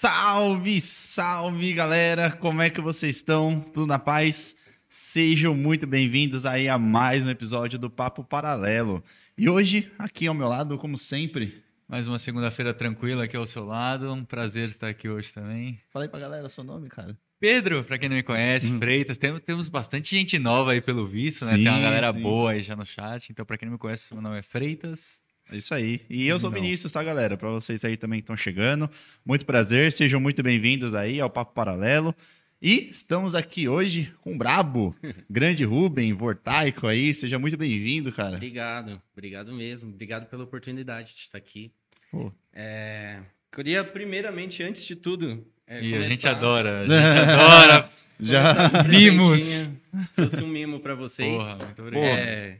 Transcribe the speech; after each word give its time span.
Salve, 0.00 0.80
salve 0.80 1.72
galera! 1.72 2.30
Como 2.30 2.62
é 2.62 2.70
que 2.70 2.80
vocês 2.80 3.16
estão? 3.16 3.58
Tudo 3.60 3.84
na 3.84 3.98
paz? 3.98 4.56
Sejam 4.88 5.56
muito 5.56 5.88
bem-vindos 5.88 6.46
aí 6.46 6.68
a 6.68 6.78
mais 6.78 7.26
um 7.26 7.30
episódio 7.30 7.80
do 7.80 7.90
Papo 7.90 8.22
Paralelo. 8.22 9.02
E 9.36 9.50
hoje, 9.50 9.90
aqui 9.98 10.28
ao 10.28 10.34
meu 10.34 10.46
lado, 10.46 10.78
como 10.78 10.96
sempre. 10.96 11.64
Mais 11.88 12.06
uma 12.06 12.20
segunda-feira 12.20 12.72
tranquila 12.72 13.24
aqui 13.24 13.36
ao 13.36 13.44
seu 13.44 13.64
lado. 13.64 14.12
Um 14.12 14.24
prazer 14.24 14.68
estar 14.68 14.86
aqui 14.86 15.08
hoje 15.08 15.32
também. 15.32 15.80
Fala 15.90 16.04
aí 16.04 16.08
pra 16.08 16.20
galera 16.20 16.48
seu 16.48 16.62
nome, 16.62 16.88
cara. 16.88 17.18
Pedro, 17.40 17.82
pra 17.82 17.98
quem 17.98 18.08
não 18.08 18.14
me 18.14 18.22
conhece, 18.22 18.70
Hum. 18.70 18.78
Freitas, 18.78 19.18
temos, 19.18 19.40
temos 19.42 19.68
bastante 19.68 20.14
gente 20.14 20.38
nova 20.38 20.70
aí 20.70 20.80
pelo 20.80 21.08
visto, 21.08 21.44
né? 21.44 21.56
Sim, 21.56 21.64
Tem 21.64 21.72
uma 21.72 21.80
galera 21.80 22.12
sim. 22.12 22.22
boa 22.22 22.52
aí 22.52 22.62
já 22.62 22.76
no 22.76 22.86
chat. 22.86 23.32
Então, 23.32 23.44
pra 23.44 23.58
quem 23.58 23.66
não 23.66 23.72
me 23.72 23.78
conhece, 23.80 24.14
meu 24.14 24.22
nome 24.22 24.38
é 24.38 24.42
Freitas. 24.42 25.20
É 25.50 25.56
isso 25.56 25.72
aí. 25.74 26.00
E 26.10 26.26
eu 26.26 26.38
sou 26.38 26.50
o. 26.50 26.52
Vinícius, 26.52 26.92
tá, 26.92 27.02
galera? 27.02 27.36
Pra 27.36 27.48
vocês 27.50 27.84
aí 27.84 27.96
também 27.96 28.18
que 28.20 28.24
estão 28.24 28.36
chegando. 28.36 28.90
Muito 29.24 29.46
prazer, 29.46 29.90
sejam 29.92 30.20
muito 30.20 30.42
bem-vindos 30.42 30.94
aí 30.94 31.20
ao 31.20 31.30
Papo 31.30 31.54
Paralelo. 31.54 32.14
E 32.60 32.88
estamos 32.90 33.34
aqui 33.34 33.68
hoje 33.68 34.12
com 34.20 34.34
o 34.34 34.38
Brabo, 34.38 34.94
grande 35.30 35.64
Ruben, 35.64 36.12
Vortaico 36.12 36.86
aí. 36.86 37.14
Seja 37.14 37.38
muito 37.38 37.56
bem-vindo, 37.56 38.12
cara. 38.12 38.36
Obrigado, 38.36 39.00
obrigado 39.12 39.52
mesmo. 39.52 39.90
Obrigado 39.90 40.26
pela 40.26 40.44
oportunidade 40.44 41.14
de 41.14 41.20
estar 41.20 41.38
aqui. 41.38 41.70
Pô. 42.10 42.32
É, 42.52 43.20
queria, 43.52 43.84
primeiramente, 43.84 44.62
antes 44.62 44.84
de 44.84 44.96
tudo. 44.96 45.46
é, 45.66 45.76
e 45.82 45.94
a 45.94 46.00
gente 46.02 46.22
começar- 46.22 46.30
adora, 46.32 46.80
a 46.80 46.84
gente 46.88 47.30
adora. 47.30 47.90
Já. 48.20 48.54
começar 48.70 48.84
um 48.84 48.88
Mimos. 48.88 49.68
Trouxe 50.14 50.42
um 50.42 50.48
mimo 50.48 50.80
para 50.80 50.94
vocês. 50.96 51.40
Porra, 51.42 51.56
muito 51.56 51.80
obrigado. 51.82 52.04
É, 52.18 52.58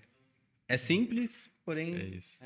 é 0.69 0.77
simples, 0.77 1.51
porém 1.69 2.15
isso. 2.17 2.43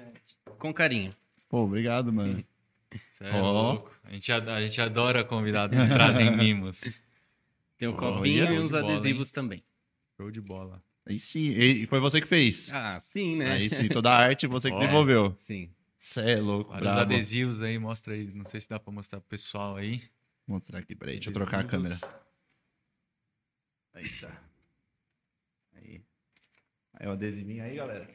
com 0.59 0.75
carinho. 0.75 1.15
Pô, 1.49 1.59
obrigado, 1.65 2.13
mano. 2.13 2.45
Isso 3.11 3.23
é 3.25 3.41
Ó. 3.41 3.53
louco. 3.53 3.91
A 4.05 4.11
gente, 4.13 4.31
ad- 4.33 4.51
a 4.51 4.61
gente 4.61 4.79
adora 4.81 5.25
convidados 5.25 5.79
que 5.79 5.87
trazem 5.87 6.31
mimos. 6.37 7.01
Tem 7.79 7.89
um 7.89 7.93
Oh, 7.93 7.97
copinho 7.97 8.45
e 8.45 8.47
de 8.49 8.59
uns 8.59 8.73
bola, 8.73 8.85
adesivos 8.93 9.31
também. 9.31 9.63
Show 10.17 10.31
de 10.31 10.41
bola. 10.41 10.83
Aí 11.07 11.19
sim, 11.21 11.49
e 11.53 11.87
foi 11.87 12.01
você 12.01 12.21
que 12.21 12.27
fez. 12.27 12.71
Ah, 12.73 12.99
sim, 13.01 13.37
né? 13.37 13.53
Aí 13.53 13.71
sim, 13.71 13.89
toda 13.89 14.11
a 14.11 14.17
arte 14.17 14.47
você 14.47 14.69
que 14.69 14.75
Ó. 14.77 14.79
desenvolveu. 14.79 15.35
Sim. 15.39 15.71
Cê 15.97 16.33
é 16.33 16.37
louco, 16.41 16.71
Vários 16.71 16.93
brabo. 16.93 17.13
adesivos 17.15 17.63
aí, 17.63 17.79
mostra 17.79 18.13
aí. 18.15 18.27
Não 18.35 18.45
sei 18.45 18.61
se 18.61 18.69
dá 18.69 18.79
pra 18.79 18.93
mostrar 18.93 19.21
pro 19.21 19.29
pessoal 19.31 19.77
aí. 19.77 19.99
Vou 20.47 20.57
mostrar 20.59 20.81
aqui, 20.81 20.95
peraí, 20.95 21.15
deixa 21.15 21.31
eu 21.31 21.35
trocar 21.35 21.61
a 21.61 21.65
câmera. 21.65 21.97
Aí 23.95 24.09
tá. 24.21 24.43
Aí. 25.77 26.03
Aí 26.95 27.07
o 27.09 27.13
adesivinho 27.13 27.65
aí, 27.65 27.77
galera. 27.77 28.09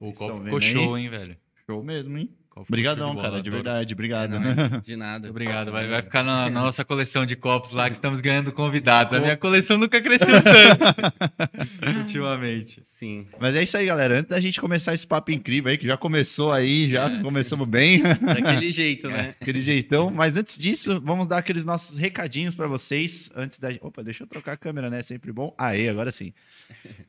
O 0.00 0.06
Vocês 0.06 0.18
copo 0.18 0.44
ficou 0.44 0.60
show, 0.60 0.98
hein, 0.98 1.08
velho? 1.08 1.36
Show 1.66 1.82
mesmo, 1.82 2.18
hein? 2.18 2.36
Obrigadão, 2.56 3.16
cara, 3.16 3.42
de 3.42 3.50
verdade, 3.50 3.94
obrigado. 3.94 4.34
É 4.36 4.80
de 4.84 4.96
nada. 4.96 5.28
Obrigado. 5.28 5.72
Vai, 5.72 5.88
vai 5.88 6.02
ficar 6.02 6.22
na, 6.22 6.48
na 6.48 6.60
nossa 6.62 6.84
coleção 6.84 7.26
de 7.26 7.34
copos 7.36 7.72
lá 7.72 7.90
que 7.90 7.96
estamos 7.96 8.20
ganhando 8.20 8.52
convidados. 8.52 9.12
A 9.16 9.20
minha 9.20 9.36
coleção 9.36 9.76
nunca 9.76 10.00
cresceu 10.00 10.36
tanto 10.42 11.98
ultimamente. 11.98 12.80
Sim. 12.82 13.26
Mas 13.40 13.56
é 13.56 13.62
isso 13.62 13.76
aí, 13.76 13.86
galera. 13.86 14.14
Antes 14.18 14.30
da 14.30 14.40
gente 14.40 14.60
começar 14.60 14.94
esse 14.94 15.06
papo 15.06 15.30
incrível 15.30 15.70
aí, 15.70 15.78
que 15.78 15.86
já 15.86 15.96
começou 15.96 16.52
aí, 16.52 16.90
já 16.90 17.10
É. 17.10 17.20
começamos 17.22 17.66
bem, 17.68 18.02
Daquele 18.02 18.70
jeito, 18.72 19.08
né? 19.08 19.34
aquele 19.40 19.60
jeitão. 19.60 20.10
Mas 20.10 20.36
antes 20.36 20.58
disso, 20.58 21.00
vamos 21.00 21.26
dar 21.26 21.38
aqueles 21.38 21.64
nossos 21.64 21.96
recadinhos 21.96 22.54
pra 22.54 22.66
vocês. 22.66 23.30
Antes 23.36 23.58
da. 23.58 23.68
Opa, 23.80 24.02
deixa 24.02 24.22
eu 24.22 24.26
trocar 24.26 24.52
a 24.52 24.56
câmera, 24.56 24.88
né? 24.88 25.02
Sempre 25.02 25.32
bom. 25.32 25.54
Aê, 25.58 25.88
agora 25.88 26.12
sim. 26.12 26.32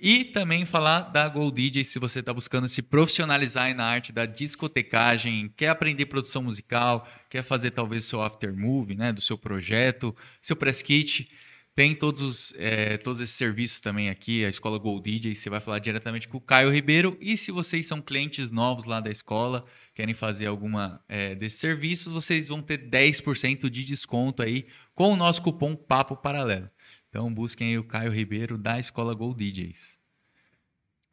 E 0.04 0.26
também 0.26 0.66
falar 0.66 1.02
da 1.02 1.28
Gold 1.28 1.56
DJ 1.62 1.84
se 1.84 2.00
você 2.00 2.22
está 2.22 2.34
buscando 2.34 2.68
se 2.68 2.82
profissionalizar 2.82 3.76
na 3.76 3.86
arte 3.86 4.12
da 4.12 4.26
discotecagem, 4.26 5.54
quer 5.56 5.68
aprender 5.68 6.08
produção 6.08 6.42
musical, 6.42 7.08
quer 7.30 7.44
fazer 7.44 7.70
talvez 7.70 8.06
seu 8.06 8.20
after 8.20 8.52
movie, 8.52 8.96
né, 8.96 9.14
do 9.14 9.22
seu 9.22 9.38
projeto, 9.38 10.16
seu 10.42 10.56
press 10.56 10.82
kit. 10.82 11.28
Tem 11.76 11.94
todos, 11.94 12.22
os, 12.24 12.54
eh, 12.58 12.98
todos 12.98 13.22
esses 13.22 13.36
serviços 13.36 13.80
também 13.80 14.10
aqui, 14.10 14.44
a 14.44 14.50
escola 14.50 14.80
Gold 14.80 15.04
DJ, 15.04 15.36
você 15.36 15.52
vai 15.52 15.60
falar 15.60 15.78
diretamente 15.78 16.28
com 16.28 16.38
o 16.38 16.42
Caio 16.42 16.72
Ribeiro. 16.72 17.16
E 17.22 17.38
se 17.38 17.52
vocês 17.52 17.86
são 17.86 18.02
clientes 18.02 18.52
novos 18.52 18.86
lá 18.86 19.00
da 19.00 19.12
escola, 19.12 19.64
querem 19.94 20.16
fazer 20.16 20.48
alguma 20.48 21.00
eh, 21.08 21.36
desses 21.36 21.60
serviços, 21.60 22.12
vocês 22.12 22.48
vão 22.48 22.64
ter 22.64 22.90
10% 22.90 23.70
de 23.70 23.84
desconto 23.84 24.42
aí 24.42 24.66
com 24.96 25.14
o 25.14 25.16
nosso 25.16 25.44
cupom 25.44 25.76
Papo 25.76 26.16
Paralelo. 26.18 26.66
Então 27.12 27.32
busquem 27.32 27.78
o 27.78 27.84
Caio 27.84 28.10
Ribeiro 28.10 28.58
da 28.58 28.80
Escola 28.80 29.14
Gold 29.14 29.38
DJs. 29.38 30.00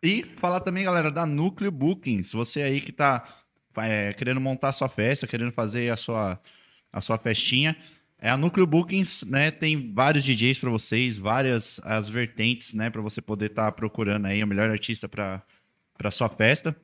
E 0.00 0.22
falar 0.36 0.60
também, 0.60 0.84
galera, 0.84 1.10
da 1.10 1.26
Núcleo 1.26 1.72
Bookings. 1.72 2.32
Você 2.32 2.62
aí 2.62 2.80
que 2.80 2.92
tá 2.92 3.26
é, 3.76 4.12
querendo 4.12 4.40
montar 4.40 4.68
a 4.68 4.72
sua 4.72 4.88
festa, 4.88 5.26
querendo 5.26 5.50
fazer 5.50 5.92
a 5.92 5.96
sua, 5.96 6.40
a 6.92 7.00
sua 7.00 7.18
festinha. 7.18 7.76
É, 8.16 8.30
a 8.30 8.36
Núcleo 8.36 8.64
Bookings, 8.64 9.24
né, 9.24 9.50
tem 9.50 9.92
vários 9.92 10.24
DJs 10.24 10.60
para 10.60 10.70
vocês, 10.70 11.18
várias 11.18 11.80
as 11.84 12.08
vertentes, 12.08 12.74
né, 12.74 12.90
para 12.90 13.02
você 13.02 13.20
poder 13.20 13.46
estar 13.46 13.72
procurando 13.72 14.26
aí 14.26 14.42
o 14.42 14.46
melhor 14.46 14.70
artista 14.70 15.08
para 15.08 15.42
sua 16.12 16.28
festa. 16.28 16.76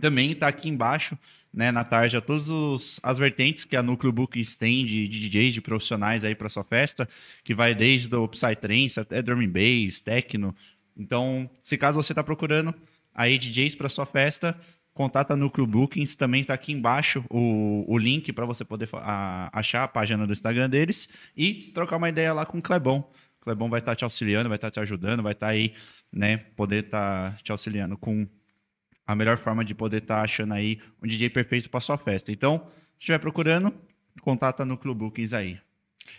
Também 0.00 0.32
tá 0.32 0.46
aqui 0.46 0.68
embaixo, 0.68 1.18
né, 1.54 1.70
na 1.70 1.84
tarja, 1.84 2.20
todas 2.20 2.98
as 3.02 3.16
vertentes 3.16 3.64
que 3.64 3.76
a 3.76 3.82
Núcleo 3.82 4.12
Bookings 4.12 4.56
tem 4.56 4.84
de, 4.84 5.06
DJs, 5.06 5.54
de 5.54 5.60
profissionais 5.60 6.24
aí 6.24 6.34
para 6.34 6.48
sua 6.50 6.64
festa, 6.64 7.08
que 7.44 7.54
vai 7.54 7.74
desde 7.74 8.14
o 8.16 8.26
Psytrance 8.26 8.98
até 8.98 9.22
Drum 9.22 9.40
and 9.40 9.50
Bass, 9.50 10.00
Techno. 10.00 10.54
Então, 10.96 11.48
se 11.62 11.78
caso 11.78 12.02
você 12.02 12.12
está 12.12 12.24
procurando 12.24 12.74
aí 13.14 13.38
DJs 13.38 13.76
para 13.76 13.88
sua 13.88 14.04
festa, 14.04 14.58
contata 14.92 15.34
a 15.34 15.36
Núcleo 15.36 15.66
Bookings, 15.66 16.16
também 16.16 16.40
está 16.40 16.54
aqui 16.54 16.72
embaixo 16.72 17.24
o, 17.30 17.84
o 17.86 17.96
link 17.98 18.32
para 18.32 18.44
você 18.46 18.64
poder 18.64 18.88
a- 18.94 19.48
achar 19.52 19.84
a 19.84 19.88
página 19.88 20.26
do 20.26 20.32
Instagram 20.32 20.68
deles 20.68 21.08
e 21.36 21.54
trocar 21.72 21.96
uma 21.98 22.08
ideia 22.08 22.32
lá 22.32 22.44
com 22.44 22.58
o 22.58 22.62
Clebão. 22.62 23.08
O 23.40 23.44
Clebão 23.44 23.70
vai 23.70 23.78
estar 23.78 23.94
te 23.94 24.02
auxiliando, 24.02 24.48
vai 24.48 24.56
estar 24.56 24.72
te 24.72 24.80
ajudando, 24.80 25.22
vai 25.22 25.32
estar 25.32 25.48
aí, 25.48 25.72
né, 26.12 26.38
poder 26.56 26.84
estar 26.86 27.36
te 27.42 27.52
auxiliando 27.52 27.96
com 27.96 28.26
a 29.06 29.14
melhor 29.14 29.38
forma 29.38 29.64
de 29.64 29.74
poder 29.74 30.02
estar 30.02 30.22
achando 30.22 30.54
aí 30.54 30.80
um 31.02 31.06
DJ 31.06 31.30
perfeito 31.30 31.68
para 31.68 31.80
sua 31.80 31.98
festa. 31.98 32.32
Então, 32.32 32.66
se 32.94 33.00
estiver 33.00 33.18
procurando, 33.18 33.74
contata 34.20 34.62
a 34.62 34.66
Núcleo 34.66 34.94
Bookings 34.94 35.32
aí. 35.32 35.58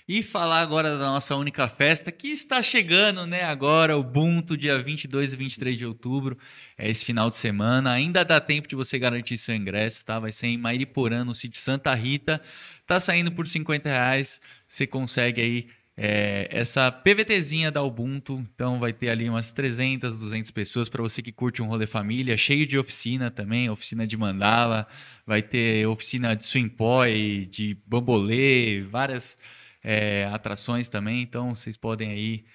E 0.07 0.21
falar 0.21 0.61
agora 0.61 0.97
da 0.97 1.05
nossa 1.05 1.35
única 1.35 1.67
festa 1.67 2.11
que 2.11 2.29
está 2.29 2.61
chegando, 2.61 3.25
né? 3.25 3.43
Agora, 3.43 3.97
o 3.97 4.01
Ubuntu, 4.01 4.55
dia 4.55 4.81
22 4.81 5.33
e 5.33 5.35
23 5.35 5.77
de 5.77 5.85
outubro, 5.85 6.37
é 6.77 6.89
esse 6.89 7.03
final 7.03 7.29
de 7.29 7.35
semana. 7.35 7.91
Ainda 7.91 8.23
dá 8.23 8.39
tempo 8.39 8.67
de 8.67 8.75
você 8.75 8.99
garantir 8.99 9.37
seu 9.37 9.55
ingresso, 9.55 10.05
tá? 10.05 10.19
Vai 10.19 10.31
ser 10.31 10.47
em 10.47 10.57
Mairiporã, 10.57 11.23
no 11.23 11.33
sítio 11.33 11.59
Santa 11.59 11.93
Rita. 11.93 12.41
Tá 12.85 12.99
saindo 12.99 13.31
por 13.31 13.47
50 13.47 13.89
reais. 13.89 14.39
Você 14.67 14.85
consegue 14.85 15.41
aí 15.41 15.67
é, 15.97 16.47
essa 16.51 16.91
PVTzinha 16.91 17.71
da 17.71 17.81
Ubuntu. 17.81 18.45
Então, 18.53 18.79
vai 18.79 18.91
ter 18.91 19.09
ali 19.09 19.29
umas 19.29 19.51
300, 19.51 20.19
200 20.19 20.51
pessoas 20.51 20.89
para 20.89 21.01
você 21.01 21.21
que 21.21 21.31
curte 21.31 21.61
um 21.61 21.67
rolê 21.67 21.87
família, 21.87 22.37
cheio 22.37 22.67
de 22.67 22.77
oficina 22.77 23.31
também, 23.31 23.69
oficina 23.69 24.05
de 24.05 24.17
mandala. 24.17 24.87
Vai 25.25 25.41
ter 25.41 25.87
oficina 25.87 26.35
de 26.35 26.45
swing 26.45 26.69
poi, 26.69 27.47
de 27.49 27.77
bambolê, 27.85 28.81
várias 28.81 29.37
é, 29.83 30.25
atrações 30.25 30.89
também. 30.89 31.21
Então 31.21 31.55
vocês 31.55 31.77
podem 31.77 32.11
aí 32.11 32.45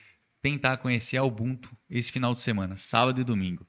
tentar 0.42 0.76
conhecer 0.78 1.16
a 1.16 1.24
Ubuntu 1.24 1.70
esse 1.88 2.12
final 2.12 2.34
de 2.34 2.40
semana, 2.40 2.76
sábado 2.76 3.20
e 3.20 3.24
domingo. 3.24 3.66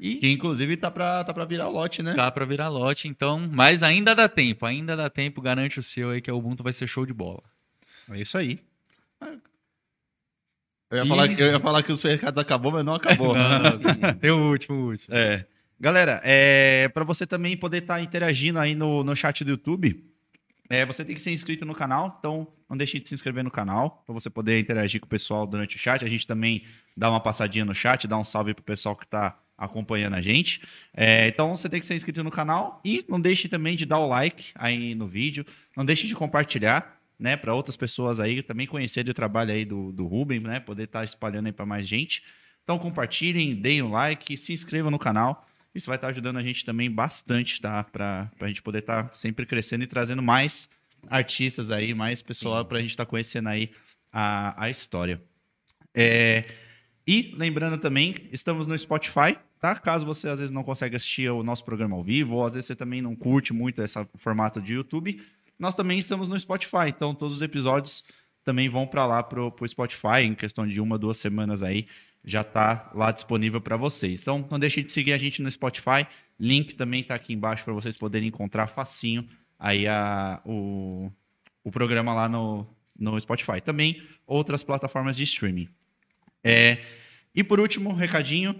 E 0.00 0.16
Que 0.16 0.30
inclusive 0.32 0.76
tá 0.76 0.90
para 0.90 1.22
tá 1.22 1.32
pra 1.32 1.44
virar 1.44 1.68
lote, 1.68 2.02
né? 2.02 2.14
tá 2.14 2.30
para 2.30 2.44
virar 2.44 2.68
lote, 2.68 3.06
então, 3.06 3.48
mas 3.52 3.82
ainda 3.82 4.12
dá 4.12 4.28
tempo, 4.28 4.66
ainda 4.66 4.96
dá 4.96 5.08
tempo, 5.08 5.40
garante 5.40 5.78
o 5.78 5.82
seu 5.84 6.10
aí 6.10 6.20
que 6.20 6.30
a 6.30 6.34
Ubuntu 6.34 6.64
vai 6.64 6.72
ser 6.72 6.88
show 6.88 7.06
de 7.06 7.12
bola. 7.12 7.42
É 8.10 8.20
isso 8.20 8.36
aí. 8.36 8.60
Eu 10.90 10.98
ia, 10.98 11.04
E- 11.04 11.08
falar, 11.08 11.28
que- 11.28 11.40
eu 11.42 11.46
ia 11.52 11.60
falar 11.60 11.82
que 11.82 11.92
os 11.92 12.02
recados 12.02 12.40
acabou, 12.40 12.70
mas 12.72 12.84
não 12.84 12.94
acabou. 12.94 13.34
Tem 14.20 14.30
o 14.30 14.50
último, 14.50 14.76
o 14.76 14.90
último. 14.90 15.14
É. 15.14 15.46
Galera, 15.80 16.20
é, 16.24 16.88
para 16.88 17.04
você 17.04 17.26
também 17.26 17.56
poder 17.56 17.78
estar 17.82 18.00
interagindo 18.00 18.58
aí 18.58 18.74
no, 18.74 19.02
no 19.02 19.16
chat 19.16 19.44
do 19.44 19.50
YouTube, 19.52 20.04
é, 20.70 20.86
você 20.86 21.04
tem 21.04 21.14
que 21.14 21.20
ser 21.20 21.32
inscrito 21.32 21.64
no 21.66 21.74
canal, 21.74 22.16
então 22.18 22.46
não 22.70 22.76
deixe 22.76 22.98
de 22.98 23.08
se 23.08 23.14
inscrever 23.14 23.42
no 23.44 23.50
canal, 23.50 24.02
para 24.06 24.14
você 24.14 24.30
poder 24.30 24.58
interagir 24.58 25.00
com 25.00 25.06
o 25.06 25.10
pessoal 25.10 25.46
durante 25.46 25.76
o 25.76 25.78
chat. 25.78 26.04
A 26.04 26.08
gente 26.08 26.26
também 26.26 26.64
dá 26.96 27.10
uma 27.10 27.20
passadinha 27.20 27.64
no 27.64 27.74
chat, 27.74 28.06
dá 28.06 28.16
um 28.16 28.24
salve 28.24 28.54
pro 28.54 28.62
pessoal 28.64 28.96
que 28.96 29.06
tá 29.06 29.38
acompanhando 29.58 30.14
a 30.14 30.22
gente. 30.22 30.62
É, 30.96 31.26
então 31.28 31.54
você 31.54 31.68
tem 31.68 31.80
que 31.80 31.86
ser 31.86 31.94
inscrito 31.94 32.22
no 32.24 32.30
canal 32.30 32.80
e 32.84 33.04
não 33.08 33.20
deixe 33.20 33.48
também 33.48 33.76
de 33.76 33.84
dar 33.84 33.98
o 33.98 34.06
like 34.08 34.52
aí 34.54 34.94
no 34.94 35.06
vídeo. 35.06 35.44
Não 35.76 35.84
deixe 35.84 36.06
de 36.06 36.14
compartilhar, 36.14 36.93
né, 37.18 37.36
para 37.36 37.54
outras 37.54 37.76
pessoas 37.76 38.18
aí 38.20 38.42
também 38.42 38.66
conhecerem 38.66 39.10
o 39.10 39.14
trabalho 39.14 39.52
aí 39.52 39.64
do, 39.64 39.92
do 39.92 40.06
Ruben, 40.06 40.40
né, 40.40 40.60
poder 40.60 40.84
estar 40.84 41.00
tá 41.00 41.04
espalhando 41.04 41.46
aí 41.46 41.52
para 41.52 41.66
mais 41.66 41.86
gente. 41.86 42.22
Então 42.62 42.78
compartilhem, 42.78 43.54
deem 43.54 43.82
um 43.82 43.90
like, 43.90 44.36
se 44.36 44.52
inscrevam 44.52 44.90
no 44.90 44.98
canal. 44.98 45.46
Isso 45.74 45.86
vai 45.86 45.96
estar 45.96 46.06
tá 46.06 46.12
ajudando 46.12 46.38
a 46.38 46.42
gente 46.42 46.64
também 46.64 46.90
bastante, 46.90 47.60
tá? 47.60 47.82
Para 47.84 48.30
a 48.40 48.46
gente 48.46 48.62
poder 48.62 48.78
estar 48.78 49.04
tá 49.04 49.14
sempre 49.14 49.44
crescendo 49.44 49.84
e 49.84 49.86
trazendo 49.86 50.22
mais 50.22 50.68
artistas 51.08 51.70
aí, 51.70 51.92
mais 51.92 52.22
pessoal 52.22 52.64
para 52.64 52.78
a 52.78 52.80
gente 52.80 52.90
estar 52.90 53.04
tá 53.04 53.10
conhecendo 53.10 53.48
aí 53.48 53.70
a, 54.12 54.64
a 54.64 54.70
história. 54.70 55.20
É, 55.92 56.44
e 57.06 57.34
lembrando 57.36 57.76
também, 57.76 58.28
estamos 58.32 58.66
no 58.66 58.78
Spotify, 58.78 59.36
tá? 59.60 59.74
Caso 59.76 60.06
você 60.06 60.28
às 60.28 60.38
vezes 60.38 60.52
não 60.52 60.62
consegue 60.62 60.96
assistir 60.96 61.28
o 61.30 61.42
nosso 61.42 61.64
programa 61.64 61.96
ao 61.96 62.02
vivo, 62.02 62.36
ou 62.36 62.46
às 62.46 62.54
vezes 62.54 62.68
você 62.68 62.76
também 62.76 63.02
não 63.02 63.14
curte 63.14 63.52
muito 63.52 63.82
esse 63.82 63.98
formato 64.16 64.60
de 64.60 64.74
YouTube, 64.74 65.20
nós 65.58 65.74
também 65.74 65.98
estamos 65.98 66.28
no 66.28 66.38
Spotify. 66.38 66.88
Então 66.88 67.14
todos 67.14 67.36
os 67.36 67.42
episódios 67.42 68.04
também 68.44 68.68
vão 68.68 68.86
para 68.86 69.06
lá 69.06 69.22
pro, 69.22 69.50
pro 69.50 69.68
Spotify 69.68 70.22
em 70.24 70.34
questão 70.34 70.66
de 70.66 70.80
uma, 70.80 70.98
duas 70.98 71.16
semanas 71.16 71.62
aí 71.62 71.86
já 72.24 72.40
está 72.40 72.90
lá 72.94 73.12
disponível 73.12 73.60
para 73.60 73.76
vocês. 73.76 74.22
Então 74.22 74.46
não 74.50 74.58
deixe 74.58 74.82
de 74.82 74.90
seguir 74.90 75.12
a 75.12 75.18
gente 75.18 75.42
no 75.42 75.50
Spotify. 75.50 76.06
Link 76.40 76.74
também 76.74 77.00
está 77.02 77.14
aqui 77.14 77.32
embaixo 77.32 77.64
para 77.64 77.74
vocês 77.74 77.96
poderem 77.96 78.28
encontrar 78.28 78.66
facinho 78.66 79.28
aí 79.58 79.86
a, 79.86 80.40
o, 80.44 81.10
o 81.62 81.70
programa 81.70 82.14
lá 82.14 82.28
no, 82.28 82.66
no 82.98 83.20
Spotify. 83.20 83.60
Também 83.60 84.02
outras 84.26 84.62
plataformas 84.62 85.16
de 85.16 85.24
streaming. 85.24 85.68
É, 86.42 86.78
e 87.34 87.44
por 87.44 87.60
último, 87.60 87.92
recadinho. 87.92 88.58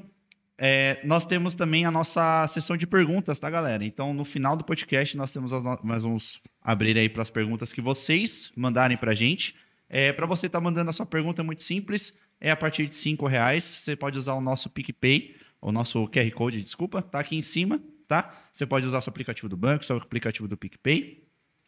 É, 0.56 1.00
nós 1.04 1.26
temos 1.26 1.54
também 1.54 1.84
a 1.84 1.90
nossa 1.90 2.46
sessão 2.46 2.76
de 2.76 2.86
perguntas, 2.86 3.38
tá, 3.38 3.50
galera? 3.50 3.84
Então, 3.84 4.14
no 4.14 4.24
final 4.24 4.56
do 4.56 4.64
podcast, 4.64 5.16
nós 5.16 5.32
temos 5.32 5.50
no... 5.50 5.80
nós 5.82 6.02
vamos 6.02 6.40
abrir 6.62 6.96
aí 6.96 7.08
para 7.08 7.22
as 7.22 7.30
perguntas 7.30 7.72
que 7.72 7.80
vocês 7.80 8.52
mandarem 8.56 8.96
para 8.96 9.12
a 9.12 9.14
gente. 9.14 9.54
É, 9.88 10.12
para 10.12 10.26
você 10.26 10.46
estar 10.46 10.58
tá 10.58 10.64
mandando 10.64 10.90
a 10.90 10.92
sua 10.92 11.06
pergunta, 11.06 11.42
é 11.42 11.44
muito 11.44 11.62
simples. 11.62 12.16
É 12.40 12.50
a 12.50 12.56
partir 12.56 12.86
de 12.86 12.94
cinco 12.94 13.26
reais. 13.26 13.64
Você 13.64 13.96
pode 13.96 14.18
usar 14.18 14.34
o 14.34 14.40
nosso 14.40 14.70
PicPay, 14.70 15.34
o 15.60 15.72
nosso 15.72 16.06
QR 16.08 16.30
Code, 16.32 16.62
desculpa, 16.62 17.02
tá 17.02 17.20
aqui 17.20 17.36
em 17.36 17.42
cima, 17.42 17.82
tá? 18.06 18.32
Você 18.52 18.66
pode 18.66 18.86
usar 18.86 18.98
o 18.98 19.02
seu 19.02 19.10
aplicativo 19.10 19.48
do 19.48 19.56
banco, 19.56 19.84
seu 19.84 19.96
aplicativo 19.96 20.46
do 20.46 20.56
PicPay. 20.56 21.24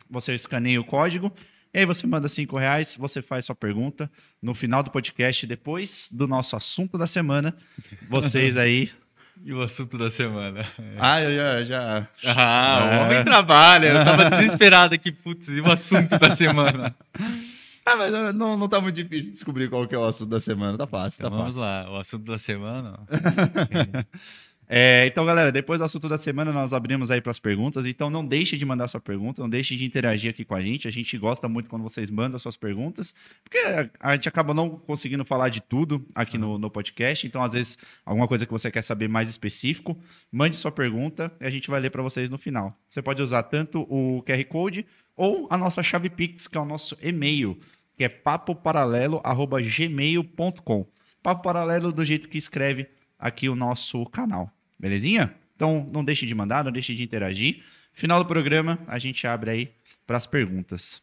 Você 0.09 0.35
escaneia 0.35 0.81
o 0.81 0.85
código 0.85 1.33
e 1.77 1.81
aí 1.81 1.85
você 1.85 2.07
manda 2.07 2.27
cinco 2.27 2.57
reais, 2.57 2.97
você 2.99 3.21
faz 3.21 3.45
sua 3.45 3.55
pergunta. 3.55 4.11
No 4.41 4.55
final 4.55 4.83
do 4.83 4.91
podcast, 4.91 5.47
depois 5.47 6.09
do 6.11 6.27
nosso 6.27 6.57
assunto 6.57 6.97
da 6.97 7.07
semana, 7.07 7.55
vocês 8.09 8.57
aí. 8.57 8.91
E 9.45 9.53
o 9.53 9.61
assunto 9.61 9.99
da 9.99 10.11
semana? 10.11 10.65
Ah, 10.99 11.21
eu 11.21 11.37
já. 11.37 11.65
já... 11.65 12.09
Ah, 12.35 12.81
o 12.81 13.05
homem 13.05 13.23
trabalha. 13.23 13.89
Eu 13.89 14.05
tava 14.07 14.25
desesperado 14.31 14.95
aqui, 14.95 15.13
putz, 15.13 15.49
e 15.49 15.61
o 15.61 15.71
assunto 15.71 16.19
da 16.19 16.31
semana? 16.31 16.97
Ah, 17.85 17.95
mas 17.95 18.11
não, 18.35 18.57
não 18.57 18.69
tá 18.71 18.81
muito 18.81 18.95
difícil 18.95 19.31
descobrir 19.33 19.69
qual 19.69 19.87
que 19.87 19.95
é 19.95 19.99
o 19.99 20.05
assunto 20.07 20.31
da 20.31 20.41
semana. 20.41 20.79
Tá 20.79 20.87
fácil, 20.87 21.21
então 21.21 21.31
tá 21.31 21.37
vamos 21.37 21.57
fácil. 21.57 21.71
Vamos 21.71 21.91
lá, 21.91 21.95
o 21.95 22.01
assunto 22.01 22.25
da 22.25 22.39
semana. 22.39 23.01
É, 24.69 25.07
então, 25.07 25.25
galera, 25.25 25.53
depois 25.53 25.79
do 25.79 25.85
assunto 25.85 26.09
da 26.09 26.19
semana, 26.19 26.53
nós 26.53 26.73
abrimos 26.73 27.09
aí 27.11 27.21
para 27.21 27.31
as 27.31 27.39
perguntas. 27.39 27.87
Então, 27.87 28.11
não 28.11 28.27
deixe 28.27 28.57
de 28.57 28.65
mandar 28.65 28.89
sua 28.89 29.01
pergunta, 29.01 29.41
não 29.41 29.49
deixe 29.49 29.77
de 29.77 29.85
interagir 29.85 30.29
aqui 30.31 30.45
com 30.45 30.57
a 30.57 30.61
gente. 30.61 30.89
A 30.89 30.91
gente 30.91 31.17
gosta 31.17 31.49
muito 31.49 31.69
quando 31.69 31.83
vocês 31.83 32.11
mandam 32.11 32.37
suas 32.39 32.57
perguntas, 32.57 33.15
porque 33.45 33.59
a 34.01 34.15
gente 34.15 34.29
acaba 34.29 34.53
não 34.53 34.71
conseguindo 34.71 35.25
falar 35.25 35.51
de 35.51 35.61
tudo 35.61 36.05
aqui 36.15 36.37
no, 36.37 36.59
no 36.59 36.71
podcast. 36.71 37.27
Então, 37.27 37.43
às 37.43 37.53
vezes, 37.53 37.79
alguma 38.05 38.27
coisa 38.27 38.45
que 38.45 38.53
você 38.53 38.71
quer 38.71 38.83
saber 38.83 39.09
mais 39.09 39.31
específico, 39.31 39.97
mande 40.33 40.57
sua 40.57 40.73
pergunta 40.73 41.33
e 41.41 41.47
a 41.47 41.51
gente 41.51 41.71
vai 41.71 41.81
ler 41.81 41.91
para 41.91 42.03
vocês 42.03 42.29
no 42.29 42.39
final. 42.39 42.77
Você 42.89 43.01
pode 43.01 43.23
usar 43.23 43.45
tanto 43.45 43.83
o 43.83 44.21
QR 44.25 44.45
Code 44.47 44.85
ou 45.17 45.47
a 45.49 45.57
nossa 45.57 45.81
chave 45.83 46.11
Pix, 46.11 46.49
que 46.49 46.59
é 46.59 46.61
o 46.61 46.65
nosso 46.65 46.99
e-mail, 47.01 47.57
que 47.97 48.03
é 48.05 48.09
papoparalelo.gmail.com. 48.09 50.87
Papo 51.23 51.43
Paralelo 51.43 51.93
do 51.93 52.05
jeito 52.05 52.29
que 52.29 52.39
escreve 52.39 52.89
aqui 53.19 53.49
o 53.49 53.57
nosso 53.57 54.05
canal. 54.07 54.56
Belezinha? 54.79 55.35
Então 55.55 55.89
não 55.93 56.05
deixe 56.05 56.27
de 56.27 56.35
mandar, 56.35 56.65
não 56.65 56.73
deixe 56.73 56.95
de 56.95 57.03
interagir. 57.03 57.63
Final 57.93 58.23
do 58.23 58.29
programa, 58.29 58.79
a 58.87 58.99
gente 58.99 59.27
abre 59.27 59.51
aí 59.51 59.73
para 60.07 60.19
as 60.19 60.27
perguntas. 60.27 61.03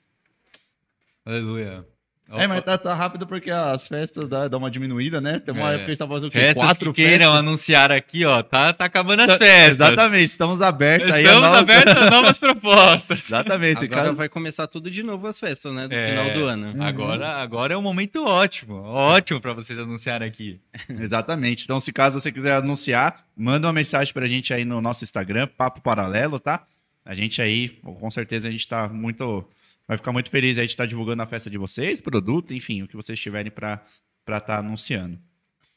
Aleluia. 1.25 1.92
É, 2.31 2.47
mas 2.47 2.61
tá, 2.61 2.77
tá, 2.77 2.95
rápido 2.95 3.27
porque 3.27 3.51
as 3.51 3.87
festas 3.87 4.27
dá, 4.27 4.47
dá 4.47 4.57
uma 4.57 4.71
diminuída, 4.71 5.21
né? 5.21 5.39
Tem 5.39 5.53
uma 5.53 5.71
é. 5.71 5.75
época 5.75 5.79
que 5.79 5.85
a 5.85 5.93
gente 5.93 5.99
tá 5.99 6.07
fazendo 6.07 6.27
o 6.29 6.31
quê? 6.31 6.39
Festas 6.39 6.63
Quatro 6.63 6.93
que 6.93 7.03
queiram 7.03 7.25
festas. 7.25 7.39
anunciar 7.39 7.91
aqui, 7.91 8.25
ó. 8.25 8.41
Tá, 8.41 8.73
tá 8.73 8.85
acabando 8.85 9.21
as 9.21 9.27
tá, 9.27 9.37
festas. 9.37 9.91
Exatamente, 9.91 10.23
estamos 10.23 10.61
abertos 10.61 11.09
estamos 11.09 11.29
aí. 11.29 11.35
Estamos 11.35 11.57
abertos 11.57 11.95
a 11.95 12.09
novas 12.09 12.39
propostas. 12.39 13.19
Exatamente. 13.29 13.85
Agora 13.85 14.01
caso... 14.03 14.15
vai 14.15 14.29
começar 14.29 14.67
tudo 14.67 14.89
de 14.89 15.03
novo 15.03 15.27
as 15.27 15.39
festas, 15.39 15.73
né? 15.73 15.87
Do 15.87 15.93
é, 15.93 16.09
final 16.09 16.29
do 16.31 16.45
ano. 16.45 16.73
Uhum. 16.73 16.83
Agora, 16.83 17.29
agora 17.35 17.73
é 17.73 17.77
um 17.77 17.81
momento 17.81 18.25
ótimo. 18.25 18.75
Ótimo 18.81 19.39
para 19.39 19.53
vocês 19.53 19.77
anunciarem 19.77 20.27
aqui. 20.27 20.59
Exatamente. 20.89 21.65
Então, 21.65 21.79
se 21.79 21.93
caso 21.93 22.19
você 22.19 22.31
quiser 22.31 22.53
anunciar, 22.53 23.23
manda 23.37 23.67
uma 23.67 23.73
mensagem 23.73 24.13
pra 24.13 24.25
gente 24.25 24.53
aí 24.53 24.65
no 24.65 24.81
nosso 24.81 25.03
Instagram, 25.03 25.47
Papo 25.55 25.81
Paralelo, 25.81 26.39
tá? 26.39 26.63
A 27.05 27.13
gente 27.13 27.41
aí, 27.41 27.69
com 27.83 28.09
certeza, 28.09 28.47
a 28.47 28.51
gente 28.51 28.67
tá 28.67 28.87
muito 28.87 29.45
vai 29.87 29.97
ficar 29.97 30.11
muito 30.11 30.29
feliz 30.29 30.57
aí 30.57 30.65
de 30.65 30.73
estar 30.73 30.85
divulgando 30.85 31.21
a 31.21 31.27
festa 31.27 31.49
de 31.49 31.57
vocês, 31.57 31.99
produto, 31.99 32.53
enfim, 32.53 32.81
o 32.81 32.87
que 32.87 32.95
vocês 32.95 33.19
tiverem 33.19 33.51
para 33.51 33.83
estar 34.21 34.41
tá 34.41 34.57
anunciando. 34.59 35.19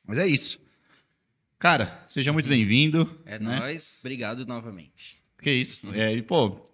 Mas 0.06 0.18
é 0.18 0.26
isso. 0.26 0.64
Cara, 1.58 2.04
seja 2.08 2.32
muito 2.32 2.48
bem-vindo. 2.48 3.18
É 3.24 3.38
né? 3.38 3.58
nóis, 3.58 3.98
obrigado 4.00 4.44
novamente. 4.46 5.20
Que 5.40 5.50
isso. 5.50 5.92
É, 5.94 6.12
e, 6.12 6.22
pô, 6.22 6.70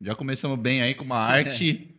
já 0.00 0.14
começamos 0.14 0.58
bem 0.58 0.82
aí 0.82 0.94
com 0.94 1.04
uma 1.04 1.18
arte 1.22 1.94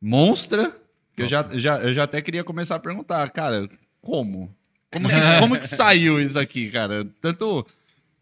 monstra. 0.00 0.76
Que 1.14 1.22
eu 1.22 1.26
já, 1.28 1.48
já, 1.58 1.78
eu 1.78 1.92
já 1.92 2.04
até 2.04 2.22
queria 2.22 2.44
começar 2.44 2.76
a 2.76 2.80
perguntar, 2.80 3.28
cara, 3.30 3.68
como? 4.00 4.54
Como 4.90 5.08
que, 5.08 5.14
como 5.40 5.58
que 5.58 5.66
saiu 5.66 6.20
isso 6.20 6.38
aqui, 6.38 6.70
cara? 6.70 7.04
Tanto 7.20 7.66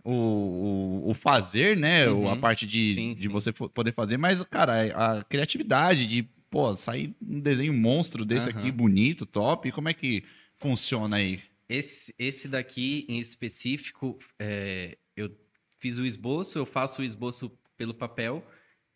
o, 0.06 1.03
o, 1.06 1.11
o 1.11 1.14
fazer, 1.14 1.76
né? 1.76 2.08
Uhum. 2.08 2.29
A 2.29 2.37
parte 2.37 2.64
de, 2.64 2.94
sim, 2.94 3.12
de 3.12 3.23
sim. 3.23 3.29
você 3.29 3.53
poder 3.53 3.93
fazer, 3.93 4.17
mas, 4.17 4.41
cara, 4.44 5.19
a 5.19 5.25
criatividade 5.25 6.06
de, 6.06 6.23
pô, 6.49 6.76
sair 6.76 7.14
um 7.20 7.40
desenho 7.40 7.75
monstro 7.75 8.25
desse 8.25 8.49
uhum. 8.49 8.57
aqui, 8.57 8.71
bonito, 8.71 9.26
top, 9.26 9.73
como 9.73 9.88
é 9.88 9.95
que 9.95 10.23
funciona 10.54 11.16
aí? 11.16 11.40
Esse, 11.69 12.14
esse 12.19 12.47
daqui 12.47 13.04
em 13.09 13.19
específico, 13.19 14.16
é, 14.38 14.97
eu 15.16 15.37
fiz 15.80 15.99
o 15.99 16.07
esboço, 16.07 16.57
eu 16.57 16.64
faço 16.64 17.02
o 17.02 17.04
esboço 17.04 17.50
pelo 17.76 17.92
papel, 17.92 18.47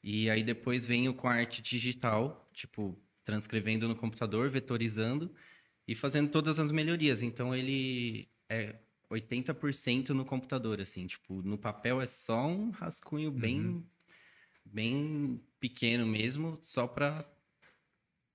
e 0.05 0.31
aí 0.31 0.45
depois 0.45 0.87
venho 0.87 1.13
com 1.13 1.27
a 1.27 1.35
arte 1.35 1.61
digital, 1.61 2.49
tipo, 2.55 2.97
transcrevendo 3.25 3.89
no 3.89 3.97
computador, 3.97 4.49
vetorizando 4.49 5.35
e 5.89 5.97
fazendo 5.97 6.31
todas 6.31 6.61
as 6.61 6.71
melhorias. 6.71 7.21
Então 7.21 7.53
ele 7.53 8.29
é 8.49 8.77
80% 9.11 10.11
no 10.11 10.25
computador, 10.25 10.81
assim, 10.81 11.07
tipo, 11.07 11.43
no 11.43 11.59
papel 11.59 12.01
é 12.01 12.07
só 12.07 12.47
um 12.47 12.71
rascunho 12.71 13.31
bem, 13.31 13.61
uhum. 13.61 13.85
bem 14.65 15.41
pequeno 15.59 16.07
mesmo, 16.07 16.59
só 16.63 16.87
para 16.87 17.29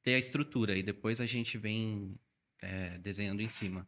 ter 0.03 0.15
a 0.15 0.19
estrutura. 0.19 0.77
E 0.77 0.83
depois 0.83 1.21
a 1.21 1.25
gente 1.25 1.57
vem 1.57 2.19
é, 2.61 2.97
desenhando 2.97 3.41
em 3.41 3.49
cima. 3.49 3.87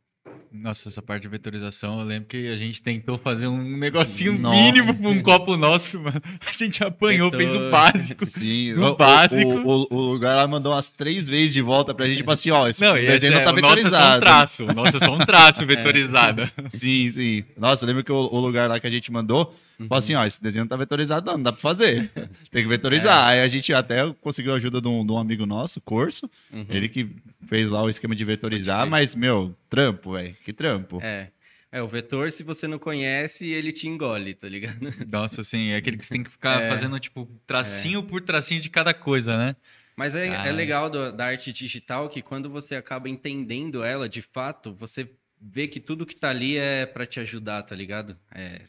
Nossa, 0.51 0.89
essa 0.89 1.01
parte 1.01 1.23
de 1.23 1.27
vetorização, 1.27 1.99
eu 1.99 2.05
lembro 2.05 2.29
que 2.29 2.47
a 2.47 2.55
gente 2.55 2.81
tentou 2.81 3.17
fazer 3.17 3.47
um 3.47 3.77
negocinho 3.77 4.37
Nossa. 4.39 4.55
mínimo 4.55 4.95
com 4.95 5.09
um 5.09 5.21
copo 5.21 5.57
nosso, 5.57 5.99
mano. 6.01 6.21
A 6.45 6.51
gente 6.51 6.83
apanhou, 6.83 7.29
Vetor. 7.29 7.45
fez 7.45 7.55
o 7.55 7.69
básico. 7.69 8.25
Sim, 8.25 8.73
o, 8.73 8.95
básico. 8.95 9.49
O, 9.49 9.83
o, 9.83 9.87
o, 9.91 10.01
lugar 10.13 10.35
lá 10.35 10.47
mandou 10.47 10.71
umas 10.71 10.89
três 10.89 11.27
vezes 11.27 11.53
de 11.53 11.61
volta 11.61 11.93
pra 11.93 12.07
gente, 12.07 12.17
tipo 12.17 12.31
assim, 12.31 12.49
ó, 12.49 12.67
esse 12.67 12.81
não, 12.81 12.95
desenho 12.95 13.33
não 13.33 13.41
é, 13.41 13.43
tá 13.43 13.51
vetorizado. 13.51 13.91
Nossa, 13.91 13.97
é 13.97 13.99
só 13.99 14.17
um 14.17 14.19
traço. 14.19 14.65
O 14.65 14.73
nosso 14.73 14.97
é 14.97 14.99
só 14.99 15.15
um 15.15 15.19
traço 15.19 15.65
vetorizado. 15.67 16.41
É. 16.41 16.67
Sim, 16.67 17.11
sim. 17.11 17.43
Nossa, 17.57 17.85
lembra 17.85 18.03
que 18.03 18.11
o, 18.11 18.39
lugar 18.39 18.69
lá 18.69 18.79
que 18.79 18.87
a 18.87 18.91
gente 18.91 19.11
mandou, 19.11 19.53
Uhum. 19.79 19.87
Falou 19.87 19.99
assim, 19.99 20.15
ó, 20.15 20.25
esse 20.25 20.41
desenho 20.41 20.63
não 20.63 20.69
tá 20.69 20.75
vetorizado, 20.75 21.25
não, 21.27 21.33
não 21.37 21.43
dá 21.43 21.51
pra 21.51 21.61
fazer. 21.61 22.09
Tem 22.49 22.63
que 22.63 22.67
vetorizar. 22.67 23.29
É. 23.29 23.33
Aí 23.33 23.41
a 23.41 23.47
gente 23.47 23.71
até 23.73 24.11
conseguiu 24.21 24.53
a 24.53 24.55
ajuda 24.55 24.81
de 24.81 24.87
um, 24.87 25.05
de 25.05 25.11
um 25.11 25.17
amigo 25.19 25.45
nosso, 25.45 25.79
Corso. 25.81 26.27
Uhum. 26.51 26.65
Ele 26.69 26.89
que 26.89 27.07
fez 27.47 27.67
lá 27.69 27.83
o 27.83 27.89
esquema 27.89 28.15
de 28.15 28.25
vetorizar, 28.25 28.87
mas, 28.87 29.15
meu, 29.15 29.55
trampo, 29.69 30.13
velho. 30.13 30.35
Que 30.43 30.53
trampo. 30.53 30.99
É. 31.01 31.31
É, 31.69 31.81
o 31.81 31.87
vetor, 31.87 32.31
se 32.31 32.43
você 32.43 32.67
não 32.67 32.79
conhece, 32.79 33.47
ele 33.47 33.71
te 33.71 33.87
engole, 33.87 34.33
tá 34.33 34.47
ligado? 34.47 34.79
Nossa, 35.11 35.41
assim, 35.41 35.69
é 35.69 35.75
aquele 35.75 35.97
que 35.97 36.05
você 36.05 36.13
tem 36.13 36.23
que 36.23 36.29
ficar 36.29 36.61
é. 36.61 36.69
fazendo, 36.69 36.97
tipo, 36.99 37.29
tracinho 37.45 37.99
é. 37.99 38.03
por 38.03 38.21
tracinho 38.21 38.61
de 38.61 38.69
cada 38.69 38.93
coisa, 38.93 39.37
né? 39.37 39.55
Mas 39.95 40.15
é, 40.15 40.29
ah. 40.29 40.47
é 40.47 40.51
legal 40.51 40.89
do, 40.89 41.11
da 41.11 41.25
arte 41.25 41.51
digital 41.51 42.07
que 42.07 42.21
quando 42.21 42.49
você 42.49 42.75
acaba 42.75 43.09
entendendo 43.09 43.83
ela, 43.83 44.07
de 44.07 44.21
fato, 44.21 44.73
você 44.73 45.09
vê 45.41 45.67
que 45.67 45.79
tudo 45.79 46.05
que 46.05 46.15
tá 46.15 46.29
ali 46.29 46.57
é 46.57 46.85
para 46.85 47.05
te 47.05 47.19
ajudar, 47.19 47.63
tá 47.63 47.75
ligado? 47.75 48.17
É, 48.31 48.61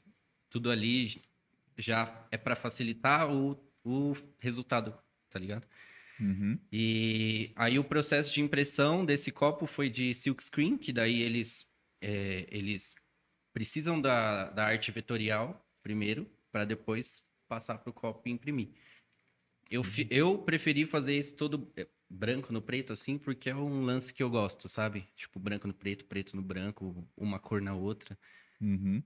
tudo 0.50 0.70
ali 0.70 1.20
já 1.76 2.12
é 2.30 2.36
para 2.36 2.56
facilitar 2.56 3.30
o, 3.30 3.58
o 3.84 4.16
resultado, 4.38 4.94
tá 5.30 5.38
ligado? 5.38 5.64
Uhum. 6.20 6.58
E 6.72 7.52
aí 7.56 7.78
o 7.78 7.84
processo 7.84 8.32
de 8.32 8.40
impressão 8.40 9.04
desse 9.04 9.30
copo 9.30 9.66
foi 9.66 9.88
de 9.88 10.12
silkscreen, 10.14 10.76
que 10.76 10.92
daí 10.92 11.22
eles, 11.22 11.70
é, 12.00 12.46
eles 12.50 12.94
precisam 13.52 14.00
da, 14.00 14.50
da 14.50 14.64
arte 14.66 14.90
vetorial 14.90 15.64
primeiro, 15.82 16.30
para 16.50 16.64
depois 16.64 17.22
passar 17.48 17.78
para 17.78 17.90
o 17.90 17.92
copo 17.94 18.28
e 18.28 18.32
imprimir. 18.32 18.70
Eu, 19.70 19.84
fi- 19.84 20.08
eu 20.10 20.38
preferi 20.38 20.86
fazer 20.86 21.16
isso 21.16 21.36
todo 21.36 21.70
é, 21.76 21.86
branco 22.08 22.52
no 22.52 22.60
preto, 22.60 22.92
assim, 22.92 23.18
porque 23.18 23.50
é 23.50 23.54
um 23.54 23.82
lance 23.82 24.12
que 24.12 24.22
eu 24.22 24.30
gosto, 24.30 24.68
sabe? 24.68 25.06
Tipo, 25.14 25.38
branco 25.38 25.66
no 25.66 25.74
preto, 25.74 26.04
preto 26.06 26.34
no 26.34 26.42
branco, 26.42 27.06
uma 27.16 27.38
cor 27.38 27.60
na 27.60 27.74
outra. 27.74 28.18
Uhum. 28.60 29.02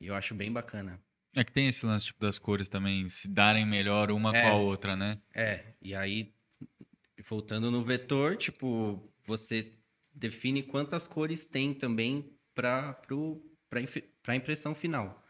E 0.00 0.06
eu 0.06 0.14
acho 0.14 0.34
bem 0.34 0.52
bacana. 0.52 1.00
É 1.34 1.42
que 1.42 1.52
tem 1.52 1.68
esse 1.68 1.84
lance 1.84 2.06
tipo, 2.06 2.20
das 2.20 2.38
cores 2.38 2.68
também 2.68 3.08
se 3.08 3.28
darem 3.28 3.66
melhor 3.66 4.10
uma 4.10 4.36
É. 4.36 4.42
com 4.42 4.48
a 4.48 4.54
outra, 4.54 4.96
né? 4.96 5.20
É, 5.34 5.74
e 5.82 5.94
aí, 5.94 6.32
voltando 7.28 7.70
no 7.70 7.82
vetor, 7.82 8.36
tipo, 8.36 9.12
você 9.24 9.72
define 10.12 10.62
quantas 10.62 11.06
cores 11.06 11.44
tem 11.44 11.74
também 11.74 12.32
para 12.54 12.96
a 14.28 14.36
impressão 14.36 14.74
final. 14.74 15.24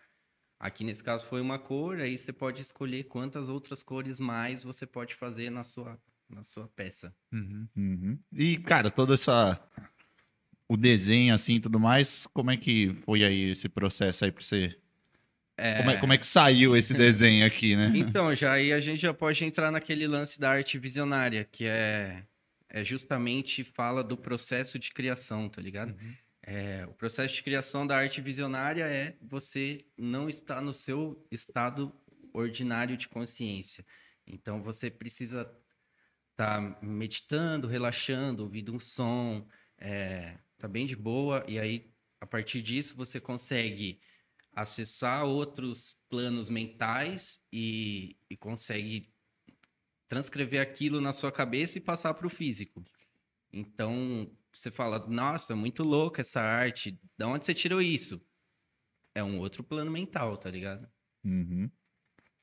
Aqui 0.60 0.84
nesse 0.84 1.02
caso 1.02 1.26
foi 1.26 1.40
uma 1.40 1.58
cor, 1.58 2.00
aí 2.00 2.16
você 2.16 2.32
pode 2.32 2.60
escolher 2.60 3.04
quantas 3.04 3.48
outras 3.48 3.82
cores 3.82 4.20
mais 4.20 4.62
você 4.62 4.86
pode 4.86 5.14
fazer 5.14 5.50
na 5.50 5.64
sua, 5.64 5.98
na 6.28 6.42
sua 6.42 6.68
peça. 6.68 7.14
Uhum. 7.32 7.68
Uhum. 7.76 8.18
E, 8.32 8.58
cara, 8.58 8.90
todo 8.90 9.14
essa. 9.14 9.60
O 10.66 10.76
desenho, 10.76 11.34
assim, 11.34 11.56
e 11.56 11.60
tudo 11.60 11.78
mais, 11.78 12.26
como 12.28 12.50
é 12.50 12.56
que 12.56 12.94
foi 13.04 13.22
aí 13.22 13.50
esse 13.50 13.68
processo 13.68 14.24
aí 14.24 14.32
pra 14.32 14.42
você? 14.42 14.78
Como, 15.56 15.90
é, 15.90 15.96
como 15.98 16.12
é 16.12 16.18
que 16.18 16.26
saiu 16.26 16.76
esse 16.76 16.94
desenho 16.94 17.46
aqui, 17.46 17.76
né? 17.76 17.92
Então, 17.94 18.34
já 18.34 18.52
aí 18.52 18.72
a 18.72 18.80
gente 18.80 19.00
já 19.00 19.14
pode 19.14 19.44
entrar 19.44 19.70
naquele 19.70 20.06
lance 20.06 20.40
da 20.40 20.50
arte 20.50 20.78
visionária, 20.78 21.44
que 21.44 21.64
é, 21.64 22.24
é 22.68 22.82
justamente 22.82 23.62
fala 23.62 24.02
do 24.02 24.16
processo 24.16 24.78
de 24.78 24.90
criação, 24.90 25.48
tá 25.48 25.62
ligado? 25.62 25.94
É, 26.42 26.84
o 26.86 26.92
processo 26.92 27.36
de 27.36 27.42
criação 27.42 27.86
da 27.86 27.96
arte 27.96 28.20
visionária 28.20 28.84
é 28.84 29.16
você 29.22 29.78
não 29.96 30.28
estar 30.28 30.60
no 30.60 30.74
seu 30.74 31.24
estado 31.30 31.94
ordinário 32.32 32.96
de 32.96 33.08
consciência. 33.08 33.86
Então, 34.26 34.60
você 34.62 34.90
precisa 34.90 35.50
estar 36.32 36.82
meditando, 36.82 37.68
relaxando, 37.68 38.42
ouvindo 38.42 38.74
um 38.74 38.80
som, 38.80 39.46
é, 39.78 40.36
tá 40.58 40.66
bem 40.66 40.84
de 40.84 40.96
boa, 40.96 41.44
e 41.46 41.58
aí, 41.58 41.90
a 42.20 42.26
partir 42.26 42.60
disso, 42.60 42.96
você 42.96 43.20
consegue 43.20 44.00
acessar 44.54 45.24
outros 45.24 45.96
planos 46.08 46.48
mentais 46.48 47.40
e, 47.52 48.16
e 48.30 48.36
consegue 48.36 49.12
transcrever 50.08 50.60
aquilo 50.60 51.00
na 51.00 51.12
sua 51.12 51.32
cabeça 51.32 51.78
e 51.78 51.80
passar 51.80 52.14
para 52.14 52.26
o 52.26 52.30
físico. 52.30 52.84
Então, 53.52 54.30
você 54.52 54.70
fala, 54.70 55.04
nossa, 55.08 55.54
muito 55.56 55.82
louca 55.82 56.20
essa 56.20 56.40
arte, 56.40 56.98
da 57.16 57.26
onde 57.26 57.44
você 57.46 57.54
tirou 57.54 57.80
isso? 57.80 58.20
É 59.14 59.22
um 59.22 59.38
outro 59.38 59.62
plano 59.62 59.90
mental, 59.90 60.36
tá 60.36 60.50
ligado? 60.50 60.88
Uhum. 61.24 61.70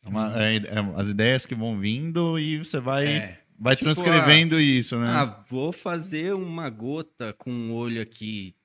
É 0.04 0.08
uma- 0.10 0.44
é- 0.44 0.56
é 0.58 0.80
as 0.96 1.08
ideias 1.08 1.46
que 1.46 1.54
vão 1.54 1.80
vindo 1.80 2.40
e 2.40 2.58
você 2.58 2.80
vai, 2.80 3.08
É. 3.08 3.44
vai 3.60 3.76
Tipo, 3.76 3.86
transcrevendo 3.86 4.60
isso, 4.60 4.98
né? 5.00 5.08
Ah, 5.08 5.46
vou 5.50 5.72
fazer 5.72 6.34
uma 6.34 6.70
gota 6.70 7.34
com 7.34 7.52
um 7.52 7.74
olho 7.74 8.02
aqui. 8.02 8.56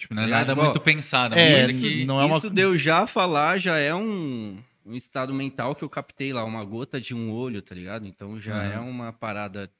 Tipo, 0.00 0.14
não 0.14 0.22
é 0.22 0.26
Ligado? 0.26 0.48
nada 0.48 0.62
muito 0.62 0.80
pensado. 0.80 1.34
é, 1.34 1.60
É, 1.60 1.64
isso- 1.64 1.82
que... 1.82 2.04
não 2.06 2.20
é 2.20 2.24
uma- 2.24 2.36
Isso 2.38 2.48
de 2.50 2.60
eu 2.62 2.76
já 2.76 3.06
falar 3.06 3.58
já 3.58 3.76
é 3.78 3.94
um, 3.94 4.58
um 4.86 4.96
estado 4.96 5.32
mental 5.34 5.74
que 5.74 5.82
eu 5.84 5.90
captei 5.90 6.32
lá, 6.32 6.42
uma 6.44 6.64
gota 6.64 6.98
de 7.00 7.14
um 7.14 7.30
olho, 7.30 7.60
tá 7.60 7.74
ligado? 7.74 8.06
Então 8.06 8.40
já 8.40 8.56
Aham. 8.56 8.72
é 8.72 8.78
uma 8.78 9.12
parada 9.12 9.70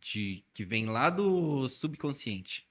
de 0.00 0.42
que 0.54 0.64
vem 0.64 0.86
lá 0.86 1.10
do 1.10 1.68
subconsciente. 1.68 2.64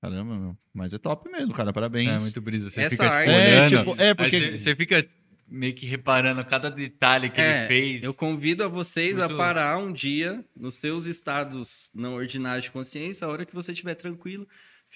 Caramba, 0.00 0.36
meu. 0.38 0.56
Mas 0.72 0.92
é 0.94 0.98
top 0.98 1.28
mesmo, 1.30 1.52
cara. 1.54 1.72
Parabéns. 1.72 2.08
É 2.08 2.18
muito 2.18 2.40
brisa. 2.40 2.70
Você 2.70 2.80
Essa 2.82 2.90
fica 2.90 3.04
tipo, 3.04 3.14
arte- 3.14 3.30
É, 3.30 3.66
tipo, 3.68 4.02
é, 4.02 4.14
porque- 4.14 4.30
você, 4.40 4.58
você 4.58 4.76
fica 4.76 5.08
meio 5.48 5.74
que 5.74 5.86
reparando 5.86 6.44
cada 6.44 6.70
detalhe 6.70 7.30
que 7.30 7.40
É, 7.40 7.58
ele 7.60 7.66
fez. 7.68 8.02
Eu 8.02 8.12
convido 8.14 8.64
a 8.64 8.68
vocês 8.68 9.16
Muito- 9.16 9.34
a 9.34 9.36
parar 9.36 9.78
um 9.78 9.92
dia 9.92 10.44
nos 10.56 10.74
seus 10.76 11.04
estados 11.06 11.90
não 11.94 12.14
ordinários 12.14 12.64
de 12.64 12.70
consciência, 12.70 13.26
a 13.26 13.30
hora 13.30 13.44
que 13.46 13.54
você 13.54 13.72
estiver 13.72 13.94
tranquilo, 13.94 14.46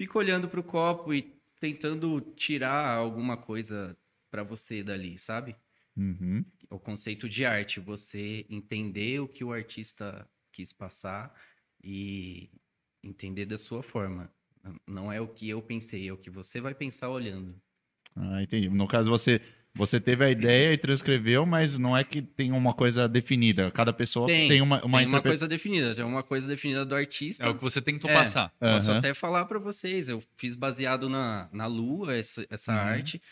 fica 0.01 0.17
olhando 0.17 0.49
pro 0.49 0.63
copo 0.63 1.13
e 1.13 1.39
tentando 1.61 2.23
tirar 2.35 2.95
alguma 2.95 3.37
coisa 3.37 3.95
pra 4.31 4.43
você 4.43 4.83
dali, 4.83 5.19
sabe? 5.19 5.55
Uhum. 5.95 6.43
o 6.71 6.79
conceito 6.79 7.29
de 7.29 7.45
arte, 7.45 7.79
você 7.79 8.47
entender 8.49 9.21
o 9.21 9.29
que 9.29 9.45
o 9.45 9.53
artista 9.53 10.27
quis 10.51 10.73
passar 10.73 11.35
e 11.85 12.49
entender 13.05 13.45
da 13.45 13.59
sua 13.59 13.83
forma. 13.83 14.33
Não 14.87 15.13
é 15.13 15.21
o 15.21 15.29
que 15.29 15.51
eu 15.51 15.61
pensei, 15.61 16.09
é 16.09 16.13
o 16.13 16.17
que 16.17 16.31
você 16.31 16.63
vai 16.63 16.75
pensar 16.75 17.11
olhando. 17.11 17.61
Ah, 18.17 18.43
entendi. 18.43 18.71
No 18.71 18.89
caso, 18.89 19.11
você, 19.11 19.43
você 19.75 20.01
teve 20.01 20.25
a 20.25 20.31
ideia 20.31 20.73
e 20.73 20.79
transcreveu, 20.79 21.47
mas 21.47 21.79
não 21.79 21.97
é 21.97 22.03
que 22.05 22.21
tem 22.21 22.53
uma 22.53 22.75
coisa 22.75 23.09
definida. 23.09 23.71
Cada 23.71 23.93
pessoa 23.93 24.27
tem, 24.27 24.49
Tem, 24.49 24.61
uma, 24.61 24.85
uma 24.85 24.99
Tem 24.99 25.07
uma 25.07 25.23
coisa 25.23 25.49
definida, 25.49 25.95
tem 25.95 26.05
uma 26.05 26.23
coisa 26.23 26.49
definida 26.49 26.85
do 26.85 26.95
artista. 26.95 27.47
É 27.47 27.49
o 27.49 27.55
que 27.55 27.63
você 27.63 27.81
tentou 27.81 28.11
É. 28.11 28.15
passar. 28.15 28.53
Posso 28.61 28.91
Aham. 28.91 28.99
até 28.99 29.15
falar 29.15 29.45
para 29.47 29.59
vocês, 29.59 30.09
eu 30.09 30.23
fiz 30.37 30.55
baseado 30.57 31.09
na, 31.09 31.49
na 31.53 31.67
Lua 31.67 32.17
essa, 32.17 32.47
essa 32.51 32.73
Uhum. 32.73 32.79
arte 32.79 33.23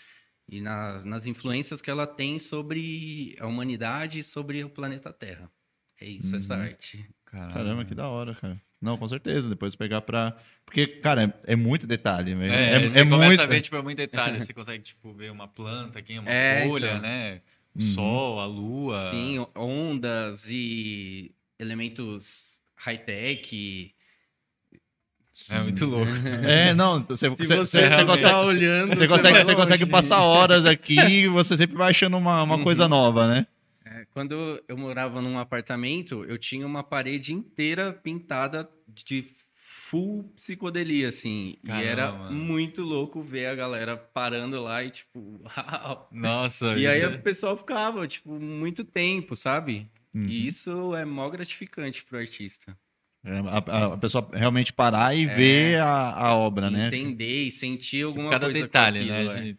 e 0.48 0.60
nas, 0.60 1.04
nas 1.04 1.26
influências 1.26 1.82
que 1.82 1.90
ela 1.90 2.06
tem 2.06 2.38
sobre 2.38 3.36
a 3.38 3.46
humanidade 3.46 4.20
e 4.20 4.24
sobre 4.24 4.64
o 4.64 4.70
planeta 4.70 5.12
Terra. 5.12 5.50
É 6.00 6.06
isso, 6.06 6.36
essa 6.36 6.54
Uhum. 6.54 6.62
arte. 6.62 7.08
Caramba, 7.26 7.84
que 7.84 7.94
da 7.94 8.08
hora, 8.08 8.34
cara. 8.34 8.60
Não, 8.80 8.96
com 8.96 9.08
certeza. 9.08 9.48
Depois 9.48 9.74
pegar 9.74 10.00
pra. 10.02 10.36
Porque, 10.64 10.86
cara, 10.86 11.24
é, 11.46 11.52
é 11.52 11.56
muito 11.56 11.86
detalhe. 11.86 12.32
É, 12.44 12.76
É, 12.76 12.88
você 12.88 13.00
é 13.00 13.04
começa 13.04 13.26
muito. 13.26 13.40
a 13.42 13.46
ver, 13.46 13.60
tipo, 13.60 13.76
é 13.76 13.82
muito 13.82 13.98
detalhe. 13.98 14.40
Você 14.40 14.52
consegue, 14.54 14.82
tipo, 14.84 15.12
ver 15.12 15.30
uma 15.32 15.48
planta 15.48 15.98
aqui, 15.98 16.18
uma 16.18 16.28
É, 16.30 16.64
folha, 16.66 16.86
então. 16.90 17.00
né? 17.00 17.40
O 17.74 17.80
Uhum. 17.80 17.86
sol, 17.94 18.40
a 18.40 18.46
lua. 18.46 19.10
Sim, 19.10 19.46
ondas 19.54 20.46
e 20.50 21.32
elementos 21.58 22.60
high-tech. 22.76 23.94
É 25.50 25.62
muito 25.62 25.86
louco. 25.86 26.10
É, 26.44 26.74
não, 26.74 27.00
você, 27.04 27.28
Se 27.30 27.36
você, 27.36 27.44
você 27.56 27.56
você 27.56 27.88
realmente 27.88 28.06
consegue, 28.08 28.22
tá 28.34 28.40
olhando, 28.42 28.88
você 28.88 28.94
você 29.06 29.08
consegue, 29.08 29.44
você 29.44 29.54
consegue 29.54 29.86
passar 29.86 30.20
horas 30.22 30.66
aqui 30.66 30.98
e 30.98 31.28
você 31.28 31.56
sempre 31.56 31.76
vai 31.76 31.90
achando 31.90 32.16
uma, 32.16 32.42
uma 32.42 32.56
Uhum. 32.56 32.64
coisa 32.64 32.88
nova, 32.88 33.28
né? 33.28 33.46
É, 34.18 34.28
Quando 34.28 34.62
eu 34.66 34.76
morava 34.76 35.22
num 35.22 35.38
apartamento, 35.38 36.24
eu 36.24 36.36
tinha 36.38 36.66
uma 36.66 36.82
parede 36.82 37.32
inteira 37.32 37.92
pintada 37.92 38.68
de 38.86 39.24
full 39.54 40.24
psicodelia, 40.36 41.08
assim. 41.08 41.56
Caramba, 41.64 41.84
e 41.84 41.86
era 41.86 42.12
mano. 42.12 42.36
muito 42.36 42.82
louco 42.82 43.22
ver 43.22 43.46
a 43.46 43.54
galera 43.54 43.96
parando 43.96 44.60
lá 44.62 44.82
e 44.82 44.90
tipo, 44.90 45.40
uau. 45.56 46.08
Nossa, 46.10 46.76
E 46.76 46.86
aí 46.86 46.98
isso 46.98 47.08
o 47.10 47.18
pessoal 47.22 47.56
ficava, 47.56 48.06
tipo, 48.08 48.32
muito 48.40 48.84
tempo, 48.84 49.36
sabe? 49.36 49.86
Uhum. 50.14 50.24
E 50.26 50.46
isso 50.46 50.94
é 50.96 51.04
mó 51.04 51.28
gratificante 51.28 52.04
pro 52.04 52.18
artista. 52.18 52.76
É, 53.24 53.38
A, 53.38 53.92
a- 53.94 53.98
pessoa 53.98 54.28
realmente 54.32 54.72
parar 54.72 55.14
É. 55.14 55.18
e 55.18 55.26
ver 55.26 55.80
a, 55.80 56.12
a 56.12 56.34
obra, 56.36 56.70
né? 56.70 56.86
Entender 56.86 57.44
e 57.46 57.50
sentir 57.50 58.04
alguma 58.04 58.30
Cada 58.30 58.46
coisa 58.46 58.60
com 58.60 58.64
detalhe, 58.66 58.98
aquilo, 59.10 59.32
né? 59.34 59.56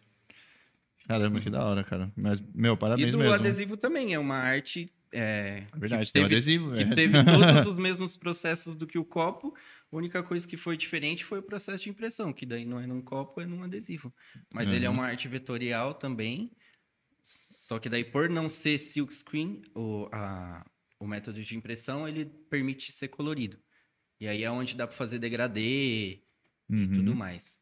É. 1.14 1.18
Caramba, 1.18 1.40
que 1.40 1.50
da 1.50 1.64
hora, 1.64 1.84
cara. 1.84 2.12
Mas, 2.16 2.40
meu, 2.54 2.74
E 2.74 2.76
parabéns 2.76 3.12
do 3.12 3.18
mesmo. 3.18 3.34
adesivo 3.34 3.76
também, 3.76 4.14
é 4.14 4.18
uma 4.18 4.36
arte 4.36 4.90
é, 5.12 5.64
É 5.72 5.78
verdade, 5.78 6.06
que 6.06 6.12
tem 6.12 6.22
um 6.22 6.28
teve, 6.28 6.36
adesivo. 6.36 6.72
que 6.74 6.82
é. 6.82 6.94
teve 6.94 7.12
todos 7.24 7.66
os 7.66 7.76
mesmos 7.76 8.16
processos 8.16 8.76
do 8.76 8.86
que 8.86 8.96
o 8.98 9.04
copo. 9.04 9.52
A 9.92 9.96
única 9.96 10.22
coisa 10.22 10.46
que 10.46 10.56
foi 10.56 10.76
diferente 10.76 11.24
foi 11.24 11.40
o 11.40 11.42
processo 11.42 11.82
de 11.82 11.90
impressão, 11.90 12.32
que 12.32 12.46
daí 12.46 12.64
não 12.64 12.78
é 12.78 12.86
num 12.86 13.02
copo, 13.02 13.40
é 13.40 13.46
num 13.46 13.62
adesivo. 13.64 14.14
Mas 14.52 14.70
ele 14.72 14.84
é 14.84 14.88
Uhum. 14.88 14.94
uma 14.94 15.06
arte 15.06 15.26
vetorial 15.26 15.94
também. 15.94 16.52
Só 17.22 17.78
que 17.78 17.88
daí, 17.88 18.04
por 18.04 18.28
não 18.30 18.48
ser 18.48 18.78
silkscreen, 18.78 19.62
o, 19.74 20.08
a, 20.12 20.64
o 21.00 21.06
método 21.06 21.42
de 21.42 21.56
impressão, 21.56 22.06
ele 22.08 22.24
permite 22.48 22.92
ser 22.92 23.08
colorido. 23.08 23.58
E 24.20 24.28
aí 24.28 24.42
é 24.44 24.50
onde 24.50 24.76
dá 24.76 24.86
para 24.86 24.96
fazer 24.96 25.18
degradê 25.18 25.60
e 25.60 26.24
Uhum. 26.72 26.92
tudo 26.92 27.16
mais. 27.16 27.58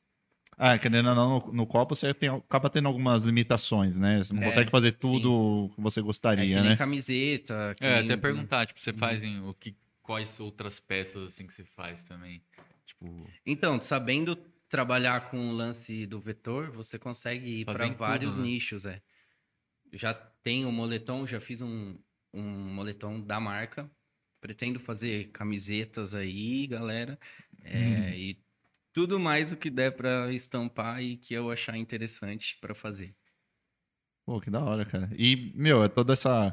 Ah, 0.59 0.77
querendo 0.79 1.09
ou 1.11 1.15
não, 1.15 1.38
no, 1.41 1.53
no 1.53 1.67
copo 1.67 1.95
você 1.95 2.12
tem, 2.12 2.29
acaba 2.29 2.69
tendo 2.69 2.88
algumas 2.88 3.23
limitações, 3.25 3.97
né? 3.97 4.19
Você 4.25 4.35
não 4.35 4.41
É, 4.43 4.45
consegue 4.47 4.71
fazer 4.71 4.93
tudo 4.93 5.71
que 5.75 5.81
você 5.81 6.00
É 6.00 6.05
gostaria, 6.05 6.57
que 6.57 6.61
nem 6.61 6.71
né? 6.71 6.77
camiseta. 6.77 7.75
que 7.77 7.85
É, 7.85 7.95
nem- 7.95 8.05
até 8.07 8.17
perguntar, 8.17 8.67
tipo, 8.67 8.81
você 8.81 8.93
faz 8.93 9.23
em 9.23 9.41
o 9.41 9.55
que, 9.55 9.77
quais 10.03 10.41
outras 10.41 10.81
peças 10.81 11.23
assim 11.33 11.47
que 11.47 11.55
você 11.55 11.65
faz 11.65 12.03
também? 12.03 12.43
Tipo, 12.87 13.07
Então, 13.47 13.81
sabendo 13.81 14.37
trabalhar 14.69 15.31
com 15.31 15.49
o 15.49 15.53
lance 15.53 16.07
do 16.07 16.19
vetor, 16.21 16.71
você 16.71 16.99
consegue 16.99 17.61
ir 17.61 17.65
para 17.65 17.87
em 17.87 17.91
tudo, 17.91 17.99
vários 17.99 18.37
né? 18.37 18.43
nichos, 18.43 18.85
é. 18.85 19.00
Já 19.93 20.12
tenho 20.15 20.71
moletom, 20.71 21.27
já 21.27 21.41
fiz 21.41 21.62
um, 21.62 21.97
um 22.33 22.43
moletom 22.75 23.21
da 23.21 23.41
marca. 23.41 23.91
Pretendo 24.41 24.79
fazer 24.79 25.31
camisetas 25.33 26.15
aí, 26.15 26.67
galera. 26.67 27.19
É, 27.62 27.79
Uhum. 27.79 28.15
E 28.15 28.43
tudo 28.99 29.17
mais 29.21 29.52
o 29.52 29.57
que 29.57 29.71
der 29.71 29.93
para 29.93 30.33
estampar 30.33 31.00
e 31.00 31.17
que 31.17 31.33
eu 31.33 31.52
achar 31.52 31.76
interessante 31.76 32.59
para 32.61 32.75
fazer. 32.75 33.14
Pô, 34.26 34.40
que 34.40 34.50
da 34.50 34.61
hora, 34.61 34.85
cara. 34.85 35.09
E, 35.17 35.52
meu, 35.55 35.85
é 35.85 35.88
toda 35.88 36.14
essa, 36.14 36.52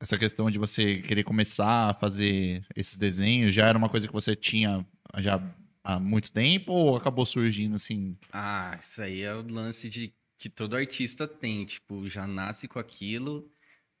essa 0.00 0.16
questão 0.16 0.50
de 0.50 0.58
você 0.58 1.02
querer 1.02 1.22
começar 1.22 1.90
a 1.90 1.92
fazer 1.92 2.66
esses 2.74 2.96
desenhos, 2.96 3.54
já 3.54 3.66
era 3.66 3.76
uma 3.76 3.90
coisa 3.90 4.06
que 4.06 4.12
você 4.12 4.34
tinha 4.34 4.86
já 5.18 5.38
há 5.84 6.00
muito 6.00 6.32
tempo 6.32 6.72
ou 6.72 6.96
acabou 6.96 7.26
surgindo 7.26 7.76
assim? 7.76 8.16
Ah, 8.32 8.78
isso 8.80 9.02
aí 9.02 9.20
é 9.20 9.34
o 9.34 9.42
lance 9.42 9.90
de 9.90 10.14
que 10.38 10.48
todo 10.48 10.74
artista 10.74 11.28
tem. 11.28 11.66
Tipo, 11.66 12.08
já 12.08 12.26
nasce 12.26 12.66
com 12.68 12.78
aquilo, 12.78 13.52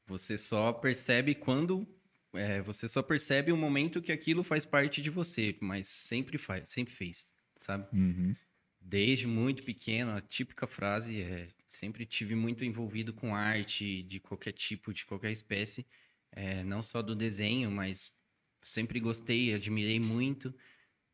você 0.06 0.38
só 0.38 0.72
percebe 0.72 1.34
quando. 1.34 1.86
é, 2.32 2.62
você 2.62 2.88
só 2.88 3.02
percebe 3.02 3.52
o 3.52 3.56
momento 3.58 4.00
que 4.00 4.12
aquilo 4.12 4.42
faz 4.42 4.64
parte 4.64 5.02
de 5.02 5.10
você, 5.10 5.58
mas 5.60 5.88
sempre 5.88 6.38
faz, 6.38 6.70
sempre 6.70 6.94
fez, 6.94 7.34
sabe? 7.62 7.86
Uhum. 7.96 8.34
Desde 8.80 9.26
muito 9.26 9.62
pequeno, 9.62 10.12
a 10.12 10.20
típica 10.20 10.66
frase 10.66 11.20
é: 11.22 11.48
sempre 11.68 12.04
tive 12.04 12.34
muito 12.34 12.64
envolvido 12.64 13.12
com 13.12 13.34
arte 13.34 14.02
de 14.02 14.18
qualquer 14.20 14.52
tipo, 14.52 14.92
de 14.92 15.04
qualquer 15.06 15.30
espécie, 15.32 15.86
é, 16.32 16.62
não 16.64 16.82
só 16.82 17.00
do 17.00 17.14
desenho, 17.14 17.70
mas 17.70 18.18
sempre 18.62 19.00
gostei, 19.00 19.54
admirei 19.54 20.00
muito. 20.00 20.54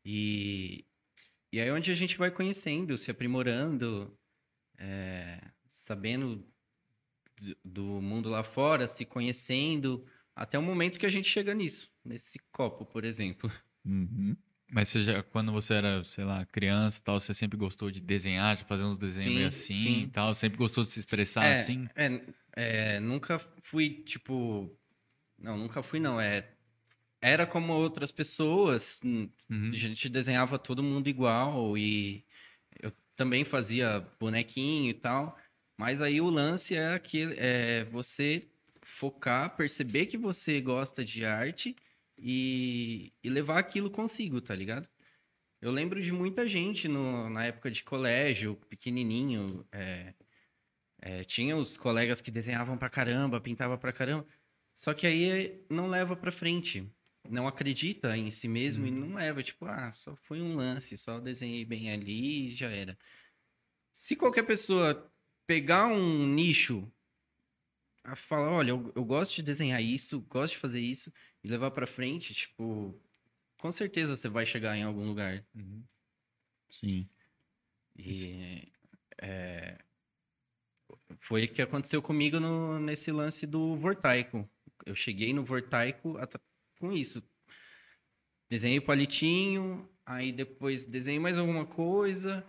E, 0.03 0.85
e 1.51 1.59
aí 1.59 1.67
é 1.67 1.73
onde 1.73 1.91
a 1.91 1.95
gente 1.95 2.17
vai 2.17 2.31
conhecendo, 2.31 2.97
se 2.97 3.11
aprimorando, 3.11 4.17
é, 4.77 5.39
sabendo 5.69 6.45
do- 7.37 7.57
do 7.63 7.83
mundo 8.01 8.29
lá 8.29 8.43
fora, 8.43 8.87
se 8.87 9.05
conhecendo, 9.05 10.03
até 10.35 10.57
o 10.57 10.63
momento 10.63 10.99
que 10.99 11.05
a 11.05 11.09
gente 11.09 11.29
chega 11.29 11.53
nisso, 11.53 11.89
nesse 12.05 12.39
copo, 12.51 12.85
por 12.85 13.03
exemplo. 13.03 13.51
Uhum. 13.85 14.35
Mas 14.71 14.89
você 14.89 15.01
já, 15.01 15.23
quando 15.23 15.51
você 15.51 15.73
era, 15.73 16.03
sei 16.05 16.23
lá, 16.23 16.45
criança 16.45 16.99
e 16.99 17.03
tal, 17.03 17.19
você 17.19 17.33
sempre 17.33 17.57
gostou 17.57 17.89
de 17.89 17.99
desenhar, 17.99 18.55
de 18.55 18.63
fazer 18.65 18.83
uns 18.83 18.97
desenhos 18.97 19.55
Sim, 19.55 19.73
assim 19.73 19.73
sim. 19.73 20.01
e 20.03 20.07
tal? 20.07 20.35
Sempre 20.35 20.57
gostou 20.57 20.83
de 20.83 20.91
se 20.91 20.99
expressar 20.99 21.45
é, 21.45 21.51
assim? 21.53 21.89
É, 21.95 22.21
é, 22.55 22.99
nunca 22.99 23.39
fui, 23.39 23.89
tipo. 24.03 24.69
Não, 25.37 25.57
nunca 25.57 25.81
fui, 25.81 25.99
não. 25.99 26.21
É, 26.21 26.49
era 27.21 27.47
como 27.47 27.73
outras 27.73 28.11
pessoas. 28.11 29.01
hum, 29.03 29.29
Uhum. 29.49 29.71
A 29.73 29.77
gente 29.77 30.07
desenhava 30.09 30.59
todo 30.59 30.83
mundo 30.83 31.09
igual 31.09 31.75
e 31.75 32.23
eu 32.79 32.91
também 33.15 33.43
fazia 33.43 34.05
bonequinho 34.19 34.89
e 34.89 34.93
tal. 34.93 35.35
Mas 35.75 36.01
aí 36.01 36.21
o 36.21 36.29
lance 36.29 36.75
é 36.75 36.93
aquele, 36.93 37.33
é 37.37 37.83
você 37.85 38.47
focar, 38.83 39.55
perceber 39.55 40.05
que 40.05 40.17
você 40.17 40.61
gosta 40.61 41.03
de 41.03 41.25
arte 41.25 41.75
e, 42.21 43.13
e 43.23 43.29
levar 43.29 43.59
aquilo 43.59 43.89
consigo, 43.91 44.41
tá 44.41 44.55
ligado? 44.55 44.89
Eu 45.61 45.71
lembro 45.71 46.01
de 46.01 46.11
muita 46.11 46.47
gente 46.47 46.87
no- 46.87 47.29
na 47.29 47.45
época 47.47 47.71
de 47.71 47.83
colégio, 47.83 48.55
pequenininho, 48.69 49.67
é, 49.71 50.13
é, 51.01 51.23
tinha 51.23 51.55
os 51.57 51.77
colegas 51.77 52.21
que 52.21 52.31
desenhavam 52.31 52.77
pra 52.77 52.89
caramba, 52.89 53.41
pintava 53.41 53.77
pra 53.77 53.93
caramba, 53.93 54.27
só 54.75 54.93
que 54.93 55.07
aí 55.07 55.65
não 55.69 55.87
leva 55.87 56.15
pra 56.15 56.31
frente, 56.31 56.89
não 57.29 57.47
acredita 57.47 58.15
em 58.17 58.31
si 58.31 58.47
mesmo 58.47 58.85
e 58.85 58.91
não 58.91 59.15
leva, 59.15 59.43
tipo, 59.43 59.65
ah, 59.65 59.91
só 59.93 60.15
foi 60.15 60.41
um 60.41 60.55
lance, 60.55 60.97
só 60.97 61.19
desenhei 61.19 61.65
bem 61.65 61.91
ali 61.91 62.49
e 62.51 62.55
já 62.55 62.69
era. 62.69 62.97
Se 63.93 64.15
qualquer 64.15 64.43
pessoa 64.43 65.11
pegar 65.47 65.87
um 65.87 66.25
nicho, 66.27 66.91
a 68.03 68.15
falar, 68.15 68.51
olha, 68.51 68.71
eu, 68.71 68.91
eu 68.95 69.05
gosto 69.05 69.35
de 69.35 69.43
desenhar 69.43 69.81
isso, 69.83 70.21
gosto 70.21 70.53
de 70.53 70.59
fazer 70.59 70.79
isso 70.81 71.11
e 71.43 71.47
levar 71.47 71.71
pra 71.71 71.87
frente, 71.87 72.33
tipo, 72.33 72.99
com 73.57 73.71
certeza 73.71 74.15
você 74.17 74.29
vai 74.29 74.45
chegar 74.45 74.75
em 74.77 74.83
algum 74.83 75.05
lugar. 75.05 75.45
Uhum. 75.55 75.83
Sim. 76.69 77.09
E 77.97 78.71
é, 79.21 79.77
foi 81.19 81.45
o 81.45 81.53
que 81.53 81.61
aconteceu 81.61 82.01
comigo 82.01 82.39
no- 82.39 82.79
nesse 82.79 83.11
lance 83.11 83.45
do 83.45 83.75
Vortaico. 83.75 84.49
Eu 84.85 84.95
cheguei 84.95 85.33
no 85.33 85.43
Vortaico 85.43 86.15
com 86.79 86.91
isso. 86.93 87.21
Desenhei 88.49 88.81
palitinho, 88.81 89.87
aí 90.05 90.31
depois 90.31 90.85
desenhei 90.85 91.19
mais 91.19 91.37
alguma 91.37 91.65
coisa. 91.65 92.45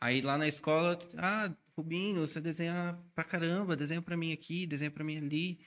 Aí 0.00 0.20
lá 0.20 0.36
na 0.36 0.48
escola, 0.48 0.98
ah, 1.16 1.54
Rubinho, 1.76 2.20
você 2.26 2.40
desenha 2.40 2.98
pra 3.14 3.24
caramba, 3.24 3.76
desenha 3.76 4.02
pra 4.02 4.16
mim 4.16 4.32
aqui, 4.32 4.66
desenha 4.66 4.90
pra 4.90 5.04
mim 5.04 5.18
ali. 5.18 5.64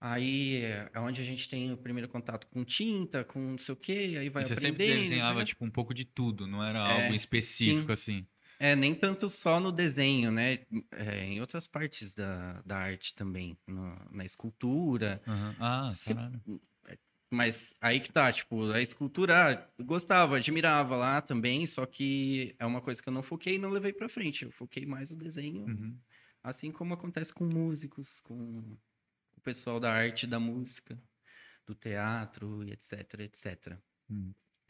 Aí 0.00 0.62
é 0.92 1.00
onde 1.00 1.20
a 1.20 1.24
gente 1.24 1.48
tem 1.48 1.72
o 1.72 1.76
primeiro 1.76 2.08
contato 2.08 2.46
com 2.46 2.64
tinta, 2.64 3.24
com 3.24 3.40
não 3.40 3.58
sei 3.58 3.72
o 3.72 3.76
quê, 3.76 4.16
aí 4.18 4.28
vai 4.28 4.44
E 4.44 4.46
você 4.46 4.54
aprendendo. 4.54 4.78
sempre 4.78 4.86
não 4.86 4.94
sei 4.94 5.02
o 5.02 5.02
desenhava, 5.02 5.40
quê. 5.40 5.46
tipo, 5.46 5.64
um 5.64 5.70
pouco 5.70 5.92
de 5.92 6.04
tudo, 6.04 6.46
não 6.46 6.62
era 6.62 6.78
É, 6.78 6.82
algo 6.82 7.14
específico 7.14 7.90
sim. 7.90 7.92
assim. 7.92 8.26
É, 8.60 8.74
nem 8.76 8.94
tanto 8.94 9.28
só 9.28 9.60
no 9.60 9.70
desenho, 9.72 10.30
né? 10.32 10.58
É, 10.92 11.24
em 11.24 11.40
outras 11.40 11.66
partes 11.66 12.12
da, 12.14 12.60
da 12.62 12.76
arte 12.76 13.14
também, 13.14 13.56
no- 13.66 13.96
na 14.10 14.24
escultura. 14.24 15.20
Aham. 15.26 15.56
Ah, 15.58 15.84
Se- 15.92 16.14
caralho. 16.14 16.40
Mas 17.30 17.74
aí 17.80 18.00
que 18.00 18.10
tá, 18.10 18.32
tipo, 18.32 18.70
a 18.72 18.80
escultura, 18.80 19.68
ah, 19.78 19.82
gostava, 19.82 20.38
admirava 20.38 20.96
lá 20.96 21.20
também, 21.20 21.66
só 21.66 21.84
que 21.84 22.54
é 22.58 22.64
uma 22.64 22.80
coisa 22.80 23.02
que 23.02 23.08
eu 23.08 23.12
não 23.12 23.22
foquei 23.22 23.56
e 23.56 23.58
não 23.58 23.68
levei 23.68 23.92
pra 23.92 24.08
frente. 24.08 24.44
Eu 24.46 24.50
foquei 24.50 24.86
mais 24.86 25.10
no 25.10 25.18
desenho, 25.18 25.66
Uhum. 25.66 25.98
assim 26.42 26.72
como 26.72 26.94
acontece 26.94 27.32
com 27.34 27.44
músicos, 27.44 28.20
com 28.20 28.76
o 29.38 29.40
pessoal 29.40 29.78
da 29.80 29.90
arte 29.92 30.26
da 30.26 30.38
música, 30.40 30.98
do 31.66 31.74
teatro 31.74 32.64
e 32.64 32.72
etc, 32.72 33.20
etc. 33.20 33.76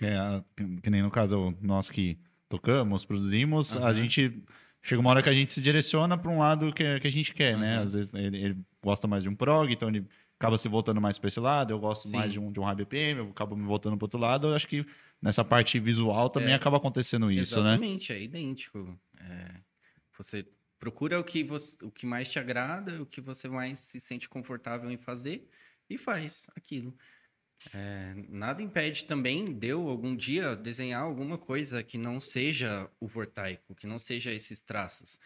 É, 0.01 0.17
a- 0.17 0.45
que 0.57 0.81
que 0.83 0.91
nem 0.91 1.03
no 1.03 1.11
caso, 1.11 1.57
nós 1.61 1.91
que 1.91 2.19
tocamos, 2.49 3.05
produzimos, 3.05 3.77
a 3.77 3.81
Aham. 3.81 3.95
gente. 3.95 4.45
Chega 4.81 5.01
uma 5.01 5.11
hora 5.11 5.23
que 5.23 5.29
a 5.29 5.33
gente 5.35 5.53
se 5.53 5.61
direciona 5.61 6.17
para 6.17 6.31
um 6.31 6.39
lado 6.39 6.73
que, 6.73 7.01
que 7.01 7.09
a 7.09 7.11
gente 7.11 7.35
quer, 7.35 7.59
né? 7.59 7.77
Aham. 7.77 7.85
Às 7.87 7.93
vezes 7.95 8.15
ele, 8.15 8.37
ele 8.39 8.59
gosta 8.83 9.09
mais 9.09 9.23
de 9.25 9.29
um 9.29 9.35
prog, 9.35 9.71
então 9.73 9.89
ele 9.89 10.07
acaba 10.39 10.57
se 10.57 10.69
voltando 10.69 11.01
mais 11.01 11.19
para 11.19 11.27
esse 11.29 11.41
lado. 11.41 11.73
Eu 11.73 11.81
gosto 11.81 12.07
Sim. 12.09 12.17
mais 12.17 12.33
de 12.33 12.39
um, 12.39 12.53
de 12.53 12.61
um 12.61 12.65
high 12.65 12.77
BPM, 12.77 13.21
eu 13.21 13.31
acabo 13.31 13.57
me 13.57 13.65
voltando 13.67 13.97
para 13.97 14.05
outro 14.05 14.21
lado. 14.21 14.47
Eu 14.49 14.55
acho 14.55 14.69
que 14.69 14.87
nessa 15.21 15.45
parte 15.45 15.81
visual 15.81 16.31
também 16.31 16.53
É. 16.53 16.55
acaba 16.55 16.77
acontecendo 16.77 17.31
isso, 17.31 17.57
né? 17.63 17.71
Exatamente, 17.73 18.13
é 18.13 18.23
idêntico. 18.23 18.99
É, 19.19 19.61
você 20.17 20.47
procura 20.79 21.19
o 21.21 21.25
que, 21.25 21.45
você, 21.45 21.77
o 21.85 21.91
que 21.91 22.07
mais 22.07 22.31
te 22.31 22.39
agrada, 22.39 23.03
o 23.03 23.07
que 23.07 23.21
você 23.21 23.49
mais 23.49 23.81
se 23.81 24.01
sente 24.01 24.29
confortável 24.29 24.91
em 24.91 24.99
fazer 24.99 25.49
e 25.91 25.99
faz 25.99 26.47
aquilo. 26.57 26.97
É, 27.75 28.15
nada 28.29 28.63
impede 28.63 29.05
também 29.05 29.59
de 29.59 29.69
eu 29.69 29.89
algum 29.89 30.17
dia 30.17 30.57
desenhar 30.57 31.03
alguma 31.03 31.39
coisa 31.39 31.83
que 31.83 31.99
não 31.99 32.21
seja 32.21 32.91
o 33.01 33.07
vortaico, 33.07 33.75
que 33.75 33.87
não 33.87 33.99
seja 33.99 34.33
esses 34.33 34.61
traços. 34.63 35.19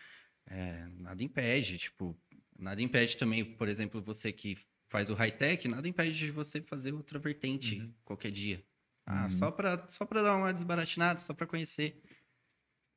É, 0.46 0.86
nada 0.88 1.22
impede, 1.22 1.78
tipo, 1.78 2.20
nada 2.58 2.82
impede 2.82 3.16
também, 3.16 3.56
por 3.56 3.68
exemplo, 3.68 4.02
você 4.02 4.32
que 4.32 4.56
faz 4.90 5.10
o 5.10 5.14
high-tech, 5.14 5.68
nada 5.68 5.88
impede 5.88 6.18
de 6.18 6.30
você 6.32 6.62
fazer 6.62 6.92
outra 6.94 7.18
vertente 7.18 7.88
qualquer 8.04 8.30
dia. 8.32 8.64
Ah, 9.06 9.28
Uhum. 9.28 9.30
só 9.30 9.50
para 9.50 9.88
só 9.90 10.06
pra 10.06 10.22
dar 10.22 10.36
uma 10.36 10.52
desbaratinada, 10.52 11.20
só 11.20 11.34
para 11.34 11.46
conhecer. 11.46 12.02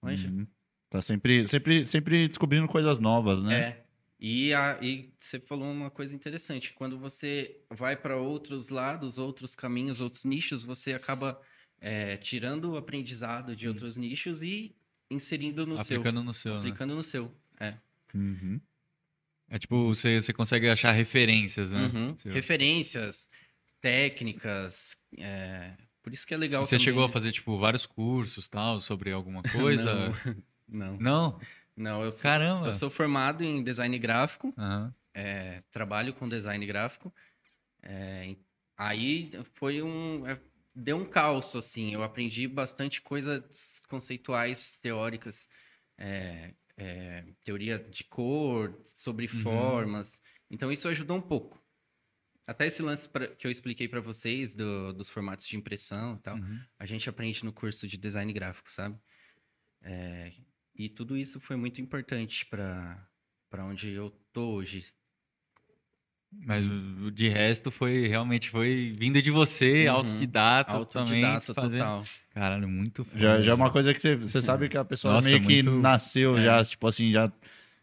Manja? 0.02 0.34
Uhum. 0.34 0.55
Tá 0.90 1.02
sempre, 1.02 1.48
sempre, 1.48 1.86
sempre 1.86 2.28
descobrindo 2.28 2.68
coisas 2.68 3.00
novas, 3.00 3.44
né? 3.44 3.60
É. 3.60 3.86
E, 4.20 4.54
a, 4.54 4.80
e 4.82 5.14
você 5.20 5.40
falou 5.40 5.70
uma 5.70 5.90
coisa 5.90 6.16
interessante. 6.16 6.74
Quando 6.74 6.98
você 6.98 7.58
vai 7.70 7.96
para 7.96 8.18
outros 8.18 8.70
lados, 8.70 9.18
outros 9.18 9.56
caminhos, 9.56 10.00
outros 10.00 10.24
nichos, 10.24 10.64
você 10.64 10.94
acaba 10.94 11.40
é, 11.82 12.18
tirando 12.18 12.72
o 12.72 12.78
aprendizado 12.78 13.56
de 13.56 13.68
outros 13.68 13.98
nichos 13.98 14.42
e 14.42 14.76
inserindo 15.12 15.66
no 15.66 15.78
seu. 15.78 15.98
Aplicando 15.98 16.24
no 16.24 16.34
seu, 16.34 16.54
né? 16.54 16.60
Aplicando 16.60 16.96
no 16.96 17.04
seu. 17.04 17.32
É. 17.60 17.74
Uhum. 18.14 18.60
É 19.50 19.60
tipo, 19.60 19.94
você, 19.94 20.22
você 20.22 20.34
consegue 20.34 20.70
achar 20.70 20.92
referências, 20.92 21.70
né? 21.70 21.92
Uhum. 21.94 22.18
Seu. 22.18 22.32
Referências, 22.32 23.30
técnicas. 23.80 24.98
é, 25.18 25.74
Por 26.02 26.14
isso 26.14 26.26
que 26.26 26.34
é 26.34 26.38
legal. 26.38 26.64
E 26.64 26.66
Você 26.66 26.78
também, 26.78 26.86
chegou 26.86 27.04
a 27.04 27.08
né? 27.08 27.14
fazer, 27.14 27.32
tipo, 27.32 27.60
vários 27.60 27.86
cursos, 27.86 28.48
tal, 28.48 28.82
sobre 28.82 29.12
alguma 29.12 29.44
coisa? 29.52 30.12
Não. 30.68 30.98
Não? 30.98 31.40
Não, 31.76 32.04
eu 32.04 32.12
sou, 32.12 32.22
Caramba! 32.24 32.68
eu 32.68 32.74
sou 32.74 32.90
formado 32.90 33.44
em 33.44 33.64
design 33.64 33.98
gráfico. 34.00 34.54
Aham. 34.58 34.94
é, 35.14 35.60
trabalho 35.72 36.14
com 36.14 36.28
design 36.28 36.66
gráfico. 36.66 37.14
É, 37.84 38.36
aí 38.78 39.32
foi 39.54 39.82
um. 39.82 40.26
é, 40.28 40.40
deu 40.74 40.98
um 40.98 41.06
caos, 41.06 41.56
assim. 41.56 41.94
Eu 41.94 42.04
aprendi 42.04 42.48
bastante 42.48 43.02
coisas 43.02 43.82
conceituais, 43.88 44.78
teóricas, 44.78 45.48
é, 45.98 46.54
é, 46.78 47.26
teoria 47.44 47.78
de 47.80 48.04
cor, 48.06 48.82
sobre 48.86 49.26
Uhum. 49.28 49.42
formas. 49.42 50.22
Então 50.50 50.72
isso 50.72 50.88
ajudou 50.88 51.18
um 51.18 51.22
pouco. 51.22 51.64
Até 52.48 52.68
esse 52.68 52.82
lance 52.82 53.10
pra- 53.10 53.28
que 53.28 53.48
eu 53.48 53.52
expliquei 53.52 53.88
para 53.88 54.00
vocês 54.02 54.54
do- 54.54 54.94
dos 54.94 55.10
formatos 55.10 55.48
de 55.48 55.58
impressão 55.58 56.16
e 56.16 56.20
tal, 56.20 56.36
Uhum. 56.38 56.60
a 56.78 56.86
gente 56.86 57.10
aprende 57.10 57.44
no 57.44 57.52
curso 57.54 57.88
de 57.88 57.98
design 57.98 58.32
gráfico, 58.34 58.72
sabe? 58.72 58.98
É, 59.82 60.32
e 60.76 60.90
tudo 60.90 61.18
isso 61.18 61.40
foi 61.40 61.56
muito 61.56 61.80
importante 61.82 62.46
para 62.46 63.08
onde 63.66 63.92
eu 63.92 64.10
tô 64.34 64.56
hoje. 64.56 64.86
Mas 66.38 66.66
o 66.66 67.10
de 67.12 67.30
resto 67.30 67.72
foi 67.72 68.08
realmente 68.08 68.50
foi 68.50 68.94
vindo 69.00 69.22
de 69.22 69.32
você, 69.32 69.88
Uhum. 69.88 69.96
autodidata, 69.96 70.86
também 70.86 71.24
Autodidata 71.24 71.54
fazer. 71.54 71.78
total. 71.78 72.04
Caralho, 72.34 72.68
muito 72.68 73.06
foda. 73.06 73.20
Já, 73.20 73.42
já 73.42 73.52
é 73.52 73.56
uma 73.56 73.72
coisa 73.72 73.94
que 73.94 74.02
você, 74.02 74.16
você 74.18 74.42
sabe 74.42 74.68
que 74.68 74.78
a 74.78 74.84
pessoa 74.84 75.14
Nossa, 75.14 75.30
meio 75.30 75.42
que 75.42 75.64
muito- 75.64 75.82
nasceu 75.82 76.38
É. 76.38 76.44
já, 76.44 76.64
tipo 76.66 76.86
assim, 76.88 77.10
já, 77.12 77.32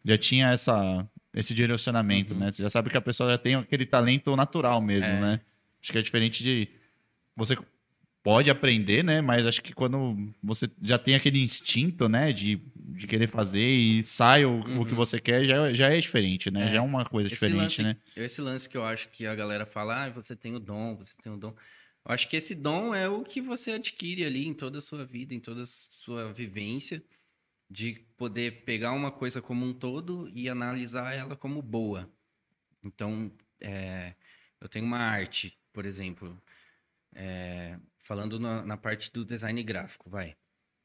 já 0.04 0.18
tinha 0.18 0.50
essa, 0.50 1.08
esse 1.32 1.54
direcionamento, 1.54 2.34
Uhum. 2.34 2.40
né? 2.40 2.52
Você 2.52 2.62
já 2.62 2.68
sabe 2.68 2.90
que 2.90 2.96
a 2.96 3.00
pessoa 3.00 3.30
já 3.30 3.38
tem 3.38 3.54
aquele 3.54 3.86
talento 3.86 4.36
natural 4.36 4.82
mesmo, 4.82 5.06
É. 5.06 5.20
né? 5.20 5.40
Acho 5.80 5.90
que 5.90 5.98
é 5.98 6.02
diferente 6.02 6.42
de 6.42 6.68
você 7.34 7.56
pode 8.22 8.50
aprender, 8.50 9.02
né? 9.04 9.20
Mas 9.20 9.46
acho 9.46 9.62
que 9.62 9.72
quando 9.74 10.16
você 10.42 10.70
já 10.82 10.98
tem 10.98 11.14
aquele 11.14 11.42
instinto, 11.42 12.08
né, 12.08 12.32
de, 12.32 12.60
de 12.76 13.06
querer 13.06 13.28
fazer 13.28 13.66
e 13.66 14.02
sai 14.02 14.44
o, 14.44 14.60
o 14.80 14.86
que 14.86 14.94
Uhum. 14.94 14.96
você 14.96 15.20
quer, 15.20 15.44
já, 15.44 15.72
já 15.72 15.88
é 15.90 16.00
diferente, 16.00 16.50
né? 16.50 16.66
É. 16.66 16.68
Já 16.68 16.78
é 16.78 16.80
uma 16.80 17.04
coisa 17.06 17.28
Esse 17.30 17.34
diferente, 17.34 17.52
lance, 17.52 17.82
né? 17.82 17.96
esse 18.14 18.40
lance 18.40 18.68
que 18.68 18.76
eu 18.76 18.84
acho 18.84 19.08
que 19.10 19.26
a 19.26 19.34
galera 19.34 19.66
fala, 19.66 20.04
ah, 20.06 20.10
você 20.10 20.36
tem 20.36 20.54
o 20.54 20.60
dom, 20.60 20.96
você 20.96 21.16
tem 21.20 21.32
o 21.32 21.36
dom. 21.36 21.50
Eu 22.04 22.12
acho 22.14 22.28
que 22.28 22.36
esse 22.36 22.54
dom 22.54 22.94
é 22.94 23.08
o 23.08 23.22
que 23.24 23.40
você 23.40 23.72
adquire 23.72 24.24
ali 24.24 24.46
em 24.46 24.54
toda 24.54 24.78
a 24.78 24.80
sua 24.82 25.04
vida, 25.06 25.34
em 25.34 25.40
toda 25.40 25.62
a 25.62 25.66
sua 25.66 26.32
vivência, 26.32 27.02
de 27.70 27.94
poder 28.16 28.64
pegar 28.64 28.92
uma 28.92 29.12
coisa 29.12 29.42
como 29.42 29.66
um 29.66 29.74
todo 29.74 30.30
e 30.34 30.48
analisar 30.48 31.14
ela 31.14 31.36
como 31.36 31.62
boa. 31.62 32.10
Então, 32.84 33.32
é, 33.60 34.14
eu 34.60 34.68
tenho 34.68 34.84
uma 34.86 34.98
arte, 34.98 35.58
por 35.72 35.86
exemplo, 35.86 36.40
é, 37.14 37.78
falando 38.12 38.38
na, 38.38 38.62
na 38.62 38.76
parte 38.76 39.10
do 39.10 39.24
design 39.24 39.62
gráfico, 39.62 40.10
vai. 40.10 40.36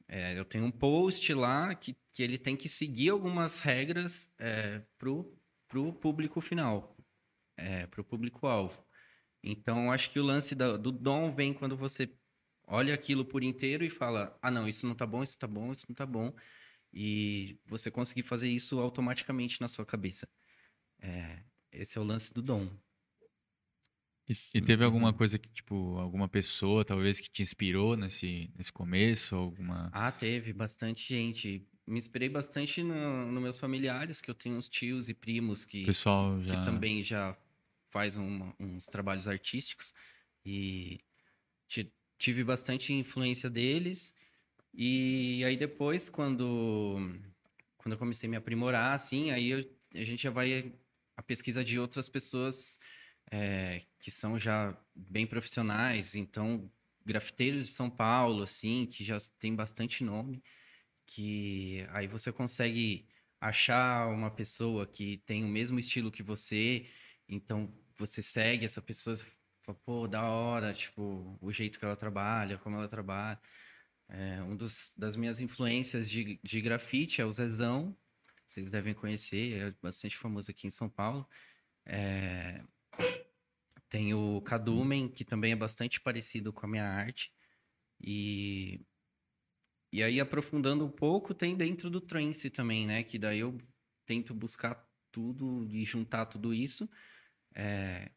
É, 0.07 0.39
eu 0.39 0.45
tenho 0.45 0.63
um 0.63 0.71
post 0.71 1.33
lá 1.33 1.75
que, 1.75 1.93
que 2.13 2.23
ele 2.23 2.37
tem 2.37 2.55
que 2.55 2.69
seguir 2.69 3.09
algumas 3.09 3.59
regras 3.59 4.33
é, 4.39 4.81
pro, 4.97 5.37
pro 5.67 5.91
público 5.91 6.39
final, 6.39 6.95
é, 7.57 7.85
pro 7.87 8.01
público-alvo. 8.01 8.81
Então, 9.43 9.91
acho 9.91 10.09
que 10.09 10.21
o 10.21 10.23
lance 10.23 10.55
da- 10.55 10.77
do 10.77 10.89
dom 10.89 11.35
vem 11.35 11.53
quando 11.53 11.75
você 11.75 12.09
olha 12.65 12.93
aquilo 12.93 13.25
por 13.25 13.43
inteiro 13.43 13.83
e 13.83 13.89
fala: 13.89 14.39
ah, 14.41 14.49
não, 14.49 14.65
isso 14.65 14.87
não 14.87 14.95
tá 14.95 15.05
bom, 15.05 15.21
isso 15.21 15.37
tá 15.37 15.47
bom, 15.47 15.73
isso 15.73 15.85
não 15.89 15.95
tá 15.95 16.05
bom. 16.05 16.33
E 16.93 17.59
você 17.65 17.91
conseguir 17.91 18.23
fazer 18.23 18.49
isso 18.49 18.79
automaticamente 18.79 19.59
na 19.59 19.67
sua 19.67 19.85
cabeça. 19.85 20.29
É, 21.01 21.43
esse 21.73 21.97
é 21.97 22.01
o 22.01 22.05
lance 22.05 22.33
do 22.33 22.41
dom. 22.41 22.69
E, 24.29 24.33
e 24.55 24.61
teve 24.61 24.83
alguma 24.83 25.13
coisa 25.13 25.39
que, 25.39 25.47
tipo, 25.49 25.97
alguma 25.97 26.27
pessoa, 26.27 26.83
talvez, 26.83 27.19
que 27.19 27.29
te 27.29 27.41
inspirou 27.41 27.95
nesse, 27.95 28.49
nesse 28.57 28.71
começo? 28.73 29.35
Alguma. 29.35 29.89
Ah, 29.93 30.11
teve 30.11 30.51
bastante 30.51 31.07
gente. 31.07 31.65
Me 31.85 31.97
inspirei 31.97 32.27
bastante 32.27 32.83
no, 32.83 33.31
nos 33.31 33.41
meus 33.41 33.59
familiares, 33.59 34.19
que 34.19 34.29
eu 34.29 34.35
tenho 34.35 34.57
uns 34.57 34.67
tios 34.67 35.07
e 35.07 35.13
primos 35.13 35.63
que, 35.63 35.85
pessoal 35.85 36.37
que 36.41 36.49
já. 36.49 36.63
também 36.63 37.01
já 37.03 37.37
faz 37.89 38.17
uma- 38.17 38.53
uns 38.59 38.85
trabalhos 38.85 39.29
artísticos 39.29 39.93
e 40.45 40.99
ti- 41.67 41.93
tive 42.17 42.43
bastante 42.43 42.91
influência 42.91 43.49
deles 43.49 44.13
e 44.73 45.41
aí 45.45 45.55
depois 45.55 46.09
quando 46.09 46.97
quando 47.77 47.93
eu 47.93 47.97
comecei 47.97 48.27
a 48.27 48.31
me 48.31 48.35
aprimorar 48.35 48.93
assim 48.93 49.31
aí 49.31 49.49
eu- 49.51 49.65
a 49.95 50.03
gente 50.03 50.21
já 50.23 50.29
vai 50.29 50.73
a 51.15 51.23
pesquisa 51.23 51.63
de 51.63 51.79
outras 51.79 52.09
pessoas 52.09 52.77
é, 53.31 53.83
que 53.99 54.11
são 54.11 54.39
já 54.39 54.77
bem 54.95 55.27
profissionais 55.27 56.15
então 56.15 56.71
grafiteiros 57.05 57.67
de 57.67 57.73
São 57.73 57.89
Paulo 57.89 58.43
assim 58.43 58.85
que 58.85 59.03
já 59.03 59.17
tem 59.39 59.55
bastante 59.55 60.03
nome 60.03 60.43
que 61.05 61.87
aí 61.91 62.07
você 62.07 62.31
consegue 62.31 63.07
achar 63.39 64.07
uma 64.09 64.31
pessoa 64.31 64.85
que 64.85 65.17
tem 65.25 65.43
o 65.43 65.47
mesmo 65.47 65.79
estilo 65.79 66.11
que 66.11 66.23
você, 66.23 66.87
então 67.27 67.73
você 67.95 68.21
segue 68.23 68.65
essa 68.65 68.81
pessoa, 68.81 69.15
fala, 69.63 69.77
pô, 69.85 70.07
da 70.07 70.23
hora, 70.23 70.73
tipo, 70.73 71.37
o 71.41 71.51
jeito 71.51 71.79
que 71.79 71.85
ela 71.85 71.95
trabalha, 71.95 72.57
como 72.57 72.75
ela 72.75 72.87
trabalha. 72.87 73.39
É, 74.09 74.41
um 74.43 74.55
dos, 74.55 74.93
das 74.97 75.15
minhas 75.17 75.39
influências 75.39 76.09
de, 76.09 76.39
de 76.43 76.61
grafite 76.61 77.21
é 77.21 77.25
o 77.25 77.31
Zezão, 77.31 77.95
vocês 78.47 78.71
devem 78.71 78.93
conhecer, 78.93 79.61
é 79.61 79.71
bastante 79.81 80.17
famoso 80.17 80.51
aqui 80.51 80.67
em 80.67 80.71
São 80.71 80.89
Paulo. 80.89 81.27
É, 81.85 82.63
tem 83.89 84.13
o 84.13 84.41
Kadumen, 84.41 85.09
que 85.09 85.25
também 85.25 85.53
é 85.53 85.55
bastante 85.55 85.99
parecido 86.01 86.53
com 86.53 86.65
a 86.65 86.69
minha 86.69 86.85
arte. 86.85 87.31
E 88.01 88.81
e 89.91 90.03
aí, 90.03 90.19
aprofundando 90.19 90.85
um 90.85 90.91
pouco, 90.91 91.33
tem 91.33 91.55
dentro 91.55 91.89
do 91.89 92.01
trance 92.01 92.49
também, 92.49 92.85
né? 92.85 93.03
Que 93.03 93.17
daí 93.17 93.39
eu 93.39 93.57
tento 94.05 94.33
buscar 94.33 94.85
tudo 95.11 95.65
e 95.71 95.85
juntar 95.85 96.25
tudo 96.25 96.53
isso. 96.53 96.89
É, 97.55 98.11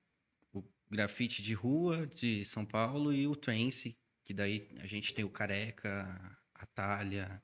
o 0.53 0.65
grafite 0.91 1.43
de 1.43 1.55
rua 1.55 2.07
de 2.07 2.45
São 2.45 2.67
Paulo 2.67 3.13
e 3.13 3.27
o 3.27 3.37
trance, 3.37 3.97
que 4.25 4.35
daí 4.35 4.69
a 4.81 4.87
gente 4.87 5.15
tem 5.15 5.25
o 5.25 5.31
Careca, 5.31 6.39
a 6.55 6.67
Talha, 6.67 7.43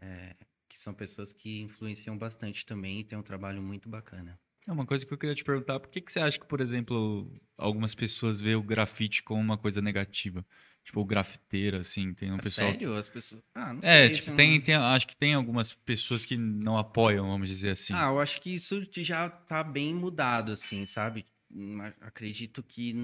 é, 0.00 0.36
que 0.68 0.78
são 0.78 0.94
pessoas 0.94 1.32
que 1.32 1.60
influenciam 1.62 2.16
bastante 2.16 2.66
também 2.66 3.00
e 3.00 3.04
tem 3.04 3.18
um 3.18 3.22
trabalho 3.22 3.62
muito 3.62 3.88
bacana. 3.88 4.38
É 4.66 4.72
uma 4.72 4.84
coisa 4.84 5.06
que 5.06 5.12
eu 5.12 5.18
queria 5.18 5.34
te 5.34 5.44
perguntar. 5.44 5.78
Por 5.78 5.88
que, 5.90 6.00
que 6.00 6.12
você 6.12 6.18
acha 6.18 6.38
que, 6.38 6.46
por 6.46 6.60
exemplo, 6.60 7.30
algumas 7.56 7.94
pessoas 7.94 8.40
veem 8.40 8.56
o 8.56 8.62
grafite 8.62 9.22
como 9.22 9.40
uma 9.40 9.56
coisa 9.56 9.80
negativa? 9.80 10.44
Tipo, 10.84 11.00
o 11.00 11.04
grafiteiro, 11.04 11.76
assim, 11.78 12.12
tem 12.14 12.32
um 12.32 12.36
Ah, 12.36 12.42
pessoal. 12.42 12.70
Sério? 12.72 12.94
As 12.96 13.08
pessoas. 13.08 13.42
Ah, 13.54 13.72
não 13.72 13.82
É, 13.82 14.06
sei. 14.08 14.10
tipo, 14.10 14.24
são- 14.24 14.36
tem, 14.36 14.60
tem, 14.60 14.74
acho 14.74 15.06
que 15.06 15.16
tem 15.16 15.34
algumas 15.34 15.72
pessoas 15.72 16.26
que 16.26 16.36
não 16.36 16.76
apoiam, 16.78 17.28
vamos 17.28 17.48
dizer 17.48 17.70
assim. 17.70 17.94
Ah, 17.94 18.08
eu 18.08 18.20
acho 18.20 18.40
que 18.40 18.54
isso 18.54 18.82
já 18.96 19.28
tá 19.30 19.62
bem 19.62 19.94
mudado, 19.94 20.52
assim, 20.52 20.84
sabe? 20.84 21.24
Hum, 21.50 21.80
Acredito 22.00 22.62
que 22.62 22.94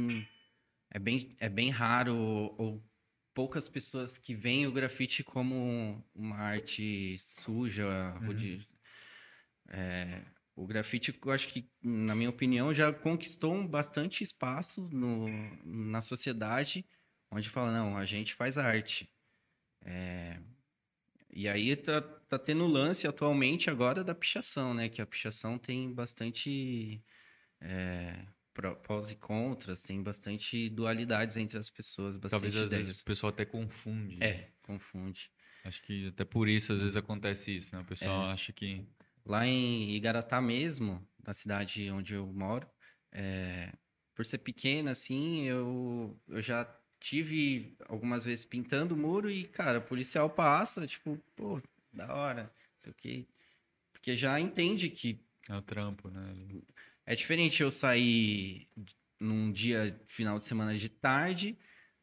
é 0.90 0.98
bem, 0.98 1.36
é 1.38 1.48
bem 1.48 1.70
raro 1.70 2.14
ou, 2.16 2.54
ou 2.58 2.84
poucas 3.34 3.68
pessoas 3.68 4.18
que 4.18 4.34
veem 4.34 4.66
o 4.66 4.72
grafite 4.72 5.22
como 5.24 6.04
uma 6.14 6.36
arte 6.36 7.16
suja 7.18 7.86
ou 8.26 8.34
de... 8.34 8.60
é, 9.68 10.22
o 10.54 10.66
grafite, 10.66 11.18
eu 11.24 11.32
acho 11.32 11.48
que, 11.48 11.68
na 11.82 12.14
minha 12.14 12.30
opinião, 12.30 12.72
já 12.74 12.92
conquistou 12.92 13.54
um 13.54 13.66
bastante 13.66 14.22
espaço 14.22 14.88
no, 14.92 15.26
na 15.64 16.00
sociedade, 16.02 16.84
onde 17.30 17.48
fala, 17.48 17.72
não, 17.72 17.96
a 17.96 18.04
gente 18.04 18.34
faz 18.34 18.58
arte. 18.58 19.10
É, 19.84 20.38
e 21.30 21.48
aí 21.48 21.74
tá, 21.76 22.00
tá 22.00 22.38
tendo 22.38 22.66
lance 22.66 23.06
atualmente 23.06 23.70
agora 23.70 24.04
da 24.04 24.14
pichação, 24.14 24.74
né? 24.74 24.88
Que 24.88 25.00
a 25.00 25.06
pichação 25.06 25.58
tem 25.58 25.92
bastante 25.92 27.02
é, 27.60 28.26
pró- 28.52 28.74
prós 28.74 29.10
e 29.10 29.16
contras, 29.16 29.82
tem 29.82 30.02
bastante 30.02 30.68
dualidades 30.68 31.36
entre 31.38 31.58
as 31.58 31.70
pessoas, 31.70 32.18
Talvez 32.18 32.54
às 32.56 32.66
ideias. 32.66 32.86
vezes 32.86 33.00
o 33.00 33.04
pessoal 33.04 33.32
até 33.32 33.44
confunde. 33.46 34.22
É, 34.22 34.50
confunde. 34.62 35.30
Acho 35.64 35.82
que 35.82 36.08
até 36.08 36.24
por 36.24 36.48
isso 36.48 36.72
às 36.74 36.80
vezes 36.80 36.96
acontece 36.96 37.56
isso, 37.56 37.74
né? 37.74 37.80
O 37.82 37.86
pessoal 37.86 38.28
É. 38.28 38.32
acha 38.32 38.52
que. 38.52 38.84
Lá 39.24 39.46
em 39.46 39.94
Igaratá 39.94 40.40
mesmo, 40.40 41.06
na 41.24 41.32
cidade 41.32 41.90
onde 41.90 42.14
eu 42.14 42.26
moro, 42.26 42.66
é, 43.12 43.72
por 44.14 44.24
ser 44.24 44.38
pequena, 44.38 44.90
assim, 44.90 45.44
eu, 45.44 46.20
eu 46.28 46.42
já 46.42 46.64
tive 46.98 47.76
algumas 47.88 48.24
vezes 48.24 48.44
pintando 48.44 48.94
o 48.94 48.98
muro 48.98 49.30
e, 49.30 49.44
cara, 49.44 49.78
o 49.78 49.82
policial 49.82 50.30
passa, 50.30 50.86
tipo, 50.86 51.18
pô, 51.34 51.60
da 51.92 52.14
hora, 52.14 52.44
não 52.44 52.80
sei 52.80 52.92
o 52.92 52.94
quê. 52.94 53.26
Porque 53.92 54.16
já 54.16 54.38
entende 54.38 54.88
que 54.88 55.24
É 55.48 55.56
o 55.56 55.62
trampo, 55.62 56.08
né? 56.08 56.22
É 57.04 57.14
diferente 57.14 57.62
eu 57.62 57.70
sair 57.70 58.68
num 59.18 59.52
dia 59.52 60.00
final 60.06 60.38
de 60.38 60.44
semana 60.44 60.76
de 60.76 60.88
tarde, 60.88 61.58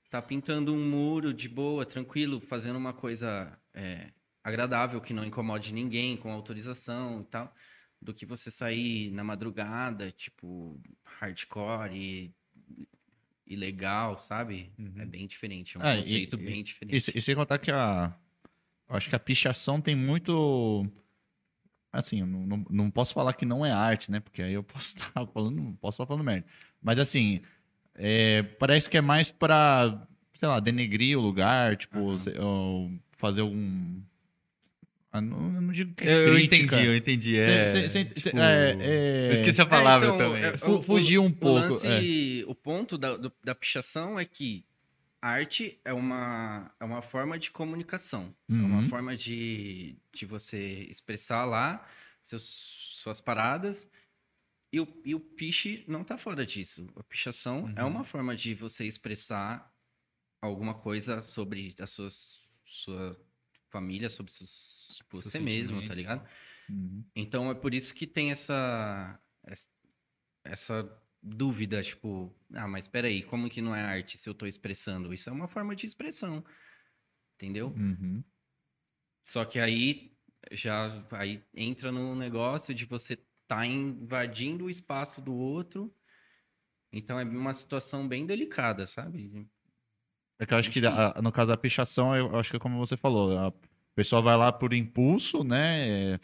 tá 0.09 0.21
pintando 0.21 0.73
um 0.73 0.89
muro 0.89 1.33
de 1.33 1.47
boa, 1.47 1.85
tranquilo, 1.85 2.39
fazendo 2.39 2.77
uma 2.77 2.93
coisa 2.93 3.57
é, 3.73 4.11
agradável 4.43 4.99
que 5.01 5.13
não 5.13 5.25
incomode 5.25 5.73
ninguém, 5.73 6.15
com 6.17 6.31
autorização 6.31 7.21
e 7.21 7.25
tal, 7.25 7.53
do 8.01 8.13
que 8.13 8.25
você 8.25 8.49
sair 8.49 9.11
na 9.11 9.23
madrugada, 9.23 10.11
tipo 10.11 10.79
hardcore 11.03 11.93
e 11.95 12.33
ilegal, 13.45 14.17
sabe? 14.17 14.71
É 14.97 15.05
bem 15.05 15.27
diferente, 15.27 15.75
é 15.75 15.79
um 15.79 15.83
Ah, 15.83 15.95
conceito 15.97 16.35
e- 16.37 16.43
bem 16.43 16.63
diferente. 16.63 17.11
E, 17.13 17.17
e 17.17 17.21
sem 17.21 17.35
contar 17.35 17.57
que 17.59 17.71
a. 17.71 18.15
Acho 18.87 19.09
que 19.09 19.15
a 19.15 19.19
pichação 19.19 19.79
tem 19.79 19.95
muito. 19.95 20.87
Assim, 21.91 22.19
eu 22.19 22.27
não, 22.27 22.45
não, 22.45 22.65
não 22.69 22.91
posso 22.91 23.13
falar 23.13 23.33
que 23.33 23.45
não 23.45 23.65
é 23.65 23.71
arte, 23.71 24.11
né? 24.11 24.19
Porque 24.19 24.41
aí 24.43 24.53
eu 24.53 24.63
posso 24.63 24.95
estar 24.97 25.25
falando, 25.27 25.75
posso 25.81 25.95
estar 25.95 26.05
falando 26.07 26.23
merda. 26.23 26.47
Mas 26.81 26.99
assim, 26.99 27.41
é, 27.95 28.43
parece 28.43 28.89
que 28.89 28.97
é 28.97 29.01
mais 29.01 29.31
pra, 29.31 30.07
sei 30.35 30.47
lá, 30.47 30.59
denegrir 30.59 31.17
o 31.17 31.21
lugar, 31.21 31.75
tipo, 31.77 32.17
se- 32.17 32.37
ou 32.39 32.91
fazer 33.17 33.41
algum. 33.41 34.01
Ah, 35.11 35.17
eu 35.17 35.21
não 35.23 35.71
digo 35.71 35.93
que 35.95 36.07
é 36.07 36.27
Eu, 36.27 36.33
crítica. 36.35 36.55
entendi, 36.75 36.85
eu 36.87 36.95
entendi. 36.95 37.35
É, 37.37 37.65
cê- 37.65 37.89
cê- 37.89 38.05
tipo, 38.05 38.37
é- 38.37 38.77
é- 38.79 39.27
Eu 39.29 39.33
esqueci 39.33 39.59
a 39.61 39.65
palavra 39.65 40.07
É, 40.07 40.13
então, 40.15 40.29
também. 40.33 40.43
é- 40.43 40.57
Fu- 40.57 40.75
o- 40.77 40.83
fugir 40.83 41.17
um 41.17 41.25
o 41.27 41.33
pouco, 41.33 41.59
lance- 41.67 42.45
O 42.47 42.53
ponto 42.53 42.97
da, 42.97 43.17
do- 43.17 43.33
da 43.43 43.55
pichação 43.55 44.19
é 44.19 44.25
que 44.25 44.63
arte 45.21 45.79
é 45.83 45.91
uma, 45.93 46.71
é 46.79 46.85
uma 46.85 47.01
forma 47.01 47.39
de 47.39 47.49
comunicação. 47.49 48.33
É 48.49 48.53
uma 48.53 48.81
Uhum. 48.81 48.87
forma 48.89 49.17
de, 49.17 49.95
de 50.13 50.25
você 50.27 50.83
expressar 50.89 51.43
lá 51.45 51.85
seus, 52.21 52.43
suas 52.43 53.19
paradas. 53.19 53.89
E 54.71 54.79
o, 54.79 54.87
e 55.03 55.15
o 55.15 55.19
piche 55.19 55.83
não 55.87 56.03
tá 56.03 56.15
fora 56.19 56.45
disso. 56.45 56.87
A 56.95 57.01
pichação 57.03 57.73
é 57.75 57.83
Uhum. 57.83 57.89
uma 57.89 58.03
forma 58.03 58.35
de 58.35 58.53
você 58.53 58.85
expressar 58.85 59.73
alguma 60.39 60.75
coisa 60.75 61.19
sobre 61.23 61.73
a 61.79 61.87
sua, 61.87 62.07
sua 62.63 63.19
família, 63.69 64.09
sobre 64.09 64.31
seus, 64.31 65.01
você 65.11 65.39
mesmo, 65.39 65.85
tá 65.87 65.93
ligado? 65.93 66.27
Uhum. 66.69 67.03
Então 67.15 67.49
é 67.49 67.55
por 67.55 67.73
isso 67.73 67.93
que 67.93 68.05
tem 68.07 68.31
essa 68.31 69.19
essa- 69.43 69.67
essa 70.43 71.03
dúvida, 71.21 71.81
tipo, 71.83 72.33
ah, 72.53 72.67
mas 72.67 72.87
peraí, 72.87 73.23
como 73.23 73.49
que 73.49 73.61
não 73.61 73.75
é 73.75 73.81
arte 73.81 74.17
se 74.17 74.29
eu 74.29 74.33
tô 74.33 74.45
expressando? 74.45 75.13
Isso 75.13 75.29
é 75.29 75.33
uma 75.33 75.47
forma 75.47 75.75
de 75.75 75.85
expressão, 75.85 76.43
entendeu? 77.35 77.69
Uhum. 77.69 78.23
Só 79.25 79.45
que 79.45 79.59
aí 79.59 80.17
já 80.51 81.05
aí 81.11 81.43
entra 81.53 81.91
no 81.91 82.15
negócio 82.15 82.73
de 82.73 82.85
você 82.85 83.17
tá 83.47 83.65
invadindo 83.65 84.65
o 84.65 84.69
espaço 84.69 85.21
do 85.21 85.33
outro. 85.33 85.93
Então 86.91 87.19
é 87.19 87.23
uma 87.23 87.53
situação 87.53 88.07
bem 88.07 88.25
delicada, 88.25 88.87
sabe? 88.87 89.47
É 90.39 90.45
que 90.45 90.53
eu 90.53 90.57
acho 90.57 90.69
que 90.71 90.79
Difícil. 90.81 91.13
a- 91.15 91.21
no 91.21 91.31
caso 91.31 91.49
da 91.51 91.57
pichação, 91.57 92.15
eu 92.15 92.35
acho 92.39 92.49
que 92.49 92.55
é 92.55 92.59
como 92.59 92.77
você 92.77 92.95
falou, 92.95 93.37
a 93.37 93.53
pessoa 93.95 94.21
vai 94.21 94.37
lá 94.37 94.51
por 94.51 94.73
impulso, 94.73 95.43
né? 95.43 95.87
é, 96.13 96.19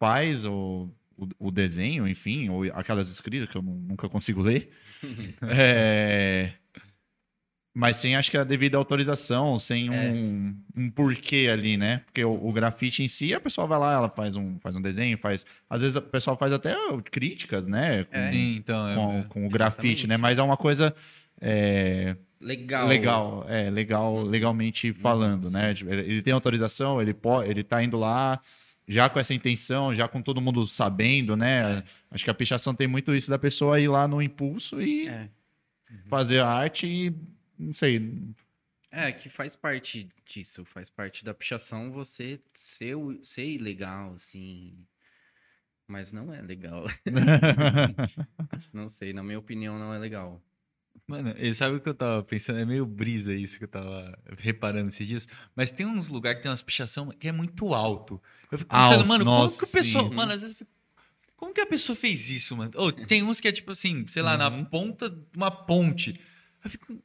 Faz 0.00 0.44
o, 0.44 0.88
o, 1.16 1.28
o 1.38 1.50
desenho, 1.50 2.06
enfim, 2.08 2.48
ou 2.48 2.62
aquelas 2.72 3.10
escritas 3.10 3.48
que 3.50 3.56
eu 3.56 3.62
nu- 3.62 3.74
nunca 3.88 4.08
consigo 4.08 4.40
ler. 4.42 4.70
É, 5.42 6.52
mas 7.74 7.96
sem, 7.96 8.16
acho 8.16 8.30
que 8.30 8.36
a 8.36 8.42
devida 8.44 8.76
autorização, 8.76 9.58
sem 9.58 9.94
É. 9.94 10.10
um, 10.10 10.56
um 10.76 10.90
porquê 10.90 11.48
ali, 11.52 11.76
né? 11.76 11.98
Porque 12.06 12.24
o, 12.24 12.32
o 12.48 12.52
grafite 12.52 13.02
em 13.04 13.08
si, 13.08 13.32
a 13.34 13.40
pessoa 13.40 13.66
vai 13.68 13.78
lá, 13.78 13.92
ela 13.92 14.08
faz 14.08 14.34
um, 14.34 14.58
faz 14.58 14.74
um 14.74 14.80
desenho, 14.82 15.16
faz. 15.18 15.44
Às 15.70 15.80
vezes 15.82 15.94
o 15.96 16.02
pessoal 16.02 16.36
faz 16.36 16.52
até 16.52 16.74
críticas, 17.10 17.68
né? 17.68 18.04
Com, 18.04 18.16
É. 18.16 18.34
Então. 18.34 18.88
é- 18.88 18.94
com, 18.96 19.18
é. 19.18 19.22
com 19.24 19.46
o 19.46 19.50
grafite, 19.50 20.06
né? 20.08 20.16
Mas 20.16 20.38
é 20.38 20.42
uma 20.42 20.56
coisa. 20.56 20.94
é, 21.40 22.16
Legal. 22.40 22.86
Legal, 22.86 23.44
é, 23.48 23.68
legal, 23.68 24.22
legalmente 24.22 24.92
falando, 24.92 25.50
né? 25.50 25.74
Tipo, 25.74 25.92
Ele 25.92 26.22
tem 26.22 26.32
autorização, 26.32 27.02
ele 27.02 27.12
pode, 27.12 27.50
ele 27.50 27.64
tá 27.64 27.82
indo 27.82 27.98
lá 27.98 28.40
já 28.86 29.08
com 29.08 29.18
essa 29.18 29.34
intenção, 29.34 29.94
já 29.94 30.06
com 30.08 30.22
todo 30.22 30.40
mundo 30.40 30.66
sabendo, 30.66 31.36
né? 31.36 31.82
Acho 32.10 32.24
que 32.24 32.30
a 32.30 32.34
pichação 32.34 32.74
tem 32.74 32.86
muito 32.86 33.14
isso 33.14 33.28
da 33.28 33.38
pessoa 33.38 33.80
ir 33.80 33.88
lá 33.88 34.06
no 34.08 34.22
impulso 34.22 34.80
e 34.80 35.08
É. 35.08 35.28
fazer 36.08 36.40
a 36.40 36.48
arte 36.48 36.86
e 36.86 37.14
não 37.58 37.72
sei. 37.72 38.12
É, 38.90 39.12
que 39.12 39.28
faz 39.28 39.54
parte 39.54 40.08
disso, 40.24 40.64
faz 40.64 40.88
parte 40.88 41.22
da 41.24 41.34
pichação 41.34 41.90
você 41.90 42.40
ser, 42.54 42.94
ser 43.22 43.46
ilegal, 43.46 44.14
assim. 44.14 44.74
Mas 45.86 46.12
não 46.12 46.32
é 46.32 46.40
legal. 46.40 46.86
não 48.72 48.88
sei, 48.88 49.12
na 49.12 49.22
minha 49.22 49.38
opinião, 49.38 49.78
não 49.78 49.92
é 49.92 49.98
legal. 49.98 50.40
Mano, 51.06 51.34
e 51.38 51.54
sabe 51.54 51.76
o 51.76 51.80
que 51.80 51.88
eu 51.88 51.94
tava 51.94 52.22
pensando? 52.22 52.58
É 52.58 52.64
meio 52.64 52.84
brisa 52.86 53.34
isso 53.34 53.58
que 53.58 53.64
eu 53.64 53.68
tava 53.68 54.18
reparando 54.38 54.88
esses 54.88 55.06
dias. 55.06 55.28
Mas 55.54 55.70
tem 55.70 55.86
uns 55.86 56.08
lugares 56.08 56.38
que 56.38 56.42
tem 56.42 56.50
umas 56.50 56.62
pichação 56.62 57.08
que 57.10 57.28
é 57.28 57.32
muito 57.32 57.72
alto. 57.74 58.20
Eu 58.50 58.58
fico 58.58 58.70
pensando, 58.70 58.94
Alto, 58.94 59.08
mano, 59.08 59.24
nossa, 59.24 59.60
como 59.60 59.72
que 59.72 59.78
o 59.78 59.80
pessoal. 59.82 60.08
sim. 60.08 60.14
Mano, 60.14 60.32
às 60.32 60.40
vezes 60.42 60.54
eu 60.54 60.58
fico. 60.58 60.70
Como 61.36 61.54
que 61.54 61.60
a 61.60 61.66
pessoa 61.66 61.94
fez 61.94 62.28
isso, 62.30 62.56
mano? 62.56 62.72
Ou 62.74 62.90
tem 62.90 63.22
uns 63.22 63.40
que 63.40 63.46
é 63.48 63.52
tipo 63.52 63.70
assim, 63.70 64.06
sei 64.08 64.22
lá, 64.22 64.36
na 64.36 64.48
Uhum. 64.48 64.64
ponta 64.64 65.08
de 65.08 65.24
uma 65.36 65.50
ponte. 65.50 66.20
Eu 66.64 66.70
fico. 66.70 67.00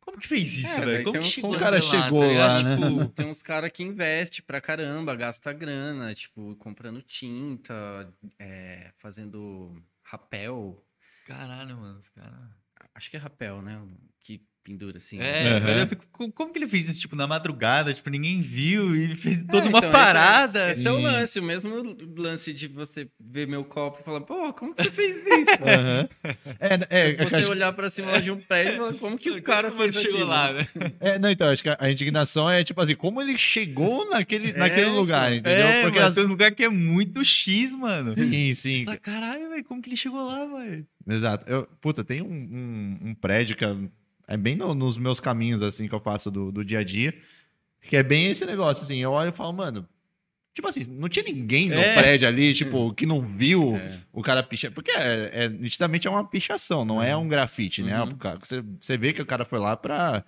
Como 0.00 0.18
que 0.18 0.26
fez 0.26 0.56
isso, 0.56 0.80
É, 0.80 0.84
velho? 0.86 1.04
Como 1.04 1.20
que 1.20 1.28
chegou 1.28 1.54
o 1.54 1.58
cara 1.58 1.76
lá, 1.76 1.80
chegou 1.80 2.20
tá 2.22 2.26
ligado? 2.28 2.54
lá, 2.54 2.62
né? 2.62 2.76
Tipo, 2.76 3.08
tem 3.12 3.26
uns 3.26 3.42
caras 3.42 3.70
que 3.70 3.82
investem 3.82 4.42
pra 4.44 4.60
caramba, 4.60 5.14
gasta 5.14 5.52
grana, 5.52 6.14
tipo, 6.14 6.56
comprando 6.56 7.02
tinta, 7.02 8.12
é, 8.38 8.90
fazendo 8.96 9.80
rapel. 10.02 10.82
Caralho, 11.26 11.76
mano, 11.76 11.98
os 11.98 12.08
caras. 12.08 12.48
Acho 12.98 13.10
que 13.12 13.16
é 13.16 13.20
rapel, 13.20 13.62
né? 13.62 13.80
Que 14.18 14.44
pendura 14.68 14.98
assim. 14.98 15.18
É, 15.18 15.48
Aham. 15.56 15.60
mas 15.66 15.78
eu 15.78 15.86
fico, 15.86 16.04
como, 16.12 16.32
como 16.32 16.52
que 16.52 16.58
ele 16.58 16.68
fez 16.68 16.88
isso, 16.90 17.00
tipo, 17.00 17.16
na 17.16 17.26
madrugada? 17.26 17.94
Tipo, 17.94 18.10
ninguém 18.10 18.40
viu 18.42 18.94
e 18.94 19.02
ele 19.04 19.16
fez 19.16 19.38
É, 19.38 19.42
toda 19.44 19.66
uma 19.68 19.78
então, 19.78 19.80
esse 19.80 19.88
é- 19.88 19.90
parada. 19.92 20.70
Esse 20.72 20.86
é, 20.88 20.92
o 20.92 20.96
Sim. 20.96 21.02
lance, 21.02 21.40
o 21.40 21.42
mesmo 21.42 21.96
lance 22.18 22.52
de 22.52 22.68
você 22.68 23.08
ver 23.18 23.46
meu 23.48 23.64
copo 23.64 24.00
e 24.00 24.04
falar, 24.04 24.20
pô, 24.20 24.52
como 24.52 24.74
que 24.74 24.82
você 24.82 24.90
fez 24.90 25.24
isso? 25.24 25.64
Aham. 25.64 26.08
É, 26.60 26.74
é, 26.90 27.10
é, 27.10 27.14
que 27.14 27.24
Você 27.24 27.36
acho- 27.36 27.50
olhar 27.50 27.72
pra 27.72 27.88
cima 27.88 28.20
de 28.20 28.30
um 28.30 28.40
prédio 28.40 28.74
e 28.74 28.76
falar, 28.76 28.94
como 28.94 29.16
que 29.18 29.30
o 29.30 29.42
cara 29.42 29.70
fez 29.70 29.94
chegou 30.00 30.24
lá, 30.24 30.52
né? 30.52 30.68
é, 31.00 31.18
não, 31.18 31.30
então, 31.30 31.48
acho 31.48 31.62
que 31.62 31.70
a, 31.70 31.90
indignação 31.90 32.50
é 32.50 32.62
tipo 32.62 32.80
assim, 32.80 32.94
como 32.94 33.22
ele 33.22 33.38
chegou 33.38 34.08
naquele, 34.10 34.50
É, 34.50 34.58
naquele 34.58 34.82
então. 34.88 34.96
lugar, 34.96 35.32
entendeu? 35.32 35.66
É, 35.66 35.82
Porque 35.82 35.96
mano, 35.98 36.08
as- 36.08 36.14
tem 36.14 36.24
um 36.24 36.28
lugar 36.28 36.50
que 36.52 36.62
é 36.64 36.68
muito 36.68 37.24
X, 37.24 37.74
mano. 37.74 38.14
Sim, 38.14 38.52
sim. 38.54 38.84
Fala, 38.84 38.96
Caralho, 38.98 39.48
velho, 39.48 39.64
como 39.64 39.80
que 39.80 39.88
ele 39.88 39.96
chegou 39.96 40.26
lá, 40.26 40.44
velho? 40.44 40.86
Exato. 41.08 41.48
Eu, 41.48 41.66
puta, 41.80 42.04
tem 42.04 42.20
um, 42.20 42.26
um, 42.26 42.98
um 43.10 43.14
prédio 43.14 43.56
que 43.56 43.64
é, 44.28 44.34
é 44.34 44.36
bem 44.36 44.54
no- 44.54 44.74
nos 44.74 44.96
meus 44.98 45.18
caminhos, 45.18 45.62
assim, 45.62 45.88
que 45.88 45.94
eu 45.94 46.00
faço 46.00 46.30
do, 46.30 46.52
do 46.52 46.64
dia 46.64 46.80
a 46.80 46.84
dia, 46.84 47.14
que 47.82 47.96
é 47.96 48.02
bem 48.02 48.26
esse 48.28 48.44
negócio, 48.44 48.82
assim, 48.84 48.98
eu 48.98 49.10
olho 49.12 49.30
e 49.30 49.32
falo, 49.32 49.52
mano, 49.52 49.88
tipo 50.54 50.68
assim, 50.68 50.84
não 50.90 51.08
tinha 51.08 51.24
ninguém 51.24 51.68
no 51.68 51.74
É. 51.78 51.94
prédio 51.94 52.28
ali, 52.28 52.52
tipo, 52.52 52.92
que 52.92 53.06
não 53.06 53.20
viu 53.22 53.76
É. 53.76 53.98
o 54.12 54.22
cara 54.22 54.42
pichar, 54.42 54.70
porque 54.72 54.90
é, 54.90 55.30
é- 55.44 55.48
nitidamente 55.48 56.06
é 56.06 56.10
uma 56.10 56.26
pichação, 56.28 56.84
não 56.84 57.02
é 57.02 57.16
um 57.16 57.28
grafite, 57.28 57.82
né? 57.82 58.00
Uhum. 58.02 58.16
Você, 58.42 58.62
você 58.80 58.96
vê 58.96 59.12
que 59.12 59.22
o 59.22 59.26
cara 59.26 59.44
foi 59.44 59.58
lá 59.58 59.76
pra... 59.76 60.24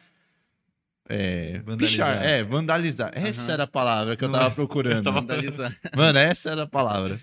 É, 1.12 1.58
Vandalizar. 1.64 2.08
pichar, 2.12 2.24
é, 2.24 2.44
vandalizar. 2.44 3.10
Essa 3.14 3.42
Aham. 3.42 3.52
era 3.54 3.62
a 3.64 3.66
palavra 3.66 4.16
que 4.16 4.24
eu 4.24 4.30
tava 4.30 4.46
é. 4.46 4.50
procurando. 4.54 5.02
tava- 5.02 5.20
Vandalizar. 5.20 5.76
Mano, 5.96 6.18
essa 6.20 6.50
era 6.50 6.62
a 6.62 6.66
palavra. 6.68 7.18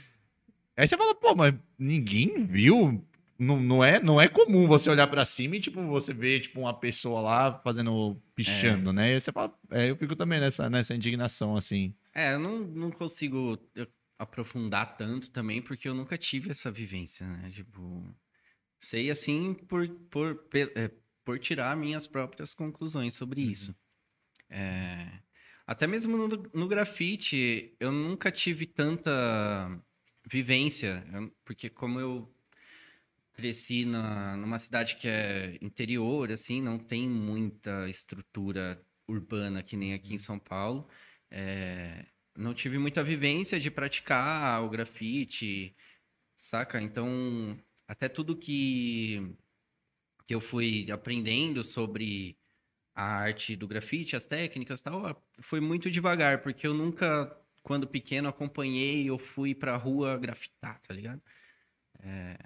Aí 0.75 0.85
você 0.87 0.97
fala, 0.97 1.15
pô, 1.15 1.33
mas 1.33 1.53
ninguém 1.79 2.45
viu? 2.45 3.01
Não, 3.39 3.60
não, 3.60 3.84
é, 3.84 4.00
não 4.00 4.19
é 4.19 4.28
comum 4.28 4.67
você 4.67 4.89
olhar 4.89 5.08
pra 5.08 5.23
cima 5.23 5.56
e, 5.56 5.60
tipo, 5.60 5.82
você 5.86 6.13
ver, 6.13 6.39
tipo, 6.39 6.60
uma 6.60 6.73
pessoa 6.73 7.21
lá 7.21 7.60
fazendo, 7.63 8.19
pichando, 8.34 8.91
né? 8.91 9.15
E 9.15 9.19
você 9.19 9.32
fala, 9.32 9.54
é, 9.69 9.91
eu 9.91 9.95
fico 9.95 10.15
também 10.15 10.39
nessa, 10.39 10.69
nessa 10.69 10.95
indignação, 10.95 11.56
assim. 11.56 11.93
É, 12.15 12.34
eu 12.34 12.39
não, 12.39 12.60
não 12.60 12.91
consigo 12.91 13.60
eu, 13.76 13.88
aprofundar 14.17 14.97
tanto 14.97 15.30
também, 15.30 15.62
porque 15.62 15.88
eu 15.88 15.93
nunca 15.93 16.17
tive 16.17 16.50
essa 16.50 16.71
vivência, 16.71 17.28
né? 17.28 17.52
Tipo, 17.52 18.15
sei 18.80 19.12
assim 19.12 19.54
por, 19.54 19.88
por, 20.10 20.43
é, 20.76 20.89
por 21.23 21.38
tirar 21.38 21.78
minhas 21.78 22.08
próprias 22.08 22.54
conclusões 22.54 23.13
sobre 23.13 23.41
isso. 23.41 23.76
É, 24.50 25.08
até 25.67 25.86
mesmo 25.86 26.17
no, 26.17 26.50
no 26.54 26.67
grafite, 26.67 27.76
eu 27.80 27.91
nunca 27.91 28.32
tive 28.32 28.65
tanta 28.65 29.69
vivência, 30.26 31.06
porque 31.45 31.69
como 31.69 32.00
eu 32.00 32.34
cresci 33.38 33.86
na, 33.86 34.36
numa 34.36 34.58
cidade 34.60 34.95
que 34.97 35.08
é 35.08 35.58
interior, 35.62 36.32
assim, 36.32 36.60
não 36.62 36.80
tem 36.80 37.08
muita 37.08 37.88
estrutura 37.88 38.84
urbana 39.08 39.62
que 39.63 39.78
nem 39.78 39.93
aqui 39.93 40.15
em 40.15 40.19
São 40.19 40.39
Paulo. 40.39 40.89
É, 41.30 42.08
não 42.36 42.54
tive 42.54 42.80
muita 42.80 43.04
vivência 43.04 43.60
de 43.60 43.69
praticar 43.69 44.63
o 44.63 44.69
grafite, 44.69 45.76
saca? 46.36 46.82
Então, 46.82 47.58
até 47.88 48.10
tudo 48.10 48.38
que, 48.38 49.36
que 50.26 50.34
eu 50.36 50.41
fui 50.41 50.91
aprendendo 50.91 51.63
sobre 51.63 52.38
a 52.95 53.04
arte 53.04 53.56
do 53.56 53.67
grafite, 53.67 54.15
as 54.15 54.26
técnicas 54.26 54.82
tal, 54.82 55.23
foi 55.39 55.60
muito 55.62 55.91
devagar, 55.91 56.41
porque 56.41 56.65
eu 56.67 56.73
nunca, 56.73 57.39
quando 57.62 57.88
pequeno, 57.88 58.30
acompanhei 58.30 59.10
ou 59.12 59.19
fui 59.19 59.54
pra 59.56 59.78
rua 59.78 60.17
grafitar, 60.17 60.82
tá 60.82 60.93
ligado? 60.93 61.21
É, 62.00 62.38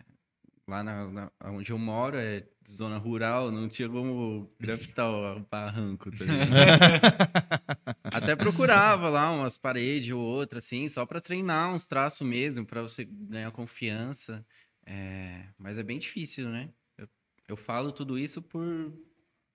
lá 0.71 0.83
na, 0.83 1.07
na- 1.11 1.31
onde 1.45 1.71
eu 1.71 1.77
moro, 1.77 2.17
é 2.17 2.47
zona 2.67 2.97
rural, 2.97 3.51
não 3.51 3.67
tinha 3.67 3.89
como 3.89 4.49
grafitar 4.59 5.09
o 5.11 5.39
barranco, 5.41 6.09
tá? 6.11 6.25
Até 8.11 8.35
procurava 8.35 9.09
lá 9.09 9.31
umas 9.31 9.57
paredes 9.57 10.11
ou 10.11 10.19
outra, 10.21 10.59
assim, 10.59 10.87
só 10.87 11.05
pra 11.05 11.21
treinar 11.21 11.73
uns 11.73 11.85
traços 11.85 12.25
mesmo, 12.27 12.65
pra 12.65 12.81
você 12.81 13.05
ganhar 13.05 13.51
confiança. 13.51 14.45
É, 14.85 15.45
mas 15.57 15.77
é 15.77 15.83
bem 15.83 15.99
difícil, 15.99 16.49
né? 16.49 16.69
Eu, 16.97 17.07
eu 17.49 17.57
falo 17.57 17.91
tudo 17.91 18.17
isso 18.17 18.41
por, 18.41 18.93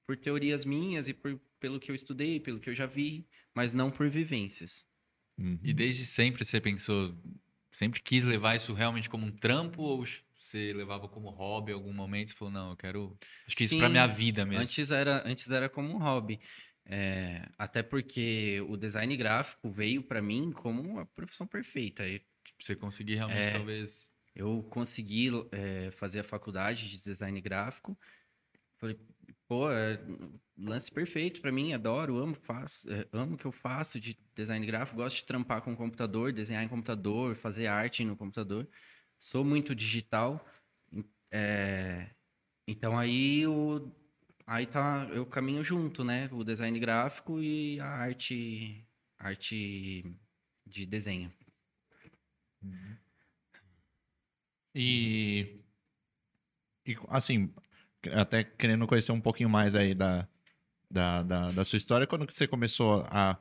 por 0.06 0.16
teorias 0.16 0.64
minhas 0.64 1.08
e 1.08 1.14
por, 1.14 1.40
pelo 1.58 1.80
que 1.80 1.90
eu 1.90 1.94
estudei, 1.94 2.38
pelo 2.40 2.60
que 2.60 2.70
eu 2.70 2.74
já 2.74 2.86
vi, 2.86 3.26
mas 3.54 3.72
não 3.74 3.90
por 3.90 4.08
vivências. 4.08 4.86
E 5.62 5.72
desde 5.74 6.06
sempre 6.06 6.44
você 6.44 6.60
pensou, 6.60 7.14
sempre 7.70 8.00
quis 8.00 8.24
levar 8.24 8.56
isso 8.56 8.72
realmente 8.72 9.10
como 9.10 9.26
um 9.26 9.30
trampo 9.30 9.82
ou 9.82 10.04
você 10.46 10.72
levava 10.72 11.08
como 11.08 11.30
hobby 11.30 11.72
em 11.72 11.74
algum 11.74 11.92
momento? 11.92 12.30
Você 12.30 12.36
falou, 12.36 12.52
não, 12.52 12.70
eu 12.70 12.76
quero. 12.76 13.16
Acho 13.46 13.56
que 13.56 13.64
isso 13.64 13.74
Sim, 13.74 13.80
pra 13.80 13.88
minha 13.88 14.06
vida 14.06 14.44
mesmo. 14.44 14.62
Antes 14.62 14.90
era, 14.90 15.22
antes 15.26 15.50
era 15.50 15.68
como 15.68 15.88
um 15.90 15.98
hobby. 15.98 16.40
É, 16.84 17.48
até 17.58 17.82
porque 17.82 18.60
o 18.68 18.76
design 18.76 19.16
gráfico 19.16 19.70
veio 19.70 20.02
pra 20.02 20.22
mim 20.22 20.52
como 20.52 20.80
uma 20.82 21.04
profissão 21.06 21.46
perfeita. 21.46 22.06
E 22.06 22.20
Tipo, 22.44 22.62
você 22.62 22.76
conseguir 22.76 23.16
realmente, 23.16 23.40
É. 23.48 23.52
talvez. 23.52 24.08
Eu 24.34 24.62
consegui 24.64 25.30
é, 25.50 25.90
fazer 25.90 26.20
a 26.20 26.24
faculdade 26.24 26.88
de 26.90 27.02
design 27.02 27.40
gráfico. 27.40 27.98
Falei, 28.78 28.98
pô, 29.48 29.70
é 29.70 29.98
lance 30.56 30.90
perfeito 30.90 31.40
pra 31.40 31.50
mim, 31.52 31.72
adoro, 31.72 32.18
amo, 32.18 32.34
faço, 32.34 32.90
é, 32.92 33.06
amo 33.12 33.34
o 33.34 33.36
que 33.38 33.46
eu 33.46 33.52
faço 33.52 33.98
de 34.00 34.18
design 34.34 34.64
gráfico, 34.66 34.96
gosto 34.96 35.16
de 35.16 35.24
trampar 35.24 35.62
com 35.62 35.74
computador, 35.76 36.32
desenhar 36.32 36.62
em 36.64 36.68
computador, 36.68 37.34
fazer 37.36 37.66
arte 37.66 38.04
no 38.04 38.16
computador. 38.16 38.68
Sou 39.18 39.44
muito 39.44 39.74
digital. 39.74 40.44
é, 41.30 42.10
então 42.68 42.98
aí 42.98 43.46
o 43.46 43.90
aí 44.46 44.66
tá 44.66 45.08
eu 45.12 45.26
caminho 45.26 45.64
junto, 45.64 46.04
né? 46.04 46.28
O 46.32 46.44
design 46.44 46.78
gráfico 46.80 47.40
e 47.42 47.80
a 47.80 47.86
arte 47.88 48.86
arte 49.18 50.04
de 50.66 50.86
desenho. 50.86 51.32
E 54.74 55.58
E, 56.86 56.96
assim, 57.08 57.52
até 58.12 58.44
querendo 58.44 58.86
conhecer 58.86 59.12
um 59.12 59.20
pouquinho 59.20 59.50
mais 59.50 59.74
aí 59.74 59.94
da, 59.94 60.28
da, 60.90 61.22
da, 61.22 61.52
da 61.52 61.64
sua 61.64 61.76
história, 61.78 62.06
quando 62.06 62.26
que 62.26 62.34
você 62.36 62.48
começou 62.48 63.04
a 63.08 63.38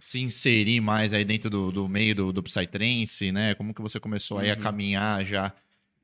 se 0.00 0.20
inserir 0.20 0.80
mais 0.80 1.12
aí 1.12 1.24
dentro 1.24 1.50
do, 1.50 1.70
do 1.70 1.88
meio 1.88 2.14
do, 2.16 2.32
do 2.32 2.42
Psytrance, 2.42 3.30
né? 3.32 3.54
Como 3.54 3.74
que 3.74 3.82
você 3.82 4.00
começou 4.00 4.38
aí 4.38 4.50
a 4.50 4.56
Uhum. 4.56 4.62
caminhar 4.62 5.24
já 5.26 5.54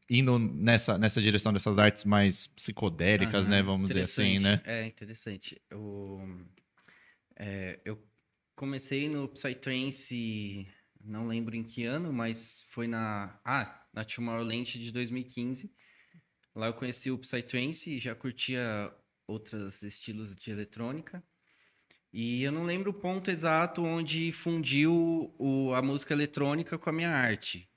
indo 0.09 0.39
nessa, 0.39 0.99
nessa 0.99 1.21
direção 1.21 1.53
dessas 1.53 1.79
artes 1.79 2.05
mais 2.05 2.47
psicodélicas, 2.49 3.49
Aham, 3.49 3.51
né? 3.51 3.63
Vamos 3.63 3.89
dizer 3.91 4.03
assim, 4.03 4.39
né? 4.39 4.61
É, 4.65 4.87
interessante. 4.87 5.61
Eu, 5.71 6.21
é, 7.37 7.81
eu 7.85 7.99
comecei 8.55 9.09
no 9.09 9.29
Psytrance, 9.29 10.67
não 11.05 11.27
lembro 11.27 11.57
em 11.57 11.65
que 11.65 11.85
ano, 11.85 12.13
mas 12.13 12.67
foi 12.71 12.87
na, 12.87 13.41
ah, 13.45 13.87
na 13.93 14.05
Tomorrowland 14.05 14.79
de 14.79 14.93
2015. 14.93 15.73
Lá 16.55 16.69
eu 16.69 16.75
conheci 16.75 17.11
o 17.11 17.19
Psytrance 17.19 17.91
e 17.97 18.01
já 18.01 18.15
curtia 18.15 18.93
outros 19.27 19.83
estilos 19.83 20.35
de 20.37 20.51
eletrônica. 20.51 21.23
E 22.19 22.43
eu 22.43 22.51
não 22.51 22.65
lembro 22.65 22.93
o 22.93 22.95
ponto 22.95 23.31
exato 23.31 23.83
onde 23.85 24.33
fundiu 24.33 25.35
o- 25.39 25.75
a 25.75 25.83
música 25.83 26.15
eletrônica 26.15 26.79
com 26.79 26.89
a 26.89 26.93
minha 26.93 27.11
arte. 27.11 27.71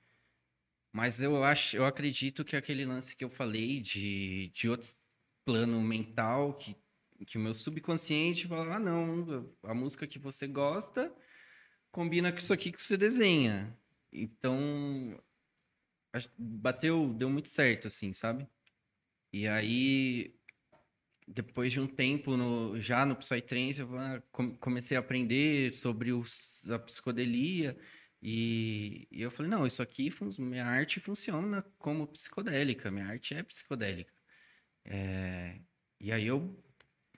Mas 0.92 1.20
eu 1.20 1.44
acho, 1.44 1.76
eu 1.76 1.84
acredito 1.84 2.44
que 2.44 2.56
aquele 2.56 2.84
lance 2.84 3.14
que 3.16 3.24
eu 3.24 3.30
falei 3.30 3.80
de, 3.80 4.48
de 4.54 4.68
outro 4.68 4.90
plano 5.44 5.80
mental, 5.82 6.54
que, 6.54 6.76
que 7.26 7.38
o 7.38 7.40
meu 7.40 7.54
subconsciente 7.54 8.48
fala, 8.48 8.76
ah, 8.76 8.78
não, 8.80 9.54
a 9.62 9.74
música 9.74 10.06
que 10.06 10.18
você 10.18 10.46
gosta 10.46 11.14
combina 11.92 12.32
com 12.32 12.38
isso 12.38 12.52
aqui 12.54 12.72
que 12.72 12.80
você 12.82 12.96
desenha. 12.96 13.76
Então, 14.12 15.20
bateu, 16.38 17.12
deu 17.14 17.30
muito 17.30 17.48
certo, 17.50 17.88
assim, 17.88 18.12
sabe? 18.12 18.48
E 19.32 19.48
aí, 19.48 20.34
depois 21.32 21.72
de 21.72 21.80
um 21.80 21.86
tempo 21.86 22.36
no, 22.36 22.80
já 22.80 23.06
no 23.06 23.16
Psytrance, 23.16 23.80
eu 23.80 23.98
ah, 23.98 24.22
com- 24.32 24.54
comecei 24.56 24.96
a 24.96 25.00
aprender 25.00 25.72
sobre 25.72 26.12
os, 26.12 26.68
a 26.70 26.78
psicodelia. 26.78 27.78
E, 28.22 29.08
e 29.10 29.22
eu 29.22 29.30
falei, 29.30 29.50
não, 29.50 29.66
isso 29.66 29.82
aqui, 29.82 30.12
minha 30.38 30.66
arte 30.66 31.00
funciona 31.00 31.62
como 31.78 32.06
psicodélica, 32.08 32.90
minha 32.90 33.06
arte 33.06 33.34
é 33.34 33.42
psicodélica. 33.42 34.12
É, 34.84 35.60
e 36.00 36.12
aí 36.12 36.26
eu, 36.26 36.62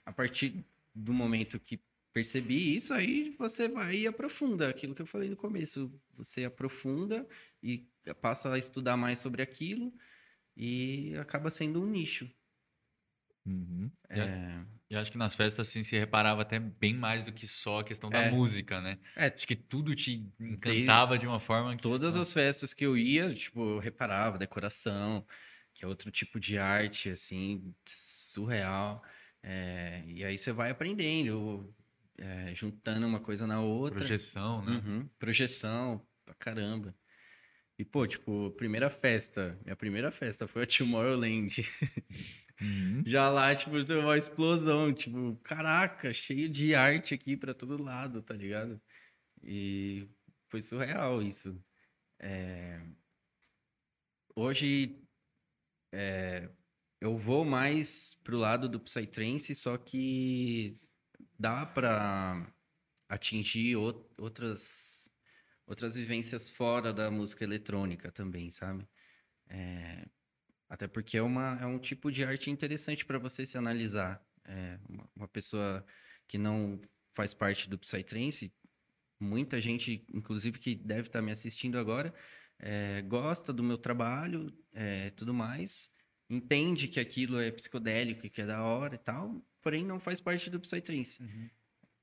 a 0.05 0.13
partir 0.13 0.65
do 0.95 1.13
momento 1.13 1.59
que 1.61 1.81
percebi 2.13 2.77
isso, 2.77 2.93
aí 2.93 3.35
você 3.39 3.69
vai 3.69 3.97
e 3.97 4.07
aprofunda 4.07 4.69
aquilo 4.69 4.95
que 4.95 5.03
eu 5.03 5.07
falei 5.07 5.31
no 5.31 5.37
começo. 5.37 5.93
Você 6.17 6.45
aprofunda 6.45 7.27
e 7.63 7.89
passa 8.21 8.53
a 8.53 8.59
estudar 8.59 8.97
mais 8.97 9.19
sobre 9.19 9.43
aquilo 9.43 9.93
e 10.57 11.15
acaba 11.17 11.51
sendo 11.51 11.83
um 11.83 11.87
nicho. 11.87 12.31
Uhum. 13.45 13.91
É, 14.09 14.65
E 14.91 14.97
acho 14.97 15.11
que 15.11 15.19
nas 15.19 15.35
festas, 15.35 15.69
assim, 15.69 15.83
se 15.83 15.99
reparava 15.99 16.43
até 16.43 16.59
bem 16.59 16.95
mais 16.95 17.25
do 17.25 17.33
que 17.33 17.49
só 17.49 17.81
a 17.81 17.85
questão 17.85 18.11
da 18.11 18.21
É. 18.21 18.31
música, 18.31 18.81
né? 18.81 18.99
é, 19.17 19.27
Acho 19.27 19.47
que 19.47 19.57
tudo 19.57 19.95
te 19.95 20.27
encantava 20.39 21.19
de 21.19 21.27
uma 21.27 21.41
forma 21.41 21.75
que... 21.77 21.83
todas 21.83 22.17
as 22.17 22.33
festas 22.33 22.75
que 22.75 22.85
eu 22.85 22.97
ia, 22.97 23.33
tipo, 23.35 23.61
eu 23.61 23.79
reparava 23.79 24.39
decoração, 24.39 25.27
que 25.75 25.85
é 25.85 25.89
outro 25.89 26.11
tipo 26.11 26.39
de 26.39 26.59
arte, 26.59 27.11
assim, 27.11 27.75
surreal. 27.87 29.03
É, 29.43 30.05
e 30.07 30.25
aí 30.25 30.39
você 30.39 30.53
vai 30.53 30.71
aprendendo, 30.71 31.75
é, 32.19 32.55
juntando 32.55 33.07
uma 33.07 33.19
coisa 33.19 33.47
na 33.47 33.61
outra. 33.61 33.99
Projeção, 33.99 34.65
né? 34.65 34.73
Uhum, 34.73 35.09
projeção, 35.19 36.07
pra 36.25 36.35
caramba. 36.35 36.95
E, 37.79 37.85
pô, 37.85 38.07
tipo, 38.07 38.51
primeira 38.53 38.89
festa, 38.91 39.59
minha 39.65 39.75
primeira 39.75 40.11
festa 40.13 40.47
foi 40.47 40.63
a 40.63 40.67
Tomorrowland. 40.67 41.49
Uhum. 42.63 43.03
Já 43.07 43.29
lá, 43.29 43.55
tipo, 43.55 43.73
teve 43.85 44.01
uma 44.01 44.17
explosão, 44.19 44.93
tipo, 44.93 45.37
caraca, 45.43 46.13
cheio 46.13 46.49
de 46.49 46.75
arte 46.75 47.15
aqui 47.15 47.37
pra 47.37 47.55
todo 47.55 47.83
lado, 47.83 48.23
tá 48.23 48.35
ligado? 48.35 48.81
E 49.43 50.09
foi 50.49 50.63
surreal 50.63 51.23
isso. 51.23 51.63
É, 52.21 52.81
Hoje, 54.35 54.99
é, 55.93 56.49
eu 57.01 57.19
vou 57.19 57.45
mais 57.45 58.17
pro 58.25 58.39
lado 58.39 58.69
do 58.69 58.81
Psytrance, 58.81 59.55
só 59.55 59.77
que 59.79 60.79
dá 61.39 61.67
pra 61.67 62.53
atingir 63.09 63.77
ou- 63.77 64.11
outras, 64.19 65.09
outras 65.67 65.97
vivências 65.97 66.51
fora 66.51 66.93
da 66.95 67.11
música 67.11 67.45
eletrônica 67.45 68.13
também, 68.13 68.51
sabe? 68.51 68.89
É, 69.49 70.07
até 70.73 70.89
porque 70.89 71.19
é, 71.19 71.23
uma, 71.23 71.59
é 71.61 71.67
um 71.67 71.79
tipo 71.79 72.11
de 72.11 72.25
arte 72.25 72.51
interessante 72.51 73.05
para 73.05 73.19
você 73.19 73.45
se 73.45 73.59
analisar. 73.59 74.25
É, 74.43 74.79
uma, 74.89 75.07
uma 75.15 75.29
pessoa 75.29 75.85
que 76.27 76.39
não 76.39 76.81
faz 77.13 77.35
parte 77.35 77.69
do 77.69 77.79
Psytrance, 77.79 78.51
muita 79.21 79.61
gente, 79.61 80.03
inclusive 80.15 80.59
que 80.59 80.75
deve 80.75 81.09
estar 81.09 81.21
me 81.21 81.31
assistindo 81.31 81.79
agora, 81.79 82.15
é, 82.59 83.03
gosta 83.03 83.53
do 83.53 83.63
meu 83.63 83.77
trabalho, 83.77 84.51
é, 84.73 85.11
tudo 85.11 85.35
mais, 85.35 85.95
entende 86.31 86.89
que 86.89 86.99
aquilo 86.99 87.39
é 87.39 87.51
psicodélico 87.51 88.25
e 88.25 88.31
que 88.31 88.41
é 88.41 88.47
da 88.47 88.63
hora 88.63 88.95
e 88.95 88.99
tal, 88.99 89.45
porém 89.61 89.85
não 89.85 90.01
faz 90.01 90.23
parte 90.23 90.49
do 90.49 90.59
Psytrance. 90.59 91.23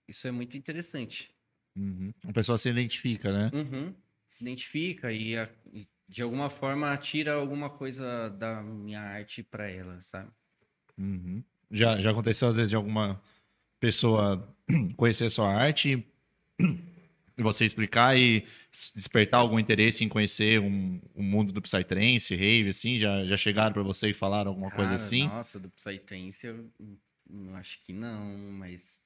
Isso 0.08 0.28
é 0.28 0.32
muito 0.32 0.56
interessante. 0.56 1.34
Uhum. 1.76 2.14
A 2.24 2.32
pessoa 2.32 2.60
se 2.60 2.70
identifica, 2.70 3.34
né? 3.34 3.50
Uhum. 3.52 3.96
Se 4.28 4.44
identifica 4.44 5.12
e, 5.12 5.36
a- 5.36 5.50
e, 5.74 5.88
de 6.10 6.24
alguma 6.24 6.50
forma 6.50 6.98
tira 6.98 7.36
alguma 7.36 7.70
coisa 7.70 8.30
da 8.32 8.64
minha 8.64 9.00
arte 9.00 9.44
para 9.44 9.70
ela, 9.70 10.02
sabe? 10.02 10.32
Uhum. 10.98 11.44
Já, 11.72 12.02
já 12.02 12.12
aconteceu, 12.12 12.50
às 12.50 12.58
vezes, 12.58 12.72
de 12.72 12.76
alguma 12.76 13.22
pessoa 13.80 14.56
conhecer 14.98 15.30
sua 15.30 15.54
arte 15.54 16.06
e 17.38 17.44
você 17.44 17.64
explicar 17.66 18.18
e 18.18 18.46
despertar 18.96 19.40
algum 19.40 19.60
interesse 19.60 20.04
em 20.04 20.10
conhecer 20.10 20.60
um, 20.60 21.00
um 21.16 21.24
mundo 21.24 21.54
do 21.54 21.62
Psytrance, 21.62 22.36
rave, 22.36 22.70
assim? 22.70 23.00
Já, 23.00 23.24
já 23.26 23.38
chegaram 23.38 23.74
pra 23.74 23.84
você 23.84 24.10
e 24.10 24.14
falaram 24.14 24.50
alguma 24.50 24.72
coisa 24.72 24.94
Cara, 24.94 24.96
assim? 24.96 25.28
Nossa, 25.28 25.60
do 25.60 25.70
Psytrance 25.70 26.48
eu 26.48 26.70
hum, 27.30 27.56
acho 27.56 27.84
que 27.84 27.94
não, 27.94 28.36
mas 28.54 29.00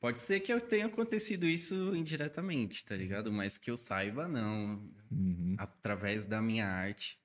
pode 0.00 0.20
ser 0.22 0.40
que 0.40 0.52
eu 0.52 0.60
tenha 0.60 0.86
acontecido 0.86 1.46
isso 1.46 1.94
indiretamente, 1.94 2.84
tá 2.84 2.94
ligado? 2.96 3.32
Mas 3.32 3.58
que 3.58 3.70
eu 3.70 3.76
saiba, 3.76 4.28
não. 4.28 4.82
Uhum. 5.10 5.54
Através 5.58 6.24
da 6.24 6.40
minha 6.40 6.66
arte. 6.66 7.18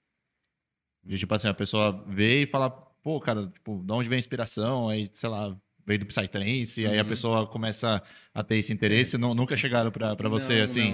E, 1.05 1.17
tipo 1.17 1.33
assim, 1.33 1.47
a 1.47 1.53
pessoa 1.53 2.03
vê 2.07 2.43
e 2.43 2.47
fala, 2.47 2.69
pô, 2.69 3.19
cara, 3.19 3.47
tipo, 3.47 3.81
de 3.83 3.91
onde 3.91 4.07
vem 4.09 4.15
a 4.17 4.19
inspiração? 4.19 4.87
Aí, 4.89 5.09
sei 5.13 5.29
lá, 5.29 5.55
veio 5.85 5.99
do 5.99 6.05
Psytrance, 6.05 6.81
e 6.81 6.87
aí 6.87 6.97
a 6.97 7.03
Uhum. 7.03 7.09
pessoa 7.09 7.47
começa 7.47 8.01
a 8.33 8.43
ter 8.43 8.55
esse 8.57 8.71
interesse. 8.71 9.17
Nu- 9.17 9.33
Nunca 9.35 9.57
chegaram 9.57 9.91
pra, 9.91 10.15
pra 10.15 10.29
você, 10.29 10.57
Não, 10.59 10.63
assim? 10.63 10.91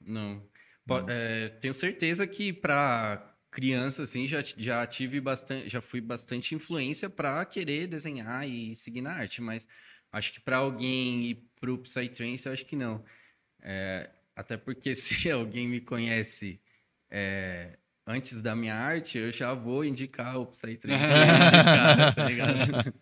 Não, 0.00 0.34
não. 0.36 0.50
Po- 0.86 1.10
é, 1.10 1.50
tenho 1.60 1.74
certeza 1.74 2.26
que 2.26 2.52
para 2.52 3.26
criança, 3.50 4.04
assim, 4.04 4.26
já, 4.26 4.42
já 4.56 4.86
tive 4.86 5.20
bastante, 5.20 5.68
já 5.68 5.80
fui 5.80 6.00
bastante 6.00 6.54
influência 6.54 7.10
para 7.10 7.44
querer 7.44 7.86
desenhar 7.86 8.48
e 8.48 8.74
seguir 8.74 9.02
na 9.02 9.12
arte, 9.12 9.42
mas 9.42 9.68
acho 10.12 10.32
que 10.32 10.40
para 10.40 10.58
alguém 10.58 11.30
ir 11.30 11.50
pro 11.60 11.78
Psytrance, 11.78 12.46
eu 12.46 12.52
acho 12.52 12.64
que 12.66 12.76
não. 12.76 13.04
É, 13.62 14.10
até 14.34 14.56
porque 14.56 14.94
se 14.96 15.30
alguém 15.30 15.68
me 15.68 15.80
conhece 15.80 16.60
é, 17.10 17.78
antes 18.06 18.42
da 18.42 18.56
minha 18.56 18.74
arte, 18.74 19.18
eu 19.18 19.30
já 19.32 19.52
vou 19.54 19.84
indicar 19.84 20.36
o 20.38 20.46
Psytrance 20.46 21.02
de 21.50 21.64
cara, 21.64 22.12
tá 22.12 22.24
ligado? 22.24 22.94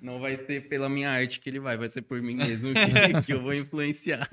Não 0.00 0.20
vai 0.20 0.36
ser 0.36 0.68
pela 0.68 0.88
minha 0.88 1.10
arte 1.10 1.40
que 1.40 1.48
ele 1.50 1.60
vai, 1.60 1.76
vai 1.76 1.90
ser 1.90 2.02
por 2.02 2.20
mim 2.22 2.34
mesmo 2.36 2.72
que, 2.74 3.20
que 3.26 3.32
eu 3.32 3.42
vou 3.42 3.54
influenciar. 3.54 4.28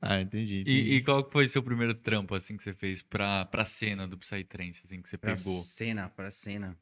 Ah, 0.00 0.20
entendi. 0.20 0.62
entendi. 0.62 0.70
E, 0.70 0.94
e 0.96 1.02
qual 1.02 1.28
foi 1.30 1.46
seu 1.48 1.62
primeiro 1.62 1.94
trampo, 1.94 2.34
assim, 2.34 2.56
que 2.56 2.62
você 2.62 2.74
fez 2.74 3.02
pra, 3.02 3.44
pra 3.44 3.64
cena 3.64 4.06
do 4.06 4.18
Psytrance, 4.18 4.82
assim, 4.84 5.00
que 5.00 5.08
você 5.08 5.16
Pra 5.16 5.36
pegou? 5.36 5.54
cena, 5.54 6.08
pra 6.08 6.30
cena. 6.30 6.76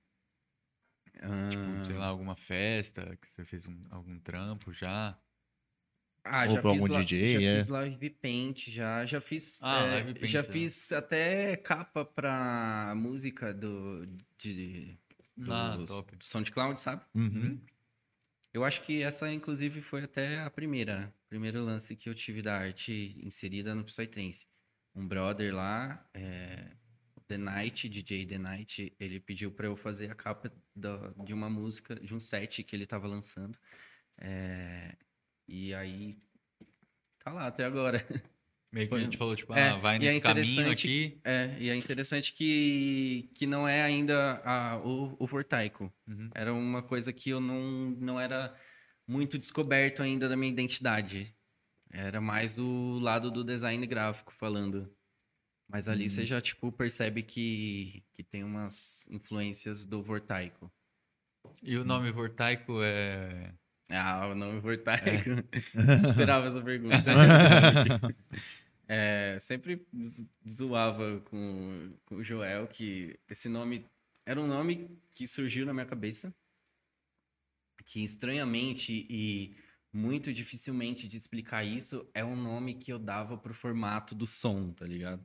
Tipo, 1.48 1.84
sei 1.86 1.96
Ah, 1.96 1.98
lá, 1.98 2.06
alguma 2.06 2.36
festa, 2.36 3.16
que 3.16 3.30
você 3.30 3.44
fez 3.44 3.66
um- 3.66 3.84
algum 3.90 4.18
trampo 4.20 4.72
já? 4.72 5.18
ah, 6.24 6.46
ou 6.46 6.50
já 6.50 6.62
pra 6.62 6.70
fiz, 6.72 6.90
algum 6.90 7.04
DJ, 7.04 7.28
já 7.28 7.40
é. 7.40 7.56
fiz 7.56 7.68
live 7.68 8.10
paint, 8.10 8.68
já, 8.70 9.06
já 9.06 9.20
fiz, 9.20 9.62
Ah, 9.62 9.86
é, 9.86 9.90
live 10.04 10.14
paint, 10.20 10.30
já 10.32 10.40
é. 10.40 10.42
fiz 10.42 10.92
até 10.92 11.56
capa 11.56 12.04
pra 12.04 12.94
música 12.96 13.52
do, 13.54 14.06
de, 14.38 14.98
do, 15.36 15.52
Ah, 15.52 15.76
top. 15.86 16.16
do 16.16 16.24
SoundCloud, 16.24 16.80
sabe? 16.80 17.04
Uhum. 17.14 17.60
Eu 18.52 18.64
acho 18.64 18.82
que 18.82 19.02
essa, 19.02 19.32
inclusive, 19.32 19.80
foi 19.80 20.02
até 20.04 20.40
a 20.40 20.50
primeira, 20.50 21.14
primeiro 21.28 21.64
lance 21.64 21.94
que 21.96 22.08
eu 22.08 22.14
tive 22.14 22.42
da 22.42 22.58
arte 22.58 23.16
inserida 23.24 23.74
no 23.74 23.84
Psytrance. 23.84 24.46
Um 24.94 25.06
brother 25.06 25.54
lá, 25.54 26.04
é, 26.12 26.76
The 27.30 27.38
Night, 27.38 27.88
DJ 27.88 28.26
The 28.26 28.38
Night, 28.38 28.92
ele 28.98 29.20
pediu 29.20 29.52
pra 29.52 29.66
eu 29.68 29.76
fazer 29.76 30.10
a 30.10 30.14
capa 30.16 30.52
da- 30.74 31.12
de 31.24 31.32
uma 31.32 31.48
música, 31.48 31.94
de 31.94 32.12
um 32.12 32.18
set 32.18 32.64
que 32.64 32.74
ele 32.74 32.86
tava 32.86 33.06
lançando. 33.06 33.56
É, 34.20 34.96
e 35.46 35.72
aí, 35.72 36.18
tá 37.22 37.30
lá 37.32 37.46
até 37.46 37.64
agora. 37.64 37.98
Meio 38.72 38.88
que 38.88 38.94
a 38.94 38.98
gente 39.00 39.16
falou, 39.16 39.34
tipo, 39.36 39.52
É, 39.54 39.70
ah, 39.70 39.76
vai 39.78 39.96
é 39.96 39.98
nesse 40.00 40.20
caminho 40.20 40.44
interessante- 40.44 40.86
aqui. 40.88 41.20
É, 41.24 41.56
e 41.60 41.70
é 41.70 41.76
interessante 41.76 42.32
que, 42.32 43.30
que 43.34 43.46
não 43.46 43.66
é 43.66 43.82
ainda 43.82 44.40
a- 44.44 44.76
o, 44.84 45.16
o 45.18 45.26
Vortaico. 45.26 45.92
Uhum. 46.08 46.30
Era 46.34 46.52
uma 46.52 46.82
coisa 46.82 47.12
que 47.12 47.30
eu 47.30 47.40
não, 47.40 47.90
não 47.98 48.18
era 48.20 48.52
muito 49.06 49.38
descoberto 49.38 50.02
ainda 50.02 50.28
da 50.28 50.36
minha 50.36 50.50
identidade. 50.52 51.32
Era 51.92 52.20
mais 52.20 52.58
o 52.58 52.98
lado 53.00 53.30
do 53.30 53.42
design 53.44 53.84
gráfico 53.86 54.32
falando. 54.32 54.92
Mas 55.70 55.88
ali 55.88 56.10
você 56.10 56.26
já, 56.26 56.40
tipo, 56.40 56.72
percebe 56.72 57.22
que, 57.22 58.02
que 58.12 58.22
tem 58.24 58.42
umas 58.42 59.06
influências 59.10 59.84
do 59.84 60.02
Vortaico. 60.02 60.70
E 61.62 61.76
o 61.76 61.84
nome 61.84 62.10
Vortaico 62.10 62.82
é. 62.82 63.54
Ah, 63.88 64.26
o 64.28 64.34
nome 64.34 64.60
Vortaico. 64.60 65.30
Esperava 66.04 66.48
essa 66.48 66.60
pergunta. 66.60 67.04
É, 68.92 69.38
sempre 69.40 69.86
zo- 70.04 70.28
zoava 70.50 71.20
com, 71.20 71.92
com 72.04 72.16
o 72.16 72.24
Joel 72.24 72.66
que 72.66 73.16
esse 73.28 73.48
nome 73.48 73.86
era 74.26 74.40
um 74.40 74.48
nome 74.48 74.98
que 75.14 75.28
surgiu 75.28 75.64
na 75.64 75.72
minha 75.72 75.86
cabeça, 75.86 76.34
que 77.86 78.02
estranhamente 78.02 79.06
e 79.08 79.54
muito 79.92 80.32
dificilmente 80.32 81.06
de 81.06 81.16
explicar 81.16 81.62
isso, 81.62 82.04
é 82.12 82.24
um 82.24 82.34
nome 82.34 82.74
que 82.74 82.92
eu 82.92 82.98
dava 82.98 83.38
pro 83.38 83.54
formato 83.54 84.12
do 84.12 84.26
som, 84.26 84.72
tá 84.72 84.88
ligado? 84.88 85.24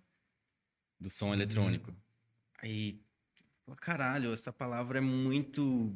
Do 1.00 1.10
som 1.10 1.34
eletrônico. 1.34 1.94
Aí, 2.62 3.02
pô, 3.66 3.76
caralho, 3.76 4.34
essa 4.34 4.52
palavra 4.52 5.00
é 5.00 5.02
muito 5.02 5.94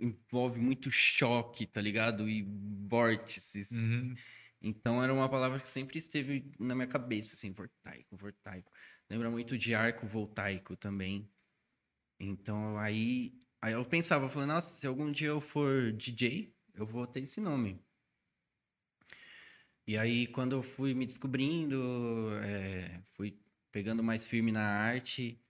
envolve 0.00 0.60
muito 0.60 0.90
choque, 0.90 1.66
tá 1.66 1.80
ligado? 1.80 2.28
E 2.28 2.42
vórtices. 2.88 3.70
Uhum. 3.70 4.14
Então 4.60 5.02
era 5.02 5.12
uma 5.12 5.28
palavra 5.28 5.60
que 5.60 5.68
sempre 5.68 5.98
esteve 5.98 6.50
na 6.58 6.74
minha 6.74 6.86
cabeça, 6.86 7.34
assim, 7.34 7.52
vortaico, 7.52 8.16
vortaico. 8.16 8.72
Lembra 9.08 9.30
muito 9.30 9.56
de 9.56 9.74
arco 9.74 10.06
voltaico 10.06 10.76
também. 10.76 11.28
Então 12.18 12.76
aí, 12.78 13.32
aí 13.62 13.72
eu 13.72 13.84
pensava, 13.84 14.24
eu 14.24 14.28
falei, 14.28 14.48
nossa, 14.48 14.76
se 14.76 14.86
algum 14.86 15.10
dia 15.10 15.28
eu 15.28 15.40
for 15.40 15.92
DJ, 15.92 16.52
eu 16.74 16.84
vou 16.84 17.06
ter 17.06 17.20
esse 17.20 17.40
nome. 17.40 17.80
E 19.86 19.96
aí 19.96 20.26
quando 20.26 20.52
eu 20.52 20.62
fui 20.62 20.92
me 20.92 21.06
descobrindo, 21.06 22.30
é, 22.42 23.00
fui 23.10 23.38
pegando 23.78 24.02
mais 24.02 24.26
firme 24.26 24.50
na 24.50 24.66
arte, 24.66 25.40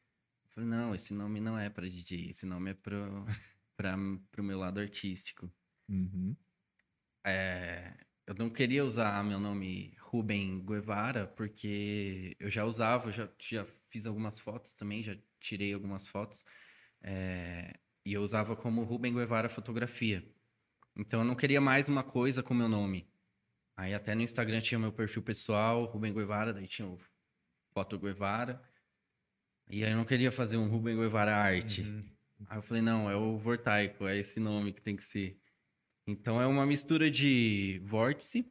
eu 0.45 0.51
falei, 0.51 0.69
não, 0.69 0.95
esse 0.95 1.15
nome 1.15 1.41
não 1.41 1.59
é 1.59 1.71
para 1.71 1.89
DJ, 1.89 2.29
esse 2.29 2.45
nome 2.45 2.73
é 2.73 2.75
pro, 2.75 3.25
pra, 3.75 3.97
pro 4.31 4.45
meu 4.45 4.59
lado 4.59 4.79
artístico. 4.81 5.51
Uhum. 5.89 6.37
É, 7.25 7.95
eu 8.27 8.35
não 8.35 8.51
queria 8.51 8.85
usar 8.85 9.25
meu 9.25 9.41
nome 9.41 9.97
Ruben 9.99 10.63
Guevara, 10.63 11.27
porque 11.27 12.37
eu 12.39 12.51
já 12.51 12.67
usava, 12.67 13.09
eu 13.09 13.13
já, 13.15 13.31
já 13.41 13.67
fiz 13.89 14.05
algumas 14.05 14.39
fotos 14.39 14.75
também, 14.75 15.03
já 15.03 15.17
tirei 15.41 15.73
algumas 15.73 16.07
fotos. 16.07 16.45
é, 17.03 17.79
e 18.05 18.13
eu 18.13 18.21
usava 18.21 18.55
como 18.55 18.85
Ruben 18.85 19.15
Guevara 19.15 19.49
Fotografia. 19.49 20.23
Então 20.95 21.21
eu 21.21 21.25
não 21.25 21.35
queria 21.35 21.63
mais 21.63 21.89
uma 21.89 22.05
coisa 22.05 22.43
com 22.43 22.53
meu 22.53 22.69
nome. 22.69 23.11
Aí 23.75 23.95
até 23.95 24.15
no 24.15 24.21
Instagram 24.21 24.61
tinha 24.61 24.79
meu 24.79 24.93
perfil 24.93 25.23
pessoal, 25.23 25.87
Ruben 25.87 26.13
Guevara, 26.13 26.53
daí 26.53 26.67
tinha 26.67 26.87
o 26.87 26.99
Foto 27.79 27.97
Guevara. 27.97 28.61
E 29.71 29.85
aí 29.85 29.93
eu 29.93 29.97
não 29.97 30.05
queria 30.05 30.33
fazer 30.33 30.57
um 30.57 30.67
Ruben 30.69 30.97
Guevara 30.97 31.37
Arte. 31.37 31.83
Uhum. 31.83 32.05
Aí 32.49 32.59
eu 32.59 32.63
falei, 32.63 32.83
não, 32.83 33.09
é 33.09 33.15
o 33.15 33.39
Vortaico, 33.39 34.05
é 34.05 34.19
esse 34.19 34.41
nome 34.41 34.73
que 34.73 34.83
tem 34.83 34.97
que 34.97 35.05
ser. 35.05 35.39
Então 36.05 36.43
é 36.43 36.47
uma 36.47 36.67
mistura 36.67 37.09
de 37.09 37.81
vórtice, 37.85 38.51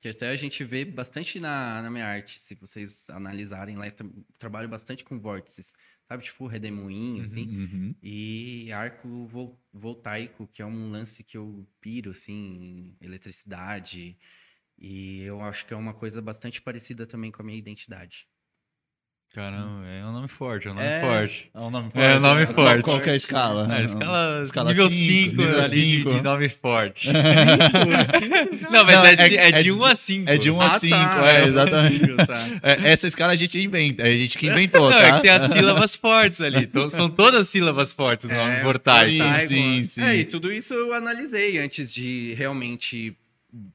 que 0.00 0.08
até 0.08 0.30
a 0.30 0.36
gente 0.36 0.64
vê 0.64 0.86
bastante 0.86 1.38
na, 1.38 1.82
na 1.82 1.90
minha 1.90 2.06
arte, 2.06 2.40
se 2.40 2.54
vocês 2.54 3.10
analisarem 3.10 3.76
lá, 3.76 3.86
eu 3.86 3.92
tra- 3.92 4.08
trabalho 4.38 4.68
bastante 4.70 5.04
com 5.04 5.20
vórtices, 5.20 5.74
sabe? 6.08 6.24
Tipo 6.24 6.46
redemoinho, 6.46 7.22
assim. 7.22 7.46
Uhum. 7.46 7.94
E 8.02 8.72
arco 8.72 9.26
vol- 9.26 9.62
voltaico, 9.70 10.46
que 10.46 10.62
é 10.62 10.66
um 10.66 10.90
lance 10.90 11.22
que 11.22 11.36
eu 11.36 11.68
piro, 11.78 12.12
assim, 12.12 12.32
em 12.32 13.04
eletricidade. 13.04 14.16
E 14.78 15.20
eu 15.20 15.42
acho 15.42 15.66
que 15.66 15.74
é 15.74 15.76
uma 15.76 15.92
coisa 15.92 16.22
bastante 16.22 16.62
parecida 16.62 17.06
também 17.06 17.30
com 17.30 17.42
a 17.42 17.44
minha 17.44 17.58
identidade. 17.58 18.31
Caramba, 19.34 19.86
é 19.88 20.04
um 20.04 20.12
nome 20.12 20.28
forte, 20.28 20.68
é 20.68 20.70
um 20.70 20.74
nome 20.74 20.86
É. 20.86 21.00
forte. 21.00 21.50
É 21.54 21.58
um 21.58 21.70
nome 21.70 21.90
É 21.94 22.16
um 22.16 22.20
nome 22.20 22.46
Qual- 22.48 22.66
forte. 22.66 22.82
Qual 22.82 23.00
que 23.00 23.08
é 23.08 23.12
a 23.14 23.16
escala? 23.16 23.78
É, 23.78 23.82
escala, 23.84 24.42
Escala 24.42 24.68
nível 24.70 24.90
cinco, 24.90 25.06
5 25.30 25.36
nível 25.42 25.58
ali 25.62 25.68
de- 25.70 25.96
cinco. 25.96 26.10
de 26.14 26.22
nome 26.22 26.48
forte. 26.50 27.08
Não, 28.70 28.84
mas 28.84 28.94
Não, 28.94 29.06
é, 29.06 29.12
é- 29.12 29.16
de, 29.16 29.36
é 29.38 29.48
é 29.48 29.52
de 29.52 29.62
de- 29.64 29.72
1 29.72 29.84
a 29.84 29.96
5. 29.96 30.30
É 30.30 30.36
de 30.36 30.50
1 30.50 30.60
a 30.60 30.66
Ah, 30.66 30.78
5, 30.78 30.94
tá, 30.96 31.26
é, 31.32 31.40
é, 31.40 31.44
exatamente. 31.46 32.16
tá. 32.26 32.38
É, 32.62 32.92
essa 32.92 33.06
escala 33.06 33.32
a 33.32 33.36
gente 33.36 33.58
inventa, 33.58 34.02
é 34.02 34.12
a 34.12 34.16
gente 34.16 34.36
que 34.36 34.46
inventou, 34.48 34.90
Não, 34.90 34.98
tá? 34.98 35.02
é 35.06 35.12
que 35.12 35.20
tem 35.22 35.30
as 35.30 35.42
sílabas 35.50 35.96
fortes 35.96 36.40
ali. 36.42 36.64
Então, 36.64 36.90
são 36.90 37.08
todas 37.08 37.48
sílabas 37.48 37.90
fortes 37.90 38.28
no 38.28 38.36
nome 38.36 38.52
É, 38.56 38.62
Vortaico. 38.62 39.16
Vortaico. 39.16 39.24
Vortaico, 39.24 39.48
sim, 39.48 39.80
é. 39.80 39.84
sim. 39.86 40.02
É, 40.02 40.16
e 40.16 40.24
tudo 40.26 40.52
isso 40.52 40.74
eu 40.74 40.92
analisei 40.92 41.58
antes 41.58 41.92
de 41.94 42.34
realmente 42.34 43.16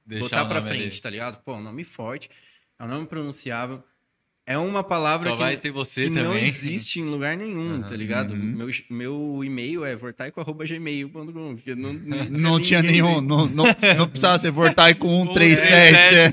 Deixar 0.05 0.23
botar 0.23 0.45
pra 0.45 0.61
frente, 0.61 0.83
ali. 0.93 1.01
tá 1.01 1.09
ligado? 1.09 1.37
Pô, 1.43 1.55
um 1.55 1.61
nome 1.63 1.83
forte, 1.83 2.29
é 2.79 2.83
um 2.83 2.87
nome 2.87 3.07
pronunciável. 3.07 3.83
É 4.49 4.57
uma 4.57 4.81
palavra 4.81 5.31
Só 5.31 5.35
que, 5.35 5.43
vai 5.43 5.57
ter 5.57 5.71
você 5.71 6.05
que 6.05 6.15
não 6.21 6.33
existe 6.37 7.01
em 7.01 7.03
lugar 7.03 7.35
nenhum, 7.35 7.81
tá 7.81 7.93
ligado? 7.97 8.31
Uhum. 8.31 8.37
Meu, 8.37 8.69
meu 8.89 9.43
e-mail 9.43 9.83
é 9.83 9.93
vortaico.gmail.com. 9.93 11.55
porque 11.55 11.75
Não, 11.75 11.91
não, 11.99 12.25
Não 12.29 12.61
tinha 12.61 12.81
nenhum, 12.81 13.19
não, 13.19 13.45
não, 13.45 13.65
não 13.65 14.07
precisava 14.07 14.39
ser 14.39 14.51
Vortaico 14.51 15.05
Um, 15.11 15.25
137. 15.25 16.31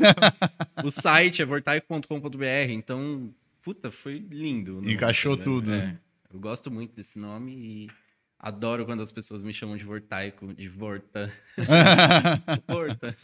O 0.84 0.90
site 0.92 1.42
é 1.42 1.44
vortaico.com.br, 1.44 2.70
então, 2.70 3.34
puta, 3.60 3.90
foi 3.90 4.24
lindo. 4.30 4.74
nome, 4.74 4.92
Encaixou 4.92 5.36
tá 5.36 5.42
tudo, 5.42 5.72
né? 5.72 5.98
É, 5.98 6.36
eu 6.36 6.38
gosto 6.38 6.70
muito 6.70 6.94
desse 6.94 7.18
nome 7.18 7.52
e 7.52 7.90
adoro 8.38 8.86
quando 8.86 9.02
as 9.02 9.10
pessoas 9.10 9.42
me 9.42 9.52
chamam 9.52 9.76
de 9.76 9.82
Vortaico, 9.82 10.54
de 10.54 10.68
Vorta. 10.68 11.32
Vorta. 12.68 13.16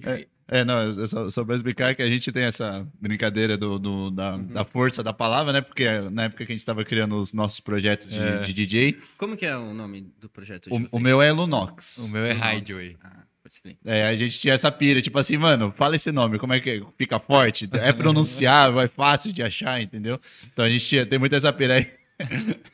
Que- 0.00 0.28
É, 0.46 0.62
não, 0.62 0.90
eu 0.92 1.08
só, 1.08 1.30
só 1.30 1.42
pra 1.44 1.56
explicar 1.56 1.94
que 1.94 2.02
a 2.02 2.06
gente 2.08 2.30
tem 2.30 2.42
essa 2.44 2.86
brincadeira 3.00 3.56
do, 3.56 3.78
do- 3.78 4.10
da, 4.10 4.36
da 4.36 4.64
força 4.64 5.02
da 5.02 5.12
palavra, 5.12 5.52
né? 5.54 5.60
Porque 5.62 5.88
na 6.10 6.24
época 6.24 6.44
que 6.44 6.52
a 6.52 6.54
gente 6.54 6.66
tava 6.66 6.84
criando 6.84 7.16
os 7.16 7.32
nossos 7.32 7.60
projetos 7.60 8.10
de, 8.10 8.18
É. 8.20 8.42
de 8.42 8.52
DJ, 8.52 8.98
Como 9.16 9.36
que 9.38 9.46
é 9.46 9.56
o 9.56 9.72
nome 9.72 10.12
do 10.20 10.28
projeto 10.28 10.68
de 10.68 10.74
o, 10.74 10.78
vocês? 10.80 10.92
o 10.92 11.00
meu 11.00 11.22
é 11.22 11.32
Lunox. 11.32 11.98
o 11.98 12.08
meu 12.10 12.24
é. 12.26 12.32
Hideaway. 12.58 12.94
Ah, 13.02 13.22
pode 13.42 13.58
crer. 13.62 13.76
É, 13.86 14.06
a 14.06 14.14
gente 14.14 14.38
tinha 14.38 14.52
essa 14.52 14.70
pira, 14.70 15.00
tipo 15.00 15.18
assim, 15.18 15.38
mano, 15.38 15.72
fala 15.78 15.96
esse 15.96 16.12
nome, 16.12 16.38
como 16.38 16.52
é 16.52 16.60
que 16.60 16.68
é? 16.70 16.82
fica 16.98 17.18
forte? 17.18 17.66
É 17.72 17.90
pronunciável, 17.92 18.80
é 18.80 18.88
fácil 18.88 19.32
de 19.32 19.42
achar, 19.42 19.80
entendeu? 19.80 20.20
Então 20.52 20.62
a 20.64 20.68
gente 20.68 20.86
tinha, 20.86 21.06
tem 21.06 21.18
muito 21.18 21.34
essa 21.34 21.52
pira 21.54 21.76
aí. 21.76 21.90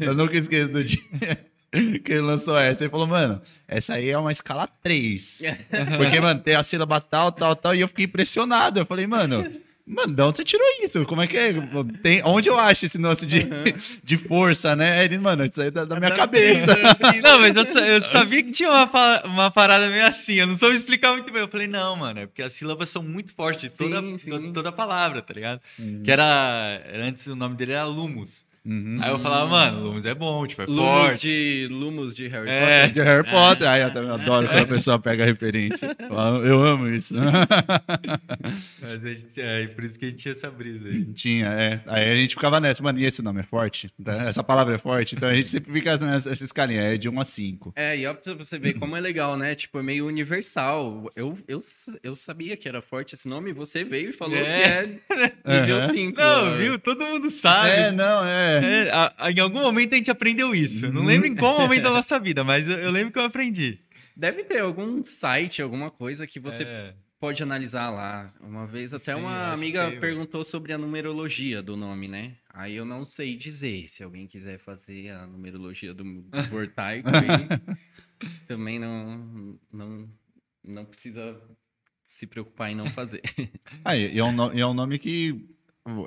Eu 0.00 0.14
nunca 0.14 0.36
esqueço 0.36 0.72
do 0.72 0.82
dia 0.84 0.98
que 2.04 2.12
ele 2.12 2.20
lançou 2.22 2.58
essa. 2.58 2.84
Ele 2.84 2.90
falou, 2.90 3.06
mano, 3.06 3.40
essa 3.66 3.94
aí 3.94 4.08
é 4.10 4.18
uma 4.18 4.32
escala 4.32 4.66
3. 4.82 5.42
Porque, 5.98 6.20
mano, 6.20 6.40
tem 6.40 6.54
a 6.54 6.62
sílaba 6.62 7.00
tal, 7.00 7.30
tal, 7.32 7.54
tal, 7.54 7.74
e 7.74 7.80
eu 7.80 7.88
fiquei 7.88 8.06
impressionado. 8.06 8.78
Eu 8.80 8.86
falei, 8.86 9.06
mano. 9.06 9.46
Mano, 9.90 10.12
de 10.12 10.20
onde 10.20 10.36
você 10.36 10.44
tirou 10.44 10.66
isso? 10.82 11.02
Como 11.06 11.22
é 11.22 11.26
que 11.26 11.34
é? 11.34 11.50
Tem, 12.02 12.22
onde 12.22 12.46
eu 12.46 12.58
acho 12.58 12.84
esse 12.84 12.98
lance 12.98 13.24
de, 13.24 13.46
de 14.04 14.18
força, 14.18 14.76
né? 14.76 15.02
Ele, 15.02 15.16
mano, 15.16 15.46
isso 15.46 15.58
aí 15.62 15.68
é 15.68 15.70
da, 15.70 15.86
da 15.86 15.96
minha 15.98 16.14
cabeça. 16.14 16.76
Não, 17.22 17.40
mas 17.40 17.56
eu, 17.56 17.82
eu 17.82 18.02
sabia 18.02 18.42
que 18.42 18.50
tinha 18.50 18.68
uma, 18.68 19.22
uma 19.24 19.50
parada 19.50 19.88
meio 19.88 20.04
assim. 20.04 20.34
Eu 20.34 20.46
não 20.46 20.58
soube 20.58 20.76
explicar 20.76 21.14
muito 21.14 21.32
bem. 21.32 21.40
Eu 21.40 21.48
falei, 21.48 21.66
não, 21.66 21.96
mano, 21.96 22.20
é 22.20 22.26
porque 22.26 22.42
as 22.42 22.52
sílabas 22.52 22.90
são 22.90 23.02
muito 23.02 23.32
fortes. 23.32 23.72
Sim, 23.72 23.88
toda, 23.90 24.18
sim. 24.18 24.30
to- 24.30 24.52
toda 24.52 24.70
palavra, 24.70 25.22
tá 25.22 25.32
ligado? 25.32 25.62
Que 26.04 26.10
era. 26.10 26.82
Antes 26.94 27.26
o 27.26 27.34
nome 27.34 27.56
dele 27.56 27.72
era 27.72 27.84
Lumos. 27.86 28.44
Uhum. 28.68 28.98
Aí 29.00 29.10
eu 29.10 29.18
falava, 29.18 29.46
mano, 29.48 29.80
Lumos 29.82 30.04
é 30.04 30.14
bom, 30.14 30.46
tipo, 30.46 30.60
é 30.60 30.66
Lumos 30.66 30.82
forte. 31.12 31.26
de, 31.26 31.68
Lumos 31.70 32.14
de 32.14 32.28
Harry 32.28 32.50
É. 32.50 32.60
Potter. 32.86 32.92
De 32.92 33.00
Harry 33.08 33.30
Potter. 33.30 33.68
Ai, 33.68 33.82
eu 33.84 33.90
também 33.92 34.10
adoro 34.10 34.46
quando 34.46 34.62
a 34.62 34.66
pessoa 34.66 34.98
pega 34.98 35.22
a 35.22 35.26
referência. 35.26 35.96
Eu 36.44 36.60
amo 36.62 36.88
isso. 36.88 37.14
Mas 38.82 39.04
a 39.04 39.08
gente, 39.08 39.40
é 39.40 39.66
por 39.68 39.84
isso 39.84 39.98
que 39.98 40.04
a 40.04 40.08
gente 40.10 40.18
tinha 40.20 40.32
essa 40.32 40.50
brisa 40.50 40.88
aí. 40.88 41.04
Tinha, 41.14 41.46
é. 41.46 41.80
Aí 41.86 42.10
a 42.10 42.14
gente 42.16 42.34
ficava 42.34 42.60
nessa, 42.60 42.82
mano, 42.82 42.98
e 43.00 43.04
esse 43.04 43.22
nome 43.22 43.40
é 43.40 43.44
forte? 43.44 43.90
Tá? 44.02 44.14
Essa 44.28 44.42
palavra 44.44 44.74
é 44.74 44.78
forte? 44.78 45.14
Então 45.16 45.28
a 45.28 45.34
gente 45.34 45.48
sempre 45.48 45.72
fica 45.72 45.96
nessa 45.98 46.30
essa 46.30 46.44
escalinha, 46.44 46.82
é 46.82 46.96
de 46.96 47.08
1 47.08 47.20
a 47.20 47.24
5. 47.24 47.72
É, 47.74 47.96
e 47.98 48.06
ó, 48.06 48.12
pra 48.14 48.34
você 48.34 48.58
ver 48.58 48.74
como 48.74 48.96
é 48.96 49.00
legal, 49.00 49.36
né? 49.36 49.54
Tipo, 49.54 49.78
é 49.78 49.82
meio 49.82 50.06
universal. 50.06 51.08
Eu, 51.16 51.38
eu, 51.48 51.58
eu 52.02 52.14
sabia 52.14 52.56
que 52.56 52.68
era 52.68 52.82
forte 52.82 53.14
esse 53.14 53.28
nome, 53.28 53.52
você 53.52 53.82
veio 53.82 54.10
e 54.10 54.12
falou 54.12 54.36
É. 54.36 54.42
que 54.44 55.12
é 55.12 55.32
nível 55.60 55.78
Aham. 55.78 55.88
5. 55.88 56.20
Não, 56.20 56.56
viu? 56.58 56.78
Todo 56.78 57.04
mundo 57.06 57.30
sabe. 57.30 57.70
É, 57.70 57.92
não, 57.92 58.24
é. 58.26 58.57
É, 58.64 58.90
a- 58.90 59.14
a- 59.18 59.30
em 59.32 59.38
algum 59.40 59.60
momento 59.60 59.92
a 59.94 59.96
gente 59.96 60.10
aprendeu 60.10 60.54
isso. 60.54 60.86
Eu 60.86 60.92
Não 60.92 61.04
lembro 61.04 61.26
em 61.26 61.34
qual 61.34 61.58
momento 61.60 61.82
da 61.82 61.90
nossa 61.90 62.18
vida, 62.18 62.42
mas 62.44 62.68
eu, 62.68 62.78
eu 62.78 62.90
lembro 62.90 63.12
que 63.12 63.18
eu 63.18 63.24
aprendi. 63.24 63.78
Deve 64.16 64.44
ter 64.44 64.58
algum 64.60 65.02
site, 65.04 65.62
alguma 65.62 65.90
coisa 65.90 66.26
que 66.26 66.40
você 66.40 66.64
É. 66.64 66.94
pode 67.20 67.42
analisar 67.42 67.90
lá. 67.90 68.32
Uma 68.40 68.66
vez 68.66 68.92
até 68.92 69.14
Sim, 69.14 69.20
uma 69.20 69.52
amiga 69.52 69.90
tem, 69.90 70.00
perguntou 70.00 70.44
sobre 70.44 70.72
a 70.72 70.78
numerologia 70.78 71.62
do 71.62 71.76
nome, 71.76 72.08
né? 72.08 72.34
Aí 72.52 72.74
eu 72.74 72.84
não 72.84 73.04
sei 73.04 73.36
dizer. 73.36 73.88
Se 73.88 74.02
alguém 74.02 74.26
quiser 74.26 74.58
fazer 74.58 75.10
a 75.10 75.26
numerologia 75.26 75.94
do, 75.94 76.02
do 76.02 76.42
Vortaico, 76.50 77.08
também 78.46 78.78
não, 78.78 79.58
não, 79.72 80.08
não 80.64 80.84
precisa 80.84 81.40
se 82.04 82.26
preocupar 82.26 82.70
em 82.70 82.74
não 82.74 82.90
fazer. 82.90 83.22
Ah, 83.84 83.96
e 83.96 84.14
e 84.14 84.18
é 84.18 84.24
um, 84.24 84.32
no- 84.32 84.52
e 84.52 84.60
é 84.60 84.66
um 84.66 84.74
nome 84.74 84.98
que 84.98 85.46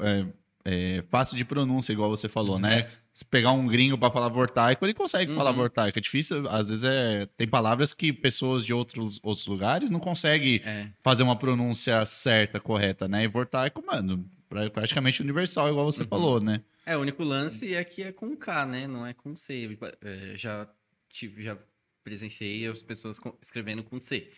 é, 0.01 0.25
é 0.65 1.03
fácil 1.09 1.35
de 1.37 1.43
pronúncia, 1.45 1.91
igual 1.93 2.09
você 2.09 2.27
falou, 2.29 2.57
né? 2.59 2.89
Se 3.13 3.25
pegar 3.25 3.51
um 3.51 3.67
gringo 3.67 3.97
pra 3.97 4.09
falar 4.11 4.29
vortaico, 4.29 4.85
ele 4.85 4.93
consegue 4.93 5.33
falar 5.35 5.51
Uhum. 5.51 5.57
vortaico. 5.57 5.97
É 5.99 6.01
difícil, 6.01 6.47
às 6.49 6.69
vezes 6.69 6.83
é, 6.83 7.25
tem 7.37 7.47
palavras 7.47 7.93
que 7.93 8.13
pessoas 8.13 8.65
de 8.65 8.73
outros, 8.73 9.19
outros 9.21 9.45
lugares 9.47 9.89
não 9.89 9.99
conseguem 9.99 10.61
É. 10.63 10.87
fazer 11.03 11.23
uma 11.23 11.35
pronúncia 11.35 12.05
certa, 12.05 12.59
correta, 12.59 13.07
né? 13.07 13.23
E 13.23 13.27
vortaico, 13.27 13.83
mano, 13.85 14.25
pra- 14.47 14.69
praticamente 14.69 15.21
universal, 15.21 15.67
igual 15.69 15.85
Uhum. 15.85 15.91
você 15.91 16.05
falou, 16.05 16.39
né? 16.41 16.61
É, 16.85 16.95
o 16.97 17.01
único 17.01 17.23
lance 17.23 17.75
é 17.75 17.83
que 17.83 18.01
é 18.03 18.11
com 18.11 18.35
K, 18.35 18.65
né? 18.65 18.87
Não 18.87 19.05
é 19.05 19.13
com 19.13 19.35
C. 19.35 19.77
É, 20.01 20.33
já 20.37 20.67
tive, 21.09 21.43
já 21.43 21.57
presenciei 22.03 22.65
as 22.67 22.81
pessoas 22.81 23.19
escrevendo 23.41 23.83
com 23.83 23.99
C. 23.99 24.31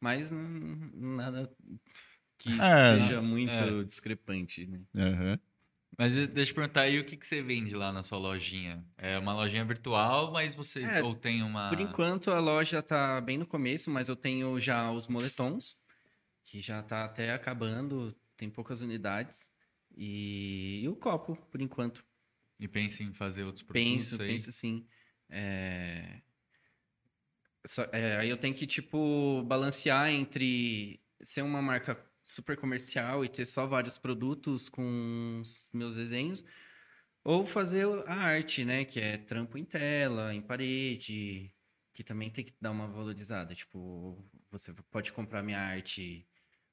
Mas 0.00 0.30
hum, 0.32 0.90
nada 0.94 1.50
que 2.38 2.62
É, 2.62 2.64
seja 2.64 3.20
muito 3.22 3.50
é. 3.52 3.84
discrepante, 3.84 4.66
né? 4.66 4.82
Aham. 4.96 5.38
Mas 5.98 6.14
deixa 6.14 6.52
eu 6.52 6.54
perguntar 6.54 6.82
aí 6.82 6.98
o 7.00 7.04
que, 7.06 7.16
que 7.16 7.26
você 7.26 7.42
vende 7.42 7.74
lá 7.74 7.92
na 7.92 8.04
sua 8.04 8.18
lojinha? 8.18 8.86
É 8.96 9.18
uma 9.18 9.34
lojinha 9.34 9.64
virtual, 9.64 10.32
mas 10.32 10.54
você 10.54 10.86
É, 10.86 11.02
ou 11.02 11.14
tem 11.14 11.42
uma. 11.42 11.68
Por 11.70 11.80
enquanto 11.80 12.30
a 12.30 12.40
loja 12.40 12.82
tá 12.82 13.20
bem 13.20 13.38
no 13.38 13.46
começo, 13.46 13.90
mas 13.90 14.08
eu 14.08 14.16
tenho 14.16 14.60
já 14.60 14.90
os 14.92 15.06
moletons, 15.08 15.76
que 16.44 16.60
já 16.60 16.82
tá 16.82 17.04
até 17.04 17.32
acabando, 17.32 18.14
tem 18.36 18.50
poucas 18.50 18.80
unidades. 18.80 19.50
E, 19.96 20.80
e 20.84 20.88
o 20.88 20.96
copo, 20.96 21.36
por 21.50 21.60
enquanto. 21.62 22.04
E 22.58 22.66
pensa 22.68 23.02
em 23.02 23.12
fazer 23.12 23.44
outros 23.44 23.62
produtos 23.64 23.84
Penso, 23.84 24.18
aí. 24.20 24.28
penso 24.28 24.52
sim. 24.52 24.86
É... 25.28 26.22
só- 27.66 27.84
é, 27.92 28.16
aí 28.18 28.28
eu 28.28 28.36
tenho 28.36 28.54
que, 28.54 28.66
tipo, 28.66 29.42
balancear 29.44 30.08
entre 30.10 31.02
ser 31.22 31.42
uma 31.42 31.60
marca 31.62 31.94
super 32.28 32.56
comercial 32.56 33.24
e 33.24 33.28
ter 33.28 33.46
só 33.46 33.66
vários 33.66 33.98
produtos 33.98 34.68
com 34.68 35.40
os 35.40 35.66
meus 35.72 35.96
desenhos, 35.96 36.44
ou 37.24 37.46
fazer 37.46 37.86
a 38.06 38.14
arte, 38.14 38.64
né? 38.64 38.84
Que 38.84 39.00
é 39.00 39.16
trampo 39.16 39.58
em 39.58 39.64
tela, 39.64 40.34
em 40.34 40.42
parede, 40.42 41.52
que 41.94 42.04
também 42.04 42.30
tem 42.30 42.44
que 42.44 42.54
dar 42.60 42.70
uma 42.70 42.86
valorizada. 42.86 43.54
Tipo, 43.54 44.24
você 44.50 44.72
pode 44.90 45.12
comprar 45.12 45.42
minha 45.42 45.58
arte 45.60 46.28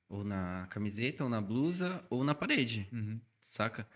ou 0.07 0.23
na 0.23 0.67
camiseta, 0.67 1.23
ou 1.23 1.29
na 1.29 1.41
blusa, 1.41 2.05
ou 2.09 2.23
na 2.23 2.35
parede 2.35 2.87
Uhum. 2.91 3.19
saca? 3.41 3.87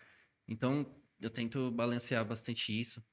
Então, 0.47 0.85
eu 1.21 1.29
tento 1.29 1.69
balancear 1.71 2.25
bastante 2.25 2.77
isso, 2.79 3.05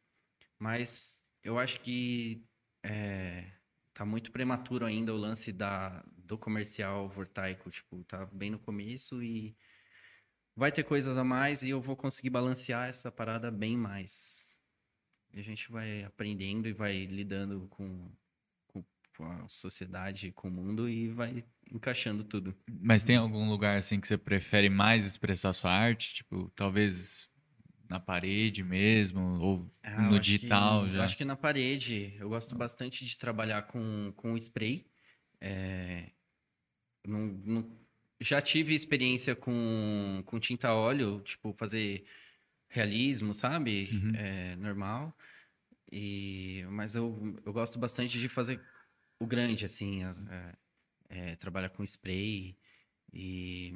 mas 0.59 1.22
eu 1.42 1.59
acho 1.59 1.80
que 1.80 2.44
é, 2.82 3.53
tá 3.92 4.05
muito 4.05 4.32
prematuro 4.32 4.86
ainda 4.86 5.12
o 5.12 5.16
lance 5.16 5.53
da, 5.53 6.05
do 6.27 6.37
comercial 6.37 7.09
vortaico, 7.09 7.70
tipo, 7.70 8.03
tá 8.05 8.27
bem 8.27 8.51
no 8.51 8.59
começo 8.59 9.22
e 9.22 9.57
vai 10.55 10.72
ter 10.72 10.83
coisas 10.85 11.16
a 11.16 11.24
mais 11.24 11.62
e 11.62 11.70
eu 11.70 11.81
vou 11.81 11.97
conseguir 11.97 12.31
balancear 12.31 12.89
essa 12.89 13.11
parada 13.12 13.51
bem 13.51 13.77
mais. 13.77 14.57
E 15.33 15.41
a 15.41 15.43
gente 15.43 15.70
vai 15.70 16.03
aprendendo 16.03 16.66
e 16.68 16.72
vai 16.72 17.05
lidando 17.05 17.66
com, 17.68 18.11
com, 18.68 18.85
com 19.16 19.24
a 19.24 19.49
sociedade, 19.49 20.33
com 20.33 20.49
o 20.49 20.51
mundo 20.51 20.89
e 20.89 21.09
vai 21.09 21.45
encaixando 21.70 22.24
tudo. 22.24 22.55
Mas 22.81 23.03
tem 23.03 23.16
algum 23.16 23.49
lugar 23.49 23.79
assim 23.79 24.01
que 24.01 24.09
você 24.09 24.16
prefere 24.16 24.68
mais 24.70 25.05
expressar 25.05 25.53
sua 25.53 25.70
arte? 25.70 26.14
Tipo, 26.14 26.51
talvez 26.57 27.29
na 27.89 28.01
parede 28.01 28.62
mesmo, 28.62 29.20
ou 29.41 29.70
Ah, 29.83 30.03
no 30.03 30.18
digital 30.18 30.83
que, 30.85 30.91
eu 30.91 30.95
já. 30.95 31.05
acho 31.05 31.16
que 31.16 31.24
na 31.24 31.37
parede. 31.37 32.14
Eu 32.18 32.29
gosto 32.29 32.57
bastante 32.57 33.05
de 33.05 33.16
trabalhar 33.16 33.62
com, 33.62 34.12
com 34.16 34.37
spray. 34.37 34.87
É, 35.41 36.11
não, 37.07 37.27
não- 37.45 37.71
já 38.21 38.41
tive 38.41 38.75
experiência 38.75 39.37
com, 39.37 40.23
com 40.25 40.41
tinta 40.41 40.69
a 40.69 40.75
óleo, 40.75 41.21
tipo, 41.21 41.53
fazer 41.53 42.05
realismo, 42.69 43.35
sabe? 43.35 43.89
Uhum. 43.93 44.13
É, 44.17 44.57
normal. 44.57 45.17
E, 45.91 46.65
mas 46.71 46.95
eu, 46.97 47.37
eu 47.45 47.53
gosto 47.53 47.79
bastante 47.79 48.19
de 48.19 48.29
fazer 48.29 48.61
o 49.21 49.27
grande, 49.27 49.65
assim. 49.65 50.03
é, 50.05 50.57
é, 51.09 51.37
trabalhar 51.37 51.71
com 51.71 51.85
spray. 51.85 52.57
E 53.13 53.75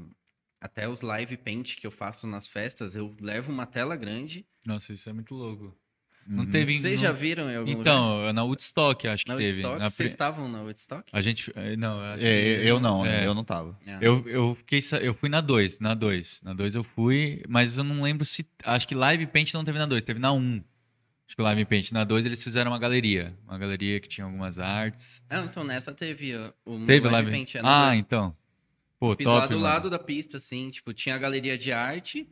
até 0.61 0.89
os 0.89 1.03
live 1.03 1.37
paint 1.37 1.77
que 1.77 1.87
eu 1.87 1.91
faço 1.91 2.27
nas 2.27 2.49
festas, 2.49 2.97
eu 2.97 3.15
levo 3.21 3.53
uma 3.53 3.67
tela 3.67 3.97
grande. 3.97 4.47
Nossa, 4.67 4.93
isso 4.93 5.09
é 5.09 5.13
muito 5.13 5.35
louco. 5.35 5.77
Não 6.27 6.45
Uhum. 6.45 6.51
teve. 6.51 6.73
Vocês 6.75 7.01
já 7.01 7.11
viram 7.13 7.51
em 7.51 7.57
algum 7.57 7.71
lugar? 7.71 7.81
Então, 7.81 8.33
na 8.33 8.45
Woodstock 8.45 9.09
acho 9.09 9.25
que 9.25 9.31
Na 9.31 9.37
teve. 9.37 9.53
Woodstock? 9.55 9.79
Na 9.81 9.91
Vocês 9.91 10.11
estavam 10.11 10.49
na 10.49 10.63
Woodstock? 10.63 11.09
A 11.13 11.21
gente. 11.21 11.53
eh, 11.57 11.77
Não, 11.77 11.97
eu 11.99 12.05
acho 12.15 12.25
É, 12.25 12.41
que- 12.61 12.67
eu 12.69 12.79
não, 12.81 13.05
É. 13.05 13.27
eu 13.27 13.35
não 13.35 13.43
tava. 13.45 13.77
Ah. 13.87 13.99
Eu, 14.01 14.29
eu, 14.29 14.55
fiquei, 14.55 14.81
eu 15.03 15.13
fui 15.15 15.29
na 15.29 15.41
2, 15.41 15.79
na 15.81 15.95
2. 15.95 16.41
Na 16.45 16.53
2 16.55 16.75
eu 16.75 16.85
fui, 16.85 17.43
mas 17.49 17.79
eu 17.79 17.85
não 17.85 18.03
lembro 18.03 18.25
se. 18.25 18.47
Acho 18.65 18.87
que 18.87 18.95
Live 18.95 19.27
Paint 19.27 19.53
não 19.55 19.65
teve 19.65 19.79
na 19.79 19.87
2, 19.87 20.05
teve 20.05 20.21
na 20.21 20.33
1. 20.33 20.37
Um. 20.39 20.63
Acho 21.27 21.37
que 21.37 21.43
o 21.43 21.45
Live 21.45 21.65
Paint 21.65 21.93
na 21.93 22.05
2 22.05 22.27
eles 22.27 22.43
fizeram 22.43 22.71
uma 22.73 22.79
galeria. 22.79 23.37
Uma 23.47 23.57
galeria 23.59 23.99
que 24.01 24.09
tinha 24.09 24.25
algumas 24.25 24.59
artes. 24.59 25.23
Ah, 25.31 25.41
então 25.41 25.63
nessa 25.65 25.93
teve 25.95 26.35
o 26.65 26.79
Teve 26.87 27.09
Live 27.09 27.09
Live 27.11 27.31
Paint. 27.31 27.55
é, 27.57 27.61
Ah, 27.65 27.87
dois. 27.87 27.99
então. 27.99 28.37
Pô, 28.99 29.17
Fiz 29.17 29.25
top. 29.25 29.39
lá 29.41 29.47
do 29.47 29.51
mano. 29.53 29.63
lado 29.63 29.91
da 29.91 29.99
pista, 29.99 30.37
assim, 30.37 30.71
tipo, 30.71 30.93
tinha 30.93 31.15
a 31.15 31.19
galeria 31.19 31.57
de 31.57 31.73
arte, 31.73 32.29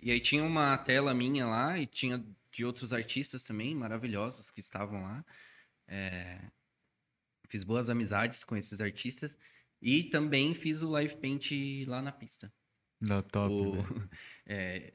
e 0.00 0.10
aí 0.10 0.20
tinha 0.20 0.44
uma 0.44 0.76
tela 0.76 1.14
minha 1.14 1.46
lá, 1.46 1.78
e 1.78 1.86
tinha 1.86 2.22
de 2.52 2.64
outros 2.64 2.92
artistas 2.92 3.42
também, 3.44 3.74
maravilhosos, 3.74 4.50
que 4.50 4.60
estavam 4.60 5.02
lá. 5.02 5.24
É, 5.88 6.38
Fiz 7.48 7.64
boas 7.64 7.90
amizades 7.90 8.44
com 8.44 8.56
esses 8.56 8.80
artistas, 8.80 9.36
e 9.80 10.04
também 10.04 10.54
fiz 10.54 10.80
o 10.80 10.88
Live 10.88 11.16
Paint 11.16 11.50
lá 11.86 12.00
na 12.00 12.10
pista. 12.12 12.52
Da 13.00 13.22
top. 13.22 13.52
O- 13.52 13.72
velho. 13.72 14.10
é, 14.46 14.94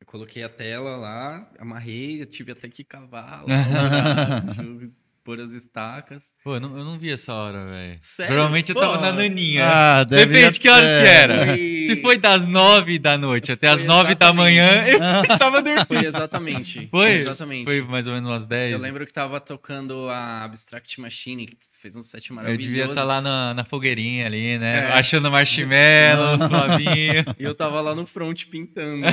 eu 0.00 0.06
coloquei 0.06 0.42
a 0.42 0.48
tela 0.48 0.96
lá, 0.96 1.52
amarrei, 1.58 2.20
eu 2.20 2.26
tive 2.26 2.50
até 2.50 2.68
que 2.68 2.82
cavar 2.82 3.44
lá, 3.44 3.54
pôr 5.24 5.40
as 5.40 5.52
estacas. 5.52 6.32
Pô, 6.44 6.54
eu 6.56 6.60
não, 6.60 6.76
eu 6.78 6.84
não 6.84 6.98
vi 6.98 7.10
essa 7.10 7.32
hora, 7.32 7.64
velho. 7.66 7.98
Sério? 8.02 8.32
Provavelmente 8.32 8.70
eu 8.70 8.80
tava 8.80 8.98
na 9.00 9.12
naninha. 9.12 9.64
Ah, 9.66 10.04
deve- 10.04 10.26
Depende 10.32 10.52
de 10.54 10.60
que 10.60 10.68
horas 10.68 10.92
é. 10.92 11.00
que 11.02 11.08
era. 11.08 11.46
Foi- 11.46 11.84
Se 11.86 11.96
foi 12.00 12.18
das 12.18 12.44
9 12.44 12.98
da 12.98 13.16
noite 13.18 13.52
até 13.52 13.68
Foi 13.72 13.80
as 13.80 13.86
9 13.86 14.14
da 14.14 14.26
exatamente. 14.26 14.36
manhã, 14.36 14.84
eu 14.86 14.98
estava 15.24 15.62
dormindo. 15.62 15.86
Foi 15.86 16.04
exatamente. 16.04 16.88
Foi? 16.90 17.10
Exatamente. 17.12 17.64
Foi 17.64 17.80
mais 17.82 18.06
ou 18.06 18.14
menos 18.14 18.28
umas 18.30 18.46
10. 18.46 18.72
Eu 18.72 18.78
lembro 18.78 19.06
que 19.06 19.12
tava 19.12 19.40
tocando 19.40 20.08
a 20.10 20.44
Abstract 20.44 21.00
Machine, 21.00 21.46
que 21.46 21.56
fez 21.80 21.96
um 21.96 22.02
set 22.02 22.30
Eu 22.30 22.36
maravilhoso. 22.36 22.66
devia 22.68 22.84
estar 22.86 23.04
lá 23.04 23.20
na, 23.20 23.54
na 23.54 23.64
fogueirinha 23.64 24.26
ali, 24.26 24.58
né? 24.58 24.88
É. 24.90 24.92
Achando 24.92 25.30
marshmallow, 25.30 26.38
suavinho. 26.48 27.24
E 27.38 27.44
eu 27.44 27.54
tava 27.54 27.80
lá 27.80 27.94
no 27.94 28.06
front 28.06 28.46
pintando. 28.46 29.00
né? 29.02 29.12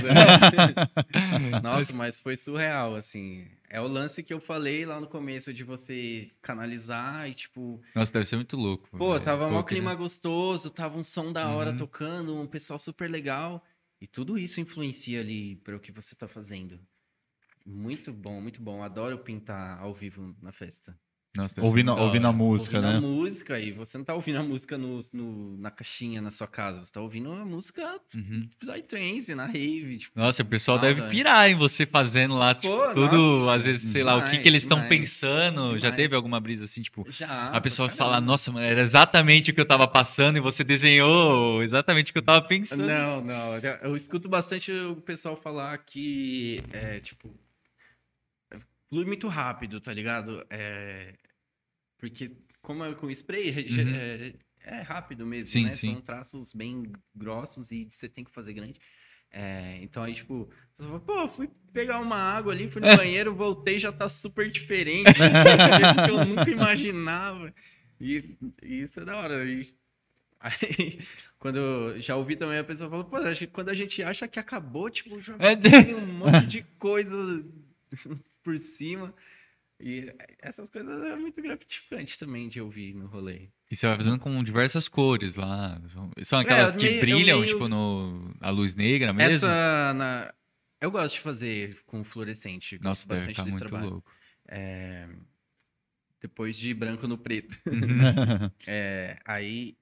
Nossa, 1.62 1.93
mas 1.95 2.20
foi 2.20 2.36
surreal, 2.38 2.95
assim. 2.95 3.45
É 3.70 3.80
o 3.80 3.88
lance 3.88 4.24
que 4.24 4.34
eu 4.34 4.39
falei 4.39 4.86
lá 4.86 4.99
no 4.99 5.07
começo 5.07 5.53
de 5.53 5.63
você 5.63 6.28
canalizar 6.41 7.30
e, 7.30 7.34
tipo, 7.36 7.80
Nossa, 7.93 8.11
deve 8.11 8.26
ser 8.26 8.36
muito 8.36 8.57
louco. 8.57 8.89
pô, 8.97 9.11
velho. 9.13 9.24
tava 9.24 9.45
queria- 9.47 9.63
clima 9.63 9.93
gostoso, 9.95 10.72
tava 10.72 10.97
um 10.97 11.03
som 11.03 11.32
da 11.32 11.47
hora 11.49 11.70
Uhum. 11.72 11.78
tocando, 11.78 12.36
um 12.39 12.47
pessoal 12.47 12.80
super 12.80 13.09
legal. 13.09 13.63
E 14.01 14.07
tudo 14.07 14.38
isso 14.38 14.59
influencia 14.59 15.20
ali 15.20 15.57
para 15.57 15.76
o 15.76 15.80
que 15.80 15.91
você 15.91 16.15
tá 16.15 16.28
fazendo. 16.28 16.80
Muito 17.65 18.11
bom, 18.11 18.41
muito 18.41 18.61
bom. 18.61 18.82
Adoro 18.82 19.20
pintar 19.20 19.80
ao 19.80 19.93
vivo 19.93 20.36
na 20.41 20.51
festa. 20.51 20.97
Ouvindo, 21.61 21.93
ouvindo 21.93 22.27
a 22.27 22.34
música, 22.34 22.77
ouvindo 22.77 22.91
né? 22.91 22.97
a 22.97 23.01
música 23.01 23.59
e 23.59 23.71
você 23.71 23.97
não 23.99 24.03
tá 24.05 24.15
ouvindo 24.15 24.39
a 24.39 24.43
música 24.43 24.77
no, 24.80 24.99
no- 25.13 25.57
na 25.57 25.69
caixinha 25.69 26.19
na 26.21 26.32
sua 26.32 26.47
casa, 26.47 26.84
você 26.84 26.91
tá 26.91 26.99
ouvindo 27.01 27.32
a 27.32 27.45
música 27.45 27.99
Uhum. 28.15 28.49
Psytrance, 28.59 29.36
na 29.36 29.45
rave, 29.45 29.97
tipo, 29.99 30.19
Nossa, 30.19 30.41
o 30.41 30.45
pessoal 30.45 30.77
Ah, 30.77 30.82
deve 30.82 31.03
pirar 31.03 31.49
em 31.49 31.55
você 31.55 31.86
fazendo 31.86 32.34
lá, 32.34 32.55
tipo, 32.55 32.75
Pô, 32.75 32.93
tudo, 32.93 33.15
nossa, 33.17 33.53
às 33.53 33.65
vezes, 33.65 33.91
sei 33.91 34.03
lá, 34.03 34.15
o 34.15 34.21
que, 34.21 34.25
demais, 34.25 34.41
que 34.43 34.49
eles 34.49 34.63
estão 34.63 34.77
demais, 34.80 34.97
pensando. 34.99 35.71
Já 35.73 35.77
demais. 35.77 35.95
teve 35.95 36.15
alguma 36.15 36.39
brisa 36.39 36.63
assim, 36.63 36.82
tipo, 36.82 37.05
já. 37.11 37.49
a 37.51 37.61
pessoa 37.61 37.89
fala, 37.89 38.19
nossa, 38.19 38.51
mano, 38.51 38.65
era 38.65 38.82
exatamente 38.82 39.51
o 39.51 39.53
que 39.53 39.61
eu 39.61 39.67
tava 39.67 39.88
passando 39.88 40.38
e 40.38 40.41
você 40.41 40.63
desenhou 40.63 41.61
exatamente 41.61 42.09
o 42.09 42.13
que 42.13 42.17
eu 42.19 42.23
tava 42.23 42.41
pensando. 42.45 42.86
Não, 42.88 43.23
não. 43.23 43.55
Eu 43.84 43.95
escuto 43.95 44.27
bastante 44.27 44.71
o 44.71 44.95
pessoal 44.97 45.36
falar 45.38 45.77
que 45.77 46.61
é 46.73 46.99
tipo. 46.99 47.30
Flui 48.90 49.06
muito 49.06 49.28
rápido, 49.28 49.80
tá 49.80 49.94
ligado? 49.94 50.46
É, 50.50 51.14
porque, 51.98 52.32
como 52.62 52.84
é 52.84 52.94
com 52.96 53.10
spray, 53.12 53.50
Uhum. 53.50 53.96
é, 53.96 54.34
é 54.64 54.82
rápido 54.82 55.26
mesmo, 55.26 55.46
Sim, 55.48 55.66
né? 55.66 55.76
sim. 55.76 55.94
São 55.94 56.02
traços 56.02 56.54
bem 56.54 56.84
grossos 57.16 57.72
e 57.72 57.86
você 57.90 58.10
tem 58.10 58.24
que 58.24 58.32
fazer 58.32 58.54
grande. 58.54 58.80
É, 59.32 59.78
então 59.84 60.02
aí, 60.02 60.14
tipo, 60.14 60.50
a 60.52 60.78
pessoa 60.78 61.00
fala, 61.02 61.22
pô, 61.22 61.28
fui 61.28 61.50
pegar 61.72 62.00
uma 62.00 62.18
água 62.18 62.52
ali, 62.52 62.68
fui 62.68 62.82
no 62.82 62.88
banheiro, 62.98 63.36
voltei, 63.36 63.78
já 63.78 63.92
tá 63.92 64.10
super 64.10 64.50
diferente. 64.50 65.12
que 66.06 66.12
eu 66.12 66.26
nunca 66.26 66.50
imaginava. 66.50 67.54
E, 68.02 68.38
e 68.64 68.82
isso 68.82 69.00
é 69.02 69.06
da 69.06 69.18
hora. 69.18 69.46
E 69.46 69.62
Aí, 70.40 71.00
quando 71.38 71.58
eu 71.58 72.02
já 72.02 72.16
ouvi 72.16 72.36
também 72.38 72.58
a 72.58 72.64
pessoa 72.64 72.90
falou, 72.90 73.06
pô, 73.06 73.18
quando 73.52 73.70
a 73.70 73.74
gente 73.74 74.02
acha 74.02 74.28
que 74.28 74.40
acabou, 74.40 74.90
tipo, 74.90 75.20
já 75.22 75.36
É. 75.38 75.56
tem 75.56 75.94
um 75.94 76.08
monte 76.14 76.48
de 76.48 76.64
coisa 76.80 77.46
por 78.50 78.60
cima. 78.60 79.14
E 79.80 80.14
essas 80.39 80.70
coisas 80.70 81.04
é 81.06 81.16
muito 81.16 81.41
gratificante 81.41 82.18
também 82.20 82.50
de 82.50 82.60
ouvir 82.60 82.93
no 82.93 83.06
rolê. 83.08 83.50
E 83.72 83.76
você 83.76 83.88
vai 83.88 83.95
fazendo 83.95 84.20
com 84.20 84.43
diversas 84.43 84.89
cores 84.89 85.36
lá. 85.36 85.80
São- 85.89 86.12
São 86.24 86.39
aquelas 86.39 86.76
É, 86.76 86.78
que 86.78 86.86
meio- 86.86 87.00
brilham, 87.00 87.39
meio- 87.39 87.54
tipo, 87.54 87.68
no, 87.70 88.34
a 88.41 88.50
luz 88.50 88.76
negra 88.76 89.14
mesmo? 89.14 89.36
Essa. 89.36 89.93
Na... 89.93 90.34
Eu 90.82 90.91
gosto 90.91 91.16
de 91.16 91.22
fazer 91.22 91.78
com 91.86 92.04
fluorescente. 92.04 92.78
gosto 92.78 92.86
Nossa, 92.88 93.08
deve 93.08 93.20
bastante 93.20 93.36
ficar 93.36 93.43
desse 93.43 93.58
muito 93.58 93.70
trabalho. 93.70 93.91
louco. 93.91 94.12
É, 94.47 95.08
Depois 96.20 96.58
de 96.58 96.74
branco 96.74 97.08
no 97.08 97.18
preto. 97.18 97.58
É, 98.68 99.18
aí, 99.24 99.78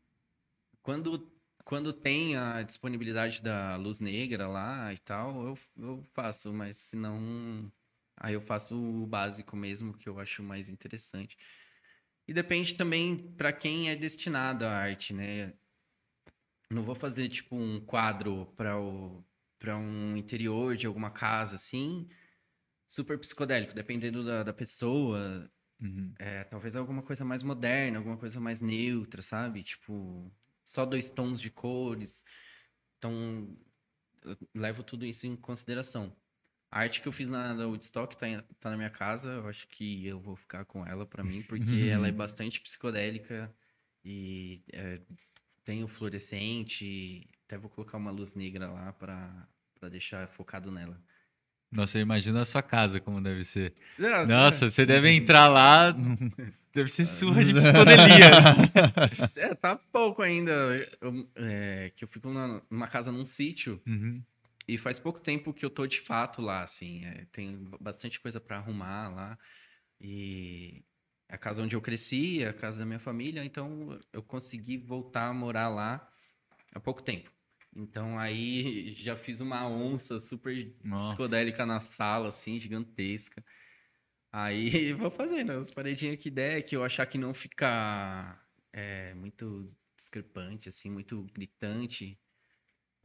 quando, 0.84 1.32
quando 1.66 1.92
tem 1.92 2.36
a 2.36 2.62
disponibilidade 2.62 3.42
da 3.42 3.76
luz 3.78 4.00
negra 4.00 4.48
lá 4.48 4.94
e 4.94 4.98
tal, 5.00 5.44
eu, 5.48 5.58
eu 5.84 6.04
faço, 6.14 6.54
mas 6.54 6.78
se 6.78 6.96
não, 6.96 7.72
aí 8.18 8.34
eu 8.34 8.42
faço 8.42 8.76
o 8.78 9.06
básico 9.08 9.56
mesmo, 9.56 9.98
que 9.98 10.10
eu 10.10 10.20
acho 10.20 10.44
mais 10.44 10.70
interessante. 10.70 11.38
E 12.28 12.34
depende 12.34 12.76
também 12.76 13.34
para 13.36 13.54
quem 13.54 13.90
é 13.90 13.96
destinado 13.96 14.66
a 14.66 14.72
arte, 14.72 15.14
né? 15.14 15.54
Não 16.70 16.84
vou 16.84 16.96
fazer 16.96 17.30
tipo 17.30 17.56
um 17.56 17.80
quadro 17.80 18.48
para 18.56 18.80
o 18.80 19.24
para 19.60 19.76
um 19.76 20.16
interior 20.16 20.78
de 20.78 20.86
alguma 20.86 21.10
casa 21.10 21.56
assim, 21.56 22.08
super 22.88 23.20
psicodélico, 23.20 23.74
dependendo 23.74 24.24
da, 24.24 24.44
da 24.44 24.54
pessoa, 24.54 25.52
Uhum. 25.80 26.14
é, 26.20 26.44
talvez 26.46 26.76
alguma 26.76 27.04
coisa 27.04 27.26
mais 27.26 27.44
moderna, 27.44 27.98
alguma 28.00 28.18
coisa 28.18 28.40
mais 28.40 28.62
neutra, 28.62 29.22
sabe? 29.22 29.64
Tipo, 29.64 30.32
só 30.66 30.86
dois 30.86 31.10
tons 31.10 31.42
de 31.42 31.50
cores. 31.52 32.24
Então, 32.98 33.58
eu 34.24 34.38
levo 34.56 34.84
tudo 34.84 35.06
isso 35.06 35.28
em 35.28 35.36
consideração. 35.36 36.16
A 36.70 36.80
arte 36.82 37.02
que 37.02 37.08
eu 37.08 37.12
fiz 37.14 37.30
na 37.30 37.54
da 37.54 37.66
Woodstock 37.68 38.18
tá, 38.18 38.28
em- 38.28 38.42
tá 38.60 38.70
na 38.70 38.78
minha 38.78 38.90
casa, 38.90 39.30
eu 39.32 39.48
acho 39.48 39.68
que 39.70 40.06
eu 40.06 40.20
vou 40.20 40.36
ficar 40.36 40.66
com 40.66 40.86
ela 40.86 41.06
pra 41.06 41.24
mim, 41.24 41.42
porque 41.42 41.62
ela 41.92 42.08
é 42.08 42.12
bastante 42.12 42.60
psicodélica 42.62 43.54
e 44.04 44.62
é, 44.74 45.00
tem 45.64 45.84
o 45.84 45.88
fluorescente, 45.88 47.30
até 47.46 47.58
vou 47.58 47.70
colocar 47.70 47.98
uma 47.98 48.12
luz 48.12 48.36
negra 48.36 48.70
lá 48.70 48.92
pra, 48.94 49.48
pra 49.80 49.90
deixar 49.90 50.28
focado 50.28 50.72
nela. 50.72 51.02
Nossa, 51.72 51.98
eu 51.98 52.02
imagino 52.02 52.40
a 52.40 52.46
sua 52.46 52.62
casa 52.62 53.00
como 53.00 53.22
deve 53.22 53.44
ser. 53.44 53.74
Não, 53.98 54.26
Nossa, 54.26 54.70
você 54.72 54.86
deve 54.86 55.10
entrar 55.12 55.48
lá, 55.50 55.92
deve 56.74 56.90
ser 56.90 57.06
surra 57.06 57.44
de 57.44 57.54
psicodelia. 57.56 58.32
É, 59.38 59.54
tá 59.56 59.76
pouco 59.76 60.22
ainda. 60.22 60.52
Eu, 61.02 61.30
é, 61.36 61.92
que 61.96 62.04
eu 62.06 62.08
fico 62.08 62.30
na- 62.32 62.62
numa 62.70 62.88
casa 62.88 63.12
num 63.12 63.26
sítio 63.26 63.82
Uhum. 63.86 64.22
E 64.68 64.78
faz 64.78 65.00
pouco 65.00 65.20
tempo 65.20 65.54
que 65.54 65.66
eu 65.66 65.70
tô 65.70 65.88
de 65.88 66.02
fato 66.02 66.42
lá, 66.42 66.64
assim. 66.64 67.06
é, 67.06 67.26
tem 67.32 67.64
bastante 67.80 68.20
coisa 68.20 68.40
pra 68.40 68.58
arrumar 68.58 69.10
lá. 69.10 69.40
E 70.00 70.84
é 71.30 71.36
a 71.36 71.38
casa 71.38 71.64
onde 71.64 71.76
eu 71.76 71.82
cresci, 71.82 72.44
é 72.44 72.50
a 72.50 72.54
casa 72.54 72.80
da 72.80 72.86
minha 72.86 73.00
família, 73.00 73.44
então 73.44 74.00
eu 74.14 74.22
consegui 74.24 74.78
voltar 74.78 75.28
a 75.28 75.34
morar 75.34 75.70
lá 75.70 76.10
há 76.74 76.80
pouco 76.80 77.02
tempo. 77.02 77.32
Então 77.76 78.18
aí 78.20 78.94
já 78.96 79.16
fiz 79.16 79.42
uma 79.42 79.68
onça 79.68 80.20
super 80.20 80.76
Nossa. 80.84 81.10
psicodélica 81.10 81.66
na 81.66 81.80
sala, 81.80 82.30
assim, 82.30 82.60
gigantesca. 82.60 83.44
Aí 84.32 84.92
vou 84.94 85.10
fazendo 85.12 85.52
as 85.54 85.74
paredinhas 85.74 86.18
que 86.18 86.30
der, 86.30 86.62
que 86.64 86.76
eu 86.76 86.84
achar 86.84 87.06
que 87.06 87.18
não 87.18 87.34
fica 87.34 88.40
é, 88.74 89.14
muito 89.16 89.66
discrepante, 89.96 90.70
assim, 90.70 90.90
muito 90.90 91.24
gritante. 91.34 92.20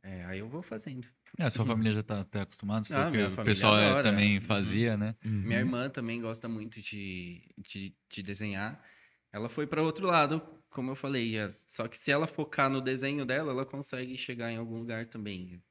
É, 0.03 0.25
aí 0.25 0.41
eu 0.41 0.49
vou 0.49 0.63
fazendo. 0.63 1.07
É, 1.39 1.45
a 1.45 1.51
sua 1.51 1.65
família 1.65 1.93
já 1.93 2.03
tá, 2.03 2.25
tá 2.25 2.43
acostumada? 2.43 2.85
Foi 2.85 2.97
Ah, 2.97 3.09
o 3.09 3.13
que 3.13 3.19
o 3.23 3.31
família 3.31 3.45
pessoal 3.45 3.79
é, 3.79 3.87
adora. 3.87 4.03
também 4.03 4.37
Uhum. 4.37 4.43
fazia, 4.43 4.97
né? 4.97 5.15
Minha 5.23 5.61
irmã 5.61 5.89
também 5.89 6.21
gosta 6.21 6.49
muito 6.49 6.81
de, 6.81 7.43
de, 7.59 7.95
de 8.11 8.23
desenhar. 8.23 8.83
Ela 9.33 9.49
foi 9.49 9.67
para 9.67 9.83
outro 9.83 10.07
lado, 10.07 10.43
como 10.69 10.91
eu 10.91 10.95
falei. 10.95 11.39
é- 11.39 11.49
Só 11.69 11.89
que 11.89 11.99
se 11.99 12.11
ela 12.11 12.27
focar 12.27 12.69
no 12.69 12.81
desenho 12.81 13.25
dela, 13.25 13.53
ela 13.53 13.65
consegue 13.65 14.17
chegar 14.17 14.51
em 14.53 14.57
algum 14.57 14.79
lugar 14.79 15.07
também. 15.07 15.63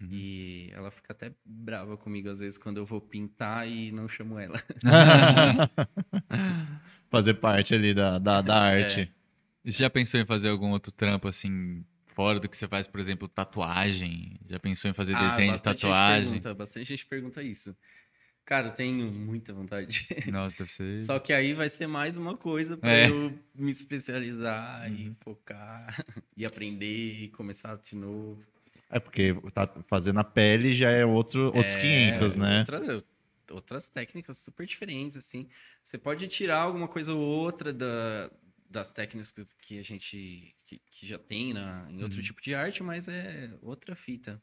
Uhum. 0.00 0.08
E 0.12 0.70
ela 0.72 0.92
fica 0.92 1.12
até 1.12 1.32
brava 1.44 1.96
comigo 1.96 2.28
às 2.28 2.38
vezes 2.38 2.56
quando 2.56 2.76
eu 2.76 2.86
vou 2.86 3.00
pintar 3.00 3.66
e 3.66 3.90
não 3.90 4.06
chamo 4.08 4.38
ela. 4.38 4.62
Fazer 7.10 7.34
parte 7.34 7.74
ali 7.74 7.94
da, 7.94 8.18
da, 8.18 8.40
da 8.42 8.54
É. 8.70 8.82
arte. 8.82 9.12
E 9.64 9.72
você 9.72 9.82
já 9.82 9.90
pensou 9.90 10.20
em 10.20 10.26
fazer 10.26 10.48
algum 10.48 10.70
outro 10.70 10.92
trampo, 10.92 11.26
assim, 11.26 11.84
fora 12.18 12.40
do 12.40 12.48
que 12.48 12.56
você 12.56 12.66
faz, 12.66 12.88
por 12.88 12.98
exemplo, 12.98 13.28
tatuagem? 13.28 14.40
Já 14.50 14.58
pensou 14.58 14.90
em 14.90 14.94
fazer 14.94 15.14
Ah, 15.14 15.30
desenho 15.30 15.52
de 15.52 15.52
bastante 15.52 15.82
gente 15.82 15.84
tatuagem? 15.84 16.24
pergunta, 16.24 16.52
bastante 16.54 16.84
gente 16.88 17.06
pergunta 17.06 17.42
isso. 17.44 17.76
Cara, 18.44 18.68
eu 18.68 18.74
tenho 18.74 19.12
muita 19.12 19.52
vontade. 19.52 20.08
Nossa, 20.26 20.56
deve 20.56 20.70
ser... 20.70 21.00
Só 21.02 21.20
que 21.20 21.32
aí 21.32 21.54
vai 21.54 21.68
ser 21.68 21.86
mais 21.86 22.16
uma 22.16 22.36
coisa 22.36 22.76
para 22.76 22.90
É. 22.90 23.06
eu 23.06 23.38
me 23.54 23.70
especializar 23.70 24.90
e 24.92 25.04
Uhum. 25.04 25.14
focar 25.20 26.04
e 26.36 26.44
aprender 26.44 27.22
e 27.22 27.28
começar 27.28 27.76
de 27.76 27.94
novo. 27.94 28.42
É 28.90 28.98
porque 28.98 29.32
tá 29.54 29.68
fazendo 29.86 30.18
a 30.18 30.24
pele 30.24 30.74
já 30.74 30.90
é 30.90 31.04
outro, 31.04 31.52
outros 31.54 31.76
É, 31.76 31.80
500, 31.80 32.36
né? 32.36 32.60
outra- 32.60 33.04
outras 33.52 33.88
técnicas 33.88 34.38
super 34.38 34.66
diferentes, 34.66 35.16
assim. 35.16 35.46
Você 35.84 35.96
pode 35.98 36.26
tirar 36.26 36.62
alguma 36.62 36.88
coisa 36.88 37.14
ou 37.14 37.20
outra 37.20 37.72
da, 37.72 38.28
das 38.68 38.92
técnicas 38.92 39.32
que, 39.62 39.78
a 39.78 39.82
gente 39.82 40.54
que, 40.66 40.78
que 40.90 41.06
já 41.06 41.18
tem 41.18 41.54
na, 41.54 41.86
em 41.90 41.96
Uhum. 41.98 42.02
outro 42.04 42.22
tipo 42.22 42.40
de 42.42 42.54
arte, 42.54 42.82
mas 42.82 43.08
é 43.08 43.50
outra 43.62 43.94
fita. 43.96 44.42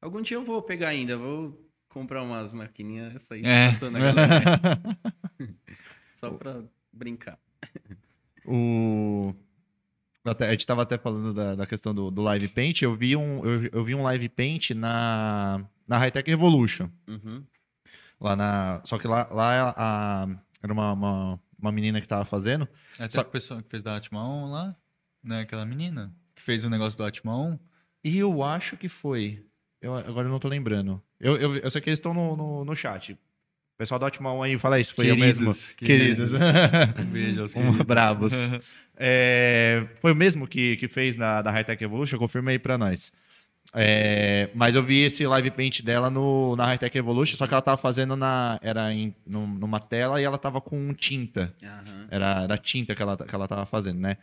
Algum 0.00 0.20
dia 0.20 0.36
eu 0.36 0.44
vou 0.44 0.60
pegar 0.62 0.88
ainda, 0.88 1.16
vou 1.16 1.70
comprar 1.88 2.22
umas 2.22 2.52
maquininhas 2.52 3.14
essa 3.14 3.34
aí 3.34 3.42
É. 3.44 3.72
tatuando 3.72 3.98
a 3.98 4.00
galera. 4.00 4.80
Só 6.12 6.30
pra 6.30 6.62
brincar. 6.92 7.38
O... 8.44 9.34
até- 10.24 10.48
a 10.48 10.52
gente 10.52 10.66
tava 10.66 10.82
até 10.82 10.98
falando 10.98 11.32
da, 11.32 11.54
da 11.54 11.66
questão 11.66 11.94
do, 11.94 12.10
do 12.10 12.22
live 12.22 12.48
paint. 12.48 12.82
Eu 12.82 12.94
vi 12.96 13.16
um, 13.16 13.44
eu, 13.44 13.68
eu 13.72 13.84
vi 13.84 13.94
um 13.94 14.02
live 14.02 14.28
paint 14.28 14.70
na, 14.70 15.64
na 15.86 15.98
Hightech 15.98 16.28
Revolution. 16.28 16.90
Uhum. 17.06 17.44
Lá 18.20 18.36
na, 18.36 18.82
só 18.84 18.98
que 18.98 19.06
lá, 19.08 19.28
lá 19.32 19.74
a, 19.76 20.28
era 20.62 20.72
uma, 20.72 20.92
uma, 20.92 21.40
uma 21.62 21.72
menina 21.72 22.00
que 22.00 22.06
tava 22.08 22.24
fazendo. 22.24 22.68
Até 22.98 23.10
Só- 23.14 23.20
a 23.20 23.24
pessoa 23.24 23.62
que 23.62 23.68
fez 23.70 23.82
da 23.82 23.96
Atma 23.96 24.28
1 24.28 24.50
lá, 24.50 24.76
né? 25.24 25.40
Aquela 25.42 25.64
menina 25.64 26.12
que 26.34 26.42
fez 26.42 26.64
o 26.64 26.70
negócio 26.70 26.98
do 26.98 27.04
Atma 27.04 27.36
1. 27.38 27.58
E 28.04 28.18
eu 28.18 28.42
acho 28.42 28.76
que 28.76 28.88
foi. 28.88 29.44
Eu, 29.80 29.96
agora 29.96 30.26
eu 30.28 30.32
não 30.32 30.38
tô 30.38 30.48
lembrando. 30.48 31.02
Eu, 31.20 31.36
eu, 31.36 31.56
eu 31.56 31.70
sei 31.70 31.80
que 31.80 31.88
eles 31.88 31.98
estão 31.98 32.12
no, 32.12 32.36
no, 32.36 32.64
no 32.64 32.74
chat. 32.74 33.12
O 33.12 33.18
pessoal 33.78 33.98
do 33.98 34.06
Atmão 34.06 34.42
aí, 34.42 34.56
fala 34.58 34.78
isso, 34.78 34.94
foi 34.94 35.10
eu 35.10 35.16
mesmo. 35.16 35.52
Queridos, 35.76 36.30
Queridos. 36.30 36.32
Um 37.00 37.04
beijo 37.10 37.40
aos 37.42 37.56
Um, 37.56 37.60
queridos. 37.62 37.86
bravos. 37.86 38.32
É, 39.04 39.86
foi 40.00 40.12
o 40.12 40.14
mesmo 40.14 40.46
que, 40.46 40.76
que 40.76 40.86
fez 40.86 41.16
na, 41.16 41.40
da 41.42 41.50
Hightech 41.50 41.82
Evolution, 41.82 42.18
confirma 42.18 42.50
aí 42.50 42.58
pra 42.58 42.76
nós. 42.76 43.10
É, 43.74 44.50
mas 44.54 44.74
eu 44.74 44.82
vi 44.82 45.02
esse 45.04 45.26
live 45.26 45.50
paint 45.50 45.80
dela 45.82 46.10
no, 46.10 46.54
na 46.56 46.66
Hightech 46.66 46.96
Evolution, 46.98 47.36
só 47.36 47.46
que 47.46 47.54
ela 47.54 47.62
tava 47.62 47.78
fazendo 47.78 48.14
na, 48.14 48.58
era 48.62 48.92
em, 48.92 49.14
num- 49.26 49.46
numa 49.46 49.80
tela 49.80 50.20
e 50.20 50.24
ela 50.24 50.36
tava 50.36 50.60
com 50.60 50.92
tinta. 50.92 51.54
Aham. 51.62 52.06
Era, 52.10 52.42
era 52.42 52.58
tinta 52.58 52.94
que 52.94 53.00
ela, 53.02 53.16
que 53.16 53.34
ela 53.34 53.48
tava 53.48 53.64
fazendo, 53.64 53.98
né? 53.98 54.18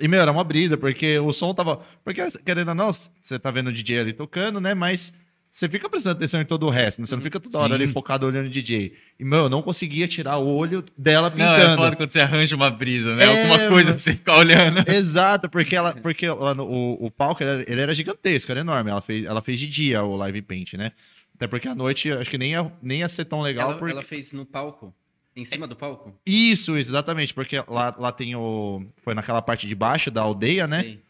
E, 0.00 0.06
meu, 0.06 0.20
era 0.20 0.30
uma 0.30 0.44
brisa, 0.44 0.76
porque 0.76 1.18
o 1.18 1.32
som 1.32 1.52
tava. 1.52 1.82
Porque, 2.04 2.20
querendo 2.44 2.68
ou 2.68 2.74
não, 2.74 2.90
você 2.92 3.38
tá 3.38 3.50
vendo 3.50 3.68
o 3.68 3.72
DJ 3.72 4.00
ali 4.00 4.12
tocando, 4.12 4.60
né? 4.60 4.72
Mas 4.74 5.12
você 5.58 5.68
fica 5.68 5.88
prestando 5.90 6.16
atenção 6.16 6.40
em 6.40 6.44
todo 6.44 6.66
o 6.66 6.70
resto, 6.70 7.00
né? 7.00 7.06
Você 7.06 7.16
não 7.16 7.22
fica 7.22 7.40
toda 7.40 7.58
hora 7.58 7.68
Sim. 7.76 7.82
ali 7.82 7.88
focado 7.92 8.26
olhando 8.26 8.46
o 8.46 8.50
DJ. 8.50 8.94
E, 9.18 9.24
meu, 9.24 9.40
eu 9.40 9.48
não 9.48 9.60
conseguia 9.60 10.06
tirar 10.06 10.38
o 10.38 10.46
olho 10.46 10.84
dela 10.96 11.28
Não, 11.36 11.44
é 11.46 11.56
pintando. 11.58 11.76
foda 11.82 11.96
quando 11.96 12.12
você 12.12 12.20
arranja 12.20 12.54
uma 12.54 12.70
brisa, 12.70 13.16
né? 13.16 13.24
É, 13.24 13.40
Alguma 13.40 13.68
coisa 13.68 13.90
pra 13.90 13.98
você 13.98 14.12
ficar 14.12 14.36
olhando. 14.36 14.78
Exato, 14.88 15.48
porque 15.50 15.74
ela, 15.74 15.94
porque 15.96 16.28
no- 16.28 16.62
o, 16.64 17.06
o 17.06 17.10
palco 17.10 17.42
ele 17.42 17.50
era, 17.50 17.72
ele 17.72 17.80
era 17.80 17.94
gigantesco, 17.94 18.52
era 18.52 18.60
enorme. 18.60 18.90
Ela 18.90 19.02
fez, 19.02 19.24
ela 19.24 19.42
fez 19.42 19.58
de 19.58 19.66
dia 19.66 20.02
o 20.04 20.14
live 20.14 20.42
paint, 20.42 20.74
né? 20.74 20.92
Até 21.34 21.48
porque 21.48 21.66
à 21.66 21.74
noite 21.74 22.10
acho 22.12 22.30
que 22.30 22.38
nem 22.38 22.52
ia, 22.52 22.72
nem 22.80 23.00
ia 23.00 23.08
ser 23.08 23.24
tão 23.24 23.40
legal. 23.40 23.70
Ela, 23.70 23.78
porque... 23.78 23.92
ela 23.92 24.04
fez 24.04 24.32
no 24.32 24.46
palco? 24.46 24.94
Em 25.34 25.44
cima 25.44 25.66
do 25.66 25.74
palco? 25.74 26.14
Isso, 26.26 26.76
isso, 26.78 26.90
exatamente. 26.90 27.34
Porque 27.34 27.56
lá, 27.68 27.94
lá 27.98 28.12
tem 28.12 28.34
o. 28.36 28.84
Foi 28.98 29.14
naquela 29.14 29.40
parte 29.42 29.66
de 29.66 29.74
baixo 29.74 30.10
da 30.10 30.22
aldeia, 30.22 30.66
né? 30.66 30.82
Sei. 30.82 31.02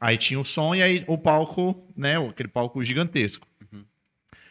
Aí 0.00 0.18
tinha 0.18 0.38
o 0.38 0.44
som 0.44 0.74
e 0.74 0.82
aí 0.82 1.04
o 1.06 1.16
palco, 1.16 1.82
né? 1.96 2.16
Aquele 2.18 2.48
palco 2.48 2.82
gigantesco. 2.84 3.46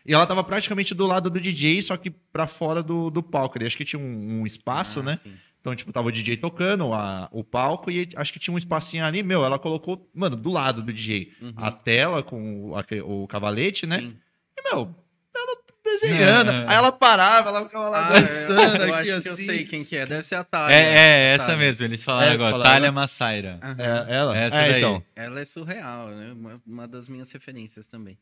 E 0.06 0.14
ela 0.14 0.26
tava 0.26 0.43
praticamente 0.43 0.93
do 0.93 1.06
lado 1.08 1.30
do 1.30 1.39
DJ, 1.39 1.82
só 1.82 1.95
que 1.95 2.10
pra 2.10 2.45
fora 2.47 2.84
do, 2.84 3.10
do 3.10 3.24
palco. 3.24 3.58
Ali. 3.58 3.66
Acho 3.66 3.78
que 3.78 3.86
tinha 3.86 3.99
um, 4.01 4.41
um 4.41 4.45
espaço, 4.45 4.99
Ah, 4.99 5.04
né? 5.04 5.16
sim. 5.16 5.34
Então, 5.62 5.74
tipo, 5.74 5.93
tava 5.93 6.10
o 6.10 6.12
DJ 6.12 6.36
tocando 6.36 6.93
a, 6.93 7.30
o 7.32 7.41
palco 7.41 7.89
e 7.89 8.10
acho 8.18 8.34
que 8.34 8.39
tinha 8.39 8.54
um 8.54 8.58
espacinho 8.58 9.06
ali. 9.06 9.24
Meu, 9.24 9.45
ela 9.45 9.58
colocou, 9.58 10.10
mano, 10.14 10.36
do 10.36 10.51
lado 10.51 10.82
do 10.84 10.91
DJ. 10.91 11.32
A 11.56 11.72
tela 11.72 12.22
com 12.22 12.72
o, 12.72 12.76
aque- 12.76 13.01
o 13.01 13.26
cavalete, 13.28 13.86
né? 13.88 13.99
Sim. 13.99 14.18
E, 14.58 14.62
meu, 14.62 14.93
ela 15.34 15.58
desenhando. 15.86 16.51
É. 16.51 16.66
Aí 16.68 16.76
ela 16.76 16.91
parava, 16.91 17.47
ela 17.47 17.64
ficava 17.64 17.88
lá 17.88 18.08
Ah, 18.08 18.20
dançando 18.20 18.84
eu 18.84 18.93
aqui 18.93 19.10
acho 19.12 19.22
que 19.22 19.30
eu 19.30 19.34
assim. 19.34 19.45
sei 19.45 19.64
quem 19.64 19.86
que 19.86 19.95
é. 19.95 20.06
Deve 20.06 20.26
ser 20.26 20.36
a 20.36 20.43
Thalia. 20.43 20.76
É, 20.76 20.82
é, 20.82 21.34
essa 21.36 21.45
Thalia. 21.47 21.60
mesmo, 21.66 21.86
eles 21.86 22.04
falaram 22.04 22.32
É, 22.32 22.34
agora. 22.34 22.51
falaram, 22.51 22.70
Thalia 22.72 22.88
né? 22.89 22.91
Massaira. 22.91 23.60
Aham. 23.64 23.76
É, 23.80 24.14
ela? 24.14 24.38
Essa 24.38 24.58
é, 24.58 24.70
daí. 24.70 24.78
então. 24.82 25.04
Ela 25.16 25.39
é 25.39 25.45
surreal, 25.45 26.10
né? 26.10 26.34
Uma, 26.34 26.62
uma 26.68 26.88
das 26.89 27.08
minhas 27.08 27.32
referências 27.32 27.88
também. 27.88 28.18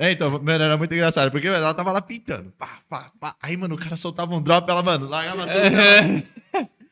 É, 0.00 0.12
então, 0.12 0.30
mano, 0.30 0.62
era 0.64 0.76
muito 0.76 0.94
engraçado, 0.94 1.30
porque 1.32 1.48
mano, 1.50 1.64
ela 1.64 1.74
tava 1.74 1.90
lá 1.90 2.00
pintando. 2.00 2.52
Pá, 2.56 2.78
pá, 2.88 3.10
pá. 3.18 3.34
Aí, 3.42 3.56
mano, 3.56 3.74
o 3.74 3.78
cara 3.78 3.96
soltava 3.96 4.32
um 4.34 4.40
drop, 4.40 4.70
ela, 4.70 4.80
mano, 4.82 5.08
largava 5.08 5.42
tudo. 5.42 5.56
ela- 5.56 6.22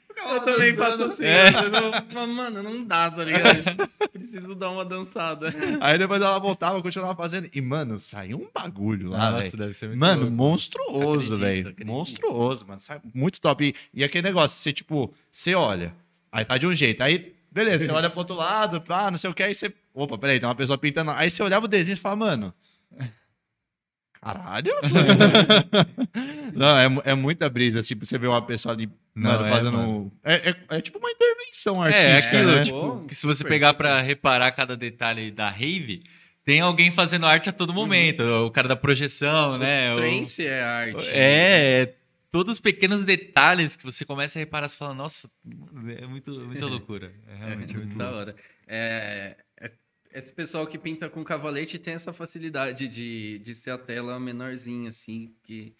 ficava 0.08 0.34
Eu 0.34 0.40
também 0.44 0.74
faço 0.74 1.04
assim. 1.04 1.24
eu 1.24 1.70
não- 1.70 2.26
Mano, 2.26 2.62
não 2.64 2.82
dá, 2.84 3.08
tá 3.10 3.22
ligado? 3.22 3.62
Preciso 4.12 4.54
dar 4.56 4.70
uma 4.70 4.84
dançada. 4.84 5.54
Aí 5.80 5.96
depois 5.98 6.20
ela 6.20 6.36
voltava, 6.40 6.82
continuava 6.82 7.14
fazendo. 7.14 7.48
E, 7.54 7.60
mano, 7.60 7.98
saiu 8.00 8.38
um 8.38 8.48
bagulho 8.52 9.10
lá, 9.10 9.30
Nossa, 9.30 9.42
velho. 9.44 9.56
deve 9.58 9.72
ser 9.74 9.86
muito 9.88 10.00
Mano, 10.00 10.20
louco. 10.22 10.36
monstruoso, 10.36 11.38
velho. 11.38 11.74
Monstruoso, 11.84 12.66
mano. 12.66 12.80
Sai 12.80 13.00
muito 13.14 13.40
top. 13.40 13.64
E, 13.94 14.00
e 14.00 14.02
aquele 14.02 14.26
negócio, 14.26 14.58
você, 14.58 14.72
tipo, 14.72 15.14
você 15.30 15.54
olha, 15.54 15.94
aí 16.32 16.44
tá 16.44 16.58
de 16.58 16.66
um 16.66 16.74
jeito. 16.74 17.02
Aí, 17.02 17.34
beleza, 17.52 17.84
você 17.84 17.92
olha 17.92 18.10
pro 18.10 18.18
outro 18.20 18.34
lado, 18.34 18.80
pá, 18.80 19.10
não 19.12 19.18
sei 19.18 19.30
o 19.30 19.34
que, 19.34 19.42
aí 19.44 19.54
você. 19.54 19.72
Opa, 19.94 20.18
peraí, 20.18 20.40
tem 20.40 20.48
uma 20.48 20.54
pessoa 20.56 20.76
pintando. 20.76 21.10
Aí 21.12 21.30
você 21.30 21.42
olhava 21.42 21.66
o 21.66 21.68
desenho 21.68 21.94
e 21.94 21.98
fala, 22.00 22.16
mano. 22.16 22.54
Caralho? 24.20 24.72
não, 26.54 26.78
é, 26.78 27.10
é 27.12 27.14
muita 27.14 27.48
brisa, 27.48 27.82
tipo, 27.82 28.04
você 28.04 28.18
vê 28.18 28.26
uma 28.26 28.42
pessoa 28.44 28.74
ali, 28.74 28.90
Não, 29.14 29.30
mano, 29.30 29.46
é, 29.46 29.50
fazendo. 29.50 29.72
mano. 29.78 30.12
É, 30.24 30.50
é- 30.50 30.56
é 30.70 30.80
tipo 30.80 30.98
uma 30.98 31.10
intervenção 31.10 31.84
É, 31.86 31.88
artística, 32.14 32.36
aquilo, 32.38 32.54
né? 32.56 32.64
tipo, 32.64 33.04
que 33.06 33.14
se 33.14 33.26
você 33.26 33.44
pegar 33.44 33.74
pra 33.74 34.00
reparar 34.00 34.50
cada 34.52 34.76
detalhe 34.76 35.30
da 35.30 35.48
rave, 35.48 36.02
tem 36.44 36.60
alguém 36.60 36.90
fazendo 36.90 37.26
arte 37.26 37.48
a 37.48 37.52
todo 37.52 37.72
momento. 37.74 38.22
O 38.22 38.50
cara 38.50 38.66
da 38.66 38.74
projeção, 38.76 39.58
né? 39.58 39.92
O- 39.92 39.96
Trance 39.96 40.44
é 40.46 40.62
arte. 40.62 41.08
É, 41.08 41.82
é, 41.82 41.94
todos 42.30 42.54
os 42.54 42.60
pequenos 42.60 43.04
detalhes 43.04 43.76
que 43.76 43.84
você 43.84 44.04
começa 44.04 44.38
a 44.38 44.40
reparar, 44.40 44.68
você 44.68 44.76
fala, 44.76 44.94
nossa, 44.94 45.30
é 46.00 46.06
muito, 46.06 46.30
muita 46.40 46.66
loucura. 46.66 47.12
É 47.28 47.34
realmente 47.36 47.74
É 47.74 47.76
muito 47.78 47.86
muito 47.94 47.98
da 47.98 48.10
hora. 48.10 48.34
É, 48.66 49.36
é- 49.38 49.45
esse 50.18 50.32
pessoal 50.32 50.66
que 50.66 50.78
pinta 50.78 51.08
com 51.10 51.22
cavalete 51.24 51.78
tem 51.78 51.94
essa 51.94 52.12
facilidade 52.12 52.88
de, 52.88 53.38
de 53.40 53.54
ser 53.54 53.70
a 53.70 53.78
tela 53.78 54.18
menorzinha, 54.18 54.88
assim, 54.88 55.34
que 55.42 55.74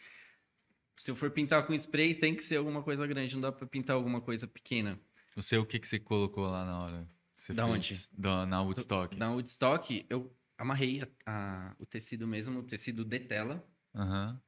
se 0.97 1.11
eu 1.11 1.17
for 1.17 1.31
pintar 1.31 1.67
com 1.67 1.75
spray, 1.75 2.15
tem 2.15 2.35
que 2.35 2.43
ser 2.45 2.57
alguma 2.57 2.83
coisa 2.83 3.07
grande, 3.07 3.35
não 3.35 3.41
dá 3.43 3.53
pra 3.53 3.67
pintar 3.67 3.97
alguma 3.97 4.21
coisa 4.21 4.47
pequena. 4.47 4.99
Não 5.35 5.43
sei 5.43 5.59
o 5.59 5.67
que, 5.67 5.79
que 5.79 5.87
você 5.89 5.99
colocou 5.99 6.45
lá 6.47 6.65
na 6.65 6.81
hora. 6.81 7.09
Você 7.35 7.53
Da 7.53 7.65
fez. 7.67 7.77
onde? 7.77 8.09
Da- 8.13 8.47
na 8.47 8.63
Woodstock. 8.63 9.17
Na 9.17 9.31
Woodstock, 9.33 10.07
eu 10.09 10.35
amarrei 10.57 11.03
a- 11.03 11.09
a- 11.27 11.77
o 11.79 11.85
tecido 11.85 12.27
mesmo, 12.27 12.61
o 12.61 12.63
tecido 12.63 13.05
de 13.05 13.21
tela, 13.21 13.63
Aham. 13.95 14.41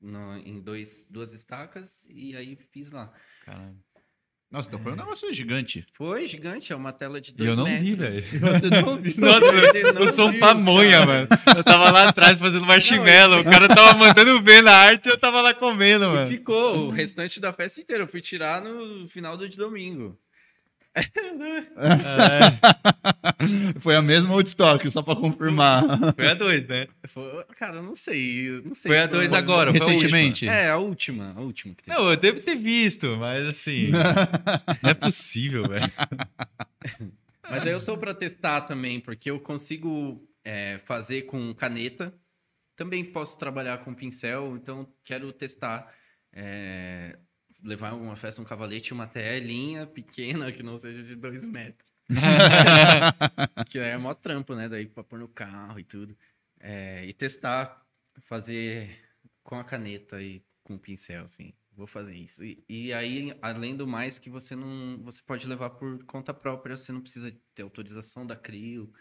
no- 0.00 0.36
em 0.38 0.60
dois, 0.60 1.06
duas 1.10 1.32
estacas, 1.32 2.06
e 2.08 2.34
aí 2.36 2.56
fiz 2.56 2.90
lá. 2.90 3.12
Caralho. 3.44 3.78
Nossa, 4.52 4.68
então 4.68 4.80
foi 4.80 4.92
um 4.92 4.96
negócio 4.96 5.32
gigante. 5.32 5.86
Foi 5.94 6.28
gigante, 6.28 6.72
é 6.72 6.76
uma 6.76 6.92
tela 6.92 7.20
de 7.20 7.30
E 7.30 7.34
dois 7.34 7.50
eu 7.50 7.56
não 7.56 7.64
metros. 7.64 7.82
vi, 8.30 8.38
velho. 8.38 8.60
Você 8.60 8.70
não? 8.70 9.30
Nossa, 9.32 9.46
Ele 9.78 9.88
eu, 9.88 9.94
não 9.94 10.02
eu 10.02 10.12
sou 10.12 10.28
um 10.28 10.38
pamonha, 10.38 11.06
mano. 11.06 11.28
Eu 11.56 11.64
tava 11.64 11.90
lá 11.90 12.08
atrás 12.08 12.38
fazendo 12.38 12.66
marshmallow. 12.66 13.40
O 13.40 13.44
cara 13.44 13.66
tava 13.66 13.94
mandando 13.98 14.40
ver 14.42 14.62
na 14.62 14.72
arte 14.74 15.06
e 15.06 15.10
eu 15.10 15.16
tava 15.18 15.40
lá 15.40 15.54
comendo, 15.54 16.04
E 16.04 16.08
mano. 16.08 16.26
ficou 16.26 16.88
o 16.88 16.90
restante 16.90 17.40
da 17.40 17.52
festa 17.52 17.80
inteira. 17.80 18.02
Eu 18.04 18.08
fui 18.08 18.20
tirar 18.20 18.60
no 18.60 19.08
final 19.08 19.36
do 19.38 19.48
de 19.48 19.56
domingo. 20.94 21.66
Foi 23.80 23.94
a 23.96 24.02
mesma 24.02 24.34
Woodstock, 24.34 24.88
só 24.90 25.02
pra 25.02 25.16
confirmar. 25.16 25.82
Foi 26.14 26.28
a 26.28 26.34
dois, 26.34 26.66
né? 26.68 26.86
Foi- 27.06 27.44
cara, 27.56 27.76
eu 27.76 27.82
não 27.82 27.94
sei. 27.94 28.48
eu 28.48 28.62
Não 28.62 28.74
sei 28.74 28.90
Foi 28.90 28.98
se 28.98 29.04
a 29.04 29.06
dois 29.06 29.32
uma- 29.32 29.38
agora, 29.38 29.70
foi 29.72 29.80
a 29.80 29.84
Recentemente. 29.84 30.46
É, 30.48 30.68
a 30.70 30.76
última. 30.76 31.32
A 31.36 31.40
última 31.40 31.74
que 31.74 31.84
teve. 31.84 31.96
Não, 31.96 32.10
eu 32.10 32.16
devo 32.16 32.40
ter 32.40 32.54
visto, 32.56 33.16
mas 33.16 33.46
assim. 33.48 33.88
não 34.82 34.90
é 34.90 34.94
possível, 34.94 35.68
velho. 35.68 35.90
Mas 37.50 37.66
aí 37.66 37.72
eu 37.72 37.84
tô 37.84 37.98
pra 37.98 38.14
testar 38.14 38.62
também, 38.62 38.98
porque 38.98 39.30
eu 39.30 39.38
consigo 39.38 40.26
é, 40.42 40.80
fazer 40.86 41.22
com 41.22 41.52
caneta. 41.52 42.14
Também 42.74 43.04
posso 43.04 43.36
trabalhar 43.38 43.76
com 43.78 43.92
pincel, 43.92 44.56
então 44.56 44.88
quero 45.04 45.30
testar. 45.32 45.86
é, 46.32 47.18
levar 47.62 47.88
em 47.88 47.92
alguma 47.92 48.16
festa 48.16 48.42
um 48.42 48.44
cavalete 48.44 48.90
e 48.90 48.94
uma 48.94 49.06
telinha 49.06 49.86
pequena 49.86 50.50
que 50.52 50.62
não 50.62 50.76
seja 50.76 51.02
de 51.02 51.14
dois 51.14 51.44
metros. 51.44 51.90
que 53.68 53.78
é 53.78 53.96
mó 53.96 54.12
trampo, 54.14 54.54
né? 54.54 54.68
Daí 54.68 54.86
pra 54.86 55.04
pôr 55.04 55.18
no 55.18 55.28
carro 55.28 55.78
e 55.78 55.84
tudo. 55.84 56.16
É, 56.60 57.04
e 57.06 57.12
testar, 57.12 57.84
fazer 58.22 58.98
com 59.42 59.56
a 59.56 59.64
caneta 59.64 60.20
e 60.22 60.44
com 60.62 60.74
o 60.74 60.78
pincel, 60.78 61.24
assim. 61.24 61.52
Vou 61.74 61.86
fazer 61.86 62.14
isso. 62.14 62.44
E, 62.44 62.62
e 62.68 62.92
aí, 62.92 63.36
além 63.40 63.74
do 63.74 63.86
mais, 63.86 64.18
que 64.18 64.28
você 64.28 64.54
não. 64.54 65.00
Você 65.04 65.22
pode 65.22 65.46
levar 65.46 65.70
por 65.70 66.04
conta 66.04 66.34
própria, 66.34 66.76
você 66.76 66.92
não 66.92 67.00
precisa 67.00 67.34
ter 67.54 67.62
autorização 67.62 68.26
da 68.26 68.36
CRIO 68.36 68.92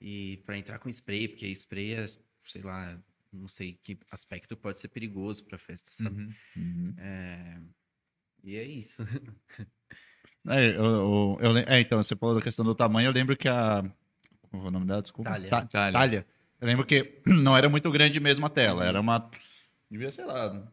e 0.00 0.42
para 0.44 0.58
entrar 0.58 0.78
com 0.78 0.88
spray, 0.88 1.28
porque 1.28 1.46
spray 1.48 1.94
é, 1.94 2.06
sei 2.44 2.62
lá, 2.62 3.00
não 3.32 3.48
sei 3.48 3.78
que 3.82 3.98
aspecto 4.10 4.56
pode 4.56 4.80
ser 4.80 4.88
perigoso 4.88 5.44
pra 5.44 5.58
festa, 5.58 5.90
sabe? 5.92 6.34
Uhum. 6.56 6.94
E 8.44 8.56
é 8.56 8.62
isso. 8.64 9.02
É, 10.48 10.68
eu, 10.70 10.84
eu- 10.84 11.38
eu 11.40 11.56
é, 11.58 11.80
então, 11.80 12.02
você 12.02 12.16
falou 12.16 12.34
da 12.36 12.40
questão 12.42 12.64
do 12.64 12.74
tamanho, 12.74 13.08
eu 13.08 13.12
lembro 13.12 13.36
que 13.36 13.48
a. 13.48 13.82
Qual 14.50 14.62
foi 14.62 14.68
o 14.68 14.72
nome 14.72 14.86
dela? 14.86 15.02
Desculpa. 15.02 15.30
Talha. 15.30 15.50
Ta- 15.50 15.66
Talha. 15.66 15.92
Talha. 15.92 16.26
Eu 16.60 16.66
lembro 16.66 16.86
que 16.86 17.20
não 17.26 17.56
era 17.56 17.68
muito 17.68 17.90
grande 17.90 18.18
mesmo 18.18 18.46
a 18.46 18.48
tela, 18.48 18.86
era 18.86 19.00
uma. 19.00 19.30
Devia, 19.90 20.10
sei 20.10 20.24
lá, 20.24 20.66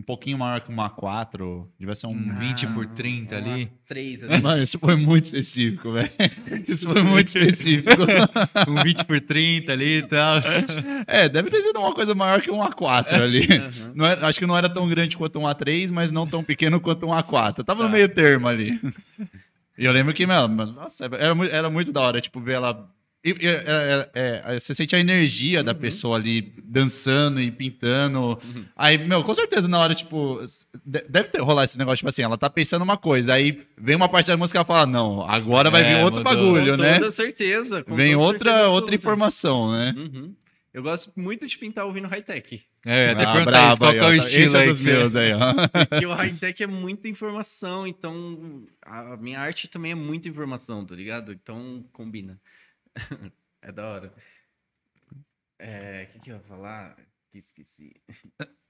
um 0.00 0.02
pouquinho 0.02 0.38
maior 0.38 0.60
que 0.60 0.70
uma 0.70 0.88
A4, 0.90 1.66
devia 1.78 1.94
ser 1.94 2.06
um. 2.06 2.10
Um 2.10 2.38
20 2.38 2.66
por 2.68 2.86
30 2.86 3.36
ali. 3.36 3.70
Três, 3.86 4.24
assim. 4.24 4.40
Mano, 4.42 4.62
isso 4.62 4.78
foi 4.78 4.96
muito 4.96 5.26
específico, 5.26 5.92
velho. 5.92 6.10
Isso 6.66 6.86
foi 6.90 7.02
muito 7.02 7.28
específico. 7.28 7.90
Um 8.68 8.82
20 8.82 9.04
por 9.04 9.20
30 9.20 9.72
ali 9.72 9.98
e 9.98 10.02
tal. 10.02 10.36
É, 11.06 11.28
deve 11.28 11.50
ter 11.50 11.62
sido 11.62 11.78
uma 11.78 11.92
coisa 11.94 12.14
maior 12.14 12.40
que 12.40 12.50
um 12.50 12.58
A4 12.60 13.12
ali. 13.22 13.46
Uhum. 13.46 13.92
Não 13.94 14.06
era- 14.06 14.26
acho 14.26 14.38
que 14.38 14.46
não 14.46 14.56
era 14.56 14.68
tão 14.68 14.88
grande 14.88 15.16
quanto 15.16 15.38
um 15.38 15.42
A3, 15.42 15.90
mas 15.92 16.10
não 16.10 16.26
tão 16.26 16.42
pequeno 16.42 16.80
quanto 16.80 17.06
um 17.06 17.10
A4. 17.10 17.62
Tava 17.64 17.82
no 17.82 17.88
Tá. 17.88 17.94
meio 17.94 18.08
termo 18.08 18.48
ali. 18.48 18.80
E 19.78 19.84
eu 19.84 19.92
lembro 19.92 20.12
que, 20.14 20.26
meu, 20.26 20.46
nossa, 20.48 21.06
era, 21.06 21.34
mu- 21.34 21.44
era 21.44 21.70
muito 21.70 21.92
da 21.92 22.00
hora, 22.00 22.20
tipo, 22.20 22.40
ver 22.40 22.54
ela. 22.54 22.88
E- 23.24 23.30
e- 23.40 23.46
é- 23.46 24.08
é- 24.14 24.42
é, 24.54 24.58
você 24.60 24.74
sente 24.74 24.96
a 24.96 24.98
energia 25.00 25.62
da 25.62 25.74
pessoa 25.74 26.16
ali 26.16 26.54
dançando 26.64 27.40
e 27.40 27.50
pintando. 27.50 28.38
Aí, 28.76 28.96
meu, 28.98 29.22
com 29.22 29.34
certeza 29.34 29.68
na 29.68 29.78
hora, 29.78 29.94
tipo, 29.94 30.40
de- 30.84 31.04
deve 31.08 31.28
ter 31.28 31.40
rolar 31.42 31.64
esse 31.64 31.76
negócio, 31.78 31.98
tipo 31.98 32.08
assim, 32.08 32.22
ela 32.22 32.38
tá 32.38 32.48
pensando 32.48 32.82
uma 32.82 32.96
coisa, 32.96 33.34
aí 33.34 33.60
vem 33.76 33.96
uma 33.96 34.08
parte 34.08 34.28
da 34.28 34.36
música 34.36 34.56
e 34.56 34.60
ela 34.60 34.64
fala, 34.64 34.86
não, 34.86 35.22
agora 35.28 35.70
vai 35.70 35.82
É, 35.82 35.96
vir 35.96 36.04
outro 36.04 36.24
mudou. 36.24 36.34
bagulho, 36.34 36.76
com 36.76 36.82
né? 36.82 36.94
toda 36.98 37.10
certeza. 37.10 37.84
com 37.84 37.94
Vem 37.94 38.12
toda 38.12 38.24
outra, 38.24 38.50
certeza 38.54 38.68
outra 38.68 38.94
informação, 38.94 39.72
né? 39.72 39.94
Uhum. 39.96 40.34
Eu 40.72 40.84
gosto 40.84 41.10
muito 41.16 41.48
de 41.48 41.58
pintar 41.58 41.84
ouvindo 41.84 42.06
high-tech. 42.06 42.62
É, 42.86 43.10
até 43.10 43.24
Ah, 43.24 43.32
perguntar 43.32 43.70
isso, 43.70 43.78
qual 43.80 43.90
aí, 43.90 43.98
é 43.98 44.02
o 44.02 44.04
tá- 44.06 44.16
estilo 44.16 44.44
Esse 44.44 44.56
é 44.56 44.66
dos 44.66 44.80
meus 44.80 45.16
aí, 45.16 45.32
ó. 45.32 45.38
Porque 45.90 46.06
o 46.06 46.12
high-tech 46.14 46.62
é 46.62 46.66
muita 46.68 47.08
informação, 47.08 47.86
então 47.88 48.62
a 48.80 49.16
minha 49.16 49.40
arte 49.40 49.66
também 49.66 49.90
é 49.90 49.94
muita 49.96 50.28
informação, 50.28 50.86
tá 50.86 50.94
ligado? 50.94 51.32
Então 51.32 51.84
combina. 51.92 52.38
é 53.62 53.72
da 53.72 53.86
hora. 53.86 54.14
É, 55.58 56.04
o 56.08 56.12
que, 56.12 56.20
que 56.20 56.30
eu 56.30 56.36
ia 56.36 56.42
falar? 56.42 56.96
Que 57.30 57.38
esqueci. 57.38 57.94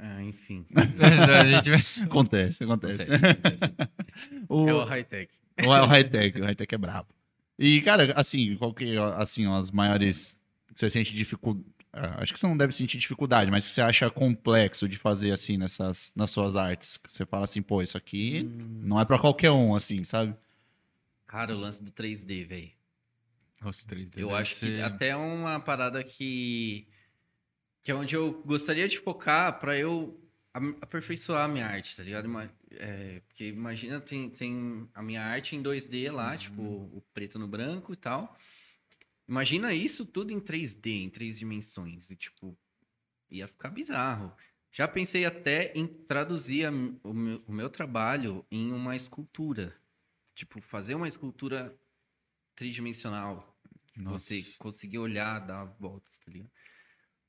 Ah, 0.00 0.22
enfim. 0.22 0.64
Gente 1.64 2.02
Acontece, 2.04 2.62
acontece. 2.62 3.02
Acontece, 3.02 3.26
acontece. 3.26 3.74
O, 4.48 4.68
É 4.68 4.72
o 4.72 4.84
high-tech. 4.84 5.34
o, 5.66 5.68
o 5.68 5.86
high-tech, 5.86 6.40
o 6.40 6.44
high-tech 6.44 6.72
é 6.72 6.78
brabo. 6.78 7.08
E, 7.58 7.82
cara, 7.82 8.12
assim, 8.14 8.54
qual 8.56 8.72
que 8.72 8.94
é, 8.96 8.98
assim, 9.20 9.52
as 9.52 9.72
maiores 9.72 10.40
que 10.72 10.78
você 10.78 10.88
sente 10.88 11.12
dificuldade? 11.12 11.66
Acho 11.92 12.32
que 12.32 12.38
você 12.38 12.46
não 12.46 12.56
deve 12.56 12.72
sentir 12.72 12.96
dificuldade, 12.96 13.50
mas 13.50 13.66
que 13.66 13.72
você 13.72 13.80
acha 13.80 14.08
complexo 14.08 14.88
de 14.88 14.96
fazer, 14.96 15.32
assim, 15.32 15.56
nessas, 15.56 16.12
nas 16.14 16.30
suas 16.30 16.54
artes. 16.54 16.96
Que 16.96 17.10
você 17.10 17.26
fala 17.26 17.42
assim, 17.42 17.60
pô, 17.60 17.82
isso 17.82 17.96
aqui 17.98 18.44
não 18.80 19.00
é 19.00 19.04
pra 19.04 19.18
qualquer 19.18 19.50
um, 19.50 19.74
assim, 19.74 20.04
sabe? 20.04 20.32
Cara, 21.26 21.56
o 21.56 21.58
lance 21.58 21.82
do 21.82 21.90
3D, 21.90 22.46
velho. 22.46 22.70
Nossa, 23.60 23.86
3D 23.86 24.22
Eu 24.22 24.34
acho 24.34 24.54
que 24.54 24.60
ser- 24.66 24.82
até 24.82 25.08
é 25.08 25.16
uma 25.16 25.58
parada 25.60 26.02
que 26.04 26.86
que 27.82 27.90
é 27.90 27.94
onde 27.94 28.14
eu 28.14 28.42
gostaria 28.42 28.86
de 28.86 28.98
focar 28.98 29.58
pra 29.58 29.76
eu 29.78 30.20
aperfeiçoar 30.82 31.44
a 31.44 31.48
minha 31.48 31.66
arte, 31.66 31.96
tá 31.96 32.02
ligado? 32.02 32.28
É, 32.72 33.20
porque 33.26 33.48
imagina, 33.48 33.98
tem, 34.00 34.28
tem 34.28 34.88
a 34.92 35.02
minha 35.02 35.22
arte 35.22 35.56
em 35.56 35.62
2D 35.62 36.10
lá, 36.10 36.36
tipo, 36.36 36.60
o 36.62 37.02
preto 37.14 37.38
no 37.38 37.48
branco 37.48 37.92
e 37.92 37.96
tal. 37.96 38.36
Imagina 39.26 39.72
isso 39.72 40.04
tudo 40.04 40.32
em 40.32 40.40
3D, 40.40 41.02
em 41.04 41.08
três 41.10 41.38
dimensões. 41.38 42.10
E, 42.10 42.16
tipo, 42.16 42.58
ia 43.30 43.46
ficar 43.48 43.70
bizarro. 43.70 44.34
Já 44.70 44.86
pensei 44.86 45.24
até 45.24 45.72
em 45.74 45.86
traduzir 45.86 46.66
a 46.66 46.70
o, 47.02 47.14
meu, 47.14 47.42
o 47.46 47.52
meu 47.52 47.70
trabalho 47.70 48.44
em 48.50 48.70
uma 48.72 48.96
escultura. 48.96 49.74
Tipo, 50.34 50.60
fazer 50.60 50.94
uma 50.94 51.08
escultura 51.08 51.74
tridimensional. 52.54 53.47
Nossa. 53.98 54.34
Você 54.34 54.42
conseguir 54.58 54.98
olhar, 54.98 55.38
dar 55.40 55.64
voltas, 55.80 56.18
tá 56.18 56.30
ligado? 56.30 56.50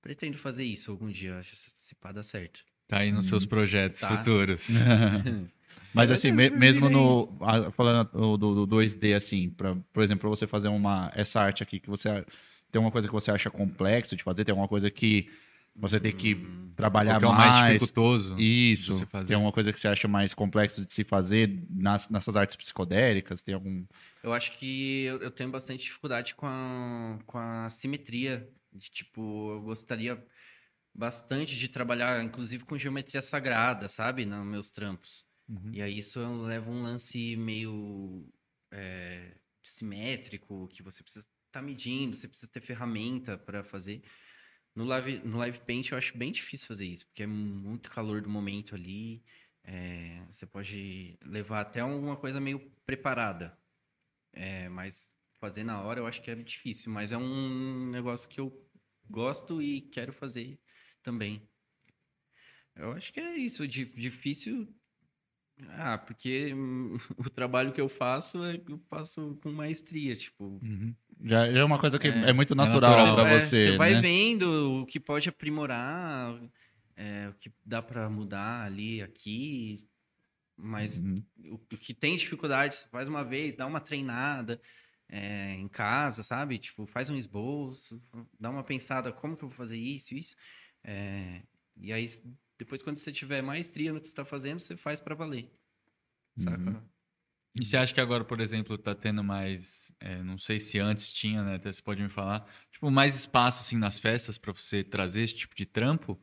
Pretendo 0.01 0.37
fazer 0.37 0.63
isso 0.63 0.91
algum 0.91 1.09
dia, 1.11 1.37
acho 1.39 1.51
que 1.51 1.57
se 1.75 1.95
pá 1.95 2.11
dá 2.11 2.23
certo. 2.23 2.63
Tá 2.87 2.99
aí 2.99 3.11
nos 3.11 3.27
seus 3.27 3.45
projetos 3.45 3.99
Tá. 4.01 4.17
futuros. 4.17 4.69
Mas 5.93 6.11
assim, 6.11 6.31
me- 6.31 6.49
mesmo 6.49 6.89
no. 6.89 7.35
a- 7.41 7.71
Falando 7.71 8.09
do, 8.11 8.37
do- 8.37 8.65
do 8.65 8.77
2D, 8.77 9.15
assim, 9.15 9.49
pra, 9.49 9.75
por 9.91 10.03
exemplo, 10.03 10.21
pra 10.21 10.29
você 10.29 10.45
fazer 10.47 10.67
uma. 10.67 11.11
Essa 11.15 11.41
arte 11.41 11.63
aqui 11.63 11.79
que 11.79 11.89
você. 11.89 12.09
Tem 12.71 12.77
alguma 12.79 12.91
coisa 12.91 13.07
que 13.07 13.13
você 13.13 13.31
acha 13.31 13.49
complexo 13.49 14.15
de 14.15 14.23
fazer? 14.23 14.45
Tem 14.45 14.51
alguma 14.51 14.67
coisa 14.67 14.91
que 14.91 15.27
você 15.79 15.99
tem 15.99 16.11
que 16.11 16.35
trabalhar 16.75 17.13
Qual 17.13 17.19
que 17.19 17.25
é 17.25 17.29
o 17.29 17.33
mais 17.33 17.53
mais? 17.55 17.73
dificultoso. 17.81 18.35
de 18.35 18.43
Isso. 18.43 18.93
você 18.93 19.05
fazer? 19.05 19.27
Tem 19.27 19.35
alguma 19.35 19.51
coisa 19.51 19.73
que 19.73 19.79
você 19.79 19.87
acha 19.87 20.07
mais 20.07 20.33
complexo 20.33 20.85
de 20.85 20.93
se 20.93 21.03
fazer 21.03 21.61
nas, 21.69 22.09
nessas 22.09 22.37
artes 22.37 22.55
psicodélicas? 22.55 23.41
Tem 23.41 23.53
algum. 23.55 23.85
Eu 24.23 24.33
acho 24.33 24.57
que 24.57 25.03
eu, 25.03 25.17
eu 25.19 25.31
tenho 25.31 25.49
bastante 25.51 25.83
dificuldade 25.83 26.35
com 26.35 26.47
a, 26.47 27.19
com 27.25 27.37
a 27.37 27.69
simetria. 27.69 28.49
De, 28.71 28.89
tipo, 28.89 29.51
eu 29.53 29.61
gostaria 29.61 30.23
bastante 30.93 31.55
de 31.57 31.67
trabalhar, 31.67 32.23
inclusive, 32.23 32.63
com 32.63 32.77
geometria 32.77 33.21
sagrada, 33.21 33.89
sabe? 33.89 34.25
Nos 34.25 34.45
meus 34.45 34.69
trampos. 34.69 35.25
Uhum. 35.47 35.71
E 35.73 35.81
aí 35.81 35.97
isso 35.97 36.19
leva 36.43 36.69
um 36.69 36.83
lance 36.83 37.35
meio 37.35 38.27
é, 38.71 39.33
simétrico, 39.63 40.67
que 40.67 40.83
você 40.83 41.03
precisa 41.03 41.25
estar 41.47 41.61
medindo, 41.61 42.15
você 42.15 42.27
precisa 42.27 42.51
ter 42.51 42.61
ferramenta 42.61 43.37
para 43.37 43.63
fazer. 43.63 44.01
No 44.79 44.85
live, 44.85 45.19
no 45.25 45.37
live 45.37 45.59
Paint 45.59 45.91
eu 45.91 45.97
acho 45.97 46.17
bem 46.17 46.31
difícil 46.31 46.65
fazer 46.65 46.85
isso, 46.87 47.05
porque 47.07 47.23
é 47.23 47.27
muito 47.27 47.91
calor 47.91 48.21
do 48.21 48.29
momento 48.29 48.75
ali. 48.75 49.21
é, 49.63 50.23
você 50.31 50.45
pode 50.45 51.17
levar 51.21 51.59
até 51.61 51.81
alguma 51.81 52.15
coisa 52.15 52.39
meio 52.39 52.59
preparada. 52.85 53.57
É, 54.33 54.69
mas 54.69 55.11
fazer 55.39 55.63
na 55.63 55.81
hora 55.81 55.99
eu 55.99 56.07
acho 56.07 56.21
que 56.21 56.31
é 56.31 56.35
difícil. 56.35 56.91
Mas 56.91 57.11
é 57.11 57.17
um 57.17 57.89
negócio 57.91 58.29
que 58.29 58.39
eu 58.39 58.53
gosto 59.09 59.61
e 59.61 59.81
quero 59.81 60.13
fazer 60.13 60.57
também. 61.03 61.41
Eu 62.75 62.93
acho 62.93 63.11
que 63.11 63.19
é 63.19 63.37
isso. 63.37 63.67
di- 63.67 63.85
Difícil. 63.85 64.67
Ah, 65.71 65.97
porque 65.97 66.53
o 67.17 67.29
trabalho 67.29 67.73
que 67.73 67.81
eu 67.81 67.89
faço 67.89 68.43
é 68.45 68.61
eu 68.67 68.79
faço 68.89 69.37
com 69.43 69.51
maestria, 69.51 70.15
tipo. 70.15 70.45
Uhum. 70.63 70.95
Já, 71.23 71.45
é 71.47 71.63
uma 71.63 71.79
coisa 71.79 71.99
que 71.99 72.07
é, 72.07 72.29
É. 72.29 72.33
muito 72.33 72.53
É 72.53 72.55
natural, 72.55 73.07
natural. 73.07 73.15
pra 73.15 73.29
É, 73.29 73.39
você. 73.41 73.77
vai 73.77 73.93
né? 73.93 74.01
vendo 74.01 74.81
o 74.81 74.85
que 74.85 74.99
pode 74.99 75.27
aprimorar, 75.29 76.39
é, 76.95 77.29
o 77.29 77.33
que 77.33 77.51
dá 77.65 77.81
pra 77.81 78.09
mudar 78.09 78.63
ali, 78.65 79.01
aqui. 79.01 79.75
Mas 80.57 80.99
Uhum. 81.01 81.23
o, 81.45 81.55
o 81.55 81.59
que 81.77 81.93
tem 81.93 82.15
dificuldade, 82.17 82.75
você 82.75 82.87
faz 82.89 83.07
uma 83.09 83.23
vez, 83.23 83.55
dá 83.55 83.65
uma 83.67 83.79
treinada 83.81 84.61
é, 85.09 85.53
em 85.55 85.67
casa, 85.69 86.23
sabe? 86.23 86.59
Tipo, 86.59 86.85
faz 86.85 87.09
um 87.09 87.17
esboço, 87.17 88.01
dá 88.39 88.49
uma 88.49 88.63
pensada, 88.63 89.11
como 89.11 89.37
que 89.37 89.43
eu 89.43 89.49
vou 89.49 89.57
fazer 89.57 89.77
isso, 89.77 90.13
isso. 90.15 90.35
É, 90.83 91.43
e 91.77 91.93
aí, 91.93 92.05
depois, 92.57 92.83
quando 92.83 92.97
você 92.97 93.11
tiver 93.11 93.41
maestria 93.41 93.93
no 93.93 93.99
que 94.01 94.07
você 94.07 94.11
está 94.11 94.25
fazendo, 94.25 94.59
você 94.59 94.77
faz 94.77 94.99
pra 94.99 95.15
valer. 95.15 95.51
Saca? 96.37 96.71
Uhum. 96.71 96.89
E 97.55 97.65
você 97.65 97.77
acha 97.77 97.93
que 97.93 97.99
agora, 97.99 98.23
por 98.23 98.39
exemplo, 98.39 98.77
tá 98.77 98.93
tendo 98.93 99.23
mais. 99.23 99.91
é, 99.99 100.21
não 100.23 100.37
sei 100.37 100.59
se 100.59 100.79
antes 100.79 101.11
tinha, 101.11 101.43
né? 101.43 101.55
Até 101.55 101.71
você 101.71 101.81
pode 101.81 102.01
me 102.01 102.09
falar. 102.09 102.47
Tipo, 102.71 102.91
mais 102.91 103.15
espaço 103.15 103.61
assim 103.61 103.77
nas 103.77 103.99
festas 103.99 104.37
pra 104.37 104.53
você 104.53 104.83
trazer 104.83 105.23
esse 105.23 105.35
tipo 105.35 105.55
de 105.55 105.65
trampo? 105.65 106.19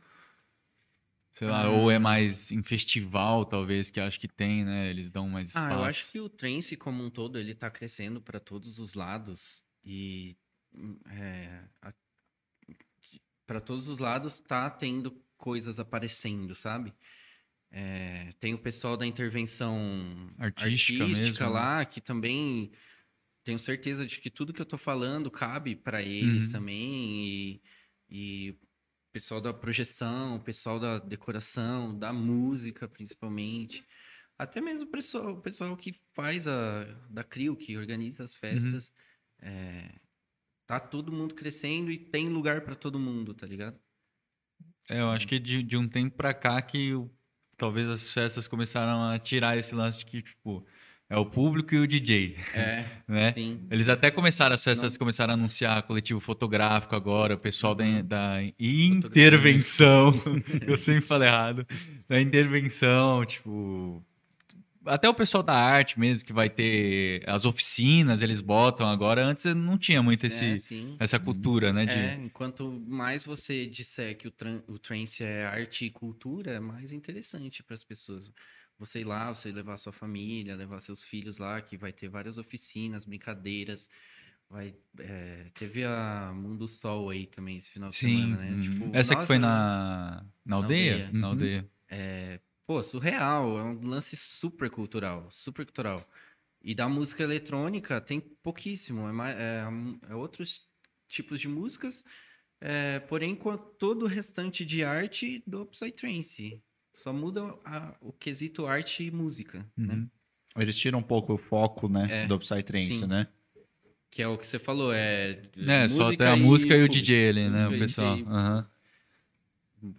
Sei 1.35 1.47
lá, 1.47 1.69
ou 1.69 1.91
é 1.91 1.99
mais 1.99 2.51
em 2.51 2.63
festival, 2.63 3.45
talvez, 3.45 3.91
que 3.91 4.01
acho 4.01 4.19
que 4.19 4.27
tem, 4.27 4.65
né? 4.65 4.89
Eles 4.89 5.11
dão 5.11 5.29
mais 5.29 5.49
espaço. 5.49 5.67
Ah, 5.67 5.75
eu 5.75 5.85
acho 5.85 6.11
que 6.11 6.19
o 6.19 6.31
trance 6.31 6.79
como 6.79 7.05
um 7.05 7.11
todo 7.11 7.39
ele 7.39 7.55
tá 7.55 7.71
crescendo 7.71 8.23
para 8.23 8.41
todos 8.41 8.79
os 8.79 8.95
lados 8.95 9.63
e 9.85 10.35
é, 11.11 11.63
para 13.47 13.61
todos 13.61 13.87
os 13.89 13.99
lados 13.99 14.41
tá 14.41 14.71
tendo 14.71 15.11
coisas 15.37 15.79
aparecendo, 15.79 16.55
sabe? 16.55 16.95
É, 17.79 18.33
tem 18.41 18.55
o 18.55 18.59
pessoal 18.59 18.97
da 18.97 19.07
intervenção 19.07 20.31
Artística 20.39 21.07
artística, 21.07 21.47
né? 21.51 21.51
lá 21.51 21.85
que 21.85 22.01
também 22.01 22.73
tenho 23.45 23.59
certeza 23.59 24.07
de 24.07 24.21
que 24.21 24.31
tudo 24.31 24.53
que 24.53 24.63
eu 24.63 24.67
tô 24.67 24.79
falando 24.79 25.31
cabe 25.31 25.77
para 25.77 26.03
eles 26.03 26.49
Uhum. 26.49 26.53
também 26.53 27.63
e, 28.11 28.51
o 28.53 29.13
pessoal 29.13 29.41
da 29.41 29.55
projeção, 29.55 30.37
o 30.37 30.41
pessoal 30.45 30.81
da 30.81 30.99
decoração, 30.99 31.99
da 31.99 32.13
música 32.13 32.89
principalmente. 32.89 33.87
Até 34.39 34.61
mesmo 34.61 34.89
o 34.89 34.93
pessoal, 34.93 35.33
o 35.35 35.43
pessoal 35.43 35.77
que 35.77 35.95
faz 36.15 36.49
a 36.49 36.85
da 37.11 37.25
CRIO, 37.25 37.57
que 37.57 37.77
organiza 37.79 38.25
as 38.25 38.37
festas. 38.37 38.93
é, 39.41 40.01
tá 40.67 40.81
todo 40.81 41.13
mundo 41.13 41.35
crescendo 41.35 41.91
e 41.93 41.99
tem 42.11 42.29
lugar 42.31 42.63
para 42.65 42.77
todo 42.77 42.99
mundo, 43.01 43.35
tá 43.35 43.47
ligado? 43.47 43.81
É, 44.89 45.01
eu 45.01 45.11
acho 45.11 45.27
que 45.27 45.39
de, 45.39 45.63
de 45.63 45.77
um 45.77 45.89
tempo 45.89 46.17
pra 46.17 46.33
cá 46.35 46.61
que 46.63 46.95
o- 46.95 47.11
talvez 47.57 47.89
as 47.89 48.13
festas 48.13 48.47
começaram 48.49 49.03
a 49.11 49.19
tirar 49.19 49.57
esse 49.59 49.75
lance 49.75 50.01
de 50.01 50.07
que, 50.07 50.23
tipo, 50.23 50.65
é 51.09 51.17
o 51.17 51.25
público 51.25 51.75
e 51.75 51.79
o 51.79 51.87
DJ, 51.87 52.37
É, 52.53 52.85
né? 53.07 53.33
sim. 53.33 53.61
Eles 53.71 53.89
até 53.89 54.11
começaram, 54.11 54.55
as 54.55 54.65
festas 54.65 54.97
começaram 54.97 55.33
a 55.33 55.35
anunciar 55.35 55.83
coletivo 55.85 56.19
fotográfico 56.21 56.95
agora, 56.97 57.35
o 57.35 57.39
pessoal 57.39 57.75
da, 57.75 57.85
da 58.03 58.39
intervenção, 58.59 60.13
eu 60.67 60.77
sempre 60.77 61.03
falo 61.07 61.25
errado, 61.25 61.67
da 62.09 62.21
intervenção, 62.21 63.25
tipo... 63.25 64.05
Até 64.87 65.09
o 65.09 65.15
pessoal 65.15 65.43
da 65.43 65.55
arte 65.55 65.99
mesmo, 65.99 66.27
que 66.27 66.33
vai 66.33 66.49
ter 66.49 67.23
as 67.29 67.45
oficinas, 67.45 68.23
eles 68.23 68.41
botam 68.41 68.89
agora. 68.89 69.25
Antes 69.25 69.45
não 69.55 69.77
tinha 69.77 70.03
muito 70.03 70.25
É, 70.25 70.27
esse, 70.29 70.59
sim. 70.59 70.97
essa 70.99 71.19
cultura, 71.19 71.73
né? 71.73 71.85
De... 71.87 71.93
É, 71.93 72.15
enquanto 72.15 72.71
mais 72.87 73.25
você 73.25 73.67
disser 73.67 74.17
que 74.17 74.29
o, 74.29 74.31
tran 74.31 74.63
o 74.69 74.79
trance 74.79 75.25
é 75.25 75.45
arte 75.47 75.87
e 75.87 75.91
cultura, 75.91 76.53
é 76.53 76.61
mais 76.61 76.93
interessante 76.93 77.63
para 77.63 77.75
as 77.75 77.85
pessoas. 77.85 78.33
Você 78.79 79.01
ir 79.01 79.05
lá, 79.05 79.33
você 79.35 79.51
levar 79.51 79.77
sua 79.79 79.93
família, 79.93 80.55
levar 80.55 80.81
seus 80.81 81.03
filhos 81.03 81.39
lá, 81.39 81.61
que 81.61 81.77
vai 81.77 81.93
ter 81.93 82.09
várias 82.09 82.37
oficinas, 82.39 83.05
brincadeiras. 83.07 83.89
Vai, 84.49 84.75
é, 85.01 85.47
teve 85.55 85.85
a 85.85 86.33
Mundo 86.35 86.69
Sol 86.69 87.11
aí 87.11 87.27
também 87.27 87.57
esse 87.57 87.71
final 87.71 87.89
de 87.89 87.97
Sim. 87.97 88.23
semana, 88.23 88.37
né? 88.37 88.51
uhum. 88.53 88.61
Tipo, 88.61 88.91
Essa 88.97 89.11
que 89.15 89.15
nossa, 89.17 89.27
foi 89.27 89.39
na, 89.39 90.25
na 90.45 90.57
aldeia? 90.57 90.93
aldeia. 90.93 91.11
Na 91.13 91.27
Uhum. 91.27 91.33
aldeia. 91.33 91.71
Pô, 92.67 92.83
surreal, 92.83 93.59
é 93.59 93.63
um 93.63 93.87
lance 93.87 94.17
super 94.17 94.69
cultural, 94.69 95.29
super 95.31 95.65
cultural. 95.65 96.07
E 96.61 96.75
da 96.75 96.89
música 96.89 97.23
eletrônica 97.23 98.01
tem 98.01 98.19
pouquíssimo, 98.19 99.09
é, 99.09 99.13
mais, 99.13 99.37
é, 99.37 99.65
é 100.11 100.15
outros 100.15 100.63
tipos 101.07 101.41
de 101.41 101.47
músicas, 101.47 102.03
é, 102.61 102.99
porém 103.01 103.37
com 103.37 103.57
todo 103.57 104.03
o 104.05 104.09
restante 104.09 104.65
de 104.65 104.83
arte 104.83 105.45
do 105.47 105.65
Psytrance. 105.67 106.61
Só 106.93 107.13
muda 107.13 107.55
a- 107.65 107.97
o 108.01 108.13
quesito 108.13 108.67
arte 108.67 109.05
e 109.05 109.11
música, 109.13 109.65
né? 109.77 109.95
Uhum. 109.95 110.11
Eles 110.57 110.77
tiram 110.77 110.99
um 110.99 111.03
pouco 111.05 111.35
o 111.35 111.39
foco, 111.39 111.89
né, 111.89 112.25
É, 112.25 112.27
do 112.27 112.39
Psytrance, 112.39 112.99
sim. 113.01 113.07
né? 113.07 113.29
Que 114.11 114.23
é 114.23 114.29
o 114.29 114.39
que 114.39 114.47
você 114.47 114.59
falou, 114.59 114.93
é... 114.93 115.43
É, 115.57 115.89
só 115.89 116.11
tem 116.17 116.27
a 116.27 116.35
música 116.37 116.75
e 116.75 116.83
o 116.83 116.87
público. 116.87 117.05
DJ 117.05 117.29
ali, 117.29 117.51
né? 117.51 117.69
O 117.69 117.75
e 117.75 117.79
pessoal. 117.79 118.19
Aham. 118.27 118.71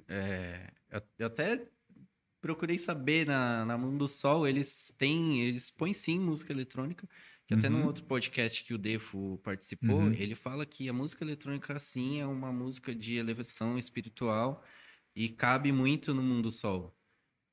É, 0.07 0.71
eu 1.19 1.27
até 1.27 1.67
procurei 2.47 2.77
saber 2.77 3.27
na, 3.27 3.65
na 3.65 3.77
Mundo 3.77 4.07
Sol, 4.07 4.47
eles 4.47 4.93
têm, 4.97 5.41
eles 5.43 5.69
põem 5.69 5.93
sim 5.93 6.17
música 6.17 6.53
eletrônica, 6.53 7.07
que 7.45 7.53
até 7.53 7.67
num 7.69 7.79
Uhum. 7.79 7.85
outro 7.87 8.05
podcast 8.05 8.63
que 8.63 8.73
o 8.73 8.77
Defo 8.77 9.37
participou, 9.43 10.03
Uhum. 10.03 10.13
ele 10.13 10.33
fala 10.33 10.65
que 10.65 10.87
a 10.87 10.93
música 10.93 11.25
eletrônica 11.25 11.77
sim 11.77 12.21
é 12.21 12.25
uma 12.25 12.51
música 12.51 12.95
de 12.95 13.15
elevação 13.17 13.77
espiritual 13.77 14.63
e 15.13 15.27
cabe 15.27 15.71
muito 15.73 16.13
no 16.13 16.21
Mundo 16.23 16.49
Sol. 16.51 16.95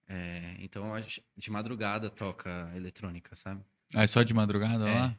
É, 0.07 0.57
então, 0.61 0.93
de 1.37 1.51
madrugada 1.51 2.09
toca 2.09 2.71
eletrônica, 2.77 3.35
sabe? 3.35 3.65
Ah, 3.95 4.05
é 4.05 4.07
só 4.07 4.23
de 4.23 4.33
madrugada 4.33 4.87
É. 4.89 4.93
lá? 4.95 5.19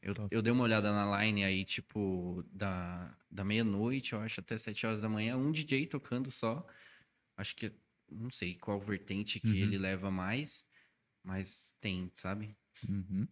Eu, 0.00 0.14
eu 0.30 0.40
dei 0.40 0.52
uma 0.52 0.62
olhada 0.62 0.92
na 0.92 1.24
line 1.24 1.42
aí, 1.42 1.64
tipo, 1.64 2.44
da, 2.52 3.12
da 3.28 3.44
meia-noite, 3.44 4.12
eu 4.12 4.20
acho, 4.20 4.38
até 4.38 4.56
sete 4.56 4.86
horas 4.86 5.02
da 5.02 5.08
manhã, 5.08 5.36
um 5.36 5.50
DJ 5.50 5.86
tocando 5.88 6.30
só. 6.30 6.64
Acho 7.36 7.56
que, 7.56 7.72
não 8.10 8.30
sei 8.30 8.56
qual 8.56 8.80
vertente 8.80 9.40
que 9.40 9.48
Uhum. 9.48 9.62
ele 9.62 9.78
leva 9.78 10.10
mais, 10.10 10.66
mas 11.22 11.74
tem, 11.80 12.10
sabe? 12.14 12.56
Uhum. 12.88 13.28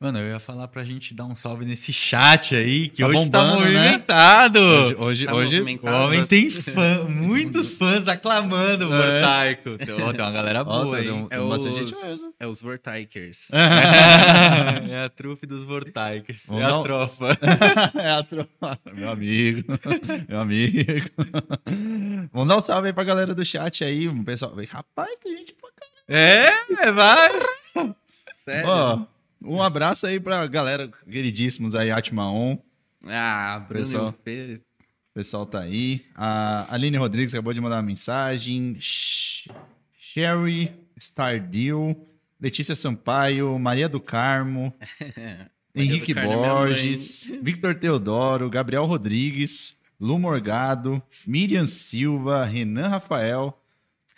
Mano, 0.00 0.18
eu 0.18 0.28
ia 0.32 0.40
falar 0.40 0.68
pra 0.68 0.84
gente 0.84 1.14
dar 1.14 1.24
um 1.24 1.34
salve 1.36 1.64
nesse 1.64 1.90
chat 1.92 2.54
aí, 2.54 2.88
que 2.88 3.00
Tá 3.00 3.08
hoje 3.08 3.30
tá 3.30 3.40
bombando, 3.42 3.60
né? 3.64 3.70
movimentado. 3.78 4.58
Hoje, 4.58 4.94
hoje, 4.98 5.24
Tá 5.26 5.34
hoje- 5.34 5.60
O 5.82 5.86
homem 5.86 6.26
tem 6.26 6.50
fã, 6.50 7.04
muitos 7.08 7.72
fãs 7.72 8.06
aclamando 8.06 8.90
o 8.90 8.94
É. 8.94 8.98
Vortaico. 9.12 9.78
Tem, 9.78 9.94
ó, 10.02 10.12
tem 10.12 10.20
uma 10.20 10.32
galera 10.32 10.62
boa, 10.64 10.98
tem 11.00 11.10
um- 11.10 11.26
É 11.30 11.38
Tem 11.38 11.48
bastante 11.48 11.80
os, 11.80 11.88
gente 11.90 12.06
mesmo. 12.06 12.34
é 12.38 12.46
os 12.46 12.60
Vortikers. 12.60 13.48
é 13.54 15.04
a 15.04 15.08
trufe 15.08 15.46
dos 15.46 15.62
Vortaikers. 15.62 16.46
Vamos 16.48 16.62
É 16.62 16.66
a 16.66 16.78
um- 16.78 16.82
trofa. 16.82 17.38
é 17.94 18.10
a 18.10 18.22
tropa. 18.24 18.78
Meu 18.92 19.10
amigo. 19.10 19.78
Meu 20.28 20.40
amigo. 20.40 21.10
Vamos 22.32 22.48
dar 22.48 22.56
um 22.58 22.60
salve 22.60 22.88
aí 22.88 22.92
pra 22.92 23.04
galera 23.04 23.34
do 23.34 23.44
chat 23.44 23.82
aí. 23.84 24.06
O 24.08 24.24
pessoal. 24.24 24.52
Rapaz, 24.68 25.10
tem 25.22 25.36
gente 25.38 25.54
pra 25.54 25.70
caramba. 25.70 25.94
É, 26.86 26.92
vai. 26.92 27.30
Sério? 28.34 28.68
Ó, 28.68 28.98
um 29.44 29.62
abraço 29.62 30.06
aí 30.06 30.18
pra 30.18 30.46
galera 30.46 30.90
queridíssimos 31.10 31.74
aí, 31.74 31.90
Atmaon. 31.90 32.58
ah, 33.06 33.64
Bruno 33.68 33.84
Pessoal. 33.84 34.14
Pessoal 35.14 35.46
tá 35.46 35.60
aí. 35.60 36.04
A 36.14 36.66
Aline 36.74 36.96
Rodrigues 36.96 37.32
acabou 37.34 37.52
de 37.54 37.60
mandar 37.60 37.76
uma 37.76 37.82
mensagem. 37.82 38.76
Sh- 38.80 39.48
Sherry 39.96 40.72
Stardew. 40.98 41.96
Letícia 42.40 42.74
Sampaio. 42.74 43.56
Maria 43.58 43.88
do 43.88 44.00
Carmo. 44.00 44.74
Henrique 45.74 46.14
Carne 46.14 46.32
é. 46.32 46.36
Borges, 46.36 47.32
Victor 47.42 47.74
Teodoro, 47.74 48.48
Gabriel 48.48 48.84
Rodrigues, 48.86 49.76
Lu 50.00 50.20
Morgado, 50.20 51.02
Miriam 51.26 51.66
Silva, 51.66 52.44
Renan 52.44 52.86
Rafael, 52.86 53.60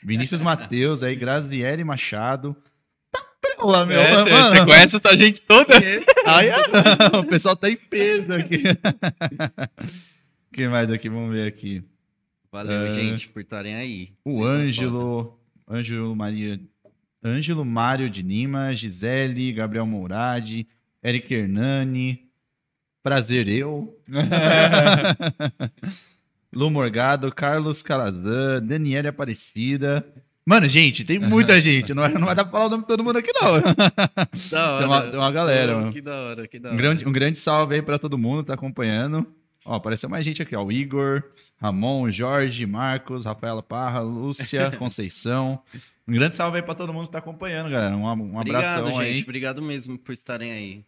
Vinícius 0.03 0.41
Matheus, 0.43 1.03
aí 1.03 1.17
Graziele 1.17 1.83
Machado. 1.83 2.55
Prela, 3.57 3.87
meu. 3.87 4.01
É, 4.01 4.13
mano. 4.13 4.31
você 4.57 4.65
conhece 4.65 4.97
essa 4.97 5.17
gente 5.17 5.41
toda? 5.43 5.75
Aí, 6.27 6.49
o 7.19 7.25
pessoal 7.25 7.57
tá 7.57 7.71
em 7.71 7.77
peso 7.77 8.33
aqui. 8.35 8.63
Quem 10.53 10.69
mais 10.69 10.91
aqui? 10.91 11.09
Vamos 11.09 11.35
ver 11.35 11.47
aqui. 11.47 11.83
Valeu, 12.51 12.87
É. 12.87 12.95
gente, 12.95 13.29
por 13.29 13.41
estarem 13.43 13.75
aí. 13.75 14.11
O 14.25 14.39
Vocês. 14.39 14.79
Ângelo, 14.79 15.39
Ângelo 15.69 16.17
Maria, 16.17 16.59
Ângelo 17.25 17.65
Mário 17.65 18.09
de 18.09 18.23
Lima, 18.23 18.75
Gisele, 18.75 19.53
Gabriel 19.53 19.87
Mourade, 19.87 20.67
Eric 21.05 21.33
Hernani, 21.35 22.25
Prazer 23.03 23.49
Eu, 23.49 23.95
Lu 26.53 26.71
Morgado, 26.71 27.31
Carlos 27.33 27.83
Calazan, 27.83 28.63
Daniela 28.63 29.11
Aparecida. 29.11 30.07
Mano, 30.47 30.69
gente, 30.69 31.05
tem 31.05 31.19
muita 31.19 31.59
gente. 31.61 31.93
Não, 31.93 32.03
vai- 32.05 32.13
não 32.15 32.25
vai 32.27 32.35
dar 32.35 32.45
pra 32.45 32.53
falar 32.53 32.67
o 32.67 32.71
nome 32.71 32.83
de 32.83 32.89
todo 32.89 33.03
mundo 33.03 33.19
aqui, 33.19 33.33
não. 33.35 33.41
Da 33.43 33.51
hora. 33.51 33.75
Tem 34.79 34.87
uma, 34.87 35.03
tem 35.03 35.19
uma 35.19 35.33
galera, 35.33 35.77
mano. 35.77 35.93
Que 35.93 36.01
da 36.01 36.15
hora, 36.15 36.47
que 36.49 36.59
da 36.59 36.69
Um 36.69 36.73
hora. 36.73 36.79
grande, 36.83 37.09
um 37.09 37.13
grande 37.13 37.39
salve 37.39 37.75
aí 37.75 37.83
pra 37.83 37.99
todo 37.99 38.17
mundo 38.17 38.43
que 38.43 38.47
tá 38.49 38.55
acompanhando. 38.55 39.27
Ó, 39.65 39.75
apareceu 39.75 40.09
mais 40.09 40.25
gente 40.25 40.41
aqui, 40.41 40.55
ó. 40.55 40.63
O 40.63 40.71
Igor, 40.71 41.25
Ramon, 41.61 42.09
Jorge, 42.13 42.65
Marcos, 42.65 43.25
Rafaela 43.25 43.63
Parra, 43.63 44.01
Lúcia, 44.01 44.71
Conceição. 44.79 45.59
Um 46.07 46.13
grande 46.13 46.37
salve 46.37 46.59
aí 46.59 46.63
pra 46.63 46.75
todo 46.77 46.93
mundo 46.93 47.07
que 47.07 47.13
tá 47.13 47.19
acompanhando, 47.19 47.69
galera. 47.69 47.97
Um, 47.97 48.05
um 48.05 48.39
abração 48.39 48.81
Obrigado, 48.83 49.01
aí. 49.03 49.15
gente. 49.17 49.25
Obrigado 49.25 49.61
mesmo 49.61 49.99
por 49.99 50.13
estarem 50.13 50.53
aí. 50.53 50.85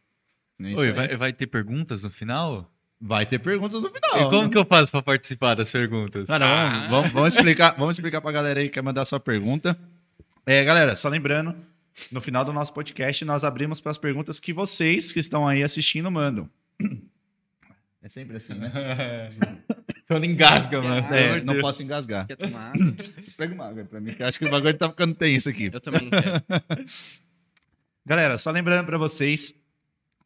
É 0.61 0.79
Oi, 0.79 0.87
aí. 0.87 0.93
vai, 0.93 1.17
vai 1.17 1.33
ter 1.33 1.49
perguntas 1.49 2.05
no 2.05 2.11
final? 2.11 2.71
Vai 3.01 3.25
ter 3.27 3.39
perguntas 3.39 3.81
no 3.81 3.89
E 3.89 3.93
final. 3.93 4.31
como 4.31 4.51
que 4.51 4.59
eu 4.59 4.65
faço 4.65 4.91
pra 4.91 5.03
participar 5.03 5.55
das 5.55 5.71
perguntas? 5.71 6.27
Cara, 6.27 6.47
vamos, 6.47 6.91
vamos, 6.91 7.13
vamos 7.13 7.37
explicar, 7.37 7.75
vamos 7.79 7.97
explicar 7.97 8.21
pra 8.21 8.33
galera 8.33 8.59
aí 8.61 8.67
que 8.69 8.75
quer 8.75 8.83
mandar 8.83 9.05
sua 9.05 9.21
pergunta. 9.21 9.79
É, 10.45 10.65
galera, 10.65 10.97
só 10.97 11.09
lembrando, 11.09 11.55
no 12.11 12.21
final 12.21 12.45
do 12.45 12.53
nosso 12.53 12.73
podcast, 12.73 13.25
nós 13.25 13.45
abrimos 13.45 13.81
para 13.81 13.93
as 13.93 13.99
perguntas 13.99 14.41
que 14.41 14.53
vocês 14.53 15.13
que 15.13 15.21
estão 15.21 15.47
aí 15.47 15.63
assistindo 15.63 16.11
mandam. 16.11 16.49
É 18.03 18.09
sempre 18.09 18.37
assim, 18.39 18.55
né? 18.55 18.73
Só 20.05 20.19
não 20.19 20.25
engasga, 20.25 20.81
mano. 20.81 21.07
Ah, 21.11 21.17
É, 21.17 21.41
não 21.43 21.61
posso 21.61 21.83
engasgar. 21.83 22.27
Quer 22.27 22.37
tomar? 22.37 22.73
Pega 23.37 23.55
uma 23.55 23.69
água 23.69 23.85
pra 23.85 24.01
mim, 24.01 24.15
que 24.15 24.23
eu 24.23 24.27
acho 24.27 24.39
que 24.39 24.47
o 24.47 24.51
bagulho 24.51 24.73
tá 24.73 24.89
ficando 24.89 25.15
tenso 25.15 25.51
aqui. 25.51 25.71
Eu 25.73 25.81
também 25.81 26.09
quero. 26.09 26.43
Galera, 28.07 28.39
só 28.39 28.51
lembrando 28.51 28.87
pra 28.87 28.97
vocês 28.97 29.53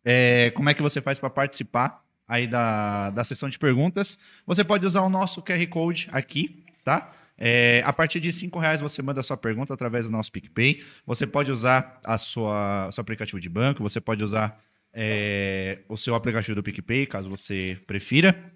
é, 0.05 0.51
como 0.55 0.71
é 0.71 0.75
que 0.75 0.83
você 0.83 1.01
faz 1.03 1.19
pra 1.19 1.29
participar 1.31 2.01
aí 2.27 2.47
da, 2.47 3.11
da 3.11 3.25
sessão 3.25 3.49
de 3.49 3.59
perguntas. 3.59 4.19
Você 4.47 4.65
pode 4.65 4.87
usar 4.87 5.03
o 5.03 5.09
nosso 5.09 5.43
QR 5.43 5.67
Code 5.69 6.09
aqui, 6.13 6.65
tá? 6.85 7.13
É, 7.37 7.83
a 7.85 7.93
partir 7.93 8.21
de 8.21 8.33
cinco 8.33 8.59
reais 8.59 8.81
você 8.81 9.03
manda 9.03 9.21
a 9.21 9.25
sua 9.25 9.37
pergunta 9.37 9.75
através 9.75 10.07
do 10.07 10.13
nosso 10.13 10.31
PicPay. 10.31 10.85
Você 11.07 11.27
pode 11.27 11.51
usar 11.51 12.01
a 12.05 12.17
sua, 12.19 12.91
seu 12.93 13.03
aplicativo 13.03 13.41
de 13.41 13.49
banco, 13.49 13.83
você 13.83 14.01
pode 14.01 14.23
usar 14.23 14.63
é, 14.93 15.81
o 15.89 15.97
seu 15.97 16.15
aplicativo 16.15 16.55
do 16.55 16.63
PicPay, 16.63 17.07
caso 17.07 17.31
você 17.31 17.79
prefira. 17.87 18.53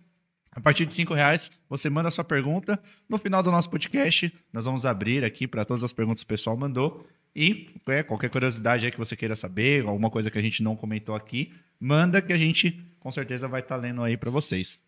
A 0.53 0.61
partir 0.61 0.87
de 0.87 0.95
cinco 0.95 1.13
reais, 1.13 1.51
você 1.69 1.91
manda 1.91 2.09
a 2.09 2.11
sua 2.11 2.25
pergunta. 2.25 2.81
No 3.09 3.19
final 3.19 3.43
do 3.43 3.51
nosso 3.51 3.69
podcast, 3.69 4.33
nós 4.53 4.65
vamos 4.65 4.87
abrir 4.87 5.23
aqui 5.23 5.47
para 5.47 5.67
todas 5.67 5.85
as 5.85 5.93
perguntas 5.93 6.23
que 6.23 6.27
o 6.27 6.29
pessoal 6.29 6.57
mandou. 6.57 7.07
E 7.37 7.69
é, 7.87 8.03
qualquer 8.03 8.31
curiosidade 8.31 8.87
aí 8.87 8.91
que 8.91 8.97
você 8.97 9.15
queira 9.15 9.37
saber, 9.37 9.85
alguma 9.85 10.09
coisa 10.09 10.31
que 10.31 10.39
a 10.39 10.43
gente 10.43 10.63
não 10.63 10.75
comentou 10.75 11.15
aqui, 11.15 11.53
manda 11.79 12.23
que 12.23 12.33
a 12.33 12.39
gente 12.39 12.83
com 12.99 13.13
certeza 13.13 13.47
vai 13.47 13.61
estar 13.61 13.77
lendo 13.77 14.03
aí 14.03 14.17
para 14.17 14.31
vocês. 14.31 14.81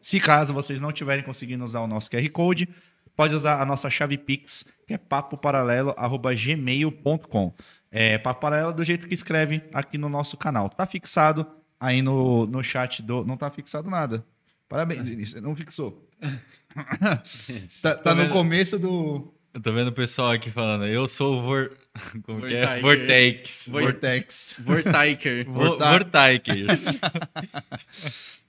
Se 0.00 0.18
caso 0.18 0.52
vocês 0.52 0.80
não 0.80 0.90
estiverem 0.90 1.22
conseguindo 1.22 1.64
usar 1.64 1.78
o 1.80 1.86
nosso 1.86 2.10
QR 2.10 2.28
Code, 2.30 2.68
pode 3.14 3.32
usar 3.32 3.62
a 3.62 3.64
nossa 3.64 3.88
chave 3.88 4.18
Pix, 4.18 4.64
que 4.88 4.94
é 4.94 4.98
papoparalelo.gmail.com. 4.98 7.54
É 7.92 8.18
papo 8.18 8.40
paralelo 8.40 8.72
do 8.72 8.82
jeito 8.82 9.06
que 9.06 9.14
escreve 9.14 9.62
aqui 9.72 9.96
no 9.96 10.08
nosso 10.08 10.36
canal. 10.36 10.68
Tá 10.68 10.84
fixado 10.84 11.46
aí 11.78 12.02
no, 12.02 12.44
no 12.44 12.60
chat 12.60 13.00
do. 13.00 13.24
Não 13.24 13.36
tá 13.36 13.48
fixado 13.52 13.88
nada. 13.88 14.26
Parabéns, 14.68 15.08
Vinícius. 15.08 15.40
Não 15.40 15.54
fixou. 15.54 16.04
tá 17.80 17.94
tá 17.94 18.16
no 18.16 18.30
começo 18.30 18.80
do. 18.80 19.32
Eu 19.54 19.62
tô 19.62 19.72
vendo 19.72 19.88
o 19.88 19.92
pessoal 19.92 20.32
aqui 20.32 20.50
falando, 20.50 20.84
eu 20.84 21.06
sou 21.06 21.38
o 21.38 21.42
Vor... 21.42 21.70
Como 22.24 22.42
que 22.42 22.54
é? 22.54 22.80
Vortex. 22.80 23.68
Vortex. 23.68 24.56
Vortiker. 24.58 25.46
Vortikers. 25.48 26.86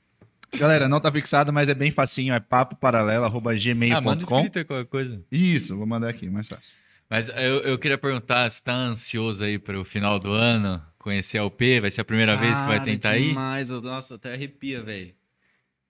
Galera, 0.57 0.87
não 0.87 0.99
tá 1.01 1.11
fixado, 1.11 1.51
mas 1.51 1.67
é 1.69 1.73
bem 1.73 1.91
facinho. 1.91 2.33
É 2.33 2.37
ah, 2.37 4.01
manda 4.01 4.23
escrito 4.23 4.65
qualquer 4.65 4.85
coisa. 4.85 5.21
Isso, 5.31 5.75
vou 5.77 5.85
mandar 5.85 6.09
aqui, 6.09 6.29
mais 6.29 6.47
fácil. 6.47 6.73
Mas 7.09 7.29
eu, 7.29 7.61
eu 7.61 7.77
queria 7.77 7.97
perguntar, 7.97 8.49
você 8.49 8.61
tá 8.61 8.73
ansioso 8.73 9.43
aí 9.43 9.59
para 9.59 9.79
o 9.79 9.85
final 9.85 10.17
do 10.17 10.31
ano? 10.31 10.81
Conhecer 10.97 11.37
a 11.37 11.45
UP? 11.45 11.79
Vai 11.79 11.91
ser 11.91 12.01
a 12.01 12.05
primeira 12.05 12.35
vez 12.35 12.59
que 12.59 12.65
vai 12.67 12.77
Cara, 12.77 12.89
tentar 12.89 13.17
ir? 13.17 13.27
demais. 13.27 13.69
Eu- 13.69 13.81
Nossa, 13.81 14.15
até 14.15 14.33
arrepia, 14.33 14.81
velho. 14.81 15.13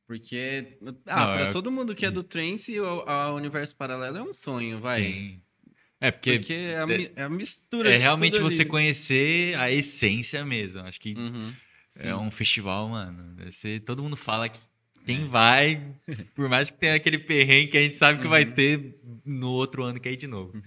Porque, 0.08 0.78
ah, 1.08 1.26
Não, 1.26 1.34
pra 1.34 1.42
é- 1.48 1.52
todo 1.52 1.72
mundo 1.72 1.96
que 1.96 2.06
é 2.06 2.12
do 2.12 2.22
Trance, 2.22 2.80
o 2.80 3.02
a 3.08 3.34
Universo 3.34 3.76
Paralelo 3.76 4.18
é 4.18 4.24
um 4.24 4.34
sonho, 4.34 4.80
vai. 4.80 5.04
Sim. 5.04 5.42
É, 6.08 6.12
porque, 6.12 6.40
Porque 6.40 6.54
é 6.54 6.78
a, 6.80 6.86
mi- 6.88 7.12
é 7.16 7.24
a 7.24 7.30
mistura 7.30 7.90
é 7.90 7.98
de 7.98 8.02
realmente 8.04 8.34
tudo 8.34 8.44
você 8.50 8.62
ali. 8.62 8.70
conhecer 8.70 9.56
a 9.58 9.72
essência 9.72 10.46
mesmo. 10.46 10.82
Acho 10.82 11.00
que 11.00 11.14
Uhum. 11.16 11.54
é 12.04 12.16
um 12.16 12.30
festival, 12.32 12.90
mano. 12.90 13.34
Deve 13.36 13.52
ser, 13.52 13.80
todo 13.82 14.04
mundo 14.04 14.16
fala 14.18 14.48
que 14.50 14.60
quem 15.06 15.28
vai, 15.28 15.82
por 16.36 16.50
mais 16.50 16.70
que 16.70 16.78
tenha 16.78 16.96
aquele 16.96 17.18
perrengue 17.20 17.68
que 17.72 17.78
a 17.78 17.82
gente 17.82 17.96
sabe 17.96 18.22
que 18.22 18.28
vai 18.28 18.46
ter 18.46 18.96
no 19.26 19.52
outro 19.52 19.84
ano 19.84 20.00
que 20.00 20.10
é 20.10 20.16
de 20.16 20.28
novo. 20.28 20.54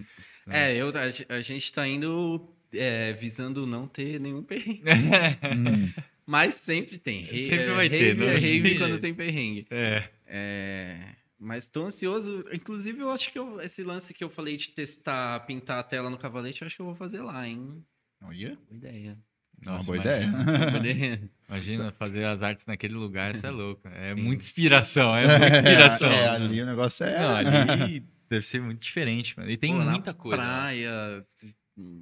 É, 0.50 0.74
eu, 0.74 0.88
a, 0.96 1.10
ge- 1.10 1.26
a 1.28 1.42
gente 1.42 1.70
tá 1.70 1.86
indo 1.86 2.48
é, 2.72 3.12
visando 3.12 3.66
não 3.66 3.86
ter 3.86 4.18
nenhum 4.18 4.42
perrengue. 4.42 4.80
Mas 6.26 6.54
sempre 6.54 6.96
tem. 6.96 7.22
Re- 7.24 7.38
Sempre 7.38 7.64
é, 7.66 7.74
vai 7.74 7.88
ter, 7.90 7.98
rave 7.98 8.14
não 8.20 8.28
é 8.28 8.38
tem 8.38 8.40
rave 8.40 8.60
jeito. 8.60 8.78
quando 8.78 8.98
tem 8.98 9.12
perrengue. 9.12 9.66
É. 9.70 10.04
É, 10.26 10.96
mas 11.38 11.68
tô 11.68 11.84
ansioso. 11.84 12.44
Inclusive, 12.52 13.00
eu 13.00 13.10
acho 13.10 13.32
que 13.32 13.38
eu- 13.38 13.60
esse 13.60 13.82
lance 13.84 14.12
que 14.12 14.24
eu 14.24 14.30
falei 14.30 14.56
de 14.56 14.70
testar, 14.70 15.40
pintar 15.46 15.78
a 15.78 15.82
tela 15.82 16.10
no 16.10 16.18
cavalete, 16.18 16.62
eu 16.62 16.66
acho 16.66 16.76
que 16.76 16.82
eu 16.82 16.86
vou 16.86 16.94
fazer 16.94 17.20
lá, 17.22 17.46
hein? 17.46 17.84
Olha, 18.22 18.56
Boa 18.68 18.76
ideia. 18.76 19.18
uma 19.62 19.72
Nossa, 19.74 19.86
boa 19.86 19.96
imagina, 19.96 20.42
ideia. 20.42 20.70
Boa 20.70 20.78
ideia. 20.88 21.30
Imagina 21.48 21.92
fazer 21.98 22.24
as 22.24 22.42
artes 22.42 22.66
naquele 22.66 22.94
lugar, 22.94 23.34
isso 23.34 23.46
é 23.46 23.50
louco. 23.50 23.86
É 23.88 24.14
Sim. 24.14 24.20
muita 24.22 24.44
inspiração, 24.44 25.14
é 25.16 25.26
muita 25.38 25.56
inspiração. 25.58 26.10
É, 26.10 26.28
ali 26.28 26.60
o 26.62 26.66
negócio 26.66 27.04
é. 27.06 27.18
Não, 27.18 27.36
ali 27.36 28.00
deve 28.28 28.44
ser 28.44 28.60
muito 28.60 28.80
diferente, 28.80 29.38
mano. 29.38 29.50
E 29.50 29.56
tem 29.56 29.72
Pô, 29.72 29.84
na 29.84 29.92
muita 29.92 30.12
coisa. 30.12 30.36
Praia, 30.42 31.24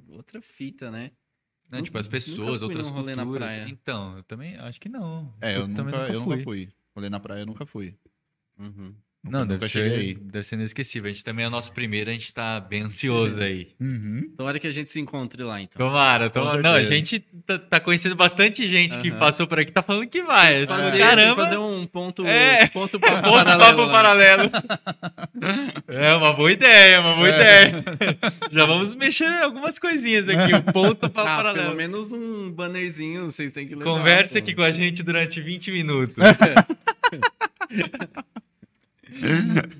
outra 0.09 0.41
fita, 0.41 0.89
né? 0.91 1.11
Não, 1.69 1.81
tipo, 1.81 1.97
as 1.97 2.07
Nunca 2.07 2.15
pessoas, 2.17 2.59
fui 2.61 2.67
outras 2.69 2.89
culturas. 2.89 3.53
praia. 3.53 3.69
Então, 3.69 4.17
eu 4.17 4.23
também 4.23 4.55
acho 4.57 4.79
que 4.79 4.87
não. 4.87 5.33
É, 5.41 5.57
eu, 5.57 5.63
também 5.67 5.85
nunca, 5.99 6.13
eu 6.13 6.19
nunca 6.21 6.43
fui. 6.43 6.69
Rolê 6.95 7.09
na 7.09 7.19
praia 7.19 7.41
eu 7.41 7.45
nunca 7.45 7.65
fui. 7.65 7.93
Uhum. 8.57 8.95
Não, 9.29 9.41
deve 9.41 9.53
nunca 9.53 9.67
ser, 9.69 9.91
aí. 9.91 10.13
deve 10.15 10.45
ser 10.45 10.55
inesquecível. 10.55 11.09
A 11.09 11.13
gente 11.13 11.23
também 11.23 11.45
é 11.45 11.47
o 11.47 11.51
nosso 11.51 11.71
primeiro, 11.71 12.09
a 12.09 12.13
gente 12.13 12.33
tá 12.33 12.59
bem 12.59 12.83
ansioso 12.83 13.39
aí. 13.41 13.69
Uhum. 13.79 14.31
Tomara 14.37 14.59
que 14.59 14.67
a 14.67 14.71
gente 14.71 14.91
se 14.91 14.99
encontre 14.99 15.41
lá, 15.43 15.61
então. 15.61 15.85
Tomara, 15.85 16.29
tomara. 16.29 16.61
Não, 16.61 16.73
a 16.73 16.81
gente 16.81 17.19
tá, 17.45 17.57
tá 17.59 17.79
conhecendo 17.79 18.15
bastante 18.15 18.67
gente 18.67 18.97
que 18.99 19.09
Aham. 19.09 19.19
passou 19.19 19.47
por 19.47 19.59
aqui, 19.59 19.71
tá 19.71 19.81
falando 19.83 20.07
que 20.07 20.21
vai. 20.23 20.65
Fazer, 20.65 20.83
tem 20.83 20.91
que 20.93 20.97
Caramba! 20.99 21.43
fazer 21.43 21.57
um 21.57 21.85
ponto, 21.87 22.25
É, 22.25 22.67
ponto 22.67 22.91
ponto 22.91 22.99
papo 22.99 23.15
papo 23.21 23.31
paralelo. 23.31 23.85
lá. 23.85 23.91
paralelo. 23.91 24.51
É 25.87 26.13
uma 26.15 26.33
boa 26.33 26.51
ideia, 26.51 26.99
uma 26.99 27.15
boa 27.15 27.29
ideia. 27.29 27.83
Já 28.51 28.65
vamos 28.65 28.95
mexer 28.95 29.25
em 29.25 29.41
algumas 29.41 29.77
coisinhas 29.79 30.27
aqui. 30.27 30.53
O 30.55 30.63
ponto 30.73 31.07
papo 31.09 31.19
Ah, 31.21 31.37
paralelo. 31.37 31.65
pelo 31.65 31.75
menos 31.77 32.11
um 32.11 32.51
bannerzinho, 32.51 33.25
vocês 33.31 33.53
têm 33.53 33.67
que 33.67 33.75
levar. 33.75 33.89
Converse 33.91 34.35
aqui 34.37 34.53
com 34.55 34.61
a 34.63 34.71
gente 34.71 35.03
durante 35.03 35.39
20 35.41 35.71
minutos. 35.71 36.15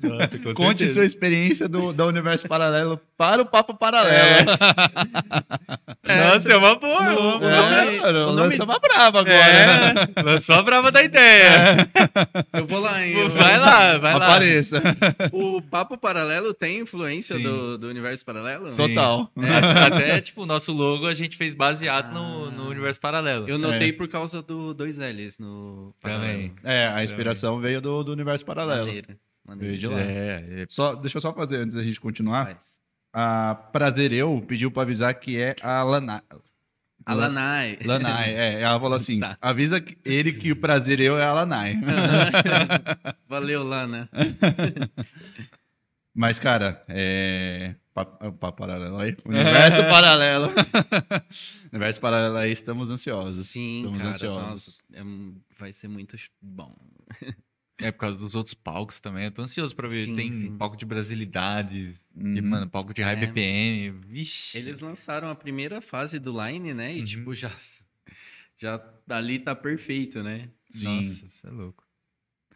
Nossa, 0.03 0.39
com 0.39 0.53
Conte 0.53 0.79
certeza. 0.79 0.93
sua 0.93 1.05
experiência 1.05 1.67
do, 1.67 1.91
do 1.93 2.05
universo 2.05 2.47
paralelo 2.47 2.99
para 3.17 3.41
o 3.41 3.45
Papo 3.45 3.73
Paralelo. 3.75 4.51
Nossa, 6.07 6.53
é 6.53 6.57
uma 6.57 6.75
boa. 6.75 7.05
é 7.05 7.15
uma 7.17 7.39
boa. 7.39 7.51
É, 7.51 7.99
mano, 7.99 8.19
o 8.19 8.25
nome- 8.27 8.41
lança 8.41 8.63
uma 8.63 8.79
brava 8.79 9.19
agora. 9.19 9.93
né? 9.93 10.07
É, 10.15 10.21
lançou 10.21 10.55
a 10.55 10.63
brava 10.63 10.91
da 10.91 11.03
ideia. 11.03 11.87
Eu 12.53 12.65
vou 12.65 12.79
lá, 12.79 13.05
hein? 13.05 13.17
eu- 13.17 13.29
Vai 13.29 13.57
lá, 13.59 13.97
vai 13.97 14.13
lá. 14.17 14.25
Apareça. 14.27 14.81
O 15.31 15.61
Papo 15.61 15.97
Paralelo 15.97 16.53
tem 16.53 16.79
influência 16.79 17.37
do, 17.39 17.77
do 17.77 17.87
universo 17.87 18.23
paralelo? 18.25 18.69
Sim. 18.69 18.87
Total. 18.89 19.29
É, 19.37 19.85
até, 19.87 20.21
tipo, 20.21 20.43
o 20.43 20.45
nosso 20.45 20.71
logo 20.73 21.05
a 21.07 21.13
gente 21.13 21.35
fez 21.37 21.53
baseado 21.53 22.13
no, 22.13 22.49
no 22.51 22.69
universo 22.69 22.99
paralelo. 22.99 23.47
Eu 23.47 23.57
notei 23.57 23.91
por 23.91 24.07
causa 24.07 24.41
do 24.41 24.73
dois 24.73 24.97
L's 24.97 25.37
no 25.37 25.93
Também. 26.01 26.53
É, 26.63 26.87
a 26.87 27.03
inspiração 27.03 27.59
veio 27.59 27.81
do, 27.81 28.03
do 28.03 28.11
universo 28.11 28.45
paralelo. 28.45 28.85
Maneira. 28.87 29.17
Maneira. 29.47 29.89
lá. 29.89 29.99
É, 30.01 30.61
é. 30.61 30.65
Só, 30.69 30.95
deixa 30.95 31.17
eu 31.17 31.21
só 31.21 31.33
fazer 31.33 31.57
antes 31.57 31.73
da 31.75 31.83
gente 31.83 31.99
continuar. 31.99 32.45
Faz. 32.47 32.77
A 33.13 33.55
Prazer 33.55 34.11
Eu 34.11 34.43
pediu 34.45 34.69
pra 34.69 34.83
avisar 34.83 35.13
que 35.15 35.39
é 35.41 35.55
a 35.61 35.81
Lana... 35.83 36.23
A 37.05 37.13
Lanai. 37.13 37.79
Lanai, 37.85 38.35
é. 38.35 38.61
Ela 38.61 38.77
falou 38.77 38.95
assim: 38.97 39.21
Tá. 39.21 39.37
avisa 39.41 39.81
ele 40.03 40.33
que 40.33 40.51
o 40.51 40.57
prazer 40.57 40.99
eu 40.99 41.17
é 41.17 41.23
a 41.23 41.31
Lanai. 41.31 41.79
Valeu, 43.29 43.63
Lana. 43.63 44.09
Mas, 46.13 46.37
cara, 46.37 46.83
é. 46.89 47.75
Pa, 47.93 48.03
pa, 48.05 48.51
paralelo 48.51 48.97
aí. 48.99 49.15
Universo 49.23 49.83
paralelo. 49.83 50.51
Universo 51.71 52.01
paralelo 52.01 52.37
aí, 52.37 52.51
estamos 52.51 52.89
ansiosos. 52.89 53.47
Sim, 53.47 53.75
estamos 53.75 53.97
cara. 53.99 54.09
ansiosos. 54.09 54.49
Nossa, 54.49 54.81
é 54.93 55.03
vai 55.57 55.71
ser 55.71 55.87
muito 55.87 56.17
bom. 56.41 56.75
É 57.79 57.91
por 57.91 57.99
causa 57.99 58.17
dos 58.17 58.33
outros 58.33 58.55
palcos 58.55 58.99
também. 58.99 59.25
Eu 59.25 59.31
tô 59.31 59.41
ansioso 59.43 59.75
pra 59.75 59.87
ver. 59.87 60.05
Sim, 60.05 60.15
Tem 60.15 60.33
sim. 60.33 60.57
palco 60.57 60.75
de 60.75 60.85
brasilidades, 60.85 62.11
Uhum. 62.15 62.41
mano, 62.41 62.67
palco 62.69 62.93
de 62.93 63.01
high 63.03 63.13
É. 63.13 63.25
BPM. 63.27 63.91
Vixe. 64.07 64.57
Eles 64.57 64.79
lançaram 64.79 65.29
a 65.29 65.35
primeira 65.35 65.79
fase 65.79 66.17
do 66.19 66.33
Line, 66.43 66.73
né? 66.73 66.95
E, 66.95 66.99
Uhum. 66.99 67.05
tipo, 67.05 67.35
já, 67.35 67.51
já 68.57 68.83
ali 69.09 69.39
tá 69.39 69.55
perfeito, 69.55 70.23
né? 70.23 70.49
Sim. 70.69 70.97
Nossa, 70.97 71.25
isso 71.25 71.47
é 71.47 71.51
louco. 71.51 71.85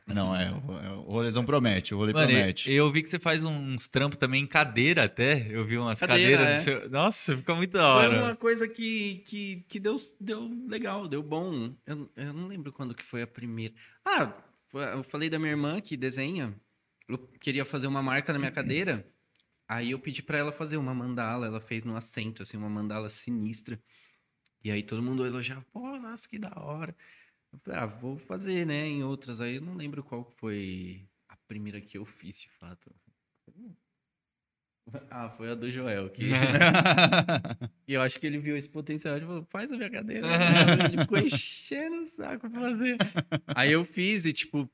Não, 0.07 0.35
é. 0.35 0.51
O, 0.51 0.77
é, 0.79 0.87
rolezão 1.09 1.45
promete, 1.45 1.93
o 1.93 1.97
rolê 1.97 2.11
Mano, 2.11 2.29
eu, 2.31 2.35
promete. 2.37 2.71
eu 2.71 2.91
vi 2.91 3.01
que 3.03 3.09
você 3.09 3.19
faz 3.19 3.45
uns 3.45 3.87
trampos 3.87 4.17
também 4.17 4.43
em 4.43 4.47
cadeira 4.47 5.03
até. 5.05 5.47
Eu 5.49 5.63
vi 5.63 5.77
umas 5.77 5.99
Cadeira, 5.99 6.37
cadeiras. 6.39 6.59
é. 6.59 6.63
seu- 6.63 6.89
Nossa, 6.89 7.37
ficou 7.37 7.55
muito 7.55 7.73
da 7.73 7.93
Foi 7.93 8.07
hora. 8.07 8.23
uma 8.23 8.35
coisa 8.35 8.67
que, 8.67 9.23
que, 9.27 9.63
que 9.69 9.79
deu, 9.79 9.95
deu 10.19 10.49
legal, 10.67 11.07
deu 11.07 11.21
bom. 11.23 11.73
Eu, 11.85 12.11
eu 12.17 12.33
não 12.33 12.47
lembro 12.47 12.73
quando 12.73 12.95
que 12.95 13.03
foi 13.05 13.21
a 13.21 13.27
primeira. 13.27 13.73
Ah, 14.03 14.25
foi- 14.27 14.50
eu 14.73 15.03
falei 15.03 15.29
da 15.29 15.39
minha 15.39 15.51
irmã 15.51 15.81
que 15.81 15.97
desenha. 15.97 16.55
Eu 17.07 17.17
queria 17.39 17.65
fazer 17.65 17.87
uma 17.87 18.01
marca 18.01 18.31
na 18.31 18.39
minha 18.39 18.51
cadeira. 18.51 19.05
Aí 19.67 19.91
eu 19.91 19.99
pedi 19.99 20.21
pra 20.21 20.37
ela 20.37 20.51
fazer 20.51 20.77
uma 20.77 20.93
mandala. 20.93 21.47
Ela 21.47 21.61
fez 21.61 21.83
no 21.83 21.95
assento, 21.95 22.41
assim, 22.41 22.57
uma 22.57 22.69
mandala 22.69 23.09
sinistra. 23.09 23.81
E 24.63 24.71
aí 24.71 24.83
todo 24.83 25.01
mundo 25.01 25.25
elogiava. 25.25 25.65
Pô, 25.71 25.97
nossa, 25.99 26.27
que 26.27 26.37
da 26.37 26.53
hora. 26.55 26.95
Eu 27.51 27.59
falei, 27.59 27.79
ah, 27.79 27.85
vou 27.85 28.17
fazer, 28.17 28.65
né? 28.65 28.87
Em 28.87 29.03
outras. 29.03 29.41
Aí 29.41 29.55
eu 29.55 29.61
não 29.61 29.73
lembro 29.75 30.03
qual 30.03 30.23
foi 30.23 31.07
a 31.27 31.35
primeira 31.47 31.81
que 31.81 31.97
eu 31.97 32.05
fiz, 32.05 32.39
de 32.39 32.49
fato. 32.49 32.93
Ah, 35.09 35.29
foi 35.29 35.51
a 35.51 35.55
do 35.55 35.69
Joel, 35.71 36.09
que... 36.09 36.29
E 37.87 37.93
eu 37.93 38.01
acho 38.01 38.19
que 38.19 38.25
ele 38.25 38.39
viu 38.39 38.57
esse 38.57 38.69
potencial 38.69 39.17
e 39.17 39.21
falou, 39.21 39.47
faz 39.49 39.71
a 39.71 39.77
minha 39.77 39.89
cadeira. 39.89 40.27
ele 40.91 41.01
ficou 41.01 41.17
enchendo 41.17 42.03
o 42.03 42.07
saco 42.07 42.49
pra 42.49 42.59
fazer. 42.59 42.97
Aí 43.47 43.71
eu 43.71 43.85
fiz 43.85 44.25
e, 44.25 44.33
tipo, 44.33 44.69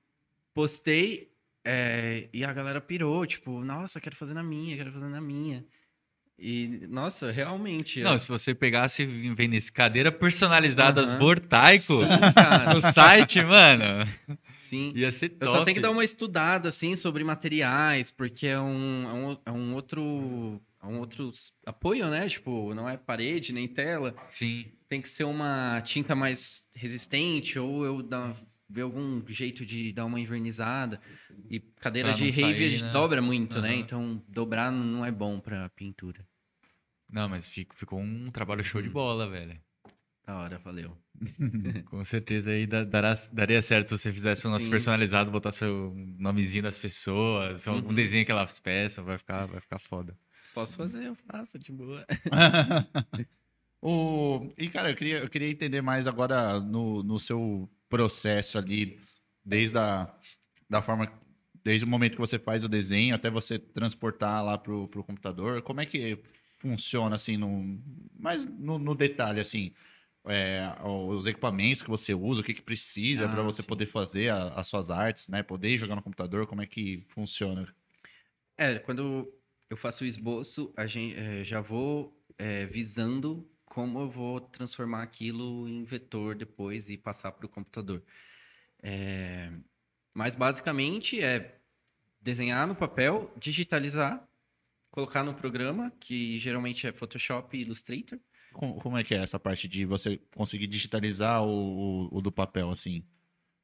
postei 0.53 1.32
é, 1.70 2.30
e 2.32 2.45
a 2.45 2.53
galera 2.53 2.80
pirou, 2.80 3.26
tipo, 3.26 3.62
nossa, 3.64 3.99
quero 3.99 4.16
fazer 4.16 4.34
na 4.34 4.41
minha, 4.41 4.78
quero 4.78 4.91
fazer 4.93 5.10
na 5.10 5.20
minha. 5.20 5.66
E, 6.39 6.85
nossa, 6.88 7.31
realmente. 7.31 8.01
Não, 8.01 8.17
se 8.19 8.29
você 8.29 8.53
pegasse 8.53 9.01
e 9.03 9.33
vendesse 9.33 9.71
cadeira 9.71 10.11
personalizadas 10.11 11.11
Aham. 11.11 11.19
Bortaico 11.19 11.81
Sim, 11.93 12.73
no 12.73 12.79
site, 12.79 13.41
mano, 13.41 14.07
Sim. 14.55 14.91
ia 14.95 15.11
ser 15.11 15.29
top. 15.29 15.45
Eu 15.45 15.47
só 15.47 15.63
tenho 15.63 15.75
que 15.75 15.81
dar 15.81 15.89
uma 15.89 16.03
estudada, 16.03 16.69
assim, 16.69 16.95
sobre 16.95 17.23
materiais, 17.23 18.11
porque 18.11 18.45
é 18.45 18.59
um, 18.59 19.07
é 19.09 19.13
um, 19.13 19.38
é 19.47 19.51
um 19.51 19.73
outro... 19.73 20.61
É 20.81 20.85
um 20.85 20.99
outro 20.99 21.31
apoio, 21.65 22.07
né? 22.07 22.29
Tipo, 22.29 22.71
não 22.75 22.88
é 22.88 22.95
parede 22.95 23.51
nem 23.51 23.67
tela. 23.67 24.15
Sim. 24.29 24.65
tem 24.88 25.01
que 25.01 25.09
ser 25.09 25.23
uma 25.23 25.81
tinta 25.81 26.15
mais 26.15 26.69
resistente 26.75 27.57
ou 27.57 27.83
eu 27.83 28.03
dar, 28.03 28.35
ver 28.70 28.82
algum 28.82 29.24
jeito 29.28 29.65
de 29.65 29.91
dar 29.93 30.05
uma 30.05 30.20
invernizada. 30.20 30.99
E 31.49 31.59
cadeira 31.59 32.13
de 32.13 32.30
rave 32.30 32.82
né? 32.82 32.91
dobra 32.91 33.22
muito, 33.22 33.61
né? 33.61 33.70
Aham. 33.72 33.80
Então 33.80 34.24
dobrar 34.28 34.72
não 34.72 35.05
é 35.05 35.11
bom 35.11 35.39
pra 35.39 35.70
pintura. 35.70 36.26
Não, 37.09 37.30
mas 37.30 37.47
fico- 37.47 37.76
ficou 37.76 37.99
um 37.99 38.30
trabalho 38.32 38.63
show 38.65 38.82
Uhum. 38.82 38.88
de 38.88 38.93
bola, 38.93 39.30
velho. 39.30 39.57
Da 40.26 40.36
hora, 40.36 40.57
valeu. 40.57 40.97
Com 41.89 42.03
certeza 42.03 42.51
aí 42.51 42.68
da- 42.68 42.84
dará- 42.84 43.15
daria 43.32 43.61
certo 43.61 43.88
se 43.88 43.97
você 43.97 44.11
fizesse 44.11 44.45
um 44.45 44.51
nosso 44.51 44.65
Sim. 44.65 44.72
personalizado, 44.72 45.32
botasse 45.32 45.63
o 45.63 45.93
nomezinho 46.20 46.63
das 46.63 46.78
pessoas, 46.78 47.65
ou 47.65 47.76
algum 47.76 47.89
Uhum. 47.89 47.95
desenho 47.95 48.26
que 48.26 48.32
elas 48.32 48.59
peçam, 48.59 49.05
vai 49.05 49.18
ficar, 49.18 49.45
vai 49.45 49.61
ficar 49.61 49.80
foda. 49.80 50.18
Posso 50.53 50.76
fazer, 50.76 51.05
eu 51.05 51.15
faço, 51.15 51.57
de 51.57 51.72
boa. 51.72 52.05
o, 53.82 54.51
e, 54.57 54.70
cara, 54.70 54.89
eu 54.91 54.95
queria, 54.95 55.20
eu 55.20 55.30
queria 55.30 55.49
entender 55.49 55.82
mais 55.82 56.07
agora 56.07 56.59
no, 56.59 57.03
no 57.03 57.20
seu 57.20 57.70
processo 57.89 58.57
ali, 58.57 58.99
desde 59.45 59.77
a 59.77 60.13
da 60.69 60.81
forma, 60.81 61.11
desde 61.63 61.85
o 61.85 61.89
momento 61.89 62.13
que 62.13 62.19
você 62.19 62.38
faz 62.39 62.63
o 62.65 62.69
desenho 62.69 63.15
até 63.15 63.29
você 63.29 63.57
transportar 63.59 64.43
lá 64.43 64.57
pro, 64.57 64.88
pro 64.88 65.03
computador. 65.03 65.61
Como 65.61 65.81
é 65.81 65.85
que 65.85 66.19
funciona, 66.59 67.15
assim, 67.15 67.38
no, 67.38 67.79
mais 68.19 68.45
no, 68.45 68.77
no 68.79 68.95
detalhe, 68.95 69.39
assim, 69.39 69.73
é, 70.27 70.69
os 70.83 71.25
equipamentos 71.27 71.83
que 71.83 71.89
você 71.89 72.13
usa, 72.13 72.41
o 72.41 72.43
que, 72.43 72.53
que 72.53 72.61
precisa 72.61 73.27
Ah, 73.27 73.29
para 73.29 73.41
você 73.43 73.63
sim. 73.63 73.63
poder 73.63 73.85
fazer 73.85 74.29
a- 74.29 74.49
as 74.55 74.67
suas 74.67 74.91
artes, 74.91 75.29
né? 75.29 75.43
Poder 75.43 75.77
jogar 75.77 75.95
no 75.95 76.01
computador, 76.03 76.47
como 76.47 76.61
é 76.61 76.67
que 76.67 77.03
funciona? 77.09 77.67
É, 78.57 78.79
quando 78.79 79.31
eu 79.69 79.77
faço 79.77 80.03
o 80.03 80.07
esboço, 80.07 80.73
a 80.75 80.88
gente, 80.88 81.15
é, 81.15 81.43
já 81.43 81.61
vou 81.61 82.23
é, 82.38 82.65
visando 82.65 83.49
como 83.78 83.99
eu 83.99 84.09
vou 84.09 84.41
transformar 84.41 85.03
aquilo 85.03 85.69
em 85.69 85.84
vetor 85.84 86.34
depois 86.34 86.89
e 86.89 86.97
passar 86.97 87.32
para 87.32 87.45
o 87.45 87.49
computador. 87.49 88.01
É, 88.82 89.51
mas 90.15 90.36
basicamente 90.36 91.21
é 91.23 91.59
desenhar 92.19 92.65
no 92.67 92.75
papel, 92.75 93.32
digitalizar, 93.38 94.28
colocar 94.89 95.23
no 95.23 95.36
programa, 95.36 95.91
que 95.99 96.39
geralmente 96.39 96.88
é 96.88 96.91
Photoshop 96.91 97.55
e 97.55 97.61
Illustrator. 97.61 98.19
Com- 98.51 98.80
Como 98.80 98.97
é 98.97 99.03
que 99.03 99.13
é 99.13 99.19
essa 99.19 99.39
parte 99.39 99.67
de 99.67 99.86
você 99.86 100.17
conseguir 100.34 100.65
digitalizar 100.65 101.43
o, 101.43 102.07
o- 102.07 102.17
o 102.17 102.19
do 102.19 102.32
papel, 102.32 102.71
assim? 102.71 103.03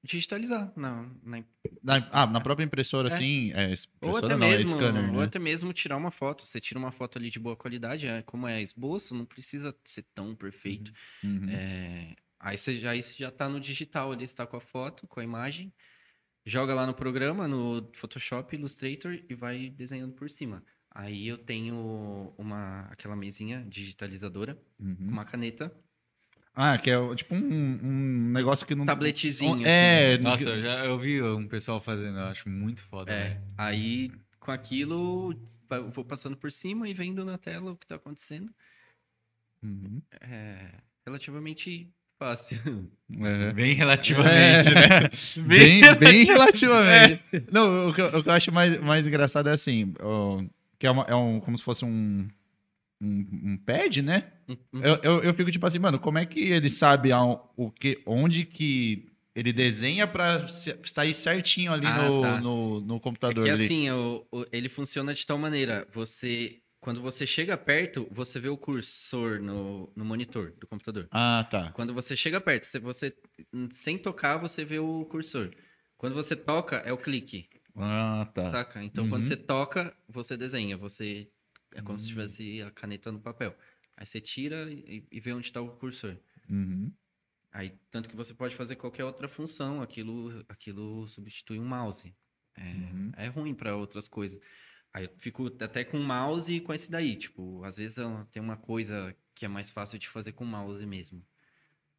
Digitalizar 0.03 0.73
na, 0.75 1.09
na 1.23 1.43
Na, 1.81 1.95
ah, 2.11 2.27
na 2.27 2.41
própria 2.41 2.65
impressora, 2.65 3.07
É. 3.09 3.13
assim, 3.15 3.51
é, 3.53 3.73
Ou 4.01 4.17
até, 4.17 4.35
não, 4.35 4.47
é 4.47 4.57
mesmo, 4.57 4.75
scanner, 4.75 5.13
ou 5.13 5.19
né? 5.19 5.25
até 5.25 5.39
mesmo 5.39 5.71
tirar 5.73 5.95
uma 5.97 6.11
foto. 6.11 6.45
Você 6.45 6.59
tira 6.59 6.77
uma 6.77 6.91
foto 6.91 7.17
ali 7.17 7.29
de 7.29 7.39
boa 7.39 7.55
qualidade, 7.55 8.05
é, 8.07 8.21
como 8.21 8.47
é 8.47 8.61
esboço, 8.61 9.15
não 9.15 9.25
precisa 9.25 9.75
ser 9.85 10.03
tão 10.13 10.35
perfeito. 10.35 10.91
Uhum. 11.23 11.49
É, 11.49 12.15
aí 12.39 12.57
você 12.57 12.75
já, 12.75 12.91
aí 12.91 13.01
você 13.01 13.15
já 13.17 13.31
tá 13.31 13.47
no 13.47 13.59
digital 13.59 14.11
ali, 14.11 14.27
você 14.27 14.35
tá 14.35 14.45
com 14.45 14.57
a 14.57 14.61
foto, 14.61 15.07
com 15.07 15.19
a 15.19 15.23
imagem, 15.23 15.73
joga 16.45 16.73
lá 16.73 16.85
no 16.87 16.93
programa, 16.93 17.47
no 17.47 17.89
Photoshop, 17.95 18.55
Illustrator 18.55 19.19
e 19.29 19.35
vai 19.35 19.69
desenhando 19.69 20.13
por 20.13 20.29
cima. 20.29 20.63
Aí 20.91 21.27
eu 21.27 21.37
tenho 21.37 22.33
uma 22.37 22.81
aquela 22.91 23.15
mesinha 23.15 23.65
digitalizadora 23.69 24.61
Uhum. 24.79 24.95
com 25.07 25.11
uma 25.13 25.25
caneta, 25.25 25.75
Ah, 26.55 26.77
que 26.77 26.89
é 26.91 27.15
tipo 27.15 27.33
um, 27.33 27.79
um 27.83 28.31
negócio 28.31 28.65
que 28.67 28.75
não... 28.75 28.85
tabletezinho 28.85 29.65
É, 29.65 30.13
assim. 30.13 30.23
Nossa, 30.23 30.49
eu 30.51 30.61
já 30.61 30.85
eu 30.85 30.99
vi 30.99 31.21
um 31.21 31.47
pessoal 31.47 31.79
fazendo, 31.79 32.17
eu 32.19 32.25
acho 32.25 32.47
muito 32.49 32.81
foda, 32.81 33.11
É, 33.11 33.29
velho. 33.29 33.41
aí 33.57 34.11
com 34.39 34.51
aquilo 34.51 35.35
eu 35.71 35.89
vou 35.89 36.03
passando 36.05 36.35
por 36.37 36.51
cima 36.51 36.87
e 36.87 36.93
vendo 36.93 37.23
na 37.25 37.37
tela 37.37 37.71
o 37.71 37.77
que 37.77 37.87
tá 37.87 37.95
acontecendo. 37.95 38.51
Uhum. 39.63 40.01
É 40.21 40.67
relativamente 41.05 41.89
fácil. 42.19 42.59
É. 43.19 43.53
Bem 43.53 43.73
relativamente, 43.73 44.69
É. 44.69 44.73
né? 44.73 45.09
Bem, 45.47 45.81
bem 45.99 46.23
relativamente. 46.25 47.23
Não, 47.51 47.89
o 47.89 47.93
que, 47.93 48.01
eu, 48.01 48.07
o 48.19 48.23
que 48.23 48.29
eu 48.29 48.33
acho 48.33 48.51
mais, 48.51 48.79
mais 48.79 49.07
engraçado 49.07 49.49
é 49.49 49.53
assim, 49.53 49.93
ó, 49.99 50.43
que 50.77 50.85
é, 50.85 50.91
uma- 50.91 51.05
é 51.07 51.15
um, 51.15 51.39
como 51.39 51.57
se 51.57 51.63
fosse 51.63 51.83
um, 51.85 52.27
um, 53.03 53.51
um 53.53 53.57
pad, 53.57 54.01
né? 54.01 54.31
Eu, 54.71 54.95
eu, 55.03 55.23
eu 55.23 55.33
fico 55.33 55.51
tipo 55.51 55.65
assim, 55.65 55.79
mano, 55.79 55.99
como 55.99 56.17
é 56.17 56.25
que 56.25 56.39
ele 56.39 56.69
sabe 56.69 57.11
ao- 57.11 57.53
o 57.57 57.69
que, 57.71 58.01
onde 58.05 58.45
que 58.45 59.09
ele 59.35 59.51
desenha 59.51 60.05
pra 60.07 60.47
se- 60.47 60.77
sair 60.83 61.13
certinho 61.13 61.73
ali 61.73 61.87
Ah, 61.87 61.97
no, 62.09 62.21
tá. 62.21 62.41
no, 62.41 62.81
no 62.81 62.95
É 62.97 62.99
computador? 62.99 63.43
que 63.43 63.49
ali? 63.49 63.63
assim, 63.63 63.89
o- 63.91 64.25
o- 64.31 64.45
ele 64.51 64.69
funciona 64.69 65.13
de 65.13 65.25
tal 65.25 65.37
maneira, 65.37 65.87
você 65.91 66.59
quando 66.79 67.01
você 67.01 67.25
chega 67.25 67.55
perto, 67.57 68.05
você 68.11 68.41
vê 68.41 68.49
o 68.49 68.57
cursor 68.57 69.39
no, 69.41 69.89
no 69.95 70.03
monitor 70.03 70.51
do 70.59 70.67
computador. 70.67 71.07
Ah, 71.11 71.47
tá. 71.49 71.71
Quando 71.71 71.93
você 71.93 72.13
chega 72.17 72.41
perto, 72.41 72.63
se 72.65 72.77
você 72.77 73.15
sem 73.71 73.97
tocar, 73.97 74.35
você 74.35 74.65
vê 74.65 74.79
o 74.79 75.05
cursor. 75.05 75.49
Quando 75.97 76.13
você 76.13 76.35
toca, 76.35 76.75
é 76.85 76.91
o 76.91 76.97
clique, 76.97 77.47
Ah, 77.77 78.29
tá. 78.33 78.41
saca? 78.41 78.83
Então 78.83 79.05
Uhum. 79.05 79.11
quando 79.11 79.23
você 79.23 79.37
toca, 79.37 79.95
você 80.09 80.35
desenha, 80.35 80.75
você 80.75 81.29
é 81.75 81.81
como 81.81 81.97
Hum. 81.97 81.99
se 81.99 82.07
tivesse 82.09 82.61
a 82.61 82.71
caneta 82.71 83.11
no 83.11 83.19
papel. 83.19 83.55
Aí 83.95 84.05
você 84.05 84.19
tira 84.21 84.71
e, 84.71 85.05
e 85.11 85.19
vê 85.19 85.31
onde 85.33 85.47
está 85.47 85.61
o 85.61 85.69
cursor. 85.77 86.17
Uhum. 86.49 86.91
Aí, 87.51 87.77
tanto 87.91 88.09
que 88.09 88.15
você 88.15 88.33
pode 88.33 88.55
fazer 88.55 88.75
qualquer 88.75 89.03
outra 89.05 89.27
função, 89.27 89.81
aquilo, 89.81 90.43
aquilo 90.49 91.07
substitui 91.07 91.59
um 91.59 91.65
mouse. 91.65 92.13
É, 92.55 92.61
Uhum. 92.73 93.11
é 93.17 93.27
ruim 93.27 93.53
para 93.53 93.75
outras 93.75 94.07
coisas. 94.07 94.39
Aí 94.91 95.05
eu 95.05 95.11
fico 95.17 95.47
até 95.59 95.83
com 95.83 95.97
o 95.99 96.03
mouse 96.03 96.53
e 96.55 96.61
com 96.61 96.73
esse 96.73 96.91
daí. 96.91 97.15
Tipo, 97.15 97.63
às 97.63 97.77
vezes 97.77 97.97
tem 98.31 98.41
uma 98.41 98.57
coisa 98.57 99.15
que 99.35 99.45
é 99.45 99.47
mais 99.47 99.71
fácil 99.71 99.97
de 99.99 100.07
fazer 100.09 100.33
com 100.33 100.43
o 100.43 100.47
mouse 100.47 100.85
mesmo. 100.85 101.25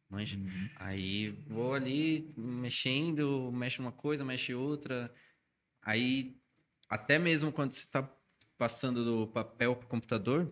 Manja? 0.09 0.37
Uhum. 0.37 0.69
Aí 0.77 1.31
vou 1.47 1.73
ali 1.73 2.31
mexendo, 2.37 3.51
mexe 3.51 3.79
uma 3.79 3.91
coisa, 3.91 4.23
mexe 4.23 4.53
outra. 4.53 5.13
Aí, 5.81 6.37
até 6.89 7.17
mesmo 7.19 7.51
quando 7.51 7.73
você 7.73 7.79
está 7.85 8.03
passando 8.57 9.03
do 9.03 9.27
papel 9.27 9.75
para 9.75 9.85
o 9.85 9.89
computador, 9.89 10.51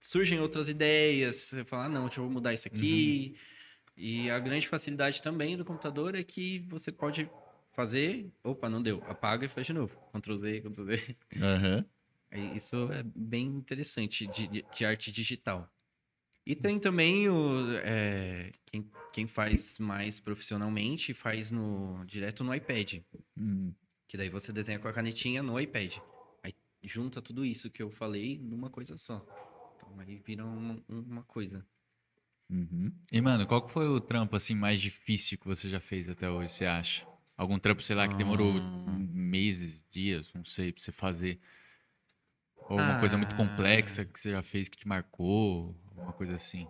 surgem 0.00 0.40
outras 0.40 0.68
ideias, 0.68 1.36
você 1.36 1.64
fala, 1.64 1.86
ah, 1.86 1.88
não, 1.88 2.06
deixa 2.06 2.20
eu 2.20 2.28
mudar 2.30 2.52
isso 2.52 2.68
aqui. 2.68 3.34
Uhum. 3.34 3.54
E 3.96 4.30
a 4.30 4.38
grande 4.38 4.68
facilidade 4.68 5.22
também 5.22 5.56
do 5.56 5.64
computador 5.64 6.14
é 6.14 6.22
que 6.22 6.58
você 6.68 6.90
pode 6.90 7.30
fazer, 7.72 8.30
opa, 8.42 8.68
não 8.68 8.82
deu, 8.82 9.02
apaga 9.06 9.46
e 9.46 9.48
faz 9.48 9.66
de 9.66 9.72
novo. 9.72 9.96
Ctrl 10.12 10.36
Z, 10.36 10.60
Ctrl 10.60 10.84
Z. 10.84 11.16
Aí 12.30 12.56
Isso 12.56 12.92
é 12.92 13.02
bem 13.02 13.46
interessante 13.46 14.26
de, 14.26 14.48
de- 14.48 14.84
arte 14.84 15.12
digital. 15.12 15.70
E 16.44 16.54
tem 16.54 16.78
também 16.78 17.28
o, 17.28 17.64
é, 17.84 18.52
quem, 18.66 18.90
quem 19.12 19.26
faz 19.26 19.78
mais 19.78 20.20
profissionalmente 20.20 21.14
faz 21.14 21.50
no 21.50 22.04
direto 22.04 22.44
no 22.44 22.54
iPad. 22.54 23.00
Hum. 23.36 23.72
Que 24.06 24.16
daí 24.16 24.28
você 24.28 24.52
desenha 24.52 24.78
com 24.78 24.88
a 24.88 24.92
canetinha 24.92 25.42
no 25.42 25.58
iPad. 25.58 25.96
Junta 26.86 27.22
tudo 27.22 27.44
isso 27.44 27.70
que 27.70 27.82
eu 27.82 27.90
falei 27.90 28.38
numa 28.38 28.70
coisa 28.70 28.96
só. 28.98 29.24
Então 29.76 29.98
aí 30.00 30.18
vira 30.18 30.44
uma, 30.44 30.82
uma 30.88 31.22
coisa. 31.24 31.66
Uhum. 32.50 32.92
E, 33.10 33.20
mano, 33.20 33.46
qual 33.46 33.62
que 33.66 33.72
foi 33.72 33.88
o 33.88 34.00
trampo, 34.00 34.36
assim, 34.36 34.54
mais 34.54 34.80
difícil 34.80 35.38
que 35.38 35.46
você 35.46 35.68
já 35.68 35.80
fez 35.80 36.08
até 36.08 36.28
hoje, 36.28 36.52
você 36.52 36.66
acha? 36.66 37.06
Algum 37.36 37.58
trampo, 37.58 37.82
sei 37.82 37.96
lá, 37.96 38.06
que 38.06 38.14
demorou 38.16 38.58
Ah. 38.58 38.98
meses, 39.12 39.84
dias, 39.90 40.30
não 40.34 40.44
sei, 40.44 40.72
pra 40.72 40.82
você 40.82 40.92
fazer? 40.92 41.40
Ou 42.68 42.78
uma 42.78 42.98
coisa 43.00 43.16
muito 43.16 43.32
Ah. 43.32 43.36
complexa 43.36 44.04
que 44.04 44.20
você 44.20 44.30
já 44.30 44.42
fez 44.42 44.68
que 44.68 44.76
te 44.76 44.86
marcou, 44.86 45.74
alguma 45.90 46.12
coisa 46.12 46.36
assim. 46.36 46.66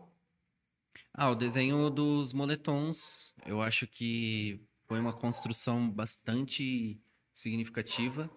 Ah, 1.12 1.30
o 1.30 1.34
desenho 1.34 1.90
dos 1.90 2.32
moletons, 2.32 3.34
eu 3.46 3.60
acho 3.60 3.86
que 3.86 4.60
foi 4.86 4.98
uma 5.00 5.12
construção 5.12 5.90
bastante 5.90 7.00
significativa, 7.32 8.30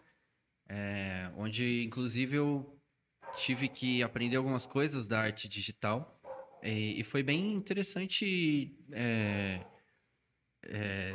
é, 0.70 1.32
onde 1.38 1.84
inclusive 1.84 2.36
eu 2.36 2.80
tive 3.38 3.68
que 3.70 4.02
aprender 4.04 4.38
algumas 4.38 4.66
coisas 4.66 5.08
da 5.08 5.22
arte 5.22 5.48
digital 5.48 6.20
e, 6.64 7.00
e 7.00 7.04
foi 7.04 7.22
bem 7.24 7.54
interessante 7.54 8.76
é, 8.92 9.62
é, 10.64 11.14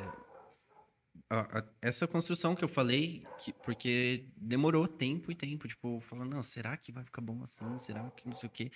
a- 1.28 1.58
a- 1.58 1.68
essa 1.80 2.06
construção 2.06 2.54
que 2.54 2.64
eu 2.64 2.68
falei, 2.68 3.26
que- 3.38 3.52
porque 3.52 4.26
demorou 4.36 4.86
tempo 4.86 5.30
e 5.32 5.34
tempo, 5.34 5.66
tipo, 5.66 6.00
falando, 6.00 6.30
não, 6.34 6.42
será 6.42 6.76
que 6.76 6.92
vai 6.92 7.04
ficar 7.04 7.22
bom 7.22 7.42
assim? 7.42 7.78
Será 7.78 8.10
que 8.10 8.28
não 8.28 8.36
sei 8.36 8.48
o 8.48 8.52
quê? 8.52 8.70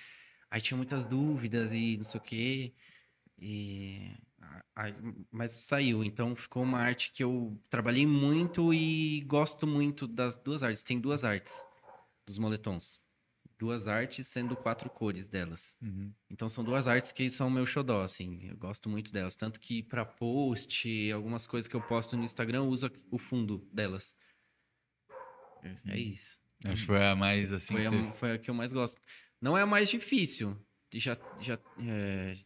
Aí 0.50 0.60
tinha 0.60 0.76
muitas 0.76 1.04
dúvidas 1.04 1.72
e 1.72 1.96
não 1.96 2.04
sei 2.04 2.20
o 2.20 2.22
quê. 2.22 2.74
E... 3.38 4.10
mas 5.30 5.52
saiu, 5.52 6.04
então 6.04 6.34
ficou 6.36 6.62
uma 6.62 6.78
arte 6.80 7.10
que 7.12 7.22
eu 7.24 7.58
trabalhei 7.70 8.06
muito 8.06 8.72
e 8.74 9.20
gosto 9.22 9.66
muito 9.66 10.06
das 10.06 10.36
duas 10.36 10.62
artes. 10.62 10.82
Tem 10.82 11.00
duas 11.00 11.24
artes 11.24 11.66
dos 12.26 12.38
moletons. 12.38 13.04
Duas 13.58 13.88
artes 13.88 14.26
sendo 14.26 14.54
quatro 14.54 14.90
cores 14.90 15.26
delas. 15.28 15.78
Então 16.28 16.46
são 16.48 16.62
duas 16.62 16.86
artes 16.86 17.10
que 17.10 17.30
são 17.30 17.48
meu 17.48 17.64
xodó, 17.64 18.02
assim. 18.02 18.48
Eu 18.50 18.56
gosto 18.58 18.86
muito 18.88 19.10
delas. 19.10 19.34
Tanto 19.34 19.58
que 19.58 19.82
pra 19.82 20.04
post, 20.04 21.10
algumas 21.10 21.46
coisas 21.46 21.66
que 21.66 21.74
eu 21.74 21.80
posto 21.80 22.16
no 22.18 22.24
Instagram, 22.24 22.58
eu 22.58 22.68
uso 22.68 22.90
o 23.10 23.16
fundo 23.18 23.66
delas. 23.72 24.14
É- 25.62 25.76
É 25.94 25.98
isso. 25.98 26.38
Acho 26.64 26.80
que 26.82 26.86
foi 26.86 27.06
a 27.06 27.14
mais, 27.14 27.52
assim, 27.52 27.74
Foi 27.74 27.82
que 27.82 27.88
a, 27.88 28.12
foi 28.14 28.32
a 28.32 28.38
que 28.38 28.50
eu 28.50 28.54
mais 28.54 28.72
gosto. 28.72 29.00
Não 29.40 29.56
é 29.56 29.62
a 29.62 29.66
mais 29.66 29.88
difícil. 29.88 30.56
Já, 30.92 31.16
já, 31.40 31.58
é, 31.80 32.36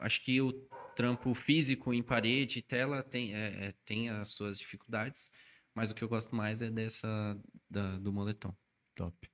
acho 0.00 0.20
que 0.22 0.40
o 0.40 0.52
trampo 0.94 1.34
físico 1.34 1.92
em 1.92 2.02
parede 2.02 2.58
e 2.58 2.62
tela 2.62 3.02
tem, 3.02 3.34
é, 3.34 3.66
é, 3.66 3.74
tem 3.84 4.10
as 4.10 4.28
suas 4.30 4.58
dificuldades, 4.58 5.30
mas 5.74 5.90
o 5.90 5.94
que 5.94 6.02
eu 6.02 6.08
gosto 6.08 6.34
mais 6.34 6.62
é 6.62 6.70
dessa 6.70 7.36
da- 7.68 7.98
do 7.98 8.12
moletom. 8.12 8.54
Top. 8.94 9.28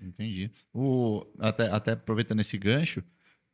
Entendi. 0.00 0.50
O, 0.72 1.24
até, 1.38 1.68
até 1.70 1.92
aproveitando 1.92 2.40
esse 2.40 2.58
gancho, 2.58 3.02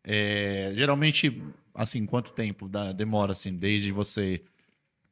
é, 0.03 0.73
geralmente, 0.75 1.31
assim, 1.75 2.07
quanto 2.07 2.33
tempo 2.33 2.69
dá- 2.69 2.93
demora, 2.93 3.33
assim, 3.33 3.55
desde 3.55 3.93
você 3.93 4.43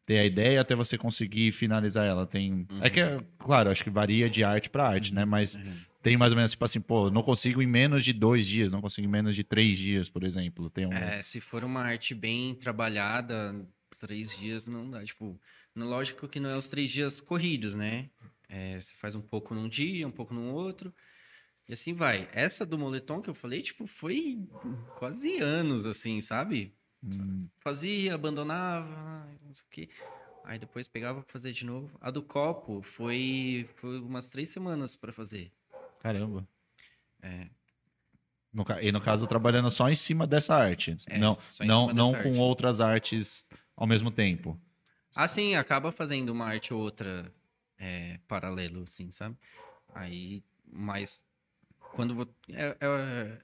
ter 0.07 0.19
a 0.19 0.25
ideia 0.25 0.62
até 0.62 0.75
você 0.75 0.97
conseguir 0.97 1.53
finalizar 1.53 2.07
ela? 2.07 2.27
Tem, 2.27 2.66
É 2.81 2.89
que, 2.89 2.99
é, 2.99 3.20
claro, 3.39 3.69
acho 3.69 3.85
que 3.85 3.91
varia 3.91 4.31
de 4.31 4.43
arte 4.43 4.70
para 4.70 4.89
arte, 4.89 5.12
né? 5.12 5.27
Mas 5.27 5.59
tem 6.03 6.16
mais 6.16 6.33
ou 6.33 6.37
menos, 6.37 6.53
tipo 6.53 6.65
assim, 6.65 6.81
pô, 6.81 7.11
não 7.11 7.23
consigo 7.23 7.61
em 7.62 7.66
menos 7.66 8.05
de 8.05 8.12
dois 8.12 8.47
dias, 8.47 8.70
não 8.70 8.81
consigo 8.81 9.07
em 9.07 9.11
menos 9.11 9.35
de 9.35 9.43
três 9.45 9.79
dias, 9.79 10.09
por 10.09 10.25
exemplo. 10.25 10.70
Tem 10.70 10.87
um... 10.87 10.93
É, 10.93 11.20
se 11.23 11.41
for 11.41 11.65
uma 11.65 11.83
arte 11.83 12.15
bem 12.15 12.55
trabalhada, 12.55 13.66
três 13.99 14.37
dias 14.37 14.66
não 14.66 14.89
dá. 14.89 15.05
Tipo, 15.05 15.39
no- 15.75 15.89
lógico 15.89 16.29
que 16.29 16.41
não 16.41 16.51
é 16.51 16.57
os 16.57 16.69
três 16.69 16.91
dias 16.91 17.20
corridos, 17.20 17.75
né? 17.75 18.11
É, 18.49 18.81
você 18.81 18.95
faz 18.95 19.15
um 19.15 19.20
pouco 19.20 19.55
num 19.55 19.69
dia, 19.69 20.07
um 20.07 20.11
pouco 20.12 20.33
num 20.33 20.51
outro. 20.53 20.95
E 21.69 21.73
assim 21.75 21.93
vai. 21.93 22.29
Essa 22.33 22.65
do 22.65 22.79
moletom 22.79 23.20
que 23.20 23.29
eu 23.29 23.35
falei, 23.35 23.61
tipo, 23.61 23.87
foi 23.87 24.39
quase 24.95 25.39
anos, 25.39 25.85
assim, 25.85 26.23
sabe? 26.23 26.75
Fazia, 27.61 28.15
abandonava, 28.15 29.29
não 29.45 29.55
sei 29.55 29.65
o 29.65 29.70
quê. 29.70 29.89
Aí 30.45 30.59
depois 30.59 30.89
pegava 30.89 31.20
pra 31.23 31.31
fazer 31.33 31.53
de 31.53 31.66
novo. 31.66 31.95
A 32.01 32.11
do 32.11 32.23
copo 32.23 32.81
foi, 32.83 33.69
foi 33.77 34.01
umas 34.01 34.31
três 34.31 34.49
semanas 34.49 34.97
pra 34.97 35.12
fazer. 35.12 35.53
Caramba. 36.01 36.47
É. 37.23 37.49
No, 38.53 38.65
e 38.81 38.91
no 38.91 39.01
caso, 39.01 39.27
trabalhando 39.27 39.70
só 39.70 39.89
em 39.89 39.95
cima 39.95 40.27
dessa 40.27 40.55
arte. 40.55 40.97
É, 41.07 41.19
não 41.19 41.39
não, 41.61 41.93
não 41.93 42.12
com 42.12 42.19
arte. 42.19 42.39
outras 42.39 42.81
artes 42.81 43.49
ao 43.77 43.87
mesmo 43.87 44.11
tempo. 44.11 44.61
Ah, 45.15 45.29
sim, 45.29 45.55
acaba 45.55 45.93
fazendo 45.93 46.31
uma 46.31 46.47
arte 46.47 46.73
ou 46.73 46.81
outra 46.81 47.33
é, 47.79 48.19
paralelo, 48.27 48.83
assim, 48.83 49.11
sabe? 49.12 49.37
Aí, 49.95 50.43
mas 50.66 51.27
quando 51.93 52.29
é, 52.51 52.77
é- 52.81 53.39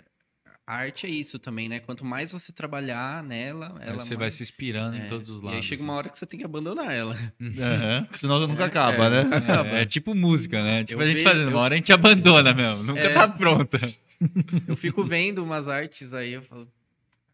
a 0.67 0.77
arte 0.77 1.07
é 1.07 1.11
isso 1.11 1.39
também, 1.39 1.69
né? 1.69 1.79
Quanto 1.81 2.05
mais 2.05 2.33
você 2.33 2.53
trabalhar 2.53 3.23
nela, 3.23 3.77
ela 3.81 3.99
você 3.99 4.15
vai 4.15 4.25
mais- 4.25 4.35
se 4.35 4.43
inspirando 4.43 4.97
é, 4.97 5.07
em 5.07 5.09
todos 5.09 5.29
os 5.29 5.41
E 5.41 5.45
lados. 5.45 5.57
aí 5.57 5.63
chega 5.63 5.75
assim. 5.77 5.85
uma 5.85 5.93
hora 5.95 6.09
que 6.09 6.19
você 6.19 6.25
tem 6.27 6.39
que 6.39 6.45
abandonar 6.47 6.95
ela. 6.95 7.15
Aham, 7.41 8.09
Senão 8.15 8.47
nunca 8.47 8.65
acaba, 8.67 9.07
é, 9.07 9.11
né? 9.11 9.23
nunca 9.25 9.37
acaba. 9.37 9.69
É, 9.71 9.83
é 9.83 9.87
tipo 9.87 10.15
música, 10.15 10.63
né? 10.63 10.85
Tipo 10.85 11.01
Eu 11.01 11.05
a 11.05 11.09
gente 11.09 11.19
ve- 11.19 11.25
fazendo, 11.25 11.49
uma 11.49 11.53
eu- 11.53 11.59
hora 11.59 11.75
a 11.75 11.77
gente 11.77 11.93
abandona 11.93 12.53
mesmo. 12.55 12.83
Nunca 12.85 13.01
É. 13.01 13.13
tá 13.13 13.29
pronta. 13.29 13.79
Eu 14.67 14.77
fico 14.77 15.05
vendo 15.05 15.43
umas 15.45 15.69
artes 15.69 16.15
aí, 16.15 16.33
eu 16.35 16.43
falo, 16.43 16.67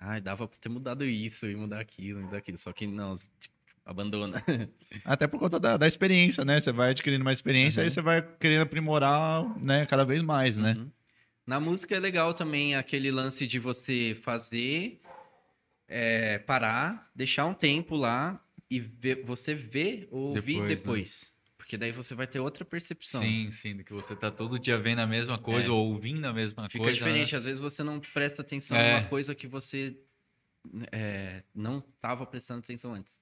ai, 0.01 0.21
dava 0.21 0.49
pra 0.49 0.59
ter 0.59 0.69
mudado 0.69 1.05
isso 1.05 1.47
e 1.47 1.55
mudar 1.55 1.79
aquilo, 1.79 2.21
mudar 2.23 2.39
aquilo. 2.39 2.59
Só 2.59 2.73
que 2.73 2.87
não, 2.87 3.15
tipo, 3.15 3.55
abandona. 3.85 4.43
Até 5.05 5.27
por 5.29 5.39
conta 5.39 5.61
da, 5.61 5.77
da 5.77 5.87
experiência, 5.87 6.45
né? 6.45 6.61
Você 6.61 6.73
vai 6.73 6.91
adquirindo 6.91 7.23
uma 7.23 7.33
experiência, 7.33 7.81
Uhum. 7.81 7.85
aí 7.85 7.91
você 7.91 8.01
vai 8.03 8.23
querendo 8.41 8.63
aprimorar, 8.63 9.45
né? 9.63 9.87
Cada 9.87 10.05
vez 10.05 10.21
mais, 10.23 10.57
né? 10.59 10.75
Uhum. 10.79 10.91
Na 11.51 11.59
música 11.59 11.97
é 11.97 11.99
legal 11.99 12.33
também 12.33 12.77
aquele 12.77 13.11
lance 13.11 13.45
de 13.45 13.59
você 13.59 14.17
fazer, 14.23 15.01
é, 15.89 16.39
parar, 16.39 17.11
deixar 17.13 17.45
um 17.45 17.55
tempo 17.55 17.97
lá 17.97 18.41
e 18.71 18.79
ver, 18.79 19.25
você 19.25 19.53
ver 19.53 20.07
ou 20.13 20.29
ouvir 20.29 20.53
Depois, 20.53 20.61
né? 20.71 20.77
depois. 20.77 21.37
Porque 21.59 21.77
daí 21.77 21.91
você 21.91 22.15
vai 22.15 22.29
ter 22.29 22.39
outra 22.39 22.65
percepção. 22.65 23.21
Sim, 23.21 23.51
sim, 23.51 23.75
do 23.75 23.83
que 23.83 23.93
você 23.93 24.15
tá 24.15 24.31
todo 24.31 24.61
dia 24.61 24.79
vendo 24.79 25.01
a 25.01 25.09
mesma 25.09 25.39
coisa 25.41 25.67
É. 25.69 25.73
ou 25.73 25.89
ouvindo 25.93 26.25
a 26.25 26.33
mesma 26.33 26.69
Fica 26.71 26.85
coisa. 26.85 26.93
diferente. 26.97 27.33
né? 27.33 27.39
Às 27.39 27.45
vezes 27.45 27.59
você 27.59 27.83
não 27.83 27.99
presta 27.99 28.43
atenção 28.43 28.77
É. 28.77 29.01
numa 29.01 29.09
coisa 29.09 29.35
que 29.35 29.49
você 29.49 29.97
é, 30.93 31.43
não 31.53 31.81
estava 31.97 32.25
prestando 32.27 32.61
atenção 32.61 32.95
antes. 32.95 33.21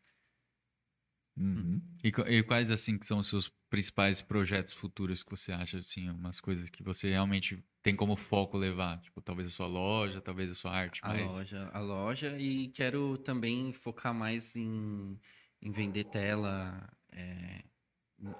Uhum. 1.38 1.80
E, 2.02 2.10
qu- 2.10 2.26
e 2.28 2.42
quais, 2.42 2.70
assim, 2.70 2.98
que 2.98 3.06
são 3.06 3.18
os 3.18 3.28
seus 3.28 3.48
principais 3.70 4.20
projetos 4.20 4.74
futuros 4.74 5.22
que 5.22 5.30
você 5.30 5.52
acha, 5.52 5.78
assim, 5.78 6.08
umas 6.10 6.40
coisas 6.40 6.68
que 6.70 6.82
você 6.82 7.10
realmente 7.10 7.62
tem 7.82 7.94
como 7.94 8.16
foco 8.16 8.56
levar? 8.58 9.00
Tipo, 9.00 9.20
talvez 9.20 9.48
a 9.48 9.50
sua 9.50 9.66
loja, 9.66 10.20
talvez 10.20 10.50
a 10.50 10.54
sua 10.54 10.72
arte 10.72 11.00
A 11.04 11.12
loja, 11.12 11.70
a 11.72 11.78
loja 11.80 12.38
e 12.38 12.68
quero 12.68 13.18
também 13.18 13.72
focar 13.72 14.12
mais 14.12 14.56
em, 14.56 15.18
em 15.62 15.70
vender 15.70 16.04
tela, 16.04 16.88
é, 17.12 17.62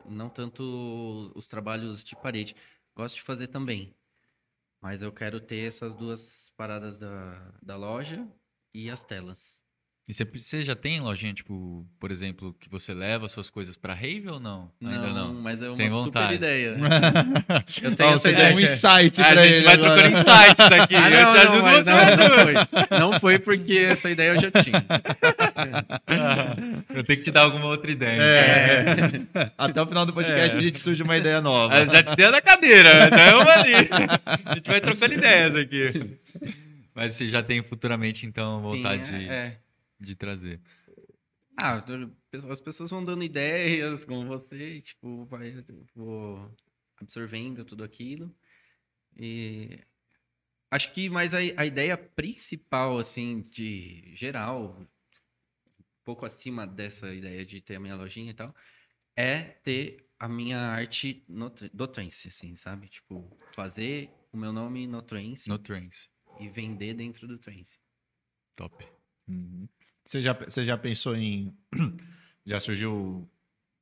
não 0.05 0.29
tanto 0.31 1.33
os 1.37 1.47
trabalhos 1.47 2.03
de 2.03 2.17
parede. 2.17 2.55
Gosto 2.97 3.17
de 3.17 3.23
fazer 3.23 3.49
também, 3.49 3.95
mas 4.81 5.03
eu 5.03 5.13
quero 5.13 5.41
ter 5.41 5.67
essas 5.69 5.95
duas 5.97 6.51
paradas 6.57 6.99
da, 6.99 7.53
da 7.63 7.77
loja 7.77 8.29
e 8.75 8.91
as 8.91 9.05
telas. 9.05 9.63
E 10.09 10.15
você, 10.15 10.25
você 10.25 10.63
já 10.63 10.75
tem 10.75 11.01
lojinha, 11.01 11.35
tipo, 11.35 11.87
por 12.01 12.11
exemplo, 12.11 12.57
que 12.59 12.67
você 12.71 12.95
leva 12.95 13.29
suas 13.29 13.51
coisas 13.51 13.77
pra 13.77 13.93
rave 13.93 14.27
ou 14.31 14.41
não? 14.41 14.73
Ainda 14.83 15.09
não. 15.09 15.35
mas 15.35 15.61
é 15.63 15.69
uma 15.69 15.77
Tem 15.77 15.91
super 15.91 16.05
vontade. 16.07 16.35
ideia. 16.37 16.77
Eu 17.83 17.95
tenho 17.95 18.09
essa 18.11 18.19
você 18.19 18.31
ideia. 18.31 18.49
deu 18.49 18.57
um 18.57 18.61
insight 18.61 19.21
Ah, 19.21 19.25
pra 19.33 19.41
a 19.43 19.47
gente 19.47 19.65
vai 19.65 19.75
agora. 19.75 19.93
trocando 19.95 20.15
insights 20.19 20.73
aqui. 20.81 20.95
Ah, 20.97 21.11
eu 21.11 21.21
não, 21.27 21.31
te 21.33 21.35
não, 21.37 21.53
ajudo 21.53 21.63
mas 21.63 21.85
você. 21.85 21.91
não, 21.91 22.29
não 22.29 22.45
foi. 22.45 22.99
Não 22.99 23.21
foi 23.21 23.39
porque 23.39 23.73
essa 23.75 24.11
ideia 24.11 24.31
eu 24.31 24.41
já 24.41 24.51
tinha. 24.51 24.85
Eu 26.95 27.05
tenho 27.05 27.19
que 27.19 27.25
te 27.25 27.31
dar 27.31 27.43
alguma 27.43 27.67
outra 27.67 27.91
ideia. 27.91 28.21
É. 28.23 29.53
Até 29.59 29.83
o 29.83 29.87
final 29.87 30.07
do 30.07 30.13
podcast 30.15 30.57
a 30.57 30.61
gente 30.61 30.79
surge 30.79 31.03
uma 31.03 31.17
ideia 31.19 31.41
nova. 31.41 31.75
Ah, 31.75 31.87
Já 31.87 32.03
te 32.03 32.17
dei 32.17 32.27
a 32.27 32.31
da 32.31 32.41
cadeira, 32.41 33.11
já 33.11 33.21
é 33.21 33.35
uma 33.35 33.53
ali. 33.53 33.73
A 34.47 34.55
gente 34.55 34.71
vai 34.71 34.81
trocando 34.81 35.13
ideias 35.15 35.55
aqui. 35.55 36.17
Mas 36.95 37.15
você 37.15 37.27
já 37.29 37.43
tem 37.43 37.63
futuramente, 37.63 38.27
então, 38.27 38.61
vontade 38.61 39.07
Sim, 39.07 39.19
de, 39.19 39.29
é. 39.29 39.57
De 39.99 40.15
trazer. 40.17 40.61
Ah, 41.57 41.73
as 42.51 42.61
pessoas 42.61 42.91
vão 42.91 43.05
dando 43.05 43.25
ideias 43.25 44.05
com 44.05 44.27
você, 44.27 44.81
tipo, 44.81 45.25
vai, 45.27 45.65
vou 45.95 46.55
absorvendo 47.01 47.65
tudo 47.65 47.83
aquilo. 47.83 48.35
E 49.17 49.81
Acho 50.71 50.93
que, 50.93 51.09
mas 51.09 51.33
a, 51.33 51.39
a 51.57 51.65
ideia 51.67 51.97
principal, 51.97 52.99
assim, 52.99 53.41
de 53.41 54.15
geral, 54.15 54.77
um 54.79 54.87
pouco 56.05 56.27
acima 56.27 56.67
dessa 56.67 57.13
ideia 57.15 57.45
de 57.45 57.61
ter 57.61 57.77
a 57.77 57.81
minha 57.81 57.97
lojinha 57.97 58.31
e 58.31 58.35
tal, 58.35 58.55
é 59.17 59.43
ter 59.43 60.07
a 60.19 60.29
minha 60.29 60.59
arte 60.59 61.25
no, 61.29 61.49
tr- 61.49 61.71
do 61.73 61.89
trance, 61.89 62.29
assim, 62.29 62.55
sabe? 62.55 62.89
Tipo, 62.89 63.35
fazer 63.55 64.11
o 64.33 64.37
meu 64.37 64.53
nome 64.53 64.87
no 64.87 65.01
trance 65.01 65.49
No 65.49 65.59
Trance. 65.59 66.09
e 66.39 66.49
vender 66.49 66.95
dentro 66.95 67.27
do 67.27 67.39
trance. 67.39 67.79
Top. 68.55 68.87
Uhum. 69.27 69.69
Você, 70.09 70.23
já, 70.23 70.33
você 70.33 70.65
já 70.65 70.79
pensou 70.79 71.15
em. 71.15 71.55
Já 72.47 72.59
surgiu 72.61 73.29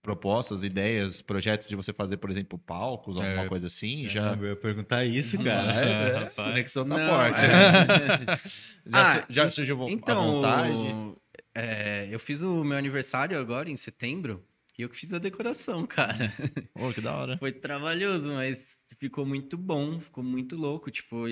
propostas, 0.02 0.64
ideias, 0.64 1.22
projetos 1.22 1.68
de 1.68 1.76
você 1.76 1.92
fazer, 1.92 2.16
por 2.16 2.28
exemplo, 2.30 2.58
palcos, 2.58 3.16
alguma 3.16 3.44
É, 3.44 3.48
coisa 3.48 3.68
assim? 3.68 4.08
já. 4.08 4.34
eu 4.34 4.44
ia 4.44 4.56
perguntar 4.56 5.04
isso, 5.04 5.38
cara. 5.38 5.72
É, 5.72 6.08
é, 6.10 6.18
Rapaz. 6.24 6.48
conexão 6.48 6.88
tá 6.88 6.96
Não, 6.98 7.06
forte. 7.16 7.38
é. 7.44 8.26
já, 8.90 9.18
Ah, 9.20 9.26
já 9.30 9.50
surgiu 9.50 9.76
vo- 9.76 9.86
a 9.86 9.90
Então, 9.92 10.16
vontade? 10.16 11.14
é, 11.54 12.08
eu 12.10 12.18
fiz 12.18 12.42
o 12.42 12.64
meu 12.64 12.76
aniversário 12.76 13.38
agora, 13.38 13.70
em 13.70 13.76
setembro, 13.76 14.44
e 14.76 14.82
eu 14.82 14.88
que 14.88 14.96
fiz 14.98 15.14
a 15.14 15.18
decoração, 15.20 15.86
cara. 15.86 16.34
Ô, 16.74 16.92
que 16.92 17.00
da 17.00 17.14
hora. 17.14 17.38
Foi 17.38 17.52
trabalhoso, 17.52 18.32
mas 18.32 18.80
ficou 18.98 19.24
muito 19.24 19.56
bom, 19.56 20.00
ficou 20.00 20.24
muito 20.24 20.56
louco. 20.56 20.90
Tipo, 20.90 21.26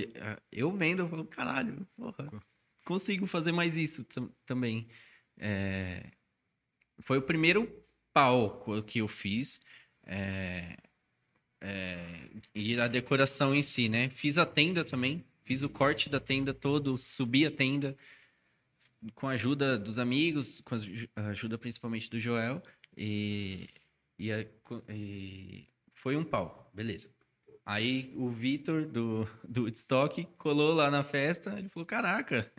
eu 0.52 0.70
vendo, 0.70 1.00
eu 1.02 1.08
falo, 1.08 1.24
caralho, 1.24 1.84
porra, 1.96 2.30
consigo 2.84 3.26
fazer 3.26 3.52
mais 3.52 3.76
isso 3.76 4.04
tam- 4.04 4.30
também. 4.46 4.86
É, 5.38 6.10
Foi 7.00 7.18
o 7.18 7.22
primeiro 7.22 7.66
palco 8.12 8.82
que 8.82 9.00
eu 9.00 9.08
fiz. 9.08 9.60
é, 10.06 10.76
é, 11.60 12.28
E 12.54 12.78
a 12.78 12.86
decoração 12.88 13.54
em 13.54 13.62
si, 13.62 13.88
né? 13.88 14.08
Fiz 14.10 14.38
a 14.38 14.46
tenda 14.46 14.84
também, 14.84 15.24
fiz 15.42 15.62
o 15.62 15.68
corte 15.68 16.08
da 16.08 16.20
tenda 16.20 16.54
todo, 16.54 16.96
subi 16.98 17.44
a 17.46 17.50
tenda 17.50 17.96
com 19.14 19.26
a 19.28 19.32
ajuda 19.32 19.78
dos 19.78 19.98
amigos, 19.98 20.60
com 20.60 20.74
a 20.74 20.78
aju- 20.78 21.08
a 21.16 21.26
ajuda 21.28 21.58
principalmente 21.58 22.08
do 22.10 22.18
Joel. 22.20 22.62
E, 22.96 23.68
e, 24.18 24.30
a- 24.32 24.46
e 24.88 25.66
foi 25.94 26.16
um 26.16 26.24
palco, 26.24 26.70
beleza. 26.74 27.10
Aí 27.66 28.12
o 28.16 28.28
Vitor 28.28 28.86
do, 28.86 29.26
do 29.48 29.62
Woodstock 29.62 30.26
colou 30.36 30.74
lá 30.74 30.90
na 30.90 31.02
festa, 31.02 31.58
ele 31.58 31.68
falou, 31.68 31.86
caraca. 31.86 32.50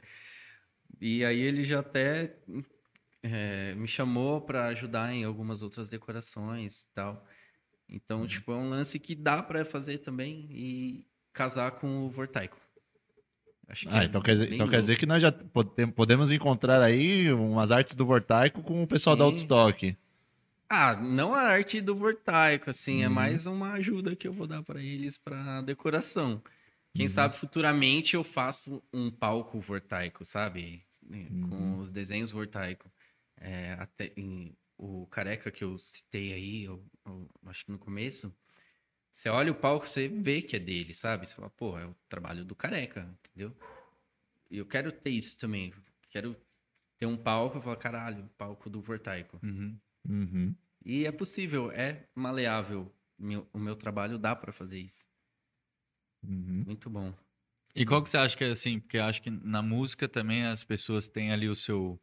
E 0.99 1.23
aí 1.23 1.40
ele 1.40 1.64
já 1.64 1.80
até 1.82 2.38
é, 3.22 3.76
me 3.76 3.88
chamou 3.88 4.41
para 4.41 4.65
ajudar 4.68 5.14
em 5.14 5.23
algumas 5.23 5.61
outras 5.61 5.90
decorações 5.90 6.84
e 6.84 6.88
tal. 6.94 7.27
Então, 7.88 8.26
tipo, 8.26 8.52
é 8.52 8.56
um 8.56 8.69
lance 8.69 8.99
que 8.99 9.14
dá 9.14 9.44
para 9.44 9.64
fazer 9.64 9.99
também 9.99 10.48
e 10.49 11.06
casar 11.32 11.72
com 11.72 12.06
o 12.06 12.10
Vortaico. 12.10 12.57
Ah, 13.88 14.03
é 14.03 14.06
então 14.06 14.22
quer, 14.22 14.34
dizer, 14.34 14.53
então 14.53 14.68
quer 14.68 14.80
dizer 14.80 14.98
que 14.98 15.06
nós 15.06 15.22
já 15.22 15.32
pode- 15.32 15.88
podemos 15.88 16.32
encontrar 16.32 16.82
aí 16.82 17.32
umas 17.34 17.72
artes 17.72 17.95
do 17.95 18.06
Vortaico 18.06 18.61
com 18.61 18.84
o 18.84 18.88
pessoal 18.88 19.15
da 19.15 19.26
Sim. 19.26 19.32
Outstock. 19.32 19.98
Ah, 20.70 20.96
não 20.96 21.34
a 21.36 21.42
arte 21.42 21.80
do 21.80 21.96
Vortaico, 21.96 22.70
assim, 22.72 23.04
é 23.04 23.08
Uhum. 23.08 23.14
mais 23.14 23.46
uma 23.46 23.74
ajuda 23.74 24.16
que 24.16 24.28
eu 24.28 24.34
vou 24.34 24.48
dar 24.48 24.64
para 24.64 24.82
eles 24.82 25.18
para 25.18 25.62
decoração. 25.62 26.42
Quem 26.94 27.06
Uhum. 27.06 27.14
sabe 27.14 27.38
futuramente 27.38 28.16
eu 28.16 28.24
faço 28.24 28.84
um 28.92 29.12
palco 29.12 29.60
Vortaico, 29.60 30.26
sabe? 30.26 30.84
Uhum. 31.10 31.50
Com 31.50 31.78
os 31.80 31.90
desenhos 31.90 32.32
Vortaico. 32.32 32.92
É, 33.38 33.74
até 33.74 34.12
em- 34.18 34.56
o 34.78 35.06
careca 35.08 35.52
que 35.52 35.64
eu 35.64 35.78
citei 35.78 36.34
aí, 36.34 36.64
eu, 36.64 36.84
eu 37.06 37.30
acho 37.46 37.66
que 37.66 37.72
no 37.72 37.78
começo, 37.80 38.34
você 39.12 39.30
olha 39.30 39.52
o 39.52 39.56
palco, 39.56 39.88
você 39.88 40.08
vê 40.08 40.42
que 40.42 40.56
é 40.56 40.60
dele, 40.60 40.94
sabe? 40.94 41.28
Você 41.28 41.36
fala, 41.36 41.50
pô, 41.50 41.78
é 41.80 41.86
o 41.86 41.96
trabalho 42.10 42.46
do 42.46 42.56
careca, 42.56 43.08
entendeu? 43.26 43.56
E 44.50 44.58
eu 44.58 44.66
quero 44.66 44.92
ter 44.92 45.12
isso 45.12 45.38
também. 45.38 45.74
Quero 46.10 46.36
ter 46.98 47.06
um 47.06 47.18
palco, 47.18 47.58
eu 47.58 47.62
falo, 47.62 47.78
caralho, 47.78 48.30
palco 48.38 48.70
do 48.70 48.82
Vortaico. 48.82 49.40
Uhum. 49.44 49.80
Uhum. 50.07 50.56
E 50.86 51.06
é 51.06 51.11
possível, 51.11 51.72
é 51.72 52.07
maleável. 52.14 52.91
Meu- 53.18 53.48
o 53.53 53.57
meu 53.60 53.76
trabalho 53.76 54.18
dá 54.19 54.36
pra 54.36 54.52
fazer 54.52 54.80
isso. 54.80 55.07
Uhum. 56.23 56.64
Muito 56.65 56.90
bom. 56.90 57.14
E 57.76 57.86
qual 57.86 58.02
que 58.02 58.10
você 58.10 58.18
acha 58.18 58.38
que 58.38 58.44
é 58.44 58.49
assim? 58.52 58.80
Porque 58.80 58.98
eu 58.98 59.03
acho 59.03 59.22
que 59.22 59.30
na 59.30 59.61
música 59.61 60.07
também 60.07 60.45
as 60.45 60.64
pessoas 60.64 61.10
têm 61.10 61.32
ali 61.32 61.48
o 61.49 61.56
seu. 61.56 61.99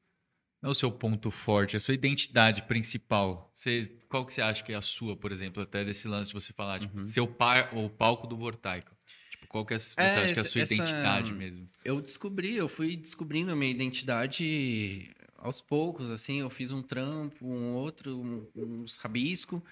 Não 0.61 0.71
o 0.71 0.75
seu 0.75 0.93
ponto 0.93 1.29
forte, 1.31 1.77
a 1.77 1.81
sua 1.81 1.95
identidade 1.95 2.63
principal. 2.63 3.51
Você, 3.53 3.87
qual 4.09 4.25
que 4.25 4.33
você 4.33 4.41
acha 4.41 4.63
que 4.63 4.73
é 4.73 4.77
a 4.77 4.83
sua, 4.83 5.17
por 5.17 5.33
exemplo, 5.33 5.61
até 5.61 5.85
desse 5.85 6.07
lance 6.07 6.29
de 6.29 6.35
você 6.35 6.53
falar, 6.53 6.79
tipo, 6.79 6.99
Uhum. 6.99 7.05
seu 7.05 7.27
par, 7.27 7.77
o 7.77 7.91
palco 7.91 8.29
do 8.29 8.37
Vortaico? 8.37 8.95
Tipo, 9.33 9.49
qual 9.49 9.67
que 9.67 9.75
é, 9.75 9.79
você 9.81 9.95
É, 9.99 10.05
acha 10.05 10.15
que 10.15 10.21
é 10.21 10.23
a 10.23 10.31
essa- 10.33 10.45
sua 10.45 10.63
essa- 10.63 10.75
identidade 10.75 11.33
mesmo? 11.33 11.69
Eu 11.85 12.01
descobri, 12.01 12.55
eu 12.55 12.69
fui 12.69 12.97
descobrindo 12.97 13.51
a 13.51 13.57
minha 13.57 13.73
identidade 13.73 15.13
aos 15.43 15.61
poucos, 15.61 16.11
assim, 16.11 16.41
eu 16.41 16.51
fiz 16.51 16.71
um 16.73 16.83
trampo, 16.83 17.47
um 17.47 17.75
outro, 17.75 18.19
um- 18.21 18.51
uns 18.57 18.97
rabisco. 18.97 19.65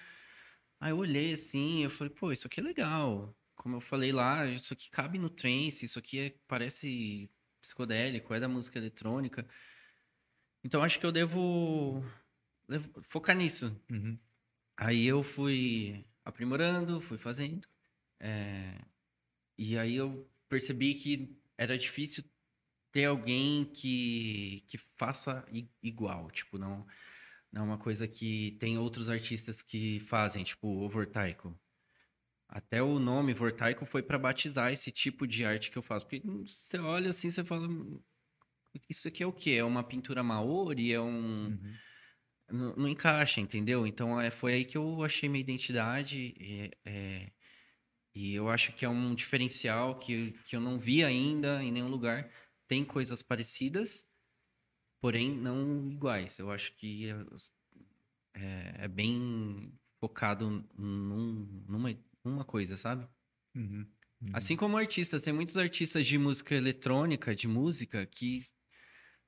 Aí 0.79 0.91
eu 0.91 0.97
olhei 0.97 1.33
assim, 1.33 1.83
eu 1.83 1.89
falei, 1.89 2.13
pô, 2.13 2.31
isso 2.31 2.47
aqui 2.47 2.59
é 2.59 2.63
legal. 2.63 3.35
Como 3.55 3.75
eu 3.77 3.81
falei 3.81 4.11
lá, 4.11 4.45
isso 4.47 4.73
aqui 4.73 4.89
cabe 4.91 5.19
no 5.19 5.29
trance, 5.29 5.85
isso 5.85 5.99
aqui 5.99 6.19
é- 6.19 6.35
parece 6.47 7.29
psicodélico, 7.61 8.33
é 8.33 8.39
da 8.39 8.47
música 8.49 8.79
eletrônica. 8.79 9.47
Então 10.63 10.83
acho 10.83 10.99
que 10.99 11.05
eu 11.05 11.11
devo, 11.11 12.03
devo 12.67 12.89
focar 13.03 13.35
nisso. 13.35 13.79
Uhum. 13.89 14.17
Aí 14.77 15.05
eu 15.05 15.23
fui 15.23 16.05
aprimorando, 16.25 17.01
fui 17.01 17.17
fazendo. 17.17 17.67
é, 18.19 18.79
E 19.57 19.77
aí 19.77 19.95
eu 19.95 20.29
percebi 20.49 20.95
que 20.95 21.35
era 21.57 21.77
difícil 21.77 22.23
ter 22.91 23.05
alguém 23.05 23.65
que, 23.65 24.63
que 24.67 24.77
faça 24.77 25.45
igual. 25.83 26.29
Tipo, 26.31 26.57
não, 26.57 26.85
não 27.51 27.63
é 27.63 27.65
uma 27.65 27.77
coisa 27.79 28.07
que 28.07 28.57
tem 28.59 28.77
outros 28.77 29.09
artistas 29.09 29.61
que 29.61 29.99
fazem, 30.01 30.43
tipo 30.43 30.67
o 30.67 30.89
Vortaico. 30.89 31.59
Até 32.49 32.83
o 32.83 32.99
nome 32.99 33.33
Vortaico 33.33 33.85
foi 33.85 34.03
para 34.03 34.19
batizar 34.19 34.71
esse 34.73 34.91
tipo 34.91 35.25
de 35.27 35.45
arte 35.45 35.71
que 35.71 35.77
eu 35.77 35.83
faço. 35.83 36.05
Porque 36.07 36.27
hum, 36.27 36.45
você 36.47 36.77
olha 36.79 37.09
assim, 37.11 37.31
você 37.31 37.43
fala. 37.43 37.67
"Hum, 37.67 38.01
Isso 38.89 39.07
aqui 39.07 39.23
é 39.23 39.27
o 39.27 39.33
quê? 39.33 39.51
É 39.51 39.63
uma 39.63 39.83
pintura 39.83 40.23
maori? 40.23 40.93
É 40.93 41.01
um 41.01 41.49
Uhum. 41.49 41.81
não, 42.49 42.75
não 42.75 42.87
encaixa, 42.89 43.39
entendeu? 43.41 43.87
Então 43.87 44.19
é, 44.19 44.29
foi 44.31 44.53
aí 44.53 44.65
que 44.65 44.77
eu 44.77 45.03
achei 45.03 45.29
minha 45.29 45.41
identidade 45.41 46.33
e, 46.39 46.71
é, 46.85 47.31
e 48.15 48.35
eu 48.35 48.49
acho 48.49 48.73
que 48.73 48.85
é 48.85 48.89
um 48.89 49.15
diferencial 49.15 49.99
que, 49.99 50.33
que 50.45 50.55
eu 50.55 50.61
não 50.61 50.79
vi 50.79 51.03
ainda 51.03 51.63
em 51.63 51.71
nenhum 51.71 51.89
lugar. 51.89 52.31
Tem 52.71 52.85
coisas 52.85 53.21
parecidas, 53.21 54.09
porém 55.01 55.29
não 55.29 55.91
iguais. 55.91 56.39
Eu 56.39 56.49
acho 56.49 56.73
que 56.77 57.09
é, 57.09 57.25
é- 58.33 58.85
é 58.85 58.87
bem 58.87 59.77
focado 59.99 60.49
num- 60.77 61.65
numa, 61.67 61.93
numa 62.23 62.45
coisa, 62.45 62.77
sabe? 62.77 63.05
Uhum. 63.53 63.85
Assim 64.31 64.55
como 64.55 64.77
artistas, 64.77 65.21
tem 65.21 65.33
muitos 65.33 65.57
artistas 65.57 66.07
de 66.07 66.17
música 66.17 66.55
eletrônica, 66.55 67.35
de 67.35 67.45
música, 67.45 68.05
que 68.05 68.39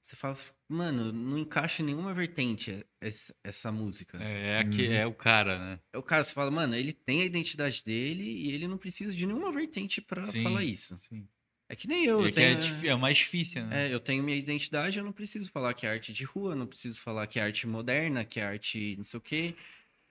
você 0.01 0.15
fala, 0.15 0.31
assim, 0.31 0.53
mano, 0.69 1.11
não 1.11 1.37
encaixa 1.37 1.81
em 1.81 1.87
nenhuma 1.87 2.13
vertente 2.13 2.85
essa, 3.01 3.35
essa 3.43 3.73
música. 3.73 4.23
É, 4.23 4.61
é, 4.61 4.63
que, 4.63 4.87
Uhum. 4.87 4.93
é 4.93 5.05
o 5.05 5.13
cara, 5.13 5.59
né? 5.59 5.79
É 5.91 5.97
O 5.97 6.03
cara, 6.03 6.23
você 6.23 6.33
fala, 6.33 6.49
mano, 6.49 6.75
ele 6.75 6.93
tem 6.93 7.21
a 7.21 7.25
identidade 7.25 7.83
dele 7.83 8.23
e 8.23 8.53
ele 8.53 8.69
não 8.69 8.77
precisa 8.77 9.13
de 9.13 9.25
nenhuma 9.25 9.51
vertente 9.51 9.99
pra 10.01 10.23
Sim, 10.23 10.43
falar 10.43 10.63
isso. 10.63 10.95
Sim. 10.95 11.27
É 11.73 11.75
que 11.75 11.87
nem 11.87 12.05
eu, 12.05 12.21
eu 12.21 12.27
é 12.27 12.31
que 12.31 12.39
é, 12.39 12.55
tenho... 12.55 12.87
é 12.87 12.93
o 12.93 12.99
mais 12.99 13.17
difícil, 13.17 13.65
né? 13.65 13.87
É, 13.87 13.93
eu 13.93 13.99
tenho 13.99 14.23
minha 14.23 14.37
identidade, 14.37 14.99
eu 14.99 15.03
não 15.03 15.11
preciso 15.11 15.49
falar 15.49 15.73
que 15.73 15.87
é 15.87 15.89
arte 15.89 16.13
de 16.13 16.23
rua, 16.23 16.53
não 16.53 16.67
preciso 16.67 17.01
falar 17.01 17.25
que 17.25 17.39
é 17.39 17.41
arte 17.43 17.65
moderna, 17.65 18.23
que 18.23 18.39
é 18.39 18.43
arte 18.45 18.95
não 18.95 19.03
sei 19.03 19.17
o 19.17 19.21
quê. 19.21 19.55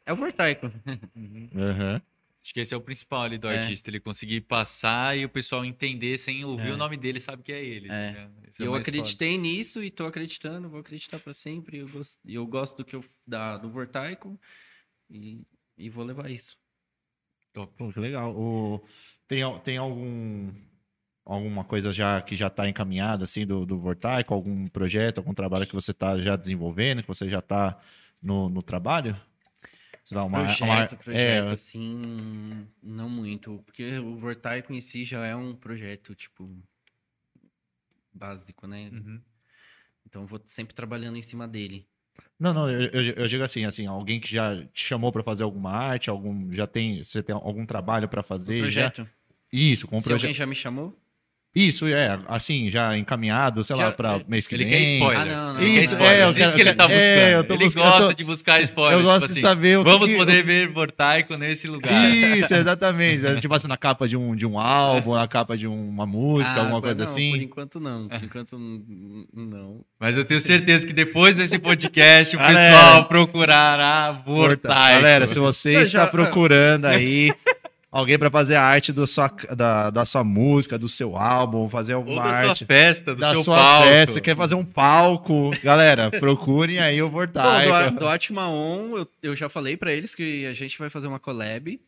É 0.05 0.12
o 0.12 0.16
Vortaico. 0.16 0.66
Uhum. 1.14 1.48
Uhum. 1.55 2.01
Acho 2.44 2.52
que 2.52 2.59
esse 2.59 2.74
é 2.74 2.76
o 2.76 2.80
principal 2.80 3.22
ali 3.22 3.39
do 3.39 3.48
É. 3.48 3.59
artista, 3.60 3.89
ele 3.89 4.01
conseguir 4.01 4.40
passar 4.40 5.16
e 5.16 5.24
o 5.24 5.28
pessoal 5.28 5.64
entender 5.64 6.18
sem 6.18 6.44
ouvir 6.44 6.70
É. 6.70 6.72
o 6.72 6.76
nome 6.76 6.97
dele, 6.97 7.20
sabe 7.20 7.44
que 7.44 7.52
é 7.52 7.64
ele. 7.64 7.89
É. 7.89 7.93
é 7.93 7.94
o 7.94 8.18
eu 8.18 8.26
mais 8.32 8.56
foda. 8.56 8.78
acreditei 8.80 9.39
nisso 9.39 9.84
e 9.84 9.89
tô 9.89 10.05
acreditando, 10.05 10.68
vou 10.68 10.80
acreditar 10.80 11.20
pra 11.20 11.32
sempre. 11.32 11.78
Eu 11.78 11.89
gosto, 11.89 12.18
eu 12.28 12.44
gosto 12.44 12.78
do 12.78 12.84
que 12.84 12.97
eu 12.97 13.05
da, 13.24 13.56
do 13.56 13.70
Vortaico 13.70 14.36
e, 15.09 15.47
e 15.78 15.89
vou 15.89 16.05
levar 16.05 16.28
isso. 16.28 16.56
Pô, 17.52 17.68
que 17.93 18.01
legal. 18.01 18.36
O... 18.36 18.84
Tem, 19.28 19.43
tem 19.60 19.76
algum 19.76 20.52
alguma 21.24 21.65
coisa 21.65 21.93
já 21.93 22.20
que 22.20 22.35
já 22.35 22.49
está 22.49 22.69
encaminhada 22.69 23.24
assim 23.24 23.47
do, 23.47 23.65
do 23.65 23.78
Vortaico, 23.78 24.35
algum 24.35 24.66
projeto, 24.69 25.19
algum 25.19 25.35
trabalho 25.35 25.66
que 25.66 25.74
você 25.74 25.93
está 25.93 26.19
já 26.19 26.36
desenvolvendo, 26.36 27.03
que 27.03 27.09
você 27.09 27.28
já 27.28 27.39
está 27.39 27.81
no, 28.23 28.49
no 28.49 28.62
trabalho? 28.62 29.19
Sei 30.05 30.16
lá, 30.16 30.24
uma, 30.24 30.44
projeto, 30.44 30.65
uma- 30.93 30.99
projeto, 30.99 31.51
é, 31.51 31.53
assim, 31.53 32.66
não 32.82 33.09
muito. 33.09 33.62
Porque 33.65 33.99
o 33.99 34.16
Vortaico 34.16 34.73
em 34.73 34.81
si 34.81 35.05
já 35.05 35.24
é 35.24 35.35
um 35.36 35.55
projeto, 35.55 36.15
tipo, 36.15 36.51
básico, 38.12 38.66
né? 38.66 38.90
Uhum. 38.93 39.20
Então 40.07 40.23
eu 40.23 40.27
vou 40.27 40.43
sempre 40.47 40.74
trabalhando 40.74 41.16
em 41.16 41.23
cima 41.23 41.47
dele. 41.47 41.86
Não, 42.39 42.53
não, 42.53 42.70
eu, 42.70 42.90
eu, 42.90 43.15
eu 43.15 43.28
digo 43.28 43.44
assim, 43.44 43.65
assim, 43.65 43.86
alguém 43.86 44.20
que 44.20 44.31
já 44.31 44.57
te 44.66 44.85
chamou 44.85 45.12
para 45.12 45.23
fazer 45.23 45.44
alguma 45.44 45.70
arte, 45.70 46.11
algum 46.11 46.53
já 46.53 46.66
tem, 46.66 47.03
você 47.03 47.23
tem 47.23 47.35
algum 47.35 47.65
trabalho 47.65 48.09
para 48.09 48.23
fazer 48.23 48.70
já? 48.70 48.90
projeto. 48.90 49.09
Isso, 49.53 49.86
com 49.86 49.97
o 49.97 50.01
Se 50.01 50.12
alguém 50.12 50.35
já 50.35 50.47
me 50.47 50.55
chamou, 50.55 50.99
Isso, 51.55 51.87
é, 51.87 52.19
assim, 52.29 52.70
já 52.70 52.97
encaminhado, 52.97 53.62
sei 53.62 53.77
lá, 53.77 53.87
Já- 53.87 53.93
pra 53.93 54.20
mês 54.27 54.47
que 54.47 54.55
Ele 54.55 54.65
vem. 54.65 54.73
quer 54.73 54.81
spoilers. 54.95 55.20
Ah, 55.20 55.27
não, 55.27 55.53
não. 55.55 55.61
Ele 55.61 55.73
quer 55.74 55.85
Isso, 55.85 55.95
spoilers. 55.95 56.19
é, 56.19 56.24
eu 56.24 56.29
Isso 56.31 56.39
quero- 56.39 56.53
que 56.55 56.61
ele 56.62 56.74
tá 56.74 56.85
é, 56.85 56.87
buscando. 56.89 57.29
eu 57.37 57.45
tô 57.45 57.55
ele 57.55 57.65
buscando- 57.65 57.85
gosta 57.85 58.03
eu 58.03 58.07
tô- 58.09 58.12
de 58.15 58.24
buscar 58.24 58.62
spoilers. 58.62 58.99
eu 59.01 59.05
gosto 59.05 59.20
tipo 59.20 59.35
de 59.35 59.39
assim, 59.41 59.41
saber 59.49 59.79
o 59.79 59.85
que 59.85 59.91
Vamos 59.91 60.11
que- 60.11 60.16
poder 60.16 60.43
ver 60.45 60.69
Vortaico 60.69 61.37
nesse 61.37 61.69
lugar. 61.69 61.93
Isso, 62.11 62.55
exatamente. 62.55 63.27
É, 63.27 63.39
Tipo 63.39 63.53
assim, 63.55 63.69
na 63.69 63.77
capa 63.77 64.09
de 64.09 64.16
um, 64.16 64.35
de 64.35 64.47
um 64.47 64.59
álbum, 64.59 65.15
na 65.15 65.29
capa 65.29 65.55
de 65.55 65.66
uma 65.66 66.07
música, 66.07 66.57
Ah, 66.59 66.61
alguma 66.62 66.81
coisa 66.81 66.97
não, 66.97 67.05
assim. 67.05 67.31
Por 67.33 67.43
enquanto 67.43 67.81
não. 67.81 68.09
Por 68.09 68.24
enquanto 68.24 68.59
não. 68.59 69.81
Mas 70.01 70.16
eu 70.16 70.24
tenho 70.24 70.41
certeza 70.41 70.87
que 70.87 70.93
depois 70.95 71.37
desse 71.37 71.59
podcast 71.59 72.35
o 72.35 72.39
pessoal 72.39 73.05
procurará 73.05 74.11
Vortaico. 74.24 75.03
Galera, 75.03 75.27
se 75.27 75.39
você 75.39 75.77
Eu 75.77 75.83
está 75.83 75.99
já- 76.01 76.07
procurando 76.07 76.87
aí 76.87 77.31
alguém 77.93 78.19
pra 78.19 78.31
fazer 78.31 78.56
a 78.56 78.62
arte 78.64 78.90
do 78.93 79.06
sua, 79.06 79.31
da, 79.55 79.90
da 79.90 80.05
sua 80.05 80.24
música, 80.24 80.77
do 80.78 80.89
seu 80.89 81.16
álbum, 81.16 81.69
fazer 81.69 81.93
Ou 81.94 81.98
alguma 82.01 82.23
da 82.23 82.35
sua 82.35 82.48
arte 82.51 82.64
festa, 82.64 83.14
do 83.14 83.20
da 83.20 83.32
seu 83.35 83.44
sua 83.44 83.56
palco. 83.56 83.89
festa, 83.89 84.20
quer 84.20 84.35
fazer 84.36 84.55
um 84.56 84.64
palco, 84.64 85.51
galera, 85.62 86.10
procurem 86.19 86.78
aí 86.81 87.01
o 87.02 87.06
Bom, 87.06 87.12
Vortaico. 87.12 87.90
do, 87.93 87.98
do 88.01 88.09
Atma 88.09 88.48
On, 88.48 88.97
eu, 88.97 89.09
eu 89.23 89.36
já 89.36 89.48
falei 89.48 89.77
pra 89.77 89.93
eles 89.93 90.14
que 90.14 90.47
a 90.47 90.55
gente 90.55 90.78
vai 90.78 90.89
fazer 90.90 91.06
uma 91.06 91.20
collab. 91.20 91.78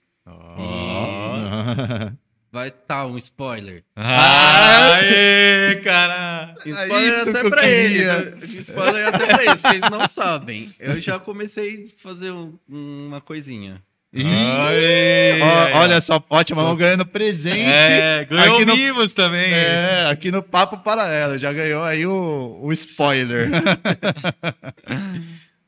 Vai 2.52 2.68
estar 2.68 3.06
um 3.06 3.18
spoiler. 3.18 3.82
Aê, 3.97 5.74
cara! 5.82 6.55
Spoiler 6.64 7.09
isso 7.09 7.24
que 7.24 7.31
até 7.39 7.51
pra 7.51 7.62
queria. 7.62 8.35
eles. 8.40 8.52
Spoiler 8.68 9.09
até 9.09 9.26
pra 9.26 9.43
eles, 9.44 9.60
que 9.62 9.74
eles 9.74 9.90
não 9.90 10.06
sabem. 10.06 10.72
Eu 10.78 11.01
já 11.01 11.18
comecei 11.18 11.82
a 11.82 12.01
fazer 12.02 12.31
um- 12.31 12.56
uma 12.68 13.20
coisinha. 13.20 13.82
Aê, 14.16 15.41
ó, 15.43 15.78
olha 15.78 16.01
só, 16.01 16.24
ótimo, 16.31 16.62
vamos 16.62 16.78
ganhando 16.78 17.05
presente. 17.05 17.59
É, 17.61 18.24
ganhou 18.24 18.57
aqui 18.57 18.65
no- 18.65 18.77
mimos 18.77 19.12
também. 19.12 19.53
É, 19.53 20.07
aqui 20.09 20.31
no 20.31 20.43
Papo 20.43 20.78
Paralelo, 20.78 21.36
já 21.39 21.53
ganhou 21.53 21.82
aí 21.82 22.07
o, 22.07 22.61
o 22.62 22.73
spoiler. 22.73 23.49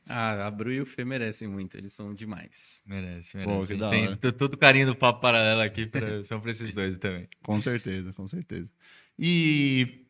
Ah, 0.09 0.47
a 0.47 0.51
Bru 0.51 0.71
e 0.71 0.79
o 0.79 0.85
Fê 0.85 1.03
merecem 1.03 1.49
muito, 1.49 1.77
eles 1.77 1.91
são 1.91 2.13
demais. 2.13 2.81
Merece, 2.85 3.35
merece. 3.35 3.75
Pô, 3.75 3.89
tem 3.89 4.15
todo 4.31 4.53
o 4.53 4.57
carinho 4.57 4.85
do 4.87 4.95
papo 4.95 5.19
paralelo 5.19 5.59
aqui 5.59 5.85
pra, 5.85 6.23
são 6.23 6.39
pra 6.39 6.51
esses 6.51 6.71
dois 6.71 6.97
também. 6.97 7.27
com 7.43 7.59
certeza, 7.59 8.13
com 8.13 8.25
certeza. 8.25 8.69
E 9.19 10.05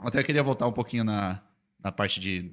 até 0.00 0.24
queria 0.24 0.42
voltar 0.42 0.66
um 0.66 0.72
pouquinho 0.72 1.04
na, 1.04 1.40
na 1.82 1.92
parte 1.92 2.18
de. 2.18 2.50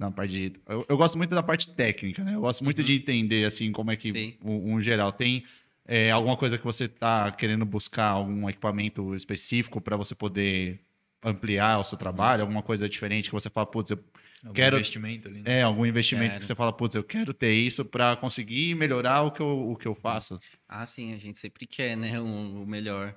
Na 0.00 0.10
parte 0.10 0.32
de 0.32 0.52
eu, 0.66 0.86
eu 0.88 0.96
gosto 0.96 1.18
muito 1.18 1.34
da 1.34 1.42
parte 1.42 1.70
técnica, 1.74 2.24
né? 2.24 2.34
Eu 2.34 2.40
gosto 2.40 2.64
muito 2.64 2.82
de 2.82 2.94
entender, 2.94 3.44
assim, 3.44 3.70
como 3.70 3.90
é 3.90 3.96
que 3.96 4.34
um, 4.42 4.72
um 4.76 4.80
geral. 4.80 5.12
Tem 5.12 5.44
é, 5.86 6.10
alguma 6.10 6.38
coisa 6.38 6.56
que 6.56 6.64
você 6.64 6.88
tá 6.88 7.30
querendo 7.30 7.66
buscar, 7.66 8.06
algum 8.12 8.48
equipamento 8.48 9.14
específico 9.14 9.78
para 9.78 9.96
você 9.98 10.14
poder 10.14 10.80
ampliar 11.22 11.78
o 11.78 11.84
seu 11.84 11.98
trabalho, 11.98 12.40
alguma 12.40 12.62
coisa 12.62 12.88
diferente 12.88 13.28
que 13.28 13.34
você 13.34 13.50
fala, 13.50 13.66
putz, 13.66 13.90
eu 13.90 14.02
Algum 14.42 14.54
Quero- 14.54 14.76
investimento 14.78 15.28
ali, 15.28 15.42
né? 15.42 15.58
É, 15.58 15.62
algum 15.62 15.84
investimento 15.84 16.30
Quero. 16.30 16.40
que 16.40 16.46
você 16.46 16.54
fala, 16.54 16.72
putz, 16.72 16.94
eu 16.94 17.04
quero 17.04 17.34
ter 17.34 17.52
isso 17.52 17.84
para 17.84 18.16
conseguir 18.16 18.74
melhorar 18.74 19.20
o 19.20 19.30
que 19.30 19.40
eu, 19.42 19.70
o 19.70 19.76
que 19.76 19.86
eu 19.86 19.94
faço. 19.94 20.40
Ah, 20.66 20.86
sim, 20.86 21.12
a 21.12 21.18
gente 21.18 21.38
sempre 21.38 21.66
quer, 21.66 21.94
né, 21.94 22.18
um- 22.18 22.62
o 22.62 22.66
melhor. 22.66 23.14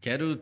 Quero 0.00 0.40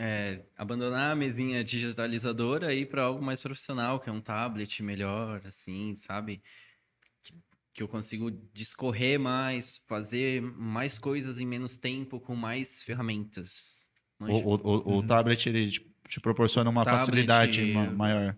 é, 0.00 0.46
abandonar 0.56 1.12
a 1.12 1.14
mesinha 1.14 1.62
digitalizadora 1.62 2.72
e 2.72 2.80
ir 2.80 2.86
para 2.86 3.02
algo 3.02 3.22
mais 3.22 3.38
profissional, 3.40 4.00
que 4.00 4.08
é 4.08 4.12
um 4.12 4.20
tablet 4.20 4.82
melhor, 4.82 5.42
assim, 5.46 5.94
sabe? 5.94 6.42
Que, 7.22 7.34
que 7.74 7.82
eu 7.82 7.88
consigo 7.88 8.30
discorrer 8.54 9.20
mais, 9.20 9.78
fazer 9.86 10.40
mais 10.42 10.98
coisas 10.98 11.38
em 11.38 11.46
menos 11.46 11.76
tempo, 11.76 12.18
com 12.18 12.34
mais 12.34 12.82
ferramentas. 12.82 13.90
O, 14.20 14.26
o, 14.26 14.54
o- 14.54 14.98
o 14.98 15.02
tablet, 15.06 15.46
ele 15.48 15.70
te, 15.70 15.94
te 16.08 16.20
proporciona 16.20 16.70
uma 16.70 16.84
Tablet, 16.84 17.00
facilidade 17.00 17.74
ma- 17.74 17.90
maior. 17.90 18.36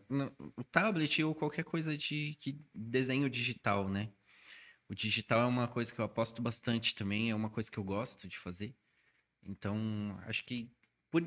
O 0.56 0.64
tablet 0.64 1.22
ou 1.22 1.34
qualquer 1.34 1.64
coisa 1.64 1.96
de 1.96 2.36
que 2.40 2.58
desenho 2.74 3.30
digital, 3.30 3.88
né? 3.88 4.08
O 4.88 4.94
digital 4.94 5.42
é 5.42 5.46
uma 5.46 5.68
coisa 5.68 5.94
que 5.94 6.00
eu 6.00 6.04
aposto 6.04 6.42
bastante 6.42 6.94
também, 6.94 7.30
é 7.30 7.34
uma 7.34 7.50
coisa 7.50 7.70
que 7.70 7.78
eu 7.78 7.84
gosto 7.84 8.28
de 8.28 8.38
fazer. 8.38 8.74
Então, 9.44 10.18
acho 10.26 10.44
que 10.44 10.70
por, 11.10 11.22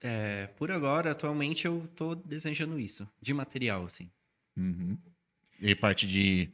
é, 0.00 0.46
por 0.56 0.70
agora, 0.70 1.10
atualmente, 1.10 1.66
eu 1.66 1.88
tô 1.94 2.14
desejando 2.14 2.78
isso, 2.78 3.08
de 3.20 3.34
material, 3.34 3.84
assim. 3.84 4.10
Uhum. 4.56 4.96
E 5.60 5.74
parte 5.74 6.06
de 6.06 6.50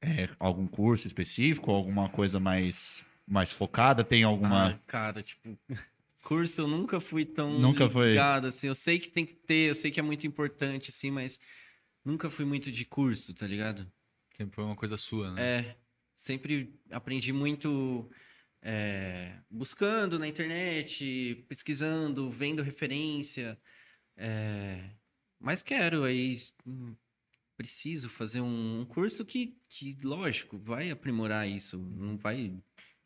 é, 0.00 0.28
algum 0.38 0.66
curso 0.66 1.06
específico, 1.06 1.70
alguma 1.70 2.08
coisa 2.08 2.40
mais, 2.40 3.04
mais 3.26 3.52
focada? 3.52 4.02
Tem 4.02 4.24
alguma. 4.24 4.70
Ah, 4.70 4.78
cara, 4.86 5.22
tipo, 5.22 5.56
curso 6.22 6.62
eu 6.62 6.68
nunca 6.68 7.00
fui 7.00 7.24
tão 7.24 7.58
Nunca 7.58 7.88
foi. 7.88 8.10
ligado, 8.10 8.48
assim. 8.48 8.66
Eu 8.66 8.74
sei 8.74 8.98
que 8.98 9.08
tem 9.08 9.24
que 9.24 9.34
ter, 9.34 9.68
eu 9.70 9.74
sei 9.74 9.90
que 9.90 10.00
é 10.00 10.02
muito 10.02 10.26
importante, 10.26 10.90
assim, 10.90 11.10
mas 11.10 11.40
nunca 12.04 12.28
fui 12.28 12.44
muito 12.44 12.70
de 12.72 12.84
curso, 12.84 13.32
tá 13.32 13.46
ligado? 13.46 13.90
Sempre 14.36 14.54
foi 14.56 14.64
uma 14.64 14.76
coisa 14.76 14.96
sua, 14.96 15.32
né? 15.32 15.42
É, 15.42 15.76
sempre 16.16 16.74
aprendi 16.90 17.32
muito 17.32 18.10
é, 18.62 19.38
buscando 19.50 20.18
na 20.18 20.26
internet, 20.28 21.44
pesquisando, 21.48 22.30
vendo 22.30 22.62
referência. 22.62 23.58
é, 24.16 24.90
mas 25.38 25.62
quero 25.62 26.04
aí, 26.04 26.36
hum, 26.66 26.94
preciso 27.56 28.08
fazer 28.08 28.40
um, 28.40 28.84
curso 28.88 29.24
que, 29.24 29.56
que, 29.68 29.96
lógico, 30.02 30.58
vai 30.58 30.90
aprimorar 30.90 31.48
isso, 31.48 31.78
não 31.78 32.16
vai 32.16 32.52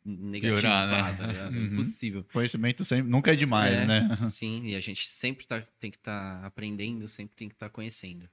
negativar, 0.04 0.88
Piorar, 0.88 1.12
né? 1.12 1.34
tá? 1.34 1.42
É 1.44 1.48
Uhum. 1.48 1.64
impossível. 1.72 2.24
Conhecimento 2.32 2.84
sempre, 2.84 3.10
nunca 3.10 3.32
é 3.32 3.36
demais, 3.36 3.78
É, 3.80 3.86
né? 3.86 4.16
Sim, 4.16 4.64
e 4.66 4.74
a 4.76 4.80
gente 4.80 5.06
sempre 5.08 5.46
tá, 5.46 5.60
tem 5.78 5.90
que 5.90 5.96
estar 5.98 6.44
aprendendo, 6.44 7.06
sempre 7.08 7.34
tem 7.36 7.48
que 7.48 7.54
estar 7.54 7.68
conhecendo. 7.68 8.28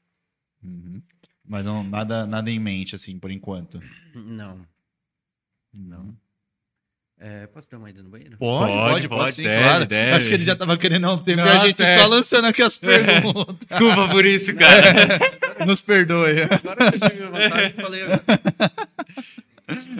Uhum. 0.63 1.01
Mas 1.43 1.65
não, 1.65 1.83
nada, 1.83 2.25
nada 2.27 2.49
em 2.51 2.59
mente, 2.59 2.95
assim, 2.95 3.17
por 3.19 3.31
enquanto. 3.31 3.81
Não, 4.13 4.67
não. 5.73 6.15
É, 7.19 7.47
posso 7.47 7.69
dar 7.71 7.77
uma 7.79 7.89
ida 7.89 8.03
no 8.03 8.09
banheiro? 8.09 8.37
Pode, 8.37 8.71
Pode, 8.71 8.91
pode, 8.91 9.07
pode, 9.09 9.33
sim, 9.33 9.43
deve, 9.43 9.63
claro. 9.63 9.85
deve. 9.87 10.11
Acho 10.17 10.27
que 10.27 10.33
ele 10.35 10.43
já 10.43 10.55
tava 10.55 10.77
querendo 10.77 11.05
há 11.07 11.13
um 11.13 11.17
tempo 11.17 11.41
e 11.41 11.49
a 11.49 11.57
gente 11.57 11.81
é. 11.81 11.97
só 11.97 12.05
lançando 12.05 12.45
aqui 12.45 12.61
as 12.61 12.77
perguntas. 12.77 13.55
Desculpa 13.67 14.07
por 14.09 14.23
isso, 14.23 14.55
cara. 14.55 15.65
Nos 15.65 15.81
perdoe. 15.81 16.43
Agora 16.43 16.91
que 16.91 17.03
eu 17.03 17.09
tive 17.09 17.25
vontade, 17.25 17.73
falei. 17.81 18.01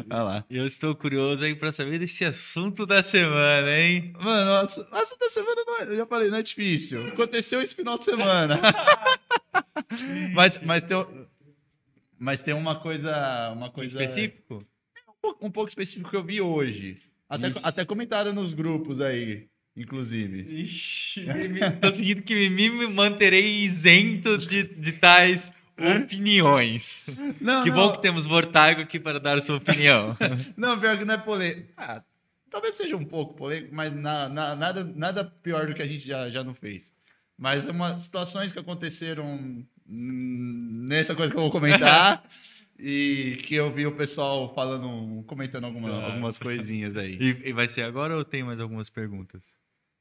Olha 0.10 0.24
lá. 0.24 0.46
Eu 0.50 0.66
estou 0.66 0.96
curioso 0.96 1.44
aí 1.44 1.56
pra 1.56 1.72
saber 1.72 2.00
desse 2.00 2.24
assunto 2.24 2.86
da 2.86 3.02
semana, 3.04 3.70
hein? 3.78 4.14
Mano, 4.20 4.46
nossa, 4.62 4.88
essa 4.94 5.18
da 5.18 5.28
semana 5.28 5.62
não 5.66 5.80
é, 5.80 5.84
eu 5.92 5.98
já 5.98 6.06
falei, 6.06 6.30
não 6.30 6.38
é 6.38 6.44
difícil. 6.44 7.08
Aconteceu 7.08 7.62
esse 7.62 7.76
final 7.76 7.98
de 7.98 8.06
semana. 8.06 8.60
mas, 10.34 10.60
mas 10.64 10.84
tem, 10.84 10.96
o- 10.96 11.28
mas 12.18 12.42
tem 12.42 12.54
uma 12.54 12.76
coisa, 12.76 13.52
uma 13.54 13.70
coisa 13.72 13.96
Específico? 14.02 14.64
Um 15.42 15.50
pouco, 15.52 15.68
específico 15.70 16.10
que 16.10 16.16
eu 16.16 16.24
vi 16.24 16.42
hoje. 16.42 16.98
Até, 17.30 17.48
Ixi. 17.50 17.60
até 17.64 17.86
comentaram 17.86 18.34
nos 18.34 18.54
grupos 18.54 19.02
aí, 19.02 19.48
inclusive. 19.76 20.62
Ixi, 20.64 21.26
tô 21.82 21.92
seguindo 21.92 22.22
que 22.22 22.50
me, 22.50 22.70
me 22.70 22.88
manterei 22.88 23.64
isento 23.64 24.38
de, 24.38 24.64
de 24.64 24.92
tais 24.94 25.52
opiniões. 25.78 27.06
Não, 27.40 27.64
que 27.64 27.70
não, 27.70 27.76
bom 27.76 27.92
que 27.92 28.02
temos 28.02 28.26
Vortago 28.26 28.82
aqui 28.82 29.00
para 29.00 29.20
dar 29.20 29.42
sua 29.42 29.58
opinião. 29.58 30.16
não, 30.58 30.80
pior 30.80 30.98
que 30.98 31.06
não 31.06 31.14
é 31.14 31.18
polêmico. 31.18 31.70
Ah, 31.78 32.02
talvez 32.50 32.76
seja 32.76 32.96
um 32.96 33.06
pouco 33.06 33.34
polêmico, 33.36 33.76
mas 33.76 33.94
na- 33.94 34.30
na- 34.30 34.56
nada, 34.56 34.84
nada 34.96 35.24
pior 35.26 35.68
do 35.68 35.74
que 35.76 35.82
a 35.82 35.88
gente 35.88 36.08
já, 36.08 36.30
já 36.30 36.44
não 36.44 36.54
fez. 36.56 36.94
Mas 37.38 37.68
é 37.68 37.72
uma 37.72 38.00
situações 38.00 38.52
que 38.52 38.58
aconteceram 38.60 39.64
nessa 39.86 41.14
coisa 41.16 41.32
que 41.32 41.38
eu 41.38 41.44
vou 41.44 41.52
comentar 41.52 42.24
e 42.80 43.38
que 43.44 43.56
eu 43.56 43.72
vi 43.72 43.86
o 43.88 43.92
pessoal 43.96 44.54
falando, 44.54 45.24
comentando 45.24 45.66
alguma- 45.66 45.90
Ah. 45.90 46.06
algumas 46.08 46.38
coisinhas 46.38 46.96
aí. 46.98 47.18
E, 47.20 47.50
e 47.50 47.54
vai 47.54 47.68
ser 47.68 47.84
agora 47.84 48.16
ou 48.16 48.24
tem 48.24 48.44
mais 48.44 48.60
algumas 48.60 48.90
perguntas? 48.90 49.42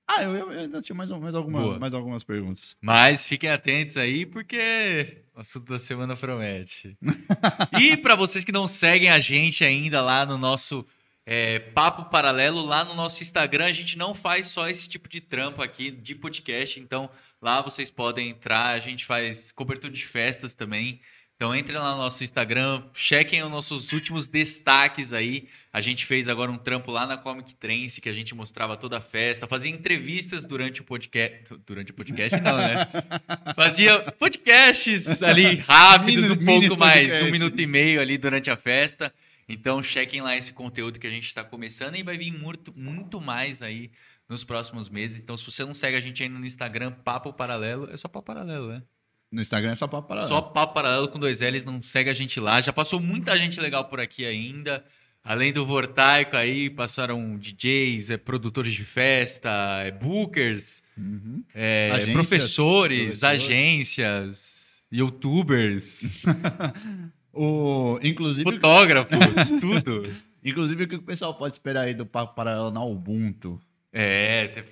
Ah, 0.09 0.23
eu, 0.23 0.37
eu 0.37 0.51
ainda 0.51 0.81
tinha 0.81 0.95
mais, 0.95 1.11
mais, 1.11 1.35
alguma- 1.35 1.61
Boa. 1.61 1.79
mais 1.79 1.93
algumas 1.93 2.23
perguntas. 2.23 2.77
Mas 2.81 3.27
fiquem 3.27 3.51
atentos 3.51 3.97
aí, 3.97 4.25
porque 4.25 5.23
o 5.35 5.41
assunto 5.41 5.67
da 5.73 5.79
semana 5.79 6.17
promete. 6.17 6.97
e 7.81 7.97
para 7.97 8.15
vocês 8.15 8.45
que 8.45 8.53
não 8.53 8.69
seguem 8.69 9.11
a 9.11 9.19
gente 9.19 9.65
ainda 9.65 10.01
lá 10.01 10.25
no 10.25 10.39
nosso 10.39 10.87
é, 11.29 11.59
Papo 11.59 12.09
Paralelo, 12.09 12.65
lá 12.65 12.85
no 12.85 12.95
nosso 12.95 13.21
Instagram, 13.23 13.65
a 13.67 13.73
gente 13.73 13.99
não 13.99 14.15
faz 14.15 14.47
só 14.47 14.71
esse 14.71 14.89
tipo 14.89 15.09
de 15.09 15.21
trampo 15.21 15.61
aqui 15.61 15.91
de 15.91 16.15
podcast. 16.15 16.79
Então 16.79 17.11
lá 17.43 17.61
vocês 17.61 17.91
podem 17.91 18.29
entrar, 18.31 18.69
a 18.77 18.79
gente 18.79 19.05
faz 19.05 19.51
cobertura 19.51 19.93
de 19.93 20.07
festas 20.07 20.55
também. 20.55 21.01
Então 21.37 21.55
entrem 21.55 21.77
lá 21.77 21.93
no 21.93 21.99
nosso 21.99 22.25
Instagram, 22.25 22.83
chequem 22.95 23.43
os 23.43 23.51
nossos 23.51 23.93
últimos 23.93 24.27
destaques 24.27 25.13
aí. 25.13 25.49
A 25.71 25.83
gente 25.83 26.07
fez 26.07 26.29
agora 26.29 26.51
um 26.51 26.57
trampo 26.57 26.91
lá 26.91 27.07
na 27.07 27.19
Comic 27.19 27.55
Trance, 27.57 28.01
que 28.01 28.09
a 28.09 28.13
gente 28.13 28.35
mostrava 28.35 28.75
toda 28.75 28.97
a 28.97 29.01
festa, 29.03 29.47
fazia 29.47 29.71
entrevistas 29.71 30.47
durante 30.47 30.81
o 30.81 30.85
podcast. 30.85 31.45
Durante 31.67 31.91
o 31.91 31.95
podcast, 31.95 32.41
não, 32.41 32.57
né? 32.57 32.89
Fazia 33.55 34.01
podcasts 34.13 35.23
ali 35.23 35.57
rápidos, 35.57 36.31
um 36.31 36.43
pouco 36.43 36.75
mais, 36.79 37.21
um 37.21 37.31
minuto 37.31 37.61
e 37.61 37.67
meio 37.67 38.01
ali 38.01 38.17
durante 38.17 38.51
a 38.51 38.57
festa. 38.57 39.13
Então 39.47 39.83
chequem 39.83 40.23
lá 40.23 40.35
esse 40.35 40.55
conteúdo 40.55 40.99
que 40.99 41.07
a 41.07 41.11
gente 41.11 41.27
está 41.27 41.45
começando 41.45 41.97
e 41.97 42.03
vai 42.03 42.17
vir 42.17 42.33
muito, 42.33 42.73
muito 42.75 43.21
mais 43.21 43.61
aí 43.61 43.91
nos 44.27 44.43
próximos 44.43 44.89
meses. 44.89 45.21
Então, 45.21 45.37
se 45.37 45.45
você 45.45 45.65
não 45.67 45.75
segue 45.75 45.99
a 45.99 46.01
gente 46.01 46.23
ainda 46.23 46.39
no 46.39 46.47
Instagram, 46.47 46.93
Papo 46.93 47.33
Paralelo, 47.33 47.91
é 47.93 47.97
só 47.99 48.09
Papo 48.09 48.27
Paralelo, 48.27 48.69
né? 48.69 48.83
No 49.31 49.43
Instagram 49.43 49.73
é 49.73 49.77
só 49.77 49.87
papo 49.89 50.09
paralelo. 50.09 50.29
Só 50.29 50.41
Papo 50.41 50.73
Paralelo 50.75 51.09
com 51.09 51.19
dois 51.19 51.41
L's, 51.41 51.65
não 51.65 51.83
segue 51.83 52.09
a 52.09 52.13
gente 52.15 52.39
lá. 52.41 52.61
Já 52.61 52.73
passou 52.73 53.01
muita 53.01 53.37
gente 53.37 53.61
legal 53.61 53.85
por 53.87 54.01
aqui 54.01 54.25
ainda. 54.25 54.85
Além 55.25 55.53
do 55.53 55.67
Vortaico 55.67 56.37
aí, 56.37 56.71
passaram 56.71 57.37
DJs, 57.37 58.11
é, 58.11 58.17
produtores 58.17 58.73
de 58.73 58.85
festa, 58.85 59.51
é, 59.85 59.91
bookers, 59.91 60.85
Uhum. 60.97 61.43
é, 61.53 61.91
Agências, 61.93 62.13
professores, 62.15 62.99
professores. 63.21 63.25
agências, 63.25 64.87
youtubers, 64.93 66.23
O, 67.33 67.99
inclusive, 68.03 68.45
fotógrafos, 68.45 69.19
tudo. 69.61 70.11
inclusive, 70.43 70.85
o 70.85 70.89
que 70.89 70.95
o 70.97 71.03
pessoal 71.03 71.35
pode 71.35 71.55
esperar 71.57 71.83
aí 71.83 71.93
do 71.95 72.07
Papo 72.07 72.35
Paralelo 72.35 72.71
na 72.71 72.83
Ubuntu? 72.83 73.61
É, 73.99 74.63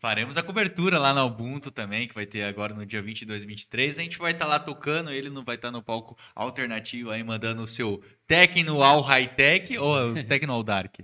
faremos 0.00 0.36
a 0.36 0.42
cobertura 0.42 0.98
lá 0.98 1.14
na 1.14 1.24
Ubuntu 1.24 1.70
também, 1.70 2.08
que 2.08 2.14
vai 2.14 2.26
ter 2.26 2.42
agora 2.42 2.74
no 2.74 2.84
dia 2.84 3.00
22 3.00 3.44
e 3.44 3.46
23. 3.46 3.96
A 3.96 4.02
gente 4.02 4.18
vai 4.18 4.32
estar 4.32 4.44
lá 4.44 4.58
tocando, 4.58 5.12
ele 5.12 5.30
não 5.30 5.44
vai 5.44 5.54
estar 5.54 5.70
no 5.70 5.80
palco 5.80 6.18
alternativo 6.34 7.12
aí, 7.12 7.22
mandando 7.22 7.62
o 7.62 7.68
seu 7.68 8.02
Tecno 8.26 8.82
ao 8.82 9.00
High-Tech 9.00 9.78
ou 9.78 10.10
o 10.10 10.14
Tecno 10.26 10.52
ao 10.52 10.64
Dark? 10.64 10.96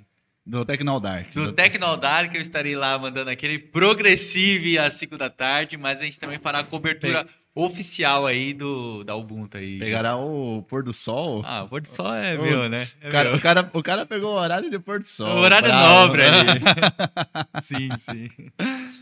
Do 0.45 0.65
Tecno 0.65 0.99
Dark. 0.99 1.37
No 1.37 1.53
Tecno 1.53 1.87
ao 1.87 1.97
Dark 1.97 2.35
eu 2.35 2.41
estarei 2.41 2.75
lá 2.75 2.99
mandando 2.99 3.31
aquele 3.31 3.61
Progressive 3.61 4.77
às 4.77 4.95
5 4.95 5.17
da 5.17 5.31
tarde, 5.31 5.77
mas 5.77 6.01
a 6.01 6.05
gente 6.05 6.19
também 6.19 6.41
fará 6.41 6.59
a 6.61 6.65
cobertura 6.65 7.29
oficial 7.55 8.25
aí 8.27 8.53
do, 8.55 9.03
da 9.05 9.17
Ubuntu 9.17 9.57
aí. 9.57 9.79
Pegará 9.79 10.17
o 10.17 10.63
pôr 10.69 10.83
do 10.83 10.93
sol. 10.95 11.43
Ah, 11.45 11.65
o 11.65 11.69
pôr 11.69 11.81
do 11.81 11.89
sol 11.89 12.15
é 12.15 12.39
Ô, 12.39 12.43
meu, 12.43 12.69
né? 12.69 12.87
É 13.01 13.09
o, 13.09 13.13
cara, 13.13 13.29
meu. 13.31 13.39
o, 13.39 13.41
cara, 13.41 13.71
o 13.75 13.83
cara 13.83 14.07
pegou 14.07 14.31
o 14.33 14.39
horário 14.39 14.71
de 14.71 14.79
pôr 14.79 15.01
do 15.01 15.05
O 15.05 15.09
sol. 15.09 15.39
horário 15.39 15.69
bravo. 15.69 15.89
nobre 16.07 16.23
ali. 16.23 16.61
sim, 17.63 17.89
sim. 17.97 18.29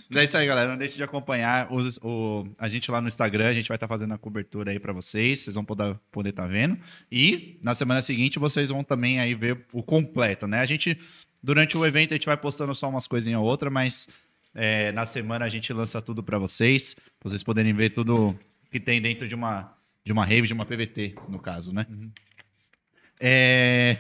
Mas 0.09 0.19
é 0.21 0.25
isso 0.25 0.37
aí, 0.39 0.47
galera. 0.47 0.71
Não 0.71 0.79
deixe 0.79 0.97
de 0.97 1.03
acompanhar 1.03 1.73
os- 1.73 1.99
o, 2.03 2.45
a 2.59 2.69
gente 2.69 2.91
lá 2.91 3.01
no 3.01 3.09
Instagram. 3.09 3.49
A 3.49 3.55
gente 3.55 3.69
vai 3.69 3.77
estar 3.77 3.89
fazendo 3.89 4.15
a 4.15 4.19
cobertura 4.19 4.71
aí 4.71 4.79
pra 4.79 4.93
vocês. 4.93 5.41
Vocês 5.41 5.55
vão 5.55 5.65
poder 5.65 5.85
estar 5.91 6.01
poder 6.11 6.33
tá 6.33 6.47
vendo. 6.47 6.79
E 7.11 7.59
na 7.63 7.75
semana 7.75 8.01
seguinte 8.01 8.39
vocês 8.39 8.71
vão 8.71 8.83
também 8.83 9.21
aí 9.21 9.35
ver 9.35 9.67
o 9.73 9.83
completo, 9.83 10.47
né? 10.47 10.61
A 10.61 10.65
gente, 10.67 10.99
durante 11.43 11.77
o 11.77 11.85
evento, 11.85 12.13
a 12.15 12.17
gente 12.17 12.27
vai 12.27 12.37
postando 12.37 12.75
só 12.75 12.89
umas 12.89 13.07
coisinhas 13.07 13.41
ou 13.41 13.47
outra, 13.47 13.69
mas 13.69 14.09
é, 14.57 14.91
na 14.93 15.05
semana 15.05 15.45
a 15.45 15.49
gente 15.49 15.71
lança 15.73 16.01
tudo 16.01 16.23
pra 16.23 16.39
vocês. 16.39 16.95
Pra 17.21 17.31
vocês 17.31 17.43
poderem 17.43 17.75
ver 17.75 17.91
tudo 17.91 18.37
que 18.71 18.81
tem 18.81 19.01
dentro 19.01 19.29
de 19.29 19.35
uma, 19.35 19.77
de 20.03 20.13
uma 20.13 20.25
rave, 20.25 20.47
de 20.47 20.55
uma 20.55 20.65
PVT, 20.65 21.15
no 21.29 21.39
caso, 21.39 21.75
né? 21.75 21.87
É... 23.21 23.99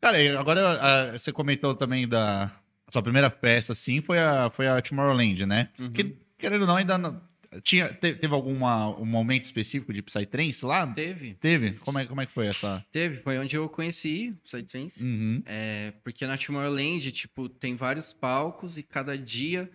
Cara, 0.00 0.18
agora 0.38 0.78
ah, 0.80 1.12
você 1.18 1.32
comentou 1.32 1.76
também 1.76 2.08
da 2.08 2.50
sua 2.90 3.02
primeira 3.02 3.30
festa, 3.30 3.72
assim, 3.72 4.02
foi 4.02 4.18
a, 4.18 4.50
foi 4.50 4.66
a 4.66 4.82
Tomorrowland, 4.82 5.46
né? 5.46 5.68
Que, 5.94 6.16
querendo 6.36 6.62
ou 6.62 6.66
não, 6.66 6.76
ainda 6.76 6.98
não, 6.98 7.22
tinha, 7.60 7.88
te- 7.92 8.14
teve 8.14 8.32
algum 8.34 8.64
um 8.64 9.04
momento 9.04 9.44
específico 9.44 9.92
de 9.92 10.00
Psytrance 10.02 10.64
lá? 10.64 10.86
Teve. 10.86 11.34
Teve? 11.34 11.74
Como 11.78 11.98
é, 11.98 12.06
como 12.06 12.20
é 12.20 12.26
que 12.26 12.32
foi 12.32 12.46
essa? 12.46 12.84
Teve, 12.90 13.20
foi 13.22 13.38
onde 13.38 13.54
eu 13.56 13.68
conheci 13.68 14.34
Psytrance. 14.44 15.02
Uhum. 15.04 15.42
É, 15.44 15.92
porque 16.02 16.26
na 16.26 16.38
Tomorrowland, 16.38 17.12
tipo, 17.12 17.48
tem 17.48 17.76
vários 17.76 18.12
palcos 18.12 18.78
e 18.78 18.82
cada 18.82 19.16
dia 19.18 19.70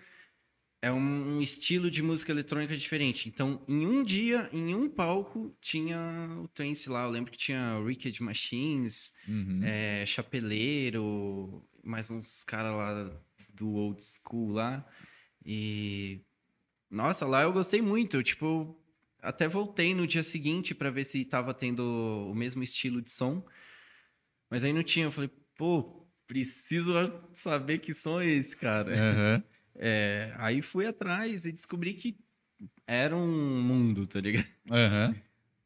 é 0.81 0.91
um, 0.91 1.37
um 1.37 1.41
estilo 1.41 1.89
de 1.89 2.01
música 2.03 2.31
eletrônica 2.31 2.77
diferente. 2.77 3.27
Então, 3.27 3.63
em 3.67 3.85
um 3.85 4.03
dia, 4.03 4.47
em 4.53 4.75
um 4.75 4.87
palco, 4.89 5.55
tinha 5.59 5.97
o 6.41 6.47
trance 6.47 6.87
lá. 6.89 7.03
Eu 7.03 7.09
lembro 7.09 7.31
que 7.31 7.37
tinha 7.37 7.77
Wicked 7.79 8.21
Machines, 8.21 9.13
Uhum. 9.27 9.59
é, 9.63 10.05
Chapeleiro, 10.05 11.63
mais 11.83 12.09
uns 12.11 12.43
caras 12.43 12.73
lá 12.73 13.11
do 13.53 13.69
old 13.73 14.03
school 14.03 14.51
lá. 14.51 14.85
E. 15.45 16.21
Nossa, 16.89 17.25
lá 17.25 17.41
eu 17.43 17.53
gostei 17.53 17.81
muito. 17.81 18.17
Eu, 18.17 18.23
tipo, 18.23 18.75
até 19.21 19.47
voltei 19.47 19.93
no 19.93 20.07
dia 20.07 20.23
seguinte 20.23 20.73
pra 20.73 20.89
ver 20.89 21.03
se 21.03 21.23
tava 21.25 21.53
tendo 21.53 21.81
o 22.31 22.35
mesmo 22.35 22.63
estilo 22.63 23.01
de 23.01 23.11
som. 23.11 23.45
Mas 24.49 24.63
aí 24.63 24.71
não 24.73 24.83
tinha. 24.83 25.05
Eu 25.05 25.11
falei, 25.11 25.29
pô, 25.55 26.07
preciso 26.25 26.93
saber 27.33 27.79
que 27.79 27.93
som 27.93 28.21
é 28.21 28.27
esse, 28.27 28.55
cara. 28.55 28.93
Aham. 28.93 29.43
É, 29.79 30.33
aí 30.37 30.63
fui 30.63 30.87
atrás 30.87 31.45
e 31.45 31.51
descobri 31.51 31.93
que 31.93 32.17
era 32.87 33.15
um 33.15 33.61
mundo, 33.61 34.07
tá 34.07 34.19
ligado? 34.19 34.47
Aham. 34.71 35.15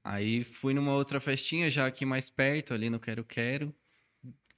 Aí 0.04 0.44
fui 0.44 0.74
numa 0.74 0.94
outra 0.94 1.22
festinha, 1.22 1.70
já 1.70 1.88
aqui 1.88 2.04
mais 2.06 2.30
perto, 2.30 2.74
ali 2.74 2.90
no 2.90 3.00
Quero 3.00 3.24
Quero. 3.24 3.74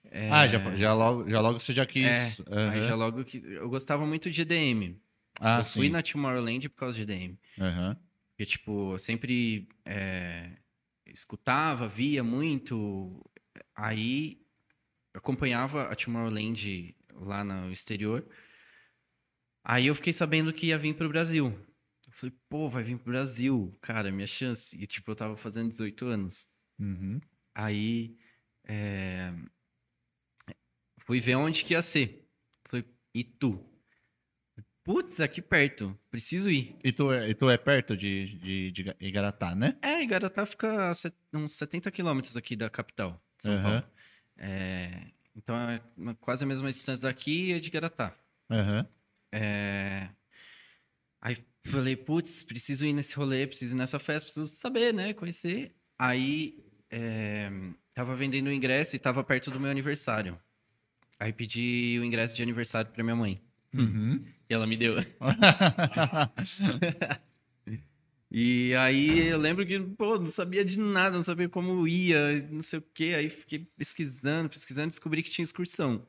É, 0.06 0.28
Ah, 0.32 0.48
já, 0.48 0.76
já, 0.76 0.94
logo, 0.94 1.30
já 1.30 1.40
logo 1.40 1.60
você 1.60 1.72
já 1.72 1.86
quis. 1.86 2.40
É, 2.40 2.44
Aí 2.50 2.58
Aham. 2.58 2.88
já 2.88 2.96
logo 2.96 3.24
que. 3.24 3.44
Eu 3.46 3.70
gostava 3.70 4.08
muito 4.08 4.32
de 4.32 4.42
EDM. 4.42 5.00
Ah, 5.40 5.60
eu 5.60 5.66
fui 5.66 5.88
sim. 5.88 5.92
na 5.92 6.02
Tomorrowland 6.02 6.70
por 6.70 6.78
causa 6.78 6.98
de 6.98 7.04
EDM. 7.04 7.38
Aham. 7.60 7.98
Porque, 8.32 8.46
tipo, 8.46 8.94
eu 8.94 9.00
sempre 9.00 9.68
é, 9.86 10.58
escutava, 11.06 11.88
via 11.88 12.24
muito. 12.24 13.24
Aí 13.76 14.42
acompanhava 15.14 15.84
a 15.84 15.96
Tomorrowland 15.96 16.96
lá 17.14 17.44
no 17.44 17.72
exterior. 17.72 18.28
Aí 19.64 19.88
eu 19.88 19.96
fiquei 19.96 20.12
sabendo 20.12 20.52
que 20.52 20.68
ia 20.68 20.78
vir 20.78 20.96
pro 20.96 21.10
Brasil. 21.10 21.58
Eu 22.06 22.12
falei, 22.12 22.36
pô, 22.50 22.70
vai 22.70 22.84
vir 22.84 22.98
pro 22.98 23.12
Brasil. 23.12 23.78
Cara, 23.82 24.12
minha 24.12 24.28
chance. 24.28 24.76
E, 24.82 24.86
tipo, 24.86 25.12
eu 25.12 25.16
tava 25.16 25.38
fazendo 25.38 25.70
18 25.70 26.06
anos. 26.06 26.48
Uhum. 26.80 27.22
Aí 27.56 28.18
é, 28.66 29.32
fui 31.00 31.20
ver 31.20 31.36
onde 31.36 31.64
que 31.64 31.74
ia 31.74 31.82
ser. 31.82 32.28
Falei, 32.66 32.86
e 33.14 33.24
tu? 33.24 33.64
Putz, 34.84 35.22
aqui 35.22 35.42
perto, 35.42 35.98
preciso 36.12 36.52
ir. 36.52 36.76
E, 36.84 36.92
tu 36.92 37.12
é, 37.12 37.30
e 37.30 37.34
tu 37.34 37.50
é 37.50 37.58
perto 37.58 37.96
de, 37.96 38.38
de, 38.38 38.72
de 38.72 38.84
Ga- 38.84 38.96
Igaratá, 39.00 39.56
né? 39.56 39.78
É, 39.82 40.02
Igaratá 40.02 40.46
fica 40.46 40.90
a 40.90 40.94
set- 40.94 41.16
uns 41.34 41.54
70 41.54 41.90
quilômetros 41.90 42.36
aqui 42.36 42.56
da 42.56 42.70
capital, 42.70 43.22
São 43.40 43.54
Aham. 43.54 43.64
Paulo. 43.82 43.84
É, 44.38 45.08
então 45.36 45.56
é 45.70 45.82
quase 46.20 46.44
a 46.44 46.48
mesma 46.48 46.70
distância 46.72 47.04
daqui 47.04 47.54
e 47.54 47.60
de 47.60 47.68
Igaratá. 47.70 48.14
Aham. 48.52 48.86
É, 49.32 50.10
Aí 51.22 51.38
falei, 51.66 51.96
putz, 51.96 52.44
preciso 52.44 52.86
ir 52.86 52.92
nesse 52.92 53.16
rolê, 53.16 53.48
preciso 53.48 53.74
ir 53.76 53.78
nessa 53.78 53.98
festa, 54.00 54.26
preciso 54.26 54.48
saber, 54.48 54.94
né? 54.94 55.14
Conhecer. 55.14 55.74
Aí 55.98 56.62
é, 56.90 57.50
tava 57.94 58.14
vendendo 58.16 58.48
o 58.48 58.52
ingresso 58.52 58.96
e 58.98 59.00
tava 59.00 59.24
perto 59.24 59.50
do 59.50 59.60
meu 59.60 59.72
aniversário. 59.72 60.38
Aí 61.18 61.32
pedi 61.32 61.98
o 62.02 62.04
ingresso 62.04 62.36
de 62.36 62.44
aniversário 62.44 62.92
pra 62.92 63.02
minha 63.02 63.16
mãe. 63.16 63.42
Uhum. 63.74 64.24
E 64.50 64.54
ela 64.54 64.68
me 64.68 64.78
deu. 64.78 64.96
E 68.36 68.74
aí 68.74 69.28
eu 69.28 69.38
lembro 69.38 69.64
que, 69.64 69.80
pô, 69.80 70.18
não 70.18 70.26
sabia 70.26 70.66
de 70.66 70.80
nada, 70.80 71.16
não 71.16 71.22
sabia 71.22 71.48
como 71.48 71.88
ia, 71.88 72.42
não 72.50 72.64
sei 72.64 72.80
o 72.80 72.82
quê. 72.82 73.14
Aí 73.16 73.30
fiquei 73.30 73.60
pesquisando, 73.78 74.50
pesquisando, 74.50 74.88
descobri 74.88 75.22
que 75.22 75.30
tinha 75.30 75.44
excursão. 75.44 76.08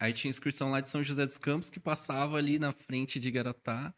Aí 0.00 0.14
tinha 0.14 0.30
excursão 0.30 0.70
lá 0.70 0.80
de 0.80 0.88
São 0.88 1.04
José 1.04 1.26
dos 1.26 1.36
Campos, 1.36 1.68
que 1.68 1.78
passava 1.78 2.38
ali 2.38 2.58
na 2.58 2.72
frente 2.72 3.20
de 3.20 3.30
Garatá. 3.30 3.94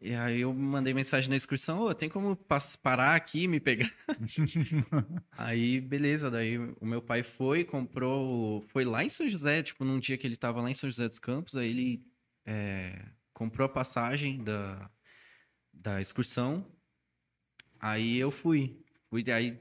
E 0.00 0.14
aí 0.14 0.40
eu 0.40 0.52
mandei 0.52 0.92
mensagem 0.94 1.30
na 1.30 1.36
excursão, 1.36 1.80
ô, 1.80 1.94
tem 1.94 2.08
como 2.08 2.36
parar 2.82 3.14
aqui 3.14 3.42
e 3.42 3.48
me 3.48 3.60
pegar? 3.60 3.90
aí, 5.32 5.80
beleza, 5.80 6.30
daí 6.30 6.58
o 6.58 6.86
meu 6.86 7.02
pai 7.02 7.22
foi, 7.22 7.64
comprou, 7.64 8.62
foi 8.68 8.84
lá 8.84 9.04
em 9.04 9.08
São 9.08 9.28
José, 9.28 9.62
tipo, 9.62 9.84
num 9.84 9.98
dia 9.98 10.18
que 10.18 10.26
ele 10.26 10.36
tava 10.36 10.60
lá 10.60 10.70
em 10.70 10.74
São 10.74 10.88
José 10.88 11.08
dos 11.08 11.18
Campos, 11.18 11.56
aí 11.56 11.70
ele 11.70 12.06
é, 12.46 13.06
comprou 13.32 13.66
a 13.66 13.68
passagem 13.68 14.42
da, 14.42 14.90
da 15.72 16.00
excursão. 16.00 16.64
Aí 17.80 18.16
eu 18.16 18.30
fui. 18.30 18.80
Fui 19.10 19.22
daí. 19.22 19.60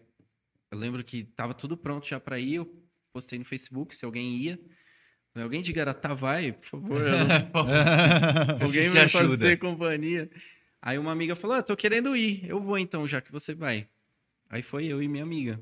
Eu 0.72 0.78
lembro 0.78 1.04
que 1.04 1.24
tava 1.24 1.54
tudo 1.54 1.76
pronto 1.78 2.08
já 2.08 2.20
pra 2.20 2.40
ir. 2.40 2.56
Eu 2.56 2.84
postei 3.12 3.38
no 3.38 3.46
Facebook 3.46 3.96
se 3.96 4.06
alguém 4.06 4.38
ia. 4.38 4.60
Falei, 5.34 5.44
Alguém 5.44 5.62
de 5.62 5.74
Garatá 5.74 6.14
vai, 6.14 6.52
por 6.52 6.66
favor. 6.68 7.02
não- 7.54 8.62
Alguém 8.62 8.90
vai 8.90 9.10
fazer 9.10 9.58
companhia. 9.58 10.30
Aí 10.82 10.98
uma 10.98 11.12
amiga 11.12 11.36
falou: 11.36 11.56
ah, 11.58 11.64
tô 11.64 11.76
querendo 11.76 12.16
ir. 12.16 12.48
Eu 12.48 12.62
vou 12.62 12.78
então, 12.78 13.08
já 13.08 13.20
que 13.22 13.32
você 13.32 13.54
vai. 13.54 13.88
Aí 14.50 14.62
foi 14.62 14.86
eu 14.86 15.02
e 15.02 15.08
minha 15.08 15.24
amiga. 15.24 15.60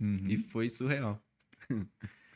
Uhum. 0.00 0.24
E 0.28 0.36
foi 0.36 0.68
surreal. 0.68 1.20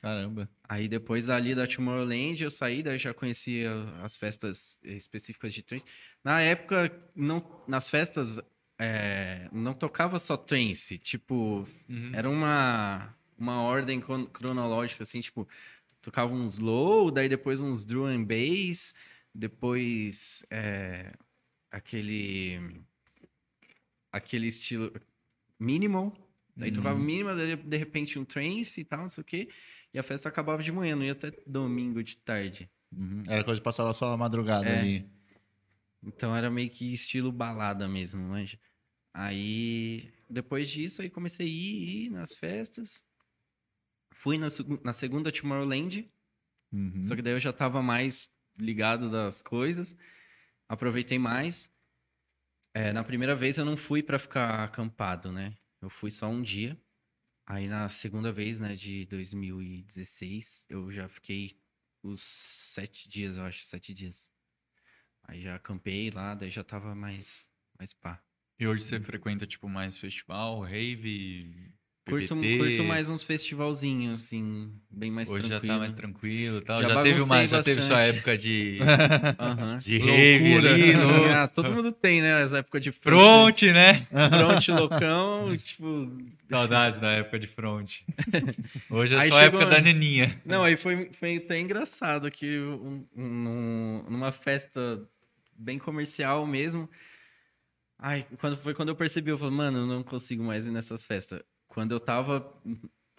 Caramba. 0.01 0.49
Aí 0.69 0.89
depois 0.89 1.29
ali 1.31 1.55
da 1.55 1.67
Tomorrowland 1.67 2.43
eu 2.43 2.51
saí, 2.51 2.83
daí 2.83 2.99
já 2.99 3.15
conhecia 3.15 3.71
as 4.03 4.17
festas 4.17 4.79
específicas 4.83 5.53
de 5.55 5.63
trance. 5.63 5.85
Na 6.25 6.41
época, 6.41 6.91
não, 7.15 7.45
nas 7.69 7.89
festas 7.89 8.41
é, 8.79 9.49
não 9.53 9.75
tocava 9.75 10.19
só 10.19 10.37
trance, 10.37 10.99
tipo, 10.99 11.69
Uhum. 11.89 12.11
era 12.15 12.29
uma, 12.29 13.15
uma 13.39 13.61
ordem 13.63 14.01
cron- 14.01 14.27
cronológica, 14.27 15.05
assim, 15.05 15.21
tipo, 15.21 15.47
tocava 16.03 16.33
uns 16.35 16.59
low, 16.59 17.11
daí 17.11 17.29
depois 17.29 17.63
uns 17.63 17.85
drum 17.85 18.07
and 18.07 18.25
bass, 18.25 18.95
depois 19.35 20.45
é, 20.51 21.13
aquele 21.71 22.83
aquele 24.11 24.49
estilo 24.49 24.93
minimal, 25.59 26.13
daí 26.55 26.71
tocava 26.71 26.99
minimal, 26.99 27.37
daí 27.37 27.57
de 27.57 27.77
repente 27.77 28.19
um 28.19 28.25
trance 28.25 28.81
e 28.81 28.85
tal, 28.85 29.03
não 29.03 29.09
sei 29.09 29.23
o 29.23 29.25
quê, 29.25 29.49
e 29.95 29.99
a 29.99 30.03
festa 30.03 30.29
acabava 30.29 30.63
de 30.63 30.73
manhã, 30.73 30.95
não 30.97 31.05
ia 31.05 31.13
até 31.13 31.33
domingo 31.47 32.03
de 32.03 32.17
tarde. 32.19 32.69
Uhum. 32.95 33.25
Era 33.27 33.43
coisa 33.43 33.59
de 33.59 33.65
passar 33.65 33.85
lá 33.85 33.95
só 33.95 34.13
a 34.13 34.17
madrugada 34.17 34.69
É. 34.69 34.81
ali. 34.81 35.11
Então 36.03 36.37
era 36.37 36.51
meio 36.51 36.69
que 36.69 36.93
estilo 36.93 37.31
balada 37.31 37.89
mesmo, 37.89 38.21
manja. 38.21 38.59
Aí, 39.15 40.13
depois 40.29 40.69
disso, 40.69 41.01
aí 41.01 41.09
comecei 41.09 41.47
a 41.47 41.51
ir, 41.51 42.05
ir 42.07 42.11
nas 42.11 42.35
festas. 42.35 43.03
Fui 44.23 44.39
na, 44.39 44.47
na 44.85 44.93
segunda 44.93 45.33
Tomorrowland, 45.33 46.09
Uhum. 46.73 47.03
só 47.03 47.17
que 47.17 47.21
daí 47.21 47.33
eu 47.33 47.41
já 47.41 47.53
tava 47.53 47.83
mais 47.83 48.33
ligado 48.57 49.11
das 49.11 49.43
coisas. 49.43 49.97
Aproveitei 50.69 51.19
mais. 51.19 51.69
É, 52.73 52.93
na 52.93 53.03
primeira 53.03 53.35
vez 53.35 53.59
eu 53.59 53.65
não 53.65 53.77
fui 53.77 54.01
pra 54.01 54.21
ficar 54.21 54.63
acampado, 54.63 55.33
né? 55.33 55.57
Eu 55.81 55.91
fui 55.91 56.13
só 56.13 56.29
um 56.29 56.41
dia. 56.41 56.81
Aí 57.45 57.67
na 57.67 57.89
segunda 57.89 58.33
vez, 58.33 58.61
né, 58.61 58.77
de 58.77 59.07
2016, 59.07 60.67
eu 60.69 60.93
já 60.93 61.09
fiquei 61.09 61.61
os 62.01 62.23
sete 62.23 63.09
dias, 63.09 63.37
eu 63.37 63.43
acho, 63.43 63.65
sete 63.65 63.93
dias. 63.93 64.33
Aí 65.25 65.43
já 65.43 65.57
acampei 65.57 66.13
lá, 66.13 66.37
daí 66.37 66.49
já 66.51 66.63
tava 66.63 66.95
mais, 66.95 67.45
mais 67.77 67.93
pá. 67.93 68.23
E 68.57 68.69
hoje 68.69 68.85
você 68.85 69.01
frequenta, 69.01 69.49
tipo, 69.49 69.69
mais 69.69 69.99
festival, 69.99 70.61
rave, 70.61 71.75
Curto, 72.05 72.35
curto 72.35 72.83
mais 72.85 73.09
uns 73.09 73.23
festivalzinhos, 73.23 74.25
assim, 74.25 74.73
bem 74.91 75.09
mais 75.09 75.31
Hoje 75.31 75.45
tranquilo. 75.47 75.63
já 75.69 75.75
tá 75.75 75.79
mais 75.79 75.95
tranquilo 75.95 76.59
e 76.59 76.61
tal. 76.63 76.83
Já 76.83 76.89
Já, 76.89 77.03
teve, 77.05 77.21
uma, 77.23 77.47
já 77.47 77.63
teve 77.63 77.81
sua 77.81 78.03
época 78.03 78.37
de, 78.37 78.79
Aham. 79.39 79.79
de 79.79 79.99
rave 79.99 80.55
ali, 80.57 80.93
louco. 80.99 81.29
Ah, 81.33 81.47
todo 81.47 81.73
mundo 81.73 81.93
tem, 81.93 82.21
né? 82.21 82.43
As 82.43 82.53
épocas 82.53 82.83
de 82.83 82.91
Front, 82.91 83.63
né? 83.63 84.05
front 84.31 84.69
loucão, 84.69 85.57
tipo... 85.57 86.11
Saudades 86.51 87.01
da 87.01 87.13
época 87.13 87.39
de 87.39 87.47
front. 87.47 88.01
Hoje 88.91 89.15
é 89.15 89.19
Aí 89.21 89.29
só 89.31 89.39
a 89.39 89.43
época 89.45 89.67
da 89.67 89.81
neninha. 89.81 90.41
Não, 90.45 90.65
aí 90.65 90.77
foi, 90.77 91.09
foi 91.13 91.37
até 91.37 91.61
engraçado 91.61 92.29
que 92.33 92.59
um- 92.59 93.07
um- 93.17 94.05
numa 94.11 94.33
festa 94.33 95.01
bem 95.57 95.79
comercial 95.79 96.45
mesmo. 96.49 96.91
Ai, 97.97 98.27
quando 98.39 98.57
foi 98.57 98.75
quando 98.75 98.89
eu 98.89 98.97
percebi, 98.97 99.31
eu 99.31 99.39
falei, 99.39 99.55
mano, 99.55 99.79
eu 99.79 99.87
não 99.87 100.03
consigo 100.03 100.43
mais 100.43 100.67
ir 100.67 100.73
nessas 100.73 101.07
festas. 101.07 101.41
Quando 101.73 101.93
eu 101.93 102.01
tava 102.01 102.53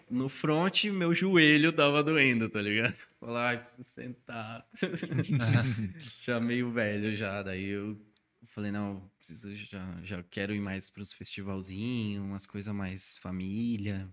no 0.08 0.28
front, 0.28 0.84
meu 0.84 1.12
joelho 1.12 1.72
tava 1.72 2.04
doendo, 2.04 2.48
tá 2.48 2.62
ligado? 2.62 2.94
Falei, 3.18 3.36
ai, 3.36 3.58
preciso 3.58 3.82
sentar. 3.82 4.64
já 6.22 6.38
meio 6.38 6.70
velho 6.70 7.16
já, 7.16 7.42
daí 7.42 7.64
eu 7.64 7.98
falei, 8.46 8.70
não, 8.70 9.10
preciso 9.18 9.56
já, 9.56 10.00
já 10.04 10.22
quero 10.22 10.54
ir 10.54 10.60
mais 10.60 10.88
pros 10.88 11.12
festivalzinhos, 11.12 12.24
umas 12.24 12.46
coisas 12.46 12.72
mais 12.72 13.18
família. 13.18 14.08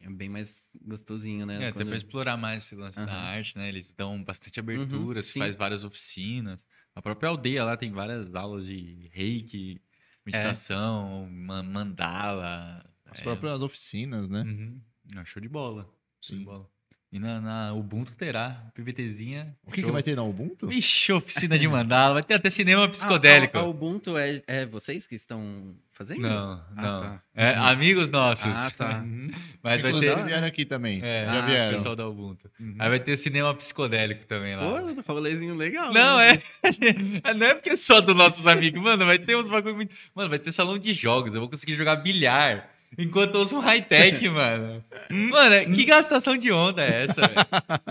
É 0.00 0.10
bem 0.10 0.28
mais 0.28 0.70
gostosinho, 0.84 1.46
né? 1.46 1.54
É, 1.54 1.56
até 1.58 1.72
Quando- 1.72 1.88
pra 1.88 1.96
explorar 1.96 2.36
mais 2.36 2.64
esse 2.64 2.74
lance 2.76 2.98
da 2.98 3.04
Aham. 3.10 3.36
arte, 3.38 3.56
né? 3.56 3.68
Eles 3.70 3.90
dão 3.90 4.22
bastante 4.22 4.60
abertura, 4.60 5.20
Uhum, 5.20 5.22
se 5.22 5.38
faz 5.38 5.56
várias 5.56 5.82
oficinas. 5.82 6.62
A 6.94 7.00
própria 7.00 7.30
aldeia 7.30 7.64
lá 7.64 7.74
tem 7.74 7.90
várias 7.90 8.34
aulas 8.34 8.66
de 8.66 9.08
reiki, 9.14 9.80
meditação, 10.26 11.26
ma- 11.30 11.62
mandala. 11.62 12.84
As 13.10 13.20
é, 13.20 13.22
próprias 13.22 13.62
oficinas, 13.62 14.28
né? 14.28 14.42
Uhum. 14.42 14.80
Ah, 15.16 15.24
show 15.24 15.40
de 15.40 15.48
bola. 15.48 15.88
Show 16.20 16.36
de 16.36 16.42
Sim. 16.42 16.44
bola. 16.44 16.68
E 17.12 17.18
na, 17.20 17.40
na 17.40 17.72
Ubuntu 17.72 18.14
terá, 18.16 18.66
PVTzinha. 18.74 19.56
O 19.64 19.70
que, 19.70 19.82
que 19.82 19.90
vai 19.90 20.02
ter 20.02 20.16
na 20.16 20.24
Ubuntu? 20.24 20.66
Vixe, 20.66 21.12
oficina 21.12 21.56
de 21.56 21.66
mandala. 21.68 22.14
Vai 22.14 22.22
ter 22.22 22.34
até 22.34 22.50
cinema 22.50 22.86
psicodélico. 22.90 23.56
Ah, 23.56 23.60
a, 23.60 23.64
a 23.64 23.68
Ubuntu 23.68 24.18
é, 24.18 24.42
é 24.46 24.66
vocês 24.66 25.06
que 25.06 25.14
estão 25.14 25.74
fazendo? 25.92 26.22
Não, 26.22 26.30
Ah, 26.30 26.66
não. 26.74 27.00
tá. 27.00 27.22
É, 27.34 27.54
amigos 27.54 28.10
nossos. 28.10 28.52
Ah, 28.52 28.70
tá. 28.72 29.04
Mas 29.62 29.80
vai 29.80 29.92
ter. 29.98 30.24
vieram 30.24 30.46
aqui 30.46 30.64
também. 30.66 31.00
É, 31.02 31.24
Já 31.24 31.42
ah, 31.42 31.46
vieram. 31.46 31.72
pessoal 31.74 31.96
da 31.96 32.08
Ubuntu. 32.08 32.50
Uhum. 32.58 32.74
Aí 32.78 32.88
vai 32.88 33.00
ter 33.00 33.16
cinema 33.16 33.54
psicodélico 33.54 34.26
também 34.26 34.56
lá. 34.56 34.62
Pô, 35.02 35.12
rolezinho 35.14 35.54
legal. 35.54 35.92
Não, 35.94 36.18
né? 36.18 36.42
é. 36.62 37.32
Não 37.34 37.46
é 37.46 37.54
porque 37.54 37.70
é 37.70 37.76
só 37.76 38.00
dos 38.00 38.16
nossos 38.16 38.46
amigos. 38.48 38.82
Mano, 38.82 39.06
vai 39.06 39.18
ter 39.18 39.36
uns 39.36 39.48
bagulho 39.48 39.76
muito. 39.76 39.94
Mano, 40.14 40.28
vai 40.28 40.40
ter 40.40 40.50
salão 40.50 40.76
de 40.76 40.92
jogos. 40.92 41.32
Eu 41.32 41.40
vou 41.40 41.48
conseguir 41.48 41.76
jogar 41.76 41.96
bilhar. 41.96 42.75
Enquanto 42.98 43.34
eu 43.34 43.40
uso 43.42 43.56
um 43.56 43.60
high-tech, 43.60 44.26
mano. 44.30 44.84
Mano, 45.10 45.74
que 45.74 45.84
gastação 45.84 46.36
de 46.36 46.50
onda 46.50 46.82
é 46.82 47.04
essa, 47.04 47.20
velho? 47.20 47.34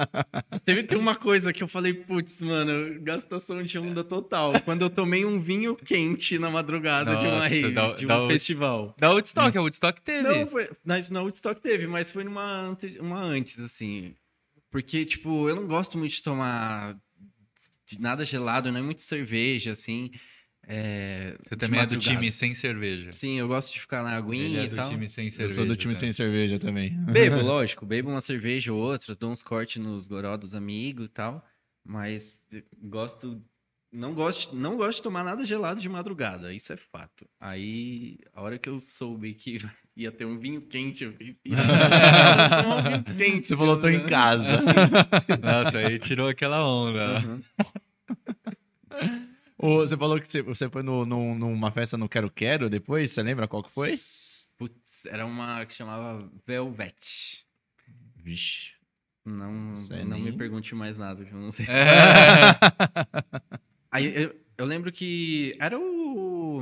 Teve 0.66 0.96
uma 0.96 1.16
coisa 1.16 1.54
que 1.54 1.62
eu 1.64 1.68
falei, 1.68 1.94
putz, 1.94 2.42
mano, 2.42 3.00
gastação 3.02 3.62
de 3.64 3.78
onda 3.78 4.04
total. 4.04 4.60
Quando 4.62 4.82
eu 4.82 4.90
tomei 4.90 5.24
um 5.26 5.40
vinho 5.40 5.76
quente 5.76 6.40
na 6.40 6.50
madrugada 6.50 7.16
de 7.18 7.26
uma 7.26 7.36
Nossa, 7.36 7.50
rave, 7.50 7.72
dá- 7.72 7.94
de 7.94 8.08
um 8.08 8.28
festival. 8.28 8.96
Da 8.98 9.10
Woodstock, 9.12 9.58
a 9.58 9.62
Woodstock 9.62 10.02
teve. 10.02 10.24
Não, 10.28 10.48
foi, 10.48 10.70
na, 10.84 10.96
na 11.12 11.22
Woodstock 11.22 11.62
teve, 11.62 11.86
mas 11.88 12.10
foi 12.12 12.24
numa 12.24 12.62
ante- 12.70 12.98
uma 13.00 13.20
antes, 13.22 13.60
assim. 13.60 14.14
Porque, 14.72 15.06
tipo, 15.06 15.48
eu 15.48 15.56
não 15.56 15.68
gosto 15.68 15.98
muito 15.98 16.12
de 16.14 16.22
tomar 16.22 16.96
de 17.88 18.02
nada 18.02 18.26
gelado, 18.26 18.72
não 18.72 18.80
é 18.80 18.84
muito 18.84 19.04
cerveja, 19.04 19.72
assim. 19.72 20.10
É, 20.68 21.36
Você 21.44 21.56
também 21.56 21.80
é 21.80 21.86
do 21.86 21.98
time 21.98 22.32
sem 22.32 22.56
cerveja. 22.56 23.14
Sim, 23.14 23.38
eu 23.40 23.48
gosto 23.48 23.72
de 23.74 23.80
ficar 23.80 24.02
na 24.04 24.10
Ele 24.10 24.18
aguinha 24.18 24.62
é 24.62 24.66
e 24.66 24.70
do 24.70 24.76
tal. 24.76 24.90
time 24.90 25.10
sem 25.10 25.26
Eu 25.28 25.32
cerveja. 25.32 25.56
sou 25.56 25.66
do 25.66 25.76
time 25.76 25.94
né? 25.94 26.00
sem 26.00 26.12
cerveja 26.12 26.58
também. 26.60 26.92
Bebo, 27.06 27.42
lógico, 27.44 27.86
bebo 27.86 28.10
uma 28.10 28.22
cerveja 28.22 28.74
ou 28.74 28.80
outra, 28.82 29.16
dou 29.16 29.32
uns 29.32 29.44
cortes 29.44 29.82
nos 29.82 30.08
goró 30.08 30.36
dos 30.38 30.56
amigos 30.56 31.06
e 31.06 31.10
tal, 31.10 31.46
mas 31.84 32.44
gosto 32.82 33.42
não 33.92 34.14
gosto, 34.14 34.54
não 34.54 34.76
gosto 34.76 34.98
de 34.98 35.04
tomar 35.04 35.24
nada 35.24 35.46
gelado 35.46 35.80
de 35.80 35.88
madrugada, 35.88 36.54
isso 36.54 36.74
é 36.74 36.76
fato. 36.78 37.26
Aí, 37.40 38.18
a 38.34 38.42
hora 38.42 38.58
que 38.60 38.68
eu 38.68 38.78
soube 38.78 39.34
que 39.36 39.58
ia 39.96 40.12
ter 40.12 40.26
um 40.26 40.38
vinho 40.38 40.62
quente, 40.64 41.06
eu 41.06 41.14
fiquei 41.14 41.38
um 41.54 42.84
vinho 42.84 43.04
quente. 43.18 43.48
Você 43.48 43.56
falou, 43.56 43.80
tô 43.80 43.88
em 43.88 44.06
casa. 44.06 44.60
Nossa, 45.42 45.78
aí 45.78 45.98
tirou 45.98 46.28
aquela 46.28 46.68
onda. 46.68 47.20
Uhum. 47.22 47.42
Você 49.58 49.96
falou 49.98 50.20
que 50.20 50.28
você, 50.30 50.42
você 50.42 50.70
foi 50.70 50.84
no, 50.84 51.06
no- 51.06 51.36
numa 51.36 51.72
festa 51.72 51.98
no 51.98 52.10
Quero 52.10 52.30
Quero 52.30 52.70
depois, 52.70 53.12
você 53.12 53.24
lembra 53.24 53.48
qual 53.48 53.64
que 53.64 53.74
foi? 53.74 53.92
Putz, 54.58 55.06
era 55.06 55.26
uma 55.26 55.66
que 55.66 55.74
chamava 55.74 56.30
Velvet. 56.46 57.46
Vixe. 58.18 58.74
Não, 59.26 59.76
Sei 59.76 60.04
não 60.04 60.20
me 60.20 60.32
pergunte 60.38 60.76
mais 60.76 60.98
nada, 60.98 61.26
que 61.26 61.32
eu 61.32 61.40
não 61.40 61.52
sei. 61.52 61.66
É. 61.68 62.52
Aí 63.90 64.24
eu, 64.24 64.36
eu 64.58 64.66
lembro 64.66 64.92
que 64.92 65.56
era 65.60 65.80
o 65.80 66.62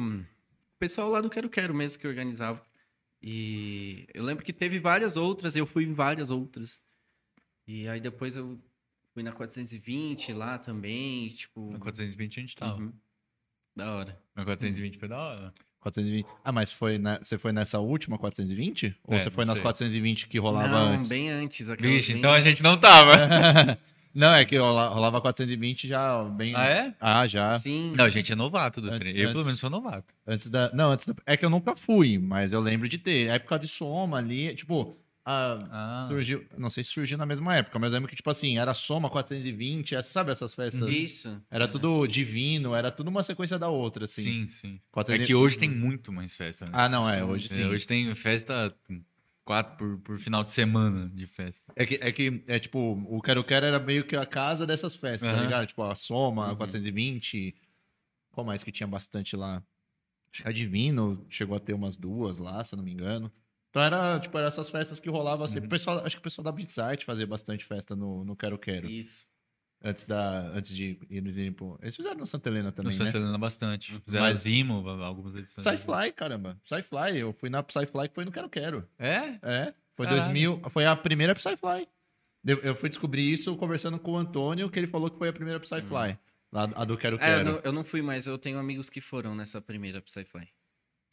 pessoal 0.80 1.10
lá 1.10 1.20
do 1.20 1.30
Quero 1.30 1.50
Quero 1.50 1.74
mesmo 1.74 2.00
que 2.00 2.08
organizava. 2.08 2.62
E 3.22 4.06
eu 4.14 4.24
lembro 4.24 4.44
que 4.46 4.54
teve 4.54 4.80
várias 4.80 5.16
outras, 5.18 5.56
eu 5.56 5.66
fui 5.66 5.84
em 5.86 5.94
várias 5.94 6.30
outras. 6.30 6.80
E 7.66 7.88
aí 7.88 8.00
depois 8.02 8.36
eu 8.36 8.60
fui 9.14 9.24
na 9.24 9.32
420 9.32 10.34
lá 10.34 10.58
também, 10.58 11.30
tipo. 11.30 11.72
Na 11.72 11.80
420 11.80 12.38
a 12.38 12.42
gente 12.42 12.56
tava. 12.56 12.80
Uhum. 12.82 12.94
Da 13.76 13.92
hora. 13.96 14.20
Na 14.36 14.44
420 14.46 14.98
foi 14.98 15.08
da 15.08 15.18
hora. 15.18 15.54
420. 15.80 16.26
Ah, 16.46 16.52
mas 16.52 16.72
foi 16.72 16.98
na- 16.98 17.20
você 17.20 17.38
foi 17.38 17.52
nessa 17.52 17.80
última 17.80 18.18
420? 18.18 18.96
Ou 19.04 19.16
É, 19.16 19.20
você 19.20 19.30
foi 19.30 19.46
nas 19.46 19.56
sei. 19.56 19.64
420 19.64 20.28
que 20.28 20.38
rolava 20.40 20.68
não, 20.68 20.94
antes? 20.94 21.10
bem 21.10 21.30
antes. 21.30 21.68
Vixe, 21.80 22.12
bem- 22.14 22.20
então 22.20 22.32
a 22.32 22.40
gente 22.40 22.62
não 22.64 22.78
tava. 22.78 23.14
Não, 24.16 24.32
é 24.32 24.46
que 24.46 24.56
rola- 24.56 24.90
rolava 24.90 25.20
420 25.20 25.88
já 25.88 26.24
bem. 26.26 26.54
ah, 26.56 26.66
é? 26.68 26.94
Ah, 27.02 27.26
já. 27.26 27.50
Sim. 27.58 27.94
Não, 27.98 28.06
a 28.06 28.10
gente 28.10 28.32
é 28.32 28.36
novato 28.36 28.80
do 28.80 28.86
Antes- 28.90 29.00
trem. 29.00 29.18
Eu, 29.18 29.32
pelo 29.32 29.44
menos, 29.44 29.60
sou 29.60 29.72
novato. 29.72 30.14
Antes 30.28 30.52
da. 30.52 30.70
Não, 30.72 30.92
antes 30.92 31.08
da... 31.08 31.16
É 31.26 31.36
que 31.36 31.44
eu 31.44 31.50
nunca 31.50 31.76
fui, 31.76 32.20
mas 32.20 32.54
eu 32.54 32.60
lembro 32.60 32.88
de 32.88 33.00
ter. 33.00 33.32
A 33.32 33.34
época 33.34 33.58
de 33.58 33.68
Soma 33.68 34.20
ali, 34.20 34.56
tipo. 34.56 34.96
Ah. 35.26 36.06
Surgiu. 36.08 36.46
Não 36.58 36.70
sei 36.70 36.84
se 36.84 36.90
surgiu 36.92 37.18
na 37.18 37.26
mesma 37.26 37.56
época, 37.56 37.80
mas 37.80 37.92
eu 37.92 37.96
lembro 37.96 38.10
que, 38.10 38.16
tipo 38.16 38.30
assim, 38.30 38.58
era 38.58 38.74
Soma 38.74 39.10
420, 39.10 39.96
essa- 39.96 40.10
sabe 40.10 40.32
essas 40.32 40.54
festas? 40.54 40.94
Isso. 40.94 41.42
Era 41.50 41.68
tudo 41.68 42.06
divino, 42.08 42.76
era 42.76 42.92
tudo 42.92 43.08
uma 43.10 43.24
sequência 43.24 43.58
da 43.58 43.70
outra, 43.70 44.06
assim. 44.06 44.22
Sim, 44.22 44.48
sim. 44.50 44.82
420 44.92 45.24
É 45.24 45.26
que 45.26 45.36
hoje 45.36 45.58
tem 45.58 45.70
muito 45.70 46.12
mais 46.12 46.36
festa, 46.36 46.66
né? 46.66 46.72
Ah, 46.74 46.90
não, 46.90 47.10
é, 47.10 47.24
hoje 47.24 47.48
sim. 47.48 47.62
É, 47.64 47.68
hoje 47.68 47.88
tem 47.88 48.14
festa 48.16 48.76
quatro 49.46 49.76
por, 49.78 49.98
por 50.00 50.20
final 50.20 50.44
de 50.44 50.52
semana 50.52 51.10
de 51.14 51.26
festa. 51.28 51.72
É 51.76 51.86
que, 51.86 51.96
é 51.96 52.12
que, 52.12 52.44
é 52.48 52.60
tipo, 52.60 52.80
o 53.10 53.22
Quero 53.22 53.44
Quero 53.44 53.66
era 53.66 53.80
meio 53.80 54.06
que 54.06 54.16
a 54.16 54.26
casa 54.26 54.66
dessas 54.66 54.96
festas, 54.96 55.30
tá 55.34 55.42
ligado? 55.42 55.68
Tipo, 55.68 55.84
a 55.84 55.96
Soma, 55.96 56.50
Uhum. 56.50 56.56
420. 56.58 57.56
Qual 58.32 58.46
mais 58.46 58.64
que 58.64 58.72
tinha 58.72 58.88
bastante 58.88 59.36
lá? 59.36 59.62
Acho 60.32 60.42
que 60.44 60.50
a 60.50 60.52
Divino 60.52 61.26
chegou 61.30 61.56
a 61.56 61.60
ter 61.60 61.74
umas 61.74 61.96
duas 61.96 62.40
lá, 62.40 62.64
se 62.64 62.74
eu 62.74 62.78
não 62.78 62.84
me 62.84 62.92
engano. 62.92 63.32
Então 63.74 63.82
era, 63.82 64.20
tipo, 64.20 64.38
era 64.38 64.46
essas 64.48 64.70
festas 64.70 65.00
que 65.00 65.10
rolavam 65.10 65.46
assim. 65.46 65.58
Uhum. 65.58 65.66
O 65.66 65.70
pessoal, 65.70 66.06
acho 66.06 66.16
que 66.16 66.20
o 66.20 66.24
pessoal 66.24 66.44
da 66.44 66.52
Beatsite 66.52 67.06
fazia 67.06 67.26
bastante 67.26 67.66
festa 67.66 67.96
no, 67.96 68.24
no 68.24 68.36
Quero 68.36 68.56
Quero. 68.60 68.88
Isso. 68.88 69.26
Antes, 69.84 70.04
da, 70.04 70.42
antes 70.54 70.74
de 70.76 71.00
eles 71.10 71.38
irem 71.38 71.52
pro... 71.52 71.80
Eles 71.82 71.96
fizeram 71.96 72.18
no 72.18 72.28
Santa 72.28 72.50
Helena 72.50 72.68
No 72.68 72.72
também, 72.72 72.92
Santa 72.94 73.14
né? 73.14 73.18
Helena 73.26 73.38
bastante. 73.40 74.00
Fizeram 74.06 74.26
Mas- 74.26 74.38
Zimo, 74.42 74.88
algumas 74.88 75.36
edições. 75.36 75.66
Psyfly, 75.66 76.12
caramba. 76.14 76.56
Psyfly. 76.64 77.18
Eu 77.18 77.34
fui 77.34 77.50
na 77.50 77.64
Psyfly 77.64 78.10
que 78.10 78.14
foi 78.14 78.26
no 78.26 78.32
Quero 78.32 78.48
Quero. 78.48 78.88
É? 79.00 79.40
É, 79.42 79.74
foi 79.98 80.06
Caralho. 80.06 80.22
2000, 80.26 80.62
foi 80.70 80.86
a 80.86 80.96
primeira 80.96 81.34
Psyfly. 81.34 81.88
Eu, 82.46 82.60
eu 82.60 82.76
fui 82.76 82.90
descobrir 82.90 83.34
isso 83.34 83.56
conversando 83.58 83.98
com 83.98 84.12
o 84.12 84.18
Antônio, 84.18 84.70
que 84.70 84.78
ele 84.78 84.88
falou 84.88 85.10
que 85.10 85.18
foi 85.18 85.30
a 85.30 85.34
primeira 85.34 85.60
Psyfly. 85.60 86.18
Lá, 86.52 86.70
a 86.76 86.86
do 86.86 86.96
Quero 86.96 87.16
É, 87.16 87.20
eu 87.20 87.38
Quero. 87.38 87.52
não, 87.54 87.62
eu 87.64 87.72
não 87.72 87.84
fui, 87.84 88.04
mas 88.04 88.28
eu 88.28 88.38
tenho 88.38 88.60
amigos 88.60 88.88
que 88.88 89.02
foram 89.02 89.34
nessa 89.34 89.60
primeira 89.60 90.00
Psyfly. 90.00 90.44
É, 90.44 90.46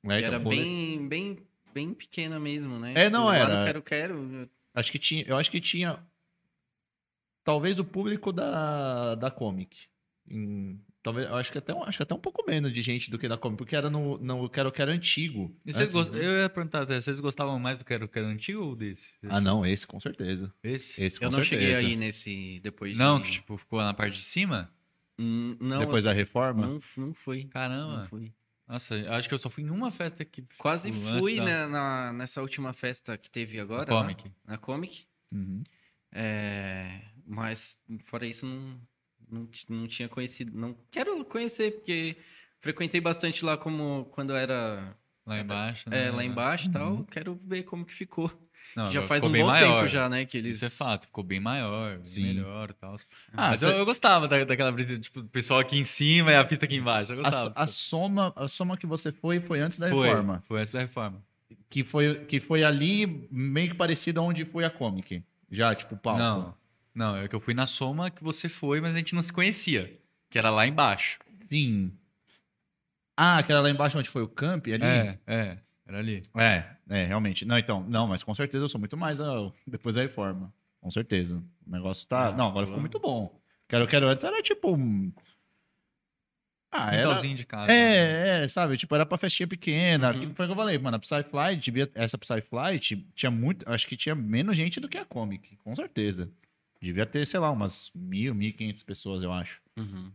Que 0.09 0.15
então, 0.15 0.17
era 0.17 0.39
bem, 0.39 1.09
bem, 1.09 1.39
bem 1.73 1.93
pequena 1.95 2.39
mesmo, 2.41 2.79
né? 2.79 2.93
É, 2.97 3.11
não 3.11 3.27
lá 3.27 3.37
era. 3.37 3.59
no 3.61 3.65
Quero 3.67 3.83
Quero. 3.83 4.51
Acho 4.75 4.93
que 4.93 4.99
tinha, 4.99 5.25
eu 5.27 5.37
acho 5.37 5.51
que 5.51 5.61
tinha 5.61 5.99
talvez 7.45 7.79
o 7.79 7.85
público 7.85 8.33
da, 8.33 9.15
da 9.15 9.31
Comic. 9.31 9.77
Em- 10.29 10.81
talvez, 11.03 11.29
eu 11.29 11.37
acho 11.37 11.51
que, 11.51 11.59
até, 11.59 11.75
um- 11.75 11.83
acho 11.83 11.97
que 11.99 12.03
até 12.03 12.15
um 12.15 12.19
pouco 12.21 12.45
menos 12.47 12.73
de 12.73 12.83
gente 12.83 13.11
do 13.11 13.19
que 13.19 13.27
da 13.29 13.37
Comic, 13.37 13.59
porque 13.59 13.75
era 13.75 13.91
no, 13.91 14.19
no 14.19 14.49
Quero 14.49 14.71
Quero 14.71 14.91
antigo. 14.93 15.55
E 15.67 15.73
vocês 15.73 15.93
gost- 15.93 16.13
né? 16.13 16.19
Eu 16.25 16.39
ia 16.43 16.49
perguntar 16.49 16.83
até, 16.83 17.01
vocês 17.01 17.19
gostavam 17.21 17.59
mais 17.59 17.79
do 17.79 17.85
Quero 17.85 18.07
Quero 18.09 18.27
antigo 18.27 18.63
ou 18.63 18.77
desse? 18.77 19.15
Ah, 19.29 19.41
não, 19.41 19.65
esse 19.67 19.87
com 19.87 19.99
certeza. 19.99 20.53
Esse? 20.63 21.03
Esse 21.03 21.19
com 21.19 21.27
Eu 21.27 21.31
não 21.33 21.43
cheguei 21.43 21.69
certeza. 21.73 21.89
aí 21.89 21.97
nesse 21.97 22.61
depois 22.63 22.97
Não, 22.97 23.19
de... 23.19 23.25
que 23.27 23.33
tipo, 23.33 23.57
ficou 23.57 23.81
na 23.81 23.93
parte 23.95 24.19
de 24.19 24.25
cima? 24.25 24.71
Hum, 25.19 25.57
Não, 25.61 25.81
Depois 25.81 26.05
da 26.05 26.11
assim, 26.13 26.21
reforma? 26.21 26.67
Não, 26.67 26.81
não 26.97 27.13
fui. 27.15 27.45
Caramba. 27.45 27.99
Não 27.99 28.07
fui. 28.07 28.33
Nossa, 28.71 28.95
acho 29.17 29.29
que 29.29 29.35
eu 29.35 29.39
só 29.39 29.51
fui 29.51 29.65
em 29.65 29.71
uma 29.71 29.91
festa 29.91 30.25
que. 30.25 30.45
Quase 30.57 30.93
fui 30.93 31.37
da- 31.37 31.45
né, 31.45 31.67
na, 31.67 32.13
nessa 32.13 32.41
última 32.41 32.73
festa 32.73 33.19
que 33.19 33.29
teve 33.29 33.59
agora. 33.59 33.87
Na 33.91 33.95
lá, 33.97 34.03
Comic. 34.03 34.33
na 34.47 34.59
Comic. 34.59 35.05
Uhum. 35.33 35.63
É, 36.13 37.03
mas 37.27 37.83
fora 38.05 38.27
isso, 38.27 38.47
não, 38.47 38.81
não, 39.29 39.49
não 39.69 39.89
tinha 39.89 40.09
conhecido. 40.09 40.57
Não 40.57 40.77
quero 40.91 41.25
conhecer, 41.25 41.73
porque 41.73 42.17
frequentei 42.61 43.01
bastante 43.01 43.45
lá 43.45 43.57
como 43.57 44.05
quando 44.13 44.35
era 44.37 44.97
Lá 45.27 45.41
embaixo. 45.41 45.89
é, 45.89 46.05
né? 46.07 46.11
lá 46.13 46.25
embaixo 46.25 46.69
e 46.69 46.73
tal. 46.73 47.05
Quero 47.07 47.41
ver 47.45 47.65
como 47.65 47.85
que 47.85 47.93
ficou. 47.95 48.31
Não, 48.77 48.91
já 48.91 49.03
faz 49.03 49.25
um 49.25 49.33
bom 49.33 49.47
maior. 49.47 49.81
tempo 49.83 49.89
já, 49.89 50.09
né? 50.09 50.25
Que 50.25 50.39
eles. 50.39 50.63
Isso 50.63 50.67
é 50.67 50.85
fato, 50.85 51.07
ficou 51.07 51.25
bem 51.25 51.41
maior, 51.41 51.97
bem 51.97 52.07
Sim. 52.07 52.23
melhor 52.25 52.71
e 52.71 52.75
tal. 52.75 52.95
Ah, 53.33 53.51
Mas 53.51 53.61
cê- 53.61 53.67
eu, 53.67 53.71
eu 53.73 53.85
gostava 53.85 54.29
da, 54.29 54.45
daquela 54.45 54.71
brisa, 54.71 54.99
tipo, 54.99 55.21
o 55.21 55.25
pessoal 55.25 55.59
aqui 55.61 55.77
em 55.79 55.85
cima 55.85 56.31
e 56.33 56.37
a 56.37 56.45
pista 56.45 56.65
aqui 56.67 56.77
embaixo. 56.77 57.13
Eu 57.13 57.21
A, 57.21 57.23
gostava. 57.31 57.53
a 57.57 57.67
soma, 57.67 58.33
a 58.37 58.47
soma 58.49 58.77
que 58.77 58.87
você 58.87 59.11
foi 59.13 59.41
foi 59.41 59.61
antes 59.61 59.79
da 59.79 59.89
foi, 59.91 60.07
reforma. 60.09 60.43
Foi 60.47 60.61
essa 60.63 60.75
da 60.79 60.81
reforma. 60.81 61.23
Que 61.69 61.83
foi, 61.85 62.25
que 62.27 62.39
foi 62.41 62.63
ali 62.65 63.27
meio 63.31 63.71
que 63.71 63.75
parecido 63.77 64.23
onde 64.23 64.45
foi 64.45 64.65
a 64.65 64.71
Comic. 64.71 65.23
Já, 65.51 65.75
tipo, 65.75 65.97
palco. 65.97 66.19
Não, 66.21 66.55
não, 66.95 67.17
é 67.17 67.27
que 67.29 67.35
eu 67.35 67.41
fui 67.41 67.55
na 67.55 67.67
soma 67.67 68.11
que 68.11 68.23
você 68.23 68.49
foi, 68.49 68.81
mas 68.81 68.95
a 68.95 68.99
gente 68.99 69.15
não 69.15 69.23
se 69.23 69.33
conhecia. 69.33 69.99
Que 70.31 70.39
era 70.39 70.51
lá 70.51 70.67
embaixo. 70.67 71.19
Sim. 71.49 71.93
Ah, 73.17 73.39
aquela 73.39 73.61
lá 73.61 73.71
embaixo 73.71 73.99
onde 73.99 74.09
foi 74.09 74.23
o 74.23 74.29
camp 74.29 74.67
ali? 74.69 74.83
É, 74.83 75.19
é, 75.27 75.59
era 75.91 75.99
ali. 75.99 76.23
É, 76.37 76.65
é, 76.89 77.05
realmente. 77.05 77.45
Não, 77.45 77.59
então, 77.59 77.83
não, 77.89 78.07
mas 78.07 78.23
com 78.23 78.35
certeza 78.35 78.65
eu 78.65 78.69
sou 78.69 78.79
muito 78.79 78.97
mais 78.97 79.21
ah, 79.21 79.53
depois 79.67 79.95
da 79.95 80.03
reforma. 80.03 80.53
Com 80.81 80.91
certeza. 80.91 81.43
O 81.67 81.71
negócio 81.71 82.07
tá. 82.09 82.29
Ah, 82.29 82.33
não, 82.33 82.49
agora 82.49 82.67
ficou 82.67 82.81
muito 82.81 82.99
bom. 82.99 83.39
Quero, 83.69 83.87
quero 83.87 84.09
antes 84.09 84.25
era 84.25 84.43
tipo. 84.43 84.73
um- 84.75 85.13
Ah, 86.73 86.95
era. 86.95 87.15
De 87.21 87.45
casa. 87.45 87.67
né? 87.67 87.75
É, 88.41 88.45
é, 88.45 88.49
sabe? 88.49 88.77
Tipo, 88.77 88.95
era 88.95 89.05
pra 89.05 89.19
festinha 89.19 89.47
pequena. 89.47 90.13
Uhum. 90.13 90.21
Que 90.21 90.35
Foi 90.35 90.47
o 90.47 90.49
que 90.49 90.53
eu 90.53 90.57
falei, 90.57 90.79
mano. 90.79 90.97
A 90.97 91.01
Psyflight, 91.01 91.61
devia, 91.71 91.91
essa 91.95 92.17
Psyflight 92.17 92.97
tinha 93.15 93.31
muito. 93.31 93.69
Acho 93.69 93.87
que 93.87 93.97
tinha 93.97 94.15
menos 94.15 94.57
gente 94.57 94.81
do 94.81 94.89
que 94.89 94.97
a 94.99 95.05
Comic, 95.05 95.57
com 95.57 95.75
certeza. 95.77 96.31
Devia 96.81 97.05
ter, 97.05 97.27
sei 97.27 97.39
lá, 97.41 97.51
umas 97.51 97.91
mil, 97.95 98.35
mil 98.35 98.49
e 98.49 98.53
quinhentas 98.53 98.83
pessoas, 98.83 99.23
eu 99.23 99.33
acho. 99.33 99.61
Uhum. 99.77 100.11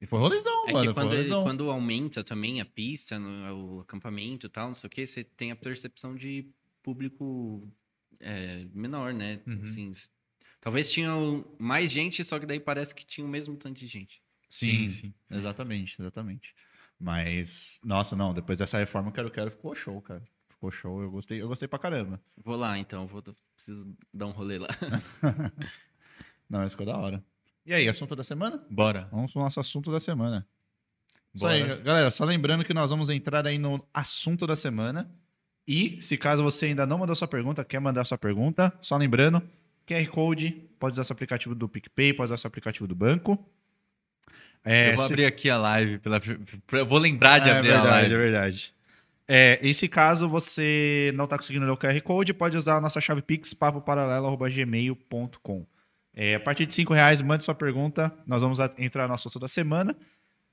E 0.00 0.06
foi 0.06 0.18
rolezão, 0.18 0.68
É 0.68 0.72
mano. 0.72 0.88
que 0.88 0.94
quando, 0.94 0.94
foi 0.94 1.04
ele- 1.04 1.28
rolezão. 1.28 1.42
quando 1.42 1.70
aumenta 1.70 2.24
também 2.24 2.60
a 2.60 2.64
pista, 2.64 3.18
no- 3.18 3.76
o 3.76 3.80
acampamento 3.80 4.46
e 4.46 4.50
tal, 4.50 4.68
não 4.68 4.74
sei 4.74 4.88
o 4.88 4.90
que, 4.90 5.06
você 5.06 5.22
tem 5.22 5.50
a 5.50 5.56
percepção 5.56 6.14
de 6.16 6.46
público 6.82 7.68
é, 8.18 8.66
menor, 8.74 9.12
né? 9.14 9.40
Uhum. 9.46 9.62
Assim, 9.64 9.92
talvez 10.60 10.90
tinham 10.90 11.44
mais 11.58 11.90
gente, 11.90 12.22
só 12.24 12.38
que 12.38 12.46
daí 12.46 12.60
parece 12.60 12.94
que 12.94 13.04
tinha 13.04 13.26
o 13.26 13.28
mesmo 13.30 13.56
tanto 13.56 13.78
de 13.78 13.86
gente. 13.86 14.22
Sim, 14.48 14.88
Sim, 14.88 14.88
sim. 14.88 15.14
Exatamente, 15.30 16.00
exatamente. 16.00 16.54
Mas, 16.98 17.78
nossa, 17.84 18.14
não, 18.16 18.34
depois 18.34 18.58
dessa 18.58 18.78
reforma, 18.78 19.08
o 19.08 19.12
Quero 19.12 19.30
Quero 19.30 19.50
ficou 19.50 19.74
show, 19.74 20.00
cara. 20.02 20.22
Ficou 20.50 20.70
show, 20.70 21.00
eu 21.02 21.10
gostei, 21.10 21.40
eu 21.40 21.48
gostei 21.48 21.66
pra 21.68 21.78
caramba. 21.78 22.20
Vou 22.36 22.56
lá 22.56 22.78
então, 22.78 23.06
vou, 23.06 23.22
preciso 23.56 23.96
dar 24.12 24.26
um 24.26 24.32
rolê 24.32 24.58
lá. 24.58 24.68
Não, 26.48 26.66
isso 26.66 26.76
ficou 26.76 26.86
da 26.86 26.98
hora. 26.98 27.24
E 27.66 27.74
aí, 27.74 27.88
assunto 27.88 28.16
da 28.16 28.24
semana? 28.24 28.64
Bora. 28.70 29.08
Vamos 29.12 29.32
pro 29.32 29.42
nosso 29.42 29.60
assunto 29.60 29.92
da 29.92 30.00
semana. 30.00 30.46
Isso 31.34 31.44
Bora. 31.44 31.54
aí, 31.54 31.82
galera. 31.82 32.10
Só 32.10 32.24
lembrando 32.24 32.64
que 32.64 32.72
nós 32.74 32.90
vamos 32.90 33.10
entrar 33.10 33.46
aí 33.46 33.58
no 33.58 33.84
assunto 33.94 34.46
da 34.46 34.56
semana. 34.56 35.08
E, 35.68 35.98
se 36.02 36.16
caso 36.16 36.42
você 36.42 36.66
ainda 36.66 36.84
não 36.86 36.98
mandou 36.98 37.14
sua 37.14 37.28
pergunta, 37.28 37.64
quer 37.64 37.78
mandar 37.80 38.04
sua 38.04 38.18
pergunta, 38.18 38.72
só 38.80 38.96
lembrando, 38.96 39.40
QR 39.86 40.04
Code, 40.08 40.50
pode 40.80 40.94
usar 40.94 41.04
seu 41.04 41.12
aplicativo 41.14 41.54
do 41.54 41.68
PicPay, 41.68 42.12
pode 42.12 42.32
usar 42.32 42.38
seu 42.38 42.48
aplicativo 42.48 42.88
do 42.88 42.94
banco. 42.94 43.38
É, 44.64 44.92
eu 44.92 44.96
vou 44.96 45.06
se- 45.06 45.12
abrir 45.12 45.26
aqui 45.26 45.48
a 45.48 45.56
live. 45.58 45.98
Pela... 45.98 46.20
Eu 46.72 46.86
vou 46.86 46.98
lembrar 46.98 47.38
de 47.38 47.48
é 47.48 47.52
abrir 47.52 47.70
a 47.72 47.82
verdade, 47.82 47.92
live. 47.92 48.14
é 48.14 48.18
verdade. 48.18 48.74
É, 49.28 49.60
e 49.62 49.72
se 49.72 49.88
caso 49.88 50.28
você 50.28 51.12
não 51.14 51.24
está 51.24 51.36
conseguindo 51.36 51.64
ler 51.64 51.70
o 51.70 51.76
QR 51.76 52.00
Code, 52.02 52.34
pode 52.34 52.56
usar 52.56 52.78
a 52.78 52.80
nossa 52.80 53.00
chave 53.00 53.22
Pix, 53.22 53.54
papoparalelo.gmail.com. 53.54 55.64
É, 56.14 56.34
a 56.34 56.40
partir 56.40 56.66
de 56.66 56.74
5 56.74 56.92
reais, 56.92 57.20
mande 57.20 57.44
sua 57.44 57.54
pergunta. 57.54 58.12
Nós 58.26 58.42
vamos 58.42 58.58
entrar 58.78 59.06
no 59.08 59.14
assunto 59.14 59.38
da 59.38 59.48
semana. 59.48 59.96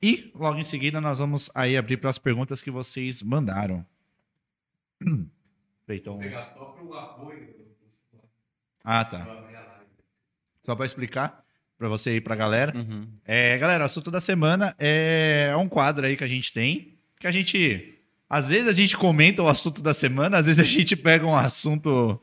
E 0.02 0.32
logo 0.36 0.60
em 0.60 0.64
seguida 0.64 1.02
nós 1.02 1.20
vamos 1.20 1.50
aí 1.56 1.76
abrir 1.76 1.98
para 1.98 2.10
as 2.10 2.18
perguntas 2.18 2.62
que 2.62 2.72
vocês 2.72 3.22
mandaram. 3.22 3.86
Então... 5.90 6.20
Ah, 8.84 9.06
tá. 9.06 9.26
Só 10.66 10.76
para 10.76 10.86
explicar 10.86 11.46
para 11.78 11.88
você 11.88 12.18
e 12.18 12.20
para 12.20 12.34
a 12.34 12.38
galera. 12.38 12.76
Uhum. 12.76 13.08
É, 13.24 13.58
galera, 13.58 13.84
o 13.84 13.86
assunto 13.86 14.12
da 14.12 14.20
semana 14.20 14.76
é 14.78 15.56
um 15.58 15.70
quadro 15.70 16.06
aí 16.06 16.18
que 16.18 16.26
a 16.26 16.28
gente 16.28 16.52
tem, 16.52 16.94
que 17.18 17.26
a 17.26 17.32
gente 17.32 17.98
às 18.30 18.50
vezes 18.50 18.68
a 18.68 18.74
gente 18.74 18.98
comenta 18.98 19.42
o 19.42 19.48
assunto 19.48 19.82
da 19.82 19.94
semana, 19.94 20.38
às 20.38 20.46
vezes 20.46 20.62
a 20.62 20.68
gente 20.68 20.96
pega 20.96 21.26
um 21.26 21.36
assunto 21.36 22.22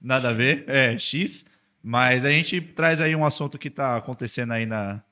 nada 0.00 0.30
a 0.30 0.32
ver, 0.32 0.64
é 0.66 0.98
X, 0.98 1.44
mas 1.82 2.24
a 2.24 2.30
gente 2.30 2.60
traz 2.60 3.00
aí 3.00 3.14
um 3.16 3.24
assunto 3.24 3.58
que 3.58 3.70
tá 3.70 3.96
acontecendo 3.96 4.52
aí 4.52 4.66
na, 4.66 5.02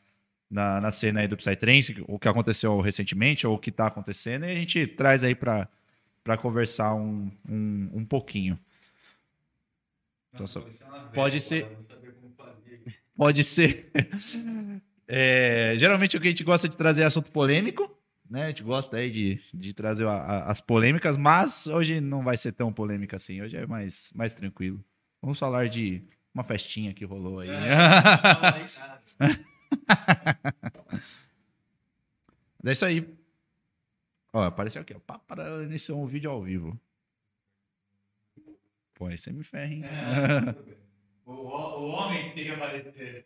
na, 0.50 0.80
na 0.80 0.92
cena 0.92 1.20
aí 1.20 1.28
do 1.28 1.36
Psytrance, 1.36 2.04
o 2.08 2.18
que 2.18 2.28
aconteceu 2.28 2.80
recentemente 2.80 3.46
ou 3.46 3.56
o 3.56 3.58
que 3.58 3.72
tá 3.72 3.86
acontecendo, 3.88 4.46
e 4.46 4.50
a 4.50 4.54
gente 4.54 4.86
traz 4.86 5.24
aí 5.24 5.34
para 5.34 5.68
para 6.24 6.36
conversar 6.36 6.94
um, 6.94 7.30
um, 7.48 7.90
um 7.94 8.04
pouquinho. 8.04 8.58
Então, 10.34 10.46
só- 10.46 10.60
pode 11.14 11.40
ser 11.40 11.66
pode 13.16 13.44
ser. 13.44 13.90
É, 15.12 15.74
geralmente 15.76 16.16
o 16.16 16.20
que 16.20 16.28
a 16.28 16.30
gente 16.30 16.44
gosta 16.44 16.68
de 16.68 16.76
trazer 16.76 17.02
é 17.02 17.04
assunto 17.04 17.32
polêmico, 17.32 17.90
né? 18.30 18.44
A 18.44 18.48
gente 18.50 18.62
gosta 18.62 18.96
aí 18.96 19.10
de, 19.10 19.40
de 19.52 19.74
trazer 19.74 20.06
a- 20.06 20.12
a- 20.12 20.44
as 20.52 20.60
polêmicas, 20.60 21.16
mas 21.16 21.66
hoje 21.66 22.00
não 22.00 22.22
vai 22.22 22.36
ser 22.36 22.52
tão 22.52 22.72
polêmica 22.72 23.16
assim. 23.16 23.42
Hoje 23.42 23.56
é 23.56 23.66
mais, 23.66 24.12
mais 24.14 24.34
tranquilo. 24.34 24.80
Vamos 25.20 25.36
falar 25.36 25.68
de 25.68 26.00
uma 26.34 26.44
festinha 26.44 26.94
que 26.94 27.04
rolou 27.04 27.40
aí. 27.40 27.50
é 32.64 32.72
isso 32.72 32.84
aí. 32.84 33.06
Ó, 34.32 34.42
apareceu 34.44 34.82
aqui, 34.82 34.94
ó. 34.94 35.18
Para 35.18 35.62
iniciar 35.64 35.94
um 35.96 36.06
vídeo 36.06 36.30
ao 36.30 36.42
vivo. 36.42 36.78
Pô, 38.94 39.06
aí 39.06 39.18
você 39.18 39.32
me 39.32 39.42
ferra, 39.42 39.72
hein? 39.72 39.82
O, 41.24 41.32
o 41.32 41.88
homem 41.88 42.32
tem 42.34 42.44
que 42.44 42.50
aparecer. 42.50 43.24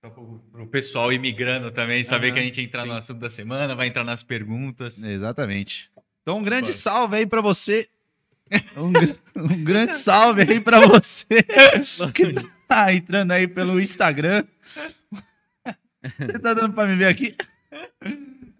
Só 0.00 0.10
pro, 0.10 0.38
pro 0.50 0.66
pessoal 0.68 1.12
imigrando 1.12 1.70
também, 1.70 2.04
saber 2.04 2.28
Aham, 2.28 2.34
que 2.34 2.40
a 2.40 2.42
gente 2.42 2.60
entrar 2.60 2.84
no 2.84 2.92
assunto 2.92 3.20
da 3.20 3.30
semana, 3.30 3.74
vai 3.74 3.86
entrar 3.86 4.04
nas 4.04 4.22
perguntas. 4.22 5.02
Exatamente. 5.02 5.90
Então, 6.22 6.38
um 6.38 6.42
grande 6.42 6.70
Bora. 6.70 6.72
salve 6.72 7.16
aí 7.16 7.26
pra 7.26 7.40
você. 7.40 7.88
Um, 8.76 8.92
um 9.42 9.64
grande 9.64 9.96
salve 9.96 10.42
aí 10.42 10.60
pra 10.60 10.80
você 10.86 11.42
que 12.14 12.34
tá 12.68 12.92
entrando 12.92 13.32
aí 13.32 13.48
pelo 13.48 13.80
Instagram. 13.80 14.44
Você 16.18 16.38
tá 16.38 16.54
dando 16.54 16.72
pra 16.74 16.86
me 16.86 16.94
ver 16.96 17.06
aqui? 17.06 17.34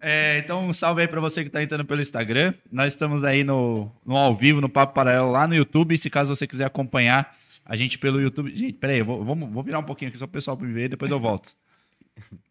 É, 0.01 0.39
então, 0.43 0.67
um 0.67 0.73
salve 0.73 1.01
aí 1.01 1.07
pra 1.07 1.21
você 1.21 1.43
que 1.43 1.49
tá 1.49 1.61
entrando 1.63 1.85
pelo 1.85 2.01
Instagram. 2.01 2.53
Nós 2.71 2.93
estamos 2.93 3.23
aí 3.23 3.43
no, 3.43 3.91
no 4.05 4.15
ao 4.17 4.35
vivo, 4.35 4.59
no 4.61 4.69
Papo 4.69 4.93
Paralelo, 4.93 5.31
lá 5.31 5.47
no 5.47 5.55
YouTube. 5.55 5.97
Se 5.97 6.09
caso 6.09 6.35
você 6.35 6.45
quiser 6.47 6.65
acompanhar 6.65 7.35
a 7.63 7.75
gente 7.75 7.97
pelo 7.97 8.19
YouTube. 8.21 8.55
Gente, 8.55 8.73
peraí, 8.73 9.01
vou, 9.01 9.23
vamos- 9.23 9.49
vou 9.51 9.63
virar 9.63 9.79
um 9.79 9.83
pouquinho 9.83 10.09
aqui 10.09 10.17
só 10.17 10.25
pro 10.27 10.33
pessoal 10.33 10.57
me 10.59 10.71
ver, 10.71 10.89
depois 10.89 11.11
eu 11.11 11.19
volto. 11.19 11.51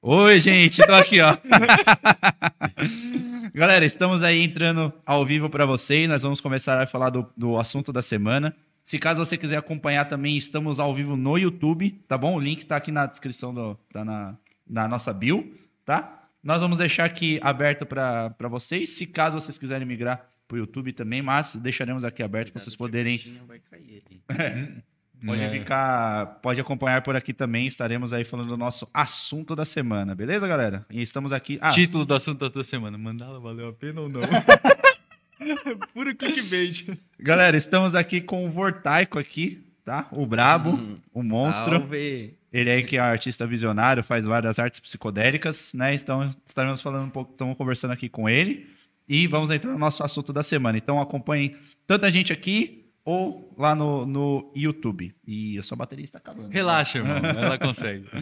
Oi, 0.06 0.38
gente, 0.38 0.86
tô 0.86 0.92
aqui, 0.92 1.18
ó. 1.20 1.36
Galera, 3.54 3.86
estamos 3.86 4.22
aí 4.22 4.42
entrando 4.42 4.92
ao 5.06 5.24
vivo 5.24 5.48
para 5.48 5.64
vocês. 5.64 6.06
Nós 6.08 6.22
vamos 6.22 6.40
começar 6.40 6.82
a 6.82 6.86
falar 6.86 7.08
do, 7.08 7.26
do 7.34 7.58
assunto 7.58 7.90
da 7.90 8.02
semana. 8.02 8.54
Se 8.84 8.98
caso 8.98 9.24
você 9.24 9.38
quiser 9.38 9.56
acompanhar 9.56 10.06
também, 10.06 10.36
estamos 10.36 10.78
ao 10.78 10.94
vivo 10.94 11.16
no 11.16 11.38
YouTube, 11.38 11.90
tá 12.06 12.18
bom? 12.18 12.36
O 12.36 12.40
link 12.40 12.66
tá 12.66 12.76
aqui 12.76 12.92
na 12.92 13.06
descrição, 13.06 13.54
do, 13.54 13.76
tá 13.90 14.04
na, 14.04 14.36
na 14.68 14.86
nossa 14.86 15.10
bio, 15.10 15.56
tá? 15.86 16.28
Nós 16.42 16.60
vamos 16.60 16.76
deixar 16.76 17.06
aqui 17.06 17.40
aberto 17.42 17.86
para 17.86 18.48
vocês, 18.50 18.90
se 18.90 19.06
caso 19.06 19.40
vocês 19.40 19.56
quiserem 19.56 19.86
migrar 19.86 20.28
pro 20.46 20.58
YouTube 20.58 20.92
também, 20.92 21.22
mas 21.22 21.56
deixaremos 21.56 22.04
aqui 22.04 22.22
aberto 22.22 22.52
para 22.52 22.60
vocês 22.60 22.76
poderem 22.76 23.40
Vai 23.46 23.60
cair 23.60 24.02
ali. 24.06 24.82
Pode 25.24 25.42
É. 25.42 25.50
ficar, 25.50 26.26
pode 26.42 26.60
acompanhar 26.60 27.00
por 27.02 27.16
aqui 27.16 27.32
também. 27.32 27.66
Estaremos 27.66 28.12
aí 28.12 28.24
falando 28.24 28.48
do 28.48 28.56
nosso 28.56 28.88
assunto 28.92 29.54
da 29.56 29.64
semana, 29.64 30.14
beleza, 30.14 30.46
galera? 30.46 30.84
E 30.90 31.00
estamos 31.02 31.32
aqui. 31.32 31.58
Ah, 31.60 31.70
Título 31.70 32.04
do 32.04 32.14
assunto 32.14 32.48
da 32.48 32.64
semana. 32.64 32.98
Mandala 32.98 33.40
valeu 33.40 33.68
a 33.68 33.72
pena 33.72 34.00
ou 34.02 34.08
não? 34.08 34.20
Puro 35.92 36.14
clickbait. 36.14 36.98
galera, 37.18 37.56
estamos 37.56 37.94
aqui 37.94 38.20
com 38.20 38.46
o 38.46 38.50
Vortaico 38.50 39.18
aqui, 39.18 39.62
tá? 39.84 40.08
O 40.12 40.24
Brabo, 40.26 40.98
o 41.12 41.22
monstro. 41.22 41.78
Salve. 41.78 42.34
Ele 42.52 42.70
aí 42.70 42.82
que 42.84 42.96
é 42.96 43.00
artista 43.00 43.46
visionário, 43.46 44.04
faz 44.04 44.24
várias 44.24 44.58
artes 44.60 44.78
psicodélicas, 44.78 45.74
né? 45.74 45.92
Então 45.94 46.30
estaremos 46.46 46.80
falando 46.80 47.06
um 47.06 47.10
pouco, 47.10 47.32
estamos 47.32 47.56
conversando 47.56 47.90
aqui 47.92 48.08
com 48.08 48.28
ele 48.28 48.66
e 49.08 49.26
vamos 49.26 49.50
entrar 49.50 49.72
no 49.72 49.78
nosso 49.78 50.04
assunto 50.04 50.32
da 50.32 50.42
semana. 50.42 50.78
Então 50.78 51.00
acompanhem 51.00 51.56
tanta 51.86 52.10
gente 52.10 52.32
aqui 52.32 52.83
ou 53.04 53.54
lá 53.58 53.74
no, 53.74 54.06
no 54.06 54.52
YouTube. 54.56 55.14
E 55.26 55.58
a 55.58 55.62
sua 55.62 55.76
bateria 55.76 56.04
está 56.04 56.18
acabando. 56.18 56.48
Relaxa, 56.50 56.98
irmão. 56.98 57.16
Ela 57.36 57.58
consegue. 57.58 58.08
Tô 58.10 58.18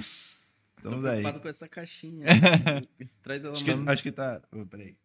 Estamos 0.89 1.05
aí. 1.05 1.19
preocupado 1.21 1.41
com 1.41 1.49
essa 1.49 1.69
caixinha. 1.69 2.27
Traz 3.23 3.45
ela 3.45 3.53
Acho 3.55 3.65
que, 3.65 3.75
mais. 3.77 3.89
acho 3.89 4.03
que 4.03 4.11
tá. 4.13 4.41
oh, 4.53 4.67
peraí. 4.67 4.97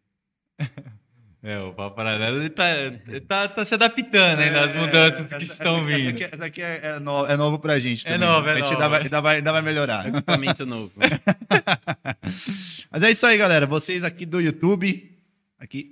É, 1.40 1.56
o 1.60 1.72
Papo 1.72 1.94
Paralelo 1.94 2.38
ele 2.38 2.50
tá, 2.50 2.68
ele 2.68 3.20
tá, 3.20 3.46
tá 3.48 3.64
se 3.64 3.72
adaptando 3.72 4.40
aí 4.40 4.50
nas 4.50 4.74
mudanças 4.74 5.24
que 5.28 5.34
Essa- 5.36 5.44
estão 5.52 5.76
essa- 5.76 5.86
vindo. 5.86 6.00
Essa 6.00 6.10
aqui, 6.10 6.24
essa 6.34 6.44
aqui 6.46 6.62
é, 6.62 6.80
é 6.82 6.98
no- 6.98 7.24
é 7.26 7.36
novo 7.36 7.60
pra 7.60 7.78
gente. 7.78 8.04
É 8.08 8.14
também. 8.14 8.28
novo, 8.28 8.48
é 8.48 8.50
A 8.50 8.54
gente 8.56 8.64
novo. 8.72 8.74
ainda 8.74 8.88
vai, 8.88 9.02
ainda 9.02 9.20
vai, 9.20 9.36
ainda 9.36 9.52
vai, 9.52 9.62
melhorar. 9.62 10.08
Equipamento 10.08 10.66
novo. 10.66 10.90
Mas 12.90 13.02
é 13.04 13.10
isso 13.12 13.24
aí, 13.24 13.38
galera. 13.38 13.66
Vocês 13.66 14.02
aqui 14.02 14.26
do 14.26 14.40
YouTube, 14.40 15.16
aqui, 15.60 15.90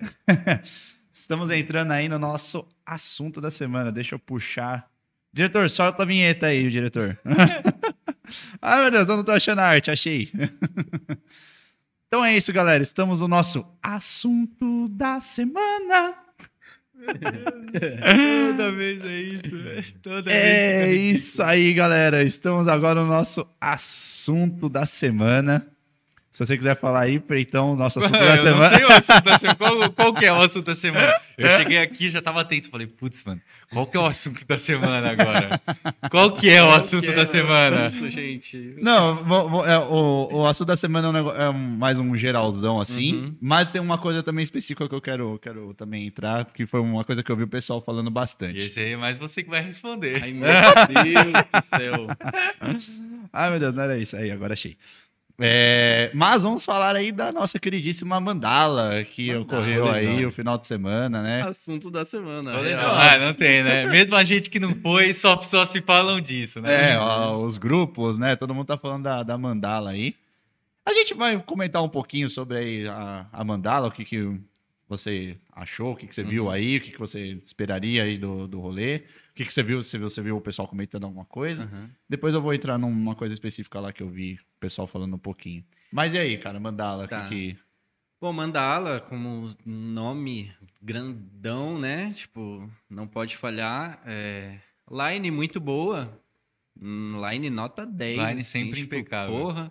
estamos 1.17 1.51
entrando 1.51 1.93
aí 1.93 2.09
no 2.09 2.19
nosso 2.19 2.67
assunto 2.85 3.41
da 3.41 3.51
semana. 3.51 3.91
Deixa 3.91 4.15
eu 4.15 4.19
puxar. 4.19 4.89
Diretor, 5.33 5.69
solta 5.71 6.03
a 6.03 6.07
vinheta 6.07 6.47
aí, 6.47 6.71
diretor. 6.71 7.19
Ai, 8.61 8.83
meu 8.83 8.91
Deus, 8.91 9.09
eu 9.09 9.17
não 9.17 9.25
tô 9.25 9.33
achando 9.33 9.61
a 9.61 9.65
arte, 9.67 9.91
achei. 9.91 10.31
então 12.07 12.25
é 12.25 12.37
isso, 12.37 12.53
galera. 12.53 12.83
Estamos 12.83 13.21
no 13.21 13.29
nosso 13.29 13.67
assunto 13.83 14.89
da 14.89 15.21
semana. 15.21 16.15
Toda 16.97 18.73
vez 18.73 19.05
é 19.05 19.19
isso, 19.21 19.57
velho. 19.63 19.85
Toda 20.03 20.31
É 20.33 20.87
vez. 20.87 21.21
isso 21.21 21.43
aí, 21.43 21.73
galera. 21.73 22.23
Estamos 22.23 22.67
agora 22.69 23.03
no 23.03 23.07
nosso 23.09 23.47
assunto 23.61 24.69
da 24.69 24.85
semana. 24.87 25.67
Se 26.37 26.47
você 26.47 26.55
quiser 26.55 26.79
falar 26.79 27.01
aí, 27.05 27.19
então, 27.39 27.75
nosso 27.75 27.99
assunto 27.99 28.13
da 28.19 28.19
Eu 28.19 28.37
não 28.37 28.43
semana. 28.43 28.69
sei 28.69 28.85
o 28.85 28.93
assunto 28.93 29.25
da 29.25 29.39
semana. 29.39 29.57
Qual, 29.57 29.91
qual 29.93 30.13
que 30.15 30.27
é 30.27 30.33
o 30.35 30.39
assunto 30.43 30.67
da 30.67 30.75
semana? 30.77 31.15
Eu 31.39 31.49
cheguei 31.53 31.79
aqui 31.79 32.11
já 32.11 32.21
tava 32.21 32.45
tenso. 32.45 32.69
Falei, 32.69 32.87
putz, 32.87 33.25
mano, 33.25 33.41
qual 33.73 33.87
que 33.87 33.97
é 33.97 34.01
o 34.01 34.05
assunto 34.05 34.47
da 34.47 34.59
semana 34.59 35.13
agora? 35.13 35.59
Qual 36.11 36.33
que 36.33 36.51
é 36.51 36.63
o 36.63 36.71
assunto 36.71 37.11
da 37.15 37.25
semana? 37.25 37.87
Assunto, 37.87 38.11
gente. 38.11 38.75
Não, 38.83 39.65
é, 39.65 39.79
o, 39.79 40.29
o 40.31 40.47
assunto 40.47 40.69
da 40.69 40.77
semana 40.77 41.07
é, 41.07 41.11
um 41.11 41.13
nego- 41.15 41.33
é 41.33 41.51
mais 41.51 41.99
um 41.99 42.15
geralzão 42.15 42.79
assim, 42.79 43.15
Uhum. 43.15 43.35
mas 43.41 43.71
tem 43.71 43.81
uma 43.81 43.97
coisa 43.97 44.23
também 44.23 44.43
específica 44.43 44.87
que 44.87 44.95
eu 44.95 45.01
quero, 45.01 45.39
quero 45.41 45.73
também 45.73 46.07
entrar, 46.07 46.45
que 46.53 46.67
foi 46.67 46.81
uma 46.81 47.03
coisa 47.03 47.23
que 47.23 47.33
eu 47.33 47.37
vi 47.37 47.45
o 47.45 47.49
pessoal 47.49 47.81
falando 47.81 48.11
bastante. 48.11 48.59
E 48.59 48.67
esse 48.67 48.79
aí 48.79 48.93
é 48.93 48.97
mais 48.99 49.17
você 49.17 49.43
que 49.43 49.49
vai 49.49 49.63
responder. 49.63 50.23
Ai, 50.23 50.33
meu 50.35 50.47
Deus 51.03 51.33
do 51.33 51.63
céu. 51.63 52.07
Ai, 53.33 53.51
meu 53.53 53.59
Deus, 53.61 53.75
não 53.75 53.83
era 53.85 53.97
isso 53.97 54.15
aí, 54.17 54.31
agora 54.31 54.53
achei. 54.53 54.77
É, 55.39 56.11
mas 56.15 56.43
vamos 56.43 56.65
falar 56.65 56.97
aí 56.97 57.13
da 57.13 57.31
nossa 57.31 57.59
queridíssima 57.59 58.19
Mandala, 58.19 59.05
que 59.05 59.29
Mandala, 59.29 59.43
ocorreu 59.43 59.89
aí 59.89 60.07
legal. 60.07 60.29
o 60.29 60.33
final 60.33 60.57
de 60.57 60.67
semana, 60.67 61.23
né? 61.23 61.43
Assunto 61.43 61.91
da 61.91 62.07
semana. 62.07 62.53
Não, 62.53 62.63
real. 62.63 62.95
ah, 62.95 63.19
não 63.19 63.35
tem, 63.35 63.63
né? 63.63 63.87
Mesmo 63.87 64.17
a 64.17 64.25
gente 64.25 64.49
que 64.49 64.59
não 64.59 64.75
foi, 64.77 65.13
só, 65.13 65.41
só 65.43 65.67
se 65.67 65.83
falam 65.83 66.21
disso, 66.21 66.61
né? 66.61 66.93
É, 66.93 66.99
ó, 66.99 67.37
os 67.37 67.59
grupos, 67.59 68.19
né? 68.19 68.35
Todo 68.35 68.55
mundo 68.55 68.67
tá 68.67 68.79
falando 68.79 69.03
da, 69.03 69.23
da 69.23 69.37
Mandala 69.37 69.91
aí. 69.91 70.15
A 70.87 70.93
gente 70.93 71.13
vai 71.13 71.39
comentar 71.39 71.83
um 71.83 71.89
pouquinho 71.89 72.31
sobre 72.31 72.57
aí 72.57 72.89
a, 72.89 73.27
a 73.31 73.45
Mandala, 73.45 73.89
o 73.89 73.93
que, 73.93 74.05
que 74.05 74.41
você 74.89 75.37
achou, 75.53 75.93
o 75.93 75.97
que, 75.97 76.07
que 76.07 76.15
você 76.15 76.25
viu 76.25 76.49
aí, 76.49 76.79
o 76.79 76.81
que, 76.81 76.93
que 76.93 76.99
você 76.99 77.39
esperaria 77.45 78.05
aí 78.05 78.17
do, 78.17 78.47
do 78.47 78.61
rolê. 78.61 79.03
O 79.37 79.39
que, 79.39 79.45
que 79.45 79.53
você 79.53 79.63
viu? 79.63 79.83
Você 79.83 79.99
viu, 79.99 80.09
você 80.09 80.23
viu 80.23 80.35
o 80.39 80.41
pessoal 80.41 80.67
comentando 80.67 81.05
alguma 81.05 81.27
coisa? 81.27 81.69
Uhum. 81.71 81.91
Depois 82.09 82.33
eu 82.35 82.41
vou 82.41 82.55
entrar 82.55 82.79
numa 82.79 83.15
coisa 83.15 83.35
específica 83.35 83.79
lá 83.79 83.93
que 83.93 84.03
eu 84.03 84.09
vi 84.09 84.37
o 84.37 84.59
pessoal 84.59 84.87
falando 84.87 85.15
um 85.15 85.19
pouquinho. 85.19 85.63
Mas 85.93 86.15
e 86.15 86.19
aí, 86.19 86.39
cara, 86.39 86.59
Mandala, 86.59 87.07
Tá. 87.07 87.29
que, 87.29 87.53
que... 87.53 87.59
Bom, 88.19 88.33
Mandala, 88.33 88.99
como 88.99 89.55
nome 89.67 90.51
grandão, 90.81 91.79
né? 91.79 92.15
Tipo, 92.15 92.67
não 92.89 93.07
pode 93.07 93.37
falhar. 93.37 94.01
É... 94.07 94.59
Line 94.91 95.31
muito 95.31 95.61
boa. 95.61 96.19
Hum, 96.81 97.21
Line 97.29 97.51
nota 97.51 97.85
10. 97.85 98.17
Line 98.17 98.41
assim, 98.41 98.43
sempre 98.43 98.81
tipo, 98.81 98.95
impecável. 98.95 99.37
Porra. 99.37 99.71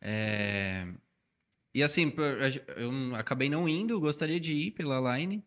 É... 0.00 0.86
E 1.74 1.82
assim, 1.82 2.12
eu 2.76 3.16
acabei 3.16 3.50
não 3.50 3.68
indo, 3.68 3.98
gostaria 3.98 4.38
de 4.38 4.52
ir 4.52 4.70
pela 4.70 5.18
Line. 5.18 5.42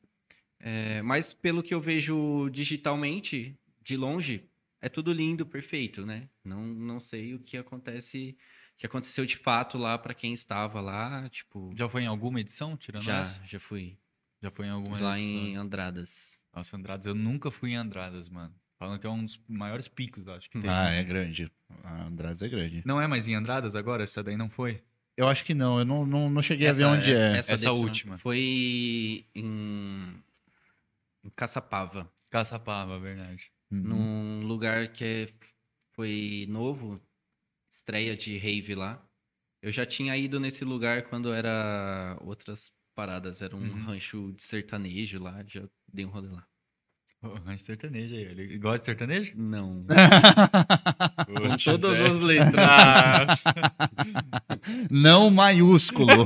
É, 0.60 1.02
mas 1.02 1.34
pelo 1.34 1.62
que 1.64 1.74
eu 1.74 1.80
vejo 1.82 2.50
digitalmente, 2.50 3.56
de 3.84 3.96
longe, 3.96 4.44
é 4.82 4.90
tudo 4.90 5.12
lindo, 5.14 5.46
perfeito, 5.46 6.06
né? 6.06 6.28
Não, 6.44 6.62
não 6.66 7.00
sei 7.00 7.34
o 7.36 7.40
que 7.40 7.58
acontece, 7.58 8.36
que 8.78 8.86
aconteceu 8.86 9.26
de 9.26 9.38
fato 9.38 9.78
lá 9.78 9.98
para 9.98 10.14
quem 10.14 10.34
estava 10.34 10.82
lá, 10.82 11.30
tipo, 11.30 11.72
Já 11.76 11.88
foi 11.88 12.04
em 12.04 12.08
alguma 12.08 12.40
edição, 12.42 12.76
tirando 12.78 13.04
já, 13.04 13.22
essa? 13.22 13.42
já 13.46 13.60
fui. 13.60 13.98
Já 14.42 14.52
foi 14.52 14.68
em 14.68 14.70
alguma 14.70 15.00
lá 15.00 15.20
edição? 15.20 15.42
em 15.48 15.56
Andradas. 15.56 16.40
Nossa, 16.54 16.76
Andradas, 16.78 17.06
eu 17.08 17.16
nunca 17.16 17.50
fui 17.52 17.72
em 17.72 17.76
Andradas, 17.76 18.30
mano. 18.30 18.54
Falam 18.80 19.00
que 19.00 19.08
é 19.08 19.10
um 19.10 19.26
dos 19.26 19.40
maiores 19.48 19.88
picos, 19.88 20.28
eu 20.28 20.34
acho 20.34 20.50
que 20.50 20.60
tem. 20.60 20.70
Ah, 20.70 20.90
é 20.92 21.04
grande. 21.04 21.52
A 21.84 22.04
Andrades 22.06 22.44
é 22.44 22.48
grande. 22.48 22.84
Não 22.86 23.02
é 23.02 23.08
mais 23.08 23.28
em 23.28 23.34
Andradas 23.34 23.76
agora? 23.76 24.04
Essa 24.04 24.22
daí 24.24 24.38
não 24.38 24.50
foi? 24.50 24.84
Eu 25.16 25.28
acho 25.28 25.44
que 25.44 25.56
não, 25.56 25.80
eu 25.80 25.86
não, 25.86 26.06
não, 26.06 26.30
não 26.30 26.42
cheguei 26.44 26.68
a 26.68 26.72
ver 26.72 26.84
Essa- 26.84 26.88
onde 26.94 27.12
essa- 27.12 27.28
é. 27.28 27.38
Essa, 27.38 27.54
Essa 27.54 27.72
última. 27.72 28.18
Foi 28.20 29.26
em 29.34 30.14
Caçapava, 31.36 32.12
Caçapava, 32.30 33.00
verdade. 33.00 33.52
Uhum. 33.72 33.82
num 34.42 34.48
lugar 34.48 34.92
que 34.94 35.04
é- 35.04 35.34
foi 35.94 36.46
novo, 36.50 37.02
estreia 37.72 38.16
de 38.16 38.38
rave 38.38 38.76
lá. 38.76 39.06
Eu 39.62 39.72
já 39.72 39.86
tinha 39.86 40.16
ido 40.18 40.40
nesse 40.40 40.64
lugar 40.66 41.10
quando 41.10 41.34
era 41.34 42.18
outras 42.22 42.72
paradas, 42.96 43.42
era 43.42 43.56
um 43.56 43.60
Uhum. 43.62 43.84
rancho 43.86 44.34
de 44.34 44.44
sertanejo 44.44 45.20
lá, 45.22 45.44
já 45.48 45.68
dei 45.88 46.06
um 46.06 46.10
rolê 46.10 46.30
lá. 46.30 46.48
Rancho 47.46 47.64
sertanejo 47.64 48.14
aí. 48.16 48.22
Ele 48.22 48.58
gosta 48.60 48.78
de 48.80 48.86
sertanejo? 48.86 49.34
Não. 49.36 49.84
Com 51.26 51.56
todas 51.58 52.00
as 52.00 52.14
letras. 52.20 53.44
Não 54.92 55.30
maiúsculo. 55.30 56.08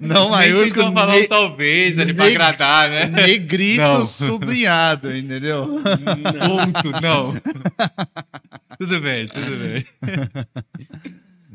não 0.00 0.22
Nem 0.22 0.30
maiúsculo. 0.30 0.86
tentou 0.86 1.00
falar 1.00 1.14
ne- 1.16 1.26
talvez 1.28 1.98
ali 1.98 2.12
pra 2.14 2.24
neg- 2.26 2.34
agradar, 2.36 2.88
né? 2.90 3.06
Negrito 3.06 3.80
Não. 3.80 4.04
sublinhado, 4.06 5.16
entendeu? 5.16 5.66
Ponto, 5.66 6.90
não. 7.00 7.32
tudo 8.78 9.00
bem, 9.00 9.26
tudo 9.28 9.56
bem. 9.56 9.86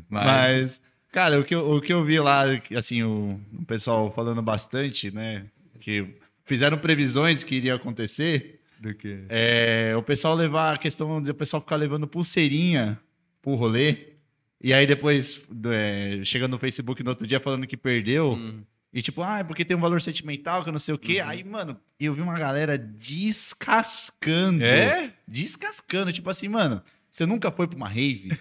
Mas, 0.08 0.24
Mas, 0.26 0.82
cara, 1.12 1.38
o 1.40 1.44
que, 1.44 1.54
eu, 1.54 1.76
o 1.76 1.80
que 1.80 1.92
eu 1.92 2.04
vi 2.04 2.18
lá, 2.18 2.42
assim, 2.76 3.02
o, 3.04 3.40
o 3.52 3.64
pessoal 3.64 4.12
falando 4.12 4.42
bastante, 4.42 5.14
né? 5.14 5.44
Que 5.80 6.06
fizeram 6.44 6.78
previsões 6.78 7.42
que 7.42 7.54
iria 7.54 7.74
acontecer. 7.74 8.60
do 8.80 8.94
que? 8.94 9.24
É, 9.28 9.94
o 9.96 10.02
pessoal 10.02 10.34
levar 10.34 10.74
a 10.74 10.78
questão 10.78 11.22
de 11.22 11.30
o 11.30 11.34
pessoal 11.34 11.60
ficar 11.60 11.76
levando 11.76 12.06
pulseirinha 12.06 12.98
pro 13.40 13.54
rolê. 13.54 14.12
E 14.60 14.72
aí 14.72 14.86
depois, 14.86 15.42
é, 15.72 16.20
chegando 16.24 16.52
no 16.52 16.58
Facebook 16.58 17.02
no 17.02 17.10
outro 17.10 17.26
dia 17.26 17.40
falando 17.40 17.66
que 17.66 17.76
perdeu. 17.76 18.34
Hum. 18.34 18.62
E 18.92 19.00
tipo, 19.00 19.22
ah, 19.22 19.38
é 19.38 19.44
porque 19.44 19.64
tem 19.64 19.76
um 19.76 19.80
valor 19.80 20.02
sentimental, 20.02 20.62
que 20.62 20.68
eu 20.68 20.72
não 20.72 20.78
sei 20.78 20.94
o 20.94 20.98
quê. 20.98 21.18
Aí, 21.18 21.42
mano, 21.42 21.80
eu 21.98 22.12
vi 22.12 22.20
uma 22.20 22.38
galera 22.38 22.76
descascando. 22.76 24.62
É? 24.62 25.14
Descascando. 25.26 26.12
Tipo 26.12 26.28
assim, 26.28 26.46
mano, 26.46 26.82
você 27.10 27.24
nunca 27.24 27.50
foi 27.50 27.66
pra 27.66 27.76
uma 27.76 27.88
rave? 27.88 28.38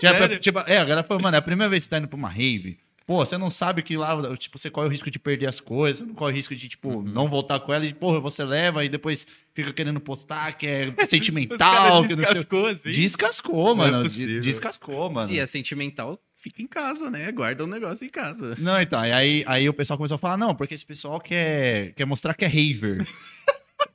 Que 0.00 0.06
é, 0.08 0.38
tipo, 0.38 0.58
é, 0.60 0.78
a 0.78 0.84
galera 0.84 1.02
falou, 1.02 1.22
mano, 1.22 1.36
é 1.36 1.38
a 1.38 1.42
primeira 1.42 1.68
vez 1.68 1.84
que 1.84 1.88
você 1.88 1.90
tá 1.90 1.98
indo 1.98 2.08
pra 2.08 2.16
uma 2.16 2.30
rave. 2.30 2.78
Pô, 3.06 3.16
você 3.24 3.36
não 3.36 3.50
sabe 3.50 3.82
que 3.82 3.96
lá, 3.96 4.16
tipo, 4.36 4.58
você 4.58 4.70
corre 4.70 4.86
o 4.86 4.90
risco 4.90 5.10
de 5.10 5.18
perder 5.18 5.46
as 5.48 5.60
coisas, 5.60 6.06
não 6.06 6.14
corre 6.14 6.32
o 6.32 6.36
risco 6.36 6.54
de, 6.54 6.68
tipo, 6.68 6.88
Uhum. 6.88 7.02
não 7.02 7.28
voltar 7.28 7.58
com 7.60 7.72
ela 7.72 7.84
e, 7.84 7.92
porra, 7.92 8.20
você 8.20 8.44
leva 8.44 8.84
e 8.84 8.88
depois 8.88 9.26
fica 9.54 9.72
querendo 9.72 10.00
postar 10.00 10.52
que 10.56 10.66
é 10.66 10.92
sentimental, 11.06 12.02
que 12.06 12.14
não 12.14 12.24
sei. 12.24 12.34
descascou 12.34 12.66
assim. 12.66 12.90
Descascou, 12.92 13.74
Não 13.76 13.84
é 13.84 13.90
mano. 13.90 14.02
possível. 14.04 14.40
Descascou, 14.40 15.10
mano. 15.10 15.26
Se 15.26 15.38
é 15.38 15.46
sentimental, 15.46 16.18
fica 16.36 16.60
em 16.62 16.66
casa, 16.66 17.10
né? 17.10 17.30
Guarda 17.32 17.64
o 17.64 17.66
negócio 17.66 18.04
em 18.06 18.10
casa. 18.10 18.54
Não, 18.58 18.80
então, 18.80 19.04
e 19.06 19.12
aí, 19.12 19.44
aí 19.46 19.68
o 19.68 19.72
pessoal 19.74 19.96
começou 19.96 20.16
a 20.16 20.18
falar, 20.18 20.36
não, 20.36 20.54
porque 20.54 20.74
esse 20.74 20.84
pessoal 20.84 21.20
quer, 21.20 21.92
quer 21.94 22.04
mostrar 22.04 22.34
que 22.34 22.44
é 22.44 22.48
raver. 22.48 23.06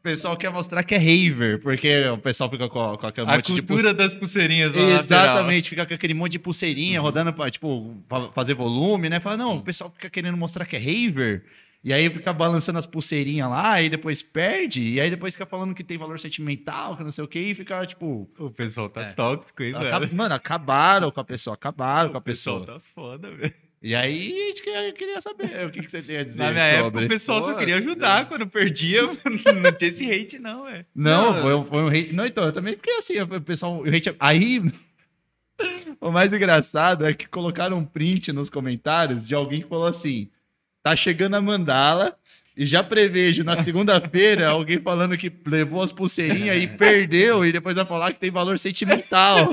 o 0.08 0.12
pessoal 0.12 0.38
quer 0.38 0.50
mostrar 0.52 0.84
que 0.84 0.96
é 0.96 0.98
raver, 0.98 1.60
porque 1.62 2.06
o 2.08 2.18
pessoal 2.18 2.50
fica 2.50 2.70
com, 2.70 2.98
com 2.98 3.08
aquele 3.08 3.30
A 3.30 3.36
monte 3.36 3.54
de 3.54 3.62
cultura 3.62 3.94
das 3.94 4.14
pulseirinhas 4.14 4.74
lá. 4.74 4.82
Exatamente, 5.00 5.70
fica 5.70 5.86
com 5.86 5.94
aquele 5.94 6.14
monte 6.14 6.34
de 6.34 6.40
pulseirinha 6.40 7.02
rodando 7.02 7.34
pra, 7.34 7.50
tipo, 7.52 7.96
pra 8.08 8.30
fazer 8.32 8.54
volume, 8.54 9.10
né? 9.10 9.20
Fala, 9.20 9.38
não, 9.38 9.58
o 9.58 9.62
pessoal 9.62 9.90
fica 9.92 10.10
querendo 10.10 10.38
mostrar 10.38 10.66
que 10.66 10.76
é 10.76 10.80
raver. 10.80 11.44
E 11.84 11.94
aí 11.94 12.10
fica 12.10 12.34
balançando 12.34 12.80
as 12.80 12.86
pulseirinhas 12.86 13.50
lá, 13.50 13.82
e 13.82 13.88
depois 13.88 14.22
perde, 14.22 14.82
e 14.82 15.00
aí 15.00 15.10
depois 15.10 15.34
fica 15.36 15.46
falando 15.46 15.74
que 15.76 15.84
tem 15.84 15.98
valor 15.98 16.20
sentimental, 16.20 16.98
que 16.98 17.04
não 17.04 17.12
sei 17.12 17.24
o 17.24 17.28
quê, 17.28 17.40
e 17.40 17.56
fica, 17.56 17.86
tipo. 17.86 18.30
O 18.40 18.50
pessoal 18.50 18.90
tá 18.90 19.02
É. 19.02 19.12
tóxico, 19.14 19.62
hein, 19.64 19.74
velho? 19.74 20.16
Mano, 20.16 20.34
acabaram 20.36 21.12
com 21.12 21.20
a 21.20 21.24
pessoa, 21.24 21.54
acabaram 21.54 22.10
com 22.10 22.18
a 22.18 22.20
O 22.20 22.24
pessoal 22.24 22.60
pessoa. 22.62 22.80
tá 22.80 22.84
foda, 22.94 23.30
velho. 23.32 23.54
E 23.82 23.94
aí 23.94 24.32
a 24.34 24.48
gente 24.48 24.64
queria, 24.94 25.22
saber 25.22 25.66
o 25.68 25.70
que, 25.72 25.82
que 25.84 25.90
você 25.92 26.02
tem 26.02 26.18
a 26.18 26.24
dizer 26.24 26.44
Na 26.44 26.52
minha 26.52 26.64
época, 26.64 26.84
sobre. 26.86 27.06
o 27.06 27.10
pessoal 27.10 27.42
só 27.44 27.54
Pô, 27.54 27.60
queria 27.60 27.78
ajudar. 27.78 28.28
Quando 28.28 28.48
perdia, 28.48 29.04
não 29.62 29.72
tinha 29.72 29.90
esse 29.90 30.12
hate, 30.12 30.40
não, 30.40 30.68
é. 30.68 30.84
Não, 30.96 31.34
Não, 31.34 31.42
foi, 31.42 31.54
um- 31.56 31.66
foi 31.66 31.84
um 31.84 31.88
hate. 31.88 32.14
Não, 32.14 32.26
então, 32.26 32.46
eu 32.46 32.52
também 32.52 32.74
fiquei 32.76 32.98
assim, 32.98 33.20
o 33.22 33.42
pessoal. 33.42 33.82
O 33.82 33.88
hate, 33.88 34.16
aí. 34.20 34.62
O 36.00 36.12
mais 36.12 36.32
engraçado 36.32 37.04
é 37.04 37.16
que 37.16 37.28
colocaram 37.28 37.78
um 37.80 37.84
print 37.84 38.32
nos 38.32 38.48
comentários 38.48 39.28
de 39.28 39.34
alguém 39.34 39.64
que 39.64 39.68
falou 39.68 39.88
assim: 39.88 40.30
tá 40.84 40.96
chegando 40.96 41.34
a 41.36 41.42
mandala 41.42 42.16
e 42.56 42.64
já 42.64 42.84
prevejo 42.84 43.44
na 43.44 43.56
segunda-feira 43.58 44.50
alguém 44.50 44.80
falando 44.80 45.18
que 45.18 45.32
levou 45.48 45.82
as 45.82 45.92
pulseirinhas 45.92 46.62
e 46.62 46.68
perdeu 46.68 47.44
e 47.44 47.52
depois 47.52 47.76
vai 47.76 47.86
falar 47.86 48.14
que 48.14 48.20
tem 48.20 48.30
valor 48.30 48.60
sentimental. 48.60 49.50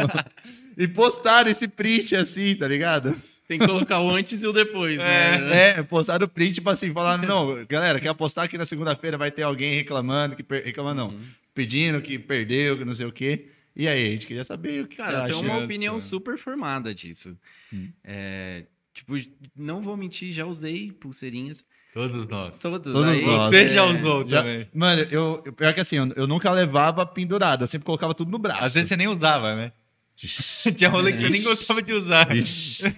e 0.77 0.87
postaram 0.87 1.51
esse 1.51 1.67
print 1.69 2.15
assim, 2.15 2.55
tá 2.55 2.69
ligado? 2.69 3.17
Tem 3.47 3.59
que 3.59 3.67
colocar 3.67 4.01
o 4.01 4.11
antes 4.11 4.43
e 4.43 4.47
o 4.47 4.53
depois, 4.53 4.99
né? 4.99 5.71
É, 5.79 5.83
postaram 5.83 6.25
o 6.25 6.29
print, 6.29 6.55
tipo 6.55 6.71
assim, 6.71 6.93
falando, 6.93 7.27
não, 7.27 7.65
galera, 7.67 8.01
quer 8.01 8.09
apostar 8.09 8.49
que 8.49 8.57
na 8.57 8.65
segunda-feira 8.65 9.19
vai 9.19 9.31
ter 9.31 9.43
alguém 9.43 9.75
reclamando, 9.75 10.35
que 10.35 10.43
per... 10.43 10.65
reclamando 10.65 11.03
não, 11.03 11.21
pedindo 11.55 12.01
que 12.01 12.19
perdeu, 12.19 12.79
que 12.79 12.85
não 12.85 12.95
sei 12.95 13.07
o 13.07 13.13
quê. 13.13 13.49
E 13.77 13.87
aí, 13.89 14.07
a 14.07 14.11
gente 14.13 14.27
queria 14.27 14.45
saber 14.45 14.85
o 14.85 14.89
que 14.89 14.97
Cara, 14.97 15.09
você 15.11 15.15
eu 15.17 15.21
acha. 15.25 15.33
tenho 15.35 15.45
uma 15.53 15.65
opinião 15.65 15.99
super 16.01 16.39
formada 16.39 16.95
disso. 16.95 17.37
Hum. 17.73 17.91
É, 18.05 18.65
tipo, 18.95 19.15
não 19.57 19.83
vou 19.83 19.97
mentir, 19.97 20.33
já 20.33 20.47
usei 20.47 20.91
pulseirinhas. 20.93 21.65
Todos 21.93 22.27
nós. 22.27 22.61
Todos, 22.61 22.93
Todos 22.93 23.09
aí, 23.13 23.25
nós. 23.27 23.51
Você 23.51 23.65
é, 23.65 23.69
já 23.69 23.85
usou 23.85 24.27
Já- 24.29 24.39
também. 24.43 24.69
Mano, 24.73 25.03
eu, 25.11 25.43
eu- 25.45 25.53
pior 25.53 25.75
que 25.75 25.81
assim, 25.81 25.97
eu, 25.97 26.13
eu 26.17 26.27
nunca 26.27 26.51
levava 26.51 27.05
pendurado, 27.05 27.63
eu 27.65 27.69
sempre 27.69 27.85
colocava 27.85 28.15
tudo 28.15 28.31
no 28.31 28.39
braço. 28.39 28.65
Às 28.65 28.75
vezes 28.75 28.89
você 28.89 28.97
nem 28.97 29.07
usava, 29.09 29.55
né? 29.55 29.73
Tinha 30.17 30.89
rolê 30.91 31.13
que 31.13 31.21
você 31.21 31.31
nem 31.31 31.43
gostava 31.43 31.83
de 31.83 31.93
usar. 31.93 32.35
Ixi. 32.35 32.95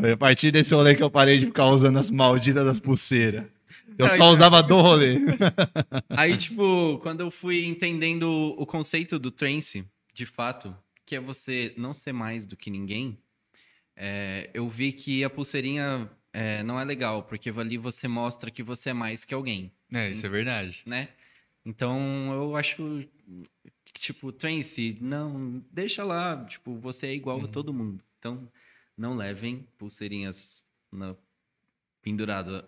Foi 0.00 0.12
a 0.12 0.16
partir 0.16 0.50
desse 0.50 0.74
rolê 0.74 0.94
que 0.94 1.02
eu 1.02 1.10
parei 1.10 1.38
de 1.38 1.46
ficar 1.46 1.66
usando 1.66 1.98
as 1.98 2.10
malditas 2.10 2.64
das 2.64 2.80
pulseiras. 2.80 3.44
Eu 3.96 4.08
só 4.10 4.30
usava 4.30 4.62
do 4.62 4.76
rolê. 4.76 5.16
Aí, 6.10 6.36
tipo, 6.36 6.98
quando 7.02 7.20
eu 7.20 7.30
fui 7.30 7.64
entendendo 7.66 8.54
o 8.56 8.64
conceito 8.64 9.18
do 9.18 9.30
trance, 9.30 9.84
de 10.14 10.24
fato, 10.24 10.76
que 11.04 11.16
é 11.16 11.20
você 11.20 11.74
não 11.76 11.92
ser 11.92 12.12
mais 12.12 12.46
do 12.46 12.56
que 12.56 12.70
ninguém, 12.70 13.18
é, 13.96 14.50
eu 14.54 14.68
vi 14.68 14.92
que 14.92 15.24
a 15.24 15.30
pulseirinha 15.30 16.08
é, 16.32 16.62
não 16.62 16.78
é 16.78 16.84
legal, 16.84 17.24
porque 17.24 17.50
ali 17.50 17.76
você 17.76 18.06
mostra 18.06 18.50
que 18.50 18.62
você 18.62 18.90
é 18.90 18.94
mais 18.94 19.24
que 19.24 19.34
alguém, 19.34 19.72
É, 19.92 20.10
isso 20.10 20.24
é 20.24 20.28
verdade. 20.28 20.80
né? 20.86 21.08
Então, 21.66 22.32
eu 22.32 22.56
acho 22.56 23.04
que, 23.92 24.00
tipo, 24.00 24.30
trance, 24.32 24.96
não, 25.00 25.62
deixa 25.70 26.04
lá, 26.04 26.44
tipo, 26.44 26.76
você 26.78 27.08
é 27.08 27.14
igual 27.14 27.42
a 27.44 27.48
todo 27.48 27.72
mundo. 27.72 28.02
Então, 28.18 28.48
não 28.96 29.16
levem 29.16 29.66
pulseirinhas 29.78 30.64
na 30.92 31.14
pendurada. 32.02 32.66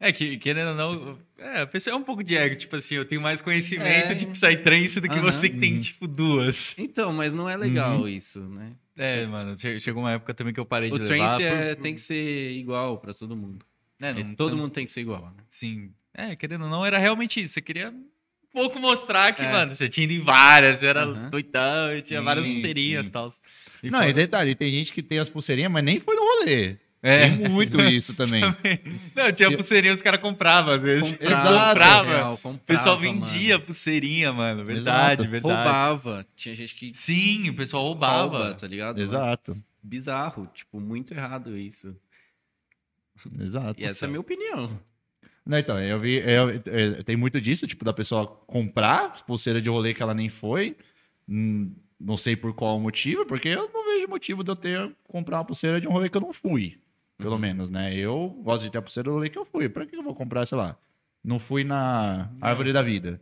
É 0.00 0.12
que, 0.12 0.36
querendo 0.36 0.68
ou 0.70 0.74
não, 0.74 1.18
é, 1.38 1.62
a 1.62 1.66
pessoa 1.66 1.94
é 1.94 1.96
um 1.96 2.02
pouco 2.02 2.22
de 2.22 2.36
ego, 2.36 2.56
tipo 2.56 2.76
assim, 2.76 2.94
eu 2.96 3.04
tenho 3.06 3.20
mais 3.22 3.40
conhecimento 3.40 4.12
É. 4.12 4.14
de 4.14 4.26
Psytrance 4.26 5.00
do 5.00 5.08
que 5.08 5.14
Aham. 5.14 5.22
você 5.32 5.48
que 5.48 5.58
tem, 5.58 5.78
tipo, 5.78 6.06
duas. 6.06 6.78
Então, 6.78 7.12
mas 7.12 7.32
não 7.32 7.48
é 7.48 7.56
legal 7.56 8.06
isso, 8.08 8.40
né? 8.40 8.72
É, 8.96 9.26
mano, 9.26 9.58
che- 9.58 9.80
chegou 9.80 10.02
uma 10.02 10.12
época 10.12 10.34
também 10.34 10.52
que 10.52 10.60
eu 10.60 10.66
parei 10.66 10.90
O 10.90 10.98
de 10.98 11.06
levar. 11.06 11.36
trance 11.36 11.42
é- 11.42 11.74
por- 11.74 11.82
tem 11.82 11.94
que 11.94 12.00
ser 12.00 12.50
igual 12.52 12.98
pra 12.98 13.14
todo 13.14 13.34
mundo. 13.36 13.64
É, 14.00 14.10
É, 14.10 14.12
não- 14.24 14.34
todo 14.34 14.50
não- 14.50 14.58
mundo 14.64 14.72
tem 14.72 14.84
que 14.84 14.92
ser 14.92 15.00
igual. 15.00 15.22
né? 15.36 15.42
Sim. 15.48 15.92
É, 16.12 16.36
querendo 16.36 16.64
ou 16.64 16.70
não, 16.70 16.84
era 16.84 16.98
realmente 16.98 17.40
isso. 17.40 17.54
Você 17.54 17.62
queria 17.62 17.94
pouco 18.54 18.78
mostrar 18.78 19.34
que, 19.34 19.42
É. 19.42 19.50
mano, 19.52 19.74
você 19.74 19.88
tinha 19.88 20.04
ido 20.04 20.12
em 20.14 20.20
várias, 20.20 20.80
você 20.80 20.86
era 20.86 21.02
Aham. 21.02 21.28
doidão, 21.30 21.96
e 21.96 22.00
tinha 22.02 22.20
Sim, 22.20 22.24
várias 22.24 22.44
pulseirinhas 22.46 23.06
e 23.06 23.10
tal. 23.10 23.28
E 23.82 23.90
Não, 23.90 23.98
fora- 23.98 24.10
e 24.10 24.14
detalhe, 24.14 24.54
tem 24.54 24.70
gente 24.70 24.92
que 24.92 25.02
tem 25.02 25.18
as 25.18 25.28
pulseirinhas, 25.28 25.70
mas 25.70 25.84
nem 25.84 26.00
foi 26.00 26.14
no 26.16 26.22
rolê. 26.22 26.76
É. 27.06 27.28
Tem 27.28 27.48
muito 27.50 27.78
isso 27.82 28.14
também. 28.14 28.40
Não, 29.14 29.30
tinha 29.30 29.50
Eu- 29.50 29.56
pulseirinha, 29.58 29.92
os 29.92 30.00
caras 30.00 30.20
compravam 30.22 30.72
às 30.72 30.82
vezes. 30.82 31.12
Exato. 31.20 31.68
comprava. 31.68 32.08
real, 32.08 32.32
O 32.32 32.38
comprava, 32.38 32.60
pessoal 32.66 32.98
vendia 32.98 33.54
mano. 33.56 33.66
pulseirinha, 33.66 34.32
mano. 34.32 34.64
Verdade, 34.64 35.20
Exato. 35.20 35.30
verdade. 35.30 35.54
Roubava. 35.54 36.26
Tinha 36.34 36.54
gente 36.54 36.74
que 36.74 36.94
Sim, 36.94 37.50
o 37.50 37.54
pessoal 37.54 37.82
roubava. 37.82 38.38
rouba, 38.38 38.54
tá 38.54 38.66
ligado? 38.66 39.02
Exato. 39.02 39.52
Bizarro. 39.82 40.48
Tipo, 40.54 40.80
muito 40.80 41.12
errado 41.12 41.58
isso. 41.58 41.94
Exato. 43.38 43.80
E 43.80 43.84
essa 43.84 44.04
é 44.04 44.06
a 44.06 44.08
minha 44.08 44.20
opinião. 44.20 44.80
Não, 45.46 45.58
então, 45.58 45.78
eu 45.80 45.98
vi. 46.00 46.16
eu- 46.16 46.50
é, 46.66 47.02
tem 47.02 47.16
muito 47.16 47.40
disso, 47.40 47.66
tipo, 47.66 47.84
da 47.84 47.92
pessoa 47.92 48.26
comprar 48.46 49.24
pulseira 49.26 49.60
de 49.60 49.68
rolê 49.68 49.92
que 49.92 50.02
ela 50.02 50.14
nem 50.14 50.28
foi. 50.28 50.76
Hum, 51.28 51.72
não 52.00 52.16
sei 52.16 52.34
por 52.36 52.54
qual 52.54 52.78
motivo, 52.80 53.26
porque 53.26 53.48
eu 53.48 53.70
não 53.72 53.84
vejo 53.94 54.08
motivo 54.08 54.42
de 54.42 54.50
eu 54.50 54.56
ter 54.56 54.90
comprar 55.06 55.38
uma 55.38 55.44
pulseira 55.44 55.80
de 55.80 55.86
um 55.86 55.92
rolê 55.92 56.08
que 56.08 56.16
eu 56.16 56.20
não 56.20 56.32
fui. 56.32 56.78
Pelo 57.18 57.38
menos, 57.38 57.68
né? 57.70 57.94
Eu 57.96 58.28
gosto 58.42 58.64
de 58.64 58.70
ter 58.70 58.78
a 58.78 58.82
pulseira 58.82 59.08
do 59.08 59.14
rolê 59.14 59.28
que 59.28 59.38
eu 59.38 59.44
fui. 59.44 59.68
Pra 59.68 59.86
que 59.86 59.94
eu 59.94 60.02
vou 60.02 60.14
comprar, 60.14 60.44
sei 60.46 60.58
lá? 60.58 60.76
Não 61.22 61.38
fui 61.38 61.62
na 61.64 62.30
Árvore 62.40 62.72
da 62.72 62.82
Vida. 62.82 63.20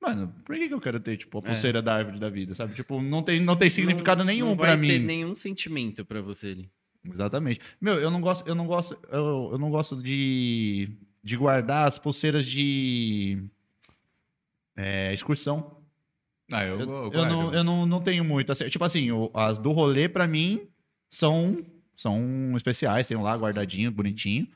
Mano, 0.00 0.32
por 0.44 0.54
que, 0.56 0.68
que 0.68 0.74
eu 0.74 0.80
quero 0.80 1.00
ter, 1.00 1.16
tipo, 1.16 1.38
a 1.38 1.40
É. 1.40 1.44
pulseira 1.44 1.82
da 1.82 1.94
Árvore 1.96 2.18
da 2.18 2.28
Vida, 2.30 2.54
sabe? 2.54 2.74
Tipo, 2.74 3.00
não 3.02 3.22
tem, 3.22 3.40
não 3.40 3.56
tem 3.56 3.68
significado 3.70 4.18
Não- 4.20 4.26
nenhum 4.26 4.48
não 4.50 4.56
pra 4.56 4.68
vai 4.76 4.86
ter 4.86 4.98
mim. 5.00 5.04
nenhum 5.06 5.34
sentimento 5.34 6.04
pra 6.04 6.20
você 6.20 6.48
ali. 6.48 6.70
Exatamente. 7.04 7.60
Meu, 7.80 7.94
eu 7.94 8.10
não 8.10 8.20
gosto, 8.20 8.46
eu 8.48 8.54
não 8.54 8.66
gosto, 8.66 8.96
eu, 9.10 9.50
eu 9.52 9.58
não 9.58 9.70
gosto 9.70 10.02
de, 10.02 10.88
de 11.26 11.36
guardar 11.36 11.88
as 11.88 11.98
pulseiras 11.98 12.46
de 12.46 13.42
é, 14.76 15.12
excursão. 15.12 15.76
Ah, 16.52 16.64
eu, 16.64 16.78
Eu, 16.78 16.88
eu, 16.88 16.94
eu 17.06 17.10
guardo. 17.10 17.28
não, 17.32 17.52
eu 17.54 17.64
não, 17.64 17.84
não 17.84 18.00
tenho 18.00 18.24
muito. 18.24 18.52
assim, 18.52 18.68
tipo 18.68 18.84
assim, 18.84 19.10
o- 19.10 19.30
as 19.34 19.58
do 19.58 19.72
rolê, 19.72 20.08
pra 20.08 20.28
mim, 20.28 20.68
são, 21.10 21.64
são 21.96 22.56
especiais, 22.56 23.08
tem 23.08 23.16
lá 23.16 23.34
guardadinho, 23.36 23.90
bonitinho. 23.90 24.46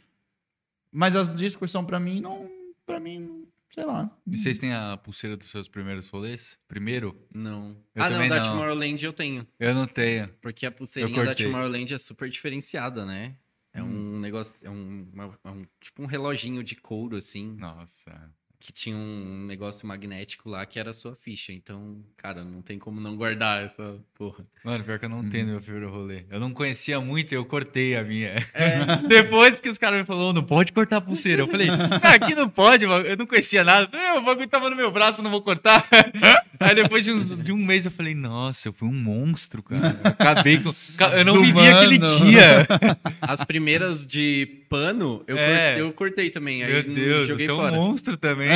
Mas 0.93 1.17
as 1.17 1.29
de 1.35 1.45
excursão, 1.45 1.85
pra 1.85 1.99
mim, 1.99 2.21
não. 2.21 2.49
Pra 2.87 3.01
mim, 3.01 3.47
sei 3.75 3.85
lá. 3.85 4.09
E 4.25 4.39
vocês 4.39 4.57
têm 4.59 4.73
a 4.73 4.97
pulseira 4.97 5.37
dos 5.37 5.51
seus 5.51 5.67
primeiros 5.67 6.09
rolês? 6.09 6.57
Primeiro? 6.69 7.17
Não. 7.35 7.77
Eu 7.97 8.05
ah, 8.05 8.11
não, 8.11 8.29
da 8.29 8.41
não. 8.41 8.51
Tomorrowland 8.53 9.05
eu 9.05 9.13
tenho. 9.13 9.45
Eu 9.59 9.75
não 9.75 9.89
tenho. 9.89 10.29
Porque 10.41 10.67
a 10.67 10.71
pulseirinha 10.71 11.25
da. 11.25 11.35
Tomorrowland 11.35 11.93
é 11.93 11.99
super 11.99 12.31
diferenciada, 12.31 13.05
né? 13.05 13.35
É 13.73 13.83
Hum. 13.83 14.17
um 14.17 14.21
negócio, 14.21 14.67
é 14.67 14.71
um, 14.71 15.09
uma- 15.13 15.39
é 15.45 15.51
um- 15.51 15.67
tipo 15.81 16.03
um 16.03 16.07
reloginho 16.07 16.63
de 16.65 16.75
couro, 16.77 17.17
assim, 17.17 17.55
Nossa. 17.57 18.33
Que 18.61 18.71
tinha 18.73 18.95
um 18.95 19.47
negócio 19.47 19.89
magnético 19.89 20.51
lá 20.51 20.67
que 20.67 20.79
era 20.79 20.91
a 20.91 20.93
sua 20.93 21.17
ficha. 21.17 21.51
Então, 21.51 21.97
cara, 22.17 22.45
não 22.45 22.61
tem 22.61 22.79
como 22.79 23.01
não 23.01 23.17
guardar 23.17 23.65
essa 23.65 23.97
porra. 24.15 24.45
Mano, 24.63 24.85
pior 24.85 24.99
que 24.99 25.07
eu 25.07 25.09
não 25.09 25.21
Uhum. 25.21 25.31
tenho 25.31 25.47
meu 25.47 25.61
primeiro 25.63 25.91
rolê. 25.91 26.25
Eu 26.31 26.39
não 26.39 26.53
conhecia 26.53 27.01
muito 27.01 27.33
e 27.33 27.37
eu 27.37 27.45
cortei 27.47 27.97
a 27.97 28.05
minha. 28.05 28.35
É. 28.53 28.97
Depois 29.09 29.61
que 29.61 29.69
os 29.71 29.79
caras 29.79 30.01
me 30.01 30.05
falaram, 30.05 30.35
não 30.35 30.45
pode 30.45 30.73
cortar 30.73 30.99
a 30.99 31.01
pulseira. 31.01 31.41
Eu 31.43 31.49
falei, 31.49 31.69
ah, 31.71 32.11
aqui 32.15 32.35
não 32.35 32.51
pode, 32.51 32.85
eu 32.85 33.17
não 33.17 33.27
conhecia 33.27 33.65
nada. 33.65 33.87
Eu 33.87 33.91
falei, 33.91 34.07
"Ah, 34.07 34.15
o 34.19 34.23
bagulho 34.23 34.47
tava 34.47 34.69
no 34.69 34.77
meu 34.77 34.91
braço, 34.93 35.23
não 35.23 35.31
vou 35.31 35.41
cortar. 35.41 35.89
Aí 36.61 36.75
depois 36.75 37.05
de, 37.07 37.13
uns- 37.13 37.43
de 37.43 37.53
um 37.53 37.57
mês 37.57 37.87
eu 37.87 37.91
falei, 37.91 38.15
nossa, 38.15 38.69
eu 38.69 38.73
fui 38.75 38.87
um 38.87 38.93
monstro, 38.93 39.63
cara. 39.63 39.99
Eu 40.05 40.11
acabei 40.11 40.59
com. 40.59 40.71
Eu 41.17 41.25
não 41.25 41.41
vivi 41.43 41.67
aquele 41.67 41.97
dia. 41.97 42.67
As 43.23 43.43
primeiras 43.43 44.07
de 44.07 44.59
pano, 44.69 45.25
eu, 45.27 45.39
É. 45.39 45.47
cortei, 45.47 45.83
eu 45.83 45.93
cortei 45.95 46.31
também. 46.31 46.63
Aí 46.63 46.71
Meu 46.73 46.83
Deus, 46.95 47.29
joguei 47.29 47.47
você 47.47 47.51
é 47.51 47.55
um 47.55 47.71
monstro 47.71 48.17
também. 48.19 48.50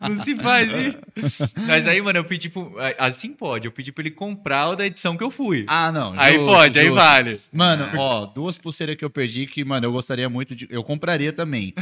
Não, 0.00 0.08
não 0.16 0.24
se 0.24 0.34
faz 0.36 0.68
isso. 1.16 1.50
Mas 1.66 1.86
aí, 1.86 2.00
mano, 2.00 2.18
eu 2.18 2.24
pedi 2.24 2.48
pro. 2.48 2.74
Assim 2.98 3.32
pode, 3.32 3.66
eu 3.66 3.72
pedi 3.72 3.92
pra 3.92 4.02
ele 4.02 4.10
comprar 4.10 4.68
o 4.68 4.76
da 4.76 4.86
edição 4.86 5.16
que 5.16 5.24
eu 5.24 5.30
fui. 5.30 5.64
Ah, 5.68 5.90
não. 5.92 6.14
aí 6.18 6.34
justo, 6.34 6.46
pode, 6.46 6.78
aí 6.78 6.86
justo. 6.86 7.00
vale. 7.00 7.40
Mano, 7.52 7.88
ó, 7.98 8.26
duas 8.26 8.56
pulseiras 8.56 8.96
que 8.96 9.04
eu 9.04 9.10
perdi 9.10 9.46
que, 9.46 9.64
mano, 9.64 9.86
eu 9.86 9.92
gostaria 9.92 10.28
muito 10.28 10.54
de. 10.54 10.66
Eu 10.70 10.82
compraria 10.82 11.32
também. 11.32 11.74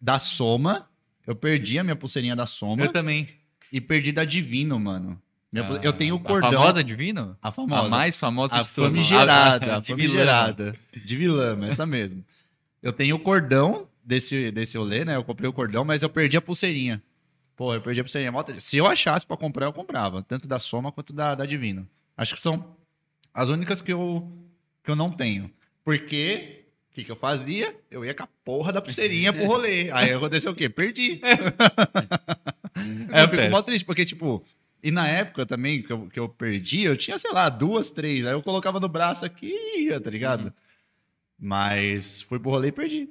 Da 0.00 0.18
Soma. 0.18 0.86
Eu 1.26 1.34
perdi 1.34 1.78
a 1.78 1.84
minha 1.84 1.96
pulseirinha 1.96 2.36
da 2.36 2.44
Soma. 2.46 2.82
Eu 2.84 2.92
também. 2.92 3.28
E 3.72 3.80
perdi 3.80 4.12
da 4.12 4.24
Divino, 4.24 4.78
mano. 4.78 5.20
Ah, 5.56 5.78
eu 5.82 5.92
tenho 5.92 6.16
o 6.16 6.20
cordão. 6.20 6.48
A 6.50 6.52
famosa 6.64 6.84
Divino? 6.84 7.36
A 7.40 7.52
famosa. 7.52 7.86
A 7.86 7.88
mais 7.88 8.16
famosa 8.16 8.54
A 8.56 8.64
famigerada, 8.64 9.76
A- 9.78 9.82
famigerada. 9.82 10.74
De 11.04 11.16
vilã, 11.16 11.56
essa 11.68 11.86
mesmo. 11.86 12.24
Eu 12.82 12.92
tenho 12.92 13.16
o 13.16 13.18
cordão 13.20 13.86
desse, 14.04 14.50
desse 14.50 14.76
rolê, 14.76 15.04
né? 15.04 15.16
Eu 15.16 15.24
comprei 15.24 15.48
o 15.48 15.52
cordão, 15.52 15.84
mas 15.84 16.02
eu 16.02 16.08
perdi 16.08 16.36
a 16.36 16.42
pulseirinha. 16.42 17.02
Pô, 17.56 17.72
eu 17.72 17.80
perdi 17.80 18.00
a 18.00 18.04
pulseirinha. 18.04 18.32
Se 18.58 18.76
eu 18.76 18.86
achasse 18.86 19.26
pra 19.26 19.36
comprar, 19.36 19.66
eu 19.66 19.72
comprava. 19.72 20.22
Tanto 20.22 20.46
da 20.46 20.58
Soma 20.58 20.92
quanto 20.92 21.12
da, 21.12 21.34
da 21.34 21.46
Divino. 21.46 21.88
Acho 22.16 22.34
que 22.34 22.40
são 22.40 22.76
as 23.32 23.48
únicas 23.48 23.80
que 23.80 23.92
eu, 23.92 24.30
que 24.82 24.90
eu 24.90 24.96
não 24.96 25.10
tenho. 25.10 25.50
Porque, 25.84 26.64
o 26.90 26.94
que, 26.94 27.04
que 27.04 27.10
eu 27.10 27.16
fazia? 27.16 27.74
Eu 27.90 28.04
ia 28.04 28.14
com 28.14 28.22
a 28.22 28.28
porra 28.44 28.72
da 28.72 28.82
pulseirinha 28.82 29.32
pro 29.32 29.46
rolê. 29.46 29.90
Aí 29.90 30.12
aconteceu 30.12 30.52
o 30.52 30.54
quê? 30.54 30.68
Perdi. 30.68 31.20
Aí 33.12 33.24
eu 33.24 33.28
fico 33.28 33.50
mó 33.50 33.62
triste, 33.62 33.84
porque, 33.84 34.04
tipo... 34.04 34.44
E 34.82 34.90
na 34.90 35.08
época 35.08 35.46
também 35.46 35.82
que 35.82 35.90
eu, 35.90 36.08
que 36.08 36.20
eu 36.20 36.28
perdi, 36.28 36.82
eu 36.82 36.94
tinha, 36.94 37.18
sei 37.18 37.32
lá, 37.32 37.48
duas, 37.48 37.88
três. 37.88 38.26
Aí 38.26 38.32
eu 38.34 38.42
colocava 38.42 38.78
no 38.78 38.86
braço 38.86 39.24
aqui 39.24 39.50
e 39.50 39.86
ia, 39.86 39.98
tá 39.98 40.10
ligado? 40.10 40.52
Mas 41.38 42.20
fui 42.20 42.38
pro 42.38 42.50
rolê 42.50 42.68
e 42.68 42.72
perdi. 42.72 43.08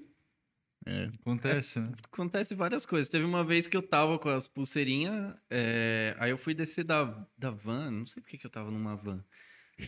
É. 0.85 1.09
Acontece, 1.21 1.79
né? 1.79 1.91
Acontece 2.11 2.55
várias 2.55 2.85
coisas. 2.85 3.09
Teve 3.09 3.23
uma 3.25 3.43
vez 3.43 3.67
que 3.67 3.77
eu 3.77 3.81
tava 3.81 4.19
com 4.19 4.29
as 4.29 4.47
pulseirinhas, 4.47 5.33
é, 5.49 6.15
aí 6.19 6.31
eu 6.31 6.37
fui 6.37 6.53
descer 6.53 6.83
da, 6.83 7.05
da 7.37 7.51
van, 7.51 7.89
não 7.91 8.05
sei 8.05 8.21
porque 8.21 8.37
que 8.37 8.45
eu 8.45 8.51
tava 8.51 8.69
numa 8.69 8.95
van. 8.95 9.23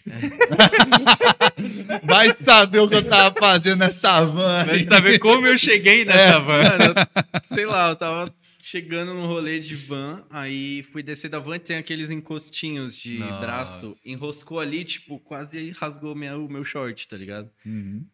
Vai 2.03 2.35
saber 2.35 2.79
o 2.79 2.89
que 2.89 2.95
eu 2.95 3.07
tava 3.07 3.35
fazendo 3.39 3.79
nessa 3.79 4.23
van. 4.25 4.65
Vai 4.65 4.83
saber 4.83 5.19
como 5.19 5.45
eu 5.45 5.57
cheguei 5.57 6.05
nessa 6.05 6.39
van. 6.39 6.63
Mano, 6.63 6.83
eu- 6.85 7.41
sei 7.43 7.65
lá, 7.65 7.89
eu 7.89 7.95
tava 7.95 8.33
chegando 8.61 9.13
no 9.13 9.27
rolê 9.27 9.59
de 9.59 9.75
van, 9.75 10.25
aí 10.29 10.81
fui 10.91 11.03
descer 11.03 11.29
da 11.29 11.37
van 11.37 11.57
e 11.57 11.59
tem 11.59 11.77
aqueles 11.77 12.09
encostinhos 12.09 12.95
de 12.97 13.19
Nossa. 13.19 13.39
braço. 13.39 13.87
Enroscou 14.05 14.59
ali, 14.59 14.83
tipo, 14.83 15.19
quase 15.19 15.69
rasgou 15.71 16.15
minha, 16.15 16.35
o 16.37 16.49
meu 16.49 16.65
short, 16.65 17.07
tá 17.07 17.15
ligado? 17.15 17.49
Uhum. 17.65 18.05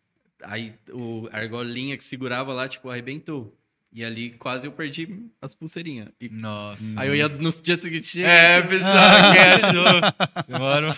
Aí 0.44 0.74
o, 0.90 1.28
a 1.32 1.38
argolinha 1.38 1.98
que 1.98 2.04
segurava 2.06 2.54
lá, 2.54 2.68
tipo, 2.68 2.90
arrebentou. 2.90 3.56
E 3.94 4.06
ali 4.06 4.30
quase 4.32 4.66
eu 4.68 4.72
perdi 4.72 5.26
as 5.42 5.54
pulseirinhas. 5.54 6.08
E- 6.20 6.30
Nossa. 6.30 6.98
Aí 7.00 7.10
eu 7.10 7.16
ia 7.16 7.28
no 7.28 7.50
dia 7.62 7.76
seguinte. 7.76 8.24
É, 8.24 8.62
pessoal, 8.62 8.94
quem 9.34 9.42
achou? 9.42 10.44
Demora. 10.48 10.98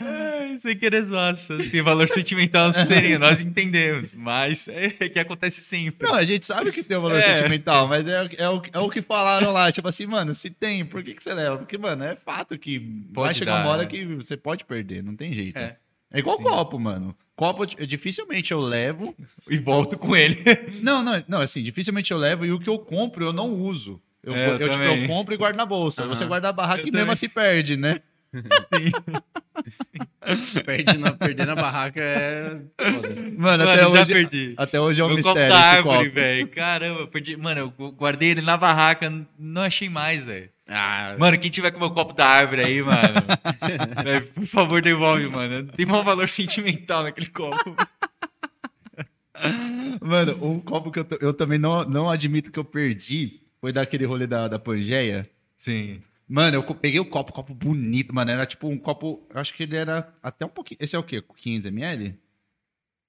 Ai, 0.00 0.56
sem 0.58 0.76
querer 0.76 1.02
zoar, 1.04 1.30
as 1.32 1.40
pessoas 1.40 1.70
tem 1.70 1.82
valor 1.82 2.08
sentimental 2.08 2.66
nas 2.66 2.76
pulseirinhas, 2.76 3.20
nós 3.20 3.40
entendemos, 3.40 4.12
mas 4.14 4.66
é 4.68 4.90
que 5.08 5.18
acontece 5.18 5.60
sempre. 5.60 6.06
Não, 6.08 6.14
a 6.16 6.24
gente 6.24 6.44
sabe 6.44 6.72
que 6.72 6.82
tem 6.82 6.96
um 6.96 7.02
valor 7.02 7.18
É. 7.18 7.36
sentimental, 7.36 7.86
mas 7.86 8.06
é, 8.08 8.28
é, 8.36 8.48
o, 8.48 8.62
é 8.72 8.78
o 8.80 8.90
que 8.90 9.00
falaram 9.02 9.52
lá. 9.52 9.70
Tipo 9.70 9.86
assim, 9.88 10.06
mano, 10.06 10.34
se 10.34 10.50
tem, 10.50 10.84
por 10.84 11.02
que, 11.02 11.14
que 11.14 11.22
você 11.22 11.32
leva? 11.34 11.58
Porque, 11.58 11.78
mano, 11.78 12.02
é 12.04 12.16
fato 12.16 12.58
que 12.58 12.78
vai 12.78 13.26
Pode 13.26 13.38
chegar 13.38 13.58
dar, 13.58 13.62
uma 13.64 13.70
hora 13.70 13.82
né? 13.84 13.88
que 13.88 14.04
você 14.04 14.36
pode 14.36 14.64
perder, 14.64 15.02
não 15.02 15.14
tem 15.14 15.32
jeito. 15.32 15.56
É. 15.56 15.76
É, 16.12 16.18
igual 16.20 16.36
Sim. 16.38 16.42
copo, 16.44 16.78
mano. 16.78 17.14
Copo, 17.36 17.64
eu- 17.78 17.86
dificilmente 17.86 18.52
eu 18.52 18.60
levo. 18.60 19.14
E 19.48 19.58
volto 19.58 19.96
com 19.98 20.16
ele. 20.16 20.36
Não, 20.82 21.02
não, 21.02 21.22
não, 21.28 21.40
assim, 21.40 21.62
dificilmente 21.62 22.10
eu 22.10 22.18
levo 22.18 22.44
e 22.46 22.52
o 22.52 22.58
que 22.58 22.68
eu 22.68 22.78
compro 22.78 23.24
eu 23.24 23.32
não 23.32 23.52
uso. 23.54 24.00
Eu, 24.22 24.34
É, 24.34 24.48
eu 24.54 24.58
eu, 24.58 24.70
tipo, 24.70 24.82
eu 24.84 25.06
compro 25.06 25.34
e 25.34 25.36
guardo 25.36 25.56
na 25.56 25.64
bolsa. 25.66 26.02
Aham. 26.02 26.14
Você 26.14 26.24
guarda 26.26 26.48
a 26.48 26.52
barraca 26.52 26.80
Eu 26.82 26.88
e 26.88 26.90
mesmo 26.90 26.98
também. 27.00 27.12
assim 27.12 27.28
perde, 27.28 27.76
né? 27.76 28.00
Perde 30.64 30.98
na, 30.98 31.12
perder 31.12 31.46
na 31.46 31.54
barraca 31.54 32.00
é. 32.00 32.60
Mano, 33.36 33.64
Mano, 33.64 33.68
até, 33.70 33.86
hoje, 33.86 34.12
perdi. 34.12 34.54
até 34.56 34.80
hoje 34.80 35.00
é 35.00 35.04
um 35.04 35.08
copo 35.08 35.16
mistério 35.16 35.48
da 35.48 35.58
esse 35.58 35.66
árvore, 35.76 35.98
copo. 36.04 36.14
velho. 36.14 36.48
Caramba, 36.48 37.00
eu 37.00 37.08
perdi. 37.08 37.36
Mano, 37.36 37.60
eu 37.78 37.90
guardei 37.92 38.30
ele 38.30 38.42
na 38.42 38.56
barraca, 38.56 39.10
não 39.38 39.62
achei 39.62 39.88
mais, 39.88 40.26
velho. 40.26 40.50
Ah, 40.68 41.16
Mano, 41.18 41.38
quem 41.38 41.50
tiver 41.50 41.70
com 41.70 41.78
o 41.78 41.80
meu 41.80 41.90
copo 41.90 42.12
da 42.12 42.26
árvore 42.26 42.62
aí, 42.62 42.82
mano, 42.82 43.14
por 44.34 44.46
favor, 44.46 44.82
devolve, 44.82 45.26
mano. 45.26 45.66
Tem 45.68 45.86
um 45.86 46.04
valor 46.04 46.28
sentimental 46.28 47.02
naquele 47.04 47.28
copo. 47.28 47.74
Mano, 50.02 50.38
um 50.44 50.60
copo 50.60 50.90
que 50.90 50.98
eu, 50.98 51.06
eu 51.22 51.32
também 51.32 51.58
não, 51.58 51.84
não 51.84 52.10
admito 52.10 52.52
que 52.52 52.58
eu 52.58 52.64
perdi 52.64 53.40
foi 53.60 53.72
daquele 53.72 54.04
rolê 54.04 54.26
da, 54.26 54.46
da 54.46 54.58
Pangeia. 54.58 55.28
Sim. 55.56 56.02
Mano, 56.28 56.56
eu 56.56 56.74
peguei 56.74 57.00
o 57.00 57.06
copo, 57.06 57.32
copo 57.32 57.54
bonito, 57.54 58.14
mano. 58.14 58.30
Era 58.30 58.44
tipo 58.44 58.68
um 58.68 58.76
copo. 58.76 59.26
Eu 59.32 59.40
acho 59.40 59.54
que 59.54 59.62
ele 59.62 59.76
era 59.76 60.12
até 60.22 60.44
um 60.44 60.48
pouquinho. 60.50 60.78
Esse 60.80 60.94
é 60.94 60.98
o 60.98 61.02
quê? 61.02 61.22
500ml? 61.22 62.14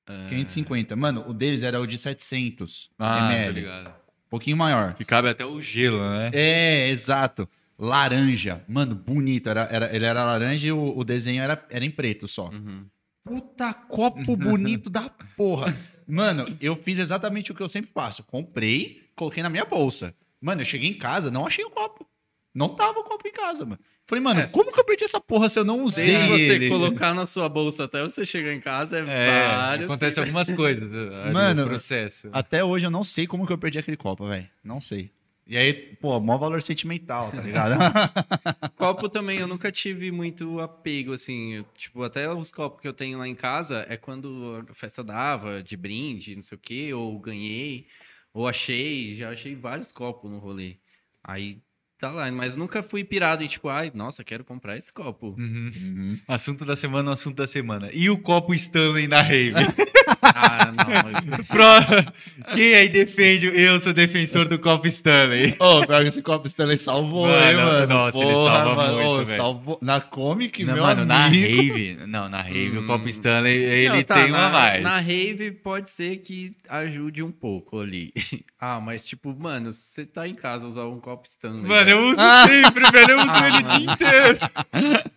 É. 0.08 0.28
550. 0.30 0.96
Mano, 0.96 1.26
o 1.28 1.34
deles 1.34 1.64
era 1.64 1.80
o 1.80 1.86
de 1.86 1.98
700 1.98 2.90
Ah, 2.98 3.32
ml. 3.32 3.52
ligado. 3.60 3.88
Um 3.90 4.30
pouquinho 4.30 4.56
maior. 4.58 4.94
Que 4.94 5.04
cabe 5.04 5.28
até 5.28 5.46
o 5.46 5.62
gelo, 5.62 6.00
né? 6.00 6.32
É, 6.34 6.90
exato. 6.90 7.48
Laranja. 7.78 8.64
Mano, 8.68 8.96
bonito. 8.96 9.50
Era, 9.50 9.68
era, 9.72 9.96
ele 9.96 10.06
era 10.06 10.24
laranja 10.24 10.68
e 10.68 10.72
o, 10.72 10.98
o 10.98 11.04
desenho 11.04 11.44
era, 11.44 11.64
era 11.70 11.84
em 11.84 11.91
preto 11.91 12.28
só. 12.28 12.50
Uhum. 12.50 12.86
Puta 13.24 13.74
copo 13.74 14.36
bonito 14.38 14.90
da 14.90 15.10
porra. 15.38 15.76
Mano, 16.08 16.58
eu 16.60 16.76
fiz 16.76 16.98
exatamente 16.98 17.52
o 17.52 17.56
que 17.56 17.62
eu 17.62 17.70
sempre 17.70 17.91
faço. 17.94 18.24
Comprei, 18.24 19.04
coloquei 19.16 19.44
na 19.44 19.50
minha 19.50 19.66
bolsa. 19.66 20.16
Mano, 20.41 20.62
eu 20.62 20.66
cheguei 20.66 20.90
em 20.90 20.98
casa, 20.98 21.30
não 21.30 21.46
achei 21.46 21.64
o 21.64 21.70
copo. 21.70 22.08
Não 22.54 22.70
tava 22.76 23.00
o 23.00 23.04
copo 23.04 23.28
em 23.28 23.32
casa, 23.32 23.64
mano. 23.66 23.80
Falei, 24.08 24.24
mano, 24.24 24.50
como 24.50 24.72
que 24.72 24.80
eu 24.80 24.84
perdi 24.84 25.04
essa 25.04 25.22
porra 25.22 25.48
se 25.50 25.60
eu 25.60 25.64
não 25.64 25.84
usei 25.84 26.06
Desde 26.08 26.28
você 26.30 26.56
ele? 26.56 26.70
colocar 26.70 27.14
na 27.14 27.28
sua 27.28 27.48
bolsa 27.48 27.84
até 27.84 28.02
você 28.02 28.26
chegar 28.26 28.52
em 28.54 28.60
casa 28.60 29.00
é, 29.00 29.02
É, 29.08 29.48
vários. 29.56 29.86
acontece 29.86 30.20
algumas 30.20 30.52
coisas 30.52 30.92
Mano, 31.32 31.62
no 31.64 31.68
processo. 31.70 32.28
Até 32.34 32.64
hoje 32.64 32.88
eu 32.88 32.92
não 32.92 33.04
sei 33.04 33.28
como 33.28 33.46
que 33.46 33.54
eu 33.54 33.58
perdi 33.58 33.78
aquele 33.78 33.96
copo, 33.98 34.28
velho. 34.28 34.50
Não 34.64 34.82
sei. 34.82 35.12
E 35.46 35.58
aí, 35.58 35.74
pô, 35.74 36.20
maior 36.20 36.38
valor 36.40 36.62
sentimental, 36.62 37.32
tá 37.32 37.42
ligado? 37.42 37.74
Copo 38.78 39.10
também, 39.10 39.40
eu 39.40 39.48
nunca 39.48 39.72
tive 39.72 40.12
muito 40.12 40.60
apego, 40.60 41.14
assim. 41.14 41.54
eu, 41.54 41.64
tipo, 41.76 42.04
até 42.04 42.32
os 42.32 42.52
copos 42.52 42.80
que 42.82 42.88
eu 42.88 42.94
tenho 42.94 43.18
lá 43.18 43.28
em 43.28 43.34
casa 43.34 43.84
é 43.90 43.98
quando 43.98 44.64
a 44.70 44.74
festa 44.76 45.04
dava, 45.04 45.64
de 45.64 45.76
brinde, 45.76 46.36
não 46.36 46.44
sei 46.44 46.56
o 46.56 46.62
quê, 46.62 46.94
ou 46.94 47.18
ganhei, 47.20 47.88
ou 48.32 48.48
achei, 48.48 49.16
já 49.16 49.32
achei 49.32 49.56
vários 49.56 49.92
copos 49.92 50.30
no 50.30 50.38
rolê. 50.38 50.78
Aí 51.24 51.62
tá 52.00 52.10
lá, 52.12 52.32
mas 52.32 52.56
nunca 52.56 52.82
fui 52.82 53.04
pirado 53.04 53.44
em 53.44 53.48
tipo, 53.48 53.68
ai, 53.70 53.92
nossa, 53.94 54.24
quero 54.24 54.44
comprar 54.44 54.78
esse 54.78 54.92
copo. 54.92 55.36
Uhum. 55.38 56.18
Assunto 56.28 56.64
da 56.66 56.76
semana, 56.76 57.12
assunto 57.14 57.36
da 57.36 57.48
semana. 57.48 57.90
E 57.94 58.10
o 58.10 58.18
copo 58.18 58.54
Stanley 58.54 59.08
na 59.08 59.22
rave? 59.22 59.54
ah, 60.24 60.72
não, 60.72 60.86
mas... 61.12 61.48
Pro- 61.48 62.54
Quem 62.56 62.74
aí 62.76 62.90
defende? 62.90 63.48
o 63.48 63.52
Eu 63.54 63.80
sou 63.80 63.92
defensor 63.94 64.48
do 64.48 64.58
copo 64.58 64.88
Stanley. 64.88 65.56
Ô, 65.60 65.86
pior 65.86 66.02
que 66.04 66.08
esse 66.10 66.22
copo 66.22 66.48
Stanley 66.48 66.78
salvou, 66.78 67.28
Mano, 67.28 67.46
hein, 67.50 67.56
mano? 67.56 67.88
nossa, 67.94 68.24
ele 68.24 68.36
salva 68.36 68.94
muito, 68.94 69.08
Ô, 69.08 69.16
velho. 69.26 69.38
salvou. 69.38 69.78
Na 69.82 70.00
Comic, 70.02 70.64
Não, 70.64 70.74
meu 70.76 70.84
mano, 70.84 71.06
na 71.06 71.26
amigo. 71.26 71.48
rave. 71.62 71.98
Não, 72.08 72.30
na 72.30 72.42
rave, 72.42 72.78
o 72.78 72.82
Hum. 72.82 72.88
copo 72.88 73.10
Stanley, 73.10 73.58
ele 73.58 73.90
Não, 73.98 74.04
tá, 74.04 74.16
tem 74.16 74.32
na, 74.32 74.38
uma 74.38 74.48
a 74.48 74.52
mais. 74.52 74.84
Na 74.84 75.00
rave 75.00 75.52
pode 75.52 75.90
ser 75.90 76.18
que 76.18 76.56
ajude 76.70 77.22
um 77.22 77.32
pouco 77.32 77.80
ali. 77.82 78.14
ah, 78.60 78.80
mas 78.80 79.06
tipo, 79.06 79.36
mano, 79.38 79.74
você 79.74 80.06
tá 80.06 80.28
em 80.28 80.36
casa 80.36 80.68
usar 80.68 80.86
um 80.86 81.00
copo 81.00 81.28
Stanley. 81.28 81.64
Mano, 81.64 81.89
velho, 81.90 81.99
eu 81.99 82.10
uso 82.11 82.22
sempre, 82.48 82.91
velho. 82.91 83.11
Eu 83.11 83.18
uso 83.20 83.30
Ah, 83.30 83.48
ele 83.48 83.57
o 83.57 83.61
mano. 83.64 83.78
dia 83.78 83.91
inteiro. 83.94 84.40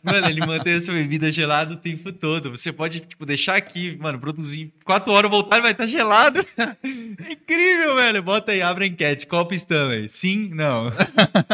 Mano, 0.02 0.28
ele 0.28 0.46
mantém 0.46 0.74
essa 0.74 0.92
bebida 0.92 1.30
gelada 1.30 1.74
o 1.74 1.76
tempo 1.76 2.12
todo. 2.12 2.50
Você 2.50 2.72
pode, 2.72 3.00
tipo, 3.00 3.24
deixar 3.26 3.56
aqui, 3.56 3.96
mano, 4.00 4.18
produzir 4.18 4.72
quatro 4.84 5.12
horas, 5.12 5.30
voltar 5.30 5.58
e 5.58 5.60
vai 5.60 5.72
estar 5.72 5.86
gelado. 5.86 6.44
É 6.58 7.32
incrível, 7.32 7.96
velho. 7.96 8.22
Bota 8.22 8.52
aí, 8.52 8.62
abre 8.62 8.84
a 8.84 8.88
enquete. 8.88 9.26
Copo 9.26 9.54
Stanley. 9.54 10.08
Sim? 10.08 10.50
Não. 10.52 10.92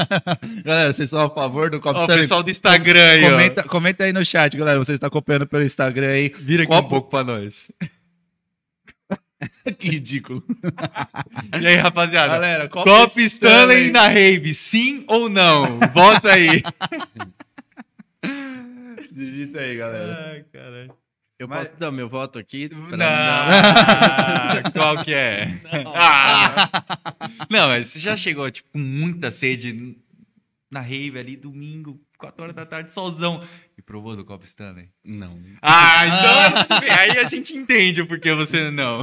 Galera, 0.64 0.92
vocês 0.92 1.10
são 1.10 1.20
a 1.24 1.30
favor 1.30 1.70
do 1.70 1.80
copo 1.80 1.98
Ó, 1.98 2.00
o 2.00 2.04
Stanley? 2.04 2.22
pessoal 2.22 2.42
do 2.42 2.50
Instagram 2.50 3.02
aí, 3.10 3.24
ó. 3.24 3.30
Comenta, 3.30 3.62
comenta 3.64 4.04
aí 4.04 4.12
no 4.12 4.24
chat, 4.24 4.56
galera. 4.56 4.78
Você 4.78 4.92
está 4.94 5.06
acompanhando 5.06 5.46
pelo 5.46 5.62
Instagram 5.62 6.08
aí. 6.08 6.32
Vira 6.38 6.62
aqui 6.64 6.72
um 6.72 6.76
Copo- 6.76 6.88
pouco 6.88 7.10
pra 7.10 7.24
nós. 7.24 7.70
que 9.78 9.88
ridículo. 9.90 10.42
E 11.60 11.66
aí, 11.66 11.76
rapaziada? 11.76 12.32
Galera, 12.34 12.68
Copo, 12.68 13.20
Stanley, 13.20 13.90
na 13.90 14.08
rave, 14.08 14.52
sim 14.52 15.04
ou 15.06 15.28
não? 15.28 15.78
Bota 15.78 16.32
aí. 16.32 16.62
Digita 19.12 19.60
aí, 19.60 19.76
galera. 19.76 20.30
Ai, 20.32 20.44
caralho. 20.52 20.94
Eu 21.38 21.46
Mas- 21.46 21.68
posso 21.70 21.80
dar 21.80 21.92
meu 21.92 22.08
voto 22.08 22.38
aqui? 22.38 22.68
Não. 22.68 22.98
Ah, 23.06 24.62
Qual 24.74 25.04
que 25.04 25.14
é? 25.14 25.60
Ah. 25.94 26.68
Não, 27.48 27.68
mas 27.68 27.86
você 27.88 28.00
já 28.00 28.16
chegou, 28.16 28.50
tipo, 28.50 28.68
com 28.72 28.78
muita 28.78 29.30
sede 29.30 29.96
na 30.70 30.80
rave 30.80 31.16
ali, 31.18 31.36
domingo, 31.36 32.00
4 32.18 32.42
horas 32.42 32.56
da 32.56 32.66
tarde, 32.66 32.92
solzão. 32.92 33.40
Provou 33.88 34.14
do 34.14 34.22
copo 34.22 34.44
Stanley? 34.44 34.90
Não. 35.02 35.40
Ah, 35.62 36.06
então 36.06 36.78
aí 36.94 37.18
a 37.20 37.24
gente 37.26 37.54
entende 37.56 38.02
o 38.02 38.06
porquê 38.06 38.34
você 38.34 38.70
não. 38.70 39.02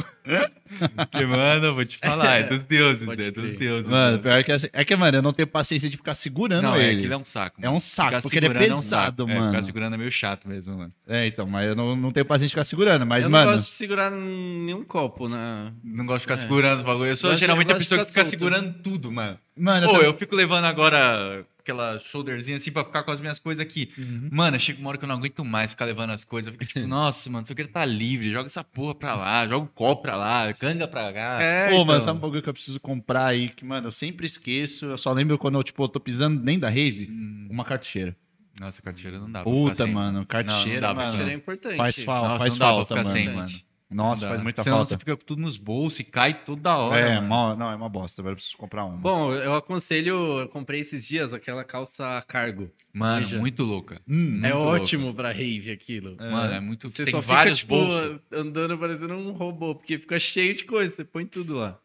Porque, 0.95 1.25
mano, 1.25 1.65
eu 1.65 1.73
vou 1.73 1.83
te 1.83 1.97
falar, 1.97 2.35
é 2.35 2.43
dos 2.43 2.63
deuses, 2.65 3.03
Pode 3.03 3.23
é 3.23 3.31
dos 3.31 3.57
deuses. 3.57 3.89
Mano, 3.89 4.19
pior 4.19 4.43
que 4.43 4.51
assim, 4.51 4.67
é 4.71 4.85
que, 4.85 4.95
mano, 4.95 5.17
eu 5.17 5.21
não 5.23 5.33
tenho 5.33 5.47
paciência 5.47 5.89
de 5.89 5.97
ficar 5.97 6.13
segurando 6.13 6.61
não, 6.61 6.75
é, 6.75 6.89
ele. 6.89 6.99
aquilo 6.99 7.13
é 7.15 7.17
um 7.17 7.25
saco. 7.25 7.59
É 7.63 7.67
um 7.67 7.79
saco, 7.79 8.09
Ficar 8.09 8.21
porque 8.21 8.37
ele 8.37 8.45
é 8.45 8.49
um 8.51 8.53
pesado. 8.59 9.23
É, 9.27 9.33
mano. 9.35 9.47
ficar 9.51 9.63
segurando 9.63 9.95
é 9.95 9.97
meio 9.97 10.11
chato 10.11 10.47
mesmo, 10.47 10.77
mano. 10.77 10.93
É, 11.07 11.25
então, 11.25 11.47
mas 11.47 11.65
eu 11.67 11.75
não, 11.75 11.95
não 11.95 12.11
tenho 12.11 12.25
paciência 12.27 12.49
de 12.49 12.53
ficar 12.53 12.65
segurando. 12.65 13.07
Mas, 13.07 13.23
eu 13.23 13.29
mano, 13.31 13.45
não 13.45 13.51
gosto 13.53 13.65
de 13.65 13.73
segurar 13.73 14.11
nenhum 14.11 14.83
copo 14.83 15.27
na. 15.27 15.71
Não 15.83 16.05
gosto 16.05 16.17
de 16.19 16.23
ficar 16.25 16.33
É. 16.35 16.37
segurando 16.37 16.77
os 16.77 16.83
bagulho. 16.83 17.07
Eu 17.09 17.15
sou 17.15 17.31
Gosto- 17.31 17.39
geralmente 17.39 17.71
a 17.71 17.75
pessoa 17.75 18.05
que 18.05 18.11
fica 18.11 18.23
solto. 18.23 18.29
segurando 18.39 18.71
tudo, 18.83 19.11
mano. 19.11 19.39
mano, 19.57 19.85
eu 19.85 19.89
Pô, 19.89 19.95
tô- 19.97 20.03
eu 20.03 20.13
fico 20.15 20.35
levando 20.35 20.65
agora 20.65 21.43
aquela 21.65 21.97
shoulderzinha 21.99 22.57
assim 22.57 22.71
pra 22.71 22.83
ficar 22.85 23.01
com 23.03 23.09
as 23.11 23.19
minhas 23.19 23.39
coisas 23.39 23.59
aqui. 23.59 23.91
Uhum. 23.97 24.29
Mano, 24.31 24.59
chega 24.59 24.79
uma 24.79 24.89
hora 24.89 24.97
que 24.99 25.03
eu 25.03 25.07
não 25.07 25.15
aguento 25.15 25.43
mais 25.43 25.71
ficar 25.71 25.85
levando 25.85 26.11
as 26.11 26.23
coisas. 26.23 26.53
Eu 26.53 26.57
fico 26.59 26.65
tipo, 26.73 26.85
nossa, 26.87 27.27
mano, 27.29 27.45
se 27.45 27.51
eu 27.51 27.55
quero 27.55 27.67
estar 27.67 27.85
livre, 27.85 28.29
joga 28.31 28.45
essa 28.45 28.63
porra 28.63 28.93
pra 28.93 29.15
lá, 29.15 29.47
joga 29.47 29.65
o 29.65 29.67
copo 29.69 30.03
pra 30.03 30.15
lá, 30.15 30.53
canga 30.53 30.87
pra 30.87 31.11
cá. 31.11 31.41
É, 31.41 31.69
Pô, 31.71 31.79
mano, 31.79 31.91
então. 31.93 32.01
sabe 32.01 32.17
um 32.19 32.21
bagulho 32.21 32.43
que 32.43 32.49
eu 32.49 32.53
preciso 32.53 32.79
comprar 32.79 33.25
aí? 33.25 33.49
Que, 33.49 33.65
mano, 33.65 33.87
eu 33.87 33.91
sempre 33.91 34.27
esqueço. 34.27 34.85
Eu 34.85 34.97
só 34.97 35.11
lembro 35.11 35.37
quando 35.39 35.57
eu, 35.57 35.63
tipo, 35.63 35.83
eu 35.83 35.89
tô 35.89 35.99
pisando 35.99 36.41
nem 36.43 36.59
da 36.59 36.69
rave, 36.69 37.09
uma 37.49 37.65
cartucheira. 37.65 38.15
Nossa, 38.59 38.81
carteira 38.81 39.19
não 39.19 39.29
dá. 39.29 39.43
pra 39.43 39.51
ficar 39.51 39.63
Puta, 39.69 39.83
sem. 39.83 39.93
mano, 39.93 40.19
Não, 40.19 40.25
cartucheira, 40.25 40.81
não 40.81 40.87
dá 40.87 40.93
pra 40.95 41.03
mano. 41.05 41.15
Cheiro 41.17 41.29
é 41.31 41.33
importante. 41.33 41.77
Faz, 41.77 41.99
falta, 42.03 42.27
Nossa, 42.29 42.39
faz 42.39 42.53
não 42.53 42.59
dá 42.59 42.65
pra 42.65 42.73
falta, 42.75 42.87
ficar 42.87 43.03
mano. 43.03 43.11
sem, 43.25 43.35
mano. 43.35 43.65
Nossa, 43.95 44.27
faz 44.27 44.41
muita 44.41 44.61
Senão 44.63 44.77
falta. 44.77 44.89
você 44.89 44.97
fica 44.97 45.15
com 45.15 45.23
tudo 45.23 45.41
nos 45.41 45.57
bolsos 45.57 45.99
e 46.01 46.03
cai 46.03 46.33
toda 46.43 46.77
hora. 46.77 46.99
É, 46.99 47.15
mano. 47.15 47.27
mó- 47.27 47.55
não, 47.55 47.71
é 47.71 47.75
uma 47.75 47.87
bosta, 47.87 48.21
velho. 48.21 48.33
Eu 48.33 48.35
preciso 48.35 48.57
comprar 48.57 48.83
uma. 48.85 48.97
Bom, 48.97 49.31
eu 49.33 49.55
aconselho, 49.55 50.41
eu 50.41 50.49
comprei 50.49 50.81
esses 50.81 51.07
dias 51.07 51.33
aquela 51.33 51.63
calça 51.63 52.21
cargo. 52.27 52.69
Mano, 52.93 53.25
Veja. 53.25 53.39
muito 53.39 53.63
louca. 53.63 54.01
Hum, 54.07 54.37
é 54.43 54.53
Muito 54.53 54.57
ótimo 54.57 55.13
pra 55.13 55.31
rave 55.31 55.71
aquilo. 55.71 56.17
Mano, 56.17 56.53
é 56.53 56.59
muito. 56.59 56.89
Você 56.89 57.03
tem 57.05 57.11
só 57.11 57.21
vários 57.21 57.59
fica, 57.59 57.73
tipo, 57.75 57.87
bolsos. 57.87 58.19
andando 58.31 58.77
parecendo 58.77 59.13
um 59.13 59.31
robô, 59.31 59.73
porque 59.75 59.97
fica 59.97 60.19
cheio 60.19 60.53
de 60.53 60.65
coisa, 60.65 60.93
você 60.93 61.03
põe 61.05 61.25
tudo 61.25 61.55
lá. 61.55 61.79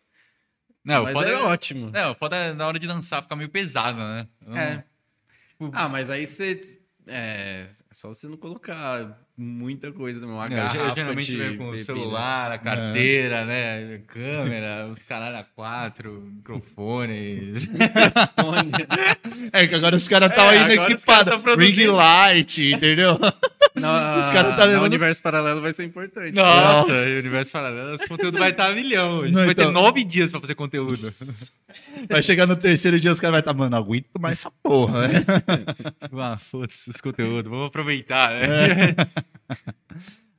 Não, 0.85 1.05
Mas 1.05 1.13
pode 1.13 1.31
é 1.31 1.37
ótimo. 1.37 1.91
Não, 1.91 2.15
pode 2.15 2.35
na 2.55 2.67
hora 2.67 2.79
de 2.79 2.87
dançar 2.87 3.23
ficar 3.23 3.37
meio 3.37 3.51
pesado, 3.51 3.99
né? 3.99 4.27
Eu 4.47 4.51
não- 4.51 4.59
É. 4.59 4.85
Ah, 5.73 5.89
mas 5.91 6.09
aí 6.09 6.27
você 6.27 6.59
É, 7.07 7.67
é 7.69 7.95
só 7.95 8.09
você 8.09 8.29
não 8.29 8.37
colocar 8.37 9.19
muita 9.37 9.91
coisa, 9.91 10.25
uma 10.25 10.49
Não, 10.49 10.57
garrafa 10.57 10.95
geralmente 10.95 11.37
vem 11.37 11.57
com 11.57 11.71
o 11.71 11.79
celular, 11.79 12.53
a 12.53 12.59
carteira, 12.59 13.45
né? 13.45 14.03
Câmera, 14.07 14.87
os 14.87 15.03
caralho 15.03 15.39
a 15.39 15.43
quatro, 15.45 16.21
microfone. 16.37 17.55
É 19.53 19.67
que 19.67 19.75
agora 19.75 19.97
os 19.97 20.07
caras 20.07 20.31
estão 20.31 20.45
É, 20.45 20.59
ainda 20.59 20.69
os 20.69 20.77
caras 20.77 20.93
equipados. 20.93 21.33
tá 21.35 21.39
produzindo. 21.39 21.81
Ring 21.81 21.87
light, 21.97 22.73
entendeu? 22.75 23.19
Na- 23.75 24.19
Os 24.19 24.29
caras 24.31 24.57
tá 24.57 24.65
no 24.67 24.73
levando- 24.73 24.85
universo 24.87 25.23
paralelo 25.23 25.61
vai 25.61 25.73
ser 25.73 25.85
importante. 25.85 26.35
Nossa, 26.35 26.89
Nossa. 26.89 26.93
o 26.93 27.19
universo 27.21 27.53
paralelo, 27.53 27.95
esse 27.95 28.09
conteúdo 28.09 28.39
vai 28.39 28.51
estar 28.51 28.67
a 28.71 28.75
milhão. 28.75 29.21
A 29.23 29.27
gente 29.27 29.35
Não, 29.37 29.45
vai 29.47 29.55
ter 29.55 29.63
então- 29.63 29.73
nove 29.73 30.03
dias 30.05 30.31
pra 30.33 30.41
fazer 30.41 30.55
conteúdo. 30.57 31.09
Vai 32.09 32.23
chegar 32.23 32.47
no 32.47 32.57
terceiro 32.57 32.99
dia, 32.99 33.13
os 33.13 33.21
caras 33.21 33.33
vão 33.33 33.39
estar, 33.41 33.55
mano, 33.55 33.71
não 33.71 33.79
aguento 33.79 34.07
mais 34.19 34.41
essa 34.41 34.51
porra, 34.63 35.07
né? 35.09 35.25
ah, 36.19 36.37
foda-se 36.37 36.91
os 36.91 37.01
conteúdos, 37.01 37.51
vamos 37.51 37.67
aproveitar, 37.69 38.31
né? 38.33 38.95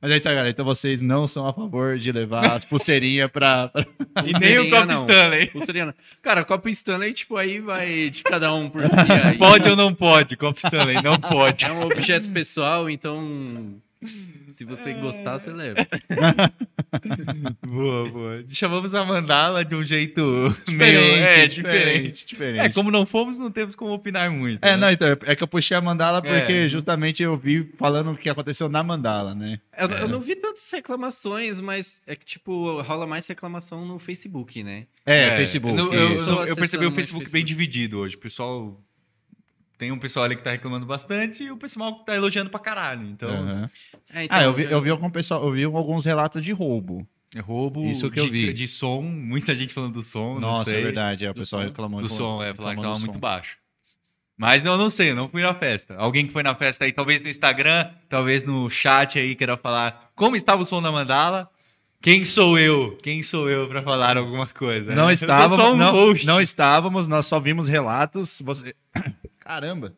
Mas 0.02 0.10
é 0.10 0.16
isso 0.16 0.28
aí, 0.28 0.34
galera. 0.34 0.50
Então 0.50 0.64
vocês 0.64 1.00
não 1.00 1.28
são 1.28 1.46
a 1.46 1.52
favor 1.52 1.96
de 1.96 2.10
levar 2.10 2.56
as 2.56 2.64
pulseirinhas 2.64 3.30
pra. 3.30 3.68
pra- 3.68 3.86
E 4.26 4.32
nem 4.38 4.58
o 4.58 4.68
Copo 4.68 4.84
não. 4.86 4.94
Stanley. 4.94 5.46
Pulseirinha. 5.46 5.94
Cara, 6.20 6.44
copo 6.44 6.68
Stanley, 6.68 7.12
tipo, 7.12 7.36
aí 7.36 7.60
vai 7.60 8.10
de 8.10 8.22
cada 8.24 8.52
um 8.52 8.68
por 8.68 8.88
si. 8.88 8.96
aí. 9.24 9.38
Pode 9.38 9.68
ou 9.70 9.76
não 9.76 9.94
pode? 9.94 10.36
Copo 10.36 10.58
Stanley, 10.58 11.00
não 11.02 11.16
pode. 11.22 11.64
É 11.64 11.70
um 11.72 11.82
objeto 11.86 12.28
pessoal, 12.30 12.90
então. 12.90 13.76
Se 14.48 14.64
você 14.64 14.92
gostar, 14.94 15.38
você 15.38 15.50
leva. 15.52 15.76
Boa, 17.66 18.08
boa. 18.10 18.44
Chamamos 18.48 18.94
a 18.94 19.04
mandala 19.04 19.64
de 19.64 19.74
um 19.74 19.82
jeito 19.82 20.20
meio. 20.68 20.98
É, 20.98 21.46
diferente. 21.46 22.26
diferente. 22.26 22.60
É, 22.60 22.68
como 22.68 22.90
não 22.90 23.06
fomos, 23.06 23.38
não 23.38 23.50
temos 23.50 23.74
como 23.74 23.92
opinar 23.92 24.30
muito. 24.30 24.62
É, 24.62 24.72
né? 24.72 24.76
não, 24.76 24.90
então, 24.90 25.08
é 25.24 25.34
que 25.34 25.42
eu 25.42 25.48
puxei 25.48 25.76
a 25.76 25.80
mandala 25.80 26.20
porque 26.20 26.52
É. 26.52 26.68
justamente 26.68 27.22
eu 27.22 27.36
vi 27.36 27.72
falando 27.78 28.12
o 28.12 28.16
que 28.16 28.28
aconteceu 28.28 28.68
na 28.68 28.82
mandala, 28.82 29.34
né? 29.34 29.58
Eu, 29.78 29.88
eu 29.88 30.08
não 30.08 30.20
vi 30.20 30.36
tantas 30.36 30.70
reclamações, 30.70 31.60
mas 31.60 32.02
é 32.06 32.14
que, 32.14 32.24
tipo, 32.24 32.80
rola 32.82 33.06
mais 33.06 33.26
reclamação 33.26 33.86
no 33.86 33.98
Facebook, 33.98 34.62
né? 34.62 34.86
É, 35.06 35.36
Facebook. 35.38 35.78
Eu, 35.78 35.92
eu- 35.92 36.46
eu- 36.46 36.56
percebi 36.56 36.84
o 36.84 36.90
mais 36.90 36.96
Facebook, 36.96 37.30
bem 37.32 37.44
dividido 37.44 37.98
hoje. 37.98 38.16
O 38.16 38.18
pessoal. 38.18 38.78
Tem 39.82 39.90
um 39.90 39.98
pessoal 39.98 40.26
ali 40.26 40.36
que 40.36 40.44
tá 40.44 40.52
reclamando 40.52 40.86
bastante 40.86 41.42
e 41.42 41.50
o 41.50 41.56
pessoal 41.56 41.98
que 41.98 42.06
tá 42.06 42.14
elogiando 42.14 42.48
pra 42.48 42.60
caralho. 42.60 43.04
Então, 43.04 43.28
Aham. 43.28 43.68
É, 44.14 44.22
então, 44.22 44.38
Ah, 44.38 44.44
eu 44.44 44.52
vi, 44.54 44.62
eu 44.62 44.80
vi 44.80 44.90
algum 44.90 45.10
pessoal, 45.10 45.42
eu 45.44 45.50
vi 45.50 45.64
alguns 45.64 46.04
relatos 46.04 46.40
de 46.40 46.52
roubo. 46.52 47.04
é 47.34 47.40
roubo 47.40 47.84
Isso 47.90 48.08
que 48.08 48.20
eu 48.20 48.26
de, 48.26 48.30
vi. 48.30 48.52
de 48.52 48.68
som, 48.68 49.02
muita 49.02 49.56
gente 49.56 49.74
falando 49.74 49.94
do 49.94 50.02
som. 50.04 50.34
não 50.34 50.40
Nossa, 50.52 50.70
sei. 50.70 50.78
é 50.78 50.82
verdade. 50.84 51.26
É, 51.26 51.30
o 51.32 51.34
pessoal 51.34 51.62
som. 51.62 51.66
reclamou. 51.68 52.00
Do 52.00 52.08
som, 52.08 52.40
é, 52.44 52.54
falar 52.54 52.76
que 52.76 52.80
tava 52.82 52.96
muito 53.00 53.14
som. 53.14 53.18
baixo. 53.18 53.56
Mas 54.36 54.62
não, 54.62 54.78
não 54.78 54.88
sei, 54.88 55.10
eu 55.10 55.16
não 55.16 55.28
fui 55.28 55.42
na 55.42 55.52
festa. 55.52 55.96
Alguém 55.96 56.28
que 56.28 56.32
foi 56.32 56.44
na 56.44 56.54
festa 56.54 56.84
aí, 56.84 56.92
talvez 56.92 57.20
no 57.20 57.28
Instagram, 57.28 57.90
talvez 58.08 58.44
no 58.44 58.70
chat 58.70 59.18
aí, 59.18 59.34
queira 59.34 59.56
falar 59.56 60.12
como 60.14 60.36
estava 60.36 60.62
o 60.62 60.64
som 60.64 60.80
da 60.80 60.92
mandala. 60.92 61.50
Quem 62.00 62.24
sou 62.24 62.56
eu? 62.56 62.96
Quem 63.02 63.20
sou 63.24 63.50
eu 63.50 63.66
pra 63.68 63.82
falar 63.82 64.16
alguma 64.16 64.46
coisa? 64.46 64.94
Não 64.94 65.04
Eu 65.06 65.10
estávamos, 65.10 65.58
um 65.58 65.76
não, 65.76 66.14
não 66.24 66.40
estávamos, 66.40 67.08
nós 67.08 67.26
só 67.26 67.40
vimos 67.40 67.66
relatos. 67.66 68.40
Você... 68.44 68.74
Caramba! 69.42 69.96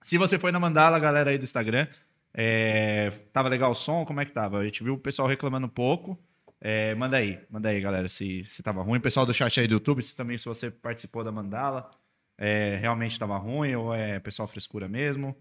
Se 0.00 0.16
você 0.16 0.38
foi 0.38 0.52
na 0.52 0.60
mandala, 0.60 0.98
galera 0.98 1.30
aí 1.30 1.38
do 1.38 1.44
Instagram, 1.44 1.88
é, 2.32 3.10
tava 3.32 3.48
legal 3.48 3.72
o 3.72 3.74
som? 3.74 4.04
Como 4.04 4.20
é 4.20 4.24
que 4.24 4.30
tava? 4.30 4.58
A 4.58 4.64
gente 4.64 4.84
viu 4.84 4.94
o 4.94 4.98
pessoal 4.98 5.26
reclamando 5.26 5.66
um 5.66 5.70
pouco. 5.70 6.16
É, 6.60 6.94
manda 6.94 7.16
aí, 7.16 7.40
manda 7.50 7.68
aí, 7.68 7.80
galera, 7.80 8.08
se, 8.08 8.46
se 8.48 8.62
tava 8.62 8.82
ruim. 8.82 9.00
Pessoal 9.00 9.26
do 9.26 9.34
chat 9.34 9.58
aí 9.58 9.66
do 9.66 9.74
YouTube, 9.74 10.02
se 10.02 10.14
também 10.14 10.38
se 10.38 10.44
você 10.44 10.70
participou 10.70 11.24
da 11.24 11.32
mandala, 11.32 11.90
é, 12.38 12.76
realmente 12.76 13.18
tava 13.18 13.36
ruim 13.36 13.74
ou 13.74 13.92
é 13.92 14.20
pessoal 14.20 14.46
frescura 14.46 14.88
mesmo? 14.88 15.36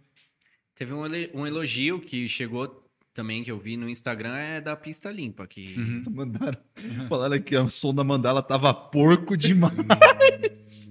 Teve 0.74 0.94
um, 0.94 1.04
um 1.34 1.46
elogio 1.46 2.00
que 2.00 2.28
chegou 2.28 2.84
também, 3.14 3.44
que 3.44 3.52
eu 3.52 3.60
vi 3.60 3.78
no 3.78 3.88
Instagram, 3.88 4.36
é 4.36 4.60
da 4.60 4.76
pista 4.76 5.12
limpa. 5.12 5.46
Que... 5.46 5.76
Uhum. 5.78 6.04
Mandaram, 6.16 6.60
falaram 7.08 7.40
que 7.40 7.56
o 7.56 7.70
som 7.70 7.94
da 7.94 8.04
mandala 8.04 8.42
tava 8.42 8.74
porco 8.74 9.38
demais. 9.38 9.76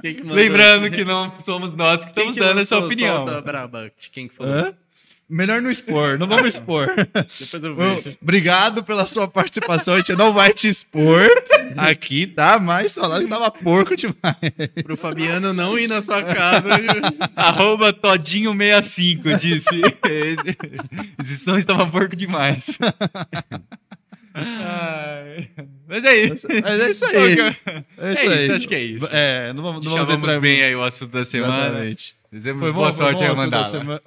Quem 0.00 0.14
que? 0.14 0.22
Lembrando 0.22 0.90
que 0.90 1.04
não 1.04 1.32
somos 1.40 1.74
nós 1.74 2.04
que 2.04 2.10
estamos 2.10 2.34
que 2.34 2.40
dando 2.40 2.60
essa 2.60 2.78
opinião. 2.78 3.24
Solta 3.24 3.40
braba. 3.42 3.92
de 3.98 4.10
Quem 4.10 4.28
que 4.28 4.34
falou? 4.34 4.52
Hã? 4.52 4.74
Melhor 5.30 5.62
não 5.62 5.70
expor, 5.70 6.18
não 6.18 6.26
vamos 6.26 6.48
expor. 6.48 6.88
Depois 7.14 7.62
eu 7.62 7.76
vejo. 7.76 8.18
Obrigado 8.20 8.82
pela 8.82 9.06
sua 9.06 9.28
participação. 9.28 9.94
A 9.94 9.98
gente 9.98 10.16
não 10.16 10.32
vai 10.32 10.52
te 10.52 10.66
expor 10.66 11.28
aqui, 11.76 12.26
tá? 12.26 12.58
Mas 12.58 12.96
falaram 12.96 13.22
que 13.22 13.28
tava 13.30 13.48
porco 13.48 13.94
demais. 13.94 14.16
Pro 14.82 14.96
Fabiano 14.96 15.52
não 15.52 15.78
ir 15.78 15.86
na 15.86 16.02
sua 16.02 16.20
casa. 16.24 16.70
Arroba 17.36 17.92
Todinho65 17.92 19.38
disse. 19.38 19.80
Esse 21.16 21.36
som 21.36 21.56
estava 21.56 21.86
porco 21.86 22.16
demais. 22.16 22.76
Mas 25.86 26.04
é 26.04 26.16
isso. 26.24 26.46
Mas 26.62 26.80
é 26.80 26.90
isso 26.90 27.04
aí. 27.04 27.16
É 27.40 27.46
É 27.98 28.12
isso, 28.12 28.22
isso 28.24 28.30
aí. 28.32 28.50
acho 28.52 28.68
que 28.68 28.74
é 28.74 28.82
isso. 28.82 29.06
É, 29.10 29.52
não 29.52 29.62
vamos, 29.62 29.84
não 29.84 29.92
vamos 29.92 30.06
Chamamos 30.08 30.28
entrar 30.28 30.40
bem 30.40 30.62
aí 30.62 30.74
o 30.74 30.82
assunto 30.82 31.12
da 31.12 31.24
semana. 31.24 31.66
Exatamente. 31.68 32.16
Dizemos 32.32 32.60
Foi 32.60 32.70
bom, 32.72 32.78
boa 32.78 32.92
foi 32.92 33.04
sorte 33.06 33.18
bom 33.18 33.24
aí, 33.24 33.28
o 33.28 33.32
assunto 33.32 33.50
da 33.50 33.56
Mandala. 33.58 33.78
semana. 33.78 34.02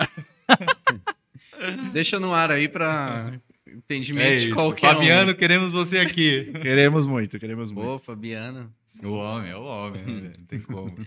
Deixa 1.94 2.20
no 2.20 2.34
ar 2.34 2.52
aí 2.52 2.68
pra 2.68 3.34
entendimento 3.68 4.28
É 4.28 4.36
de 4.36 4.46
isso. 4.48 4.56
qualquer 4.56 4.94
Fabiano, 4.94 5.34
queremos 5.36 5.72
você 5.74 6.00
aqui. 6.00 6.52
Queremos 6.62 7.06
muito, 7.06 7.40
queremos 7.40 7.72
um. 7.72 7.76
muito. 7.76 7.90
Ô, 7.90 7.98
Fabiano. 7.98 8.72
O 9.04 9.12
homem, 9.14 9.52
é 9.52 9.56
o 9.56 9.64
homem. 9.64 10.04
né? 10.06 10.32
Não 10.38 10.46
tem 10.46 10.60
como. 10.60 10.96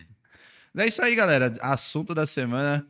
É 0.79 0.87
isso 0.87 1.01
aí, 1.01 1.15
galera. 1.15 1.55
Assunto 1.63 2.15
da 2.15 2.27
semana 2.27 2.87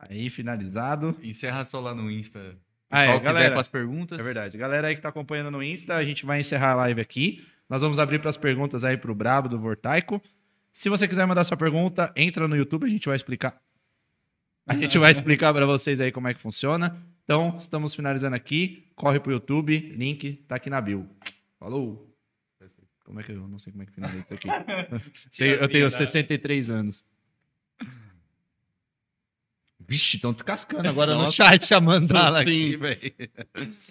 aí 0.00 0.28
finalizado. 0.28 1.16
Encerra 1.22 1.64
só 1.64 1.78
lá 1.78 1.94
no 1.94 2.10
Insta. 2.10 2.56
Ah, 2.94 3.02
é, 3.02 3.18
galera. 3.18 3.50
para 3.50 3.60
as 3.60 3.68
perguntas. 3.68 4.18
É 4.18 4.22
verdade. 4.22 4.56
Galera 4.56 4.88
aí 4.88 4.94
que 4.94 5.02
tá 5.02 5.08
acompanhando 5.08 5.50
no 5.50 5.62
Insta, 5.62 5.96
a 5.96 6.04
gente 6.04 6.24
vai 6.24 6.40
encerrar 6.40 6.72
a 6.72 6.74
live 6.76 7.00
aqui. 7.00 7.44
Nós 7.68 7.82
vamos 7.82 7.98
abrir 7.98 8.20
para 8.20 8.30
as 8.30 8.36
perguntas 8.36 8.84
aí 8.84 8.96
pro 8.96 9.14
Brabo 9.14 9.48
do 9.48 9.58
Vortaico. 9.58 10.22
Se 10.72 10.88
você 10.88 11.08
quiser 11.08 11.26
mandar 11.26 11.44
sua 11.44 11.56
pergunta, 11.56 12.12
entra 12.14 12.46
no 12.46 12.56
YouTube, 12.56 12.84
a 12.84 12.88
gente 12.88 13.06
vai 13.06 13.16
explicar. 13.16 13.60
A 14.66 14.74
gente 14.74 14.96
vai 14.96 15.10
explicar 15.10 15.52
para 15.52 15.66
vocês 15.66 16.00
aí 16.00 16.12
como 16.12 16.28
é 16.28 16.34
que 16.34 16.40
funciona. 16.40 16.96
Então, 17.24 17.56
estamos 17.58 17.94
finalizando 17.94 18.36
aqui. 18.36 18.86
Corre 18.94 19.18
pro 19.18 19.32
YouTube, 19.32 19.76
link 19.96 20.44
tá 20.48 20.56
aqui 20.56 20.70
na 20.70 20.80
bio. 20.80 21.08
Falou. 21.58 22.10
Como 23.04 23.20
é 23.20 23.22
que 23.22 23.32
eu 23.32 23.46
não 23.46 23.58
sei 23.58 23.72
como 23.72 23.82
é 23.82 23.86
que 23.86 23.92
finaliza 23.92 24.20
isso 24.20 24.34
aqui? 24.34 24.48
Eu 25.42 25.68
tenho 25.68 25.90
63 25.90 26.70
anos. 26.70 27.04
Vixe, 29.86 30.16
estão 30.16 30.32
descascando 30.32 30.88
agora 30.88 31.14
no 31.14 31.22
Nossa. 31.22 31.32
chat 31.32 31.74
a 31.74 31.80
mandala 31.80 32.40
aqui, 32.40 32.76
velho. 32.76 33.12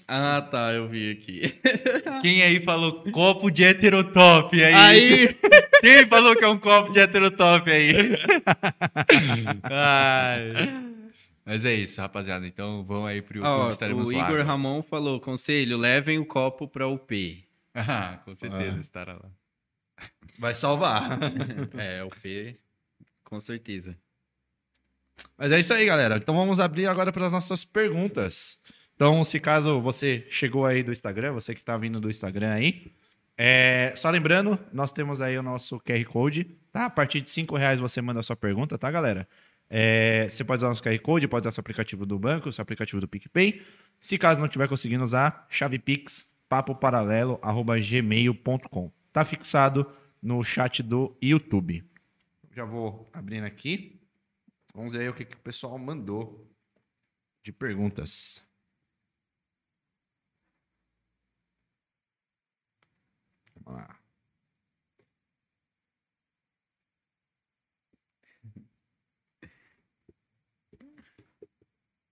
Ah, 0.07 0.41
tá, 0.41 0.73
eu 0.73 0.87
vi 0.87 1.11
aqui. 1.11 1.59
Quem 2.21 2.41
aí 2.41 2.59
falou 2.61 3.03
copo 3.11 3.51
de 3.51 3.63
heterotop 3.63 4.61
aí? 4.63 4.73
Aí, 4.73 5.35
Quem 5.81 6.05
falou 6.07 6.35
que 6.35 6.43
é 6.43 6.47
um 6.47 6.57
copo 6.57 6.91
de 6.91 6.99
heterotop 6.99 7.69
aí? 7.71 7.93
Ai. 9.63 10.93
Mas 11.45 11.65
é 11.65 11.73
isso, 11.73 11.99
rapaziada. 12.01 12.47
Então 12.47 12.83
vão 12.83 13.05
aí 13.05 13.21
pro 13.21 13.37
YouTube, 13.37 13.49
Ó, 13.51 13.69
estaremos 13.69 14.09
o 14.09 14.17
lá. 14.17 14.29
Igor 14.29 14.45
Ramon 14.45 14.81
falou: 14.81 15.19
conselho, 15.19 15.77
levem 15.77 16.17
o 16.17 16.25
copo 16.25 16.67
pra 16.67 16.87
UP. 16.87 17.43
Ah, 17.75 18.19
com 18.23 18.35
certeza 18.35 18.77
Ah. 18.77 18.79
estará 18.81 19.13
lá. 19.13 19.29
vai 20.39 20.55
salvar. 20.55 21.19
é, 21.77 22.03
UP, 22.03 22.57
com 23.23 23.39
certeza. 23.39 23.97
Mas 25.37 25.51
é 25.51 25.59
isso 25.59 25.73
aí, 25.73 25.85
galera. 25.85 26.17
Então 26.17 26.35
vamos 26.35 26.59
abrir 26.59 26.87
agora 26.87 27.11
para 27.11 27.27
as 27.27 27.31
nossas 27.31 27.63
perguntas. 27.63 28.59
Então, 28.95 29.23
se 29.23 29.39
caso 29.39 29.81
você 29.81 30.25
chegou 30.29 30.65
aí 30.65 30.83
do 30.83 30.91
Instagram, 30.91 31.33
você 31.33 31.53
que 31.53 31.61
está 31.61 31.77
vindo 31.77 31.99
do 31.99 32.09
Instagram 32.09 32.53
aí, 32.53 32.91
é, 33.37 33.93
só 33.95 34.09
lembrando, 34.09 34.59
nós 34.71 34.91
temos 34.91 35.19
aí 35.19 35.37
o 35.37 35.43
nosso 35.43 35.79
QR 35.79 36.03
Code, 36.05 36.43
tá? 36.71 36.85
A 36.85 36.89
partir 36.89 37.21
de 37.21 37.29
5 37.29 37.55
reais 37.55 37.79
você 37.79 38.01
manda 38.01 38.19
a 38.19 38.23
sua 38.23 38.35
pergunta, 38.35 38.77
tá, 38.77 38.89
galera? 38.91 39.27
É, 39.69 40.27
você 40.29 40.43
pode 40.43 40.59
usar 40.59 40.67
o 40.67 40.69
nosso 40.69 40.83
QR 40.83 40.99
Code, 40.99 41.27
pode 41.27 41.43
usar 41.43 41.51
seu 41.51 41.61
aplicativo 41.61 42.05
do 42.05 42.19
banco, 42.19 42.51
seu 42.51 42.61
aplicativo 42.61 43.01
do 43.01 43.07
PicPay. 43.07 43.61
Se 43.99 44.17
caso 44.17 44.39
não 44.39 44.45
estiver 44.45 44.67
conseguindo 44.67 45.03
usar, 45.03 45.47
chavepix, 45.49 46.31
papoparalelo, 46.47 47.39
arroba 47.41 47.79
gmail.com. 47.79 48.91
Tá 49.11 49.25
fixado 49.25 49.91
no 50.21 50.43
chat 50.43 50.83
do 50.83 51.17
YouTube. 51.21 51.83
Já 52.55 52.65
vou 52.65 53.09
abrindo 53.11 53.45
aqui. 53.45 53.99
Vamos 54.73 54.93
ver 54.93 55.01
aí 55.01 55.09
o 55.09 55.13
que, 55.13 55.23
que 55.25 55.35
o 55.35 55.39
pessoal 55.39 55.77
mandou 55.77 56.49
de 57.43 57.51
perguntas. 57.51 58.43
Vamos 63.55 63.79
lá. 63.81 63.99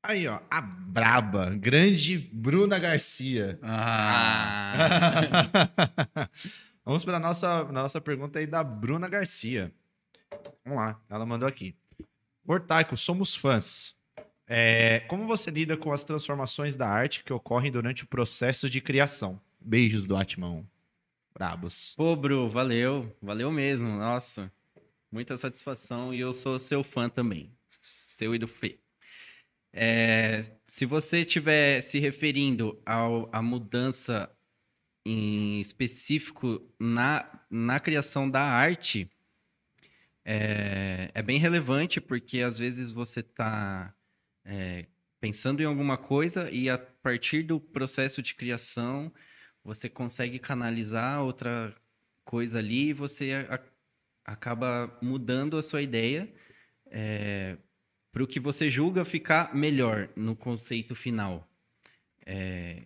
Aí, 0.04 0.28
ó, 0.28 0.40
a 0.50 0.62
braba, 0.62 1.52
grande 1.52 2.18
Bruna 2.18 2.80
Garcia. 2.80 3.60
Ah. 3.62 4.74
Vamos 6.84 7.06
para 7.06 7.18
a 7.18 7.20
nossa, 7.20 7.64
nossa 7.66 8.02
pergunta 8.02 8.40
aí 8.40 8.48
da 8.48 8.64
Bruna 8.64 9.08
Garcia. 9.08 9.72
Vamos 10.66 10.80
lá, 10.80 11.00
ela 11.08 11.26
mandou 11.26 11.48
aqui. 11.48 11.81
Portaico, 12.52 12.98
somos 12.98 13.34
fãs. 13.34 13.96
É, 14.46 15.00
como 15.08 15.26
você 15.26 15.50
lida 15.50 15.78
com 15.78 15.94
as 15.94 16.04
transformações 16.04 16.76
da 16.76 16.86
arte 16.86 17.24
que 17.24 17.32
ocorrem 17.32 17.72
durante 17.72 18.04
o 18.04 18.08
processo 18.08 18.70
de 18.70 18.82
criação? 18.82 19.40
Beijos 19.58 20.06
do 20.06 20.18
Atmão. 20.18 20.68
Brabos. 21.34 21.94
Pô, 21.96 22.14
Bru, 22.14 22.50
valeu. 22.50 23.16
Valeu 23.22 23.50
mesmo. 23.54 23.88
Nossa, 23.88 24.52
muita 25.10 25.38
satisfação. 25.38 26.14
E 26.14 26.20
eu 26.20 26.34
sou 26.34 26.60
seu 26.60 26.84
fã 26.84 27.08
também. 27.08 27.50
Seu 27.82 28.36
e 28.36 28.38
do 28.38 28.50
Fê. 28.50 28.78
É, 29.72 30.42
se 30.68 30.86
você 30.86 31.22
estiver 31.22 31.80
se 31.80 32.00
referindo 32.00 32.78
ao, 32.86 33.30
à 33.32 33.42
mudança 33.42 34.30
em 35.06 35.62
específico 35.62 36.62
na, 36.78 37.26
na 37.50 37.80
criação 37.80 38.30
da 38.30 38.42
arte, 38.42 39.10
é, 40.24 41.10
é 41.14 41.22
bem 41.22 41.38
relevante 41.38 42.00
porque 42.00 42.42
às 42.42 42.60
vezes 42.60 42.92
você 42.92 43.22
está 43.22 43.94
é, 44.46 44.86
pensando 45.20 45.62
em 45.62 45.66
alguma 45.66 45.98
coisa 45.98 46.50
e 46.52 46.70
a 46.70 46.78
partir 46.78 47.44
do 47.44 47.60
processo 47.60 48.22
de 48.22 48.36
criação 48.36 49.12
você 49.64 49.90
consegue 49.90 50.40
canalizar 50.40 51.22
outra 51.22 51.74
coisa 52.24 52.60
ali 52.60 52.90
e 52.90 52.94
você 52.94 53.46
a, 53.50 53.60
acaba 54.26 54.98
mudando 55.02 55.58
a 55.58 55.64
sua 55.64 55.82
ideia 55.82 56.32
é, 56.88 57.58
para 58.12 58.24
o 58.24 58.28
que 58.28 58.40
você 58.40 58.70
julga 58.70 59.06
ficar 59.06 59.56
melhor 59.56 60.10
no 60.16 60.36
conceito 60.36 60.96
final. 60.96 61.48
É, 62.26 62.84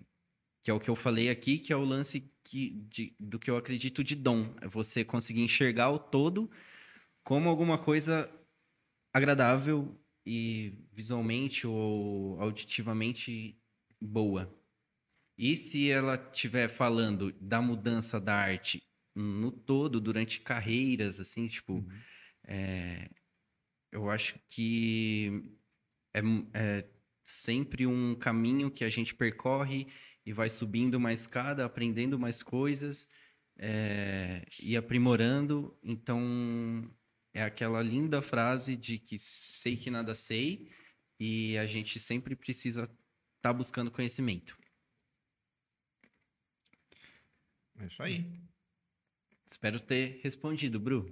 que 0.61 0.71
é 0.71 0.73
o 0.73 0.79
que 0.79 0.89
eu 0.89 0.95
falei 0.95 1.29
aqui, 1.29 1.57
que 1.59 1.73
é 1.73 1.75
o 1.75 1.83
lance 1.83 2.31
que, 2.43 2.71
de, 2.89 3.15
do 3.19 3.37
que 3.37 3.49
eu 3.49 3.57
acredito 3.57 4.03
de 4.03 4.15
dom. 4.15 4.53
É 4.61 4.67
você 4.67 5.03
conseguir 5.03 5.41
enxergar 5.41 5.89
o 5.91 5.99
todo 5.99 6.49
como 7.25 7.49
alguma 7.49 7.77
coisa 7.77 8.31
agradável 9.11 9.99
e 10.25 10.87
visualmente 10.93 11.65
ou 11.65 12.39
auditivamente 12.39 13.59
boa. 13.99 14.53
E 15.37 15.55
se 15.55 15.89
ela 15.89 16.15
estiver 16.15 16.69
falando 16.69 17.33
da 17.41 17.61
mudança 17.61 18.21
da 18.21 18.35
arte 18.35 18.81
no 19.15 19.51
todo, 19.51 19.99
durante 19.99 20.39
carreiras, 20.39 21.19
assim, 21.19 21.47
tipo, 21.47 21.73
uhum. 21.73 22.01
é, 22.47 23.09
eu 23.91 24.09
acho 24.09 24.39
que 24.47 25.57
é, 26.13 26.21
é, 26.53 26.89
sempre 27.25 27.87
um 27.87 28.13
caminho 28.15 28.69
que 28.69 28.83
a 28.83 28.89
gente 28.89 29.15
percorre 29.15 29.87
e 30.25 30.31
vai 30.31 30.49
subindo 30.49 30.95
uma 30.95 31.11
escada, 31.11 31.65
aprendendo 31.65 32.19
mais 32.19 32.43
coisas 32.43 33.09
é, 33.57 34.45
e 34.61 34.77
aprimorando. 34.77 35.77
Então, 35.83 36.89
é 37.35 37.43
aquela 37.43 37.83
linda 37.83 38.21
frase 38.21 38.77
de 38.77 38.97
que 38.97 39.17
sei 39.19 39.75
que 39.75 39.91
nada 39.91 40.15
sei 40.15 40.71
e 41.19 41.57
a 41.57 41.67
gente 41.67 41.99
sempre 41.99 42.33
precisa 42.33 42.83
estar 42.83 42.95
tá 43.41 43.53
buscando 43.53 43.91
conhecimento. 43.91 44.57
É 47.77 47.87
isso 47.87 48.01
aí. 48.01 48.25
Espero 49.45 49.81
ter 49.81 50.21
respondido, 50.23 50.79
Bru. 50.79 51.11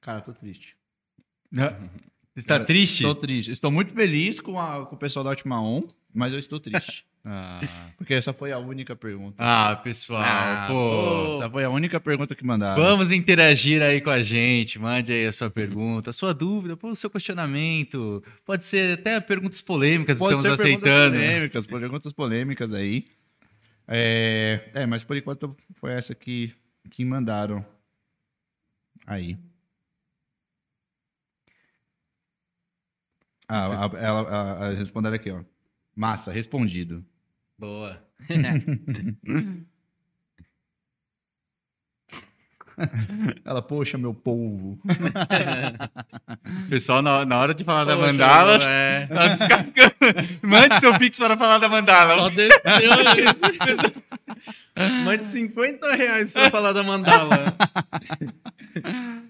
Cara, 0.00 0.20
tô 0.20 0.34
triste. 0.34 0.76
Está 2.34 2.54
Cara, 2.54 2.64
triste? 2.64 3.04
Estou 3.04 3.14
triste. 3.14 3.52
Estou 3.52 3.70
muito 3.70 3.94
feliz 3.94 4.40
com, 4.40 4.58
a, 4.58 4.84
com 4.84 4.96
o 4.96 4.98
pessoal 4.98 5.22
da 5.22 5.30
Última 5.30 5.62
On, 5.62 5.86
mas 6.12 6.32
eu 6.32 6.38
estou 6.38 6.58
triste. 6.58 7.04
ah. 7.24 7.60
Porque 7.96 8.14
essa 8.14 8.32
foi 8.32 8.52
a 8.52 8.58
única 8.58 8.96
pergunta. 8.96 9.36
Ah, 9.38 9.76
pessoal, 9.76 10.22
ah, 10.24 10.66
pô. 10.68 11.32
Essa 11.32 11.48
foi 11.48 11.64
a 11.64 11.70
única 11.70 12.00
pergunta 12.00 12.34
que 12.34 12.44
mandaram. 12.44 12.82
Vamos 12.82 13.12
interagir 13.12 13.82
aí 13.82 14.00
com 14.00 14.10
a 14.10 14.22
gente. 14.22 14.78
Mande 14.78 15.12
aí 15.12 15.26
a 15.26 15.32
sua 15.32 15.50
pergunta, 15.50 16.10
a 16.10 16.12
sua 16.12 16.32
dúvida, 16.34 16.76
pô, 16.76 16.90
o 16.90 16.96
seu 16.96 17.10
questionamento. 17.10 18.22
Pode 18.44 18.64
ser 18.64 18.98
até 18.98 19.20
perguntas 19.20 19.60
polêmicas, 19.60 20.18
Pode 20.18 20.36
estamos 20.36 20.58
ser 20.58 20.62
aceitando. 20.62 21.16
Perguntas 21.16 21.66
polêmicas, 21.66 21.66
perguntas 21.66 22.12
polêmicas 22.12 22.72
aí. 22.72 23.06
É, 23.86 24.70
é, 24.74 24.86
mas 24.86 25.02
por 25.02 25.16
enquanto 25.16 25.56
foi 25.74 25.92
essa 25.92 26.14
que, 26.14 26.54
que 26.90 27.04
mandaram 27.04 27.66
aí. 29.06 29.36
Ah, 33.48 33.66
a, 33.66 33.98
ela 33.98 34.20
a, 34.28 34.66
a 34.66 34.74
responder 34.74 35.12
aqui, 35.12 35.30
ó. 35.32 35.42
Massa, 36.00 36.32
respondido. 36.32 37.04
Boa. 37.58 38.02
Ela, 43.44 43.62
poxa, 43.62 43.98
meu 43.98 44.14
polvo. 44.14 44.78
Pessoal, 46.68 47.02
na, 47.02 47.24
na 47.24 47.38
hora 47.38 47.54
de 47.54 47.64
falar 47.64 47.84
poxa, 47.84 47.96
da 47.98 48.06
mandala, 48.06 48.58
é... 48.64 49.06
tá 49.12 49.28
descascando. 49.28 49.94
Mande 50.42 50.80
seu 50.80 50.98
pix 50.98 51.18
para 51.18 51.36
falar 51.36 51.58
da 51.58 51.68
mandala. 51.68 52.16
Só 52.16 52.28
desceu 52.30 53.92
Mande 55.04 55.26
50 55.26 55.94
reais 55.94 56.32
para 56.32 56.50
falar 56.50 56.72
da 56.72 56.82
mandala. 56.82 57.56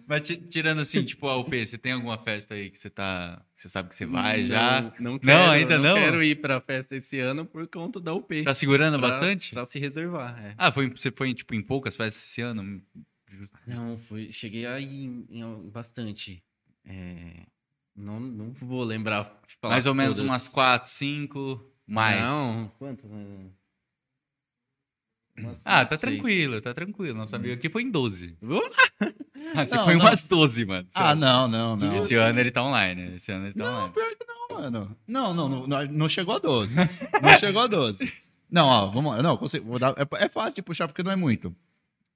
Mas 0.07 0.23
tirando 0.49 0.81
assim, 0.81 1.03
tipo, 1.05 1.29
a 1.29 1.37
UP, 1.37 1.67
você 1.67 1.79
tem 1.79 1.93
alguma 1.93 2.19
festa 2.19 2.55
aí 2.55 2.71
que 2.71 2.79
você 2.79 2.91
tá. 2.91 3.43
você 3.55 3.69
sabe 3.69 3.89
que 3.89 3.95
você 3.95 4.07
vai 4.07 4.43
não, 4.43 4.49
já? 4.49 4.93
Não, 4.99 5.19
quero, 5.19 5.39
não, 5.39 5.51
ainda 5.51 5.79
não. 5.79 5.95
Não 5.95 6.03
quero 6.03 6.23
ir 6.23 6.37
pra 6.37 6.61
festa 6.61 6.97
esse 6.97 7.19
ano 7.19 7.45
por 7.45 7.67
conta 7.69 8.01
da 8.01 8.13
UP. 8.13 8.43
Tá 8.43 8.55
segurando 8.55 8.99
pra, 8.99 9.09
bastante? 9.09 9.53
Pra 9.53 9.65
se 9.65 9.79
reservar. 9.79 10.39
É. 10.45 10.55
Ah, 10.59 10.71
foi, 10.71 10.91
você 10.91 11.11
foi 11.11 11.33
tipo, 11.33 11.55
em 11.55 11.63
poucas 11.63 11.97
festas 11.97 12.23
esse 12.23 12.43
ano? 12.43 12.83
Não, 13.67 13.97
fui, 13.97 14.33
cheguei 14.33 14.67
aí 14.67 15.05
em, 15.05 15.27
em 15.31 15.71
bastante. 15.71 16.43
É, 16.85 17.47
não, 17.95 18.19
não 18.19 18.53
vou 18.53 18.83
lembrar. 18.83 19.41
Mais 19.63 19.87
ou 19.87 19.95
menos 19.95 20.19
umas 20.19 20.49
quatro, 20.49 20.89
cinco, 20.89 21.73
mais. 21.87 22.21
Não, 22.21 22.73
quantas? 22.79 23.11
ah, 25.65 25.85
tá 25.85 25.97
seis. 25.97 26.01
tranquilo, 26.01 26.61
tá 26.61 26.75
tranquilo. 26.75 27.19
Não 27.19 27.27
sabia 27.27 27.57
que 27.57 27.69
foi 27.69 27.83
em 27.83 27.91
12. 27.91 28.37
ah, 29.55 29.67
você 29.67 29.77
não, 29.77 29.85
foi 29.85 29.95
não. 29.95 30.01
umas 30.01 30.23
12, 30.23 30.65
mano. 30.65 30.89
Ah, 30.95 31.15
não, 31.15 31.49
não, 31.49 31.77
não. 31.77 31.97
Esse 31.97 32.15
ano 32.15 32.41
ele 32.41 32.51
tá 32.51 32.63
online. 32.63 33.17
Esse 33.17 33.33
ano 33.33 33.47
ele 33.47 33.55
tá 33.55 33.65
não, 33.65 33.77
online. 33.77 33.95
pior 33.95 34.11
que 34.17 34.25
não, 34.27 34.61
mano. 34.61 34.97
Não, 35.07 35.35
não, 35.35 35.67
não, 35.67 35.87
não 35.87 36.09
chegou 36.09 36.35
a 36.35 36.39
12. 36.39 36.77
não 37.23 37.37
chegou 37.37 37.63
a 37.63 37.67
12. 37.67 38.31
Não, 38.51 38.67
ó, 38.67 38.87
vamos 38.89 39.15
lá. 39.15 39.23
Não, 39.23 39.37
consigo, 39.37 39.65
vou 39.65 39.79
dar, 39.79 39.95
é, 39.97 40.25
é 40.25 40.29
fácil 40.29 40.57
de 40.57 40.63
puxar 40.63 40.89
porque 40.89 41.05
não 41.05 41.13
é 41.13 41.15
muito. 41.15 41.55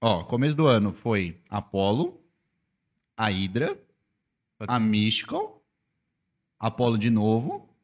Ó, 0.06 0.22
começo 0.22 0.54
do 0.54 0.66
ano 0.66 0.92
foi 0.92 1.40
Apollo, 1.48 2.22
a 3.16 3.30
Hydra, 3.30 3.82
a 4.58 4.78
Mystical, 4.78 5.64
Apollo 6.60 6.98
de 6.98 7.08
novo, 7.08 7.74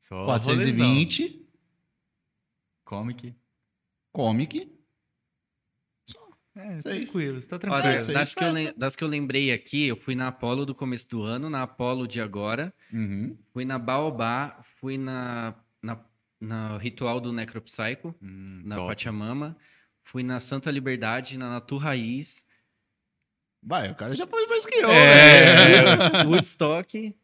Só 0.00 0.24
420, 0.24 1.46
Comic. 2.84 3.32
Comic. 4.10 4.72
É, 6.56 6.78
tranquilo, 6.78 7.38
está 7.38 7.60
tranquilo. 7.60 7.94
Olha, 7.94 8.12
das, 8.12 8.34
que 8.34 8.42
eu, 8.42 8.52
das 8.76 8.96
que 8.96 9.04
eu 9.04 9.08
lembrei 9.08 9.52
aqui, 9.52 9.86
eu 9.86 9.96
fui 9.96 10.16
na 10.16 10.26
Apollo 10.26 10.66
do 10.66 10.74
começo 10.74 11.08
do 11.08 11.22
ano, 11.22 11.48
na 11.48 11.62
Apollo 11.62 12.08
de 12.08 12.20
agora, 12.20 12.74
uhum. 12.92 13.38
fui 13.52 13.64
na 13.64 13.78
Baobá, 13.78 14.60
fui 14.80 14.98
na, 14.98 15.54
na, 15.80 16.04
na 16.40 16.76
Ritual 16.76 17.20
do 17.20 17.32
Necropsycho, 17.32 18.12
hum, 18.20 18.62
na 18.64 18.74
top. 18.74 18.88
Pachamama, 18.88 19.56
fui 20.06 20.22
na 20.22 20.38
Santa 20.38 20.70
Liberdade, 20.70 21.36
na 21.36 21.50
Natu 21.50 21.76
Raiz. 21.76 22.44
Vai, 23.60 23.90
o 23.90 23.94
cara 23.96 24.14
já 24.14 24.24
foi 24.24 24.46
mais 24.46 24.64
que 24.64 24.76
eu. 24.76 24.88
É, 24.88 25.84
né? 25.84 26.22
Woodstock. 26.24 27.14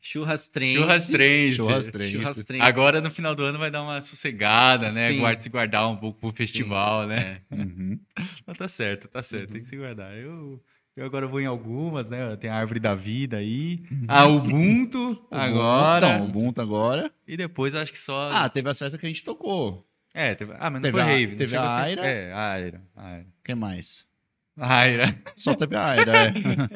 Churrastrense. 0.00 0.74
Churrastrense. 0.74 1.56
Churrastrense. 1.56 2.12
Churrastrense. 2.12 2.62
Agora, 2.62 3.00
no 3.00 3.10
final 3.10 3.36
do 3.36 3.44
ano, 3.44 3.58
vai 3.58 3.70
dar 3.70 3.82
uma 3.82 4.02
sossegada, 4.02 4.90
né? 4.90 5.12
Sim. 5.12 5.20
Guarda, 5.20 5.40
se 5.40 5.48
guardar 5.48 5.88
um 5.88 5.96
pouco 5.96 6.18
pro 6.18 6.32
festival, 6.32 7.02
Sim. 7.02 7.08
né? 7.10 7.40
É. 7.48 7.54
Uhum. 7.54 8.00
Mas 8.44 8.58
tá 8.58 8.66
certo, 8.66 9.06
tá 9.06 9.22
certo. 9.22 9.46
Uhum. 9.46 9.52
Tem 9.52 9.62
que 9.62 9.68
se 9.68 9.76
guardar. 9.76 10.12
Eu, 10.18 10.60
eu 10.96 11.06
agora 11.06 11.28
vou 11.28 11.40
em 11.40 11.46
algumas, 11.46 12.10
né? 12.10 12.36
Tem 12.36 12.50
a 12.50 12.56
Árvore 12.56 12.80
da 12.80 12.96
Vida 12.96 13.36
aí. 13.36 13.84
Uhum. 13.92 14.04
A 14.08 14.26
Ubuntu 14.26 15.24
agora. 15.30 16.16
Então, 16.16 16.26
Ubuntu 16.26 16.60
agora. 16.60 17.12
E 17.28 17.36
depois, 17.36 17.76
acho 17.76 17.92
que 17.92 17.98
só... 17.98 18.32
Ah, 18.32 18.48
teve 18.48 18.68
as 18.68 18.78
festas 18.78 18.98
que 18.98 19.06
a 19.06 19.08
gente 19.08 19.22
tocou. 19.22 19.88
É, 20.14 20.34
teve... 20.34 20.52
Ah, 20.58 20.70
mas 20.70 20.74
não 20.74 20.80
teve 20.80 20.92
foi 20.92 21.00
a, 21.00 21.04
rave. 21.04 21.36
Teve 21.36 21.56
a 21.56 21.74
Aira. 21.74 22.06
É, 22.06 22.32
a 22.32 22.50
Aira. 22.52 22.82
O 22.96 23.44
que 23.44 23.54
mais? 23.54 24.06
A 24.56 24.76
Aira. 24.78 25.14
Só 25.36 25.54
teve 25.54 25.74
a 25.74 25.84
Aira, 25.84 26.12
é. 26.16 26.32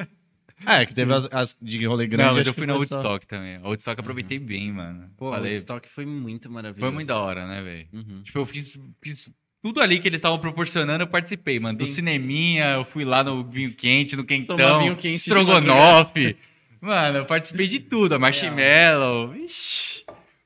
É, 0.65 0.85
que 0.85 0.93
teve 0.93 1.13
as, 1.13 1.27
as, 1.31 1.57
de 1.61 1.85
rolê 1.85 2.05
grande. 2.05 2.27
Não, 2.27 2.35
mas 2.35 2.47
eu 2.47 2.53
fui 2.53 2.67
na 2.67 2.75
Woodstock 2.75 3.25
só... 3.25 3.29
também. 3.29 3.55
A 3.55 3.67
Woodstock 3.67 3.99
aproveitei 3.99 4.37
uhum. 4.37 4.45
bem, 4.45 4.71
mano. 4.71 5.09
Pô, 5.17 5.31
Falei... 5.31 5.51
a 5.51 5.53
Woodstock 5.53 5.87
foi 5.87 6.05
muito 6.05 6.49
maravilhoso. 6.49 6.85
Foi 6.85 6.93
muito 6.93 7.07
da 7.07 7.17
hora, 7.17 7.47
né, 7.47 7.61
velho? 7.61 7.87
Uhum. 7.93 8.21
Tipo, 8.23 8.39
eu 8.39 8.45
fiz, 8.45 8.77
fiz 9.01 9.31
tudo 9.61 9.81
ali 9.81 9.99
que 9.99 10.07
eles 10.07 10.17
estavam 10.17 10.39
proporcionando, 10.39 11.03
eu 11.03 11.07
participei, 11.07 11.59
mano. 11.59 11.77
Sim. 11.77 11.85
Do 11.85 11.87
cineminha, 11.87 12.65
eu 12.73 12.85
fui 12.85 13.05
lá 13.05 13.23
no 13.23 13.43
vinho 13.43 13.73
quente, 13.73 14.15
no 14.15 14.25
quentão, 14.25 14.57
Tomar 14.57 14.79
vinho 14.79 14.95
quente 14.95 15.15
estrogonofe. 15.15 16.35
mano, 16.81 17.19
eu 17.19 17.25
participei 17.25 17.67
de 17.67 17.79
tudo. 17.79 18.15
A 18.15 18.19
marshmallow. 18.19 19.35
Ixi. 19.35 20.03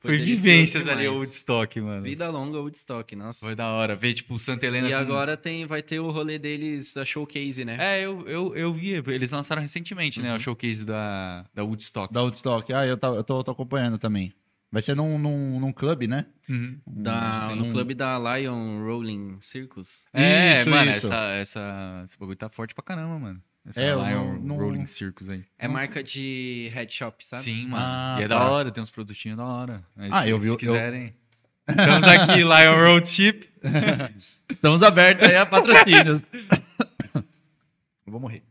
Foi 0.08 0.18
vivências 0.18 0.86
ali, 0.88 1.08
o. 1.08 1.14
Woodstock, 1.14 1.80
mano. 1.80 2.02
Vida 2.02 2.28
longa 2.30 2.58
Woodstock, 2.58 3.16
nossa. 3.16 3.44
Foi 3.44 3.54
da 3.54 3.68
hora. 3.72 3.96
Ver, 3.96 4.14
tipo, 4.14 4.34
o 4.34 4.38
Santa 4.38 4.66
Helena. 4.66 4.88
E 4.88 4.90
com- 4.92 4.96
agora 4.98 5.36
tem, 5.36 5.64
vai 5.66 5.82
ter 5.82 5.98
o 6.00 6.10
rolê 6.10 6.38
deles, 6.38 6.96
a 6.96 7.04
showcase, 7.04 7.64
né? 7.64 7.76
É, 7.80 8.00
eu, 8.04 8.26
eu, 8.28 8.54
eu 8.56 8.72
vi. 8.74 8.90
Eles 9.06 9.32
lançaram 9.32 9.62
recentemente, 9.62 10.18
Uhum. 10.20 10.26
né? 10.26 10.36
O 10.36 10.40
showcase 10.40 10.84
da, 10.84 11.44
da 11.54 11.62
Woodstock. 11.64 12.12
Da 12.12 12.22
Woodstock. 12.22 12.72
Ah, 12.72 12.86
eu, 12.86 12.96
tá, 12.96 13.08
eu 13.08 13.24
tô, 13.24 13.42
tô 13.42 13.50
acompanhando 13.50 13.98
também. 13.98 14.32
Vai 14.70 14.82
ser 14.82 14.96
num, 14.96 15.16
num, 15.18 15.60
num 15.60 15.72
clube, 15.72 16.08
né? 16.08 16.26
Uhum. 16.48 16.78
Da, 16.84 17.54
no 17.54 17.70
clube 17.70 17.94
da 17.94 18.18
Lion 18.18 18.84
Rolling 18.84 19.36
Circus. 19.40 20.02
É, 20.12 20.60
Isso, 20.60 20.70
mano, 20.70 20.90
isso. 20.90 21.06
Essa, 21.06 21.30
essa, 21.34 22.04
esse 22.08 22.18
bagulho 22.18 22.36
tá 22.36 22.48
forte 22.48 22.74
pra 22.74 22.82
caramba, 22.82 23.16
mano. 23.18 23.40
Essa 23.66 23.80
É, 23.80 23.92
eu 23.92 24.02
Lion 24.04 24.24
não- 24.34 24.40
não- 24.40 24.56
Rolling 24.58 24.86
Circus 24.86 25.28
aí. 25.28 25.44
É 25.58 25.66
marca 25.66 26.02
de 26.04 26.70
head 26.74 26.92
shop, 26.92 27.24
sabe? 27.24 27.42
Sim, 27.44 27.66
mano. 27.68 27.84
Ah, 27.86 28.16
e 28.20 28.24
é 28.24 28.28
tá. 28.28 28.38
da 28.38 28.50
hora, 28.50 28.70
tem 28.70 28.82
uns 28.82 28.90
produtinhos 28.90 29.38
da 29.38 29.44
hora. 29.44 29.84
Aí, 29.96 30.10
Ah, 30.12 30.22
se, 30.22 30.28
eu 30.30 30.38
vi- 30.38 30.46
Se 30.48 30.52
eu- 30.52 30.56
quiserem. 30.58 31.14
Estamos 31.66 32.04
aqui, 32.04 32.40
Lion 32.44 32.76
Road 32.76 33.08
Chip. 33.08 33.48
Estamos 34.52 34.82
abertos 34.82 35.26
aí 35.26 35.36
a 35.36 35.46
patrocínios. 35.46 36.26
Eu 38.06 38.12
vou 38.12 38.20
morrer. 38.20 38.42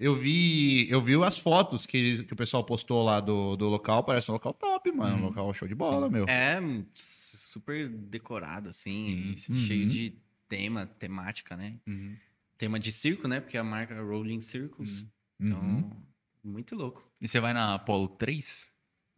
Eu 0.00 0.16
vi, 0.18 0.90
eu 0.90 1.00
vi 1.02 1.14
as 1.22 1.38
fotos 1.38 1.86
que, 1.86 2.24
que 2.24 2.32
o 2.32 2.36
pessoal 2.36 2.64
postou 2.64 3.04
lá 3.04 3.20
do, 3.20 3.54
do 3.56 3.68
local. 3.68 4.02
Parece 4.02 4.30
um 4.30 4.34
local 4.34 4.52
top, 4.54 4.90
mano. 4.90 5.16
Um 5.16 5.22
local 5.26 5.52
show 5.54 5.68
de 5.68 5.74
bola, 5.74 6.08
meu. 6.10 6.24
É 6.28 6.60
super 6.94 7.88
decorado, 7.88 8.70
assim, 8.70 9.34
Sim, 9.36 9.52
sim. 9.54 9.62
cheio 9.66 9.82
Uhum. 9.82 9.88
de 9.88 10.14
tema, 10.48 10.86
temática, 10.98 11.56
né? 11.56 11.74
Uhum. 11.86 12.16
Tema 12.62 12.78
de 12.78 12.92
circo, 12.92 13.26
né? 13.26 13.40
Porque 13.40 13.58
a 13.58 13.64
marca 13.64 13.92
é 13.92 14.00
Rolling 14.00 14.40
Circus. 14.40 15.04
Então, 15.40 15.58
Uhum. 15.60 15.90
muito 16.44 16.76
louco. 16.76 17.04
E 17.20 17.26
você 17.26 17.40
vai 17.40 17.52
na 17.52 17.74
Apollo 17.74 18.06
3? 18.06 18.68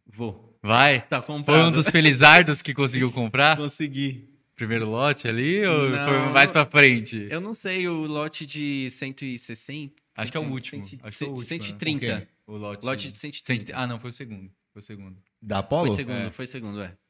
Vou. 0.07 0.57
Vai. 0.63 1.05
Tá 1.05 1.21
Foi 1.21 1.35
comprado. 1.35 1.67
um 1.67 1.71
dos 1.71 1.87
felizardos 1.87 2.63
que 2.63 2.73
conseguiu 2.73 3.11
comprar? 3.11 3.55
Consegui. 3.61 4.27
Primeiro 4.55 4.89
lote 4.89 5.27
ali 5.27 5.63
ou 5.63 5.91
Não, 5.91 6.07
foi 6.07 6.33
mais 6.33 6.51
pra 6.51 6.65
frente? 6.65 7.27
Eu 7.29 7.39
não 7.39 7.53
sei, 7.53 7.87
o 7.87 8.07
lote 8.07 8.47
de 8.47 8.89
160... 8.89 9.93
Acho 10.17 10.31
que 10.31 10.37
é 10.39 10.41
o 10.41 10.43
100, 10.45 10.51
último. 10.51 10.87
100, 10.87 10.99
Acho 11.03 11.17
que 11.19 11.23
é 11.23 11.27
o 11.27 11.31
último, 11.33 11.57
né? 11.59 11.63
130. 11.65 12.27
O 12.47 12.57
lote, 12.57 12.83
Lote 12.83 13.11
de 13.11 13.15
130. 13.17 13.77
Ah, 13.77 13.85
não, 13.85 13.99
foi 13.99 14.09
o 14.09 14.13
segundo. 14.13 14.51
Foi 14.73 14.81
o 14.81 14.83
segundo. 14.85 15.21
Da 15.39 15.59
Apollo? 15.59 15.85
Foi 15.85 15.95
segundo, 15.95 16.17
É. 16.17 16.29
foi 16.31 16.47
segundo, 16.47 16.81
é. 16.81 16.87
Foi 16.87 16.95
o 16.95 16.95
segundo 16.95 17.04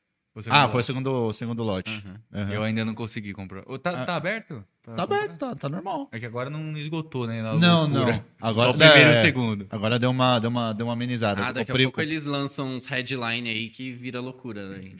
Ah, 0.49 0.61
lote. 0.63 0.71
foi 0.73 0.81
o 0.81 0.83
segundo, 0.83 1.33
segundo 1.33 1.63
lote. 1.63 1.89
Aham. 2.05 2.21
Aham. 2.43 2.53
Eu 2.53 2.63
ainda 2.63 2.83
não 2.83 2.93
consegui 2.93 3.31
comprar. 3.33 3.63
Ô, 3.67 3.77
tá, 3.79 3.91
Ah. 3.91 4.05
tá 4.05 4.15
aberto? 4.15 4.63
Pra 4.83 4.93
Tá 4.93 5.01
comprar? 5.03 5.17
aberto, 5.23 5.37
tá, 5.39 5.55
tá 5.55 5.69
normal. 5.69 6.09
É 6.11 6.19
que 6.19 6.25
agora 6.25 6.49
não 6.49 6.77
esgotou, 6.77 7.25
né? 7.25 7.41
na 7.41 7.55
Não, 7.55 7.87
loucura. 7.87 8.13
não. 8.17 8.23
Agora, 8.39 8.69
o 8.69 8.73
primeiro 8.77 8.99
e 8.99 9.11
é, 9.11 9.13
o 9.13 9.15
segundo. 9.15 9.65
Agora 9.71 9.97
deu 9.97 10.11
uma, 10.11 10.37
deu 10.39 10.49
uma, 10.49 10.73
deu 10.73 10.85
uma 10.87 10.93
amenizada. 10.93 11.43
Ah, 11.43 11.51
daqui 11.51 11.71
o 11.71 11.75
a 11.75 11.79
pouco 11.79 12.01
eles 12.01 12.23
lançam 12.25 12.67
uns 12.75 12.85
headline 12.85 13.49
aí 13.49 13.69
que 13.69 13.91
vira 13.93 14.19
loucura. 14.21 14.67
Né? 14.69 14.91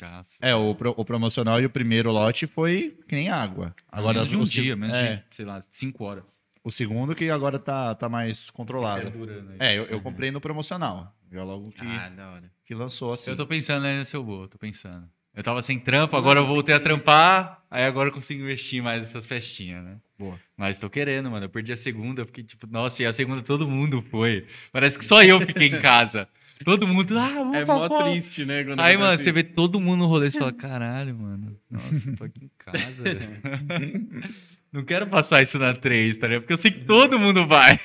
É, 0.42 0.56
o, 0.56 0.74
pro- 0.74 0.94
o 0.98 1.06
promocional 1.06 1.62
e 1.62 1.66
o 1.66 1.70
primeiro 1.70 2.12
lote 2.12 2.48
foi 2.48 2.98
que 3.08 3.16
nem 3.16 3.30
água. 3.30 3.76
Agora 3.92 4.16
menos 4.20 4.30
de 4.30 4.38
um 4.38 4.42
o, 4.42 4.46
dia, 4.46 4.76
menos 4.76 4.98
é, 4.98 5.18
de, 5.30 5.36
sei 5.36 5.46
lá, 5.46 5.62
cinco 5.70 6.04
horas. 6.04 6.42
o 6.64 6.72
segundo 6.72 7.14
que 7.14 7.30
agora 7.30 7.60
tá, 7.60 7.94
tá 7.94 8.10
mais 8.10 8.50
controlado. 8.50 9.08
Aí. 9.08 9.56
É, 9.60 9.78
eu, 9.78 9.84
eu 9.86 10.02
comprei 10.02 10.32
no 10.32 10.42
promocional. 10.42 11.14
Já 11.32 11.44
logo 11.44 11.70
que, 11.72 11.86
Ah, 11.86 12.10
da 12.10 12.32
hora. 12.32 12.52
que 12.66 12.74
lançou 12.74 13.14
assim. 13.14 13.30
Eu 13.30 13.38
tô 13.38 13.46
pensando 13.46 13.84
né, 13.84 14.04
se 14.06 14.16
eu 14.16 14.24
vou, 14.24 14.48
tô 14.48 14.58
pensando. 14.58 15.08
Eu 15.36 15.44
tava 15.44 15.62
sem 15.62 15.78
trampo, 15.78 16.16
agora 16.16 16.40
eu 16.40 16.48
voltei 16.48 16.74
a 16.74 16.80
trampar, 16.80 17.62
aí 17.70 17.84
agora 17.86 18.10
eu 18.10 18.14
consigo 18.14 18.42
investir 18.44 18.82
mais 18.82 19.02
nessas 19.02 19.26
festinhas, 19.26 19.84
né? 19.84 19.98
Boa. 20.18 20.40
Mas 20.56 20.80
tô 20.80 20.90
querendo, 20.90 21.30
mano. 21.30 21.46
Eu 21.46 21.50
perdi 21.50 21.74
a 21.74 21.78
segunda, 21.78 22.26
porque, 22.26 22.42
tipo, 22.42 22.66
nossa, 22.68 23.04
e 23.04 23.06
a 23.06 23.12
segunda 23.12 23.42
todo 23.42 23.68
mundo 23.68 24.02
foi. 24.10 24.46
Parece 24.72 24.98
que 24.98 25.04
só 25.04 25.22
eu 25.22 25.42
fiquei 25.42 25.68
em 25.68 25.82
casa. 25.82 26.28
Todo 26.64 26.88
mundo, 26.88 27.20
ah, 27.20 27.28
vamos 27.28 27.56
É 27.58 27.66
pra 27.66 27.76
mó 27.76 27.90
triste, 28.04 28.46
né? 28.46 28.64
quando 28.64 28.80
Aí, 28.80 28.94
acontece 28.96 28.98
mano, 29.12 29.18
você 29.24 29.32
vê 29.34 29.44
todo 29.44 29.82
mundo 29.82 30.00
no 30.00 30.08
rolê 30.08 30.28
e 30.28 30.32
você 30.32 30.40
fala, 30.40 30.54
caralho, 30.54 31.14
mano. 31.14 31.60
Nossa, 31.70 32.10
eu 32.10 32.16
tô 32.16 32.24
aqui 32.24 32.46
em 32.46 32.52
casa, 32.58 33.04
velho. 33.04 34.34
Não 34.72 34.84
quero 34.86 35.06
passar 35.08 35.42
isso 35.42 35.60
na 35.60 35.74
3, 35.74 36.16
tá 36.16 36.28
ligado? 36.28 36.44
Porque 36.44 36.54
eu 36.54 36.58
sei 36.58 36.72
que 36.72 36.86
todo 36.86 37.20
mundo 37.20 37.46
vai. 37.46 37.78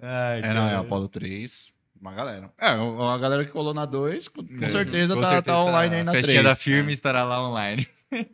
Ai, 0.00 0.42
É, 0.42 0.54
não, 0.54 0.68
é 0.68 0.76
Apollo 0.76 1.08
3. 1.08 1.73
Uma 2.04 2.12
galera. 2.12 2.50
É, 2.60 2.66
a 2.68 3.16
galera 3.18 3.46
que 3.46 3.50
colou 3.50 3.72
na 3.72 3.86
2, 3.86 4.28
com, 4.28 4.46
com 4.46 4.62
É, 4.62 4.68
certeza, 4.68 5.14
com 5.14 5.22
tá, 5.22 5.28
certeza 5.28 5.56
tá 5.56 5.64
online 5.64 5.94
aí 5.94 6.00
a 6.02 6.04
na 6.04 6.12
festinha 6.12 6.42
3. 6.42 6.44
da 6.44 6.54
firme 6.62 6.92
estará 6.92 7.24
lá 7.24 7.48
online. 7.48 7.88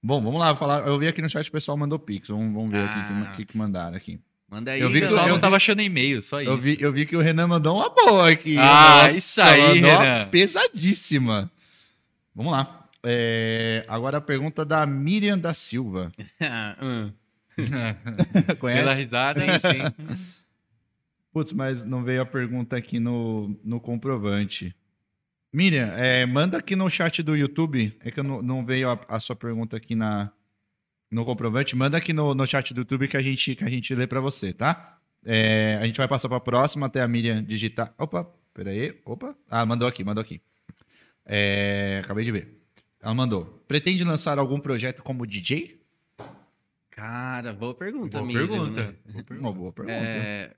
Bom, 0.00 0.22
vamos 0.22 0.38
lá 0.38 0.54
falar. 0.54 0.86
Eu 0.86 0.96
vi 1.00 1.08
aqui 1.08 1.20
no 1.20 1.28
chat 1.28 1.48
o 1.48 1.52
pessoal 1.52 1.76
mandou 1.76 1.98
Pix. 1.98 2.28
Vamos, 2.28 2.54
vamos 2.54 2.70
ver 2.70 2.84
aqui 2.84 2.96
o 2.98 3.00
Ah. 3.00 3.26
que, 3.30 3.36
que, 3.38 3.44
que 3.52 3.58
mandaram 3.58 3.96
aqui. 3.96 4.20
Manda 4.48 4.70
aí, 4.70 4.80
Eu 4.80 4.88
vi 4.88 4.98
O 4.98 5.00
que 5.00 5.06
pessoal 5.08 5.26
eu 5.26 5.32
não 5.34 5.40
tava 5.40 5.56
achando 5.56 5.80
e-mail, 5.82 6.22
só 6.22 6.40
isso. 6.40 6.50
Eu 6.50 6.58
vi, 6.58 6.76
eu 6.78 6.92
vi 6.92 7.06
que 7.06 7.16
o 7.16 7.20
Renan 7.20 7.48
mandou 7.48 7.76
uma 7.76 7.88
boa 7.88 8.30
aqui. 8.30 8.56
Ah, 8.56 9.02
Nossa, 9.02 9.16
isso 9.18 9.42
aí, 9.42 9.80
mandou 9.80 9.90
uma 9.90 10.02
Renan. 10.02 10.28
Pesadíssima. 10.28 11.50
Vamos 12.34 12.52
lá. 12.52 12.84
É, 13.02 13.84
agora 13.88 14.18
a 14.18 14.20
pergunta 14.20 14.64
da 14.64 14.86
Miriam 14.86 15.38
da 15.38 15.52
Silva. 15.52 16.12
Hum. 16.80 17.12
Pela 17.56 18.54
Conhece? 18.56 18.94
risada. 18.94 19.40
Sim, 19.40 19.58
sim. 19.58 20.24
Putz, 21.34 21.52
mas 21.52 21.82
não 21.82 22.04
veio 22.04 22.22
a 22.22 22.26
pergunta 22.26 22.76
aqui 22.76 23.00
no, 23.00 23.58
no 23.64 23.80
comprovante. 23.80 24.72
Miriam, 25.52 25.88
é, 25.96 26.24
manda 26.24 26.58
aqui 26.58 26.76
no 26.76 26.88
chat 26.88 27.24
do 27.24 27.36
YouTube. 27.36 27.92
É 28.04 28.12
que 28.12 28.20
eu 28.20 28.24
não, 28.24 28.40
não 28.40 28.64
veio 28.64 28.88
a, 28.88 29.00
a 29.08 29.18
sua 29.18 29.34
pergunta 29.34 29.76
aqui 29.76 29.96
na, 29.96 30.30
no 31.10 31.24
comprovante. 31.24 31.74
Manda 31.74 31.96
aqui 31.98 32.12
no, 32.12 32.36
no 32.36 32.46
chat 32.46 32.72
do 32.72 32.82
YouTube 32.82 33.08
que 33.08 33.16
a 33.16 33.20
gente, 33.22 33.56
que 33.56 33.64
a 33.64 33.68
gente 33.68 33.92
lê 33.96 34.06
para 34.06 34.20
você, 34.20 34.52
tá? 34.52 34.96
É, 35.24 35.76
a 35.82 35.86
gente 35.86 35.96
vai 35.96 36.06
passar 36.06 36.28
para 36.28 36.36
a 36.36 36.40
próxima 36.40 36.86
até 36.86 37.02
a 37.02 37.08
Miriam 37.08 37.42
digitar. 37.42 37.92
Opa, 37.98 38.30
peraí. 38.54 38.96
Opa. 39.04 39.34
Ah, 39.50 39.66
mandou 39.66 39.88
aqui, 39.88 40.04
mandou 40.04 40.22
aqui. 40.22 40.40
É, 41.26 42.00
acabei 42.04 42.24
de 42.24 42.30
ver. 42.30 42.60
Ela 43.02 43.12
mandou. 43.12 43.60
Pretende 43.66 44.04
lançar 44.04 44.38
algum 44.38 44.60
projeto 44.60 45.02
como 45.02 45.26
DJ? 45.26 45.80
Cara, 46.92 47.52
boa 47.52 47.74
pergunta, 47.74 48.18
Boa 48.18 48.24
Miriam, 48.24 48.46
pergunta. 48.46 48.96
né? 49.12 49.24
Uma 49.30 49.52
boa 49.52 49.72
pergunta. 49.72 49.96
É, 49.96 50.54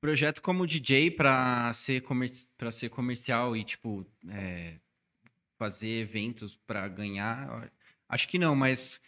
projeto 0.00 0.40
como 0.42 0.66
DJ 0.66 1.10
para 1.10 1.72
ser, 1.72 2.02
comer, 2.02 2.30
ser 2.72 2.88
comercial 2.90 3.56
e, 3.56 3.64
tipo, 3.64 4.06
é, 4.28 4.78
fazer 5.58 6.00
eventos 6.00 6.56
para 6.66 6.86
ganhar, 6.88 7.70
acho 8.08 8.28
que 8.28 8.38
não, 8.38 8.54
mas 8.54 9.00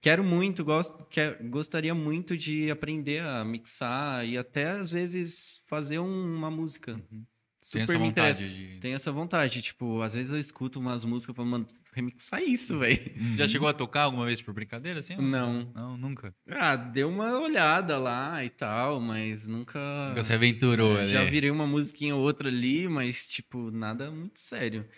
quero 0.00 0.24
muito, 0.24 0.64
gosto, 0.64 1.04
quer, 1.06 1.42
gostaria 1.44 1.94
muito 1.94 2.36
de 2.36 2.70
aprender 2.70 3.22
a 3.22 3.44
mixar 3.44 4.24
e 4.26 4.38
até, 4.38 4.70
às 4.70 4.90
vezes, 4.90 5.62
fazer 5.66 5.98
um- 5.98 6.34
uma 6.36 6.50
música. 6.50 6.94
Tem 6.94 7.26
Super 7.68 7.82
essa 7.82 7.98
me 7.98 8.06
interessa. 8.08 8.40
vontade 8.40 8.72
de... 8.74 8.80
Tenho 8.80 8.96
essa 8.96 9.12
vontade, 9.12 9.60
tipo, 9.60 10.00
às 10.00 10.14
vezes 10.14 10.32
eu 10.32 10.40
escuto 10.40 10.80
umas 10.80 11.04
músicas 11.04 11.34
e 11.34 11.36
falo, 11.36 11.48
mano, 11.48 11.66
preciso 11.66 11.84
remixar 11.92 12.42
isso, 12.42 12.78
velho. 12.78 13.36
Já 13.36 13.46
chegou 13.46 13.68
a 13.68 13.74
tocar 13.74 14.04
alguma 14.04 14.24
vez 14.24 14.40
por 14.40 14.54
brincadeira, 14.54 15.00
assim? 15.00 15.16
Não. 15.16 15.70
Não, 15.74 15.94
nunca. 15.98 16.34
Ah, 16.48 16.76
deu 16.76 17.10
uma 17.10 17.38
olhada 17.38 17.98
lá 17.98 18.42
e 18.42 18.48
tal, 18.48 19.00
mas 19.00 19.46
nunca. 19.46 19.78
Nunca 20.08 20.24
se 20.24 20.32
aventurou, 20.32 20.96
É, 20.96 21.02
né? 21.02 21.06
Já 21.08 21.24
virei 21.24 21.50
uma 21.50 21.66
musiquinha 21.66 22.16
ou 22.16 22.22
outra 22.22 22.48
ali, 22.48 22.88
mas, 22.88 23.28
tipo, 23.28 23.70
nada 23.70 24.10
muito 24.10 24.40
sério. 24.40 24.88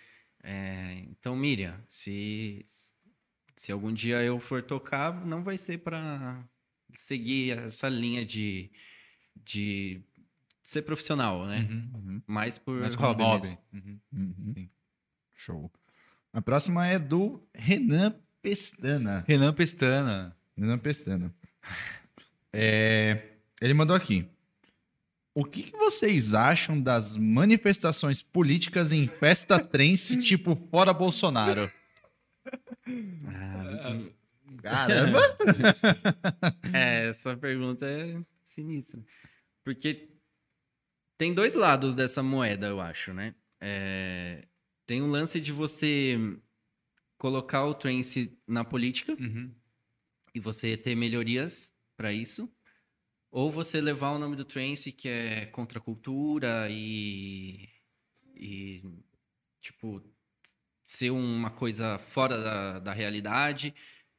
É, 0.40 1.02
então, 1.10 1.34
Miriam, 1.34 1.76
se, 1.88 2.64
se 3.56 3.72
algum 3.72 3.92
dia 3.92 4.22
eu 4.22 4.38
for 4.38 4.62
tocar, 4.62 5.26
não 5.26 5.42
vai 5.42 5.56
ser 5.56 5.78
pra 5.78 6.48
seguir 6.94 7.58
essa 7.58 7.88
linha 7.88 8.24
de, 8.24 8.70
de 9.36 10.02
ser 10.70 10.82
profissional, 10.82 11.44
né? 11.46 11.66
Uhum, 11.68 11.90
uhum. 11.94 12.22
Mais 12.26 12.56
por 12.56 12.80
Mas 12.80 12.94
como 12.94 13.08
hobby, 13.08 13.22
hobby. 13.24 13.48
mesmo. 13.48 13.58
Uhum. 13.72 14.00
Uhum. 14.12 14.52
Sim. 14.54 14.70
Show. 15.36 15.72
A 16.32 16.40
próxima 16.40 16.86
é 16.86 16.98
do 16.98 17.42
Renan 17.52 18.14
Pestana. 18.40 19.24
Renan 19.26 19.52
Pestana. 19.52 20.36
Renan 20.56 20.78
Pestana. 20.78 21.34
É, 22.52 23.30
ele 23.60 23.74
mandou 23.74 23.96
aqui. 23.96 24.28
O 25.34 25.44
que, 25.44 25.64
que 25.64 25.76
vocês 25.76 26.34
acham 26.34 26.80
das 26.80 27.16
manifestações 27.16 28.22
políticas 28.22 28.92
em 28.92 29.08
festa 29.08 29.58
trance, 29.58 30.18
tipo 30.22 30.54
fora 30.54 30.92
Bolsonaro? 30.92 31.70
Ah, 33.26 33.98
Caramba! 34.62 35.20
É, 36.72 37.08
essa 37.08 37.36
pergunta 37.36 37.86
é 37.86 38.20
sinistra. 38.44 39.00
Porque 39.64 40.10
tem 41.20 41.34
dois 41.34 41.52
lados 41.52 41.94
dessa 41.94 42.22
moeda, 42.22 42.68
eu 42.68 42.80
acho, 42.80 43.12
né? 43.12 43.34
É, 43.60 44.48
tem 44.86 45.02
um 45.02 45.10
lance 45.10 45.38
de 45.38 45.52
você 45.52 46.16
colocar 47.18 47.66
o 47.66 47.74
trance 47.74 48.34
na 48.48 48.64
política 48.64 49.12
Uhum. 49.12 49.54
e 50.34 50.40
você 50.40 50.78
ter 50.78 50.94
melhorias 50.94 51.76
para 51.94 52.10
isso. 52.10 52.50
Ou 53.30 53.52
você 53.52 53.82
levar 53.82 54.12
o 54.12 54.18
nome 54.18 54.34
do 54.34 54.46
trance, 54.46 54.92
que 54.92 55.10
é 55.10 55.44
contra 55.44 55.78
a 55.78 55.82
cultura 55.82 56.68
e, 56.70 57.68
e 58.34 58.82
tipo, 59.60 60.02
ser 60.86 61.10
uma 61.10 61.50
coisa 61.50 61.98
fora 61.98 62.38
da, 62.42 62.78
da 62.78 62.92
realidade. 62.94 63.74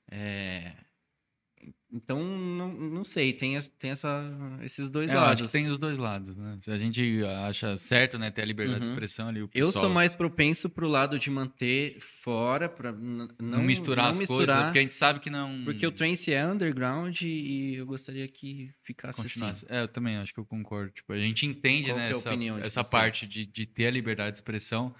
É, 0.07 0.75
Então, 1.93 2.23
não, 2.23 2.71
não 2.73 3.03
sei, 3.03 3.33
tem, 3.33 3.59
tem 3.77 3.91
essa, 3.91 4.23
esses 4.63 4.89
dois 4.89 5.11
É, 5.11 5.15
eu 5.15 5.19
lados. 5.19 5.41
acho 5.41 5.51
que 5.51 5.57
tem 5.57 5.67
os 5.69 5.77
dois 5.77 5.97
lados, 5.97 6.37
né? 6.37 6.57
Se 6.61 6.71
a 6.71 6.77
gente 6.77 7.21
acha 7.25 7.77
certo, 7.77 8.17
né, 8.17 8.31
ter 8.31 8.43
a 8.43 8.45
liberdade 8.45 8.79
de 8.83 8.87
Uhum. 8.87 8.93
expressão 8.93 9.27
ali, 9.27 9.41
o 9.41 9.49
Eu 9.53 9.71
sou 9.73 9.89
mais 9.89 10.15
propenso 10.15 10.69
pro 10.69 10.87
lado 10.87 11.19
de 11.19 11.29
manter 11.29 11.99
fora, 11.99 12.69
pra 12.69 12.91
n- 12.93 13.27
não, 13.39 13.57
não, 13.57 13.61
misturar 13.61 14.05
não 14.05 14.11
as 14.11 14.19
misturar, 14.19 14.45
coisas, 14.45 14.63
porque 14.63 14.79
a 14.79 14.81
gente 14.83 14.93
sabe 14.93 15.19
que 15.19 15.29
não 15.29 15.63
porque 15.65 15.85
o 15.85 15.91
trance 15.91 16.33
é 16.33 16.45
underground 16.45 17.21
e 17.23 17.75
eu 17.75 17.85
gostaria 17.85 18.25
que 18.25 18.71
ficasse 18.83 19.21
continuasse. 19.21 19.65
assim. 19.65 19.75
É, 19.75 19.81
eu 19.81 19.87
também 19.89 20.15
acho 20.15 20.33
que 20.33 20.39
eu 20.39 20.45
concordo. 20.45 20.91
Tipo, 20.93 21.11
a 21.11 21.17
gente 21.19 21.45
entende, 21.45 21.89
Qual 21.89 21.97
né, 21.97 22.07
é 22.07 22.11
essa, 22.11 22.29
de 22.37 22.47
essa 22.65 22.83
vocês? 22.83 22.89
parte 22.89 23.27
de, 23.29 23.45
de 23.45 23.65
ter 23.65 23.87
a 23.87 23.91
liberdade 23.91 24.31
de 24.31 24.37
expressão, 24.37 24.95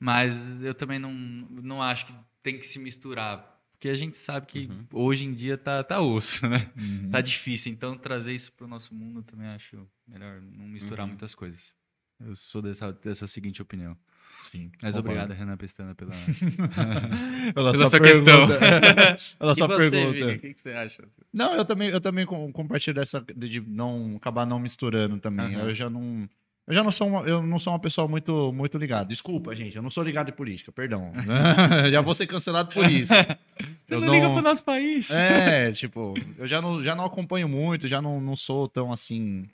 mas 0.00 0.60
eu 0.62 0.74
também 0.74 0.98
não, 0.98 1.12
não 1.12 1.80
acho 1.80 2.06
que 2.06 2.14
tem 2.42 2.58
que 2.58 2.66
se 2.66 2.78
misturar. 2.80 3.53
Porque 3.84 3.92
a 3.92 3.98
gente 3.98 4.16
sabe 4.16 4.46
que 4.46 4.60
Uhum. 4.66 4.86
hoje 4.94 5.26
em 5.26 5.34
dia 5.34 5.58
tá, 5.58 5.84
tá 5.84 6.00
osso, 6.00 6.48
né? 6.48 6.70
Uhum. 6.74 7.10
Tá 7.10 7.20
difícil. 7.20 7.70
Então, 7.70 7.98
trazer 7.98 8.32
isso 8.34 8.50
pro 8.52 8.66
nosso 8.66 8.94
mundo 8.94 9.22
também 9.22 9.46
acho 9.48 9.86
melhor 10.08 10.40
não 10.40 10.66
misturar 10.66 11.00
Uhum. 11.04 11.08
muitas 11.08 11.34
coisas. 11.34 11.76
Eu 12.18 12.34
sou 12.34 12.62
dessa, 12.62 12.90
dessa 12.94 13.26
seguinte 13.26 13.60
opinião. 13.60 13.94
Sim. 14.42 14.72
Mas 14.80 14.96
obrigado, 14.96 15.32
Renan 15.32 15.58
Pestana, 15.58 15.94
pela, 15.94 16.12
Pela 17.54 17.72
pela 17.72 17.74
sua 17.74 17.86
sua 17.88 18.00
questão. 18.00 18.46
pergunta. 18.48 19.16
Pela 19.38 19.54
sua 19.54 19.66
você, 19.68 19.90
pergunta. 19.90 20.12
Vini, 20.12 20.32
o 20.32 20.38
que, 20.40 20.54
que 20.54 20.60
você 20.62 20.70
acha? 20.70 21.04
Não, 21.30 21.54
eu 21.54 21.64
também, 21.66 21.88
eu 21.90 22.00
também 22.00 22.24
com- 22.24 22.50
compartilho 22.52 22.94
dessa 22.94 23.20
de 23.36 23.60
não 23.60 24.16
acabar 24.16 24.46
não 24.46 24.58
misturando 24.58 25.18
também. 25.18 25.52
Eu 25.54 25.74
já 25.74 25.90
não 25.90 26.26
eu 26.66 26.74
já 26.74 26.82
não 26.82 26.90
sou 26.90 27.06
uma, 27.08 27.20
eu 27.22 27.42
não 27.42 27.58
sou 27.58 27.72
uma 27.72 27.78
pessoa 27.78 28.08
muito 28.08 28.52
muito 28.52 28.78
ligada. 28.78 29.06
Desculpa, 29.08 29.54
gente, 29.54 29.76
eu 29.76 29.82
não 29.82 29.90
sou 29.90 30.02
ligado 30.02 30.30
em 30.30 30.32
política, 30.32 30.72
perdão. 30.72 31.12
já 31.92 32.00
vou 32.00 32.14
ser 32.14 32.26
cancelado 32.26 32.72
por 32.72 32.90
isso. 32.90 33.12
Você 33.86 33.94
Eu 33.94 34.00
não 34.00 34.14
liga 34.14 34.26
não- 34.28 34.34
pro 34.34 34.42
nosso 34.42 34.64
país? 34.64 35.10
É, 35.10 35.70
tipo, 35.72 36.14
eu 36.38 36.46
já 36.46 36.60
não, 36.62 36.82
já 36.82 36.94
não 36.94 37.04
acompanho 37.04 37.48
muito, 37.48 37.86
já 37.86 38.00
não, 38.00 38.20
não 38.20 38.34
sou 38.34 38.66
tão 38.68 38.92
assim 38.92 39.44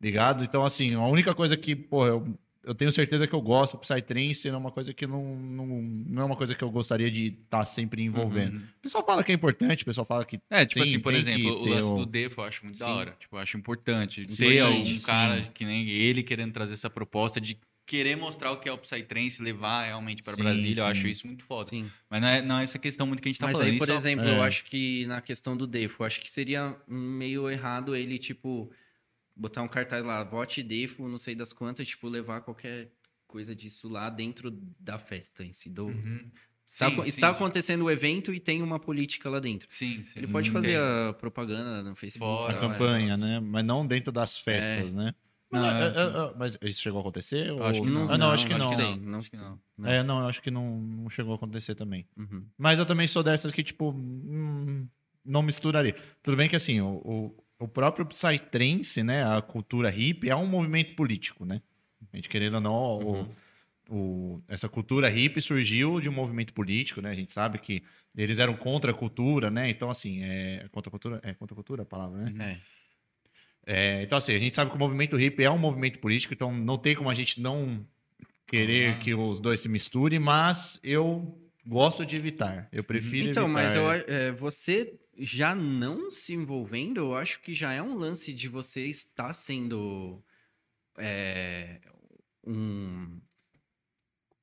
ligado. 0.00 0.42
Então, 0.44 0.64
assim, 0.66 0.94
a 0.94 1.06
única 1.06 1.32
coisa 1.34 1.56
que, 1.56 1.74
pô, 1.76 2.04
eu, 2.06 2.26
eu 2.64 2.74
tenho 2.74 2.90
certeza 2.92 3.26
que 3.26 3.34
eu 3.34 3.40
gosto, 3.40 3.78
Psytrance 3.78 4.48
é 4.48 4.56
uma 4.56 4.70
coisa 4.70 4.92
que 4.92 5.06
não, 5.06 5.36
não, 5.36 5.66
não 5.66 6.22
é 6.22 6.24
uma 6.24 6.36
coisa 6.36 6.54
que 6.54 6.62
eu 6.64 6.70
gostaria 6.70 7.10
de 7.10 7.26
estar 7.44 7.64
sempre 7.64 8.02
envolvendo. 8.02 8.56
Uhum. 8.56 8.64
O 8.78 8.82
pessoal 8.82 9.04
fala 9.04 9.22
que 9.22 9.32
é 9.32 9.34
importante, 9.34 9.82
o 9.82 9.86
pessoal 9.86 10.04
fala 10.04 10.24
que 10.24 10.40
É, 10.50 10.64
tipo 10.66 10.82
Sim, 10.84 10.90
assim, 10.90 11.00
por 11.00 11.12
tem 11.12 11.20
exemplo, 11.20 11.50
o 11.62 11.66
lance 11.68 11.88
o- 11.88 11.96
do 11.98 12.06
Defo 12.06 12.40
eu 12.40 12.44
acho 12.44 12.64
muito 12.64 12.78
da 12.78 12.86
Sim. 12.86 12.92
hora. 12.92 13.16
Tipo, 13.20 13.36
eu 13.36 13.40
acho 13.40 13.56
importante 13.56 14.26
Sim, 14.32 14.44
ter 14.48 14.60
algum 14.60 14.84
sim. 14.84 15.06
cara 15.06 15.42
que 15.54 15.64
nem 15.64 15.88
ele 15.88 16.22
querendo 16.22 16.52
trazer 16.52 16.74
essa 16.74 16.90
proposta 16.90 17.40
de 17.40 17.58
querer 17.86 18.16
mostrar 18.16 18.50
o 18.50 18.58
que 18.58 18.66
é 18.66 18.72
o 18.72 18.78
Psytrance, 18.78 19.42
levar 19.42 19.84
realmente 19.84 20.22
para 20.22 20.32
Sim, 20.32 20.42
Brasília. 20.42 20.80
Eu 20.80 20.86
acho 20.86 21.06
isso 21.06 21.26
muito 21.26 21.44
foda. 21.44 21.68
Sim. 21.68 21.90
Mas 22.08 22.22
não 22.22 22.28
é, 22.28 22.40
não 22.42 22.58
é 22.58 22.64
essa 22.64 22.78
questão 22.78 23.06
muito 23.06 23.20
que 23.22 23.28
a 23.28 23.30
gente 23.30 23.38
tá 23.38 23.46
Mas 23.46 23.58
falando. 23.58 23.72
aí, 23.72 23.78
por 23.78 23.84
isso 23.88 23.92
é- 23.92 23.96
exemplo, 23.98 24.24
é. 24.26 24.38
eu 24.38 24.42
acho 24.42 24.64
que 24.64 25.04
na 25.06 25.20
questão 25.20 25.54
do 25.54 25.66
Defo, 25.66 26.02
eu 26.02 26.06
acho 26.06 26.20
que 26.22 26.30
seria 26.30 26.74
meio 26.88 27.50
errado 27.50 27.94
ele, 27.94 28.18
tipo, 28.18 28.70
botar 29.36 29.62
um 29.62 29.68
cartaz 29.68 30.04
lá, 30.04 30.22
vote 30.24 30.62
Defo, 30.62 31.08
não 31.08 31.18
sei 31.18 31.34
das 31.34 31.52
quantas, 31.52 31.88
tipo, 31.88 32.08
levar 32.08 32.40
qualquer 32.42 32.90
coisa 33.26 33.54
disso 33.54 33.88
lá 33.88 34.08
dentro 34.10 34.50
da 34.78 34.98
festa 34.98 35.44
em 35.44 35.52
si. 35.52 35.68
Do... 35.68 35.86
Uhum. 35.86 36.30
Está, 36.66 36.88
Sim, 36.88 37.02
está 37.02 37.28
sim, 37.28 37.34
acontecendo 37.34 37.84
o 37.84 37.90
evento 37.90 38.32
e 38.32 38.40
tem 38.40 38.62
uma 38.62 38.78
política 38.80 39.28
lá 39.28 39.38
dentro. 39.38 39.68
Sim, 39.70 40.02
sim. 40.02 40.20
Ele 40.20 40.28
pode 40.28 40.48
Hum, 40.48 40.52
fazer 40.54 40.68
tem. 40.68 40.76
a 40.76 41.12
propaganda 41.12 41.82
no 41.82 41.94
Facebook. 41.94 42.42
Fora, 42.44 42.56
a 42.56 42.60
tal, 42.60 42.70
é. 42.70 42.72
campanha, 42.72 43.16
né? 43.18 43.38
Mas 43.38 43.64
não 43.64 43.86
dentro 43.86 44.10
das 44.10 44.38
festas, 44.38 44.94
né? 44.94 45.14
Mas, 45.50 45.62
Não, 45.62 45.70
é, 45.70 45.82
é, 45.82 45.86
é, 45.86 46.30
é, 46.30 46.34
mas 46.38 46.58
isso 46.62 46.80
chegou 46.80 46.98
a 46.98 47.02
acontecer? 47.02 47.50
Ou- 47.52 47.62
acho 47.64 47.82
que 47.82 47.90
não. 47.90 48.02
Ah, 48.10 48.16
não, 48.18 48.30
acho 48.30 48.46
que 48.46 48.54
acho 48.54 48.64
não. 48.64 48.70
que 48.74 48.82
não. 48.82 48.96
não. 48.96 49.18
Acho 49.18 49.30
que 49.30 49.36
não. 49.36 49.60
Não. 49.76 49.90
É, 49.90 50.02
não, 50.02 50.20
eu 50.20 50.26
acho 50.26 50.40
que 50.42 50.50
não, 50.50 50.80
não 50.80 51.10
chegou 51.10 51.32
a 51.34 51.36
acontecer 51.36 51.74
também. 51.74 52.08
Uhum. 52.16 52.46
Mas 52.56 52.78
eu 52.78 52.86
também 52.86 53.06
sou 53.06 53.22
dessas 53.22 53.52
que, 53.52 53.62
tipo, 53.62 53.90
hum, 53.90 54.88
não 55.24 55.42
misturaria. 55.42 55.94
Tudo 56.22 56.36
bem 56.36 56.48
que, 56.48 56.56
assim, 56.56 56.80
o, 56.80 56.94
o, 57.04 57.43
o 57.58 57.68
próprio 57.68 58.04
Psytrance, 58.06 59.02
né, 59.02 59.24
a 59.24 59.40
cultura 59.42 59.88
hippie, 59.90 60.28
é 60.30 60.36
um 60.36 60.46
movimento 60.46 60.94
político, 60.94 61.44
né? 61.44 61.60
A 62.12 62.16
gente 62.16 62.28
querendo 62.28 62.54
ou 62.54 62.60
não, 62.60 62.98
o- 62.98 63.34
o, 63.88 64.42
essa 64.48 64.68
cultura 64.68 65.08
hippie 65.08 65.40
surgiu 65.40 66.00
de 66.00 66.08
um 66.08 66.12
movimento 66.12 66.52
político, 66.54 67.00
né? 67.00 67.10
A 67.10 67.14
gente 67.14 67.32
sabe 67.32 67.58
que 67.58 67.82
eles 68.16 68.38
eram 68.38 68.54
contra 68.56 68.90
a 68.90 68.94
cultura, 68.94 69.50
né? 69.50 69.68
Então, 69.68 69.90
assim, 69.90 70.22
é 70.22 70.66
contra 70.72 70.88
a 70.88 70.92
cultura? 70.92 71.20
É 71.22 71.34
contra 71.34 71.54
a 71.54 71.56
cultura 71.56 71.82
a 71.82 71.86
palavra, 71.86 72.18
né? 72.30 72.60
É. 72.60 72.74
É, 73.66 74.02
então, 74.02 74.18
assim, 74.18 74.34
a 74.34 74.38
gente 74.38 74.54
sabe 74.54 74.70
que 74.70 74.76
o 74.76 74.78
movimento 74.78 75.16
hippie 75.16 75.42
é 75.44 75.50
um 75.50 75.58
movimento 75.58 75.98
político, 75.98 76.34
então 76.34 76.52
não 76.52 76.76
tem 76.76 76.94
como 76.94 77.08
a 77.08 77.14
gente 77.14 77.40
não 77.40 77.84
querer 78.46 78.94
Ah. 78.94 78.98
que 78.98 79.14
os 79.14 79.40
dois 79.40 79.60
se 79.60 79.68
misturem, 79.68 80.18
mas 80.18 80.78
eu 80.82 81.38
gosto 81.66 82.04
de 82.04 82.14
evitar. 82.16 82.68
Eu 82.70 82.84
prefiro 82.84 83.30
Então, 83.30 83.44
evitar. 83.44 83.62
mas 83.62 83.74
eu, 83.74 83.90
é, 83.90 84.32
você 84.32 84.94
já 85.18 85.54
não 85.54 86.10
se 86.10 86.34
envolvendo, 86.34 86.98
eu 86.98 87.14
acho 87.14 87.40
que 87.40 87.54
já 87.54 87.72
é 87.72 87.82
um 87.82 87.94
lance 87.96 88.32
de 88.32 88.48
você 88.48 88.86
estar 88.86 89.32
sendo 89.32 90.22
é, 90.98 91.80
um 92.46 93.20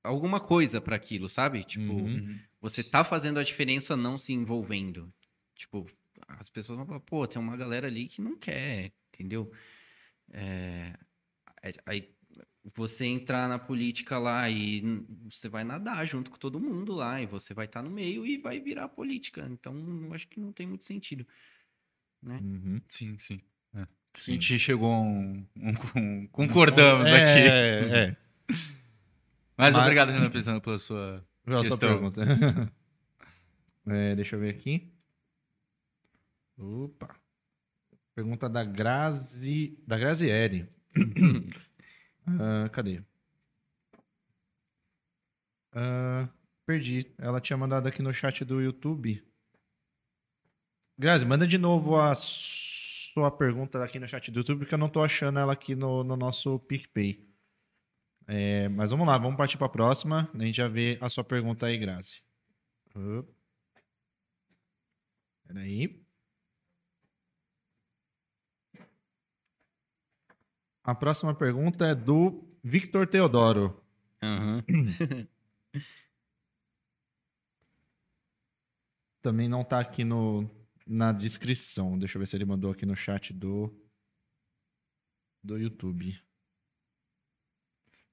alguma 0.04 0.40
coisa 0.40 0.82
para 0.82 0.96
aquilo, 0.96 1.30
sabe? 1.30 1.64
Tipo, 1.64 1.94
Uhum. 1.94 2.40
Você 2.62 2.84
tá 2.84 3.04
fazendo 3.04 3.40
a 3.40 3.44
diferença 3.44 3.98
não 3.98 4.20
se 4.20 4.34
envolvendo. 4.34 5.12
Tipo, 5.56 5.90
as 6.28 6.48
pessoas 6.48 6.78
vão 6.78 6.86
falar, 6.86 7.00
pô, 7.00 7.26
tem 7.26 7.42
uma 7.42 7.58
galera 7.58 7.88
ali 7.88 8.08
que 8.08 8.22
não 8.22 8.38
quer, 8.38 8.94
entendeu? 9.12 9.52
É, 10.32 10.94
aí 11.86 12.14
você 12.76 13.06
entrar 13.08 13.50
na 13.50 13.58
política 13.58 14.18
lá 14.20 14.50
e 14.50 14.82
você 15.24 15.50
vai 15.50 15.64
nadar 15.64 16.06
junto 16.06 16.30
com 16.30 16.38
todo 16.38 16.60
mundo 16.60 16.94
lá, 16.94 17.22
e 17.22 17.26
você 17.26 17.54
vai 17.54 17.66
estar 17.66 17.82
no 17.82 17.90
meio 17.90 18.26
e 18.26 18.38
vai 18.38 18.60
virar 18.60 18.88
política. 18.88 19.48
Então, 19.52 19.74
eu 20.06 20.14
acho 20.14 20.28
que 20.28 20.40
não 20.40 20.52
tem 20.52 20.68
muito 20.68 20.86
sentido. 20.86 21.26
Uhum. 22.24 22.80
Sim, 22.88 23.18
sim. 23.18 23.42
É. 23.74 23.82
A 23.82 23.88
Sim. 24.20 24.34
gente 24.34 24.60
chegou 24.60 24.92
a 24.92 25.00
um, 25.02 25.46
um- 25.56 25.74
um- 25.96 26.28
concordamos 26.28 27.08
é, 27.08 27.24
aqui. 27.24 27.40
É, 27.40 27.98
é. 28.10 28.18
Mas, 29.58 29.76
Mas- 29.76 29.84
obrigado, 29.84 30.10
Renan, 30.12 30.30
pensando 30.30 30.62
pela 30.62 30.78
sua. 30.78 31.26
Qual 31.46 31.62
a 31.62 31.66
sua 31.66 31.78
pergunta? 31.78 32.22
É, 33.88 34.16
deixa 34.16 34.36
eu 34.36 34.40
ver 34.40 34.50
aqui. 34.50 34.94
Opa. 36.56 37.16
Pergunta 38.14 38.48
da 38.48 38.64
Grazi, 38.64 39.76
da 39.88 39.98
Graziele. 39.98 40.70
Ah, 42.40 42.70
cadê? 42.70 43.04
Ah, 45.74 46.30
perdi. 46.66 47.14
Ela 47.18 47.42
tinha 47.42 47.58
mandado 47.58 47.88
aqui 47.88 48.02
no 48.02 48.14
chat 48.14 48.44
do 48.46 48.62
YouTube. 48.62 49.24
Grazi, 50.98 51.26
manda 51.26 51.48
de 51.48 51.58
novo 51.58 52.00
a 52.00 52.14
sua 52.16 53.32
pergunta 53.32 53.84
aqui 53.84 54.00
no 54.00 54.08
chat 54.08 54.30
do 54.32 54.40
YouTube, 54.40 54.60
porque 54.60 54.74
eu 54.74 54.80
não 54.80 54.90
tô 54.90 55.04
achando 55.04 55.40
ela 55.40 55.54
aqui 55.54 55.76
no, 55.76 56.04
no 56.04 56.16
nosso 56.16 56.60
PicPay. 56.60 57.28
É, 58.28 58.70
mas 58.70 58.92
vamos 58.92 59.08
lá, 59.08 59.18
vamos 59.18 59.36
partir 59.38 59.58
para 59.58 59.68
a 59.68 59.70
próxima. 59.70 60.30
A 60.34 60.44
gente 60.44 60.56
já 60.56 60.68
vê 60.68 60.98
a 61.02 61.10
sua 61.10 61.24
pergunta 61.24 61.66
aí, 61.66 61.78
Grazi. 61.78 62.22
Op. 62.96 63.34
Peraí. 65.48 66.02
A 70.84 70.96
próxima 70.96 71.36
pergunta 71.36 71.86
é 71.86 71.94
do 71.94 72.44
Victor 72.64 73.08
Teodoro. 73.08 73.80
Aham. 74.22 74.64
Também 79.22 79.48
não 79.48 79.64
tá 79.64 79.80
aqui 79.80 80.04
no, 80.04 80.50
na 80.88 81.12
descrição. 81.12 82.00
Deixa 82.00 82.18
eu 82.18 82.20
ver 82.20 82.26
se 82.26 82.36
ele 82.36 82.46
mandou 82.46 82.72
aqui 82.72 82.86
no 82.86 82.96
chat 82.96 83.32
do, 83.32 83.72
do 85.44 85.60
YouTube. 85.60 86.20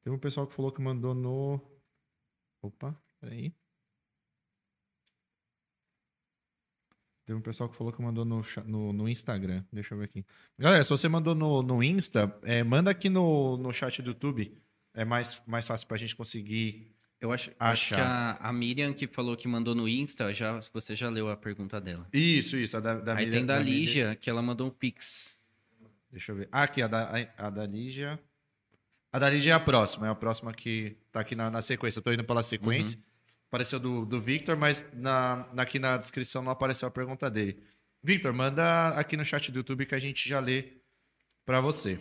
Teve 0.03 0.15
um 0.15 0.19
pessoal 0.19 0.47
que 0.47 0.55
falou 0.55 0.71
que 0.71 0.83
mandou 0.83 1.15
no. 1.15 1.61
Opa, 2.63 2.95
peraí. 3.21 3.55
Teve 7.29 7.39
um 7.39 7.43
pessoal 7.43 7.69
que 7.69 7.77
falou 7.77 7.93
que 7.93 8.01
mandou 8.01 8.25
no, 8.25 8.43
no, 8.65 8.91
no 8.91 9.07
Instagram. 9.07 9.63
Deixa 9.71 9.93
eu 9.93 9.99
ver 9.99 10.07
aqui. 10.07 10.25
Galera, 10.59 10.83
se 10.83 10.89
você 10.89 11.11
mandou 11.11 11.35
no, 11.35 11.63
no 11.63 11.83
Insta, 11.83 12.35
é, 12.43 12.63
manda 12.65 12.91
aqui 12.91 13.11
no, 13.11 13.59
no 13.59 13.71
chat 13.71 14.01
do 14.01 14.13
YouTube. 14.13 14.51
É 14.95 15.05
mais, 15.05 15.39
mais 15.47 15.67
fácil 15.67 15.87
pra 15.87 15.99
gente 15.99 16.17
conseguir. 16.17 16.91
Eu 17.21 17.31
acho, 17.31 17.51
eu 17.51 17.57
acho 17.59 17.89
que 17.89 17.95
Achar. 17.97 18.39
a, 18.41 18.49
a 18.49 18.51
Miriam 18.51 18.95
que 18.95 19.07
falou 19.07 19.37
que 19.37 19.47
mandou 19.47 19.75
no 19.75 19.87
Insta, 19.87 20.33
já, 20.33 20.59
você 20.73 20.97
já 20.97 21.11
leu 21.11 21.29
a 21.29 21.37
pergunta 21.37 21.79
dela. 21.79 22.09
Isso, 22.15 22.57
isso. 22.57 22.79
A 22.79 22.81
da, 22.81 22.95
da 22.95 23.13
Aí 23.13 23.27
Miriam- 23.27 23.31
tem 23.41 23.45
da 23.45 23.61
Miriam- 23.61 23.75
Lígia, 23.79 24.15
que 24.17 24.31
ela 24.31 24.41
mandou 24.41 24.67
um 24.67 24.71
pix. 24.71 25.47
Deixa 26.11 26.33
eu 26.33 26.37
ver. 26.37 26.49
Ah, 26.51 26.63
aqui, 26.63 26.81
a 26.81 26.87
da, 26.89 27.13
a 27.37 27.51
da 27.51 27.67
Lígia. 27.67 28.19
A 29.13 29.19
da 29.19 29.29
Lígia 29.29 29.51
é 29.51 29.55
a 29.55 29.61
próxima, 29.61 30.07
é 30.07 30.11
a 30.11 30.15
próxima 30.15 30.51
que 30.55 30.97
tá 31.13 31.21
aqui 31.21 31.35
na, 31.35 31.51
na 31.51 31.61
sequência. 31.61 31.99
Eu 31.99 32.03
tô 32.03 32.11
indo 32.11 32.25
pela 32.25 32.43
sequência. 32.43 32.99
Apareceu 33.49 33.81
do, 33.81 34.05
do 34.05 34.21
Victor, 34.21 34.57
mas 34.57 34.87
na, 34.93 35.49
aqui 35.57 35.79
na 35.79 35.97
descrição 35.97 36.43
não 36.43 36.53
apareceu 36.53 36.87
a 36.87 36.91
pergunta 36.91 37.31
dele. 37.31 37.63
Victor, 38.03 38.33
manda 38.33 38.91
aqui 38.91 39.17
no 39.17 39.25
chat 39.25 39.51
do 39.51 39.59
YouTube 39.59 39.87
que 39.87 39.95
a 39.95 39.99
gente 39.99 40.29
já 40.29 40.39
lê 40.39 40.75
para 41.47 41.61
você. 41.61 41.99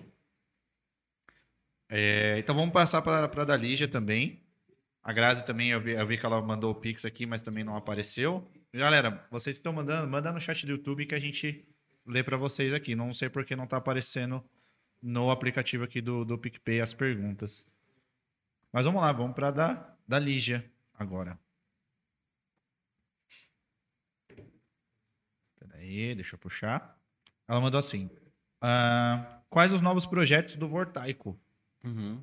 É, 1.90 2.38
então 2.38 2.53
vamos 2.53 2.74
passar 2.74 3.02
para 3.02 3.24
a 3.24 3.45
da 3.45 3.56
Lígia 3.56 3.88
também. 3.88 4.44
A 5.02 5.14
Grazi 5.14 5.45
também, 5.45 5.69
eu 5.69 5.80
vi, 5.80 5.91
eu 5.91 6.06
vi 6.06 6.18
que 6.18 6.26
ela 6.26 6.41
mandou 6.41 6.72
o 6.72 6.76
Pix 6.76 7.06
aqui, 7.06 7.26
mas 7.26 7.41
também 7.41 7.64
não 7.64 7.78
apareceu. 7.78 8.45
Galera, 8.74 9.26
vocês 9.32 9.56
estão 9.56 9.72
mandando, 9.72 10.06
manda 10.06 10.34
no 10.34 10.41
chat 10.41 10.65
do 10.65 10.74
YouTube 10.74 11.06
que 11.06 11.15
a 11.15 11.19
gente 11.19 11.65
lê 12.06 12.22
para 12.22 12.36
vocês 12.36 12.74
aqui. 12.74 12.94
Não 12.94 13.14
sei 13.14 13.30
porque 13.30 13.56
não 13.56 13.65
tá 13.65 13.78
aparecendo 13.78 14.44
no 15.02 15.32
aplicativo 15.32 15.86
aqui 15.86 16.02
do, 16.02 16.26
do 16.26 16.38
PicPay 16.38 16.82
as 16.82 16.94
perguntas. 16.94 17.65
Mas 18.72 18.86
vamos 18.86 19.02
lá, 19.02 19.14
vamos 19.14 19.34
para 19.34 19.49
da, 19.49 19.95
da 20.06 20.19
Lígia 20.19 20.69
agora. 20.98 21.40
Peraí, 25.60 26.15
deixa 26.15 26.36
eu 26.36 26.40
puxar. 26.40 26.99
Ela 27.48 27.61
mandou 27.61 27.80
assim: 27.80 28.10
ah, 28.61 29.38
Quais 29.49 29.72
os 29.72 29.82
novos 29.82 30.06
projetos 30.06 30.56
do 30.56 30.68
Vortaico? 30.68 31.40
Uhum. 31.84 32.22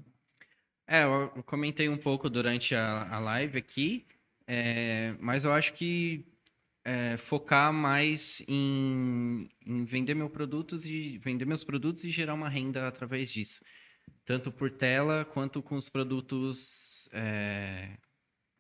É, 0.86 1.04
eu 1.04 1.42
comentei 1.44 1.88
um 1.88 1.96
pouco 1.96 2.28
durante 2.28 2.74
a, 2.74 3.08
a 3.08 3.18
live 3.18 3.58
aqui, 3.58 4.06
é, 4.46 5.14
mas 5.18 5.44
eu 5.44 5.52
acho 5.52 5.72
que 5.72 6.26
é, 6.84 7.16
focar 7.16 7.72
mais 7.72 8.44
em, 8.46 9.48
em 9.64 9.84
vender 9.86 10.14
meus 10.14 10.30
produtos 10.30 10.84
e 10.84 11.16
vender 11.18 11.46
meus 11.46 11.64
produtos 11.64 12.04
e 12.04 12.10
gerar 12.10 12.34
uma 12.34 12.50
renda 12.50 12.86
através 12.86 13.32
disso, 13.32 13.64
tanto 14.26 14.52
por 14.52 14.70
tela 14.70 15.24
quanto 15.24 15.62
com 15.62 15.76
os 15.76 15.88
produtos 15.88 17.08
é, 17.12 17.96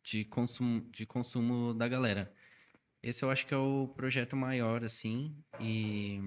de 0.04 0.24
consumo 0.26 0.82
de 0.90 1.06
consumo 1.06 1.74
da 1.74 1.88
galera. 1.88 2.32
Esse 3.02 3.24
eu 3.24 3.30
acho 3.30 3.46
que 3.46 3.54
é 3.54 3.56
o 3.56 3.88
projeto 3.88 4.36
maior 4.36 4.84
assim 4.84 5.36
e 5.60 6.20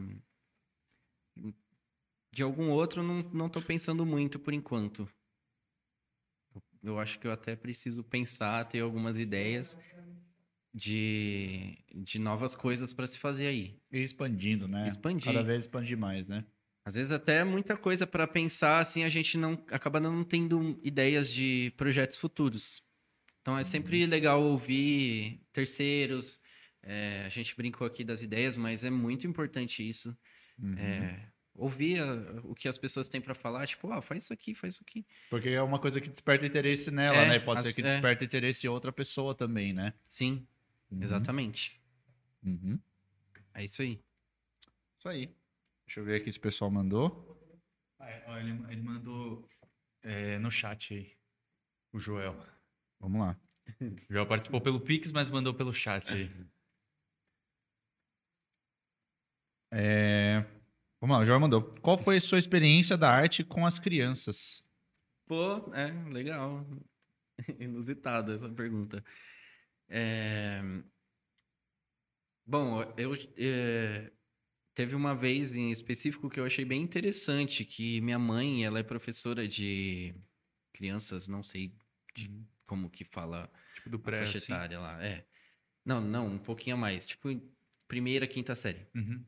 de 2.34 2.44
algum 2.44 2.70
outro 2.70 3.04
não 3.04 3.22
não 3.32 3.48
estou 3.48 3.62
pensando 3.62 4.06
muito 4.06 4.40
por 4.40 4.54
enquanto. 4.54 5.08
Eu 6.84 7.00
acho 7.00 7.20
que 7.20 7.28
eu 7.28 7.32
até 7.32 7.56
preciso 7.56 8.04
pensar, 8.04 8.66
ter 8.66 8.80
algumas 8.80 9.20
ideias 9.20 9.80
de, 10.74 11.78
de 11.94 12.20
novas 12.20 12.56
coisas 12.56 12.94
para 12.94 13.08
se 13.08 13.20
fazer 13.20 13.48
aí. 13.48 13.80
E 13.92 14.00
expandindo, 14.00 14.68
né? 14.68 14.88
Expandir. 14.88 15.34
Cada 15.34 15.44
vez 15.44 15.66
expandir 15.66 15.98
mais, 15.98 16.30
né? 16.30 16.46
Às 16.86 16.96
vezes 16.96 17.12
até 17.12 17.44
muita 17.44 17.76
coisa 17.76 18.08
para 18.08 18.26
pensar, 18.26 18.80
assim, 18.80 19.04
a 19.04 19.10
gente 19.10 19.38
não 19.38 19.54
acaba 19.72 20.00
não 20.00 20.24
tendo 20.24 20.80
ideias 20.82 21.30
de 21.30 21.74
projetos 21.76 22.18
futuros. 22.18 22.82
Então 23.48 23.58
é 23.58 23.64
sempre 23.64 24.06
legal 24.06 24.44
ouvir 24.44 25.40
terceiros. 25.54 26.42
é, 26.84 27.24
a 27.26 27.30
gente 27.30 27.56
brincou 27.56 27.86
aqui 27.88 28.04
das 28.04 28.22
ideias, 28.22 28.56
mas 28.58 28.84
é 28.84 28.90
muito 28.90 29.26
importante 29.28 29.88
isso. 29.88 30.14
É, 30.78 31.28
ouvir 31.54 32.00
a- 32.02 32.42
o 32.44 32.54
que 32.56 32.68
as 32.68 32.78
pessoas 32.78 33.08
têm 33.10 33.20
para 33.22 33.34
falar, 33.34 33.66
tipo, 33.68 33.90
ah, 33.92 34.02
faz 34.02 34.24
isso 34.24 34.32
aqui, 34.34 34.54
faz 34.54 34.74
isso 34.76 34.84
aqui. 34.84 35.06
Porque 35.30 35.50
é 35.50 35.62
uma 35.62 35.80
coisa 35.80 36.00
que 36.02 36.08
desperta 36.10 36.46
interesse 36.46 36.90
nela, 36.92 37.18
É, 37.18 37.30
né? 37.30 37.40
Pode 37.40 37.60
as- 37.60 37.66
ser 37.66 37.74
que 37.74 37.82
é. 37.82 37.86
desperte 37.86 38.24
interesse 38.26 38.68
em 38.68 38.70
outra 38.70 38.92
pessoa 38.92 39.34
também, 39.36 39.72
né? 39.74 39.94
Sim, 40.10 40.46
exatamente. 41.02 41.78
Uhum. 42.44 42.78
É 43.54 43.64
isso 43.66 43.82
aí. 43.82 44.02
Isso 44.98 45.08
aí. 45.10 45.34
Deixa 45.86 46.00
eu 46.02 46.06
ver 46.06 46.22
aqui 46.22 46.32
se 46.32 46.38
o 46.38 46.42
pessoal 46.42 46.70
mandou. 46.72 47.38
Ah, 48.00 48.10
é, 48.10 48.40
ele, 48.42 48.52
ele 48.72 48.82
mandou 48.82 49.48
é, 50.04 50.38
no 50.40 50.50
chat 50.52 50.94
aí, 50.94 51.12
o 51.94 52.00
Joel. 52.00 52.46
Vamos 53.00 53.20
lá. 53.22 53.40
Joel 54.10 54.28
participou 54.28 54.62
pelo 54.62 54.80
Pix, 54.80 55.12
mas 55.12 55.30
mandou 55.30 55.54
pelo 55.54 55.74
chat 55.74 56.12
aí. 56.12 56.32
É... 59.72 60.46
Vamos 61.00 61.16
lá, 61.16 61.22
o 61.22 61.26
João 61.26 61.40
mandou. 61.40 61.62
Qual 61.82 61.98
foi 61.98 62.18
a 62.18 62.22
sua 62.22 62.40
experiência 62.40 62.98
da 62.98 63.12
arte 63.12 63.44
com 63.44 63.66
as 63.66 63.78
crianças? 63.78 64.68
Pô, 65.28 65.74
é 65.74 65.92
legal. 66.10 66.66
Inusitada 67.60 68.34
essa 68.34 68.50
pergunta. 68.50 69.04
É, 69.90 70.62
Bom, 72.50 72.82
eu 72.98 73.14
é, 73.38 74.10
teve 74.74 74.96
uma 74.96 75.14
vez 75.14 75.54
em 75.58 75.70
específico 75.70 76.30
que 76.30 76.40
eu 76.40 76.46
achei 76.46 76.64
bem 76.64 76.82
interessante, 76.82 77.66
que 77.66 78.00
minha 78.00 78.18
mãe, 78.18 78.64
ela 78.64 78.80
é 78.80 78.84
professora 78.84 79.46
de 79.46 80.16
crianças, 80.72 81.28
não 81.28 81.44
sei 81.44 81.74
de- 82.16 82.32
como 82.68 82.90
que 82.90 83.04
fala 83.06 83.50
Tipo 83.76 83.90
do 83.90 83.98
a 83.98 84.00
pré, 84.00 84.18
faixa 84.18 84.38
assim. 84.38 84.54
etária 84.54 84.80
lá. 84.80 85.04
É. 85.04 85.26
Não, 85.84 86.02
não, 86.02 86.28
um 86.28 86.38
pouquinho 86.38 86.76
a 86.76 86.80
mais, 86.80 87.06
tipo 87.06 87.30
primeira, 87.88 88.28
quinta 88.28 88.56
série. 88.56 88.86
Uhum. 88.94 89.24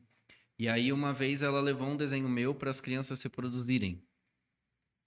E 0.58 0.68
aí, 0.68 0.92
uma 0.92 1.12
vez, 1.14 1.42
ela 1.42 1.60
levou 1.60 1.88
um 1.88 1.96
desenho 1.96 2.28
meu 2.28 2.54
para 2.54 2.70
as 2.70 2.80
crianças 2.80 3.22
reproduzirem. 3.22 4.04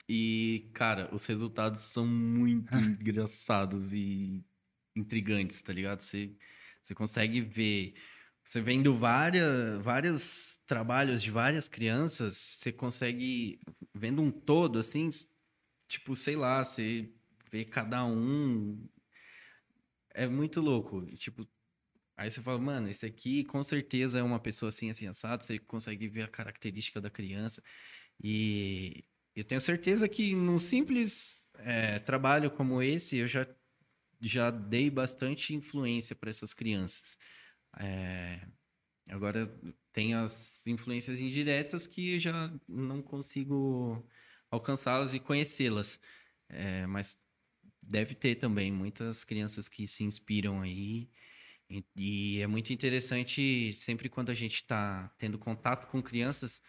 E, 0.09 0.69
cara, 0.73 1.13
os 1.13 1.25
resultados 1.27 1.81
são 1.81 2.05
muito 2.07 2.71
engraçados 2.75 3.93
e 3.93 4.43
intrigantes, 4.95 5.61
tá 5.61 5.71
ligado? 5.71 6.01
Você, 6.01 6.35
você 6.81 6.95
consegue 6.95 7.39
ver. 7.41 7.93
Você 8.43 8.59
vendo 8.59 8.97
várias, 8.97 9.81
vários 9.81 10.57
trabalhos 10.65 11.21
de 11.21 11.31
várias 11.31 11.69
crianças, 11.69 12.35
você 12.35 12.71
consegue. 12.71 13.59
Vendo 13.93 14.21
um 14.23 14.31
todo, 14.31 14.79
assim, 14.79 15.07
tipo, 15.87 16.15
sei 16.15 16.35
lá, 16.35 16.63
você 16.63 17.13
vê 17.53 17.63
cada 17.65 18.03
um. 18.05 18.83
É 20.13 20.27
muito 20.27 20.59
louco. 20.59 21.05
Tipo, 21.15 21.47
Aí 22.15 22.29
você 22.29 22.41
fala, 22.43 22.59
mano, 22.59 22.89
esse 22.89 23.05
aqui 23.07 23.43
com 23.43 23.63
certeza 23.63 24.19
é 24.19 24.23
uma 24.23 24.39
pessoa 24.39 24.69
assim, 24.69 24.89
assim, 24.89 25.07
assado. 25.07 25.43
Você 25.43 25.57
consegue 25.59 26.07
ver 26.07 26.23
a 26.23 26.27
característica 26.27 27.01
da 27.01 27.09
criança. 27.09 27.61
E 28.23 29.03
eu 29.35 29.43
tenho 29.43 29.59
certeza 29.59 30.07
que 30.07 30.35
num 30.35 30.59
simples 30.59 31.49
é, 31.55 31.99
trabalho 31.99 32.51
como 32.51 32.83
esse, 32.83 33.17
eu 33.17 33.27
já, 33.27 33.47
já 34.21 34.51
dei 34.51 34.89
bastante 34.91 35.55
influência 35.55 36.15
para 36.15 36.29
essas 36.29 36.53
crianças. 36.53 37.17
É, 37.79 38.47
agora 39.09 39.51
tem 39.91 40.13
as 40.13 40.67
influências 40.67 41.19
indiretas 41.19 41.87
que 41.87 42.15
eu 42.15 42.19
já 42.19 42.53
não 42.67 43.01
consigo 43.01 44.07
alcançá-las 44.51 45.15
e 45.15 45.19
conhecê-las. 45.19 45.99
É, 46.49 46.85
mas 46.87 47.17
deve 47.87 48.15
ter 48.15 48.35
também 48.35 48.71
muitas 48.71 49.23
crianças 49.23 49.67
que 49.67 49.87
se 49.87 50.03
inspiram 50.03 50.61
aí. 50.61 51.09
E, 51.69 51.85
e 51.95 52.41
é 52.41 52.47
muito 52.47 52.73
interessante, 52.73 53.73
sempre 53.73 54.09
quando 54.09 54.29
a 54.29 54.35
gente 54.35 54.55
está 54.55 55.09
tendo 55.17 55.37
contato 55.37 55.87
com 55.87 56.01
crianças, 56.01 56.61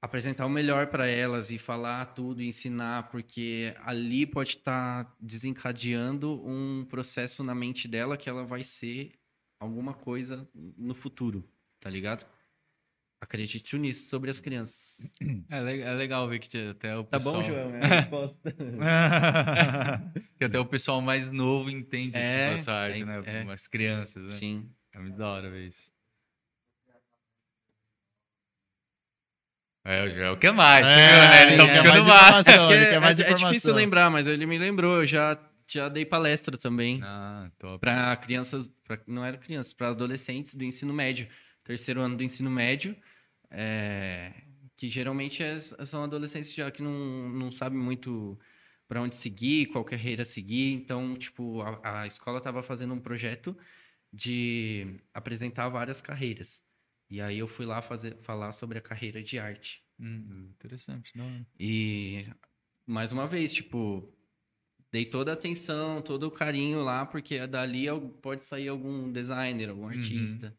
apresentar 0.00 0.46
o 0.46 0.50
melhor 0.50 0.88
para 0.88 1.06
elas 1.06 1.50
e 1.50 1.58
falar 1.58 2.06
tudo, 2.06 2.42
ensinar, 2.42 3.08
porque 3.10 3.74
ali 3.80 4.26
pode 4.26 4.50
estar 4.50 5.14
desencadeando 5.20 6.40
um 6.46 6.84
processo 6.84 7.42
na 7.42 7.54
mente 7.54 7.88
dela 7.88 8.16
que 8.16 8.28
ela 8.28 8.44
vai 8.44 8.62
ser 8.62 9.12
alguma 9.58 9.92
coisa 9.94 10.48
no 10.54 10.94
futuro, 10.94 11.48
tá 11.80 11.90
ligado? 11.90 12.24
Acredite 13.20 13.76
nisso 13.76 14.08
sobre 14.08 14.30
as 14.30 14.38
crianças. 14.40 15.12
É, 15.50 15.60
le- 15.60 15.80
é 15.82 15.92
legal 15.94 16.28
ver 16.28 16.38
que 16.38 16.68
até 16.68 16.96
o 16.96 17.02
Tá 17.02 17.18
pessoal... 17.18 17.42
bom, 17.42 17.48
João? 17.48 17.74
É 17.74 17.82
a 17.82 17.86
resposta. 18.00 18.54
que 20.38 20.44
até 20.44 20.58
o 20.60 20.64
pessoal 20.64 21.00
mais 21.00 21.32
novo 21.32 21.68
entende 21.68 22.16
É, 22.16 22.30
tipo, 22.50 22.54
essa 22.60 22.72
arte, 22.72 23.02
é, 23.02 23.04
né? 23.04 23.22
é. 23.26 23.52
As 23.52 23.66
crianças, 23.66 24.22
né? 24.22 24.32
Sim. 24.32 24.70
É 24.92 24.98
muito 25.00 25.16
da 25.18 25.26
hora 25.28 25.50
ver 25.50 25.66
isso. 25.66 25.90
É, 29.84 30.04
o 30.04 30.08
Joel 30.14 30.36
quer 30.36 30.52
mais, 30.52 30.86
É, 30.86 30.94
viu, 30.94 31.18
né? 31.18 31.42
Ele 31.42 31.50
sim, 31.50 31.56
tá 31.56 31.62
é, 31.64 31.66
buscando 31.82 32.04
mais 32.04 32.46
mais. 32.46 33.00
mais 33.00 33.20
é, 33.20 33.30
é 33.30 33.34
difícil 33.34 33.74
lembrar, 33.74 34.10
mas 34.10 34.26
ele 34.26 34.44
me 34.46 34.58
lembrou. 34.58 34.98
Eu 34.98 35.06
já, 35.06 35.38
já 35.66 35.88
dei 35.88 36.04
palestra 36.04 36.58
também. 36.58 37.00
Ah, 37.02 37.50
top. 37.58 37.80
para 37.80 38.14
crianças, 38.16 38.68
pra, 38.84 38.98
não 39.06 39.24
era 39.24 39.38
crianças, 39.38 39.72
para 39.72 39.88
adolescentes 39.88 40.54
do 40.54 40.62
ensino 40.64 40.92
médio, 40.92 41.26
terceiro 41.64 42.00
ano 42.02 42.16
do 42.16 42.22
ensino 42.22 42.50
médio, 42.50 42.94
é, 43.50 44.32
que 44.76 44.88
geralmente 44.90 45.42
é- 45.42 45.58
são 45.60 46.04
adolescentes 46.04 46.52
já 46.54 46.70
que 46.70 46.82
não, 46.82 47.28
não 47.30 47.52
sabem 47.52 47.78
muito 47.78 48.38
para 48.86 49.02
onde 49.02 49.16
seguir, 49.16 49.66
qual 49.66 49.84
carreira 49.84 50.24
seguir. 50.24 50.72
Então, 50.74 51.14
tipo, 51.16 51.60
a, 51.62 52.02
a 52.02 52.06
escola 52.06 52.38
estava 52.38 52.62
fazendo 52.62 52.94
um 52.94 53.00
projeto 53.00 53.56
de 54.12 55.00
apresentar 55.12 55.68
várias 55.68 56.00
carreiras. 56.00 56.62
E 57.10 57.20
aí 57.20 57.38
eu 57.38 57.48
fui 57.48 57.66
lá 57.66 57.82
fazer, 57.82 58.18
falar 58.22 58.52
sobre 58.52 58.78
a 58.78 58.82
carreira 58.82 59.22
de 59.22 59.38
arte. 59.38 59.84
Hum, 59.98 60.50
interessante, 60.50 61.16
não. 61.16 61.46
E 61.58 62.26
mais 62.86 63.12
uma 63.12 63.26
vez, 63.26 63.52
tipo, 63.52 64.14
dei 64.92 65.06
toda 65.06 65.32
a 65.32 65.34
atenção, 65.34 66.02
todo 66.02 66.24
o 66.24 66.30
carinho 66.30 66.82
lá, 66.82 67.06
porque 67.06 67.46
dali 67.46 67.88
al- 67.88 68.10
pode 68.22 68.44
sair 68.44 68.68
algum 68.68 69.12
designer, 69.12 69.70
algum 69.70 69.88
artista. 69.88 70.58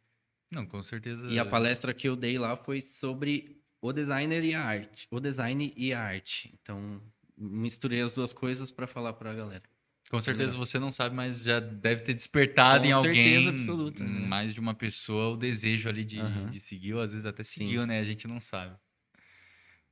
Não, 0.52 0.66
com 0.66 0.82
certeza. 0.82 1.28
E 1.30 1.38
a 1.40 1.45
palestra 1.45 1.94
que 1.94 2.08
eu 2.08 2.16
dei 2.16 2.38
lá 2.38 2.58
foi 2.58 2.82
sobre 2.82 3.61
o 3.82 3.94
designer 3.94 4.44
e 4.44 4.53
a 4.53 4.64
arte, 4.64 5.08
o 5.11 5.19
design 5.19 5.74
e 5.78 5.94
a 5.94 6.02
arte. 6.02 6.53
Então, 6.61 7.02
misturei 7.38 8.02
as 8.02 8.14
duas 8.14 8.34
coisas 8.34 8.72
para 8.72 8.88
falar 8.88 9.14
para 9.14 9.32
a 9.32 9.36
galera. 9.36 9.64
Com 10.10 10.19
certeza 10.19 10.58
você 10.58 10.80
não 10.80 10.92
sabe, 10.92 11.16
mas 11.16 11.44
já 11.44 11.60
deve 11.60 12.02
ter 12.02 12.16
despertado 12.16 12.84
Com 12.84 12.90
em 12.90 12.92
alguém, 12.92 13.16
certeza 13.16 13.50
absoluta, 13.52 14.03
né? 14.03 14.28
mais 14.28 14.53
de 14.56 14.60
uma 14.60 14.74
pessoa, 14.74 15.30
o 15.30 15.38
desejo 15.38 15.88
ali 15.88 16.03
de, 16.03 16.19
Aham. 16.19 16.52
de 16.52 16.60
seguir, 16.60 16.95
ou 16.95 17.02
às 17.02 17.11
vezes 17.14 17.26
até 17.28 17.44
Sim. 17.44 17.66
seguiu, 17.66 17.86
né? 17.86 18.00
A 18.00 18.03
gente 18.03 18.28
não 18.28 18.40
sabe. 18.40 18.76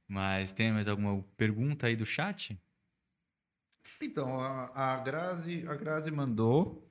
Mas 0.07 0.51
tem 0.53 0.71
mais 0.71 0.87
alguma 0.87 1.21
pergunta 1.37 1.87
aí 1.87 1.95
do 1.95 2.05
chat? 2.05 2.57
Então, 4.01 4.39
a, 4.39 4.95
a, 4.95 4.97
Grazi, 5.03 5.65
a 5.67 5.75
Grazi 5.75 6.11
mandou. 6.11 6.86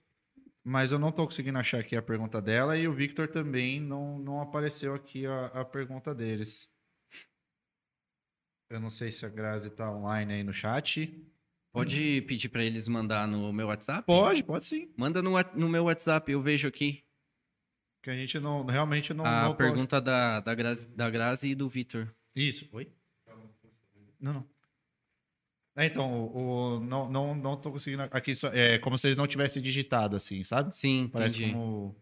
Mas 0.68 0.90
eu 0.90 0.98
não 0.98 1.12
tô 1.12 1.24
conseguindo 1.24 1.58
achar 1.58 1.78
aqui 1.78 1.94
a 1.94 2.02
pergunta 2.02 2.42
dela 2.42 2.76
e 2.76 2.88
o 2.88 2.92
Victor 2.92 3.28
também 3.28 3.80
não, 3.80 4.18
não 4.18 4.40
apareceu 4.40 4.96
aqui 4.96 5.24
a, 5.24 5.46
a 5.46 5.64
pergunta 5.64 6.12
deles. 6.12 6.68
Eu 8.68 8.80
não 8.80 8.90
sei 8.90 9.12
se 9.12 9.24
a 9.24 9.28
Grazi 9.28 9.70
tá 9.70 9.88
online 9.88 10.34
aí 10.34 10.42
no 10.42 10.52
chat. 10.52 11.24
Pode 11.70 12.20
pedir 12.22 12.48
pra 12.48 12.64
eles 12.64 12.88
mandar 12.88 13.28
no 13.28 13.52
meu 13.52 13.68
WhatsApp? 13.68 14.04
Pode, 14.04 14.42
pode 14.42 14.64
sim. 14.64 14.92
Manda 14.96 15.22
no, 15.22 15.34
no 15.54 15.68
meu 15.68 15.84
WhatsApp, 15.84 16.32
eu 16.32 16.42
vejo 16.42 16.66
aqui. 16.66 17.04
Que 18.02 18.10
a 18.10 18.16
gente 18.16 18.40
não, 18.40 18.64
realmente 18.64 19.14
não... 19.14 19.24
a 19.24 19.44
não 19.44 19.54
pergunta 19.54 20.00
da, 20.00 20.40
da, 20.40 20.52
Grazi, 20.52 20.90
da 20.90 21.08
Grazi 21.08 21.50
e 21.50 21.54
do 21.54 21.68
Vitor. 21.68 22.12
Isso, 22.34 22.68
oi? 22.72 22.90
Não, 24.18 24.32
não. 24.32 24.55
É, 25.76 25.84
então, 25.84 26.24
o, 26.28 26.80
não, 26.80 27.10
não, 27.10 27.34
não 27.34 27.56
tô 27.60 27.70
conseguindo 27.70 28.02
aqui, 28.10 28.32
é 28.54 28.78
como 28.78 28.96
se 28.96 29.08
eles 29.08 29.18
não 29.18 29.26
tivessem 29.26 29.62
digitado 29.62 30.16
assim, 30.16 30.42
sabe? 30.42 30.74
Sim, 30.74 31.10
Parece 31.12 31.36
entendi. 31.36 31.52
como... 31.52 31.94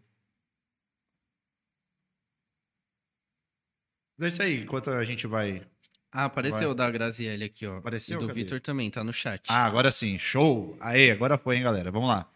É 4.21 4.27
isso 4.29 4.41
aí, 4.41 4.61
enquanto 4.61 4.89
a 4.91 5.03
gente 5.03 5.27
vai... 5.27 5.67
Ah, 6.09 6.23
apareceu 6.23 6.71
o 6.71 6.73
da 6.73 6.89
Graziele 6.89 7.43
aqui, 7.43 7.67
ó. 7.67 7.79
Apareceu? 7.79 8.17
E 8.17 8.21
do 8.21 8.27
Cadê? 8.27 8.41
Vitor 8.41 8.61
também, 8.61 8.89
tá 8.89 9.03
no 9.03 9.11
chat. 9.11 9.43
Ah, 9.49 9.65
agora 9.65 9.91
sim, 9.91 10.17
show! 10.17 10.77
Aê, 10.79 11.11
agora 11.11 11.37
foi, 11.37 11.57
hein, 11.57 11.63
galera? 11.63 11.91
Vamos 11.91 12.07
lá. 12.07 12.31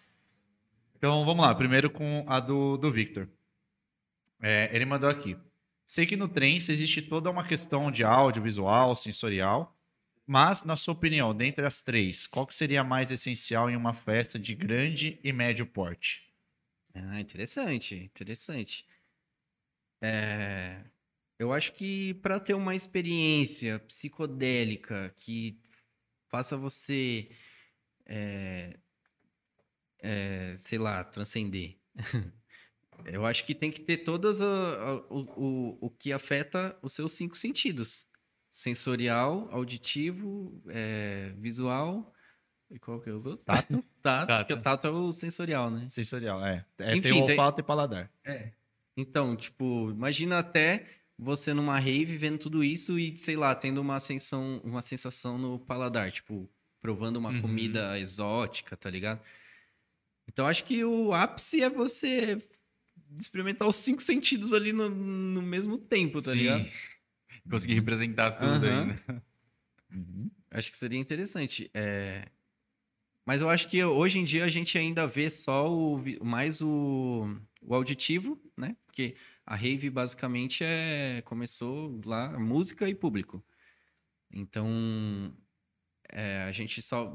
Então, 0.97 1.23
vamos 1.23 1.45
lá. 1.45 1.55
Primeiro 1.55 1.89
com 1.89 2.25
a 2.27 2.41
do, 2.41 2.75
do 2.75 2.91
Victor. 2.91 3.29
É, 4.41 4.69
ele 4.73 4.83
mandou 4.83 5.09
aqui. 5.09 5.37
Sei 5.85 6.05
que 6.05 6.17
no 6.17 6.27
trance 6.27 6.69
existe 6.69 7.01
toda 7.01 7.29
uma 7.31 7.47
questão 7.47 7.89
de 7.89 8.03
áudio, 8.03 8.43
visual, 8.43 8.93
sensorial, 8.97 9.78
mas, 10.31 10.63
na 10.63 10.77
sua 10.77 10.93
opinião, 10.93 11.33
dentre 11.33 11.65
as 11.65 11.81
três, 11.81 12.27
qual 12.27 12.45
que 12.45 12.55
seria 12.55 12.83
mais 12.83 13.09
essencial 13.09 13.67
em 13.67 13.75
uma 13.75 13.95
festa 13.95 14.37
de 14.37 14.53
grande 14.53 15.19
e 15.23 15.33
médio 15.33 15.65
porte? 15.65 16.31
Ah, 16.93 17.19
interessante, 17.19 17.95
interessante. 17.95 18.85
É, 19.99 20.83
eu 21.39 21.51
acho 21.51 21.73
que 21.73 22.13
para 22.13 22.39
ter 22.39 22.53
uma 22.53 22.75
experiência 22.75 23.79
psicodélica 23.79 25.11
que 25.17 25.59
faça 26.27 26.55
você, 26.55 27.31
é, 28.05 28.77
é, 29.97 30.53
sei 30.57 30.77
lá, 30.77 31.03
transcender, 31.05 31.79
eu 33.05 33.25
acho 33.25 33.43
que 33.43 33.55
tem 33.55 33.71
que 33.71 33.81
ter 33.81 33.97
todas 33.97 34.41
o, 34.41 35.07
o, 35.09 35.87
o 35.87 35.89
que 35.89 36.13
afeta 36.13 36.77
os 36.83 36.93
seus 36.93 37.13
cinco 37.13 37.35
sentidos: 37.35 38.07
sensorial, 38.51 39.47
auditivo, 39.51 40.61
é, 40.67 41.31
visual. 41.37 42.13
E 42.71 42.77
qual 42.77 42.99
que 42.99 43.09
é 43.09 43.13
os 43.13 43.25
outros? 43.25 43.45
Tato. 43.45 43.83
Tato, 44.01 44.27
Tato. 44.27 44.37
porque 44.37 44.53
o 44.53 44.61
tato 44.61 44.87
é 44.87 44.91
o 44.91 45.11
sensorial, 45.11 45.71
né? 45.71 45.87
Sensorial, 45.89 46.45
é. 46.45 46.63
É, 46.77 46.91
Enfim, 46.95 47.01
tem 47.01 47.11
o 47.23 47.25
tem- 47.25 47.31
olfato 47.39 47.59
e 47.61 47.63
paladar. 47.63 48.11
É. 48.23 48.51
Então, 48.95 49.35
tipo, 49.35 49.89
imagina 49.91 50.39
até 50.39 50.85
você 51.17 51.53
numa 51.53 51.79
rave 51.79 52.15
vendo 52.17 52.37
tudo 52.37 52.63
isso 52.63 52.99
e, 52.99 53.17
sei 53.17 53.35
lá, 53.35 53.53
tendo 53.55 53.81
uma 53.81 53.99
sensação, 53.99 54.61
uma 54.63 54.81
sensação 54.81 55.37
no 55.37 55.57
paladar, 55.59 56.11
tipo, 56.11 56.49
provando 56.81 57.17
uma 57.17 57.29
Uhum. 57.29 57.41
comida 57.41 57.97
exótica, 57.99 58.77
tá 58.77 58.89
ligado? 58.89 59.19
Então, 60.27 60.45
acho 60.45 60.63
que 60.63 60.83
o 60.83 61.11
ápice 61.13 61.61
é 61.63 61.69
você 61.69 62.37
experimentar 63.17 63.67
os 63.67 63.75
cinco 63.77 64.01
sentidos 64.01 64.53
ali 64.53 64.71
no, 64.71 64.89
no 64.89 65.41
mesmo 65.41 65.77
tempo, 65.77 66.21
tá 66.21 66.33
ligado? 66.33 66.69
Consegui 67.49 67.73
representar 67.73 68.31
tudo 68.31 68.65
Aham. 68.65 68.81
ainda. 68.81 69.23
Uhum. 69.91 70.29
Acho 70.51 70.71
que 70.71 70.77
seria 70.77 70.99
interessante. 70.99 71.69
É... 71.73 72.27
Mas 73.25 73.41
eu 73.41 73.49
acho 73.49 73.67
que 73.67 73.83
hoje 73.83 74.19
em 74.19 74.23
dia 74.23 74.43
a 74.43 74.49
gente 74.49 74.77
ainda 74.77 75.05
vê 75.05 75.29
só 75.29 75.71
o 75.71 76.03
mais 76.23 76.61
o, 76.61 77.35
o 77.61 77.75
auditivo, 77.75 78.41
né? 78.57 78.75
Porque 78.85 79.15
a 79.45 79.55
rave 79.55 79.89
basicamente 79.89 80.63
é 80.63 81.21
começou 81.25 81.99
lá 82.05 82.39
música 82.39 82.89
e 82.89 82.95
público. 82.95 83.43
Então 84.31 85.31
é, 86.11 86.43
a 86.43 86.51
gente 86.51 86.81
só 86.81 87.13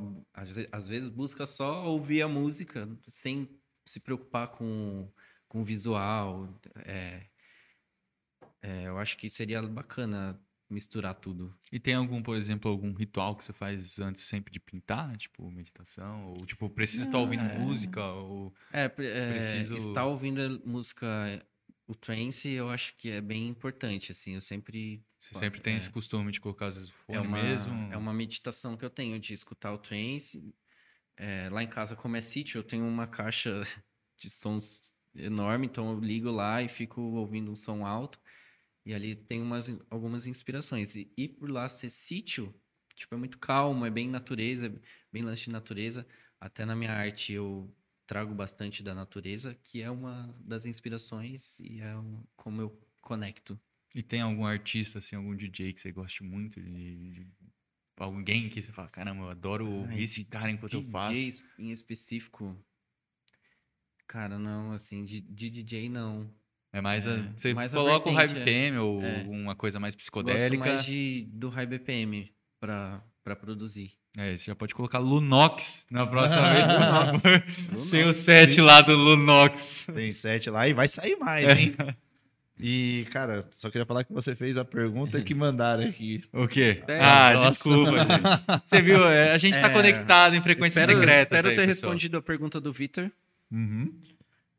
às 0.72 0.88
vezes 0.88 1.08
busca 1.08 1.46
só 1.46 1.84
ouvir 1.84 2.22
a 2.22 2.28
música 2.28 2.88
sem 3.08 3.48
se 3.84 4.00
preocupar 4.00 4.48
com, 4.48 5.08
com 5.48 5.62
o 5.62 5.64
visual. 5.64 6.48
É, 6.84 7.22
é, 8.65 8.89
eu 8.89 8.99
acho 8.99 9.18
que 9.18 9.28
seria 9.28 9.60
bacana 9.60 10.41
misturar 10.70 11.15
tudo. 11.15 11.55
E 11.70 11.78
tem 11.78 11.94
algum, 11.94 12.23
por 12.23 12.34
exemplo, 12.34 12.70
algum 12.70 12.94
ritual 12.94 13.36
que 13.36 13.44
você 13.44 13.52
faz 13.52 14.01
antes 14.01 14.25
sempre 14.25 14.51
de 14.51 14.59
pintar? 14.59 15.15
Tipo, 15.18 15.51
meditação? 15.51 16.28
Ou, 16.28 16.47
tipo, 16.47 16.70
precisa 16.70 17.05
estar 17.05 17.18
ouvindo 17.18 17.43
é. 17.44 17.59
música? 17.59 18.02
Ou... 18.02 18.52
É, 18.73 18.84
é, 18.84 18.89
Preciso- 18.89 19.76
estar 19.76 20.07
ouvindo 20.07 20.62
música, 20.65 21.07
o 21.86 21.94
trance, 21.94 22.49
eu 22.51 22.70
acho 22.70 22.97
que 22.97 23.10
é 23.10 23.20
bem 23.20 23.49
importante, 23.49 24.12
assim, 24.12 24.34
eu 24.34 24.41
sempre... 24.41 25.05
Você 25.20 25.34
sempre 25.39 25.60
tem 25.60 25.75
é, 25.75 25.78
esse 25.78 25.91
costume 25.91 26.33
de 26.33 26.41
colocar 26.41 26.70
vezes 26.70 26.89
o 26.89 26.93
fone 26.93 27.18
é 27.18 27.20
uma, 27.20 27.43
mesmo? 27.43 27.93
É 27.93 27.97
uma 27.99 28.15
meditação 28.15 28.76
que 28.78 28.84
eu 28.84 28.91
tenho 28.91 29.18
de 29.18 29.34
escutar 29.34 29.73
o 29.73 29.78
trance. 29.78 30.55
É, 31.17 31.49
lá 31.51 31.62
em 31.62 31.68
casa, 31.68 31.94
como 31.94 32.17
é 32.17 32.20
sítio, 32.20 32.59
eu 32.59 32.65
tenho 32.65 32.86
uma 32.86 33.07
caixa 33.07 33.62
de 34.18 34.31
sons 34.31 34.94
enorme, 35.15 35.67
então 35.67 35.93
eu 35.93 36.01
ligo 36.01 36.31
lá 36.31 36.62
e 36.62 36.68
fico 36.68 37.01
ouvindo 37.01 37.51
um 37.51 37.57
som 37.57 37.86
alto. 37.86 38.20
E 38.84 38.92
ali 38.94 39.14
tem 39.16 39.40
umas, 39.40 39.68
algumas 39.90 40.26
inspirações. 40.26 40.94
E, 40.96 41.10
e 41.16 41.28
por 41.28 41.50
lá 41.50 41.68
ser 41.68 41.90
sítio, 41.90 42.54
tipo, 42.94 43.14
é 43.14 43.18
muito 43.18 43.38
calmo, 43.38 43.86
é 43.86 43.90
bem 43.90 44.08
natureza, 44.08 44.68
bem 45.12 45.22
lance 45.22 45.44
de 45.44 45.50
natureza. 45.50 46.06
Até 46.40 46.64
na 46.64 46.76
minha 46.76 46.92
arte 46.92 47.32
eu 47.32 47.74
trago 48.06 48.34
bastante 48.34 48.82
da 48.82 48.94
natureza, 48.94 49.54
que 49.64 49.80
é 49.80 49.90
uma 49.90 50.34
das 50.40 50.66
inspirações 50.66 51.58
e 51.60 51.80
é 51.80 51.96
um- 51.96 52.22
como 52.36 52.60
eu 52.60 52.78
conecto. 53.00 53.58
E 53.94 54.02
tem 54.02 54.20
algum 54.20 54.44
artista, 54.44 54.98
assim, 54.98 55.16
algum 55.16 55.34
DJ 55.34 55.72
que 55.72 55.80
você 55.80 55.92
goste 55.92 56.22
muito 56.22 56.60
de... 56.60 56.70
de- 57.12 57.26
Alguém 57.96 58.48
que 58.50 58.60
você 58.60 58.72
fala, 58.72 58.88
caramba, 58.88 59.22
eu 59.22 59.30
adoro 59.30 59.70
ouvir 59.70 60.02
esse 60.02 60.24
cara 60.24 60.50
enquanto 60.50 60.74
eu 60.74 60.82
faço. 60.90 61.42
Em 61.56 61.70
específico. 61.70 62.56
Cara, 64.06 64.38
não, 64.38 64.72
assim, 64.72 65.04
de, 65.04 65.20
de 65.20 65.48
DJ 65.50 65.88
não. 65.88 66.28
É 66.77 66.81
mais, 66.81 67.07
a- 67.07 67.12
É, 67.12 67.23
você 67.36 67.55
mais 67.55 67.73
coloca 67.73 68.09
o 68.11 68.12
High 68.12 68.25
é. 68.25 68.35
BPM 68.35 68.78
ou 68.78 69.01
É. 69.03 69.25
uma 69.28 69.55
coisa 69.55 69.78
mais 69.78 69.94
Gosto 69.94 70.01
psicodélica. 70.03 70.57
mais 70.59 70.85
de, 70.85 71.28
do 71.33 71.49
High 71.49 71.67
BPM 71.67 72.33
pra, 72.59 73.01
pra 73.23 73.36
produzir. 73.36 73.93
É, 74.17 74.36
você 74.36 74.44
já 74.47 74.55
pode 74.57 74.75
colocar 74.75 74.99
Lunox 74.99 75.86
na 75.91 76.05
próxima 76.07 76.53
vez. 76.53 76.67
Nossa, 76.69 77.91
Tem 77.91 78.01
o 78.03 78.07
Lunox, 78.07 78.17
set 78.19 78.61
lá 78.61 78.81
do 78.81 78.97
Lunox. 78.97 79.86
Tem 79.94 80.12
sete 80.12 80.51
lá 80.51 80.69
e 80.69 80.73
vai 80.73 80.89
sair 80.89 81.17
mais, 81.17 81.49
hein? 81.59 81.75
E, 82.59 83.07
cara, 83.11 83.44
só 83.51 83.69
queria 83.70 83.85
falar 83.85 84.05
que 84.05 84.12
você 84.12 84.35
fez 84.36 84.57
a 84.57 84.65
pergunta 84.65 85.20
que 85.20 85.35
mandaram 85.35 85.85
aqui. 85.85 86.23
O 86.33 86.47
quê? 86.47 86.83
É, 86.86 87.01
ah, 87.01 87.35
nossa. 87.35 87.51
desculpa, 87.55 87.91
gente. 87.99 88.62
Você 88.65 88.81
viu? 88.83 89.05
é, 89.09 89.33
A 89.33 89.39
gente 89.39 89.59
tá 89.61 89.67
É, 89.69 89.73
conectado 89.73 90.36
em 90.36 90.41
frequências 90.43 90.83
Espero, 90.85 91.01
secretas. 91.01 91.23
espero 91.39 91.49
aí, 91.49 91.55
ter 91.57 91.67
pessoal. 91.67 91.91
respondido 91.91 92.17
a 92.17 92.23
pergunta 92.23 92.61
do 92.61 92.73
Vitor. 92.73 93.11
Uhum. 93.51 93.93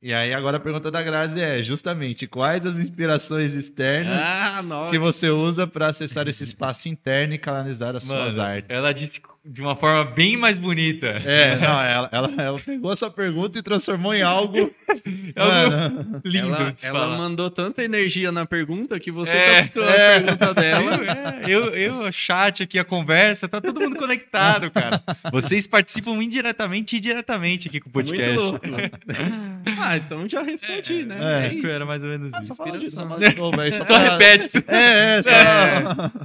E 0.08 0.14
aí, 0.14 0.36
agora 0.36 0.58
a 0.58 0.60
pergunta 0.60 0.92
da 0.92 1.02
Grazi 1.02 1.42
é 1.42 1.64
justamente 1.64 2.28
quais 2.28 2.64
as 2.64 2.76
inspirações 2.76 3.56
externas 3.56 4.22
Ah, 4.24 4.62
que 4.92 5.00
você 5.00 5.32
usa 5.32 5.66
para 5.66 5.88
acessar 5.88 6.28
esse 6.28 6.44
espaço 6.44 6.88
interno 6.88 7.34
e 7.34 7.40
canalizar 7.40 7.96
as 7.96 8.04
suas 8.04 8.38
Mano, 8.38 8.48
artes? 8.50 8.70
ela 8.70 8.94
disse 8.94 9.20
de 9.46 9.62
uma 9.62 9.76
forma 9.76 10.04
bem 10.06 10.36
mais 10.38 10.58
bonita. 10.58 11.08
É, 11.26 11.56
não, 11.58 11.80
ela, 11.82 12.10
ela, 12.12 12.34
ela 12.38 12.60
pegou 12.60 12.92
essa 12.92 13.10
pergunta 13.12 13.60
e 13.60 13.62
transformou 13.62 14.14
em 14.14 14.22
algo. 14.24 14.74
Lindo 16.24 16.48
ela, 16.56 16.72
de 16.72 16.80
se 16.82 16.88
ela 16.88 17.18
mandou 17.18 17.50
tanta 17.52 17.84
energia 17.84 18.32
na 18.32 18.46
pergunta 18.46 19.00
que 19.00 19.12
você 19.12 19.36
É, 19.36 19.62
captou 19.64 19.84
é. 19.84 20.16
a 20.18 20.22
pergunta 20.22 20.54
dela. 20.54 20.96
É, 21.06 21.44
eu, 21.48 21.66
eu, 21.76 21.94
o 22.08 22.12
chat 22.12 22.64
aqui, 22.64 22.80
a 22.80 22.84
conversa, 22.84 23.48
tá 23.48 23.62
todo 23.62 23.80
mundo 23.80 23.96
conectado, 23.98 24.72
cara. 24.72 25.02
Vocês 25.32 25.68
participam 25.68 26.14
indiretamente 26.24 26.96
e 26.96 27.00
diretamente 27.00 27.68
aqui 27.68 27.80
com 27.80 27.90
o 27.90 27.92
podcast. 27.92 28.38
Muito 28.38 28.68
louco. 28.68 28.90
ah, 29.80 29.98
então 29.98 30.28
já 30.28 30.42
respondi, 30.42 31.04
né? 31.06 31.18
é, 31.20 31.48
Acho 31.48 31.50
que 31.52 31.58
isso. 31.58 31.68
era 31.68 31.86
mais 31.86 32.04
ou 32.04 32.10
menos 32.10 32.34
Ah, 32.34 32.42
isso. 32.42 32.54
só 32.56 32.64
fala 32.64 32.78
disso, 32.80 32.96
só 32.96 33.04
de 33.18 33.36
novo, 33.36 33.58
só 33.74 33.86
Só 33.86 34.00
pra- 34.00 34.10
repete. 34.18 34.50
É, 34.68 35.18
é, 35.20 35.24
só. 35.24 35.32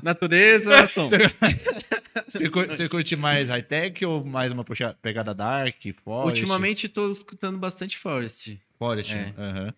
Natureza, 0.02 0.86
som. 0.86 1.06
Você, 1.06 2.48
cur- 2.48 2.66
você 2.68 2.88
mais 3.16 3.48
high-tech 3.48 4.04
ou 4.04 4.24
mais 4.24 4.52
uma 4.52 4.64
puxa- 4.64 4.96
pegada 5.02 5.34
dark, 5.34 5.76
forest? 6.02 6.40
Ultimamente 6.40 6.88
tô 6.88 7.10
escutando 7.10 7.58
bastante 7.58 7.96
Forest. 7.98 8.60
Forest. 8.78 9.12
É. 9.14 9.74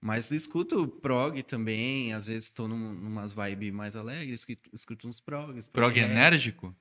Mas 0.00 0.30
escuto 0.30 0.86
prog 0.86 1.42
também, 1.42 2.12
às 2.12 2.26
vezes 2.26 2.50
tô 2.50 2.68
num, 2.68 2.92
numas 2.92 3.32
vibes 3.32 3.72
mais 3.72 3.96
alegres, 3.96 4.40
escuto, 4.40 4.70
escuto 4.74 5.08
uns 5.08 5.18
progs. 5.20 5.66
Prog 5.68 5.94
reto. 5.98 6.10
enérgico? 6.12 6.76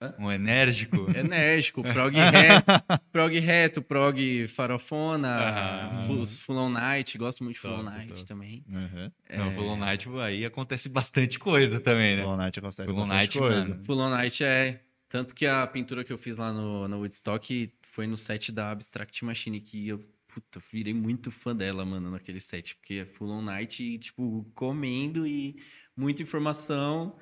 Hã? 0.00 0.14
Um 0.18 0.30
enérgico? 0.30 1.06
Enérgico, 1.16 1.82
prog 1.82 2.14
reto, 2.16 2.72
prog 3.10 3.36
reto, 3.40 3.82
prog 3.82 4.46
farofona, 4.46 5.28
Ah. 5.28 6.06
os 6.08 6.38
Full 6.38 6.56
On 6.56 6.68
Night, 6.70 7.18
gosto 7.18 7.42
muito 7.42 7.54
de 7.56 7.60
Full 7.60 7.72
On 7.72 7.82
Night 7.82 8.08
top. 8.12 8.24
também. 8.26 8.64
Aham. 8.72 9.12
Não, 9.36 9.54
Hollow 9.54 9.76
Knight 9.76 10.08
aí 10.22 10.44
acontece 10.44 10.88
bastante 10.88 11.36
coisa 11.38 11.80
também, 11.80 12.16
né? 12.16 12.22
Hollow 12.22 12.36
Knight 12.36 12.60
consegue 12.60 12.90
Hollow 12.92 13.06
bastante 13.08 13.18
Knight, 13.20 13.38
coisa. 13.38 13.68
mano. 13.70 13.84
Full 13.84 13.98
On 13.98 14.10
Night 14.10 14.44
é... 14.44 14.80
Tanto 15.08 15.34
que 15.34 15.46
a 15.46 15.66
pintura 15.66 16.04
que 16.04 16.12
eu 16.12 16.18
fiz 16.18 16.38
lá 16.38 16.52
no, 16.52 16.86
no 16.86 16.98
Woodstock 16.98 17.72
foi 17.82 18.06
no 18.06 18.16
set 18.16 18.52
da 18.52 18.70
Abstract 18.70 19.24
Machine, 19.24 19.60
que 19.60 19.88
eu 19.88 19.98
puta, 20.28 20.60
virei 20.70 20.94
muito 20.94 21.30
fã 21.30 21.56
dela, 21.56 21.84
mano, 21.84 22.10
naquele 22.10 22.40
set. 22.40 22.76
Porque 22.76 22.94
é 22.94 23.06
full 23.06 23.30
on 23.30 23.42
night 23.42 23.82
e, 23.82 23.98
tipo, 23.98 24.44
comendo 24.54 25.26
e 25.26 25.60
muita 25.96 26.22
informação. 26.22 27.18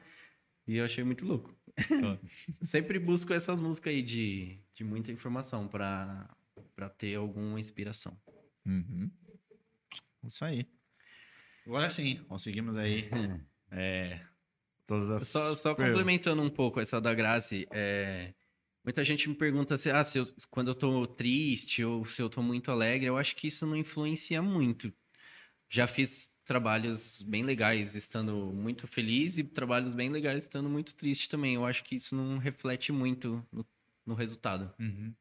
E 0.67 0.77
eu 0.77 0.85
achei 0.85 1.05
muito 1.05 1.25
louco. 1.25 1.57
Sempre 2.61 2.99
busco 2.99 3.33
essas 3.33 3.61
músicas 3.61 3.93
aí 3.93 4.03
de, 4.03 4.59
de 4.75 4.85
muita 4.85 5.13
informação 5.13 5.69
pra, 5.69 6.29
pra 6.75 6.89
ter 6.89 7.15
alguma 7.15 7.61
inspiração. 7.61 8.19
Uhum. 8.67 9.11
Isso 10.25 10.45
aí. 10.45 10.67
Agora 11.65 11.89
sim, 11.91 12.23
conseguimos 12.29 12.77
aí 12.77 13.09
é, 13.71 14.21
todas 14.87 15.11
as... 15.11 15.29
Só, 15.29 15.55
só 15.55 15.75
complementando 15.75 16.43
um 16.43 16.51
pouco 16.51 16.81
essa 16.81 17.01
da 17.01 17.13
Grazi, 17.15 17.67
é, 17.73 18.33
muita 18.85 19.05
gente 19.05 19.29
me 19.29 19.35
pergunta 19.35 19.77
se, 19.77 19.91
ah, 19.91 20.05
se 20.05 20.19
eu- 20.19 20.27
quando 20.51 20.69
eu 20.69 20.75
tô 20.75 21.07
triste 21.07 21.85
ou 21.85 22.05
se 22.05 22.23
eu 22.23 22.29
tô 22.31 22.43
muito 22.43 22.71
alegre, 22.71 23.07
eu 23.07 23.17
acho 23.17 23.35
que 23.37 23.49
isso 23.49 23.67
não 23.67 23.77
influencia 23.77 24.41
muito. 24.41 24.93
Já 25.69 25.87
fiz 25.87 26.31
trabalhos 26.45 27.23
bem 27.23 27.43
legais 27.43 27.97
estando 27.97 28.35
muito 28.53 28.87
feliz 28.87 29.37
e 29.37 29.45
trabalhos 29.45 29.95
bem 29.95 30.09
legais 30.09 30.45
estando 30.45 30.69
muito 30.69 30.95
triste 30.95 31.29
também. 31.29 31.57
Eu 31.57 31.67
acho 31.67 31.83
que 31.83 31.97
isso 31.97 32.15
não 32.15 32.39
reflete 32.39 32.93
muito 32.93 33.45
no, 33.53 33.67
no 34.07 34.15
resultado. 34.15 34.73
Uhum. 34.79 35.13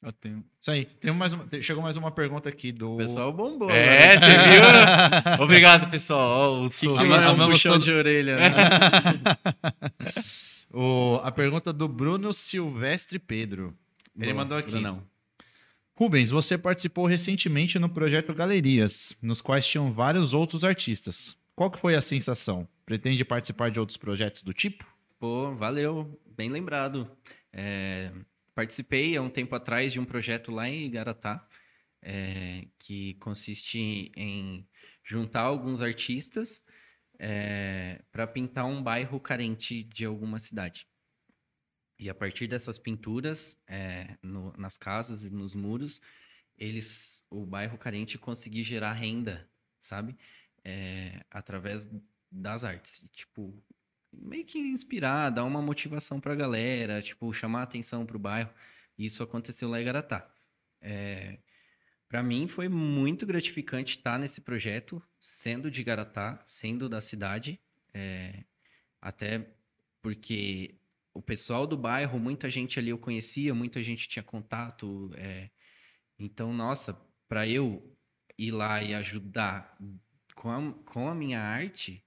Eu 0.00 0.12
tenho. 0.12 0.44
Isso 0.60 0.70
aí. 0.70 0.84
Tem 0.84 1.12
mais 1.12 1.32
uma- 1.32 1.46
chegou 1.60 1.82
mais 1.82 1.96
uma 1.96 2.10
pergunta 2.12 2.48
aqui 2.48 2.70
do... 2.70 2.94
O 2.94 2.96
pessoal 2.98 3.32
bombou. 3.32 3.68
É, 3.70 4.14
agora. 4.14 4.20
você 4.20 5.36
viu? 5.36 5.40
Obrigado, 5.44 5.90
pessoal. 5.90 6.64
O 6.64 6.70
Que 6.70 6.80
que 6.80 6.86
é 6.86 6.90
um 7.30 7.50
puxão 7.50 7.72
todo- 7.72 7.82
de 7.82 7.90
orelha. 7.92 8.36
né? 8.36 8.50
O- 10.70 11.20
a 11.22 11.30
pergunta 11.32 11.72
do 11.72 11.88
Bruno 11.88 12.32
Silvestre 12.32 13.18
Pedro. 13.18 13.74
Ele 14.16 14.32
Boa, 14.32 14.44
mandou 14.44 14.58
aqui. 14.58 14.70
Brunão. 14.70 15.02
Rubens, 15.94 16.30
você 16.30 16.56
participou 16.58 17.06
recentemente 17.06 17.78
no 17.78 17.88
projeto 17.88 18.34
Galerias, 18.34 19.16
nos 19.22 19.40
quais 19.40 19.66
tinham 19.66 19.92
vários 19.92 20.34
outros 20.34 20.64
artistas. 20.64 21.36
Qual 21.56 21.70
que 21.70 21.78
foi 21.78 21.94
a 21.96 22.00
sensação? 22.00 22.68
Pretende 22.86 23.24
participar 23.24 23.70
de 23.70 23.80
outros 23.80 23.96
projetos 23.96 24.42
do 24.42 24.52
tipo? 24.52 24.84
Pô, 25.18 25.54
valeu, 25.56 26.20
bem 26.36 26.50
lembrado. 26.50 27.08
É, 27.52 28.10
participei 28.58 29.16
há 29.16 29.22
um 29.22 29.30
tempo 29.30 29.54
atrás 29.54 29.92
de 29.92 30.00
um 30.00 30.04
projeto 30.04 30.50
lá 30.50 30.68
em 30.68 30.86
Igaratá, 30.86 31.46
é, 32.02 32.66
que 32.76 33.14
consiste 33.14 34.10
em 34.16 34.68
juntar 35.04 35.42
alguns 35.42 35.80
artistas 35.80 36.64
para 38.10 38.26
pintar 38.26 38.64
um 38.64 38.82
bairro 38.82 39.20
carente 39.20 39.84
de 39.84 40.04
alguma 40.04 40.40
cidade. 40.40 40.88
E 42.00 42.10
a 42.10 42.14
partir 42.14 42.48
dessas 42.48 42.78
pinturas, 42.78 43.56
é, 43.68 44.18
no- 44.20 44.52
nas 44.56 44.76
casas 44.76 45.24
e 45.24 45.30
nos 45.30 45.54
muros, 45.54 46.00
eles, 46.56 47.24
o 47.30 47.46
bairro 47.46 47.78
carente 47.78 48.18
conseguir 48.18 48.64
gerar 48.64 48.92
renda, 48.92 49.48
sabe? 49.78 50.16
É, 50.64 51.24
através 51.30 51.88
das 52.28 52.64
artes. 52.64 53.04
E, 53.04 53.08
Tipo, 53.08 53.62
meio 54.20 54.44
que 54.44 54.58
inspirar, 54.58 55.30
dar 55.30 55.44
uma 55.44 55.62
motivação 55.62 56.20
pra 56.20 56.34
galera, 56.34 57.02
tipo, 57.02 57.32
chamar 57.32 57.62
atenção 57.62 58.06
pro 58.06 58.18
bairro. 58.18 58.50
Isso 58.98 59.22
aconteceu 59.22 59.68
lá 59.68 59.80
em 59.80 59.84
Garatá. 59.84 60.30
É, 60.80 61.38
para 62.08 62.22
mim 62.22 62.48
foi 62.48 62.68
muito 62.68 63.26
gratificante 63.26 63.98
estar 63.98 64.18
nesse 64.18 64.40
projeto, 64.40 65.02
sendo 65.20 65.70
de 65.70 65.84
Garatá, 65.84 66.42
sendo 66.46 66.88
da 66.88 67.00
cidade, 67.00 67.60
é, 67.92 68.44
até 69.00 69.46
porque 70.00 70.74
o 71.12 71.20
pessoal 71.20 71.66
do 71.66 71.76
bairro, 71.76 72.18
muita 72.18 72.48
gente 72.48 72.78
ali 72.78 72.90
eu 72.90 72.98
conhecia, 72.98 73.54
muita 73.54 73.82
gente 73.82 74.08
tinha 74.08 74.22
contato, 74.22 75.10
é, 75.16 75.50
então, 76.18 76.52
nossa, 76.52 76.98
para 77.28 77.46
eu 77.46 77.96
ir 78.38 78.52
lá 78.52 78.82
e 78.82 78.94
ajudar 78.94 79.76
com 80.34 80.50
a, 80.50 80.72
com 80.84 81.08
a 81.08 81.14
minha 81.14 81.40
arte, 81.40 82.04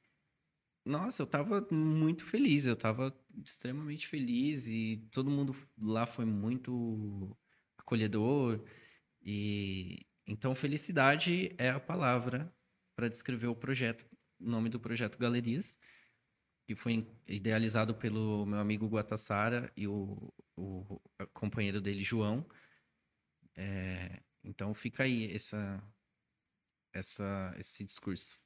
nossa, 0.85 1.21
eu 1.23 1.27
tava 1.27 1.67
muito 1.71 2.25
feliz, 2.25 2.65
eu 2.65 2.75
tava 2.75 3.15
extremamente 3.45 4.07
feliz 4.07 4.67
e 4.67 5.07
todo 5.11 5.29
mundo 5.29 5.55
lá 5.77 6.05
foi 6.07 6.25
muito 6.25 7.37
acolhedor 7.77 8.63
e 9.21 10.05
então 10.25 10.55
felicidade 10.55 11.53
é 11.57 11.69
a 11.69 11.79
palavra 11.79 12.53
para 12.95 13.09
descrever 13.09 13.47
o 13.47 13.55
projeto, 13.55 14.05
o 14.39 14.49
nome 14.49 14.69
do 14.69 14.79
projeto 14.79 15.17
Galerias, 15.19 15.77
que 16.65 16.75
foi 16.75 17.07
idealizado 17.27 17.95
pelo 17.95 18.45
meu 18.45 18.59
amigo 18.59 18.87
Guatassara 18.87 19.71
e 19.75 19.87
o, 19.87 20.33
o 20.55 21.01
companheiro 21.33 21.81
dele 21.81 22.03
João. 22.03 22.45
É, 23.55 24.21
então 24.43 24.73
fica 24.73 25.03
aí 25.03 25.31
essa 25.33 25.81
essa 26.93 27.53
esse 27.57 27.85
discurso. 27.85 28.39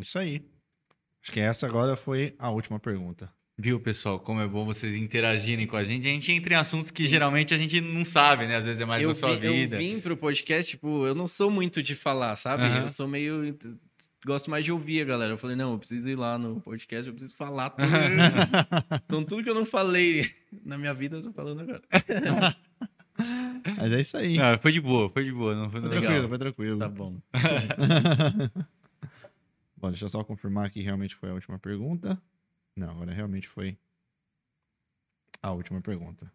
Isso 0.00 0.18
aí. 0.18 0.42
Acho 1.22 1.32
que 1.32 1.40
essa 1.40 1.66
agora 1.66 1.96
foi 1.96 2.34
a 2.38 2.50
última 2.50 2.78
pergunta. 2.78 3.30
Viu, 3.60 3.80
pessoal, 3.80 4.20
como 4.20 4.40
é 4.40 4.46
bom 4.46 4.64
vocês 4.64 4.94
interagirem 4.94 5.66
com 5.66 5.76
a 5.76 5.82
gente. 5.82 6.06
A 6.06 6.10
gente 6.10 6.30
entra 6.30 6.54
em 6.54 6.56
assuntos 6.56 6.92
que 6.92 7.06
geralmente 7.08 7.52
a 7.52 7.58
gente 7.58 7.80
não 7.80 8.04
sabe, 8.04 8.46
né? 8.46 8.56
Às 8.56 8.66
vezes 8.66 8.80
é 8.80 8.84
mais 8.84 9.02
eu, 9.02 9.08
da 9.08 9.14
sua 9.16 9.36
vi- 9.36 9.48
vida. 9.48 9.76
eu 9.76 9.78
vim 9.80 10.00
pro 10.00 10.16
podcast, 10.16 10.70
tipo, 10.70 11.04
eu 11.06 11.14
não 11.14 11.26
sou 11.26 11.50
muito 11.50 11.82
de 11.82 11.96
falar, 11.96 12.36
sabe? 12.36 12.62
Aham. 12.62 12.82
Eu 12.82 12.88
sou 12.88 13.08
meio. 13.08 13.56
Gosto 14.24 14.48
mais 14.50 14.64
de 14.64 14.70
ouvir 14.70 15.00
a 15.02 15.04
galera. 15.04 15.32
Eu 15.32 15.38
falei, 15.38 15.56
não, 15.56 15.72
eu 15.72 15.78
preciso 15.78 16.08
ir 16.08 16.14
lá 16.16 16.38
no 16.38 16.60
podcast, 16.60 17.08
eu 17.08 17.14
preciso 17.14 17.36
falar 17.36 17.70
tudo. 17.70 17.88
então, 19.06 19.24
tudo 19.24 19.42
que 19.42 19.50
eu 19.50 19.54
não 19.54 19.66
falei 19.66 20.30
na 20.64 20.78
minha 20.78 20.94
vida, 20.94 21.16
eu 21.16 21.22
tô 21.22 21.32
falando 21.32 21.60
agora. 21.62 21.82
Mas 23.76 23.92
é 23.92 24.00
isso 24.00 24.16
aí. 24.16 24.36
Não, 24.36 24.56
foi 24.58 24.70
de 24.70 24.80
boa, 24.80 25.10
foi 25.10 25.24
de 25.24 25.32
boa. 25.32 25.54
Não 25.56 25.68
foi 25.68 25.80
Foi 25.80 25.90
legal. 25.90 26.02
tranquilo, 26.04 26.28
foi 26.28 26.38
tranquilo. 26.38 26.78
Tá 26.78 26.88
bom. 26.88 27.20
Bom, 29.80 29.90
deixa 29.90 30.04
eu 30.04 30.10
só 30.10 30.24
confirmar 30.24 30.70
que 30.70 30.82
realmente 30.82 31.14
foi 31.14 31.30
a 31.30 31.34
última 31.34 31.58
pergunta. 31.58 32.20
Não, 32.74 32.90
agora 32.90 33.12
realmente 33.12 33.48
foi 33.48 33.78
a 35.40 35.52
última 35.52 35.80
pergunta. 35.80 36.30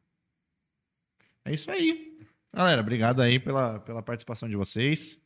É 1.43 1.53
isso 1.53 1.69
aí. 1.69 2.17
Galera, 2.53 2.81
obrigado 2.81 3.21
aí 3.21 3.39
pela, 3.39 3.79
pela 3.79 4.01
participação 4.01 4.47
de 4.47 4.55
vocês. 4.55 5.21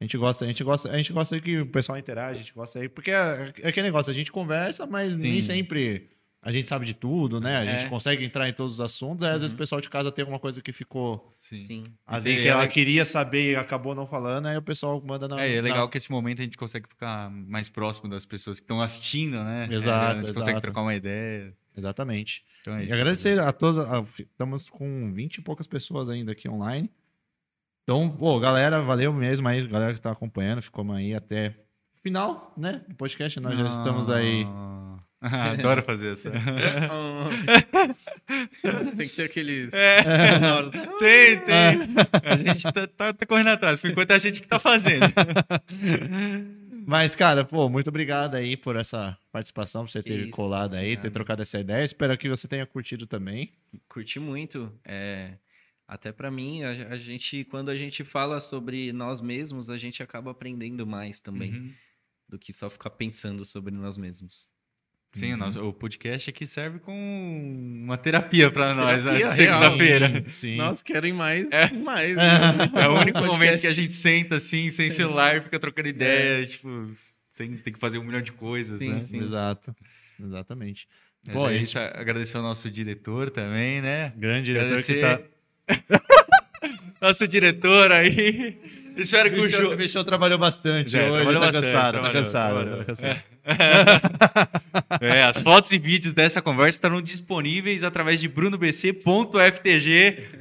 A 0.00 0.04
gente 0.04 0.16
gosta, 0.16 0.44
a 0.44 0.48
gente 0.48 0.64
gosta, 0.64 0.90
a 0.90 0.96
gente 0.96 1.12
gosta 1.12 1.40
que 1.40 1.60
o 1.60 1.66
pessoal 1.70 1.98
interage, 1.98 2.40
a 2.40 2.42
gente 2.42 2.54
gosta 2.54 2.78
aí, 2.78 2.88
porque 2.88 3.10
é, 3.10 3.52
é 3.60 3.68
aquele 3.68 3.88
negócio, 3.88 4.10
a 4.10 4.14
gente 4.14 4.32
conversa, 4.32 4.86
mas 4.86 5.14
nem 5.14 5.40
Sim. 5.42 5.48
sempre 5.48 6.10
a 6.44 6.52
gente 6.52 6.68
sabe 6.68 6.84
de 6.84 6.92
tudo, 6.94 7.40
né? 7.40 7.56
A 7.56 7.64
gente 7.64 7.86
É. 7.86 7.88
consegue 7.88 8.24
entrar 8.24 8.48
em 8.48 8.52
todos 8.52 8.74
os 8.74 8.80
assuntos, 8.80 9.24
aí 9.24 9.32
às 9.34 9.40
vezes 9.40 9.54
o 9.54 9.56
pessoal 9.58 9.80
de 9.80 9.88
casa 9.88 10.12
tem 10.12 10.22
alguma 10.22 10.38
coisa 10.38 10.60
que 10.60 10.72
ficou 10.72 11.34
Sim. 11.40 11.56
Sim. 11.56 11.92
ali 12.06 12.42
que 12.42 12.46
ela 12.48 12.64
é- 12.64 12.68
queria 12.68 13.04
saber 13.06 13.52
e 13.52 13.56
acabou 13.56 13.94
não 13.94 14.06
falando, 14.06 14.46
aí 14.46 14.56
o 14.56 14.62
pessoal 14.62 15.02
manda 15.04 15.26
na 15.26 15.42
É, 15.42 15.48
e 15.48 15.52
é 15.54 15.56
na- 15.56 15.62
legal 15.62 15.88
que 15.88 15.96
esse 15.96 16.10
momento 16.10 16.40
a 16.40 16.44
gente 16.44 16.58
consegue 16.58 16.86
ficar 16.88 17.30
mais 17.30 17.68
próximo 17.68 18.08
das 18.10 18.26
pessoas 18.26 18.60
que 18.60 18.64
estão 18.64 18.80
assistindo, 18.80 19.42
né? 19.42 19.66
Exato, 19.70 19.88
É, 19.88 19.92
a 19.92 20.14
gente 20.20 20.26
consegue 20.28 20.50
exato. 20.50 20.60
trocar 20.60 20.82
uma 20.82 20.94
ideia. 20.94 21.52
Exatamente. 21.76 22.44
Então 22.60 22.74
é 22.76 22.82
E 22.82 22.84
isso. 22.84 22.92
agradecer 22.94 23.38
a 23.40 23.52
todos. 23.52 23.78
a- 23.78 24.04
estamos 24.18 24.68
com 24.70 25.12
20 25.12 25.38
e 25.38 25.42
poucas 25.42 25.66
pessoas 25.66 26.08
ainda 26.08 26.30
aqui 26.32 26.48
online. 26.48 26.88
Então, 27.82 28.08
pô, 28.08 28.38
galera, 28.38 28.80
valeu 28.80 29.12
mesmo 29.12 29.46
aí, 29.48 29.66
galera 29.66 29.92
que 29.92 30.00
tá 30.00 30.10
acompanhando, 30.10 30.62
ficamos 30.62 30.94
aí 30.96 31.14
até 31.14 31.48
o 31.98 32.00
final, 32.02 32.54
né? 32.56 32.82
Do 32.88 32.94
podcast. 32.94 33.38
Nós 33.40 33.58
já 33.58 33.66
estamos 33.66 34.08
aí. 34.08 34.44
Ah, 35.26 35.52
Adoro 35.52 35.82
fazer 35.82 36.12
essa. 36.12 36.30
Tem 38.96 39.08
que 39.08 39.16
ter 39.16 39.24
aqueles 39.24 39.72
É. 39.74 40.02
sonoros. 40.34 40.70
Tem, 40.98 41.38
tem. 41.40 41.78
A 42.22 42.36
gente 42.36 42.62
tá, 42.62 42.86
tá- 42.86 43.12
tá 43.12 43.26
correndo 43.26 43.48
atrás, 43.48 43.80
por 43.80 43.90
enquanto 43.90 44.10
é 44.10 44.14
a 44.14 44.18
gente 44.18 44.40
que 44.40 44.48
tá 44.48 44.58
fazendo. 44.58 45.04
Mas, 46.86 47.16
cara, 47.16 47.44
pô, 47.44 47.68
muito 47.70 47.88
obrigado 47.88 48.34
aí 48.34 48.56
por 48.56 48.76
essa 48.76 49.16
participação, 49.32 49.84
por 49.84 49.90
você 49.90 50.02
ter 50.02 50.20
isso, 50.20 50.30
colado 50.30 50.74
aí, 50.74 50.90
ter 50.96 51.04
nada. 51.04 51.10
trocado 51.12 51.42
essa 51.42 51.58
ideia. 51.58 51.82
Espero 51.82 52.16
que 52.18 52.28
você 52.28 52.46
tenha 52.46 52.66
curtido 52.66 53.06
também. 53.06 53.52
Curti 53.88 54.20
muito. 54.20 54.70
É, 54.84 55.32
até 55.88 56.12
pra 56.12 56.30
mim, 56.30 56.62
a, 56.62 56.70
a 56.90 56.96
gente, 56.98 57.44
quando 57.44 57.70
a 57.70 57.76
gente 57.76 58.04
fala 58.04 58.38
sobre 58.40 58.92
nós 58.92 59.22
mesmos, 59.22 59.70
a 59.70 59.78
gente 59.78 60.02
acaba 60.02 60.30
aprendendo 60.32 60.86
mais 60.86 61.20
também 61.20 61.52
Uhum. 61.54 61.72
do 62.28 62.38
que 62.38 62.52
só 62.52 62.68
ficar 62.68 62.90
pensando 62.90 63.44
sobre 63.46 63.72
nós 63.74 63.96
mesmos. 63.96 64.46
Sim, 65.14 65.28
Uhum. 65.28 65.34
o 65.34 65.36
nosso- 65.36 65.64
o 65.68 65.72
podcast 65.72 66.28
aqui 66.28 66.44
serve 66.46 66.78
como 66.80 66.96
uma 66.98 67.96
terapia 67.96 68.50
pra 68.50 68.74
nós, 68.74 69.04
né? 69.04 69.12
Terapia 69.18 69.32
Segunda-feira. 69.34 70.22
Sim. 70.26 70.56
Nossa, 70.56 70.84
querem 70.84 71.12
mais, 71.12 71.46
mais. 71.82 72.16
É 72.74 72.88
o 72.88 72.98
único 72.98 73.20
momento 73.24 73.60
que 73.60 73.66
a 73.68 73.70
gente 73.70 73.94
senta 73.94 74.34
assim, 74.36 74.68
sem 74.70 74.90
celular, 74.90 75.40
fica 75.42 75.58
trocando 75.58 75.88
ideia, 75.88 76.44
tipo, 76.44 76.86
sem 77.30 77.56
ter 77.56 77.70
que 77.72 77.78
fazer 77.78 77.98
um 77.98 78.04
milhão 78.04 78.20
de 78.22 78.32
coisas, 78.32 78.78
Sim, 78.78 78.94
né? 78.94 79.00
sim. 79.00 79.20
Exato. 79.22 79.74
Exatamente. 80.22 80.88
Mas 81.26 81.36
é 81.36 81.46
a 81.46 81.52
isso, 81.54 81.78
agradecer 81.78 82.36
ao 82.36 82.42
nosso 82.42 82.70
diretor 82.70 83.30
também, 83.30 83.80
né? 83.80 84.12
Grande 84.16 84.46
diretor 84.52 84.82
que 84.82 84.92
Agradecer- 84.92 85.28
tá. 85.80 86.00
Nosso 87.00 87.26
diretor 87.28 87.92
aí. 87.92 88.58
Espero 88.96 89.30
que 89.30 89.40
o 89.40 89.42
Michel, 89.44 89.62
João. 89.62 89.76
Michel 89.76 90.04
trabalhou 90.04 90.38
bastante 90.38 90.96
É, 90.96 91.10
hoje, 91.10 91.14
trabalhou 91.24 91.40
tá 91.40 91.52
bastante, 91.52 91.64
cansado, 91.64 92.00
tá 92.00 92.12
cansado, 92.12 92.54
trabalhou. 92.54 92.78
tá 92.78 92.84
cansado. 92.84 93.20
É, 95.00 95.24
as 95.24 95.42
fotos 95.42 95.72
e 95.72 95.78
vídeos 95.78 96.14
dessa 96.14 96.40
conversa 96.40 96.76
estarão 96.78 97.02
disponíveis 97.02 97.82
através 97.82 98.20
de 98.20 98.28
brunobc.ftg, 98.28 99.02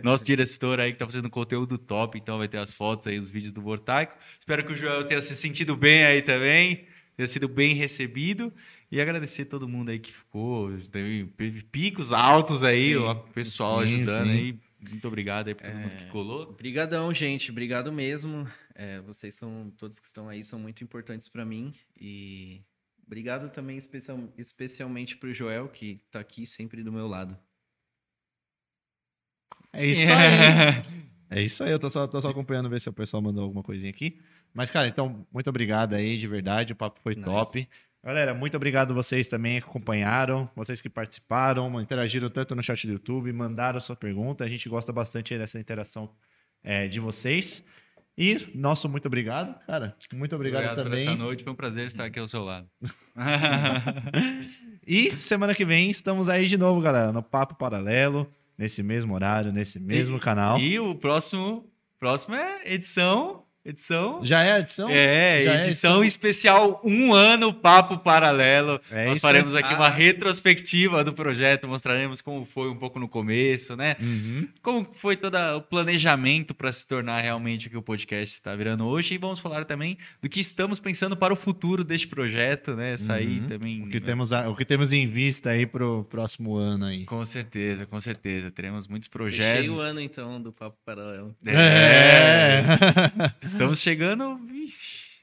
nosso 0.04 0.24
diretor 0.24 0.80
aí 0.80 0.94
que 0.94 1.00
tá 1.00 1.06
fazendo 1.06 1.30
conteúdo 1.30 1.78
top, 1.78 2.18
então 2.18 2.38
vai 2.38 2.48
ter 2.48 2.58
as 2.58 2.74
fotos 2.74 3.08
aí, 3.08 3.20
os 3.20 3.30
vídeos 3.30 3.52
do 3.54 3.62
Vortaico. 3.62 4.16
Espero 4.40 4.64
que 4.64 4.74
o 4.74 4.76
Joel 4.76 5.04
tenha 5.06 5.22
se 5.22 5.36
sentido 5.36 5.76
bem 5.76 6.04
aí 6.04 6.22
também, 6.22 6.86
tenha 7.18 7.28
sido 7.28 7.48
bem 7.48 7.74
recebido. 7.76 8.54
E 8.92 9.02
agradecer 9.02 9.46
todo 9.46 9.68
mundo 9.68 9.90
aí 9.90 9.98
que 9.98 10.14
ficou, 10.14 10.72
teve 10.92 11.28
picos 11.72 12.14
altos 12.14 12.62
aí, 12.62 12.96
o 12.96 13.16
pessoal 13.34 13.82
sim, 13.82 13.96
ajudando 13.96 14.26
sim. 14.26 14.32
aí. 14.32 14.56
Muito 14.90 15.08
obrigado 15.08 15.48
aí 15.48 15.56
por 15.56 15.66
todo 15.66 15.76
mundo 15.76 15.98
que 15.98 16.06
colou. 16.08 16.50
Obrigadão, 16.50 17.14
gente. 17.14 17.52
Obrigado 17.52 17.92
mesmo. 17.92 18.48
É, 18.76 19.00
vocês 19.02 19.36
são, 19.36 19.72
todos 19.78 20.00
que 20.00 20.06
estão 20.06 20.30
aí, 20.30 20.44
são 20.44 20.60
muito 20.60 20.84
importantes 20.84 21.30
para 21.30 21.46
mim. 21.46 21.74
E 22.00 22.62
obrigado 23.06 23.50
também 23.52 23.78
especial, 23.78 24.20
especialmente 24.38 25.18
pro 25.18 25.34
Joel, 25.34 25.70
que 25.70 26.02
tá 26.12 26.20
aqui 26.20 26.46
sempre 26.46 26.84
do 26.84 26.92
meu 26.92 27.08
lado. 27.08 27.38
É 29.72 29.86
isso 29.86 30.10
aí. 30.12 31.04
É 31.30 31.42
isso 31.42 31.64
aí, 31.64 31.72
eu 31.72 31.80
tô 31.80 31.90
só, 31.90 32.06
tô 32.06 32.22
só 32.22 32.30
acompanhando 32.30 32.70
ver 32.70 32.80
se 32.80 32.88
o 32.88 32.94
pessoal 32.94 33.20
mandou 33.20 33.44
alguma 33.44 33.64
coisinha 33.64 33.90
aqui. 33.90 34.20
Mas, 34.54 34.70
cara, 34.70 34.88
então, 34.88 35.26
muito 35.34 35.50
obrigado 35.50 35.96
aí, 35.96 36.16
de 36.16 36.28
verdade, 36.28 36.74
o 36.74 36.76
papo 36.76 37.00
foi 37.02 37.16
Nice. 37.16 37.26
top. 37.26 37.68
Galera, 38.04 38.34
muito 38.34 38.58
obrigado 38.58 38.94
vocês 38.94 39.30
também 39.30 39.62
que 39.62 39.68
acompanharam, 39.68 40.50
vocês 40.54 40.82
que 40.82 40.90
participaram, 40.90 41.80
interagiram 41.82 42.30
tanto 42.30 42.54
no 42.54 42.62
chat 42.62 42.86
do 42.86 42.94
YouTube, 42.94 43.32
mandaram 43.32 43.80
sua 43.80 43.96
pergunta. 43.96 44.44
A 44.44 44.50
gente 44.50 44.68
gosta 44.68 44.92
bastante 44.92 45.38
dessa 45.38 45.58
interação 45.58 46.10
é, 46.62 46.86
de 46.88 47.00
vocês. 47.00 47.64
E 48.18 48.50
nosso 48.54 48.90
muito 48.90 49.06
obrigado, 49.06 49.58
cara. 49.66 49.96
Muito 50.14 50.36
obrigado, 50.36 50.76
por 50.76 50.84
também. 50.84 51.08
essa 51.08 51.16
noite, 51.16 51.46
foi 51.46 51.54
um 51.54 51.56
prazer 51.56 51.88
estar 51.88 52.04
aqui 52.04 52.20
ao 52.20 52.28
seu 52.28 52.44
lado. 52.44 52.68
E 54.86 55.14
semana 55.22 55.56
que 55.56 55.64
vem 55.64 55.90
estamos 55.90 56.28
aí 56.28 56.46
de 56.46 56.58
novo, 56.58 56.82
galera, 56.82 57.14
no 57.14 57.24
Papo 57.24 57.56
Paralelo, 57.56 58.30
nesse 58.58 58.84
mesmo 58.84 59.16
horário, 59.16 59.54
nesse 59.54 59.80
mesmo 59.80 60.20
canal. 60.20 60.60
E 60.60 60.78
o 60.78 60.94
próximo, 60.94 61.72
próximo 61.98 62.36
é 62.36 62.62
edição. 62.66 63.43
Edição. 63.66 64.20
Já 64.26 64.44
é 64.44 64.60
edição? 64.60 64.90
É, 64.90 65.42
Já 65.46 65.54
é 65.54 65.58
edição 65.62 66.04
especial 66.04 66.82
um 66.84 67.14
ano 67.14 67.54
Papo 67.54 67.98
Paralelo. 67.98 68.78
É 68.92 69.06
Nós 69.06 69.22
faremos 69.22 69.56
aqui 69.56 69.74
Ah. 69.74 69.78
uma 69.78 69.88
retrospectiva 69.88 71.02
do 71.02 71.14
projeto, 71.14 71.66
mostraremos 71.66 72.20
como 72.20 72.44
foi 72.44 72.70
um 72.70 72.76
pouco 72.76 73.00
no 73.00 73.08
começo, 73.08 73.74
né? 73.78 73.96
Uhum. 74.02 74.50
Como 74.62 74.86
foi 74.94 75.16
todo 75.16 75.38
o 75.56 75.62
planejamento 75.62 76.54
para 76.54 76.74
se 76.74 76.86
tornar 76.86 77.22
realmente 77.22 77.68
o 77.68 77.70
que 77.70 77.78
o 77.78 77.82
podcast 77.82 78.36
está 78.36 78.54
virando 78.54 78.84
hoje. 78.86 79.16
E 79.16 79.18
vamos 79.18 79.40
falar 79.40 79.64
também 79.64 79.98
do 80.22 80.28
que 80.28 80.42
estamos 80.42 80.82
pensando 80.82 81.16
para 81.16 81.32
o 81.32 81.36
futuro 81.38 81.86
deste 81.86 82.10
projeto, 82.10 82.76
né? 82.76 82.98
Sair 82.98 83.40
Uhum. 83.44 83.48
também. 83.48 83.84
O 83.84 83.90
que, 83.90 84.02
temos, 84.02 84.34
a- 84.34 84.50
o 84.50 84.58
que 84.58 84.66
temos 84.66 84.92
em 84.92 85.08
vista 85.08 85.52
aí 85.52 85.66
pro 85.66 86.04
próximo 86.10 86.58
ano 86.58 86.84
aí. 86.88 87.06
Com 87.06 87.26
certeza, 87.26 87.86
com 87.86 88.02
certeza. 88.02 88.52
Teremos 88.52 88.90
muitos 88.90 89.08
Fechei 89.08 89.18
projetos. 89.18 89.78
o 89.78 89.80
ano, 89.80 90.02
então, 90.02 90.42
do 90.42 90.52
Papo 90.52 90.76
Paralelo. 90.86 91.34
É. 91.46 92.64
Estamos 93.54 93.80
chegando. 93.80 94.40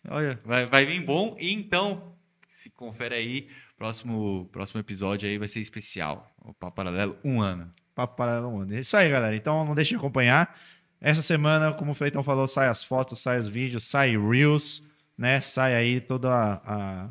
olha, 0.08 0.38
vai, 0.44 0.66
vai 0.66 0.86
vir 0.86 1.00
bom. 1.04 1.36
E 1.38 1.52
então, 1.52 2.14
se 2.54 2.70
confere 2.70 3.14
aí. 3.14 3.48
Próximo, 3.76 4.48
próximo 4.52 4.80
episódio 4.80 5.28
aí 5.28 5.38
vai 5.38 5.48
ser 5.48 5.60
especial. 5.60 6.30
O 6.44 6.52
Papo 6.52 6.76
Paralelo, 6.76 7.16
um 7.24 7.40
ano. 7.40 7.72
Papo 7.94 8.16
Paralelo 8.16 8.48
One. 8.54 8.76
É 8.76 8.80
isso 8.80 8.96
aí, 8.96 9.08
galera. 9.08 9.34
Então 9.34 9.64
não 9.64 9.74
deixe 9.74 9.90
de 9.90 9.96
acompanhar. 9.96 10.58
Essa 11.00 11.22
semana, 11.22 11.72
como 11.72 11.92
o 11.92 11.94
Feitão 11.94 12.22
falou, 12.22 12.46
sai 12.46 12.68
as 12.68 12.84
fotos, 12.84 13.20
sai 13.20 13.40
os 13.40 13.48
vídeos, 13.48 13.84
sai 13.84 14.16
Reels, 14.18 14.82
né? 15.16 15.40
Sai 15.40 15.74
aí 15.74 15.98
todo 16.00 16.28
a- 16.28 16.60
a- 16.64 17.08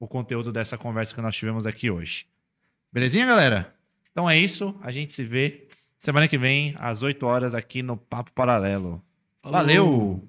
o 0.00 0.08
conteúdo 0.08 0.52
dessa 0.52 0.76
conversa 0.76 1.14
que 1.14 1.20
nós 1.20 1.36
tivemos 1.36 1.66
aqui 1.66 1.88
hoje. 1.88 2.26
Belezinha, 2.92 3.26
galera? 3.26 3.72
Então 4.10 4.28
é 4.28 4.36
isso. 4.36 4.76
A 4.82 4.90
gente 4.90 5.12
se 5.14 5.22
vê 5.24 5.68
semana 5.96 6.26
que 6.26 6.36
vem, 6.36 6.74
às 6.78 7.02
8 7.02 7.24
horas, 7.26 7.54
aqui 7.54 7.80
no 7.80 7.96
Papo 7.96 8.32
Paralelo. 8.32 9.00
Falou! 9.40 9.56
Valeu! 9.58 10.28